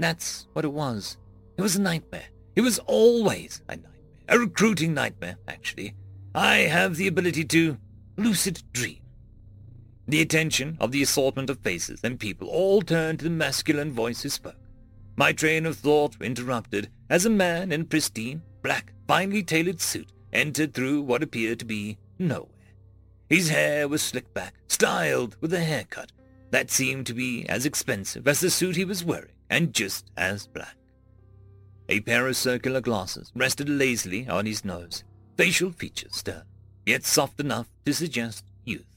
That's 0.01 0.47
what 0.53 0.65
it 0.65 0.73
was. 0.73 1.17
It 1.57 1.61
was 1.61 1.75
a 1.75 1.81
nightmare. 1.81 2.25
It 2.55 2.61
was 2.61 2.79
always 2.79 3.61
a 3.69 3.75
nightmare. 3.75 3.91
A 4.29 4.39
recruiting 4.39 4.95
nightmare, 4.95 5.37
actually. 5.47 5.93
I 6.33 6.57
have 6.57 6.95
the 6.95 7.07
ability 7.07 7.45
to 7.45 7.77
lucid 8.17 8.63
dream. 8.73 8.97
The 10.07 10.21
attention 10.21 10.75
of 10.79 10.91
the 10.91 11.03
assortment 11.03 11.51
of 11.51 11.59
faces 11.59 11.99
and 12.03 12.19
people 12.19 12.47
all 12.47 12.81
turned 12.81 13.19
to 13.19 13.25
the 13.25 13.29
masculine 13.29 13.91
voice 13.93 14.23
who 14.23 14.29
spoke. 14.29 14.55
My 15.17 15.33
train 15.33 15.67
of 15.67 15.77
thought 15.77 16.19
interrupted 16.19 16.89
as 17.11 17.27
a 17.27 17.29
man 17.29 17.71
in 17.71 17.85
pristine, 17.85 18.41
black, 18.63 18.93
finely 19.07 19.43
tailored 19.43 19.81
suit 19.81 20.11
entered 20.33 20.73
through 20.73 21.03
what 21.03 21.21
appeared 21.21 21.59
to 21.59 21.65
be 21.65 21.99
nowhere. 22.17 22.49
His 23.29 23.49
hair 23.49 23.87
was 23.87 24.01
slicked 24.01 24.33
back, 24.33 24.55
styled 24.67 25.37
with 25.41 25.53
a 25.53 25.59
haircut 25.59 26.11
that 26.49 26.71
seemed 26.71 27.05
to 27.05 27.13
be 27.13 27.47
as 27.47 27.67
expensive 27.67 28.27
as 28.27 28.39
the 28.39 28.49
suit 28.49 28.75
he 28.75 28.83
was 28.83 29.03
wearing, 29.03 29.35
and 29.51 29.73
just 29.73 30.09
as 30.17 30.47
black. 30.47 30.75
A 31.89 31.99
pair 31.99 32.27
of 32.27 32.37
circular 32.37 32.81
glasses 32.81 33.31
rested 33.35 33.69
lazily 33.69 34.27
on 34.27 34.45
his 34.45 34.65
nose, 34.65 35.03
facial 35.37 35.71
features 35.71 36.15
stern, 36.15 36.43
yet 36.85 37.03
soft 37.03 37.39
enough 37.39 37.67
to 37.85 37.93
suggest 37.93 38.45
youth. 38.65 38.87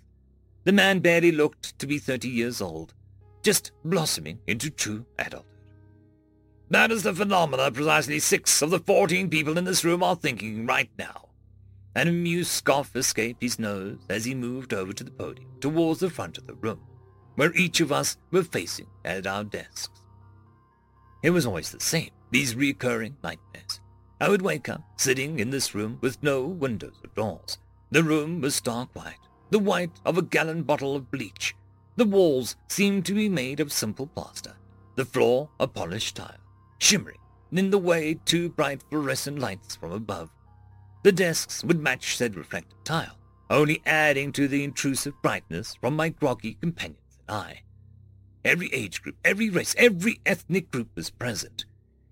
The 0.63 0.73
man 0.73 1.01
barely 1.01 1.33
looked 1.33 1.79
to 1.81 1.87
be 1.87 1.99
thirty 1.99 2.29
years 2.29 2.63
old, 2.63 2.95
just 3.43 3.73
blossoming 3.85 4.39
into 4.47 4.71
true 4.71 5.05
adulthood. 5.19 5.51
That 6.71 6.91
is 6.91 7.03
the 7.03 7.13
phenomena 7.13 7.71
precisely 7.71 8.21
six 8.21 8.63
of 8.63 8.71
the 8.71 8.79
fourteen 8.79 9.29
people 9.29 9.59
in 9.59 9.65
this 9.65 9.85
room 9.85 10.03
are 10.03 10.17
thinking 10.17 10.65
right 10.65 10.91
now. 10.99 11.29
An 11.97 12.09
amused 12.09 12.51
scoff 12.51 12.97
escaped 12.97 13.43
his 13.43 13.59
nose 13.59 13.99
as 14.09 14.25
he 14.25 14.35
moved 14.35 14.73
over 14.73 14.93
to 14.93 15.05
the 15.05 15.11
podium 15.11 15.51
towards 15.61 16.01
the 16.01 16.11
front 16.11 16.39
of 16.39 16.47
the 16.47 16.55
room, 16.55 16.81
where 17.35 17.53
each 17.55 17.81
of 17.81 17.93
us 17.93 18.17
were 18.31 18.43
facing 18.43 18.87
at 19.05 19.27
our 19.27 19.45
desks. 19.45 19.91
It 21.25 21.31
was 21.31 21.47
always 21.47 21.71
the 21.71 21.81
same, 21.81 22.11
these 22.31 22.55
recurring 22.55 23.17
nightmares. 23.25 23.81
I 24.21 24.29
would 24.29 24.43
wake 24.43 24.69
up 24.69 24.83
sitting 24.99 25.39
in 25.39 25.49
this 25.49 25.75
room 25.75 25.97
with 26.03 26.23
no 26.23 26.45
windows 26.45 27.01
or 27.03 27.09
doors. 27.17 27.57
The 27.91 28.05
room 28.05 28.43
was 28.43 28.55
stark 28.55 28.95
white, 28.95 29.19
the 29.49 29.59
white 29.59 29.99
of 30.05 30.19
a 30.19 30.23
gallon 30.23 30.65
bottle 30.65 30.95
of 30.95 31.11
bleach. 31.11 31.57
The 31.97 32.05
walls 32.05 32.57
seemed 32.69 33.07
to 33.07 33.15
be 33.15 33.31
made 33.31 33.59
of 33.59 33.73
simple 33.73 34.07
plaster, 34.07 34.53
the 34.97 35.07
floor 35.07 35.49
a 35.59 35.67
polished 35.67 36.17
tile 36.17 36.37
shimmering 36.79 37.17
in 37.53 37.71
the 37.71 37.79
way 37.79 38.19
two 38.27 38.51
bright 38.51 38.83
fluorescent 38.91 39.39
lights 39.39 39.77
from 39.77 39.93
above. 39.93 40.29
The 41.05 41.13
desks 41.13 41.65
would 41.65 41.81
match 41.81 42.19
said 42.19 42.37
reflective 42.37 42.85
tile, 42.85 43.17
only 43.49 43.81
adding 43.87 44.31
to 44.33 44.47
the 44.47 44.63
intrusive 44.63 45.15
brightness 45.23 45.75
from 45.81 45.97
my 45.97 46.11
groggy 46.11 46.59
companions 46.61 47.19
and 47.27 47.39
I. 47.39 47.64
Every 48.45 48.69
age 48.75 49.01
group, 49.01 49.17
every 49.25 49.49
race, 49.49 49.75
every 49.79 50.21
ethnic 50.27 50.71
group 50.71 50.89
was 50.95 51.09
present. 51.09 51.65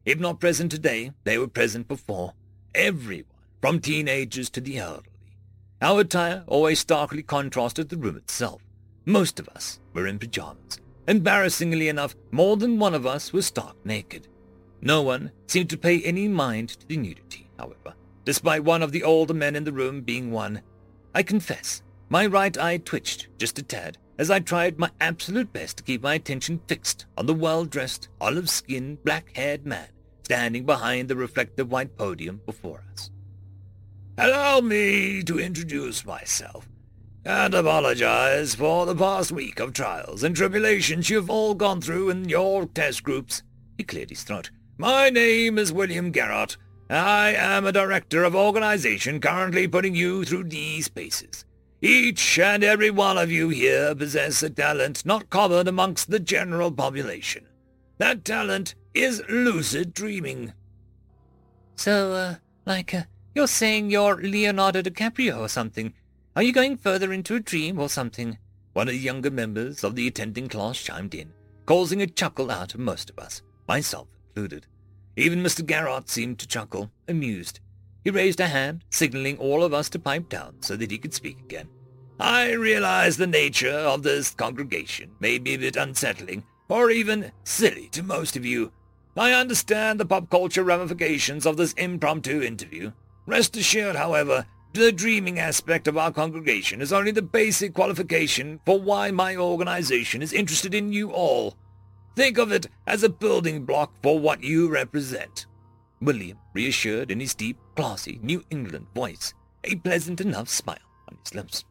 If 0.06 0.18
not 0.18 0.40
present 0.40 0.70
today, 0.70 1.12
they 1.24 1.36
were 1.36 1.46
present 1.46 1.88
before. 1.88 2.32
Everyone, 2.74 3.26
from 3.60 3.80
teenagers 3.80 4.48
to 4.50 4.62
the 4.62 4.78
elderly. 4.78 5.08
Our 5.82 6.00
attire 6.00 6.44
always 6.46 6.78
starkly 6.78 7.22
contrasted 7.22 7.90
the 7.90 7.98
room 7.98 8.16
itself. 8.16 8.62
Most 9.04 9.40
of 9.40 9.48
us 9.50 9.78
were 9.92 10.06
in 10.06 10.18
pajamas. 10.18 10.80
Embarrassingly 11.06 11.88
enough, 11.88 12.14
more 12.30 12.56
than 12.56 12.78
one 12.78 12.94
of 12.94 13.04
us 13.04 13.32
was 13.32 13.46
stark 13.46 13.76
naked. 13.84 14.28
No 14.80 15.02
one 15.02 15.32
seemed 15.48 15.68
to 15.70 15.76
pay 15.76 16.00
any 16.02 16.28
mind 16.28 16.70
to 16.70 16.86
the 16.86 16.96
nudity, 16.96 17.50
however, 17.58 17.94
despite 18.24 18.64
one 18.64 18.82
of 18.82 18.92
the 18.92 19.04
older 19.04 19.34
men 19.34 19.54
in 19.54 19.64
the 19.64 19.72
room 19.72 20.00
being 20.00 20.30
one. 20.30 20.62
I 21.14 21.24
confess, 21.24 21.82
my 22.08 22.26
right 22.26 22.56
eye 22.56 22.78
twitched 22.78 23.28
just 23.38 23.58
a 23.58 23.62
tad 23.62 23.98
as 24.22 24.30
I 24.30 24.38
tried 24.38 24.78
my 24.78 24.88
absolute 25.00 25.52
best 25.52 25.78
to 25.78 25.82
keep 25.82 26.00
my 26.00 26.14
attention 26.14 26.60
fixed 26.68 27.06
on 27.18 27.26
the 27.26 27.34
well-dressed, 27.34 28.08
olive-skinned, 28.20 29.02
black-haired 29.02 29.66
man 29.66 29.88
standing 30.22 30.64
behind 30.64 31.08
the 31.08 31.16
reflective 31.16 31.72
white 31.72 31.96
podium 31.96 32.40
before 32.46 32.84
us. 32.92 33.10
Allow 34.16 34.60
me 34.60 35.24
to 35.24 35.40
introduce 35.40 36.06
myself 36.06 36.68
and 37.24 37.52
apologize 37.52 38.54
for 38.54 38.86
the 38.86 38.94
past 38.94 39.32
week 39.32 39.58
of 39.58 39.72
trials 39.72 40.22
and 40.22 40.36
tribulations 40.36 41.10
you've 41.10 41.28
all 41.28 41.54
gone 41.56 41.80
through 41.80 42.10
in 42.10 42.28
your 42.28 42.66
test 42.66 43.02
groups. 43.02 43.42
He 43.76 43.82
cleared 43.82 44.10
his 44.10 44.22
throat. 44.22 44.52
My 44.78 45.10
name 45.10 45.58
is 45.58 45.72
William 45.72 46.12
Garrott. 46.12 46.56
I 46.88 47.34
am 47.34 47.66
a 47.66 47.72
director 47.72 48.22
of 48.22 48.36
organization 48.36 49.20
currently 49.20 49.66
putting 49.66 49.96
you 49.96 50.24
through 50.24 50.44
these 50.44 50.86
paces. 50.86 51.44
Each 51.84 52.38
and 52.38 52.62
every 52.62 52.92
one 52.92 53.18
of 53.18 53.32
you 53.32 53.48
here 53.48 53.92
possess 53.92 54.40
a 54.44 54.50
talent 54.50 55.04
not 55.04 55.30
common 55.30 55.66
amongst 55.66 56.10
the 56.10 56.20
general 56.20 56.70
population. 56.70 57.48
That 57.98 58.24
talent 58.24 58.76
is 58.94 59.20
lucid 59.28 59.92
dreaming. 59.92 60.52
So, 61.74 62.12
uh, 62.12 62.34
like, 62.66 62.94
uh, 62.94 63.02
you're 63.34 63.48
saying 63.48 63.90
you're 63.90 64.14
Leonardo 64.14 64.80
DiCaprio 64.80 65.40
or 65.40 65.48
something. 65.48 65.92
Are 66.36 66.42
you 66.44 66.52
going 66.52 66.76
further 66.76 67.12
into 67.12 67.34
a 67.34 67.40
dream 67.40 67.80
or 67.80 67.88
something? 67.88 68.38
One 68.74 68.86
of 68.86 68.94
the 68.94 69.00
younger 69.00 69.32
members 69.32 69.82
of 69.82 69.96
the 69.96 70.06
attending 70.06 70.48
class 70.48 70.80
chimed 70.80 71.16
in, 71.16 71.32
causing 71.66 72.00
a 72.00 72.06
chuckle 72.06 72.52
out 72.52 72.74
of 72.74 72.80
most 72.80 73.10
of 73.10 73.18
us, 73.18 73.42
myself 73.66 74.06
included. 74.28 74.68
Even 75.16 75.42
Mr. 75.42 75.66
Garrott 75.66 76.08
seemed 76.08 76.38
to 76.38 76.46
chuckle, 76.46 76.92
amused. 77.08 77.58
He 78.04 78.10
raised 78.10 78.40
a 78.40 78.48
hand, 78.48 78.84
signaling 78.90 79.38
all 79.38 79.62
of 79.62 79.72
us 79.72 79.88
to 79.90 79.98
pipe 79.98 80.28
down 80.28 80.56
so 80.60 80.76
that 80.76 80.90
he 80.90 80.98
could 80.98 81.14
speak 81.14 81.38
again. 81.40 81.68
I 82.18 82.52
realize 82.52 83.16
the 83.16 83.26
nature 83.26 83.70
of 83.70 84.02
this 84.02 84.30
congregation 84.30 85.12
may 85.20 85.38
be 85.38 85.54
a 85.54 85.58
bit 85.58 85.76
unsettling, 85.76 86.44
or 86.68 86.90
even 86.90 87.32
silly 87.44 87.88
to 87.90 88.02
most 88.02 88.36
of 88.36 88.44
you. 88.44 88.72
I 89.16 89.32
understand 89.32 90.00
the 90.00 90.06
pop 90.06 90.30
culture 90.30 90.64
ramifications 90.64 91.46
of 91.46 91.56
this 91.56 91.74
impromptu 91.74 92.42
interview. 92.42 92.92
Rest 93.26 93.56
assured, 93.56 93.96
however, 93.96 94.46
the 94.72 94.90
dreaming 94.90 95.38
aspect 95.38 95.86
of 95.86 95.98
our 95.98 96.10
congregation 96.10 96.80
is 96.80 96.92
only 96.92 97.10
the 97.10 97.22
basic 97.22 97.74
qualification 97.74 98.58
for 98.64 98.80
why 98.80 99.10
my 99.10 99.36
organization 99.36 100.22
is 100.22 100.32
interested 100.32 100.74
in 100.74 100.92
you 100.92 101.10
all. 101.10 101.56
Think 102.16 102.38
of 102.38 102.52
it 102.52 102.68
as 102.86 103.02
a 103.02 103.08
building 103.08 103.64
block 103.64 103.92
for 104.02 104.18
what 104.18 104.42
you 104.42 104.68
represent. 104.68 105.46
William 106.00 106.38
reassured 106.54 107.10
in 107.10 107.20
his 107.20 107.34
deep, 107.34 107.56
classy 107.76 108.18
New 108.22 108.42
England 108.50 108.86
voice, 108.94 109.34
a 109.64 109.76
pleasant 109.76 110.20
enough 110.20 110.48
smile 110.48 110.76
on 111.08 111.16
his 111.22 111.34
lips. 111.34 111.64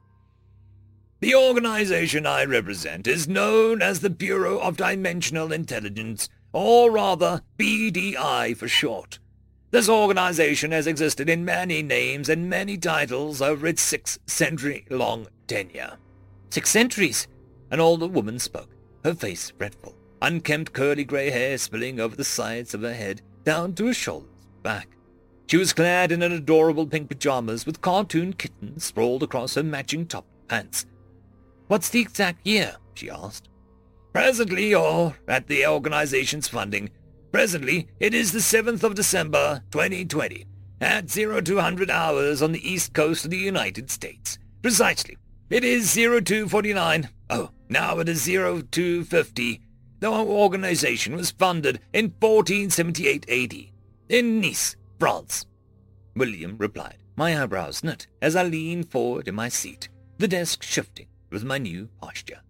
The 1.19 1.35
organization 1.35 2.25
I 2.25 2.45
represent 2.45 3.07
is 3.07 3.27
known 3.27 3.81
as 3.81 3.99
the 3.99 4.09
Bureau 4.09 4.59
of 4.59 4.77
Dimensional 4.77 5.51
Intelligence, 5.51 6.29
or 6.51 6.91
rather 6.91 7.41
BDI 7.59 8.57
for 8.57 8.67
short. 8.67 9.19
This 9.69 9.87
organization 9.87 10.71
has 10.71 10.87
existed 10.87 11.29
in 11.29 11.45
many 11.45 11.81
names 11.81 12.27
and 12.27 12.49
many 12.49 12.77
titles 12.77 13.41
over 13.41 13.67
its 13.67 13.81
six-century-long 13.81 15.27
tenure. 15.47 15.97
Six 16.49 16.69
centuries? 16.69 17.27
An 17.69 17.79
older 17.79 18.07
woman 18.07 18.39
spoke, 18.39 18.75
her 19.03 19.13
face 19.13 19.51
fretful 19.57 19.95
unkempt 20.21 20.71
curly 20.71 21.03
grey 21.03 21.31
hair 21.31 21.57
spilling 21.57 21.99
over 21.99 22.15
the 22.15 22.23
sides 22.23 22.73
of 22.73 22.81
her 22.81 22.93
head 22.93 23.21
down 23.43 23.73
to 23.73 23.87
her 23.87 23.93
shoulders 23.93 24.40
back. 24.61 24.89
She 25.47 25.57
was 25.57 25.73
clad 25.73 26.11
in 26.11 26.21
an 26.21 26.31
adorable 26.31 26.87
pink 26.87 27.09
pajamas 27.09 27.65
with 27.65 27.81
cartoon 27.81 28.33
kittens 28.33 28.85
sprawled 28.85 29.23
across 29.23 29.55
her 29.55 29.63
matching 29.63 30.05
top 30.05 30.25
pants. 30.47 30.85
What's 31.67 31.89
the 31.89 31.99
exact 31.99 32.45
year? 32.45 32.77
she 32.93 33.09
asked. 33.09 33.49
Presently, 34.13 34.73
or 34.73 35.17
at 35.27 35.47
the 35.47 35.65
organization's 35.65 36.47
funding, 36.47 36.89
presently 37.31 37.87
it 37.99 38.13
is 38.13 38.31
the 38.31 38.39
7th 38.39 38.83
of 38.83 38.95
December, 38.95 39.63
2020, 39.71 40.45
at 40.79 41.09
0200 41.09 41.89
hours 41.89 42.41
on 42.41 42.51
the 42.51 42.69
east 42.69 42.93
coast 42.93 43.25
of 43.25 43.31
the 43.31 43.37
United 43.37 43.89
States. 43.89 44.37
Precisely. 44.61 45.17
It 45.49 45.63
is 45.63 45.93
0249. 45.93 47.09
Oh, 47.29 47.51
now 47.69 47.99
it 47.99 48.07
is 48.07 48.25
0250 48.25 49.61
the 50.01 50.07
organization 50.07 51.15
was 51.15 51.29
founded 51.31 51.79
in 51.93 52.05
1478 52.19 53.29
AD 53.29 53.70
in 54.11 54.41
Nice, 54.41 54.75
France. 54.99 55.45
William 56.17 56.57
replied, 56.57 56.97
my 57.15 57.41
eyebrows 57.41 57.81
knit 57.81 58.07
as 58.21 58.35
I 58.35 58.43
leaned 58.43 58.91
forward 58.91 59.29
in 59.29 59.35
my 59.35 59.47
seat, 59.47 59.87
the 60.17 60.27
desk 60.27 60.63
shifting 60.63 61.07
with 61.29 61.45
my 61.45 61.57
new 61.57 61.87
posture. 62.01 62.41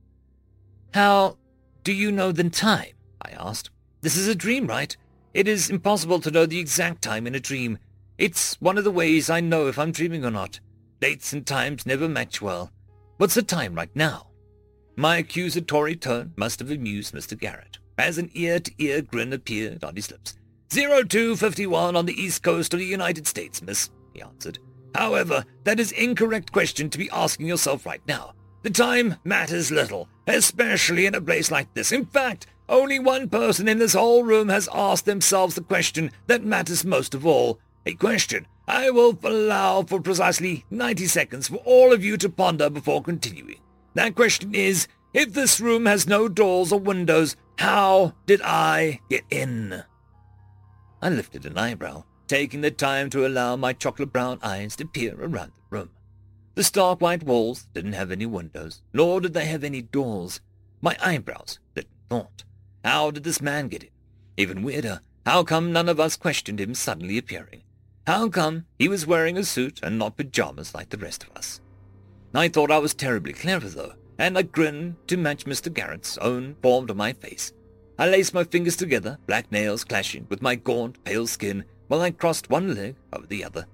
How 0.92 1.38
do 1.84 1.94
you 1.94 2.12
know 2.12 2.32
the 2.32 2.50
time? 2.50 2.94
I 3.22 3.30
asked. 3.38 3.70
This 4.02 4.18
is 4.18 4.28
a 4.28 4.34
dream, 4.34 4.66
right? 4.66 4.98
It 5.36 5.48
is 5.48 5.70
impossible 5.70 6.20
to 6.22 6.32
know 6.32 6.48
the 6.48 6.60
exact 6.60 7.04
time 7.04 7.28
in 7.28 7.36
a 7.36 7.40
dream. 7.40 7.78
It's 8.18 8.60
one 8.60 8.80
of 8.80 8.84
the 8.84 8.90
ways 8.90 9.30
I 9.30 9.40
know 9.40 9.68
if 9.68 9.78
I'm 9.78 9.92
dreaming 9.92 10.26
or 10.26 10.32
not. 10.32 10.60
Dates 11.00 11.32
and 11.32 11.46
times 11.46 11.86
never 11.86 12.10
match 12.10 12.42
well. 12.42 12.72
What's 13.18 13.36
the 13.36 13.44
time 13.44 13.76
right 13.76 13.96
now? 13.96 14.28
My 14.96 15.18
accusatory 15.18 15.96
tone 15.96 16.34
must 16.36 16.58
have 16.60 16.72
amused 16.72 17.14
Mr. 17.14 17.40
Garrett, 17.40 17.78
as 18.00 18.18
an 18.18 18.32
ear-to-ear 18.34 19.04
grin 19.04 19.32
appeared 19.32 19.84
on 19.84 19.96
his 19.96 20.10
lips. 20.10 20.36
0251 20.72 21.98
on 21.98 22.06
the 22.06 22.14
east 22.14 22.44
coast 22.44 22.74
of 22.74 22.80
the 22.80 22.86
United 22.86 23.28
States, 23.28 23.62
miss, 23.62 23.90
he 24.14 24.22
answered. 24.22 24.58
However, 24.96 25.44
that 25.66 25.82
is 25.82 25.92
incorrect 25.92 26.54
question 26.54 26.90
to 26.90 26.98
be 26.98 27.10
asking 27.10 27.48
yourself 27.48 27.86
right 27.86 28.02
now. 28.08 28.34
The 28.62 28.70
time 28.70 29.18
matters 29.26 29.70
little, 29.70 30.08
especially 30.28 31.06
in 31.06 31.16
a 31.16 31.22
place 31.22 31.52
like 31.52 31.74
this. 31.74 31.92
In 31.92 32.06
fact, 32.06 32.48
only 32.70 33.00
one 33.00 33.28
person 33.28 33.68
in 33.68 33.80
this 33.80 33.94
whole 33.94 34.24
room 34.24 34.48
has 34.48 34.70
asked 34.74 35.06
themselves 35.06 35.56
the 35.56 35.62
question 35.62 36.10
that 36.28 36.46
matters 36.46 36.86
most 36.86 37.14
of 37.14 37.26
all. 37.26 37.60
A 37.86 37.94
question 37.94 38.48
I 38.66 38.92
will 38.92 39.20
allow 39.24 39.82
for 39.84 40.00
precisely 40.00 40.64
90 40.70 41.08
seconds 41.08 41.50
for 41.50 41.58
all 41.58 41.92
of 41.92 42.02
you 42.02 42.16
to 42.16 42.30
ponder 42.30 42.70
before 42.70 43.02
continuing. 43.02 43.60
That 43.96 44.16
question 44.16 44.56
is, 44.56 44.88
if 45.14 45.34
this 45.34 45.60
room 45.60 45.86
has 45.86 46.08
no 46.08 46.30
doors 46.30 46.72
or 46.72 46.80
windows, 46.80 47.36
how 47.58 48.14
did 48.26 48.42
I 48.42 49.02
get 49.10 49.26
in? 49.30 49.84
I 51.02 51.10
lifted 51.10 51.46
an 51.46 51.58
eyebrow, 51.58 52.04
taking 52.28 52.62
the 52.62 52.72
time 52.72 53.10
to 53.10 53.26
allow 53.26 53.56
my 53.56 53.74
chocolate 53.74 54.14
brown 54.14 54.40
eyes 54.44 54.76
to 54.78 54.86
peer 54.86 55.16
around 55.20 55.52
the 55.56 55.78
room. 55.78 55.90
The 56.56 56.64
stark 56.64 57.02
white 57.02 57.24
walls 57.24 57.68
didn't 57.74 57.94
have 57.94 58.12
any 58.12 58.26
windows, 58.26 58.82
nor 58.94 59.20
did 59.20 59.34
they 59.34 59.46
have 59.46 59.64
any 59.64 59.82
doors. 59.82 60.42
My 60.82 60.96
eyebrows 61.04 61.60
didn't 61.76 61.90
thought. 62.10 62.44
How 62.84 63.10
did 63.10 63.24
this 63.24 63.42
man 63.42 63.68
get 63.68 63.84
in? 63.84 63.90
Even 64.38 64.64
weirder, 64.64 65.02
how 65.26 65.44
come 65.44 65.72
none 65.72 65.90
of 65.90 66.00
us 66.00 66.16
questioned 66.16 66.60
him 66.60 66.74
suddenly 66.76 67.18
appearing? 67.18 67.64
How 68.06 68.30
come 68.30 68.66
he 68.78 68.88
was 68.88 69.08
wearing 69.08 69.38
a 69.38 69.44
suit 69.44 69.80
and 69.82 69.98
not 69.98 70.18
pajamas 70.18 70.74
like 70.74 70.90
the 70.90 70.98
rest 70.98 71.24
of 71.24 71.30
us? 71.36 71.62
I 72.34 72.48
thought 72.48 72.72
I 72.72 72.80
was 72.80 72.94
terribly 72.94 73.34
clever, 73.34 73.70
though, 73.70 73.94
and 74.18 74.38
a 74.38 74.44
grin 74.44 74.98
to 75.08 75.18
match 75.18 75.46
Mr. 75.46 75.74
Garrett's 75.74 76.18
own 76.18 76.56
formed 76.62 76.88
to 76.88 76.96
my 76.96 77.14
face. 77.14 77.54
I 78.02 78.08
laced 78.08 78.34
my 78.34 78.44
fingers 78.44 78.76
together, 78.76 79.20
black 79.28 79.52
nails 79.52 79.84
clashing 79.84 80.26
with 80.28 80.42
my 80.42 80.56
gaunt, 80.56 81.04
pale 81.04 81.28
skin, 81.28 81.66
while 81.88 82.02
I 82.02 82.10
crossed 82.10 82.50
one 82.50 82.74
leg 82.74 82.96
over 83.14 83.28
the 83.28 83.46
other. 83.46 83.68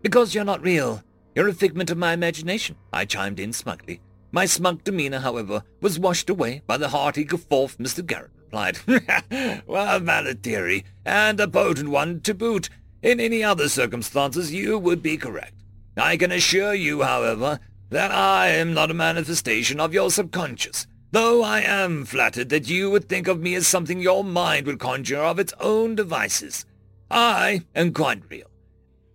Because 0.00 0.34
you're 0.34 0.46
not 0.46 0.62
real. 0.62 1.02
You're 1.34 1.48
a 1.48 1.52
figment 1.52 1.90
of 1.90 1.98
my 1.98 2.14
imagination, 2.14 2.76
I 2.90 3.04
chimed 3.04 3.38
in 3.38 3.52
smugly. 3.52 4.00
My 4.32 4.46
smug 4.46 4.82
demeanor, 4.82 5.18
however, 5.18 5.62
was 5.82 5.98
washed 5.98 6.30
away 6.30 6.62
by 6.66 6.78
the 6.78 6.88
hearty 6.88 7.22
guffaw 7.22 7.66
Mr. 7.76 8.06
Garrett 8.06 8.30
replied. 8.38 8.78
well, 9.66 10.00
valid 10.00 10.42
theory, 10.42 10.86
and 11.04 11.38
a 11.38 11.46
potent 11.46 11.90
one 11.90 12.20
to 12.20 12.32
boot. 12.32 12.70
In 13.02 13.20
any 13.20 13.44
other 13.44 13.68
circumstances, 13.68 14.54
you 14.54 14.78
would 14.78 15.02
be 15.02 15.18
correct. 15.18 15.62
I 15.98 16.16
can 16.16 16.32
assure 16.32 16.72
you, 16.72 17.02
however, 17.02 17.60
that 17.90 18.10
I 18.10 18.48
am 18.48 18.72
not 18.72 18.90
a 18.90 18.94
manifestation 18.94 19.80
of 19.80 19.92
your 19.92 20.10
subconscious, 20.10 20.86
though 21.14 21.44
I 21.44 21.60
am 21.60 22.04
flattered 22.04 22.48
that 22.48 22.68
you 22.68 22.90
would 22.90 23.08
think 23.08 23.28
of 23.28 23.40
me 23.40 23.54
as 23.54 23.68
something 23.68 24.00
your 24.00 24.24
mind 24.24 24.66
would 24.66 24.80
conjure 24.80 25.22
of 25.22 25.38
its 25.38 25.54
own 25.60 25.94
devices. 25.94 26.66
I 27.08 27.62
am 27.72 27.94
quite 27.94 28.28
real. 28.28 28.50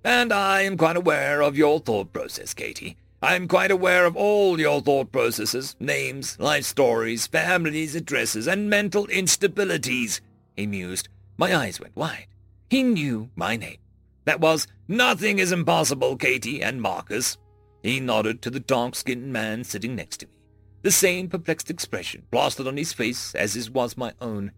And 0.02 0.32
I 0.32 0.62
am 0.62 0.78
quite 0.78 0.96
aware 0.96 1.42
of 1.42 1.58
your 1.58 1.82
thought 1.82 2.14
process, 2.14 2.54
Katie. 2.54 2.96
I 3.22 3.36
am 3.36 3.50
quite 3.50 3.70
aware 3.70 4.06
of 4.06 4.16
all 4.16 4.62
your 4.62 4.80
thought 4.80 5.12
processes, 5.12 5.76
names, 5.78 6.40
life 6.40 6.64
stories, 6.64 7.28
families, 7.28 7.96
addresses, 7.96 8.48
and 8.48 8.70
mental 8.70 9.06
instabilities, 9.08 10.22
he 10.56 10.68
mused. 10.68 11.10
My 11.38 11.54
eyes 11.54 11.82
went 11.82 11.98
wide. 11.98 12.28
He 12.70 12.82
knew 12.82 13.30
my 13.36 13.58
name. 13.58 13.80
That 14.24 14.40
was, 14.40 14.68
nothing 14.88 15.38
is 15.40 15.52
impossible, 15.52 16.16
Katie 16.16 16.64
and 16.64 16.82
Marcus. 16.82 17.38
He 17.84 18.00
nodded 18.00 18.42
to 18.44 18.50
the 18.50 18.62
dark-skinned 18.62 19.34
man 19.34 19.66
sitting 19.66 19.98
next 19.98 20.18
to 20.22 20.28
me. 20.28 20.39
The 20.82 20.92
same 20.92 21.30
perplexed 21.30 21.70
expression 21.70 22.24
plastered 22.32 22.68
on 22.68 22.78
his 22.78 22.94
face 22.94 23.36
as 23.36 23.54
his 23.54 23.70
was 23.70 23.98
my 23.98 24.14
own 24.22 24.52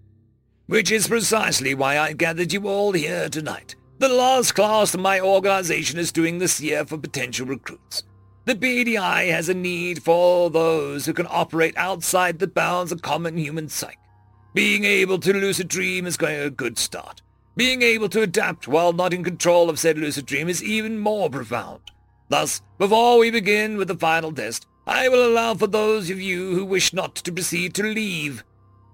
which 0.71 0.89
is 0.89 1.09
precisely 1.09 1.73
why 1.73 1.99
I 1.99 2.13
gathered 2.13 2.53
you 2.53 2.65
all 2.65 2.93
here 2.93 3.27
tonight. 3.27 3.75
The 3.99 4.07
last 4.07 4.53
class 4.53 4.95
my 4.95 5.19
organization 5.19 5.99
is 5.99 6.13
doing 6.13 6.39
this 6.39 6.61
year 6.61 6.85
for 6.85 6.97
potential 6.97 7.45
recruits. 7.45 8.03
The 8.45 8.55
BDI 8.55 9.29
has 9.31 9.49
a 9.49 9.53
need 9.53 10.01
for 10.01 10.49
those 10.49 11.05
who 11.05 11.11
can 11.11 11.27
operate 11.29 11.75
outside 11.75 12.39
the 12.39 12.47
bounds 12.47 12.93
of 12.93 13.01
common 13.01 13.35
human 13.35 13.67
psyche. 13.67 13.97
Being 14.53 14.85
able 14.85 15.19
to 15.19 15.33
lucid 15.33 15.67
dream 15.67 16.07
is 16.07 16.15
going 16.15 16.39
a 16.39 16.49
good 16.49 16.77
start. 16.77 17.21
Being 17.57 17.81
able 17.81 18.07
to 18.07 18.21
adapt 18.21 18.65
while 18.65 18.93
not 18.93 19.13
in 19.13 19.25
control 19.25 19.69
of 19.69 19.77
said 19.77 19.97
lucid 19.97 20.25
dream 20.25 20.47
is 20.47 20.63
even 20.63 20.99
more 20.99 21.29
profound. 21.29 21.81
Thus, 22.29 22.61
before 22.77 23.19
we 23.19 23.29
begin 23.29 23.75
with 23.75 23.89
the 23.89 23.97
final 23.97 24.31
test, 24.31 24.67
I 24.85 25.09
will 25.09 25.25
allow 25.25 25.53
for 25.53 25.67
those 25.67 26.09
of 26.09 26.19
you 26.19 26.55
who 26.55 26.65
wish 26.65 26.93
not 26.93 27.15
to 27.15 27.31
proceed 27.31 27.73
to 27.75 27.83
leave. 27.83 28.43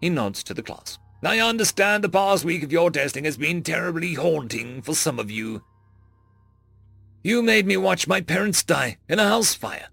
He 0.01 0.09
nods 0.09 0.43
to 0.43 0.53
the 0.53 0.63
class. 0.63 0.99
I 1.23 1.39
understand 1.39 2.03
the 2.03 2.09
past 2.09 2.45
week 2.45 2.63
of 2.63 2.71
your 2.71 2.91
testing 2.91 3.23
has 3.23 3.37
been 3.37 3.63
terribly 3.63 4.13
haunting 4.13 4.81
for 4.81 4.93
some 4.93 5.19
of 5.19 5.31
you. 5.31 5.63
You 7.23 7.41
made 7.41 7.65
me 7.65 7.77
watch 7.77 8.07
my 8.07 8.21
parents 8.21 8.63
die 8.63 8.97
in 9.09 9.19
a 9.19 9.27
house 9.27 9.53
fire. 9.53 9.87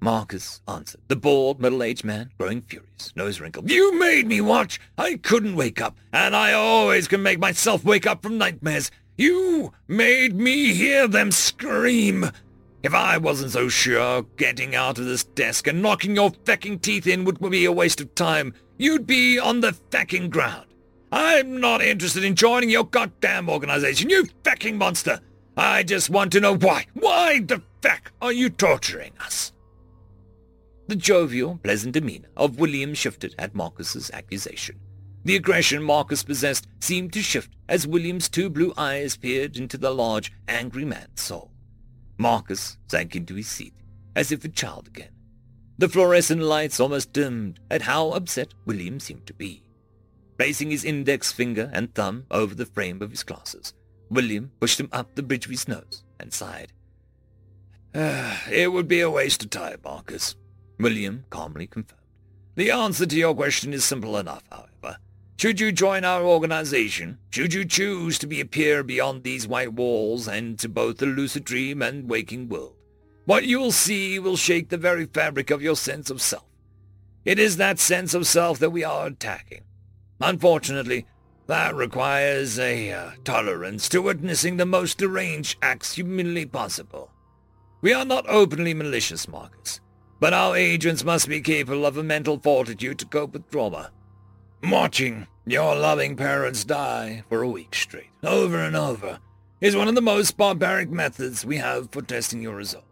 Marcus 0.00 0.60
answered, 0.68 1.00
the 1.08 1.16
bald, 1.16 1.60
middle-aged 1.60 2.04
man, 2.04 2.30
growing 2.38 2.60
furious, 2.60 3.12
nose 3.16 3.40
wrinkled. 3.40 3.70
You 3.70 3.98
made 3.98 4.26
me 4.26 4.40
watch! 4.40 4.78
I 4.98 5.16
couldn't 5.16 5.56
wake 5.56 5.80
up, 5.80 5.96
and 6.12 6.36
I 6.36 6.52
always 6.52 7.08
can 7.08 7.22
make 7.22 7.38
myself 7.38 7.84
wake 7.84 8.06
up 8.06 8.22
from 8.22 8.36
nightmares. 8.36 8.90
You 9.16 9.72
made 9.88 10.34
me 10.34 10.74
hear 10.74 11.08
them 11.08 11.30
scream. 11.32 12.30
If 12.84 12.92
I 12.92 13.16
wasn't 13.16 13.52
so 13.52 13.70
sure 13.70 14.26
getting 14.36 14.74
out 14.74 14.98
of 14.98 15.06
this 15.06 15.24
desk 15.24 15.66
and 15.66 15.80
knocking 15.80 16.14
your 16.14 16.30
fecking 16.30 16.82
teeth 16.82 17.06
in 17.06 17.24
would 17.24 17.40
be 17.40 17.64
a 17.64 17.72
waste 17.72 18.02
of 18.02 18.14
time, 18.14 18.52
you'd 18.76 19.06
be 19.06 19.38
on 19.38 19.60
the 19.60 19.72
fucking 19.90 20.28
ground. 20.28 20.66
I'm 21.10 21.60
not 21.60 21.80
interested 21.80 22.24
in 22.24 22.34
joining 22.34 22.68
your 22.68 22.84
goddamn 22.84 23.48
organization, 23.48 24.10
you 24.10 24.26
fucking 24.44 24.76
monster. 24.76 25.20
I 25.56 25.82
just 25.82 26.10
want 26.10 26.30
to 26.32 26.40
know 26.40 26.58
why. 26.58 26.84
Why 26.92 27.40
the 27.40 27.62
fuck 27.80 28.12
are 28.20 28.34
you 28.34 28.50
torturing 28.50 29.12
us? 29.18 29.54
The 30.86 30.96
jovial, 30.96 31.60
pleasant 31.62 31.94
demeanor 31.94 32.28
of 32.36 32.58
William 32.58 32.92
shifted 32.92 33.34
at 33.38 33.54
Marcus's 33.54 34.10
accusation. 34.10 34.78
The 35.24 35.36
aggression 35.36 35.82
Marcus 35.82 36.22
possessed 36.22 36.68
seemed 36.80 37.14
to 37.14 37.22
shift 37.22 37.56
as 37.66 37.86
William's 37.86 38.28
two 38.28 38.50
blue 38.50 38.74
eyes 38.76 39.16
peered 39.16 39.56
into 39.56 39.78
the 39.78 39.90
large, 39.90 40.34
angry 40.48 40.84
man's 40.84 41.22
soul. 41.22 41.53
Marcus 42.18 42.78
sank 42.88 43.16
into 43.16 43.34
his 43.34 43.48
seat, 43.48 43.74
as 44.14 44.30
if 44.30 44.44
a 44.44 44.48
child 44.48 44.88
again. 44.88 45.10
The 45.78 45.88
fluorescent 45.88 46.40
lights 46.40 46.78
almost 46.78 47.12
dimmed 47.12 47.58
at 47.70 47.82
how 47.82 48.10
upset 48.10 48.54
William 48.64 49.00
seemed 49.00 49.26
to 49.26 49.34
be. 49.34 49.62
Placing 50.38 50.70
his 50.70 50.84
index 50.84 51.32
finger 51.32 51.70
and 51.72 51.94
thumb 51.94 52.26
over 52.30 52.54
the 52.54 52.66
frame 52.66 53.02
of 53.02 53.10
his 53.10 53.24
glasses, 53.24 53.74
William 54.10 54.52
pushed 54.60 54.78
them 54.78 54.88
up 54.92 55.14
the 55.14 55.22
bridge 55.22 55.46
of 55.46 55.50
his 55.50 55.66
nose 55.66 56.04
and 56.20 56.32
sighed. 56.32 56.72
Ah, 57.94 58.44
it 58.50 58.72
would 58.72 58.88
be 58.88 59.00
a 59.00 59.10
waste 59.10 59.44
of 59.44 59.50
time, 59.50 59.78
Marcus, 59.84 60.36
William 60.78 61.24
calmly 61.30 61.66
confirmed. 61.66 62.00
The 62.56 62.70
answer 62.70 63.06
to 63.06 63.16
your 63.16 63.34
question 63.34 63.72
is 63.72 63.84
simple 63.84 64.16
enough, 64.16 64.44
however. 64.50 64.68
Should 65.36 65.60
you 65.60 65.72
join 65.72 66.04
our 66.04 66.22
organization, 66.22 67.18
should 67.30 67.52
you 67.52 67.64
choose 67.64 68.18
to 68.18 68.26
be 68.26 68.40
a 68.40 68.46
peer 68.46 68.82
beyond 68.82 69.24
these 69.24 69.48
white 69.48 69.72
walls 69.72 70.28
and 70.28 70.58
to 70.60 70.68
both 70.68 70.98
the 70.98 71.06
lucid 71.06 71.44
dream 71.44 71.82
and 71.82 72.08
waking 72.08 72.48
world, 72.48 72.76
what 73.24 73.44
you 73.44 73.58
will 73.58 73.72
see 73.72 74.18
will 74.18 74.36
shake 74.36 74.68
the 74.68 74.78
very 74.78 75.06
fabric 75.06 75.50
of 75.50 75.60
your 75.60 75.76
sense 75.76 76.08
of 76.08 76.22
self. 76.22 76.44
It 77.24 77.38
is 77.38 77.56
that 77.56 77.78
sense 77.78 78.14
of 78.14 78.26
self 78.26 78.58
that 78.60 78.70
we 78.70 78.84
are 78.84 79.06
attacking. 79.06 79.62
Unfortunately, 80.20 81.06
that 81.46 81.74
requires 81.74 82.58
a 82.58 82.92
uh, 82.92 83.10
tolerance 83.24 83.88
to 83.90 84.00
witnessing 84.00 84.56
the 84.56 84.64
most 84.66 84.98
deranged 84.98 85.58
acts 85.60 85.94
humanly 85.94 86.46
possible. 86.46 87.10
We 87.82 87.92
are 87.92 88.04
not 88.04 88.28
openly 88.28 88.72
malicious, 88.72 89.28
Marcus, 89.28 89.80
but 90.20 90.32
our 90.32 90.56
agents 90.56 91.04
must 91.04 91.28
be 91.28 91.40
capable 91.40 91.84
of 91.84 91.98
a 91.98 92.02
mental 92.02 92.38
fortitude 92.38 92.98
to 93.00 93.06
cope 93.06 93.32
with 93.32 93.50
trauma. 93.50 93.90
Watching 94.62 95.26
your 95.46 95.74
loving 95.74 96.16
parents 96.16 96.64
die 96.64 97.22
for 97.28 97.42
a 97.42 97.48
week 97.48 97.74
straight, 97.74 98.10
over 98.22 98.58
and 98.58 98.74
over, 98.74 99.18
is 99.60 99.76
one 99.76 99.88
of 99.88 99.94
the 99.94 100.00
most 100.00 100.36
barbaric 100.36 100.90
methods 100.90 101.44
we 101.44 101.58
have 101.58 101.90
for 101.90 102.02
testing 102.02 102.40
your 102.40 102.56
resolve. 102.56 102.84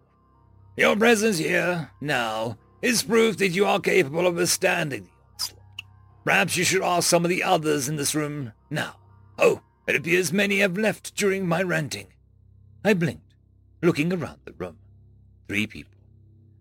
Your 0.77 0.97
presence 0.97 1.39
here, 1.39 1.91
now, 2.01 2.59
is 2.83 3.03
proof 3.03 3.37
that 3.39 3.51
you 3.51 3.65
are 3.65 3.81
capable 3.81 4.27
of 4.27 4.37
withstanding 4.37 5.05
the 5.05 5.33
onslaught. 5.33 5.83
Perhaps 6.25 6.57
you 6.57 6.65
should 6.65 6.83
ask 6.83 7.09
some 7.09 7.25
of 7.25 7.31
the 7.31 7.43
others 7.43 7.89
in 7.89 7.97
this 7.97 8.15
room 8.15 8.53
now. 8.71 8.97
Oh, 9.39 9.63
it 9.87 9.97
appears 9.97 10.33
many 10.33 10.59
have 10.59 10.77
left 10.77 11.15
during 11.15 11.47
my 11.47 11.63
ranting. 11.63 12.09
I 12.85 12.95
blinked, 12.95 13.35
looking 13.83 14.13
around 14.13 14.41
the 14.45 14.53
room. 14.53 14.79
Three 15.49 15.67
people. 15.67 15.93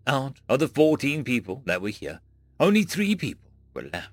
Out 0.06 0.40
of 0.48 0.58
the 0.58 0.68
fourteen 0.68 1.22
people 1.22 1.62
that 1.66 1.80
were 1.80 1.88
here, 1.88 2.20
only 2.58 2.82
three 2.82 3.14
people 3.14 3.50
were 3.74 3.88
left. 3.92 4.10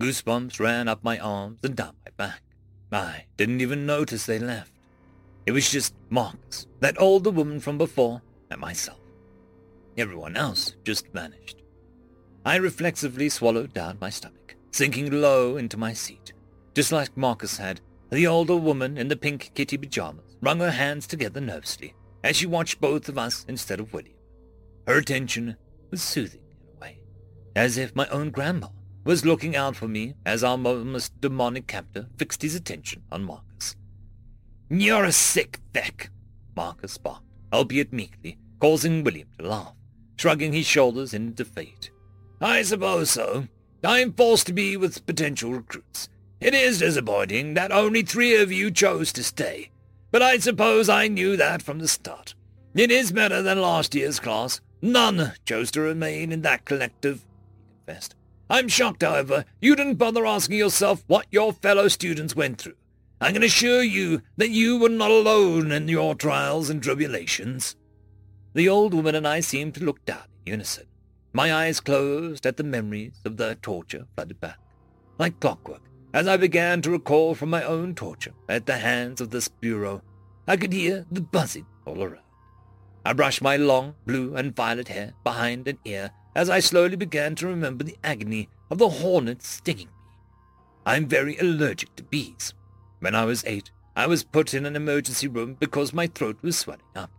Goosebumps 0.00 0.58
ran 0.58 0.88
up 0.88 1.04
my 1.04 1.18
arms 1.18 1.58
and 1.62 1.76
down 1.76 1.94
my 2.06 2.10
back. 2.16 2.42
I 2.90 3.26
didn't 3.36 3.60
even 3.60 3.84
notice 3.84 4.24
they 4.24 4.38
left. 4.38 4.72
It 5.44 5.52
was 5.52 5.70
just 5.70 5.94
Marcus, 6.08 6.66
that 6.80 6.98
older 6.98 7.30
woman 7.30 7.60
from 7.60 7.76
before, 7.76 8.22
and 8.50 8.58
myself. 8.60 8.98
Everyone 9.98 10.36
else 10.36 10.74
just 10.84 11.06
vanished. 11.08 11.62
I 12.46 12.56
reflexively 12.56 13.28
swallowed 13.28 13.74
down 13.74 13.98
my 14.00 14.08
stomach, 14.08 14.56
sinking 14.72 15.20
low 15.20 15.58
into 15.58 15.76
my 15.76 15.92
seat. 15.92 16.32
Just 16.74 16.92
like 16.92 17.14
Marcus 17.14 17.58
had, 17.58 17.82
The 18.10 18.26
older 18.26 18.56
woman 18.56 18.96
in 18.98 19.06
the 19.06 19.16
pink 19.16 19.52
kitty 19.54 19.76
pajamas 19.76 20.36
wrung 20.40 20.60
her 20.60 20.70
hands 20.72 21.06
together 21.06 21.40
nervously 21.40 21.94
as 22.24 22.36
she 22.36 22.46
watched 22.46 22.80
both 22.80 23.08
of 23.08 23.18
us 23.18 23.44
instead 23.48 23.78
of 23.80 23.92
William. 23.92 24.16
Her 24.86 24.96
attention 24.98 25.56
was 25.90 26.02
soothing 26.02 26.40
in 26.50 26.76
a 26.76 26.80
way, 26.80 27.02
as 27.54 27.76
if 27.76 27.94
my 27.94 28.08
own 28.08 28.30
grandma 28.30 28.68
was 29.04 29.24
looking 29.24 29.56
out 29.56 29.76
for 29.76 29.88
me 29.88 30.14
as 30.26 30.44
our 30.44 30.58
almost 30.58 31.20
demonic 31.20 31.66
captor 31.66 32.06
fixed 32.16 32.42
his 32.42 32.54
attention 32.54 33.02
on 33.10 33.24
Marcus. 33.24 33.76
You're 34.68 35.04
a 35.04 35.12
sick 35.12 35.58
thick, 35.72 36.10
Marcus 36.54 36.98
barked, 36.98 37.24
albeit 37.52 37.92
meekly, 37.92 38.38
causing 38.60 39.02
William 39.02 39.28
to 39.38 39.46
laugh, 39.46 39.74
shrugging 40.16 40.52
his 40.52 40.66
shoulders 40.66 41.14
in 41.14 41.34
defeat. 41.34 41.90
I 42.40 42.62
suppose 42.62 43.10
so. 43.10 43.48
I'm 43.82 44.12
forced 44.12 44.46
to 44.46 44.52
be 44.52 44.76
with 44.76 45.06
potential 45.06 45.52
recruits. 45.52 46.08
It 46.40 46.54
is 46.54 46.78
disappointing 46.78 47.54
that 47.54 47.72
only 47.72 48.02
three 48.02 48.40
of 48.40 48.52
you 48.52 48.70
chose 48.70 49.12
to 49.14 49.24
stay, 49.24 49.70
but 50.10 50.22
I 50.22 50.38
suppose 50.38 50.88
I 50.88 51.08
knew 51.08 51.36
that 51.36 51.62
from 51.62 51.78
the 51.78 51.88
start. 51.88 52.34
It 52.74 52.90
is 52.90 53.12
better 53.12 53.42
than 53.42 53.60
last 53.60 53.94
year's 53.94 54.20
class. 54.20 54.60
None 54.82 55.32
chose 55.44 55.70
to 55.72 55.80
remain 55.80 56.32
in 56.32 56.42
that 56.42 56.64
collective, 56.64 57.24
he 57.48 57.84
confessed. 57.86 58.14
I'm 58.50 58.66
shocked, 58.66 59.02
however, 59.02 59.44
you 59.60 59.76
didn't 59.76 59.94
bother 59.94 60.26
asking 60.26 60.58
yourself 60.58 61.04
what 61.06 61.26
your 61.30 61.52
fellow 61.52 61.86
students 61.86 62.34
went 62.34 62.58
through. 62.60 62.74
I 63.20 63.30
can 63.30 63.44
assure 63.44 63.84
you 63.84 64.22
that 64.38 64.50
you 64.50 64.76
were 64.76 64.88
not 64.88 65.12
alone 65.12 65.70
in 65.70 65.86
your 65.86 66.16
trials 66.16 66.68
and 66.68 66.82
tribulations. 66.82 67.76
The 68.54 68.68
old 68.68 68.92
woman 68.92 69.14
and 69.14 69.28
I 69.28 69.38
seemed 69.38 69.76
to 69.76 69.84
look 69.84 70.04
down 70.04 70.24
in 70.44 70.54
unison. 70.54 70.86
My 71.32 71.54
eyes 71.54 71.78
closed 71.78 72.44
at 72.44 72.56
the 72.56 72.64
memories 72.64 73.20
of 73.24 73.36
the 73.36 73.54
torture 73.62 74.06
flooded 74.16 74.40
back. 74.40 74.58
Like 75.16 75.38
clockwork, 75.38 75.82
as 76.12 76.26
I 76.26 76.36
began 76.36 76.82
to 76.82 76.90
recall 76.90 77.36
from 77.36 77.50
my 77.50 77.62
own 77.62 77.94
torture 77.94 78.34
at 78.48 78.66
the 78.66 78.78
hands 78.78 79.20
of 79.20 79.30
this 79.30 79.46
bureau, 79.46 80.02
I 80.48 80.56
could 80.56 80.72
hear 80.72 81.06
the 81.12 81.20
buzzing 81.20 81.66
all 81.86 82.02
around. 82.02 82.24
I 83.04 83.12
brushed 83.12 83.42
my 83.42 83.56
long 83.56 83.94
blue 84.06 84.34
and 84.34 84.56
violet 84.56 84.88
hair 84.88 85.12
behind 85.22 85.68
an 85.68 85.78
ear 85.84 86.10
as 86.34 86.48
I 86.48 86.60
slowly 86.60 86.96
began 86.96 87.34
to 87.36 87.46
remember 87.46 87.84
the 87.84 87.98
agony 88.04 88.48
of 88.70 88.78
the 88.78 88.88
hornet 88.88 89.42
stinging 89.42 89.86
me. 89.86 89.92
I 90.86 90.96
am 90.96 91.06
very 91.06 91.36
allergic 91.38 91.94
to 91.96 92.02
bees. 92.02 92.54
When 93.00 93.14
I 93.14 93.24
was 93.24 93.44
eight, 93.46 93.70
I 93.96 94.06
was 94.06 94.24
put 94.24 94.54
in 94.54 94.66
an 94.66 94.76
emergency 94.76 95.28
room 95.28 95.56
because 95.58 95.92
my 95.92 96.06
throat 96.06 96.38
was 96.42 96.56
swelling 96.56 96.82
up. 96.94 97.10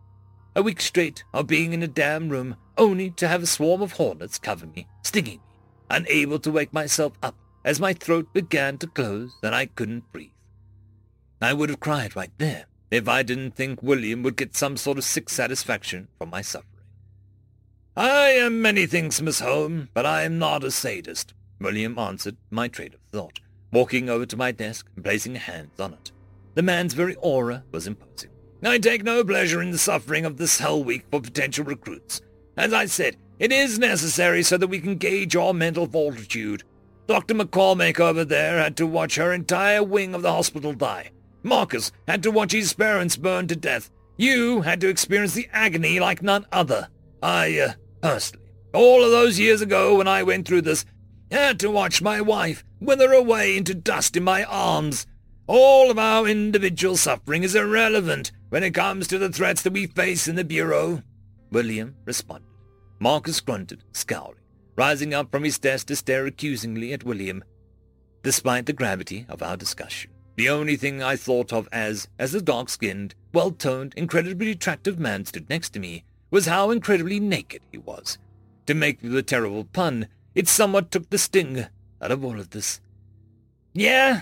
A 0.56 0.62
week 0.62 0.82
straight 0.82 1.24
of 1.34 1.48
being 1.48 1.74
in 1.74 1.84
a 1.84 1.88
damn 1.88 2.30
room 2.30 2.56
only 2.78 3.12
to 3.12 3.28
have 3.28 3.44
a 3.44 3.48
swarm 3.48 3.82
of 3.82 3.94
hornets 3.94 4.40
cover 4.40 4.66
me, 4.66 4.88
stinging 5.04 5.38
me, 5.38 5.56
unable 5.90 6.40
to 6.40 6.52
wake 6.52 6.74
myself 6.74 7.14
up 7.22 7.36
as 7.64 7.80
my 7.80 7.94
throat 7.94 8.34
began 8.34 8.78
to 8.80 8.88
close 8.88 9.36
and 9.44 9.54
I 9.54 9.68
couldn't 9.68 10.12
breathe. 10.12 10.30
I 11.42 11.54
would 11.54 11.70
have 11.70 11.80
cried 11.80 12.16
right 12.16 12.32
there 12.38 12.66
if 12.90 13.08
I 13.08 13.24
didn't 13.24 13.56
think 13.56 13.82
William 13.82 14.24
would 14.24 14.36
get 14.36 14.56
some 14.56 14.78
sort 14.78 14.98
of 14.98 15.04
sick 15.04 15.30
satisfaction 15.30 16.08
from 16.18 16.30
my 16.30 16.42
suffering. 16.42 16.71
I 17.96 18.30
am 18.30 18.62
many 18.62 18.86
things, 18.86 19.22
Miss 19.22 19.42
Home, 19.42 19.90
but 19.94 20.06
I 20.06 20.24
am 20.24 20.40
not 20.40 20.64
a 20.64 20.72
sadist, 20.72 21.34
William 21.60 22.00
answered 22.00 22.38
my 22.50 22.70
train 22.70 22.94
of 22.94 23.02
thought, 23.12 23.42
walking 23.74 24.10
over 24.10 24.26
to 24.26 24.38
my 24.38 24.54
desk 24.54 24.88
and 24.96 25.04
placing 25.04 25.36
hands 25.36 25.78
on 25.78 25.94
it. 25.94 26.12
The 26.56 26.62
man's 26.62 26.94
very 26.94 27.16
aura 27.16 27.66
was 27.72 27.88
imposing. 27.88 28.30
I 28.64 28.78
take 28.78 29.04
no 29.04 29.24
pleasure 29.24 29.62
in 29.62 29.72
the 29.72 29.78
suffering 29.78 30.24
of 30.24 30.38
this 30.38 30.60
hell 30.60 30.82
week 30.84 31.04
for 31.12 31.20
potential 31.20 31.66
recruits. 31.66 32.22
As 32.56 32.72
I 32.74 32.86
said, 32.86 33.18
it 33.40 33.52
is 33.52 33.80
necessary 33.80 34.44
so 34.44 34.58
that 34.58 34.68
we 34.68 34.80
can 34.80 34.96
gauge 34.96 35.34
your 35.34 35.54
mental 35.54 35.86
fortitude. 35.86 36.64
Dr. 37.08 37.34
McCormick 37.34 38.00
over 38.00 38.24
there 38.24 38.60
had 38.60 38.78
to 38.78 38.88
watch 38.88 39.16
her 39.16 39.34
entire 39.34 39.84
wing 39.84 40.16
of 40.16 40.22
the 40.22 40.32
hospital 40.32 40.74
die. 40.74 41.12
Marcus 41.44 41.92
had 42.08 42.24
to 42.24 42.32
watch 42.32 42.52
his 42.52 42.72
parents 42.72 43.18
burn 43.18 43.48
to 43.48 43.56
death. 43.56 43.90
You 44.16 44.62
had 44.62 44.80
to 44.82 44.90
experience 44.90 45.34
the 45.34 45.50
agony 45.52 46.00
like 46.00 46.22
none 46.22 46.46
other. 46.52 46.88
I, 47.24 47.60
uh, 47.60 47.74
personally, 48.02 48.52
all 48.74 49.04
of 49.04 49.12
those 49.12 49.40
years 49.40 49.62
ago 49.62 49.98
when 49.98 50.08
I 50.08 50.24
went 50.24 50.48
through 50.48 50.62
this, 50.62 50.86
had 51.32 51.60
to 51.60 51.72
watch 51.72 52.02
my 52.02 52.20
wife 52.20 52.64
wither 52.80 53.14
away 53.14 53.56
into 53.56 53.74
dust 53.74 54.18
in 54.18 54.24
my 54.24 54.44
arms. 54.44 55.08
All 55.48 55.90
of 55.90 55.98
our 55.98 56.28
individual 56.28 56.98
suffering 56.98 57.44
is 57.44 57.56
irrelevant 57.56 58.32
when 58.50 58.64
it 58.64 58.74
comes 58.74 59.08
to 59.08 59.18
the 59.18 59.30
threats 59.30 59.62
that 59.62 59.74
we 59.74 59.88
face 59.88 60.28
in 60.28 60.36
the 60.36 60.44
Bureau. 60.44 61.04
William 61.52 61.96
responded. 62.06 62.48
Marcus 63.00 63.40
grunted, 63.42 63.84
scowling, 63.94 64.36
rising 64.76 65.14
up 65.14 65.32
from 65.32 65.44
his 65.44 65.60
desk 65.60 65.88
to 65.88 65.96
stare 65.96 66.26
accusingly 66.26 66.94
at 66.94 67.04
William. 67.04 67.44
Despite 68.24 68.66
the 68.66 68.74
gravity 68.74 69.26
of 69.28 69.42
our 69.42 69.58
discussion, 69.58 70.12
the 70.36 70.50
only 70.50 70.76
thing 70.76 71.02
I 71.02 71.16
thought 71.16 71.52
of 71.52 71.68
as, 71.72 72.08
as 72.20 72.32
the 72.32 72.42
dark-skinned, 72.42 73.16
well-toned, 73.34 73.94
incredibly 73.98 74.52
attractive 74.52 75.00
man 75.00 75.26
stood 75.26 75.50
next 75.50 75.72
to 75.72 75.80
me 75.80 76.04
was 76.32 76.48
how 76.48 76.72
incredibly 76.72 77.20
naked 77.20 77.62
he 77.72 77.78
was. 77.78 78.18
To 78.66 78.74
make 78.74 79.02
the 79.02 79.22
terrible 79.22 79.66
pun, 79.66 80.08
it 80.34 80.48
somewhat 80.48 80.90
took 80.90 81.10
the 81.10 81.18
sting 81.18 81.68
out 82.02 82.12
of 82.12 82.26
all 82.26 82.40
of 82.40 82.50
this. 82.50 82.82
Yeah? 83.74 84.22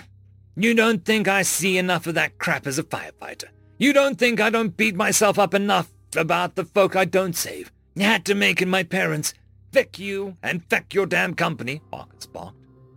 You 0.56 0.74
don't 0.74 1.04
think 1.04 1.28
I 1.28 1.42
see 1.42 1.78
enough 1.78 2.06
of 2.06 2.14
that 2.16 2.38
crap 2.38 2.66
as 2.66 2.78
a 2.78 2.82
firefighter? 2.82 3.48
You 3.78 3.92
don't 3.92 4.18
think 4.18 4.40
I 4.40 4.50
don't 4.50 4.76
beat 4.76 4.94
myself 4.94 5.38
up 5.38 5.54
enough 5.54 5.90
about 6.16 6.56
the 6.56 6.64
folk 6.64 6.96
I 6.96 7.04
don't 7.04 7.36
save? 7.36 7.72
Had 7.96 8.24
to 8.26 8.34
make 8.34 8.60
in 8.60 8.68
my 8.68 8.82
parents. 8.82 9.32
Feck 9.72 9.98
you, 9.98 10.36
and 10.42 10.64
feck 10.68 10.92
your 10.92 11.06
damn 11.06 11.34
company, 11.34 11.80
Marcus 11.92 12.26
barked. 12.26 12.56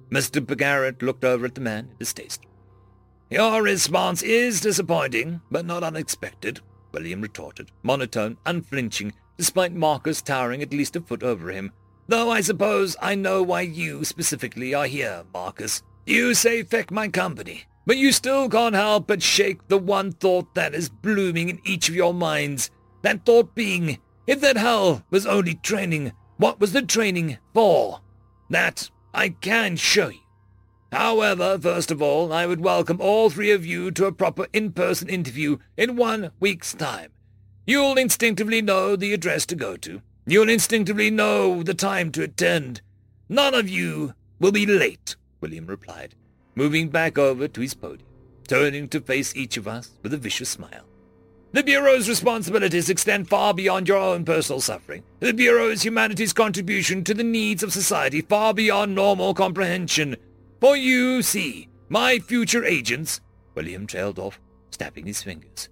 Mr. 0.09 0.57
Garrett 0.57 1.01
looked 1.01 1.23
over 1.23 1.45
at 1.45 1.55
the 1.55 1.61
man 1.61 1.89
in 1.91 1.97
distaste. 1.97 2.41
Your 3.29 3.63
response 3.63 4.21
is 4.21 4.61
disappointing, 4.61 5.41
but 5.49 5.65
not 5.65 5.83
unexpected, 5.83 6.61
William 6.93 7.21
retorted, 7.21 7.71
monotone, 7.81 8.37
unflinching, 8.45 9.13
despite 9.37 9.73
Marcus 9.73 10.21
towering 10.21 10.61
at 10.61 10.71
least 10.71 10.95
a 10.95 11.01
foot 11.01 11.23
over 11.23 11.49
him. 11.49 11.71
Though 12.07 12.29
I 12.29 12.41
suppose 12.41 12.95
I 13.01 13.15
know 13.15 13.41
why 13.41 13.61
you 13.61 14.05
specifically 14.05 14.73
are 14.73 14.85
here, 14.85 15.23
Marcus. 15.33 15.81
You 16.05 16.33
say 16.33 16.63
feck 16.63 16.91
my 16.91 17.07
company, 17.07 17.63
but 17.85 17.97
you 17.97 18.11
still 18.11 18.49
can't 18.49 18.75
help 18.75 19.07
but 19.07 19.23
shake 19.23 19.67
the 19.67 19.77
one 19.77 20.11
thought 20.11 20.53
that 20.53 20.73
is 20.75 20.89
blooming 20.89 21.49
in 21.49 21.59
each 21.65 21.89
of 21.89 21.95
your 21.95 22.13
minds. 22.13 22.69
That 23.01 23.25
thought 23.25 23.55
being, 23.55 23.99
if 24.27 24.41
that 24.41 24.57
hell 24.57 25.03
was 25.09 25.25
only 25.25 25.55
training, 25.55 26.11
what 26.37 26.59
was 26.59 26.73
the 26.73 26.81
training 26.81 27.37
for? 27.53 28.01
That 28.49 28.89
I 29.13 29.29
can 29.29 29.77
show 29.77 30.09
you. 30.09 30.19
However, 30.93 31.57
first 31.59 31.89
of 31.89 32.03
all, 32.03 32.31
I 32.31 32.45
would 32.45 32.61
welcome 32.61 33.01
all 33.01 33.31
three 33.31 33.49
of 33.49 33.65
you 33.65 33.89
to 33.89 34.05
a 34.05 34.11
proper 34.11 34.45
in-person 34.53 35.09
interview 35.09 35.57
in 35.75 35.95
one 35.95 36.29
week's 36.39 36.75
time. 36.75 37.11
You'll 37.65 37.97
instinctively 37.97 38.61
know 38.61 38.95
the 38.95 39.11
address 39.11 39.47
to 39.47 39.55
go 39.55 39.75
to. 39.77 40.03
You'll 40.27 40.49
instinctively 40.49 41.09
know 41.09 41.63
the 41.63 41.73
time 41.73 42.11
to 42.11 42.21
attend. 42.21 42.81
None 43.27 43.55
of 43.55 43.67
you 43.67 44.13
will 44.39 44.51
be 44.51 44.67
late, 44.67 45.15
William 45.41 45.65
replied, 45.65 46.13
moving 46.53 46.89
back 46.89 47.17
over 47.17 47.47
to 47.47 47.61
his 47.61 47.73
podium, 47.73 48.07
turning 48.47 48.87
to 48.89 49.01
face 49.01 49.35
each 49.35 49.57
of 49.57 49.67
us 49.67 49.89
with 50.03 50.13
a 50.13 50.17
vicious 50.17 50.49
smile. 50.49 50.85
The 51.53 51.63
Bureau's 51.63 52.07
responsibilities 52.07 52.89
extend 52.89 53.29
far 53.29 53.55
beyond 53.55 53.87
your 53.87 53.97
own 53.97 54.25
personal 54.25 54.61
suffering. 54.61 55.01
The 55.21 55.33
Bureau 55.33 55.69
is 55.69 55.83
humanity's 55.83 56.33
contribution 56.33 57.03
to 57.05 57.15
the 57.15 57.23
needs 57.23 57.63
of 57.63 57.73
society 57.73 58.21
far 58.21 58.53
beyond 58.53 58.93
normal 58.93 59.33
comprehension. 59.33 60.17
For 60.63 60.77
you 60.77 61.21
see, 61.21 61.67
my 61.89 62.19
future 62.19 62.63
agents, 62.63 63.19
William 63.53 63.85
trailed 63.85 64.17
off, 64.17 64.39
snapping 64.71 65.05
his 65.05 65.21
fingers. 65.21 65.67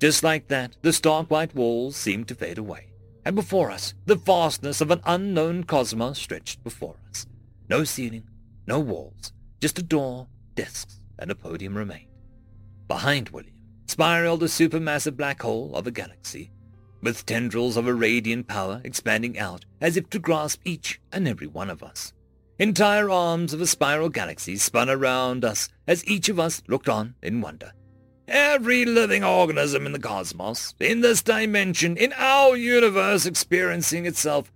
Just 0.00 0.22
like 0.22 0.48
that, 0.48 0.74
the 0.80 0.94
stark 0.94 1.30
white 1.30 1.54
walls 1.54 1.96
seemed 1.96 2.26
to 2.28 2.34
fade 2.34 2.56
away, 2.56 2.94
and 3.26 3.36
before 3.36 3.70
us, 3.70 3.92
the 4.06 4.14
vastness 4.14 4.80
of 4.80 4.90
an 4.90 5.02
unknown 5.04 5.64
cosmos 5.64 6.18
stretched 6.18 6.64
before 6.64 6.96
us. 7.10 7.26
No 7.68 7.84
ceiling, 7.84 8.26
no 8.66 8.80
walls, 8.80 9.34
just 9.60 9.78
a 9.78 9.82
door, 9.82 10.28
desks, 10.54 10.98
and 11.18 11.30
a 11.30 11.34
podium 11.34 11.76
remained. 11.76 12.08
Behind 12.88 13.28
William 13.28 13.60
spiraled 13.86 14.42
a 14.42 14.46
supermassive 14.46 15.18
black 15.18 15.42
hole 15.42 15.76
of 15.76 15.86
a 15.86 15.90
galaxy, 15.90 16.52
with 17.02 17.26
tendrils 17.26 17.76
of 17.76 17.86
a 17.86 17.92
radiant 17.92 18.48
power 18.48 18.80
expanding 18.82 19.38
out 19.38 19.66
as 19.82 19.98
if 19.98 20.08
to 20.08 20.18
grasp 20.18 20.62
each 20.64 21.02
and 21.12 21.28
every 21.28 21.46
one 21.46 21.68
of 21.68 21.82
us. 21.82 22.14
Entire 22.58 23.10
arms 23.10 23.52
of 23.52 23.60
a 23.60 23.66
spiral 23.66 24.08
galaxy 24.08 24.56
spun 24.56 24.88
around 24.88 25.44
us 25.44 25.68
as 25.86 26.06
each 26.06 26.30
of 26.30 26.40
us 26.40 26.62
looked 26.68 26.88
on 26.88 27.14
in 27.22 27.42
wonder. 27.42 27.72
Every 28.26 28.86
living 28.86 29.22
organism 29.22 29.84
in 29.84 29.92
the 29.92 29.98
cosmos, 29.98 30.74
in 30.80 31.02
this 31.02 31.22
dimension, 31.22 31.98
in 31.98 32.14
our 32.16 32.56
universe 32.56 33.26
experiencing 33.26 34.06
itself. 34.06 34.50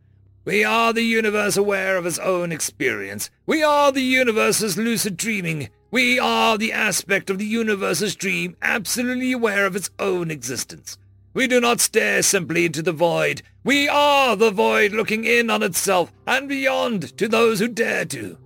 We 0.47 0.65
are 0.65 0.95
the 0.95 1.03
universe 1.03 1.59
aware 1.59 1.99
of 1.99 2.07
its 2.07 2.19
own 2.19 2.53
experience. 2.53 3.29
We 3.45 3.63
are 3.63 3.93
the 3.93 4.01
universe's 4.01 4.79
lucid 4.79 5.19
dreaming. 5.19 5.69
We 5.91 6.19
are 6.19 6.57
the 6.57 6.73
aspect 6.73 7.29
of 7.29 7.37
the 7.37 7.45
universe's 7.45 8.17
dream 8.17 8.57
absolutely 8.63 9.33
aware 9.33 9.67
of 9.67 9.77
its 9.77 9.91
own 9.99 10.31
existence. 10.31 10.97
We 11.33 11.47
do 11.47 11.61
not 11.61 11.81
stare 11.81 12.23
simply 12.23 12.67
into 12.67 12.83
the 12.83 12.93
void. 12.93 13.43
We 13.63 13.89
are 13.89 14.35
the 14.35 14.51
void 14.51 14.93
looking 14.93 15.25
in 15.25 15.49
on 15.51 15.63
itself 15.63 16.13
and 16.27 16.49
beyond 16.49 17.17
to 17.19 17.29
those 17.29 17.61
who 17.61 17.69
dare 17.69 18.05
to. 18.07 18.37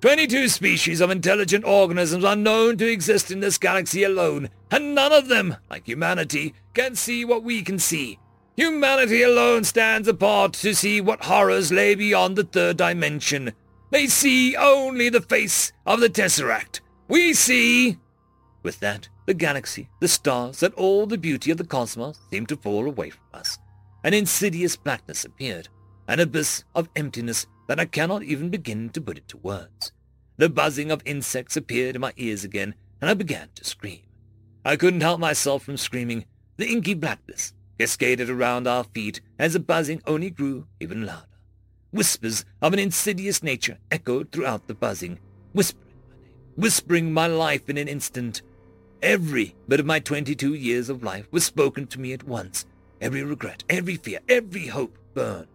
22 0.00 0.48
species 0.48 1.00
of 1.00 1.10
intelligent 1.10 1.64
organisms 1.64 2.24
are 2.24 2.36
known 2.36 2.78
to 2.78 2.90
exist 2.90 3.30
in 3.30 3.40
this 3.40 3.58
galaxy 3.58 4.02
alone, 4.02 4.48
and 4.70 4.94
none 4.94 5.12
of 5.12 5.28
them, 5.28 5.56
like 5.68 5.86
humanity, 5.86 6.54
can 6.72 6.94
see 6.94 7.24
what 7.24 7.42
we 7.42 7.62
can 7.62 7.78
see. 7.78 8.18
Humanity 8.56 9.22
alone 9.22 9.64
stands 9.64 10.08
apart 10.08 10.54
to 10.54 10.74
see 10.74 11.00
what 11.00 11.24
horrors 11.24 11.70
lay 11.70 11.94
beyond 11.94 12.36
the 12.36 12.44
third 12.44 12.76
dimension. 12.76 13.52
They 13.90 14.06
see 14.06 14.56
only 14.56 15.08
the 15.08 15.20
face 15.20 15.72
of 15.84 16.00
the 16.00 16.08
Tesseract. 16.08 16.80
We 17.08 17.34
see... 17.34 17.98
With 18.62 18.80
that, 18.80 19.08
the 19.30 19.34
galaxy, 19.34 19.88
the 20.00 20.08
stars, 20.08 20.60
and 20.60 20.74
all 20.74 21.06
the 21.06 21.16
beauty 21.16 21.52
of 21.52 21.56
the 21.56 21.62
cosmos 21.62 22.18
seemed 22.32 22.48
to 22.48 22.56
fall 22.56 22.88
away 22.88 23.10
from 23.10 23.22
us. 23.32 23.60
An 24.02 24.12
insidious 24.12 24.74
blackness 24.74 25.24
appeared, 25.24 25.68
an 26.08 26.18
abyss 26.18 26.64
of 26.74 26.88
emptiness 26.96 27.46
that 27.68 27.78
I 27.78 27.84
cannot 27.84 28.24
even 28.24 28.48
begin 28.50 28.90
to 28.90 29.00
put 29.00 29.18
into 29.18 29.36
words. 29.36 29.92
The 30.36 30.48
buzzing 30.48 30.90
of 30.90 31.00
insects 31.04 31.56
appeared 31.56 31.94
in 31.94 32.00
my 32.00 32.12
ears 32.16 32.42
again, 32.42 32.74
and 33.00 33.08
I 33.08 33.14
began 33.14 33.50
to 33.54 33.62
scream. 33.62 34.00
I 34.64 34.74
couldn't 34.74 35.02
help 35.02 35.20
myself 35.20 35.62
from 35.62 35.76
screaming. 35.76 36.24
The 36.56 36.66
inky 36.66 36.94
blackness 36.94 37.52
cascaded 37.78 38.28
around 38.28 38.66
our 38.66 38.82
feet 38.82 39.20
as 39.38 39.52
the 39.52 39.60
buzzing 39.60 40.02
only 40.08 40.30
grew 40.30 40.66
even 40.80 41.06
louder. 41.06 41.38
Whispers 41.92 42.44
of 42.60 42.72
an 42.72 42.80
insidious 42.80 43.44
nature 43.44 43.78
echoed 43.92 44.32
throughout 44.32 44.66
the 44.66 44.74
buzzing, 44.74 45.20
whispering 45.52 45.94
my 46.08 46.16
name, 46.26 46.34
whispering 46.56 47.12
my 47.12 47.28
life 47.28 47.70
in 47.70 47.78
an 47.78 47.86
instant. 47.86 48.42
Every 49.02 49.54
bit 49.66 49.80
of 49.80 49.86
my 49.86 49.98
twenty-two 49.98 50.54
years 50.54 50.90
of 50.90 51.02
life 51.02 51.26
was 51.30 51.44
spoken 51.44 51.86
to 51.86 52.00
me 52.00 52.12
at 52.12 52.24
once. 52.24 52.66
Every 53.00 53.22
regret, 53.22 53.64
every 53.70 53.96
fear, 53.96 54.20
every 54.28 54.66
hope 54.66 54.98
burned. 55.14 55.46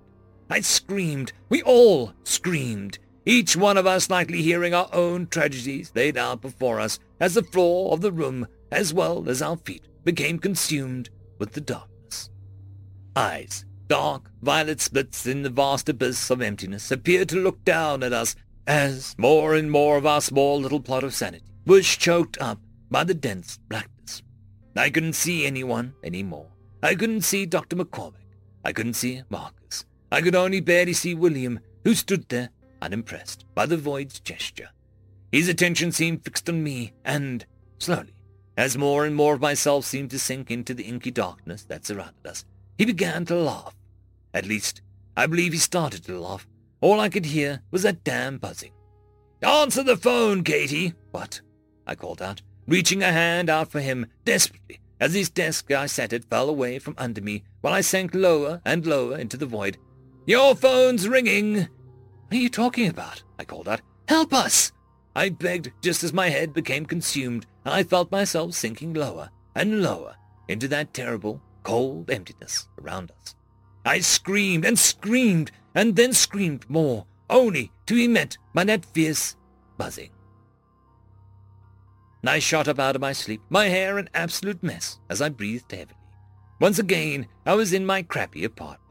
I 0.50 0.62
screamed. 0.62 1.32
We 1.50 1.62
all 1.62 2.14
screamed. 2.24 2.98
Each 3.24 3.56
one 3.56 3.78
of 3.78 3.86
us 3.86 4.10
likely 4.10 4.42
hearing 4.42 4.74
our 4.74 4.90
own 4.92 5.28
tragedies 5.28 5.92
laid 5.96 6.18
out 6.18 6.42
before 6.42 6.80
us 6.80 6.98
as 7.20 7.36
the 7.36 7.44
floor 7.44 7.94
of 7.94 8.02
the 8.02 8.12
room, 8.12 8.48
as 8.72 8.94
well 8.94 9.30
as 9.30 9.42
our 9.44 9.58
feet, 9.58 9.84
became 10.04 10.40
consumed 10.40 11.10
with 11.38 11.54
the 11.54 11.62
darkness. 11.62 12.32
Eyes, 13.16 13.64
dark 13.88 14.32
violet 14.42 14.82
slits 14.82 15.28
in 15.28 15.44
the 15.44 15.50
vast 15.52 15.88
abyss 15.88 16.32
of 16.32 16.42
emptiness, 16.42 16.90
appeared 16.92 17.30
to 17.30 17.36
look 17.36 17.64
down 17.64 18.02
at 18.02 18.14
us 18.14 18.36
as 18.66 19.16
more 19.20 19.54
and 19.54 19.70
more 19.70 19.98
of 19.98 20.06
our 20.06 20.22
small 20.22 20.60
little 20.60 20.80
plot 20.80 21.04
of 21.04 21.14
sanity 21.14 21.46
was 21.66 21.88
choked 21.88 22.40
up 22.42 22.60
by 22.90 23.04
the 23.04 23.14
dense 23.14 23.58
blackness. 23.70 24.24
I 24.76 24.90
couldn't 24.90 25.14
see 25.14 25.46
anyone 25.46 25.94
any 26.04 26.24
more. 26.24 26.48
I 26.84 26.96
couldn't 26.96 27.22
see 27.22 27.46
Dr. 27.46 27.76
McCormick. 27.76 28.26
I 28.64 28.74
couldn't 28.74 28.94
see 28.94 29.24
Marcus. 29.30 29.86
I 30.12 30.22
could 30.22 30.36
only 30.36 30.60
barely 30.60 30.94
see 30.94 31.16
William, 31.16 31.60
who 31.84 31.96
stood 31.96 32.28
there, 32.30 32.50
unimpressed 32.82 33.46
by 33.56 33.66
the 33.66 33.78
void's 33.78 34.20
gesture. 34.20 34.70
His 35.32 35.48
attention 35.50 35.92
seemed 35.92 36.24
fixed 36.24 36.50
on 36.50 36.64
me, 36.64 36.94
and, 37.04 37.46
slowly, 37.80 38.14
as 38.58 38.78
more 38.78 39.06
and 39.06 39.16
more 39.16 39.36
of 39.36 39.42
myself 39.42 39.86
seemed 39.86 40.12
to 40.12 40.20
sink 40.20 40.52
into 40.52 40.74
the 40.74 40.84
inky 40.84 41.12
darkness 41.12 41.64
that 41.64 41.86
surrounded 41.86 42.26
us, 42.26 42.46
he 42.78 42.86
began 42.86 43.26
to 43.26 43.36
laugh. 43.36 43.76
At 44.34 44.46
least, 44.46 44.82
I 45.18 45.28
believe 45.28 45.54
he 45.54 45.60
started 45.60 46.04
to 46.06 46.20
laugh. 46.20 46.48
All 46.82 47.00
I 47.00 47.10
could 47.10 47.26
hear 47.26 47.62
was 47.72 47.84
that 47.84 48.04
damn 48.04 48.38
buzzing. 48.38 48.72
Answer 49.42 49.84
the 49.84 49.98
phone, 49.98 50.44
Katie! 50.44 50.94
What? 51.12 51.42
I 51.88 51.96
called 51.96 52.22
out, 52.22 52.42
reaching 52.68 53.04
a 53.04 53.12
hand 53.12 53.50
out 53.50 53.72
for 53.72 53.80
him 53.80 54.08
desperately 54.24 54.80
as 55.00 55.14
his 55.14 55.30
desk 55.30 55.72
I 55.72 55.86
sat 55.86 56.14
at 56.14 56.26
fell 56.26 56.50
away 56.50 56.80
from 56.80 56.96
under 56.98 57.22
me 57.22 57.44
while 57.62 57.74
I 57.74 57.82
sank 57.82 58.14
lower 58.14 58.62
and 58.66 58.86
lower 58.86 59.18
into 59.18 59.38
the 59.38 59.46
void. 59.46 59.78
Your 60.26 60.56
phone's 60.56 61.08
ringing! 61.08 61.56
What 62.28 62.32
are 62.32 62.36
you 62.36 62.50
talking 62.50 62.88
about? 62.88 63.24
I 63.38 63.44
called 63.44 63.68
out. 63.68 63.82
Help 64.08 64.34
us! 64.34 64.72
I 65.16 65.30
begged 65.30 65.72
just 65.82 66.04
as 66.04 66.14
my 66.14 66.30
head 66.30 66.54
became 66.54 66.86
consumed 66.86 67.46
and 67.64 67.74
I 67.74 67.84
felt 67.84 68.12
myself 68.12 68.54
sinking 68.54 68.94
lower 68.94 69.30
and 69.56 69.82
lower 69.82 70.16
into 70.48 70.68
that 70.70 70.94
terrible, 70.94 71.42
cold 71.64 72.10
emptiness 72.10 72.68
around 72.82 73.12
us. 73.22 73.36
I 73.86 74.00
screamed 74.00 74.66
and 74.66 74.78
screamed 74.78 75.52
and 75.76 75.96
then 75.96 76.14
screamed 76.14 76.70
more, 76.70 77.06
only 77.30 77.72
to 77.86 77.94
be 77.94 78.08
met 78.08 78.38
by 78.54 78.64
that 78.66 78.86
fierce 78.86 79.36
buzzing. 79.78 80.10
I 82.30 82.40
shot 82.40 82.68
up 82.68 82.80
out 82.80 82.96
of 82.96 83.02
my 83.02 83.12
sleep, 83.12 83.42
my 83.50 83.68
hair 83.68 83.98
an 83.98 84.10
absolute 84.14 84.64
mess 84.64 85.00
as 85.10 85.22
I 85.22 85.30
breathed 85.30 85.72
heavily. 85.72 86.00
Once 86.60 86.80
again, 86.80 87.28
I 87.46 87.54
was 87.54 87.74
in 87.74 87.86
my 87.86 88.02
crappy 88.02 88.44
apartment. 88.44 88.82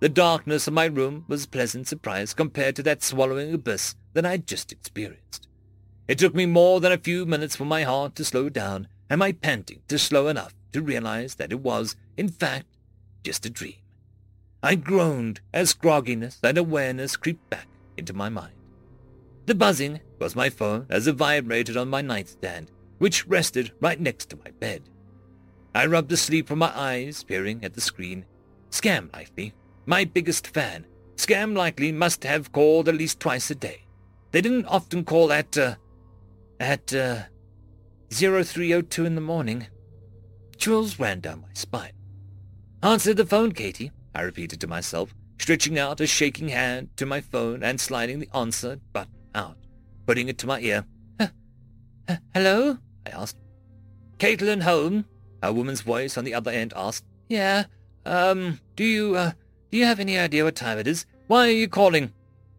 The 0.00 0.08
darkness 0.08 0.66
of 0.66 0.74
my 0.74 0.86
room 0.86 1.24
was 1.28 1.44
a 1.44 1.48
pleasant 1.48 1.88
surprise 1.88 2.34
compared 2.34 2.76
to 2.76 2.82
that 2.82 3.02
swallowing 3.02 3.54
abyss 3.54 3.94
that 4.12 4.26
I 4.26 4.32
had 4.32 4.46
just 4.46 4.72
experienced. 4.72 5.48
It 6.08 6.18
took 6.18 6.34
me 6.34 6.46
more 6.46 6.80
than 6.80 6.92
a 6.92 6.98
few 6.98 7.24
minutes 7.24 7.56
for 7.56 7.64
my 7.64 7.82
heart 7.84 8.14
to 8.16 8.24
slow 8.24 8.48
down 8.48 8.88
and 9.08 9.18
my 9.20 9.32
panting 9.32 9.82
to 9.88 9.98
slow 9.98 10.28
enough 10.28 10.54
to 10.72 10.82
realize 10.82 11.36
that 11.36 11.52
it 11.52 11.60
was, 11.60 11.96
in 12.16 12.28
fact, 12.28 12.66
just 13.24 13.46
a 13.46 13.50
dream. 13.50 13.76
I 14.62 14.74
groaned 14.74 15.40
as 15.54 15.74
grogginess 15.74 16.38
and 16.42 16.58
awareness 16.58 17.16
crept 17.16 17.48
back 17.48 17.68
into 17.96 18.12
my 18.12 18.28
mind. 18.28 18.55
The 19.46 19.54
buzzing 19.54 20.00
was 20.18 20.34
my 20.34 20.50
phone 20.50 20.86
as 20.90 21.06
it 21.06 21.14
vibrated 21.14 21.76
on 21.76 21.88
my 21.88 22.02
nightstand, 22.02 22.72
which 22.98 23.26
rested 23.28 23.70
right 23.80 24.00
next 24.00 24.28
to 24.30 24.36
my 24.44 24.50
bed. 24.50 24.82
I 25.72 25.86
rubbed 25.86 26.08
the 26.08 26.16
sleep 26.16 26.48
from 26.48 26.58
my 26.58 26.72
eyes, 26.76 27.22
peering 27.22 27.64
at 27.64 27.74
the 27.74 27.80
screen. 27.80 28.26
Scam 28.70 29.12
Likely, 29.12 29.54
my 29.84 30.04
biggest 30.04 30.48
fan. 30.48 30.84
Scam 31.14 31.56
Likely 31.56 31.92
must 31.92 32.24
have 32.24 32.50
called 32.50 32.88
at 32.88 32.96
least 32.96 33.20
twice 33.20 33.48
a 33.50 33.54
day. 33.54 33.86
They 34.32 34.40
didn't 34.40 34.66
often 34.66 35.04
call 35.04 35.32
at, 35.32 35.56
uh, 35.56 35.76
at, 36.58 36.92
uh, 36.92 37.22
0302 38.10 39.04
in 39.04 39.14
the 39.14 39.20
morning. 39.20 39.68
Chills 40.56 40.98
ran 40.98 41.20
down 41.20 41.42
my 41.42 41.52
spine. 41.54 41.92
Answer 42.82 43.14
the 43.14 43.24
phone, 43.24 43.52
Katie, 43.52 43.92
I 44.12 44.22
repeated 44.22 44.60
to 44.62 44.66
myself, 44.66 45.14
stretching 45.38 45.78
out 45.78 46.00
a 46.00 46.06
shaking 46.06 46.48
hand 46.48 46.88
to 46.96 47.06
my 47.06 47.20
phone 47.20 47.62
and 47.62 47.80
sliding 47.80 48.18
the 48.18 48.30
answer 48.34 48.80
button 48.92 49.15
out, 49.36 49.56
putting 50.06 50.28
it 50.28 50.38
to 50.38 50.46
my 50.46 50.58
ear. 50.60 50.84
Hello? 52.34 52.78
I 53.06 53.10
asked. 53.10 53.36
Caitlin 54.18 54.62
home? 54.62 55.04
A 55.42 55.52
woman's 55.52 55.82
voice 55.82 56.16
on 56.16 56.24
the 56.24 56.34
other 56.34 56.50
end 56.50 56.72
asked. 56.74 57.04
Yeah, 57.28 57.64
um, 58.04 58.60
do 58.76 58.84
you, 58.84 59.16
uh, 59.16 59.32
do 59.70 59.78
you 59.78 59.84
have 59.84 60.00
any 60.00 60.18
idea 60.18 60.44
what 60.44 60.56
time 60.56 60.78
it 60.78 60.86
is? 60.86 61.06
Why 61.26 61.48
are 61.48 61.52
you 61.52 61.68
calling? 61.68 62.12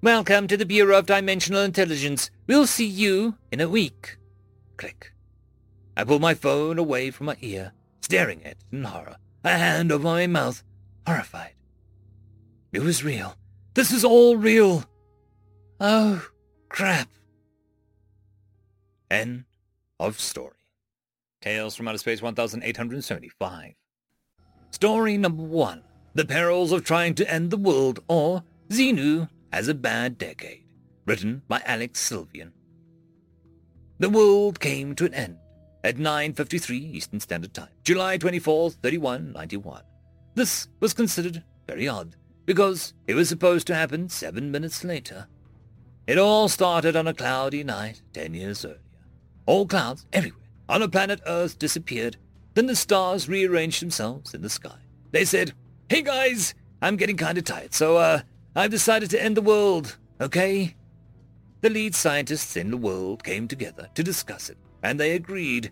Welcome 0.03 0.47
to 0.47 0.57
the 0.57 0.65
Bureau 0.65 0.99
of 0.99 1.05
Dimensional 1.05 1.61
Intelligence. 1.63 2.29
We'll 2.45 2.67
see 2.67 2.85
you 2.85 3.35
in 3.51 3.59
a 3.61 3.69
week. 3.69 4.17
Click. 4.77 5.13
I 5.95 6.03
pulled 6.03 6.21
my 6.21 6.35
phone 6.35 6.77
away 6.77 7.09
from 7.09 7.25
my 7.25 7.37
ear, 7.41 7.71
staring 8.01 8.43
at 8.45 8.51
it 8.51 8.57
in 8.71 8.83
horror, 8.83 9.15
a 9.43 9.49
hand 9.49 9.91
over 9.91 10.03
my 10.03 10.27
mouth, 10.27 10.63
horrified. 11.07 11.53
It 12.71 12.81
was 12.81 13.03
real. 13.03 13.35
This 13.73 13.91
is 13.91 14.03
all 14.05 14.37
real. 14.37 14.83
Oh, 15.79 16.27
crap. 16.69 17.09
End 19.09 19.45
of 19.99 20.19
story. 20.19 20.53
Tales 21.41 21.75
from 21.75 21.87
Outer 21.87 21.97
Space 21.97 22.21
1875. 22.21 23.73
Story 24.71 25.17
number 25.17 25.43
one. 25.43 25.83
The 26.13 26.25
Perils 26.25 26.71
of 26.71 26.83
Trying 26.83 27.13
to 27.15 27.31
End 27.31 27.51
the 27.51 27.57
World, 27.57 27.99
or 28.07 28.43
Xenu 28.69 29.29
Has 29.53 29.67
a 29.67 29.73
Bad 29.73 30.17
Decade. 30.17 30.63
Written 31.05 31.43
by 31.47 31.61
Alex 31.65 32.01
Sylvian. 32.01 32.51
The 33.99 34.09
world 34.09 34.59
came 34.59 34.93
to 34.95 35.05
an 35.05 35.13
end 35.13 35.37
at 35.83 35.97
9.53 35.97 36.93
Eastern 36.95 37.19
Standard 37.19 37.53
Time, 37.53 37.69
July 37.83 38.17
24, 38.17 38.71
3191. 38.71 39.83
This 40.35 40.67
was 40.79 40.93
considered 40.93 41.43
very 41.67 41.87
odd, 41.87 42.15
because 42.45 42.93
it 43.07 43.15
was 43.15 43.29
supposed 43.29 43.67
to 43.67 43.75
happen 43.75 44.09
seven 44.09 44.51
minutes 44.51 44.83
later. 44.83 45.27
It 46.07 46.17
all 46.17 46.47
started 46.47 46.95
on 46.95 47.05
a 47.07 47.13
cloudy 47.13 47.65
night 47.65 48.01
ten 48.13 48.33
years 48.33 48.63
earlier. 48.63 48.79
All 49.45 49.67
clouds 49.67 50.05
everywhere 50.13 50.47
on 50.69 50.81
the 50.81 50.89
planet 50.89 51.19
Earth 51.25 51.59
disappeared. 51.59 52.15
Then 52.53 52.65
the 52.65 52.75
stars 52.75 53.29
rearranged 53.29 53.81
themselves 53.81 54.33
in 54.33 54.41
the 54.41 54.49
sky. 54.49 54.79
They 55.11 55.25
said, 55.25 55.53
Hey 55.89 56.01
guys, 56.01 56.53
I'm 56.81 56.95
getting 56.95 57.17
kinda 57.17 57.41
tired, 57.41 57.73
so 57.73 57.97
uh, 57.97 58.21
I've 58.55 58.71
decided 58.71 59.09
to 59.11 59.21
end 59.21 59.37
the 59.37 59.41
world, 59.41 59.97
okay? 60.19 60.75
The 61.61 61.69
lead 61.69 61.93
scientists 61.93 62.55
in 62.55 62.71
the 62.71 62.77
world 62.77 63.23
came 63.23 63.47
together 63.47 63.89
to 63.95 64.03
discuss 64.03 64.49
it, 64.49 64.57
and 64.83 64.99
they 64.99 65.11
agreed. 65.11 65.71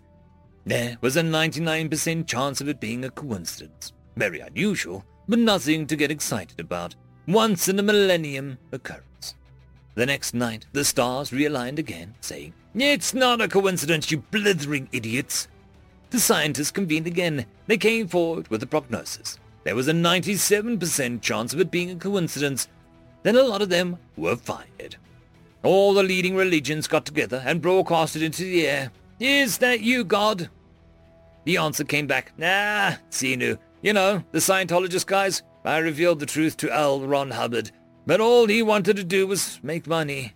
There 0.64 0.98
was 1.00 1.16
a 1.16 1.22
99% 1.22 2.26
chance 2.26 2.60
of 2.60 2.68
it 2.68 2.80
being 2.80 3.04
a 3.04 3.10
coincidence. 3.10 3.92
Very 4.16 4.40
unusual, 4.40 5.04
but 5.28 5.38
nothing 5.38 5.86
to 5.86 5.96
get 5.96 6.10
excited 6.10 6.60
about. 6.60 6.94
Once 7.26 7.68
in 7.68 7.78
a 7.78 7.82
millennium 7.82 8.58
occurrence. 8.72 9.34
The 9.96 10.04
next 10.04 10.34
night, 10.34 10.66
the 10.72 10.84
stars 10.84 11.30
realigned 11.30 11.78
again, 11.78 12.14
saying, 12.20 12.52
It's 12.74 13.14
not 13.14 13.40
a 13.40 13.48
coincidence, 13.48 14.10
you 14.10 14.18
blithering 14.18 14.90
idiots. 14.92 15.48
The 16.10 16.20
scientists 16.20 16.70
convened 16.70 17.06
again. 17.06 17.46
They 17.66 17.78
came 17.78 18.06
forward 18.06 18.48
with 18.48 18.62
a 18.62 18.66
prognosis. 18.66 19.38
There 19.64 19.74
was 19.74 19.88
a 19.88 19.92
97% 19.92 21.22
chance 21.22 21.54
of 21.54 21.60
it 21.60 21.70
being 21.70 21.90
a 21.90 21.96
coincidence. 21.96 22.68
Then 23.22 23.36
a 23.36 23.42
lot 23.42 23.62
of 23.62 23.70
them 23.70 23.96
were 24.18 24.36
fired. 24.36 24.96
All 25.62 25.94
the 25.94 26.02
leading 26.02 26.36
religions 26.36 26.86
got 26.86 27.06
together 27.06 27.42
and 27.46 27.62
broadcasted 27.62 28.22
into 28.22 28.44
the 28.44 28.68
air. 28.68 28.92
Is 29.18 29.56
that 29.58 29.80
you, 29.80 30.04
God? 30.04 30.50
The 31.44 31.56
answer 31.56 31.84
came 31.84 32.06
back, 32.06 32.32
Nah, 32.36 32.96
Xenu. 33.10 33.58
You 33.80 33.94
know, 33.94 34.22
the 34.32 34.40
Scientologist 34.40 35.06
guys. 35.06 35.42
I 35.64 35.78
revealed 35.78 36.20
the 36.20 36.26
truth 36.26 36.58
to 36.58 36.70
L. 36.70 37.00
Ron 37.00 37.30
Hubbard, 37.30 37.72
but 38.06 38.20
all 38.20 38.46
he 38.46 38.62
wanted 38.62 38.96
to 38.96 39.04
do 39.04 39.26
was 39.26 39.58
make 39.62 39.86
money. 39.86 40.32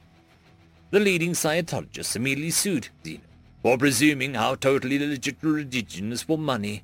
The 0.91 1.01
leading 1.01 1.33
Scientologists 1.33 2.17
immediately 2.17 2.51
sued 2.51 2.89
Xenu 3.05 3.21
for 3.63 3.79
presuming 3.79 4.35
how 4.35 4.55
totally 4.57 4.99
legit 4.99 5.37
religion 5.43 6.13
is 6.13 6.23
for 6.23 6.37
money. 6.37 6.83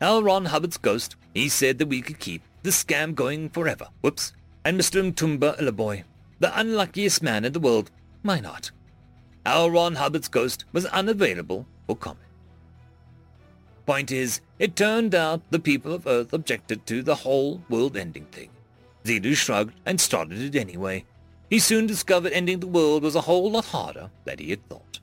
L. 0.00 0.22
Ron 0.22 0.46
Hubbard's 0.46 0.76
ghost, 0.76 1.16
he 1.32 1.48
said 1.48 1.78
that 1.78 1.88
we 1.88 2.02
could 2.02 2.18
keep 2.18 2.42
the 2.62 2.70
scam 2.70 3.14
going 3.14 3.48
forever. 3.48 3.88
Whoops. 4.02 4.32
And 4.64 4.78
Mr. 4.78 5.00
Mtumba 5.00 5.58
Illaboy, 5.58 6.02
the 6.40 6.58
unluckiest 6.58 7.22
man 7.22 7.44
in 7.44 7.52
the 7.52 7.60
world, 7.60 7.90
why 8.22 8.40
not? 8.40 8.72
L. 9.46 9.70
Ron 9.70 9.94
Hubbard's 9.94 10.28
ghost 10.28 10.64
was 10.72 10.86
unavailable 10.86 11.66
for 11.86 11.96
comment. 11.96 12.26
Point 13.86 14.10
is, 14.10 14.40
it 14.58 14.74
turned 14.74 15.14
out 15.14 15.40
the 15.50 15.60
people 15.60 15.94
of 15.94 16.08
Earth 16.08 16.32
objected 16.32 16.84
to 16.86 17.04
the 17.04 17.14
whole 17.14 17.62
world-ending 17.68 18.26
thing. 18.26 18.50
Xenu 19.06 19.36
shrugged 19.36 19.74
and 19.86 20.00
started 20.00 20.40
it 20.40 20.58
anyway. 20.58 21.04
He 21.48 21.58
soon 21.58 21.86
discovered 21.86 22.32
ending 22.32 22.60
the 22.60 22.66
world 22.66 23.02
was 23.02 23.14
a 23.14 23.20
whole 23.20 23.50
lot 23.50 23.66
harder 23.66 24.10
than 24.24 24.38
he 24.38 24.50
had 24.50 24.68
thought. 24.68 25.00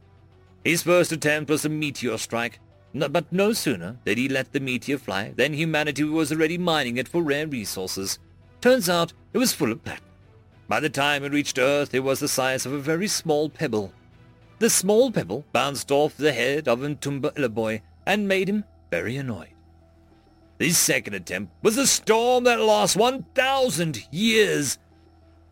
His 0.65 0.83
first 0.83 1.11
attempt 1.11 1.49
was 1.49 1.65
a 1.65 1.69
meteor 1.69 2.17
strike, 2.17 2.59
but 2.93 3.32
no 3.32 3.53
sooner 3.53 3.98
did 4.06 4.17
he 4.17 4.30
let 4.30 4.51
the 4.51 4.59
meteor 4.59 4.98
fly 4.98 5.33
than 5.35 5.53
humanity 5.53 6.03
was 6.03 6.32
already 6.32 6.57
mining 6.57 6.98
it 6.98 7.07
for 7.07 7.22
rare 7.22 7.48
resources. 7.48 8.19
Turns 8.61 8.90
out 8.90 9.14
it 9.33 9.38
was 9.38 9.53
full 9.53 9.72
of 9.72 9.83
platinum. 9.83 10.09
By 10.67 10.80
the 10.80 10.90
time 10.90 11.23
it 11.23 11.32
reached 11.32 11.59
Earth, 11.59 11.93
it 11.93 11.99
was 12.01 12.19
the 12.19 12.27
size 12.27 12.65
of 12.65 12.73
a 12.73 12.80
very 12.80 13.07
small 13.07 13.49
pebble. 13.49 13.93
The 14.59 14.69
small 14.69 15.11
pebble 15.11 15.45
bounced 15.51 15.91
off 15.91 16.15
the 16.17 16.32
head 16.32 16.67
of 16.67 16.80
Mtumba 16.80 17.33
Illaboy 17.35 17.82
and 18.06 18.27
made 18.27 18.49
him 18.49 18.64
very 18.91 19.17
annoyed. 19.17 19.52
His 20.64 20.77
second 20.77 21.14
attempt 21.14 21.51
was 21.61 21.77
a 21.77 21.85
storm 21.85 22.45
that 22.45 22.61
lasted 22.61 22.98
1,000 22.98 24.08
years. 24.11 24.77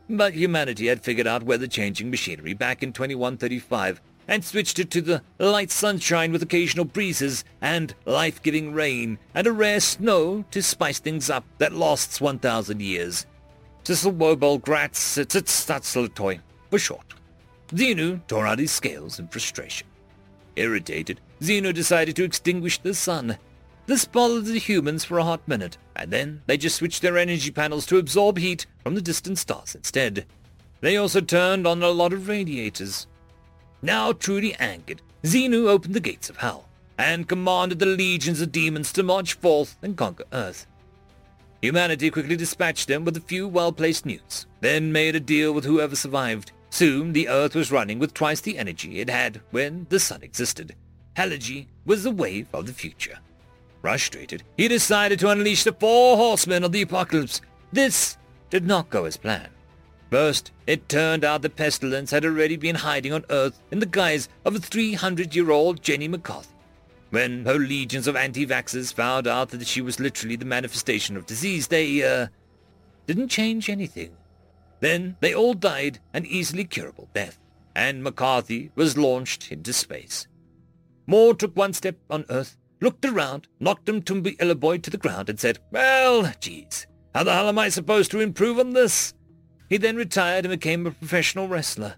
But 0.09 0.33
humanity 0.33 0.87
had 0.87 1.03
figured 1.03 1.27
out 1.27 1.43
weather-changing 1.43 2.09
machinery 2.09 2.53
back 2.53 2.81
in 2.81 2.93
2135 2.93 3.99
and 4.29 4.45
switched 4.45 4.79
it 4.79 4.89
to 4.91 5.01
the 5.01 5.21
light 5.37 5.69
sunshine 5.69 6.31
with 6.31 6.41
occasional 6.41 6.85
breezes 6.85 7.43
and 7.59 7.93
life-giving 8.05 8.71
rain 8.71 9.19
and 9.35 9.47
a 9.47 9.51
rare 9.51 9.81
snow 9.81 10.45
to 10.51 10.63
spice 10.63 10.99
things 10.99 11.29
up 11.29 11.43
that 11.57 11.73
lasts 11.73 12.21
1,000 12.21 12.81
years. 12.81 13.25
Tsislwobol 13.83 14.61
Gratz 14.61 15.17
Tsatzlatoy 15.17 16.39
for 16.69 16.79
short. 16.79 17.15
Xenu 17.73 18.25
tore 18.27 18.47
out 18.47 18.59
his 18.59 18.71
scales 18.71 19.19
in 19.19 19.27
frustration. 19.27 19.87
Irritated, 20.55 21.19
Xenu 21.41 21.73
decided 21.73 22.15
to 22.15 22.23
extinguish 22.23 22.77
the 22.77 22.93
sun. 22.93 23.37
This 23.91 24.05
bothered 24.05 24.45
the 24.45 24.57
humans 24.57 25.03
for 25.03 25.19
a 25.19 25.25
hot 25.25 25.45
minute, 25.49 25.77
and 25.97 26.11
then 26.11 26.43
they 26.45 26.55
just 26.55 26.77
switched 26.77 27.01
their 27.01 27.17
energy 27.17 27.51
panels 27.51 27.85
to 27.87 27.97
absorb 27.97 28.37
heat 28.37 28.65
from 28.81 28.95
the 28.95 29.01
distant 29.01 29.37
stars 29.37 29.75
instead. 29.75 30.25
They 30.79 30.95
also 30.95 31.19
turned 31.19 31.67
on 31.67 31.83
a 31.83 31.89
lot 31.89 32.13
of 32.13 32.29
radiators. 32.29 33.05
Now 33.81 34.13
truly 34.13 34.55
angered, 34.55 35.01
Xenu 35.23 35.67
opened 35.67 35.93
the 35.93 35.99
gates 35.99 36.29
of 36.29 36.37
hell 36.37 36.69
and 36.97 37.27
commanded 37.27 37.79
the 37.79 37.85
legions 37.85 38.39
of 38.39 38.53
demons 38.53 38.93
to 38.93 39.03
march 39.03 39.33
forth 39.33 39.75
and 39.81 39.97
conquer 39.97 40.23
Earth. 40.31 40.67
Humanity 41.61 42.09
quickly 42.09 42.37
dispatched 42.37 42.87
them 42.87 43.03
with 43.03 43.17
a 43.17 43.19
few 43.19 43.45
well-placed 43.45 44.05
nukes, 44.05 44.45
then 44.61 44.93
made 44.93 45.17
a 45.17 45.19
deal 45.19 45.51
with 45.51 45.65
whoever 45.65 45.97
survived. 45.97 46.53
Soon 46.69 47.11
the 47.11 47.27
Earth 47.27 47.55
was 47.55 47.73
running 47.73 47.99
with 47.99 48.13
twice 48.13 48.39
the 48.39 48.57
energy 48.57 49.01
it 49.01 49.09
had 49.09 49.41
when 49.51 49.85
the 49.89 49.99
Sun 49.99 50.23
existed. 50.23 50.77
Heligy 51.17 51.67
was 51.85 52.03
the 52.03 52.11
wave 52.11 52.47
of 52.53 52.67
the 52.67 52.73
future. 52.73 53.19
Frustrated, 53.81 54.43
he 54.57 54.67
decided 54.67 55.19
to 55.19 55.29
unleash 55.29 55.63
the 55.63 55.73
four 55.73 56.15
horsemen 56.17 56.63
of 56.63 56.71
the 56.71 56.83
apocalypse. 56.83 57.41
This 57.73 58.17
did 58.49 58.65
not 58.65 58.89
go 58.89 59.05
as 59.05 59.17
planned. 59.17 59.49
First, 60.09 60.51
it 60.67 60.89
turned 60.89 61.23
out 61.23 61.41
the 61.41 61.49
pestilence 61.49 62.11
had 62.11 62.25
already 62.25 62.57
been 62.57 62.75
hiding 62.75 63.13
on 63.13 63.25
Earth 63.29 63.59
in 63.71 63.79
the 63.79 63.85
guise 63.85 64.27
of 64.45 64.55
a 64.55 64.59
300-year-old 64.59 65.81
Jenny 65.81 66.07
McCarthy. 66.07 66.49
When 67.11 67.45
her 67.45 67.57
legions 67.57 68.07
of 68.07 68.15
anti-vaxxers 68.15 68.93
found 68.93 69.25
out 69.25 69.49
that 69.49 69.65
she 69.67 69.81
was 69.81 69.99
literally 69.99 70.35
the 70.35 70.45
manifestation 70.45 71.17
of 71.17 71.25
disease, 71.25 71.67
they, 71.67 72.03
uh, 72.03 72.27
didn't 73.07 73.29
change 73.29 73.69
anything. 73.69 74.15
Then 74.79 75.17
they 75.19 75.33
all 75.33 75.53
died 75.53 75.99
an 76.13 76.25
easily 76.25 76.65
curable 76.65 77.09
death, 77.13 77.39
and 77.75 78.03
McCarthy 78.03 78.71
was 78.75 78.97
launched 78.97 79.51
into 79.51 79.73
space. 79.73 80.27
Moore 81.07 81.33
took 81.33 81.55
one 81.55 81.73
step 81.73 81.95
on 82.09 82.25
Earth, 82.29 82.57
looked 82.81 83.05
around, 83.05 83.47
knocked 83.59 83.85
Mtumba 83.85 84.35
Illaboy 84.37 84.81
to 84.83 84.89
the 84.89 84.97
ground, 84.97 85.29
and 85.29 85.39
said, 85.39 85.59
Well, 85.71 86.33
geez, 86.39 86.87
how 87.13 87.23
the 87.23 87.33
hell 87.33 87.47
am 87.47 87.59
I 87.59 87.69
supposed 87.69 88.11
to 88.11 88.19
improve 88.19 88.59
on 88.59 88.71
this? 88.71 89.13
He 89.69 89.77
then 89.77 89.95
retired 89.95 90.45
and 90.45 90.51
became 90.51 90.85
a 90.85 90.91
professional 90.91 91.47
wrestler. 91.47 91.95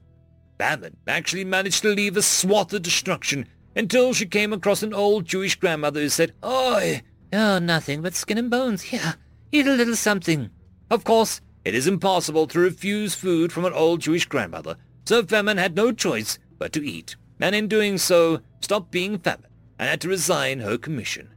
Famine 0.59 0.97
actually 1.07 1.45
managed 1.45 1.81
to 1.81 1.89
leave 1.89 2.15
a 2.15 2.21
swath 2.21 2.73
of 2.73 2.83
destruction 2.83 3.47
until 3.75 4.13
she 4.13 4.27
came 4.27 4.53
across 4.53 4.83
an 4.83 4.93
old 4.93 5.25
Jewish 5.25 5.55
grandmother 5.55 6.01
who 6.01 6.09
said, 6.09 6.33
Oi! 6.45 7.01
Oh, 7.31 7.57
nothing 7.57 8.01
but 8.01 8.13
skin 8.13 8.37
and 8.37 8.51
bones. 8.51 8.83
Here, 8.83 9.15
eat 9.51 9.65
a 9.65 9.73
little 9.73 9.95
something. 9.95 10.51
Of 10.91 11.03
course, 11.03 11.41
it 11.65 11.73
is 11.73 11.87
impossible 11.87 12.45
to 12.47 12.59
refuse 12.59 13.15
food 13.15 13.51
from 13.51 13.65
an 13.65 13.73
old 13.73 14.01
Jewish 14.01 14.25
grandmother, 14.25 14.75
so 15.05 15.23
Famine 15.23 15.57
had 15.57 15.75
no 15.75 15.91
choice 15.91 16.37
but 16.59 16.71
to 16.73 16.85
eat 16.85 17.15
and 17.43 17.53
in 17.53 17.67
doing 17.67 17.97
so 17.97 18.39
stopped 18.61 18.89
being 18.89 19.19
famine 19.19 19.49
and 19.83 19.89
had 19.89 19.99
to 19.99 20.07
resign 20.07 20.59
her 20.61 20.77
commission. 20.77 21.27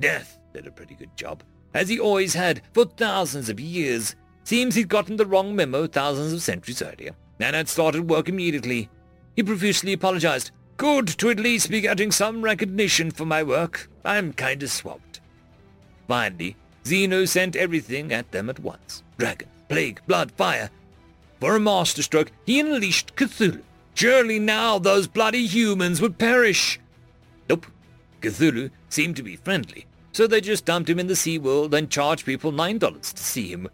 Death 0.00 0.38
did 0.54 0.66
a 0.66 0.70
pretty 0.70 0.94
good 0.94 1.14
job, 1.18 1.42
as 1.74 1.86
he 1.86 2.00
always 2.00 2.32
had 2.32 2.62
for 2.72 2.86
thousands 2.86 3.50
of 3.50 3.60
years. 3.60 4.16
Seems 4.44 4.74
he'd 4.74 4.88
gotten 4.88 5.18
the 5.18 5.26
wrong 5.26 5.54
memo 5.54 5.86
thousands 5.86 6.32
of 6.32 6.40
centuries 6.40 6.80
earlier, 6.80 7.14
and 7.38 7.54
had 7.54 7.68
started 7.68 8.08
work 8.08 8.26
immediately. 8.30 8.88
He 9.36 9.42
profusely 9.42 9.92
apologized. 9.92 10.50
Good 10.78 11.08
to 11.18 11.28
at 11.28 11.38
least 11.38 11.68
be 11.68 11.82
getting 11.82 12.10
some 12.10 12.40
recognition 12.40 13.10
for 13.10 13.26
my 13.26 13.42
work. 13.42 13.90
I'm 14.02 14.32
kinda 14.32 14.66
swamped. 14.66 15.20
Finally, 16.08 16.56
Xenu 16.84 17.28
sent 17.28 17.54
everything 17.54 18.14
at 18.14 18.32
them 18.32 18.48
at 18.48 18.60
once. 18.60 19.02
Dragon, 19.18 19.48
plague, 19.68 20.00
blood, 20.06 20.32
fire. 20.32 20.70
For 21.38 21.54
a 21.54 21.60
masterstroke, 21.60 22.32
he 22.46 22.60
unleashed 22.60 23.14
Cthulhu, 23.14 23.60
Surely 23.94 24.38
now 24.38 24.78
those 24.78 25.06
bloody 25.06 25.46
humans 25.46 26.00
would 26.00 26.16
perish. 26.16 26.80
Cthulhu 28.24 28.70
seemed 28.88 29.16
to 29.16 29.22
be 29.22 29.36
friendly, 29.36 29.86
so 30.12 30.26
they 30.26 30.40
just 30.40 30.64
dumped 30.64 30.88
him 30.88 30.98
in 30.98 31.06
the 31.06 31.16
sea 31.16 31.38
world 31.38 31.74
and 31.74 31.90
charged 31.90 32.24
people 32.24 32.52
$9 32.52 32.80
to 33.14 33.22
see 33.22 33.48
him. 33.48 33.68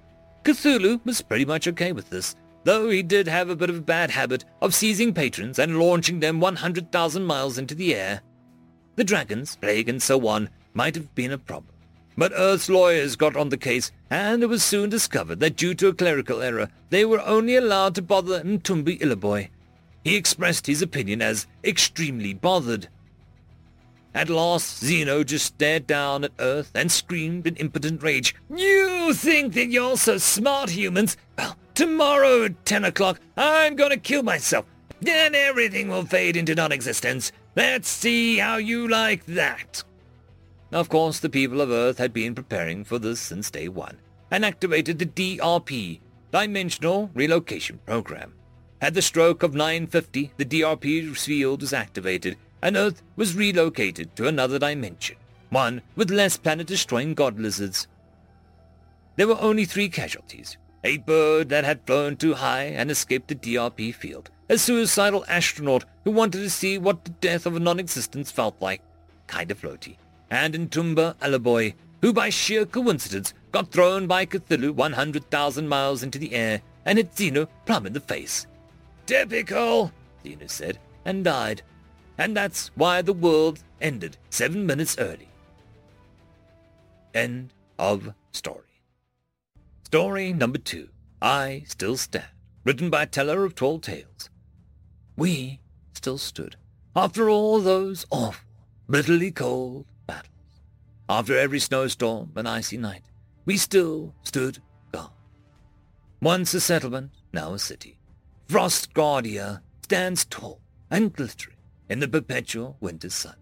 Cthulhu 0.45 1.01
was 1.05 1.23
pretty 1.23 1.45
much 1.45 1.69
okay 1.69 1.93
with 1.93 2.11
this, 2.11 2.35
though 2.65 2.91
he 2.91 3.03
did 3.03 3.29
have 3.29 3.49
a 3.49 3.57
bit 3.57 3.71
of 3.71 3.77
a 3.77 3.83
bad 3.83 4.11
habit 4.11 4.45
of 4.61 4.75
seizing 4.75 5.15
patrons 5.15 5.59
and 5.59 5.79
launching 5.79 6.19
them 6.19 6.41
100,000 6.41 7.25
miles 7.25 7.59
into 7.59 7.75
the 7.75 7.95
air. 7.95 8.23
The 8.97 9.05
dragons, 9.05 9.57
plague, 9.57 9.89
and 9.89 10.03
so 10.03 10.27
on 10.27 10.51
might 10.75 10.97
have 10.97 11.15
been 11.15 11.33
a 11.33 11.39
problem. 11.39 11.75
But 12.17 12.33
Earth's 12.35 12.69
lawyers 12.69 13.15
got 13.17 13.37
on 13.37 13.51
the 13.51 13.57
case, 13.57 13.93
and 14.11 14.43
it 14.43 14.47
was 14.47 14.65
soon 14.65 14.91
discovered 14.91 15.39
that 15.41 15.57
due 15.57 15.75
to 15.75 15.89
a 15.89 15.95
clerical 15.95 16.43
error, 16.43 16.69
they 16.91 17.05
were 17.05 17.25
only 17.25 17.55
allowed 17.55 17.95
to 17.95 18.03
bother 18.03 18.43
Mtumba 18.43 18.99
Illaboy, 19.01 19.49
he 20.05 20.17
expressed 20.17 20.67
his 20.67 20.83
opinion 20.83 21.21
as 21.21 21.47
extremely 21.63 22.33
bothered. 22.33 22.89
At 24.15 24.29
last, 24.29 24.83
Xenu 24.83 25.25
just 25.25 25.47
stared 25.47 25.87
down 25.87 26.25
at 26.25 26.33
Earth 26.41 26.73
and 26.75 26.91
screamed 26.91 27.47
in 27.47 27.57
impotent 27.57 28.03
rage, 28.03 28.35
You 28.55 29.15
think 29.15 29.55
that 29.55 29.69
you're 29.69 29.97
so 29.97 30.19
smart, 30.19 30.71
humans? 30.71 31.17
Well, 31.39 31.57
tomorrow 31.75 32.45
at 32.45 32.67
10 32.67 32.85
o'clock, 32.85 33.21
I'm 33.37 33.77
gonna 33.77 33.97
kill 33.97 34.25
myself. 34.25 34.65
Then 35.01 35.35
everything 35.35 35.89
will 35.89 36.05
fade 36.05 36.37
into 36.37 36.55
non-existence. 36.55 37.31
Let's 37.55 37.89
see 37.89 38.39
how 38.39 38.57
you 38.57 38.89
like 38.89 39.27
that. 39.27 39.85
Of 40.73 40.89
course, 40.89 41.21
the 41.21 41.29
people 41.29 41.61
of 41.61 41.71
Earth 41.71 41.99
had 41.99 42.13
been 42.13 42.35
preparing 42.35 42.85
for 42.85 42.99
this 42.99 43.21
since 43.21 43.51
day 43.51 43.69
one, 43.69 43.99
and 44.31 44.45
activated 44.45 44.99
the 44.99 45.07
DRP, 45.07 46.01
Dimensional 46.33 47.11
Relocation 47.15 47.81
Program. 47.87 48.35
At 48.81 48.95
the 48.95 49.03
stroke 49.03 49.43
of 49.43 49.55
950, 49.55 50.33
the 50.37 50.45
DRP 50.45 51.17
field 51.17 51.61
was 51.61 51.73
activated, 51.73 52.37
and 52.63 52.77
Earth 52.77 53.03
was 53.17 53.37
relocated 53.37 54.15
to 54.17 54.29
another 54.29 54.59
dimension, 54.59 55.17
one 55.51 55.83
with 55.97 56.11
less 56.11 56.37
planet-destroying 56.37 57.15
god 57.15 57.39
lizards. 57.39 57.87
There 59.17 59.29
were 59.29 59.41
only 59.41 59.65
three 59.65 59.89
casualties. 59.89 60.57
A 60.83 60.97
bird 60.97 61.51
that 61.51 61.65
had 61.65 61.85
flown 61.85 62.17
too 62.17 62.35
high 62.35 62.65
and 62.65 62.91
escaped 62.91 63.29
the 63.29 63.35
DRP 63.35 63.95
field, 63.95 64.31
a 64.49 64.57
suicidal 64.57 65.27
astronaut 65.29 65.85
who 66.05 66.11
wanted 66.11 66.39
to 66.39 66.49
see 66.49 66.79
what 66.79 67.05
the 67.05 67.11
death 67.11 67.45
of 67.45 67.61
non-existence 67.61 68.31
felt 68.31 68.57
like, 68.61 68.81
kind 69.27 69.51
of 69.51 69.61
floaty, 69.61 69.97
and 70.31 70.55
Mtumba 70.55 71.17
Illaboy, 71.17 71.75
who 72.01 72.15
by 72.15 72.31
sheer 72.31 72.65
coincidence 72.65 73.35
got 73.53 73.71
thrown 73.71 74.07
by 74.07 74.25
Cthulhu 74.25 74.71
100,000 74.73 75.69
miles 75.69 76.03
into 76.03 76.19
the 76.19 76.33
air 76.33 76.63
and 76.87 76.97
hit 76.97 77.15
Xenu 77.15 77.47
plumb 77.67 77.87
in 77.87 77.93
the 77.93 78.01
face. 78.01 78.47
Typical, 79.05 79.93
Dina 80.25 80.49
said, 80.49 80.79
and 81.05 81.25
died. 81.25 81.63
And 82.21 82.37
that's 82.37 82.71
why 82.75 83.01
the 83.01 83.15
world 83.15 83.61
ended 83.81 84.19
seven 84.29 84.67
minutes 84.67 84.99
early. 84.99 85.31
End 87.15 87.55
of 87.79 88.13
story. 88.31 88.83
Story 89.85 90.35
number 90.35 90.59
two. 90.59 90.91
I 91.23 91.65
Still 91.67 91.97
Stand. 91.97 92.27
Written 92.63 92.91
by 92.91 93.07
Teller 93.07 93.47
of 93.47 93.55
Tall 93.55 93.79
Tales. 93.79 94.29
We 95.17 95.61
still 95.95 96.19
stood. 96.19 96.57
After 96.95 97.31
all 97.31 97.59
those 97.59 98.05
awful, 98.11 98.47
bitterly 98.89 99.31
cold 99.31 99.87
battles. 100.07 100.61
After 101.09 101.39
every 101.39 101.59
snowstorm 101.59 102.33
and 102.37 102.47
icy 102.47 102.77
night, 102.77 103.05
we 103.47 103.57
still 103.57 104.15
stood 104.25 104.59
guard. 104.93 105.13
Once 106.21 106.53
a 106.53 106.61
settlement, 106.61 107.13
now 107.33 107.55
a 107.55 107.59
city. 107.59 107.99
Frostgardia 108.47 109.63
stands 109.83 110.27
tall 110.27 110.61
and 110.91 111.15
glittering 111.15 111.57
in 111.91 111.99
the 111.99 112.09
perpetual 112.09 112.77
winter 112.81 113.11
sun. 113.11 113.35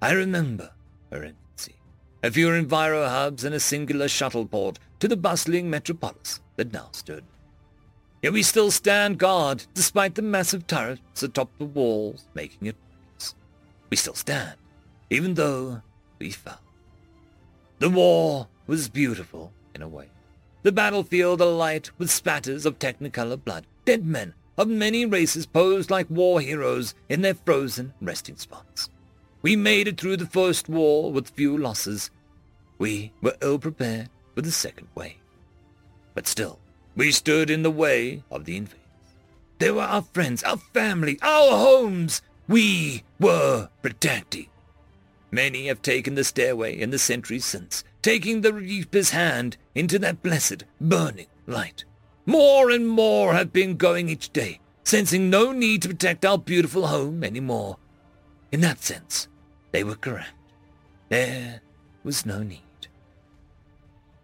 I 0.00 0.12
remember 0.12 0.72
her 1.12 1.22
infancy, 1.22 1.76
a 2.22 2.30
few 2.30 2.48
enviro 2.48 3.06
hubs 3.08 3.44
and 3.44 3.54
a 3.54 3.60
singular 3.60 4.08
shuttle 4.08 4.46
port 4.46 4.78
to 5.00 5.06
the 5.06 5.16
bustling 5.16 5.68
metropolis 5.68 6.40
that 6.56 6.72
now 6.72 6.88
stood. 6.92 7.24
Yet 8.22 8.32
we 8.32 8.42
still 8.42 8.70
stand 8.70 9.18
guard 9.18 9.66
despite 9.74 10.14
the 10.14 10.22
massive 10.22 10.66
turrets 10.66 11.22
atop 11.22 11.50
the 11.58 11.66
walls 11.66 12.26
making 12.34 12.66
it 12.66 12.76
worse. 13.14 13.34
We 13.90 13.96
still 13.96 14.14
stand, 14.14 14.56
even 15.10 15.34
though 15.34 15.82
we 16.18 16.30
fell. 16.30 16.60
The 17.80 17.90
war 17.90 18.48
was 18.66 18.88
beautiful 18.88 19.52
in 19.74 19.82
a 19.82 19.88
way. 19.88 20.08
The 20.62 20.72
battlefield 20.72 21.40
alight 21.40 21.90
with 21.98 22.10
spatters 22.10 22.66
of 22.66 22.78
technicolor 22.78 23.42
blood. 23.42 23.66
Dead 23.84 24.04
men 24.04 24.34
of 24.58 24.68
many 24.68 25.06
races 25.06 25.46
posed 25.46 25.90
like 25.90 26.10
war 26.10 26.40
heroes 26.40 26.94
in 27.08 27.22
their 27.22 27.34
frozen 27.34 27.94
resting 28.02 28.36
spots. 28.36 28.90
We 29.40 29.54
made 29.54 29.86
it 29.86 29.98
through 29.98 30.16
the 30.16 30.26
first 30.26 30.68
war 30.68 31.12
with 31.12 31.30
few 31.30 31.56
losses. 31.56 32.10
We 32.76 33.12
were 33.22 33.36
ill 33.40 33.60
prepared 33.60 34.10
for 34.34 34.42
the 34.42 34.50
second 34.50 34.88
wave. 34.96 35.14
But 36.14 36.26
still, 36.26 36.58
we 36.96 37.12
stood 37.12 37.48
in 37.48 37.62
the 37.62 37.70
way 37.70 38.24
of 38.30 38.44
the 38.44 38.56
invaders. 38.56 38.80
They 39.58 39.70
were 39.70 39.82
our 39.82 40.02
friends, 40.02 40.42
our 40.42 40.56
family, 40.56 41.18
our 41.22 41.56
homes. 41.56 42.20
We 42.48 43.04
were 43.20 43.68
protecting. 43.82 44.48
Many 45.30 45.66
have 45.68 45.82
taken 45.82 46.14
the 46.14 46.24
stairway 46.24 46.76
in 46.78 46.90
the 46.90 46.98
centuries 46.98 47.44
since, 47.44 47.84
taking 48.02 48.40
the 48.40 48.52
Reaper's 48.52 49.10
hand 49.10 49.56
into 49.74 49.98
that 50.00 50.22
blessed, 50.22 50.64
burning 50.80 51.26
light. 51.46 51.84
More 52.28 52.68
and 52.68 52.86
more 52.86 53.32
have 53.32 53.54
been 53.54 53.78
going 53.78 54.10
each 54.10 54.34
day, 54.34 54.60
sensing 54.84 55.30
no 55.30 55.50
need 55.50 55.80
to 55.80 55.88
protect 55.88 56.26
our 56.26 56.36
beautiful 56.36 56.88
home 56.88 57.24
anymore. 57.24 57.78
In 58.52 58.60
that 58.60 58.84
sense, 58.84 59.28
they 59.72 59.82
were 59.82 59.94
correct. 59.94 60.34
There 61.08 61.62
was 62.04 62.26
no 62.26 62.42
need. 62.42 62.60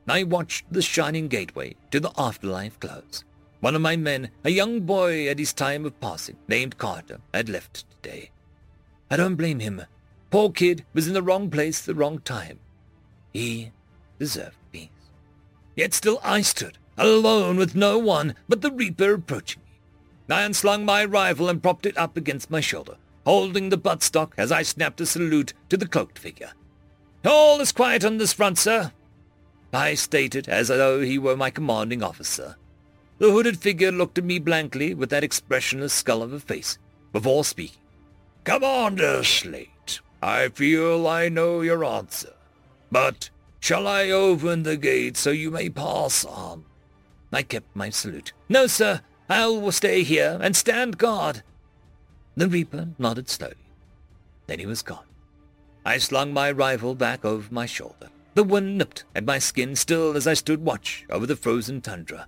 I 0.07 0.23
watched 0.23 0.71
the 0.71 0.83
shining 0.83 1.29
gateway 1.29 1.77
to 1.93 1.99
the 1.99 2.13
afterlife 2.19 2.79
close. 2.79 3.25
One 3.61 3.75
of 3.75 3.81
my 3.81 3.97
men, 3.97 4.29
a 4.45 4.51
young 4.51 4.81
boy 4.81 5.27
at 5.31 5.39
his 5.39 5.55
time 5.55 5.87
of 5.87 5.99
passing, 5.99 6.37
named 6.47 6.77
Carter, 6.77 7.23
had 7.33 7.49
left 7.49 7.87
today. 8.03 8.29
I 9.11 9.17
don't 9.17 9.37
blame 9.37 9.61
him. 9.61 9.81
Poor 10.31 10.51
kid 10.51 10.85
was 10.93 11.09
in 11.09 11.15
the 11.15 11.23
wrong 11.23 11.49
place 11.49 11.81
at 11.81 11.87
the 11.87 11.95
wrong 11.95 12.19
time. 12.19 12.59
He 13.33 13.73
deserved 14.19 14.59
peace. 14.73 14.91
Yet 15.75 15.95
still 15.95 16.21
I 16.23 16.43
stood, 16.43 16.77
alone 16.97 17.57
with 17.57 17.75
no 17.75 17.99
one 17.99 18.35
but 18.49 18.61
the 18.63 18.71
Reaper 18.71 19.15
approaching 19.15 19.63
me. 19.63 20.35
I 20.35 20.43
unslung 20.43 20.85
my 20.85 21.05
rifle 21.05 21.49
and 21.49 21.63
propped 21.63 21.87
it 21.87 21.97
up 21.99 22.17
against 22.17 22.51
my 22.51 22.61
shoulder, 22.61 22.97
holding 23.25 23.69
the 23.69 23.79
buttstock 23.79 24.33
as 24.37 24.51
I 24.51 24.63
snapped 24.63 25.01
a 25.01 25.07
salute 25.07 25.53
to 25.69 25.77
the 25.77 25.89
cloaked 25.89 26.19
figure. 26.19 26.53
All 27.25 27.61
is 27.61 27.73
quiet 27.73 28.05
on 28.05 28.19
this 28.19 28.33
front, 28.33 28.59
sir, 28.59 28.93
I 29.75 29.95
stated 29.95 30.49
as 30.49 30.69
though 30.69 31.01
he 31.01 31.19
were 31.19 31.37
my 31.37 31.51
commanding 31.51 32.03
officer. 32.03 32.57
The 33.19 33.33
hooded 33.33 33.59
figure 33.59 33.91
looked 33.91 34.19
at 34.19 34.25
me 34.25 34.39
blankly 34.39 34.95
with 34.95 35.11
that 35.11 35.25
expressionless 35.25 35.93
skull 35.93 36.23
of 36.23 36.33
a 36.33 36.39
face, 36.39 36.79
before 37.13 37.45
speaking. 37.45 37.81
Commander 38.45 39.25
Slate, 39.25 40.01
I 40.23 40.49
feel 40.51 41.07
I 41.09 41.29
know 41.29 41.61
your 41.61 41.85
answer. 41.85 42.35
But 42.93 43.31
shall 43.59 43.89
I 43.89 44.11
open 44.11 44.63
the 44.63 44.77
gate 44.77 45.17
so 45.17 45.31
you 45.31 45.51
may 45.51 45.69
pass 45.69 46.25
on? 46.25 46.65
I 47.35 47.43
kept 47.43 47.75
my 47.75 47.91
salute. 47.91 48.33
No, 48.49 48.67
sir, 48.67 49.01
I'll 49.29 49.73
stay 49.73 50.05
here 50.05 50.39
and 50.41 50.55
stand 50.55 50.99
guard. 50.99 51.43
The 52.37 52.49
Reaper 52.49 52.89
nodded 52.99 53.29
slowly. 53.29 53.57
Then 54.47 54.61
he 54.61 54.67
was 54.67 54.83
gone. 54.83 55.07
I 55.85 55.99
slung 55.99 56.33
my 56.33 56.51
rifle 56.51 56.95
back 56.95 57.25
over 57.25 57.53
my 57.53 57.67
shoulder. 57.67 58.09
The 58.35 58.45
wind 58.45 58.79
nipped 58.79 59.05
at 59.15 59.25
my 59.25 59.39
skin 59.39 59.77
still 59.77 60.17
as 60.17 60.27
I 60.27 60.35
stood 60.35 60.65
watch 60.65 61.05
over 61.11 61.27
the 61.27 61.37
frozen 61.37 61.81
tundra. 61.81 62.27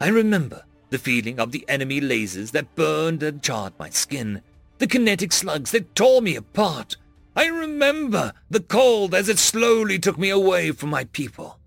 I 0.00 0.08
remember 0.08 0.64
the 0.88 0.98
feeling 0.98 1.38
of 1.38 1.52
the 1.52 1.64
enemy 1.68 2.00
lasers 2.00 2.50
that 2.52 2.74
burned 2.74 3.22
and 3.22 3.42
charred 3.42 3.74
my 3.78 3.90
skin, 3.90 4.42
the 4.78 4.86
kinetic 4.86 5.32
slugs 5.32 5.70
that 5.70 5.94
tore 5.94 6.20
me 6.20 6.36
apart. 6.36 6.96
I 7.36 7.46
remember 7.46 8.32
the 8.50 8.60
cold 8.60 9.14
as 9.14 9.28
it 9.28 9.38
slowly 9.38 9.98
took 9.98 10.18
me 10.18 10.30
away 10.30 10.72
from 10.72 10.90
my 10.90 11.04
people. 11.04 11.59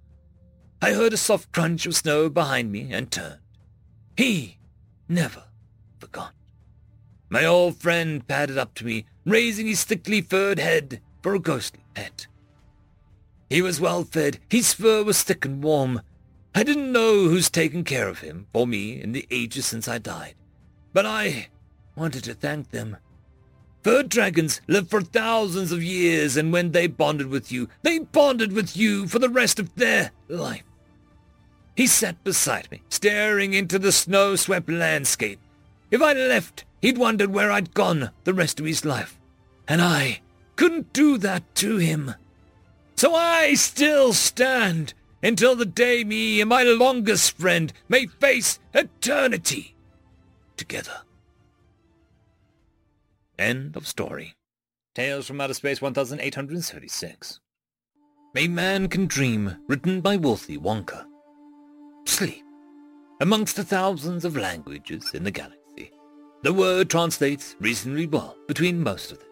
I 0.83 0.91
heard 0.91 1.13
a 1.13 1.17
soft 1.17 1.53
crunch 1.53 1.85
of 1.85 1.95
snow 1.95 2.27
behind 2.27 2.69
me 2.69 2.91
and 2.91 3.09
turned. 3.09 3.39
He 4.17 4.57
never 5.07 5.43
forgot. 5.97 6.33
My 7.29 7.45
old 7.45 7.77
friend 7.77 8.27
padded 8.27 8.57
up 8.57 8.73
to 8.73 8.85
me, 8.85 9.05
raising 9.25 9.65
his 9.65 9.85
thickly 9.85 10.19
furred 10.19 10.59
head 10.59 10.99
for 11.21 11.33
a 11.33 11.39
ghostly 11.39 11.85
pet. 11.93 12.27
He 13.49 13.61
was 13.61 13.79
well 13.79 14.03
fed, 14.03 14.39
his 14.49 14.73
fur 14.73 15.03
was 15.03 15.23
thick 15.23 15.45
and 15.45 15.63
warm. 15.63 16.01
I 16.53 16.63
didn't 16.63 16.91
know 16.91 17.29
who's 17.29 17.49
taken 17.49 17.85
care 17.85 18.09
of 18.09 18.19
him 18.19 18.47
for 18.51 18.67
me 18.67 19.01
in 19.01 19.13
the 19.13 19.25
ages 19.31 19.65
since 19.65 19.87
I 19.87 19.99
died, 19.99 20.35
but 20.91 21.05
I 21.05 21.47
wanted 21.95 22.25
to 22.25 22.33
thank 22.33 22.71
them. 22.71 22.97
Fur 23.85 24.03
dragons 24.03 24.59
live 24.67 24.89
for 24.89 24.99
thousands 24.99 25.71
of 25.71 25.81
years, 25.81 26.35
and 26.35 26.51
when 26.51 26.73
they 26.73 26.87
bonded 26.87 27.27
with 27.27 27.53
you, 27.53 27.69
they 27.83 27.99
bonded 27.99 28.51
with 28.51 28.75
you 28.75 29.07
for 29.07 29.19
the 29.19 29.29
rest 29.29 29.59
of 29.59 29.73
their 29.75 30.11
life. 30.27 30.65
He 31.75 31.87
sat 31.87 32.23
beside 32.23 32.69
me, 32.71 32.81
staring 32.89 33.53
into 33.53 33.79
the 33.79 33.91
snow-swept 33.91 34.69
landscape. 34.69 35.39
If 35.89 36.01
I 36.01 36.13
left, 36.13 36.65
he'd 36.81 36.97
wondered 36.97 37.33
where 37.33 37.51
I'd 37.51 37.73
gone 37.73 38.11
the 38.23 38.33
rest 38.33 38.59
of 38.59 38.65
his 38.65 38.85
life. 38.85 39.19
And 39.67 39.81
I 39.81 40.21
couldn't 40.55 40.93
do 40.93 41.17
that 41.19 41.43
to 41.55 41.77
him. 41.77 42.13
So 42.95 43.15
I 43.15 43.55
still 43.55 44.13
stand 44.13 44.93
until 45.23 45.55
the 45.55 45.65
day 45.65 46.03
me 46.03 46.41
and 46.41 46.49
my 46.49 46.63
longest 46.63 47.37
friend 47.37 47.73
may 47.89 48.05
face 48.05 48.59
eternity 48.73 49.75
together. 50.57 51.01
End 53.39 53.75
of 53.75 53.87
story. 53.87 54.35
Tales 54.93 55.25
from 55.25 55.41
Outer 55.41 55.55
Space 55.55 55.81
1836. 55.81 57.39
A 58.35 58.47
Man 58.47 58.87
Can 58.87 59.07
Dream, 59.07 59.57
written 59.67 60.01
by 60.01 60.17
Willy 60.17 60.57
Wonka. 60.57 61.05
Sleep. 62.05 62.43
Amongst 63.21 63.55
the 63.55 63.63
thousands 63.63 64.25
of 64.25 64.35
languages 64.35 65.11
in 65.13 65.23
the 65.23 65.31
galaxy, 65.31 65.91
the 66.41 66.53
word 66.53 66.89
translates 66.89 67.55
reasonably 67.59 68.07
well 68.07 68.35
between 68.47 68.83
most 68.83 69.11
of 69.11 69.19
them. 69.19 69.27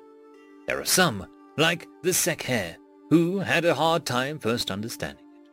There 0.67 0.79
are 0.79 0.85
some, 0.85 1.27
like 1.57 1.87
the 2.01 2.11
Sekher, 2.11 2.75
who 3.09 3.39
had 3.39 3.65
a 3.65 3.75
hard 3.75 4.05
time 4.05 4.39
first 4.39 4.71
understanding 4.71 5.25
it. 5.25 5.49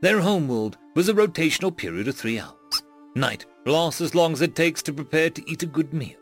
Their 0.00 0.20
homeworld 0.20 0.78
was 0.94 1.08
a 1.08 1.14
rotational 1.14 1.76
period 1.76 2.08
of 2.08 2.16
three 2.16 2.40
hours. 2.40 2.82
Night 3.14 3.44
lasts 3.66 4.00
as 4.00 4.14
long 4.14 4.32
as 4.32 4.40
it 4.40 4.56
takes 4.56 4.82
to 4.82 4.92
prepare 4.92 5.28
to 5.30 5.50
eat 5.50 5.62
a 5.62 5.66
good 5.66 5.92
meal. 5.92 6.16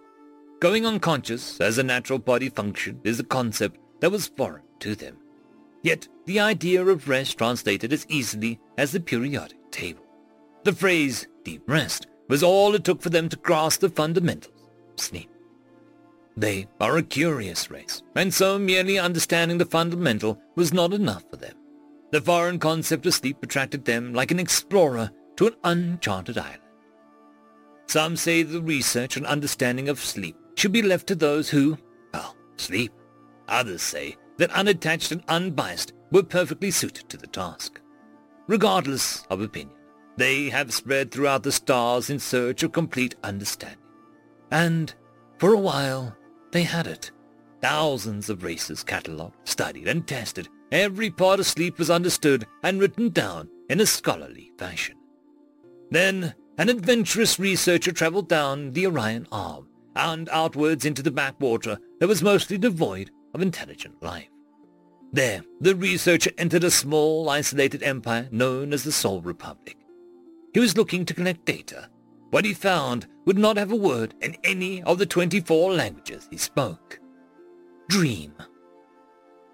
Going 0.58 0.84
unconscious 0.84 1.60
as 1.60 1.78
a 1.78 1.82
natural 1.82 2.18
body 2.18 2.48
function 2.48 3.00
is 3.04 3.20
a 3.20 3.24
concept 3.24 3.78
that 4.00 4.10
was 4.10 4.26
foreign 4.26 4.64
to 4.80 4.94
them. 4.94 5.16
Yet 5.82 6.08
the 6.26 6.40
idea 6.40 6.84
of 6.84 7.08
rest 7.08 7.38
translated 7.38 7.92
as 7.92 8.06
easily 8.08 8.58
as 8.76 8.92
the 8.92 9.00
periodic 9.00 9.70
table. 9.70 10.04
The 10.62 10.72
phrase 10.72 11.26
deep 11.42 11.62
rest 11.66 12.06
was 12.28 12.42
all 12.42 12.74
it 12.74 12.84
took 12.84 13.00
for 13.00 13.10
them 13.10 13.28
to 13.28 13.36
grasp 13.36 13.80
the 13.80 13.88
fundamentals 13.88 14.54
of 14.92 15.00
sleep. 15.00 15.30
They 16.36 16.68
are 16.80 16.96
a 16.96 17.02
curious 17.02 17.70
race, 17.70 18.02
and 18.14 18.32
so 18.32 18.58
merely 18.58 18.98
understanding 18.98 19.58
the 19.58 19.64
fundamental 19.64 20.40
was 20.56 20.72
not 20.72 20.92
enough 20.92 21.24
for 21.30 21.36
them. 21.36 21.54
The 22.12 22.20
foreign 22.20 22.58
concept 22.58 23.06
of 23.06 23.14
sleep 23.14 23.42
attracted 23.42 23.84
them 23.84 24.12
like 24.12 24.30
an 24.30 24.38
explorer 24.38 25.10
to 25.36 25.46
an 25.48 25.54
uncharted 25.64 26.38
island. 26.38 26.62
Some 27.86 28.16
say 28.16 28.42
the 28.42 28.60
research 28.60 29.16
and 29.16 29.26
understanding 29.26 29.88
of 29.88 29.98
sleep 29.98 30.36
should 30.56 30.72
be 30.72 30.82
left 30.82 31.06
to 31.08 31.14
those 31.14 31.48
who, 31.48 31.76
well, 32.12 32.36
sleep. 32.56 32.92
Others 33.48 33.82
say 33.82 34.16
that 34.36 34.50
unattached 34.52 35.10
and 35.10 35.24
unbiased 35.28 35.92
were 36.12 36.22
perfectly 36.22 36.70
suited 36.70 37.08
to 37.08 37.16
the 37.16 37.26
task. 37.26 37.80
Regardless 38.46 39.24
of 39.30 39.40
opinion, 39.40 39.76
they 40.20 40.50
have 40.50 40.72
spread 40.72 41.10
throughout 41.10 41.42
the 41.42 41.50
stars 41.50 42.10
in 42.10 42.18
search 42.18 42.62
of 42.62 42.72
complete 42.72 43.14
understanding. 43.24 43.78
And 44.50 44.92
for 45.38 45.54
a 45.54 45.58
while, 45.58 46.14
they 46.52 46.64
had 46.64 46.86
it. 46.86 47.10
Thousands 47.62 48.28
of 48.28 48.42
races 48.42 48.84
catalogued, 48.84 49.36
studied, 49.48 49.88
and 49.88 50.06
tested. 50.06 50.48
Every 50.72 51.10
part 51.10 51.40
of 51.40 51.46
sleep 51.46 51.78
was 51.78 51.88
understood 51.88 52.46
and 52.62 52.80
written 52.80 53.08
down 53.08 53.48
in 53.70 53.80
a 53.80 53.86
scholarly 53.86 54.52
fashion. 54.58 54.96
Then 55.90 56.34
an 56.58 56.68
adventurous 56.68 57.38
researcher 57.38 57.92
traveled 57.92 58.28
down 58.28 58.72
the 58.72 58.86
Orion 58.86 59.26
Arm 59.32 59.68
and 59.96 60.28
outwards 60.28 60.84
into 60.84 61.02
the 61.02 61.10
backwater 61.10 61.78
that 61.98 62.08
was 62.08 62.22
mostly 62.22 62.58
devoid 62.58 63.10
of 63.32 63.40
intelligent 63.40 64.02
life. 64.02 64.28
There, 65.12 65.42
the 65.60 65.74
researcher 65.74 66.30
entered 66.36 66.64
a 66.64 66.70
small, 66.70 67.30
isolated 67.30 67.82
empire 67.82 68.28
known 68.30 68.72
as 68.72 68.84
the 68.84 68.92
Sol 68.92 69.22
Republic. 69.22 69.76
He 70.52 70.60
was 70.60 70.76
looking 70.76 71.04
to 71.06 71.14
collect 71.14 71.44
data. 71.44 71.88
What 72.30 72.44
he 72.44 72.54
found 72.54 73.06
would 73.24 73.38
not 73.38 73.56
have 73.56 73.72
a 73.72 73.76
word 73.76 74.14
in 74.20 74.36
any 74.44 74.82
of 74.82 74.98
the 74.98 75.06
24 75.06 75.72
languages 75.72 76.28
he 76.30 76.36
spoke. 76.36 77.00
Dream. 77.88 78.34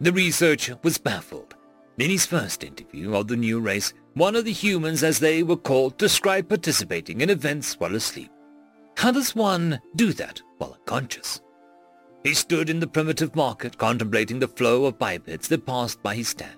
The 0.01 0.13
researcher 0.13 0.79
was 0.83 0.99
baffled. 0.99 1.55
In 1.99 2.11
his 2.11 2.27
first 2.27 2.63
interview 2.63 3.15
of 3.15 3.29
the 3.29 3.37
new 3.37 3.61
race, 3.61 3.95
one 4.13 4.37
of 4.37 4.45
the 4.45 4.53
humans, 4.53 5.03
as 5.03 5.19
they 5.19 5.43
were 5.43 5.57
called, 5.57 5.97
described 5.97 6.51
participating 6.51 7.23
in 7.23 7.31
events 7.31 7.75
while 7.79 7.95
asleep. 7.95 8.31
How 8.97 9.11
does 9.11 9.35
one 9.35 9.81
do 9.95 10.13
that 10.15 10.41
while 10.59 10.75
unconscious? 10.75 11.41
He 12.23 12.35
stood 12.35 12.69
in 12.69 12.81
the 12.81 12.87
primitive 12.87 13.37
market 13.37 13.79
contemplating 13.79 14.39
the 14.39 14.49
flow 14.49 14.87
of 14.87 14.99
bipeds 14.99 15.49
that 15.49 15.67
passed 15.67 16.03
by 16.03 16.15
his 16.15 16.29
stand. 16.29 16.57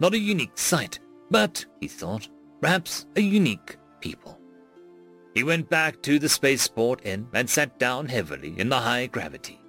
Not 0.00 0.14
a 0.14 0.18
unique 0.18 0.56
sight, 0.56 1.00
but, 1.30 1.64
he 1.80 1.88
thought, 1.88 2.28
perhaps 2.60 3.06
a 3.16 3.20
unique 3.20 3.77
people. 4.00 4.38
He 5.34 5.42
went 5.44 5.68
back 5.68 6.02
to 6.02 6.18
the 6.18 6.28
spaceport 6.28 7.04
inn 7.04 7.28
and 7.32 7.48
sat 7.48 7.78
down 7.78 8.08
heavily 8.08 8.54
in 8.58 8.68
the 8.68 8.80
high 8.80 9.06
gravity. 9.06 9.60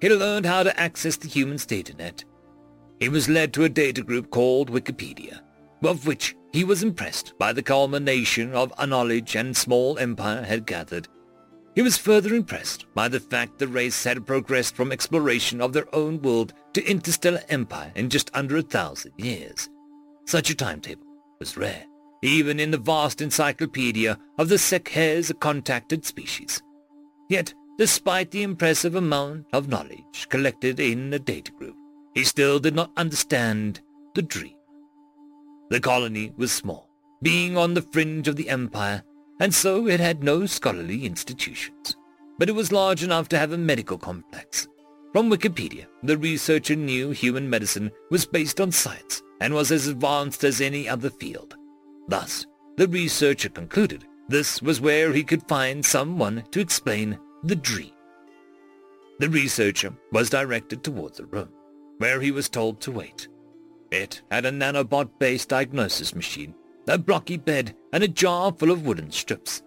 He 0.00 0.08
learned 0.08 0.46
how 0.46 0.62
to 0.62 0.78
access 0.78 1.16
the 1.16 1.28
human's 1.28 1.66
data 1.66 1.94
net 1.94 2.24
he 2.98 3.08
was 3.08 3.28
led 3.28 3.52
to 3.52 3.64
a 3.64 3.68
data 3.68 4.02
group 4.02 4.30
called 4.30 4.70
Wikipedia, 4.70 5.40
of 5.84 6.06
which 6.06 6.34
he 6.52 6.64
was 6.64 6.82
impressed 6.82 7.34
by 7.38 7.52
the 7.52 7.62
culmination 7.62 8.54
of 8.54 8.72
a 8.78 8.86
knowledge 8.86 9.36
and 9.36 9.56
small 9.56 9.98
empire 9.98 10.42
had 10.42 10.66
gathered. 10.66 11.08
He 11.74 11.82
was 11.82 11.98
further 11.98 12.34
impressed 12.34 12.86
by 12.94 13.08
the 13.08 13.20
fact 13.20 13.58
the 13.58 13.68
race 13.68 14.02
had 14.02 14.26
progressed 14.26 14.74
from 14.74 14.92
exploration 14.92 15.60
of 15.60 15.74
their 15.74 15.94
own 15.94 16.22
world 16.22 16.54
to 16.72 16.90
interstellar 16.90 17.42
empire 17.50 17.92
in 17.94 18.08
just 18.08 18.30
under 18.32 18.56
a 18.56 18.62
thousand 18.62 19.12
years. 19.18 19.68
Such 20.24 20.48
a 20.48 20.54
timetable 20.54 21.04
was 21.38 21.58
rare, 21.58 21.84
even 22.26 22.58
in 22.58 22.72
the 22.72 22.78
vast 22.78 23.20
encyclopedia 23.22 24.18
of 24.36 24.48
the 24.48 24.56
Sekher's 24.56 25.32
contacted 25.38 26.04
species. 26.04 26.60
Yet, 27.28 27.54
despite 27.78 28.32
the 28.32 28.42
impressive 28.42 28.96
amount 28.96 29.46
of 29.52 29.68
knowledge 29.68 30.26
collected 30.28 30.80
in 30.80 31.10
the 31.10 31.20
data 31.20 31.52
group, 31.52 31.76
he 32.14 32.24
still 32.24 32.58
did 32.58 32.74
not 32.74 32.90
understand 32.96 33.80
the 34.16 34.22
dream. 34.22 34.56
The 35.70 35.78
colony 35.78 36.32
was 36.36 36.50
small, 36.50 36.90
being 37.22 37.56
on 37.56 37.74
the 37.74 37.82
fringe 37.82 38.26
of 38.26 38.34
the 38.34 38.48
empire, 38.48 39.04
and 39.38 39.54
so 39.54 39.86
it 39.86 40.00
had 40.00 40.24
no 40.24 40.46
scholarly 40.46 41.06
institutions. 41.06 41.96
But 42.38 42.48
it 42.48 42.56
was 42.56 42.72
large 42.72 43.04
enough 43.04 43.28
to 43.28 43.38
have 43.38 43.52
a 43.52 43.58
medical 43.58 43.98
complex. 43.98 44.66
From 45.12 45.30
Wikipedia, 45.30 45.86
the 46.02 46.18
researcher 46.18 46.74
knew 46.74 47.10
human 47.10 47.48
medicine 47.48 47.92
was 48.10 48.26
based 48.26 48.60
on 48.60 48.72
science 48.72 49.22
and 49.40 49.54
was 49.54 49.70
as 49.70 49.86
advanced 49.86 50.42
as 50.42 50.60
any 50.60 50.88
other 50.88 51.10
field. 51.10 51.56
Thus, 52.08 52.46
the 52.76 52.88
researcher 52.88 53.48
concluded 53.48 54.04
this 54.28 54.60
was 54.60 54.80
where 54.80 55.12
he 55.12 55.24
could 55.24 55.48
find 55.48 55.84
someone 55.84 56.44
to 56.50 56.60
explain 56.60 57.18
the 57.44 57.56
dream. 57.56 57.92
The 59.18 59.28
researcher 59.28 59.94
was 60.12 60.30
directed 60.30 60.84
towards 60.84 61.18
the 61.18 61.26
room 61.26 61.48
where 61.98 62.20
he 62.20 62.30
was 62.30 62.48
told 62.48 62.80
to 62.80 62.92
wait. 62.92 63.28
It 63.90 64.22
had 64.30 64.44
a 64.44 64.50
nanobot-based 64.50 65.48
diagnosis 65.48 66.14
machine, 66.14 66.54
a 66.88 66.98
blocky 66.98 67.36
bed, 67.36 67.74
and 67.92 68.02
a 68.04 68.08
jar 68.08 68.52
full 68.52 68.70
of 68.70 68.84
wooden 68.84 69.10
strips. 69.10 69.62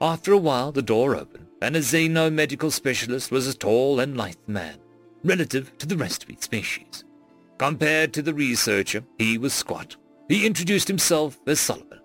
After 0.00 0.32
a 0.32 0.38
while, 0.38 0.72
the 0.72 0.82
door 0.82 1.16
opened, 1.16 1.46
and 1.62 1.74
a 1.76 1.80
xenomedical 1.80 2.70
specialist 2.70 3.30
was 3.30 3.46
a 3.46 3.56
tall 3.56 4.00
and 4.00 4.16
lithe 4.16 4.36
man, 4.46 4.78
relative 5.24 5.76
to 5.78 5.86
the 5.86 5.96
rest 5.96 6.24
of 6.24 6.30
his 6.30 6.40
species. 6.40 7.04
Compared 7.58 8.12
to 8.12 8.22
the 8.22 8.34
researcher, 8.34 9.02
he 9.18 9.38
was 9.38 9.52
squat. 9.52 9.96
He 10.28 10.46
introduced 10.46 10.88
himself 10.88 11.38
as 11.46 11.58
Solomon. 11.58 12.00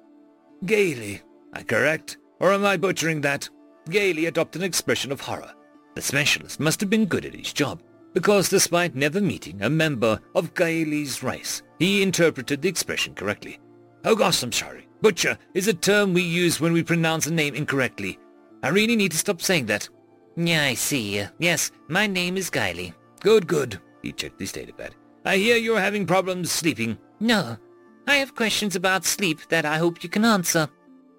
Gaily, 0.66 1.22
I 1.54 1.64
correct, 1.64 2.18
or 2.40 2.54
am 2.54 2.66
I 2.66 2.78
butchering 2.78 3.22
that? 3.22 3.50
Gaily 3.90 4.28
adopted 4.28 4.62
an 4.62 4.66
expression 4.66 5.12
of 5.12 5.20
horror. 5.22 5.54
The 5.96 6.02
specialist 6.02 6.60
must 6.60 6.80
have 6.80 6.90
been 6.90 7.06
good 7.06 7.26
at 7.26 7.36
his 7.36 7.52
job, 7.52 7.84
because 8.14 8.50
despite 8.50 8.96
never 8.96 9.20
meeting 9.20 9.62
a 9.62 9.70
member 9.70 10.20
of 10.36 10.54
Gaeli's 10.54 11.22
race, 11.22 11.62
he 11.80 12.02
interpreted 12.02 12.62
the 12.62 12.70
expression 12.70 13.14
correctly. 13.14 13.60
Oh 14.06 14.16
gosh, 14.16 14.42
I'm 14.42 14.52
sorry. 14.52 14.88
Butcher 15.02 15.38
is 15.54 15.68
a 15.68 15.74
term 15.74 16.14
we 16.14 16.22
use 16.22 16.62
when 16.62 16.72
we 16.72 16.82
pronounce 16.82 17.28
a 17.28 17.34
name 17.34 17.56
incorrectly. 17.56 18.18
I 18.64 18.70
really 18.70 18.96
need 18.96 19.12
to 19.12 19.18
stop 19.18 19.42
saying 19.42 19.66
that. 19.66 19.90
Yeah, 20.38 20.64
I 20.64 20.76
see. 20.76 21.26
Yes, 21.40 21.72
my 21.90 22.08
name 22.08 22.38
is 22.38 22.50
Gaily. 22.50 22.94
Good, 23.20 23.48
good. 23.48 23.80
He 24.02 24.14
checked 24.14 24.40
his 24.40 24.54
datapad. 24.54 24.92
I 25.26 25.38
hear 25.38 25.58
you're 25.58 25.80
having 25.80 26.08
problems 26.08 26.52
sleeping. 26.52 26.98
No. 27.20 27.58
I 28.08 28.16
have 28.16 28.36
questions 28.36 28.76
about 28.76 29.06
sleep 29.06 29.40
that 29.50 29.66
I 29.66 29.78
hope 29.78 30.04
you 30.04 30.10
can 30.10 30.26
answer. 30.26 30.70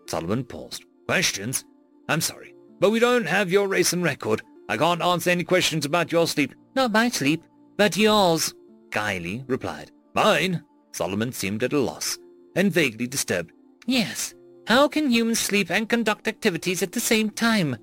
Solomon 0.07 0.45
paused. 0.45 0.85
Questions? 1.07 1.65
I'm 2.09 2.21
sorry, 2.21 2.55
but 2.81 2.91
we 2.91 2.99
don't 2.99 3.27
have 3.27 3.51
your 3.51 3.69
race 3.69 3.93
and 3.93 4.03
record. 4.03 4.43
I 4.69 4.77
can't 4.77 5.03
answer 5.03 5.31
any 5.31 5.45
questions 5.45 5.85
about 5.85 6.13
your 6.13 6.27
sleep. 6.27 6.55
Not 6.75 6.93
my 6.93 7.09
sleep, 7.09 7.43
but 7.77 7.97
yours, 7.97 8.55
Gaily 8.91 9.45
replied. 9.47 9.91
Mine? 10.15 10.63
Solomon 10.93 11.33
seemed 11.33 11.63
at 11.63 11.73
a 11.73 11.79
loss, 11.79 12.19
and 12.55 12.73
vaguely 12.73 13.07
disturbed. 13.07 13.53
Yes. 13.87 14.35
How 14.67 14.89
can 14.89 15.11
humans 15.11 15.41
sleep 15.41 15.71
and 15.71 15.89
conduct 15.89 16.29
activities 16.29 16.83
at 16.83 16.93
the 16.93 17.01
same 17.01 17.31
time? 17.31 17.77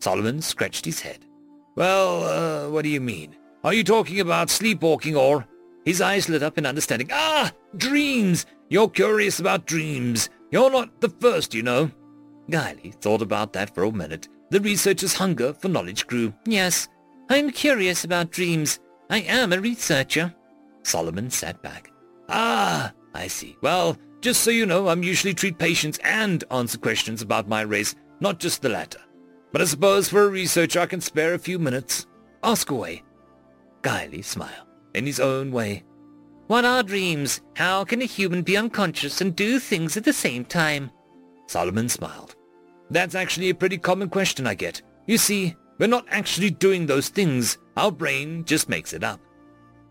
Solomon 0.00 0.40
scratched 0.40 0.84
his 0.84 1.00
head. 1.00 1.24
Well, 1.76 2.24
uh, 2.24 2.70
what 2.70 2.82
do 2.82 2.88
you 2.88 3.00
mean? 3.00 3.36
Are 3.62 3.74
you 3.74 3.84
talking 3.84 4.20
about 4.20 4.50
sleepwalking 4.50 5.16
or... 5.16 5.46
His 5.84 6.00
eyes 6.00 6.28
lit 6.28 6.42
up 6.42 6.58
in 6.58 6.66
understanding. 6.66 7.08
Ah, 7.12 7.52
dreams! 7.76 8.46
You're 8.68 8.88
curious 8.88 9.40
about 9.40 9.66
dreams. 9.66 10.28
You're 10.50 10.70
not 10.70 11.00
the 11.00 11.08
first, 11.08 11.54
you 11.54 11.62
know. 11.62 11.90
Gaily 12.50 12.92
thought 13.00 13.22
about 13.22 13.52
that 13.54 13.74
for 13.74 13.84
a 13.84 13.92
minute. 13.92 14.28
The 14.50 14.60
researcher's 14.60 15.14
hunger 15.14 15.52
for 15.52 15.68
knowledge 15.68 16.06
grew. 16.06 16.34
Yes, 16.46 16.88
I'm 17.28 17.50
curious 17.50 18.04
about 18.04 18.32
dreams. 18.32 18.80
I 19.08 19.20
am 19.20 19.52
a 19.52 19.60
researcher. 19.60 20.34
Solomon 20.82 21.30
sat 21.30 21.62
back. 21.62 21.90
Ah, 22.28 22.92
I 23.14 23.26
see. 23.28 23.56
Well, 23.62 23.96
just 24.20 24.42
so 24.42 24.50
you 24.50 24.66
know, 24.66 24.88
I'm 24.88 25.02
usually 25.02 25.34
treat 25.34 25.58
patients 25.58 25.98
and 26.04 26.44
answer 26.50 26.78
questions 26.78 27.22
about 27.22 27.48
my 27.48 27.62
race, 27.62 27.94
not 28.20 28.38
just 28.38 28.62
the 28.62 28.68
latter. 28.68 29.00
But 29.52 29.62
I 29.62 29.64
suppose 29.64 30.08
for 30.08 30.24
a 30.24 30.28
researcher 30.28 30.80
I 30.80 30.86
can 30.86 31.00
spare 31.00 31.34
a 31.34 31.38
few 31.38 31.58
minutes. 31.58 32.06
Ask 32.42 32.70
away. 32.70 33.02
Gaily 33.82 34.22
smiled, 34.22 34.66
in 34.94 35.06
his 35.06 35.20
own 35.20 35.52
way. 35.52 35.84
What 36.46 36.64
are 36.64 36.82
dreams? 36.82 37.40
How 37.54 37.84
can 37.84 38.02
a 38.02 38.06
human 38.06 38.42
be 38.42 38.56
unconscious 38.56 39.20
and 39.20 39.36
do 39.36 39.58
things 39.58 39.96
at 39.96 40.04
the 40.04 40.12
same 40.12 40.44
time? 40.44 40.90
Solomon 41.46 41.88
smiled. 41.88 42.34
That's 42.90 43.14
actually 43.14 43.50
a 43.50 43.54
pretty 43.54 43.78
common 43.78 44.08
question 44.08 44.46
I 44.46 44.54
get. 44.54 44.82
You 45.06 45.16
see, 45.16 45.54
we're 45.78 45.86
not 45.86 46.06
actually 46.10 46.50
doing 46.50 46.86
those 46.86 47.08
things. 47.08 47.58
Our 47.76 47.92
brain 47.92 48.44
just 48.44 48.68
makes 48.68 48.92
it 48.92 49.04
up. 49.04 49.20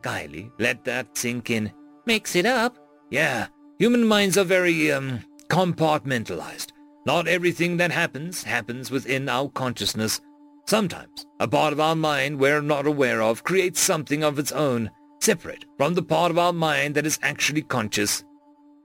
Gaily, 0.03 0.51
let 0.59 0.83
that 0.85 1.17
sink 1.17 1.49
in. 1.49 1.71
Makes 2.05 2.35
it 2.35 2.45
up? 2.45 2.77
Yeah. 3.09 3.47
Human 3.77 4.05
minds 4.05 4.37
are 4.37 4.43
very, 4.43 4.91
um, 4.91 5.21
compartmentalized. 5.49 6.71
Not 7.05 7.27
everything 7.27 7.77
that 7.77 7.91
happens, 7.91 8.43
happens 8.43 8.91
within 8.91 9.29
our 9.29 9.49
consciousness. 9.49 10.21
Sometimes, 10.69 11.25
a 11.39 11.47
part 11.47 11.73
of 11.73 11.79
our 11.79 11.95
mind 11.95 12.39
we're 12.39 12.61
not 12.61 12.85
aware 12.85 13.23
of 13.23 13.43
creates 13.43 13.79
something 13.79 14.23
of 14.23 14.37
its 14.37 14.51
own, 14.51 14.91
separate 15.19 15.65
from 15.77 15.95
the 15.95 16.03
part 16.03 16.29
of 16.29 16.37
our 16.37 16.53
mind 16.53 16.93
that 16.93 17.07
is 17.07 17.17
actually 17.23 17.63
conscious. 17.63 18.23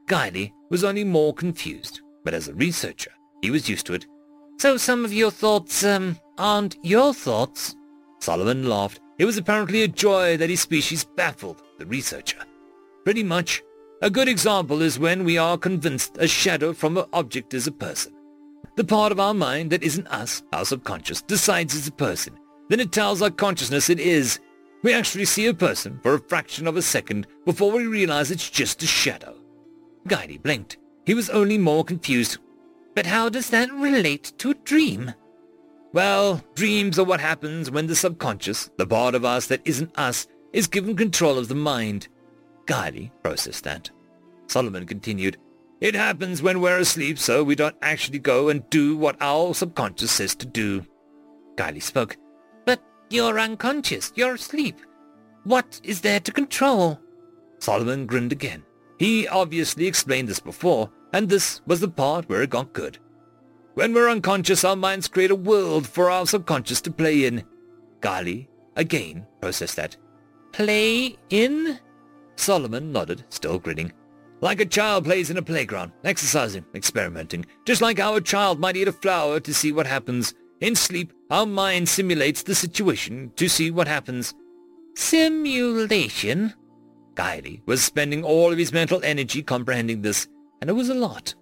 Gaily 0.08 0.54
was 0.70 0.82
only 0.82 1.04
more 1.04 1.34
confused, 1.34 2.00
but 2.24 2.32
as 2.32 2.48
a 2.48 2.54
researcher, 2.54 3.10
he 3.42 3.50
was 3.50 3.68
used 3.68 3.84
to 3.84 3.92
it. 3.92 4.06
So 4.58 4.78
some 4.78 5.04
of 5.04 5.12
your 5.12 5.30
thoughts, 5.30 5.84
um, 5.84 6.18
aren't 6.38 6.78
your 6.82 7.12
thoughts? 7.12 7.76
Solomon 8.18 8.66
laughed. 8.66 9.02
It 9.18 9.26
was 9.26 9.36
apparently 9.36 9.82
a 9.82 9.88
joy 9.88 10.38
that 10.38 10.48
his 10.48 10.62
species 10.62 11.04
baffled 11.04 11.62
the 11.78 11.84
researcher. 11.84 12.40
Pretty 13.04 13.22
much. 13.22 13.62
A 14.00 14.08
good 14.08 14.28
example 14.28 14.80
is 14.80 14.98
when 14.98 15.22
we 15.22 15.36
are 15.36 15.58
convinced 15.58 16.16
a 16.18 16.28
shadow 16.28 16.72
from 16.72 16.96
an 16.96 17.04
object 17.12 17.52
is 17.52 17.66
a 17.66 17.72
person. 17.72 18.13
The 18.76 18.84
part 18.84 19.12
of 19.12 19.20
our 19.20 19.34
mind 19.34 19.70
that 19.70 19.82
isn't 19.82 20.08
us, 20.08 20.42
our 20.52 20.64
subconscious, 20.64 21.22
decides 21.22 21.76
it's 21.76 21.88
a 21.88 21.92
person. 21.92 22.38
Then 22.68 22.80
it 22.80 22.92
tells 22.92 23.22
our 23.22 23.30
consciousness 23.30 23.88
it 23.88 24.00
is. 24.00 24.40
We 24.82 24.92
actually 24.92 25.26
see 25.26 25.46
a 25.46 25.54
person 25.54 26.00
for 26.02 26.14
a 26.14 26.20
fraction 26.20 26.66
of 26.66 26.76
a 26.76 26.82
second 26.82 27.26
before 27.44 27.72
we 27.72 27.86
realize 27.86 28.30
it's 28.30 28.50
just 28.50 28.82
a 28.82 28.86
shadow. 28.86 29.36
Gaily 30.08 30.38
blinked. 30.38 30.78
He 31.06 31.14
was 31.14 31.30
only 31.30 31.56
more 31.56 31.84
confused. 31.84 32.38
But 32.94 33.06
how 33.06 33.28
does 33.28 33.50
that 33.50 33.72
relate 33.72 34.32
to 34.38 34.50
a 34.50 34.54
dream? 34.54 35.14
Well, 35.92 36.42
dreams 36.54 36.98
are 36.98 37.04
what 37.04 37.20
happens 37.20 37.70
when 37.70 37.86
the 37.86 37.94
subconscious, 37.94 38.70
the 38.76 38.86
part 38.86 39.14
of 39.14 39.24
us 39.24 39.46
that 39.46 39.62
isn't 39.64 39.96
us, 39.96 40.26
is 40.52 40.66
given 40.66 40.96
control 40.96 41.38
of 41.38 41.48
the 41.48 41.54
mind. 41.54 42.08
Guiley 42.66 43.10
processed 43.22 43.64
that. 43.64 43.90
Solomon 44.48 44.86
continued, 44.86 45.36
It 45.84 45.94
happens 45.94 46.40
when 46.40 46.62
we're 46.62 46.78
asleep, 46.78 47.18
so 47.18 47.44
we 47.44 47.54
don't 47.54 47.76
actually 47.82 48.18
go 48.18 48.48
and 48.48 48.68
do 48.70 48.96
what 48.96 49.18
our 49.20 49.52
subconscious 49.52 50.12
says 50.12 50.34
to 50.36 50.46
do. 50.46 50.86
Guiley 51.56 51.82
spoke, 51.82 52.16
But 52.64 52.82
you're 53.10 53.38
unconscious. 53.38 54.10
You're 54.14 54.36
asleep. 54.36 54.80
What 55.42 55.82
is 55.84 56.00
there 56.00 56.20
to 56.20 56.32
control? 56.32 56.98
Solomon 57.58 58.06
grinned 58.06 58.32
again. 58.32 58.62
He 58.98 59.28
obviously 59.28 59.86
explained 59.86 60.26
this 60.26 60.40
before, 60.40 60.90
and 61.12 61.28
this 61.28 61.60
was 61.66 61.80
the 61.80 61.88
part 61.88 62.30
where 62.30 62.40
it 62.40 62.48
got 62.48 62.72
good. 62.72 62.96
When 63.74 63.92
we're 63.92 64.08
unconscious, 64.08 64.64
our 64.64 64.76
minds 64.76 65.06
create 65.06 65.32
a 65.32 65.36
world 65.36 65.86
for 65.86 66.10
our 66.10 66.26
subconscious 66.26 66.80
to 66.80 66.90
play 66.90 67.26
in. 67.26 67.44
Guiley, 68.00 68.48
again, 68.76 69.26
processed 69.42 69.76
that. 69.76 69.98
Play 70.50 71.18
in? 71.28 71.78
Solomon 72.36 72.90
nodded, 72.90 73.26
still 73.28 73.58
grinning. 73.58 73.92
Like 74.44 74.60
a 74.60 74.66
child 74.66 75.04
plays 75.04 75.30
in 75.30 75.38
a 75.38 75.42
playground, 75.42 75.92
exercising, 76.04 76.66
experimenting, 76.74 77.46
just 77.64 77.80
like 77.80 77.98
how 77.98 78.14
a 78.16 78.20
child 78.20 78.60
might 78.60 78.76
eat 78.76 78.88
a 78.88 78.92
flower 78.92 79.40
to 79.40 79.54
see 79.54 79.72
what 79.72 79.86
happens. 79.86 80.34
In 80.60 80.74
sleep, 80.74 81.14
our 81.30 81.46
mind 81.46 81.88
simulates 81.88 82.42
the 82.42 82.54
situation 82.54 83.32
to 83.36 83.48
see 83.48 83.70
what 83.70 83.88
happens. 83.88 84.34
Simulation? 84.96 86.52
Guiley 87.14 87.62
was 87.64 87.82
spending 87.82 88.22
all 88.22 88.52
of 88.52 88.58
his 88.58 88.70
mental 88.70 89.02
energy 89.02 89.42
comprehending 89.42 90.02
this, 90.02 90.28
and 90.60 90.68
it 90.68 90.74
was 90.74 90.90
a 90.90 90.94
lot. 90.94 91.34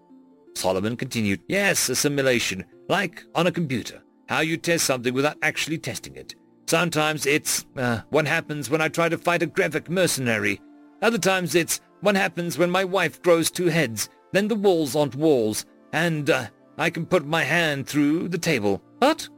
Solomon 0.54 0.96
continued, 0.96 1.40
Yes, 1.48 1.88
a 1.88 1.96
simulation, 1.96 2.64
like 2.88 3.24
on 3.34 3.48
a 3.48 3.52
computer, 3.52 4.00
how 4.28 4.42
you 4.42 4.56
test 4.56 4.84
something 4.84 5.12
without 5.12 5.38
actually 5.42 5.78
testing 5.78 6.14
it. 6.14 6.36
Sometimes 6.68 7.26
it's 7.26 7.66
uh, 7.76 8.02
what 8.10 8.28
happens 8.28 8.70
when 8.70 8.80
I 8.80 8.86
try 8.86 9.08
to 9.08 9.18
fight 9.18 9.42
a 9.42 9.48
Grevik 9.48 9.88
mercenary. 9.88 10.60
Other 11.02 11.18
times 11.18 11.56
it's 11.56 11.80
what 12.02 12.16
happens 12.16 12.58
when 12.58 12.70
my 12.70 12.84
wife 12.84 13.22
grows 13.22 13.50
two 13.50 13.66
heads, 13.66 14.10
then 14.32 14.48
the 14.48 14.54
walls 14.54 14.94
aren't 14.94 15.14
walls, 15.14 15.64
and 15.92 16.28
uh, 16.28 16.46
I 16.76 16.90
can 16.90 17.06
put 17.06 17.24
my 17.26 17.44
hand 17.44 17.86
through 17.86 18.28
the 18.28 18.38
table. 18.38 18.82
What? 18.98 19.28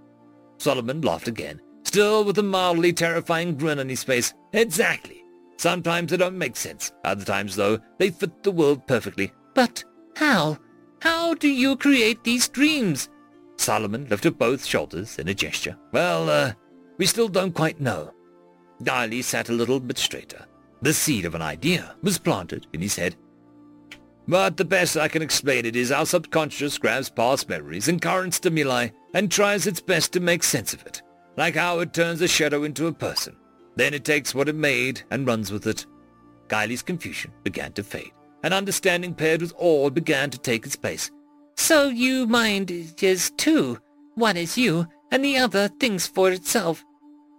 Solomon 0.59 1.01
laughed 1.03 1.29
again, 1.29 1.61
still 1.85 2.25
with 2.25 2.39
a 2.39 2.43
mildly 2.43 2.93
terrifying 2.93 3.57
grin 3.57 3.79
on 3.79 3.89
his 3.89 4.03
face. 4.03 4.35
Exactly. 4.53 5.23
Sometimes 5.57 6.11
they 6.11 6.17
don't 6.17 6.39
make 6.39 6.57
sense. 6.57 6.93
Other 7.05 7.25
times, 7.25 7.55
though, 7.55 7.79
they 7.99 8.11
fit 8.11 8.43
the 8.43 8.51
world 8.51 8.87
perfectly. 8.87 9.33
But 9.55 9.85
how? 10.17 10.59
How 11.01 11.35
do 11.35 11.49
you 11.49 11.77
create 11.77 12.25
these 12.25 12.49
dreams? 12.49 13.09
Solomon 13.57 14.07
lifted 14.09 14.39
both 14.39 14.65
shoulders 14.65 15.19
in 15.19 15.29
a 15.29 15.35
gesture. 15.35 15.77
Well, 15.93 16.29
uh, 16.29 16.53
we 16.99 17.07
still 17.07 17.29
don't 17.29 17.55
quite 17.55 17.81
know. 17.81 18.13
Guiley 18.83 19.23
sat 19.23 19.49
a 19.49 19.53
little 19.53 19.81
bit 19.81 19.99
straighter. 19.99 20.47
The 20.85 20.93
seed 20.93 21.25
of 21.25 21.35
an 21.35 21.41
idea 21.41 21.95
was 22.03 22.19
planted 22.19 22.67
in 22.75 22.83
his 22.83 22.97
head. 22.97 23.17
But 24.29 24.59
the 24.59 24.67
best 24.67 24.99
I 24.99 25.09
can 25.09 25.23
explain 25.23 25.65
it 25.65 25.77
is 25.77 25.91
our 25.91 26.05
subconscious 26.05 26.77
grabs 26.77 27.09
past 27.09 27.49
memories 27.49 27.89
and 27.89 28.03
current 28.03 28.35
stimuli 28.35 28.89
and 29.15 29.33
tries 29.33 29.67
its 29.67 29.81
best 29.81 30.13
to 30.13 30.21
make 30.21 30.43
sense 30.43 30.75
of 30.75 30.85
it, 30.85 31.01
like 31.39 31.55
how 31.55 31.79
it 31.79 31.95
turns 31.95 32.21
a 32.21 32.29
shadow 32.29 32.65
into 32.65 32.87
a 32.87 32.93
person. 32.93 33.35
Then 33.77 33.95
it 33.95 34.05
takes 34.05 34.35
what 34.35 34.47
it 34.47 34.57
made 34.57 35.01
and 35.11 35.27
runs 35.27 35.51
with 35.51 35.67
it. 35.67 35.87
Guiley's 36.49 36.83
confusion 36.83 37.33
began 37.45 37.73
to 37.73 37.83
fade, 37.83 38.13
and 38.43 38.53
understanding 38.53 39.15
paired 39.15 39.41
with 39.41 39.55
awe 39.57 39.89
began 39.89 40.29
to 40.29 40.39
take 40.39 40.67
its 40.67 40.77
place. 40.77 41.11
So 41.57 41.89
you 41.89 42.27
mind 42.27 42.71
is 42.71 43.33
two. 43.39 43.79
One 44.17 44.37
is 44.37 44.59
you, 44.59 44.87
and 45.11 45.25
the 45.25 45.39
other 45.39 45.69
thinks 45.69 46.07
for 46.07 46.31
itself. 46.31 46.85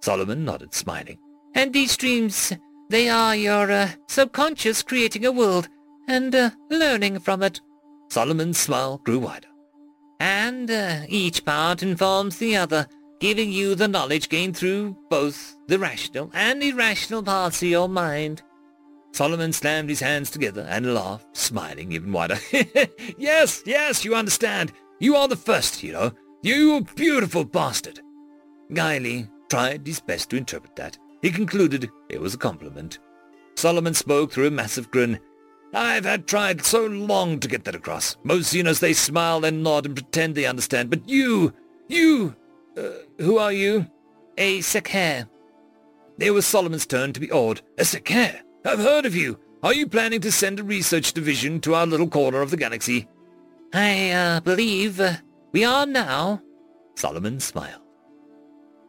Solomon 0.01 0.45
nodded, 0.45 0.73
smiling. 0.73 1.19
And 1.53 1.71
these 1.71 1.95
dreams, 1.95 2.51
they 2.89 3.09
are 3.09 3.35
your 3.35 3.71
uh, 3.71 3.89
subconscious 4.07 4.83
creating 4.83 5.25
a 5.25 5.31
world 5.31 5.69
and 6.07 6.33
uh, 6.35 6.51
learning 6.69 7.19
from 7.19 7.43
it. 7.43 7.61
Solomon's 8.09 8.57
smile 8.57 8.99
grew 9.03 9.19
wider. 9.19 9.47
And 10.19 10.69
uh, 10.71 11.01
each 11.07 11.43
part 11.43 11.83
informs 11.83 12.37
the 12.37 12.55
other, 12.55 12.87
giving 13.19 13.51
you 13.51 13.75
the 13.75 13.87
knowledge 13.87 14.29
gained 14.29 14.55
through 14.55 14.97
both 15.09 15.55
the 15.67 15.79
rational 15.79 16.31
and 16.33 16.63
irrational 16.63 17.23
parts 17.23 17.61
of 17.61 17.69
your 17.69 17.89
mind. 17.89 18.41
Solomon 19.13 19.53
slammed 19.53 19.89
his 19.89 20.01
hands 20.01 20.29
together 20.29 20.65
and 20.69 20.93
laughed, 20.93 21.35
smiling 21.35 21.91
even 21.93 22.11
wider. 22.11 22.37
yes, 23.17 23.63
yes, 23.65 24.03
you 24.03 24.13
understand. 24.13 24.73
You 24.99 25.15
are 25.15 25.27
the 25.27 25.37
first, 25.37 25.83
you 25.83 25.93
know. 25.93 26.11
You 26.41 26.85
beautiful 26.95 27.45
bastard. 27.45 28.01
Guiley 28.71 29.29
tried 29.49 29.87
his 29.87 29.99
best 29.99 30.29
to 30.29 30.37
interpret 30.37 30.75
that. 30.75 30.97
He 31.21 31.31
concluded 31.31 31.89
it 32.09 32.21
was 32.21 32.33
a 32.33 32.39
compliment. 32.39 32.99
Solomon 33.55 33.93
spoke 33.93 34.31
through 34.31 34.47
a 34.47 34.51
massive 34.51 34.91
grin. 34.91 35.19
I've 35.73 36.05
had 36.05 36.27
tried 36.27 36.63
so 36.63 36.85
long 36.85 37.39
to 37.39 37.47
get 37.47 37.65
that 37.65 37.75
across. 37.75 38.15
Most 38.23 38.53
Xenos, 38.53 38.79
they 38.79 38.93
smile 38.93 39.43
and 39.43 39.63
nod 39.63 39.85
and 39.85 39.95
pretend 39.95 40.35
they 40.35 40.45
understand. 40.45 40.89
But 40.89 41.07
you, 41.07 41.53
you, 41.87 42.35
uh, 42.77 42.89
who 43.19 43.37
are 43.37 43.51
you? 43.51 43.87
A 44.37 44.59
Sekher. 44.59 45.27
It 46.19 46.31
was 46.31 46.45
Solomon's 46.45 46.85
turn 46.85 47.13
to 47.13 47.19
be 47.19 47.31
awed. 47.31 47.61
A 47.77 47.83
Sekher? 47.83 48.39
I've 48.65 48.79
heard 48.79 49.05
of 49.05 49.15
you. 49.15 49.39
Are 49.63 49.73
you 49.73 49.87
planning 49.87 50.21
to 50.21 50.31
send 50.31 50.59
a 50.59 50.63
research 50.63 51.13
division 51.13 51.59
to 51.61 51.75
our 51.75 51.87
little 51.87 52.07
corner 52.07 52.41
of 52.41 52.51
the 52.51 52.57
galaxy? 52.57 53.07
I, 53.73 54.11
uh, 54.11 54.39
believe 54.41 54.99
uh, 54.99 55.13
we 55.51 55.65
are 55.65 55.85
now. 55.85 56.41
Solomon 56.95 57.39
smiled. 57.39 57.81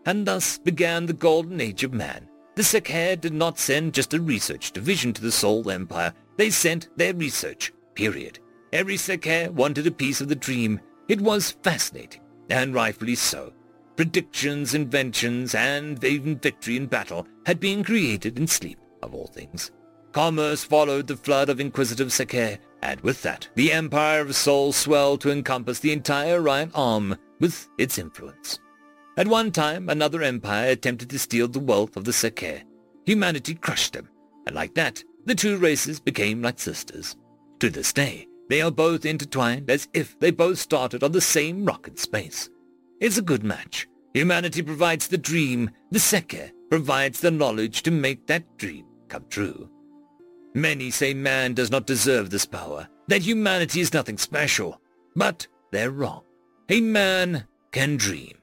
And 0.07 0.27
thus 0.27 0.59
began 0.59 1.07
the 1.07 1.13
golden 1.13 1.61
age 1.61 1.85
of 1.85 1.93
man. 1.93 2.29
The 2.55 2.63
Sekher 2.63 3.21
did 3.21 3.35
not 3.35 3.59
send 3.59 3.93
just 3.93 4.15
a 4.15 4.21
research 4.21 4.73
division 4.73 5.13
to 5.13 5.21
the 5.21 5.33
Sol 5.33 5.69
Empire. 5.71 6.15
They 6.37 6.49
sent 6.49 6.89
their 6.97 7.13
research, 7.13 7.73
period. 7.95 8.39
Every 8.73 8.97
Sekher 8.97 9.51
wanted 9.51 9.87
a 9.87 9.91
piece 9.91 10.21
of 10.21 10.29
the 10.29 10.35
dream. 10.35 10.81
It 11.09 11.21
was 11.21 11.57
fascinating, 11.63 12.23
and 12.49 12.73
rightfully 12.73 13.17
so. 13.17 13.53
Predictions, 13.97 14.75
inventions, 14.75 15.55
and 15.55 16.03
even 16.05 16.39
victory 16.39 16.77
in 16.77 16.87
battle 16.87 17.27
had 17.45 17.61
been 17.61 17.83
created 17.83 18.39
in 18.39 18.47
sleep, 18.47 18.79
of 19.03 19.15
all 19.15 19.27
things. 19.27 19.71
Commerce 20.13 20.65
followed 20.65 21.07
the 21.07 21.17
flood 21.17 21.51
of 21.51 21.61
inquisitive 21.61 22.09
Sekher, 22.09 22.59
and 22.83 23.01
with 23.01 23.23
that, 23.23 23.49
the 23.55 23.73
empire 23.73 24.21
of 24.21 24.35
Sol 24.37 24.73
swelled 24.73 25.21
to 25.23 25.31
encompass 25.31 25.81
the 25.81 25.93
entire 25.93 26.41
Orion 26.41 26.71
Arm 26.75 27.17
with 27.39 27.69
its 27.77 27.99
influence. 27.99 28.61
At 29.19 29.29
one 29.29 29.51
time, 29.51 29.89
another 29.89 30.23
empire 30.23 30.71
attempted 30.71 31.09
to 31.11 31.19
steal 31.19 31.49
the 31.49 31.59
wealth 31.59 31.97
of 31.97 32.05
the 32.05 32.13
Sekher. 32.13 32.63
Humanity 33.07 33.55
crushed 33.55 33.95
them, 33.95 34.09
and 34.47 34.55
like 34.55 34.75
that, 34.75 35.03
the 35.25 35.35
two 35.35 35.57
races 35.57 35.99
became 35.99 36.43
like 36.43 36.61
sisters. 36.61 37.17
To 37.61 37.71
this 37.71 37.93
day, 37.93 38.27
they 38.51 38.61
are 38.61 38.71
both 38.71 39.07
intertwined 39.07 39.71
as 39.71 39.89
if 39.95 40.19
they 40.19 40.31
both 40.31 40.59
started 40.59 41.03
on 41.03 41.13
the 41.13 41.21
same 41.21 41.65
rock 41.65 41.89
in 41.89 41.97
space. 41.97 42.51
It's 43.01 43.17
a 43.17 43.23
good 43.23 43.43
match. 43.43 43.89
Humanity 44.13 44.63
provides 44.63 45.09
the 45.09 45.19
dream, 45.19 45.71
the 45.91 45.99
Sekher 45.99 46.51
provides 46.69 47.21
the 47.21 47.31
knowledge 47.31 47.83
to 47.83 47.91
make 47.91 48.27
that 48.27 48.59
dream 48.59 48.85
come 49.09 49.25
true. 49.31 49.71
Many 50.55 50.91
say 50.91 51.15
man 51.15 51.55
does 51.55 51.71
not 51.71 51.87
deserve 51.87 52.31
this 52.31 52.47
power, 52.47 52.89
that 53.09 53.23
humanity 53.23 53.81
is 53.81 53.93
nothing 53.93 54.19
special. 54.19 54.81
But 55.15 55.47
they're 55.71 55.91
wrong. 55.91 56.23
A 56.69 56.81
man 56.81 57.47
can 57.73 57.97
dream. 57.97 58.39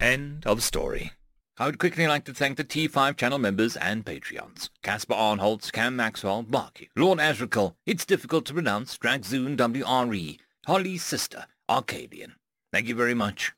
End 0.00 0.46
of 0.46 0.62
story. 0.62 1.12
I 1.58 1.66
would 1.66 1.80
quickly 1.80 2.06
like 2.06 2.24
to 2.26 2.34
thank 2.34 2.56
the 2.56 2.62
T5 2.62 3.16
channel 3.16 3.38
members 3.38 3.76
and 3.76 4.04
Patreons. 4.04 4.70
Caspar 4.84 5.16
Arnholtz, 5.16 5.72
Cam 5.72 5.96
Maxwell, 5.96 6.44
Barky, 6.44 6.88
Lord 6.94 7.18
Azrakal, 7.18 7.74
It's 7.84 8.04
Difficult 8.04 8.44
to 8.46 8.54
Pronounce, 8.54 8.96
Dragzoon 8.96 9.56
WRE, 9.56 10.38
Holly's 10.66 11.02
Sister, 11.02 11.46
Arcadian. 11.68 12.36
Thank 12.72 12.86
you 12.86 12.94
very 12.94 13.14
much. 13.14 13.52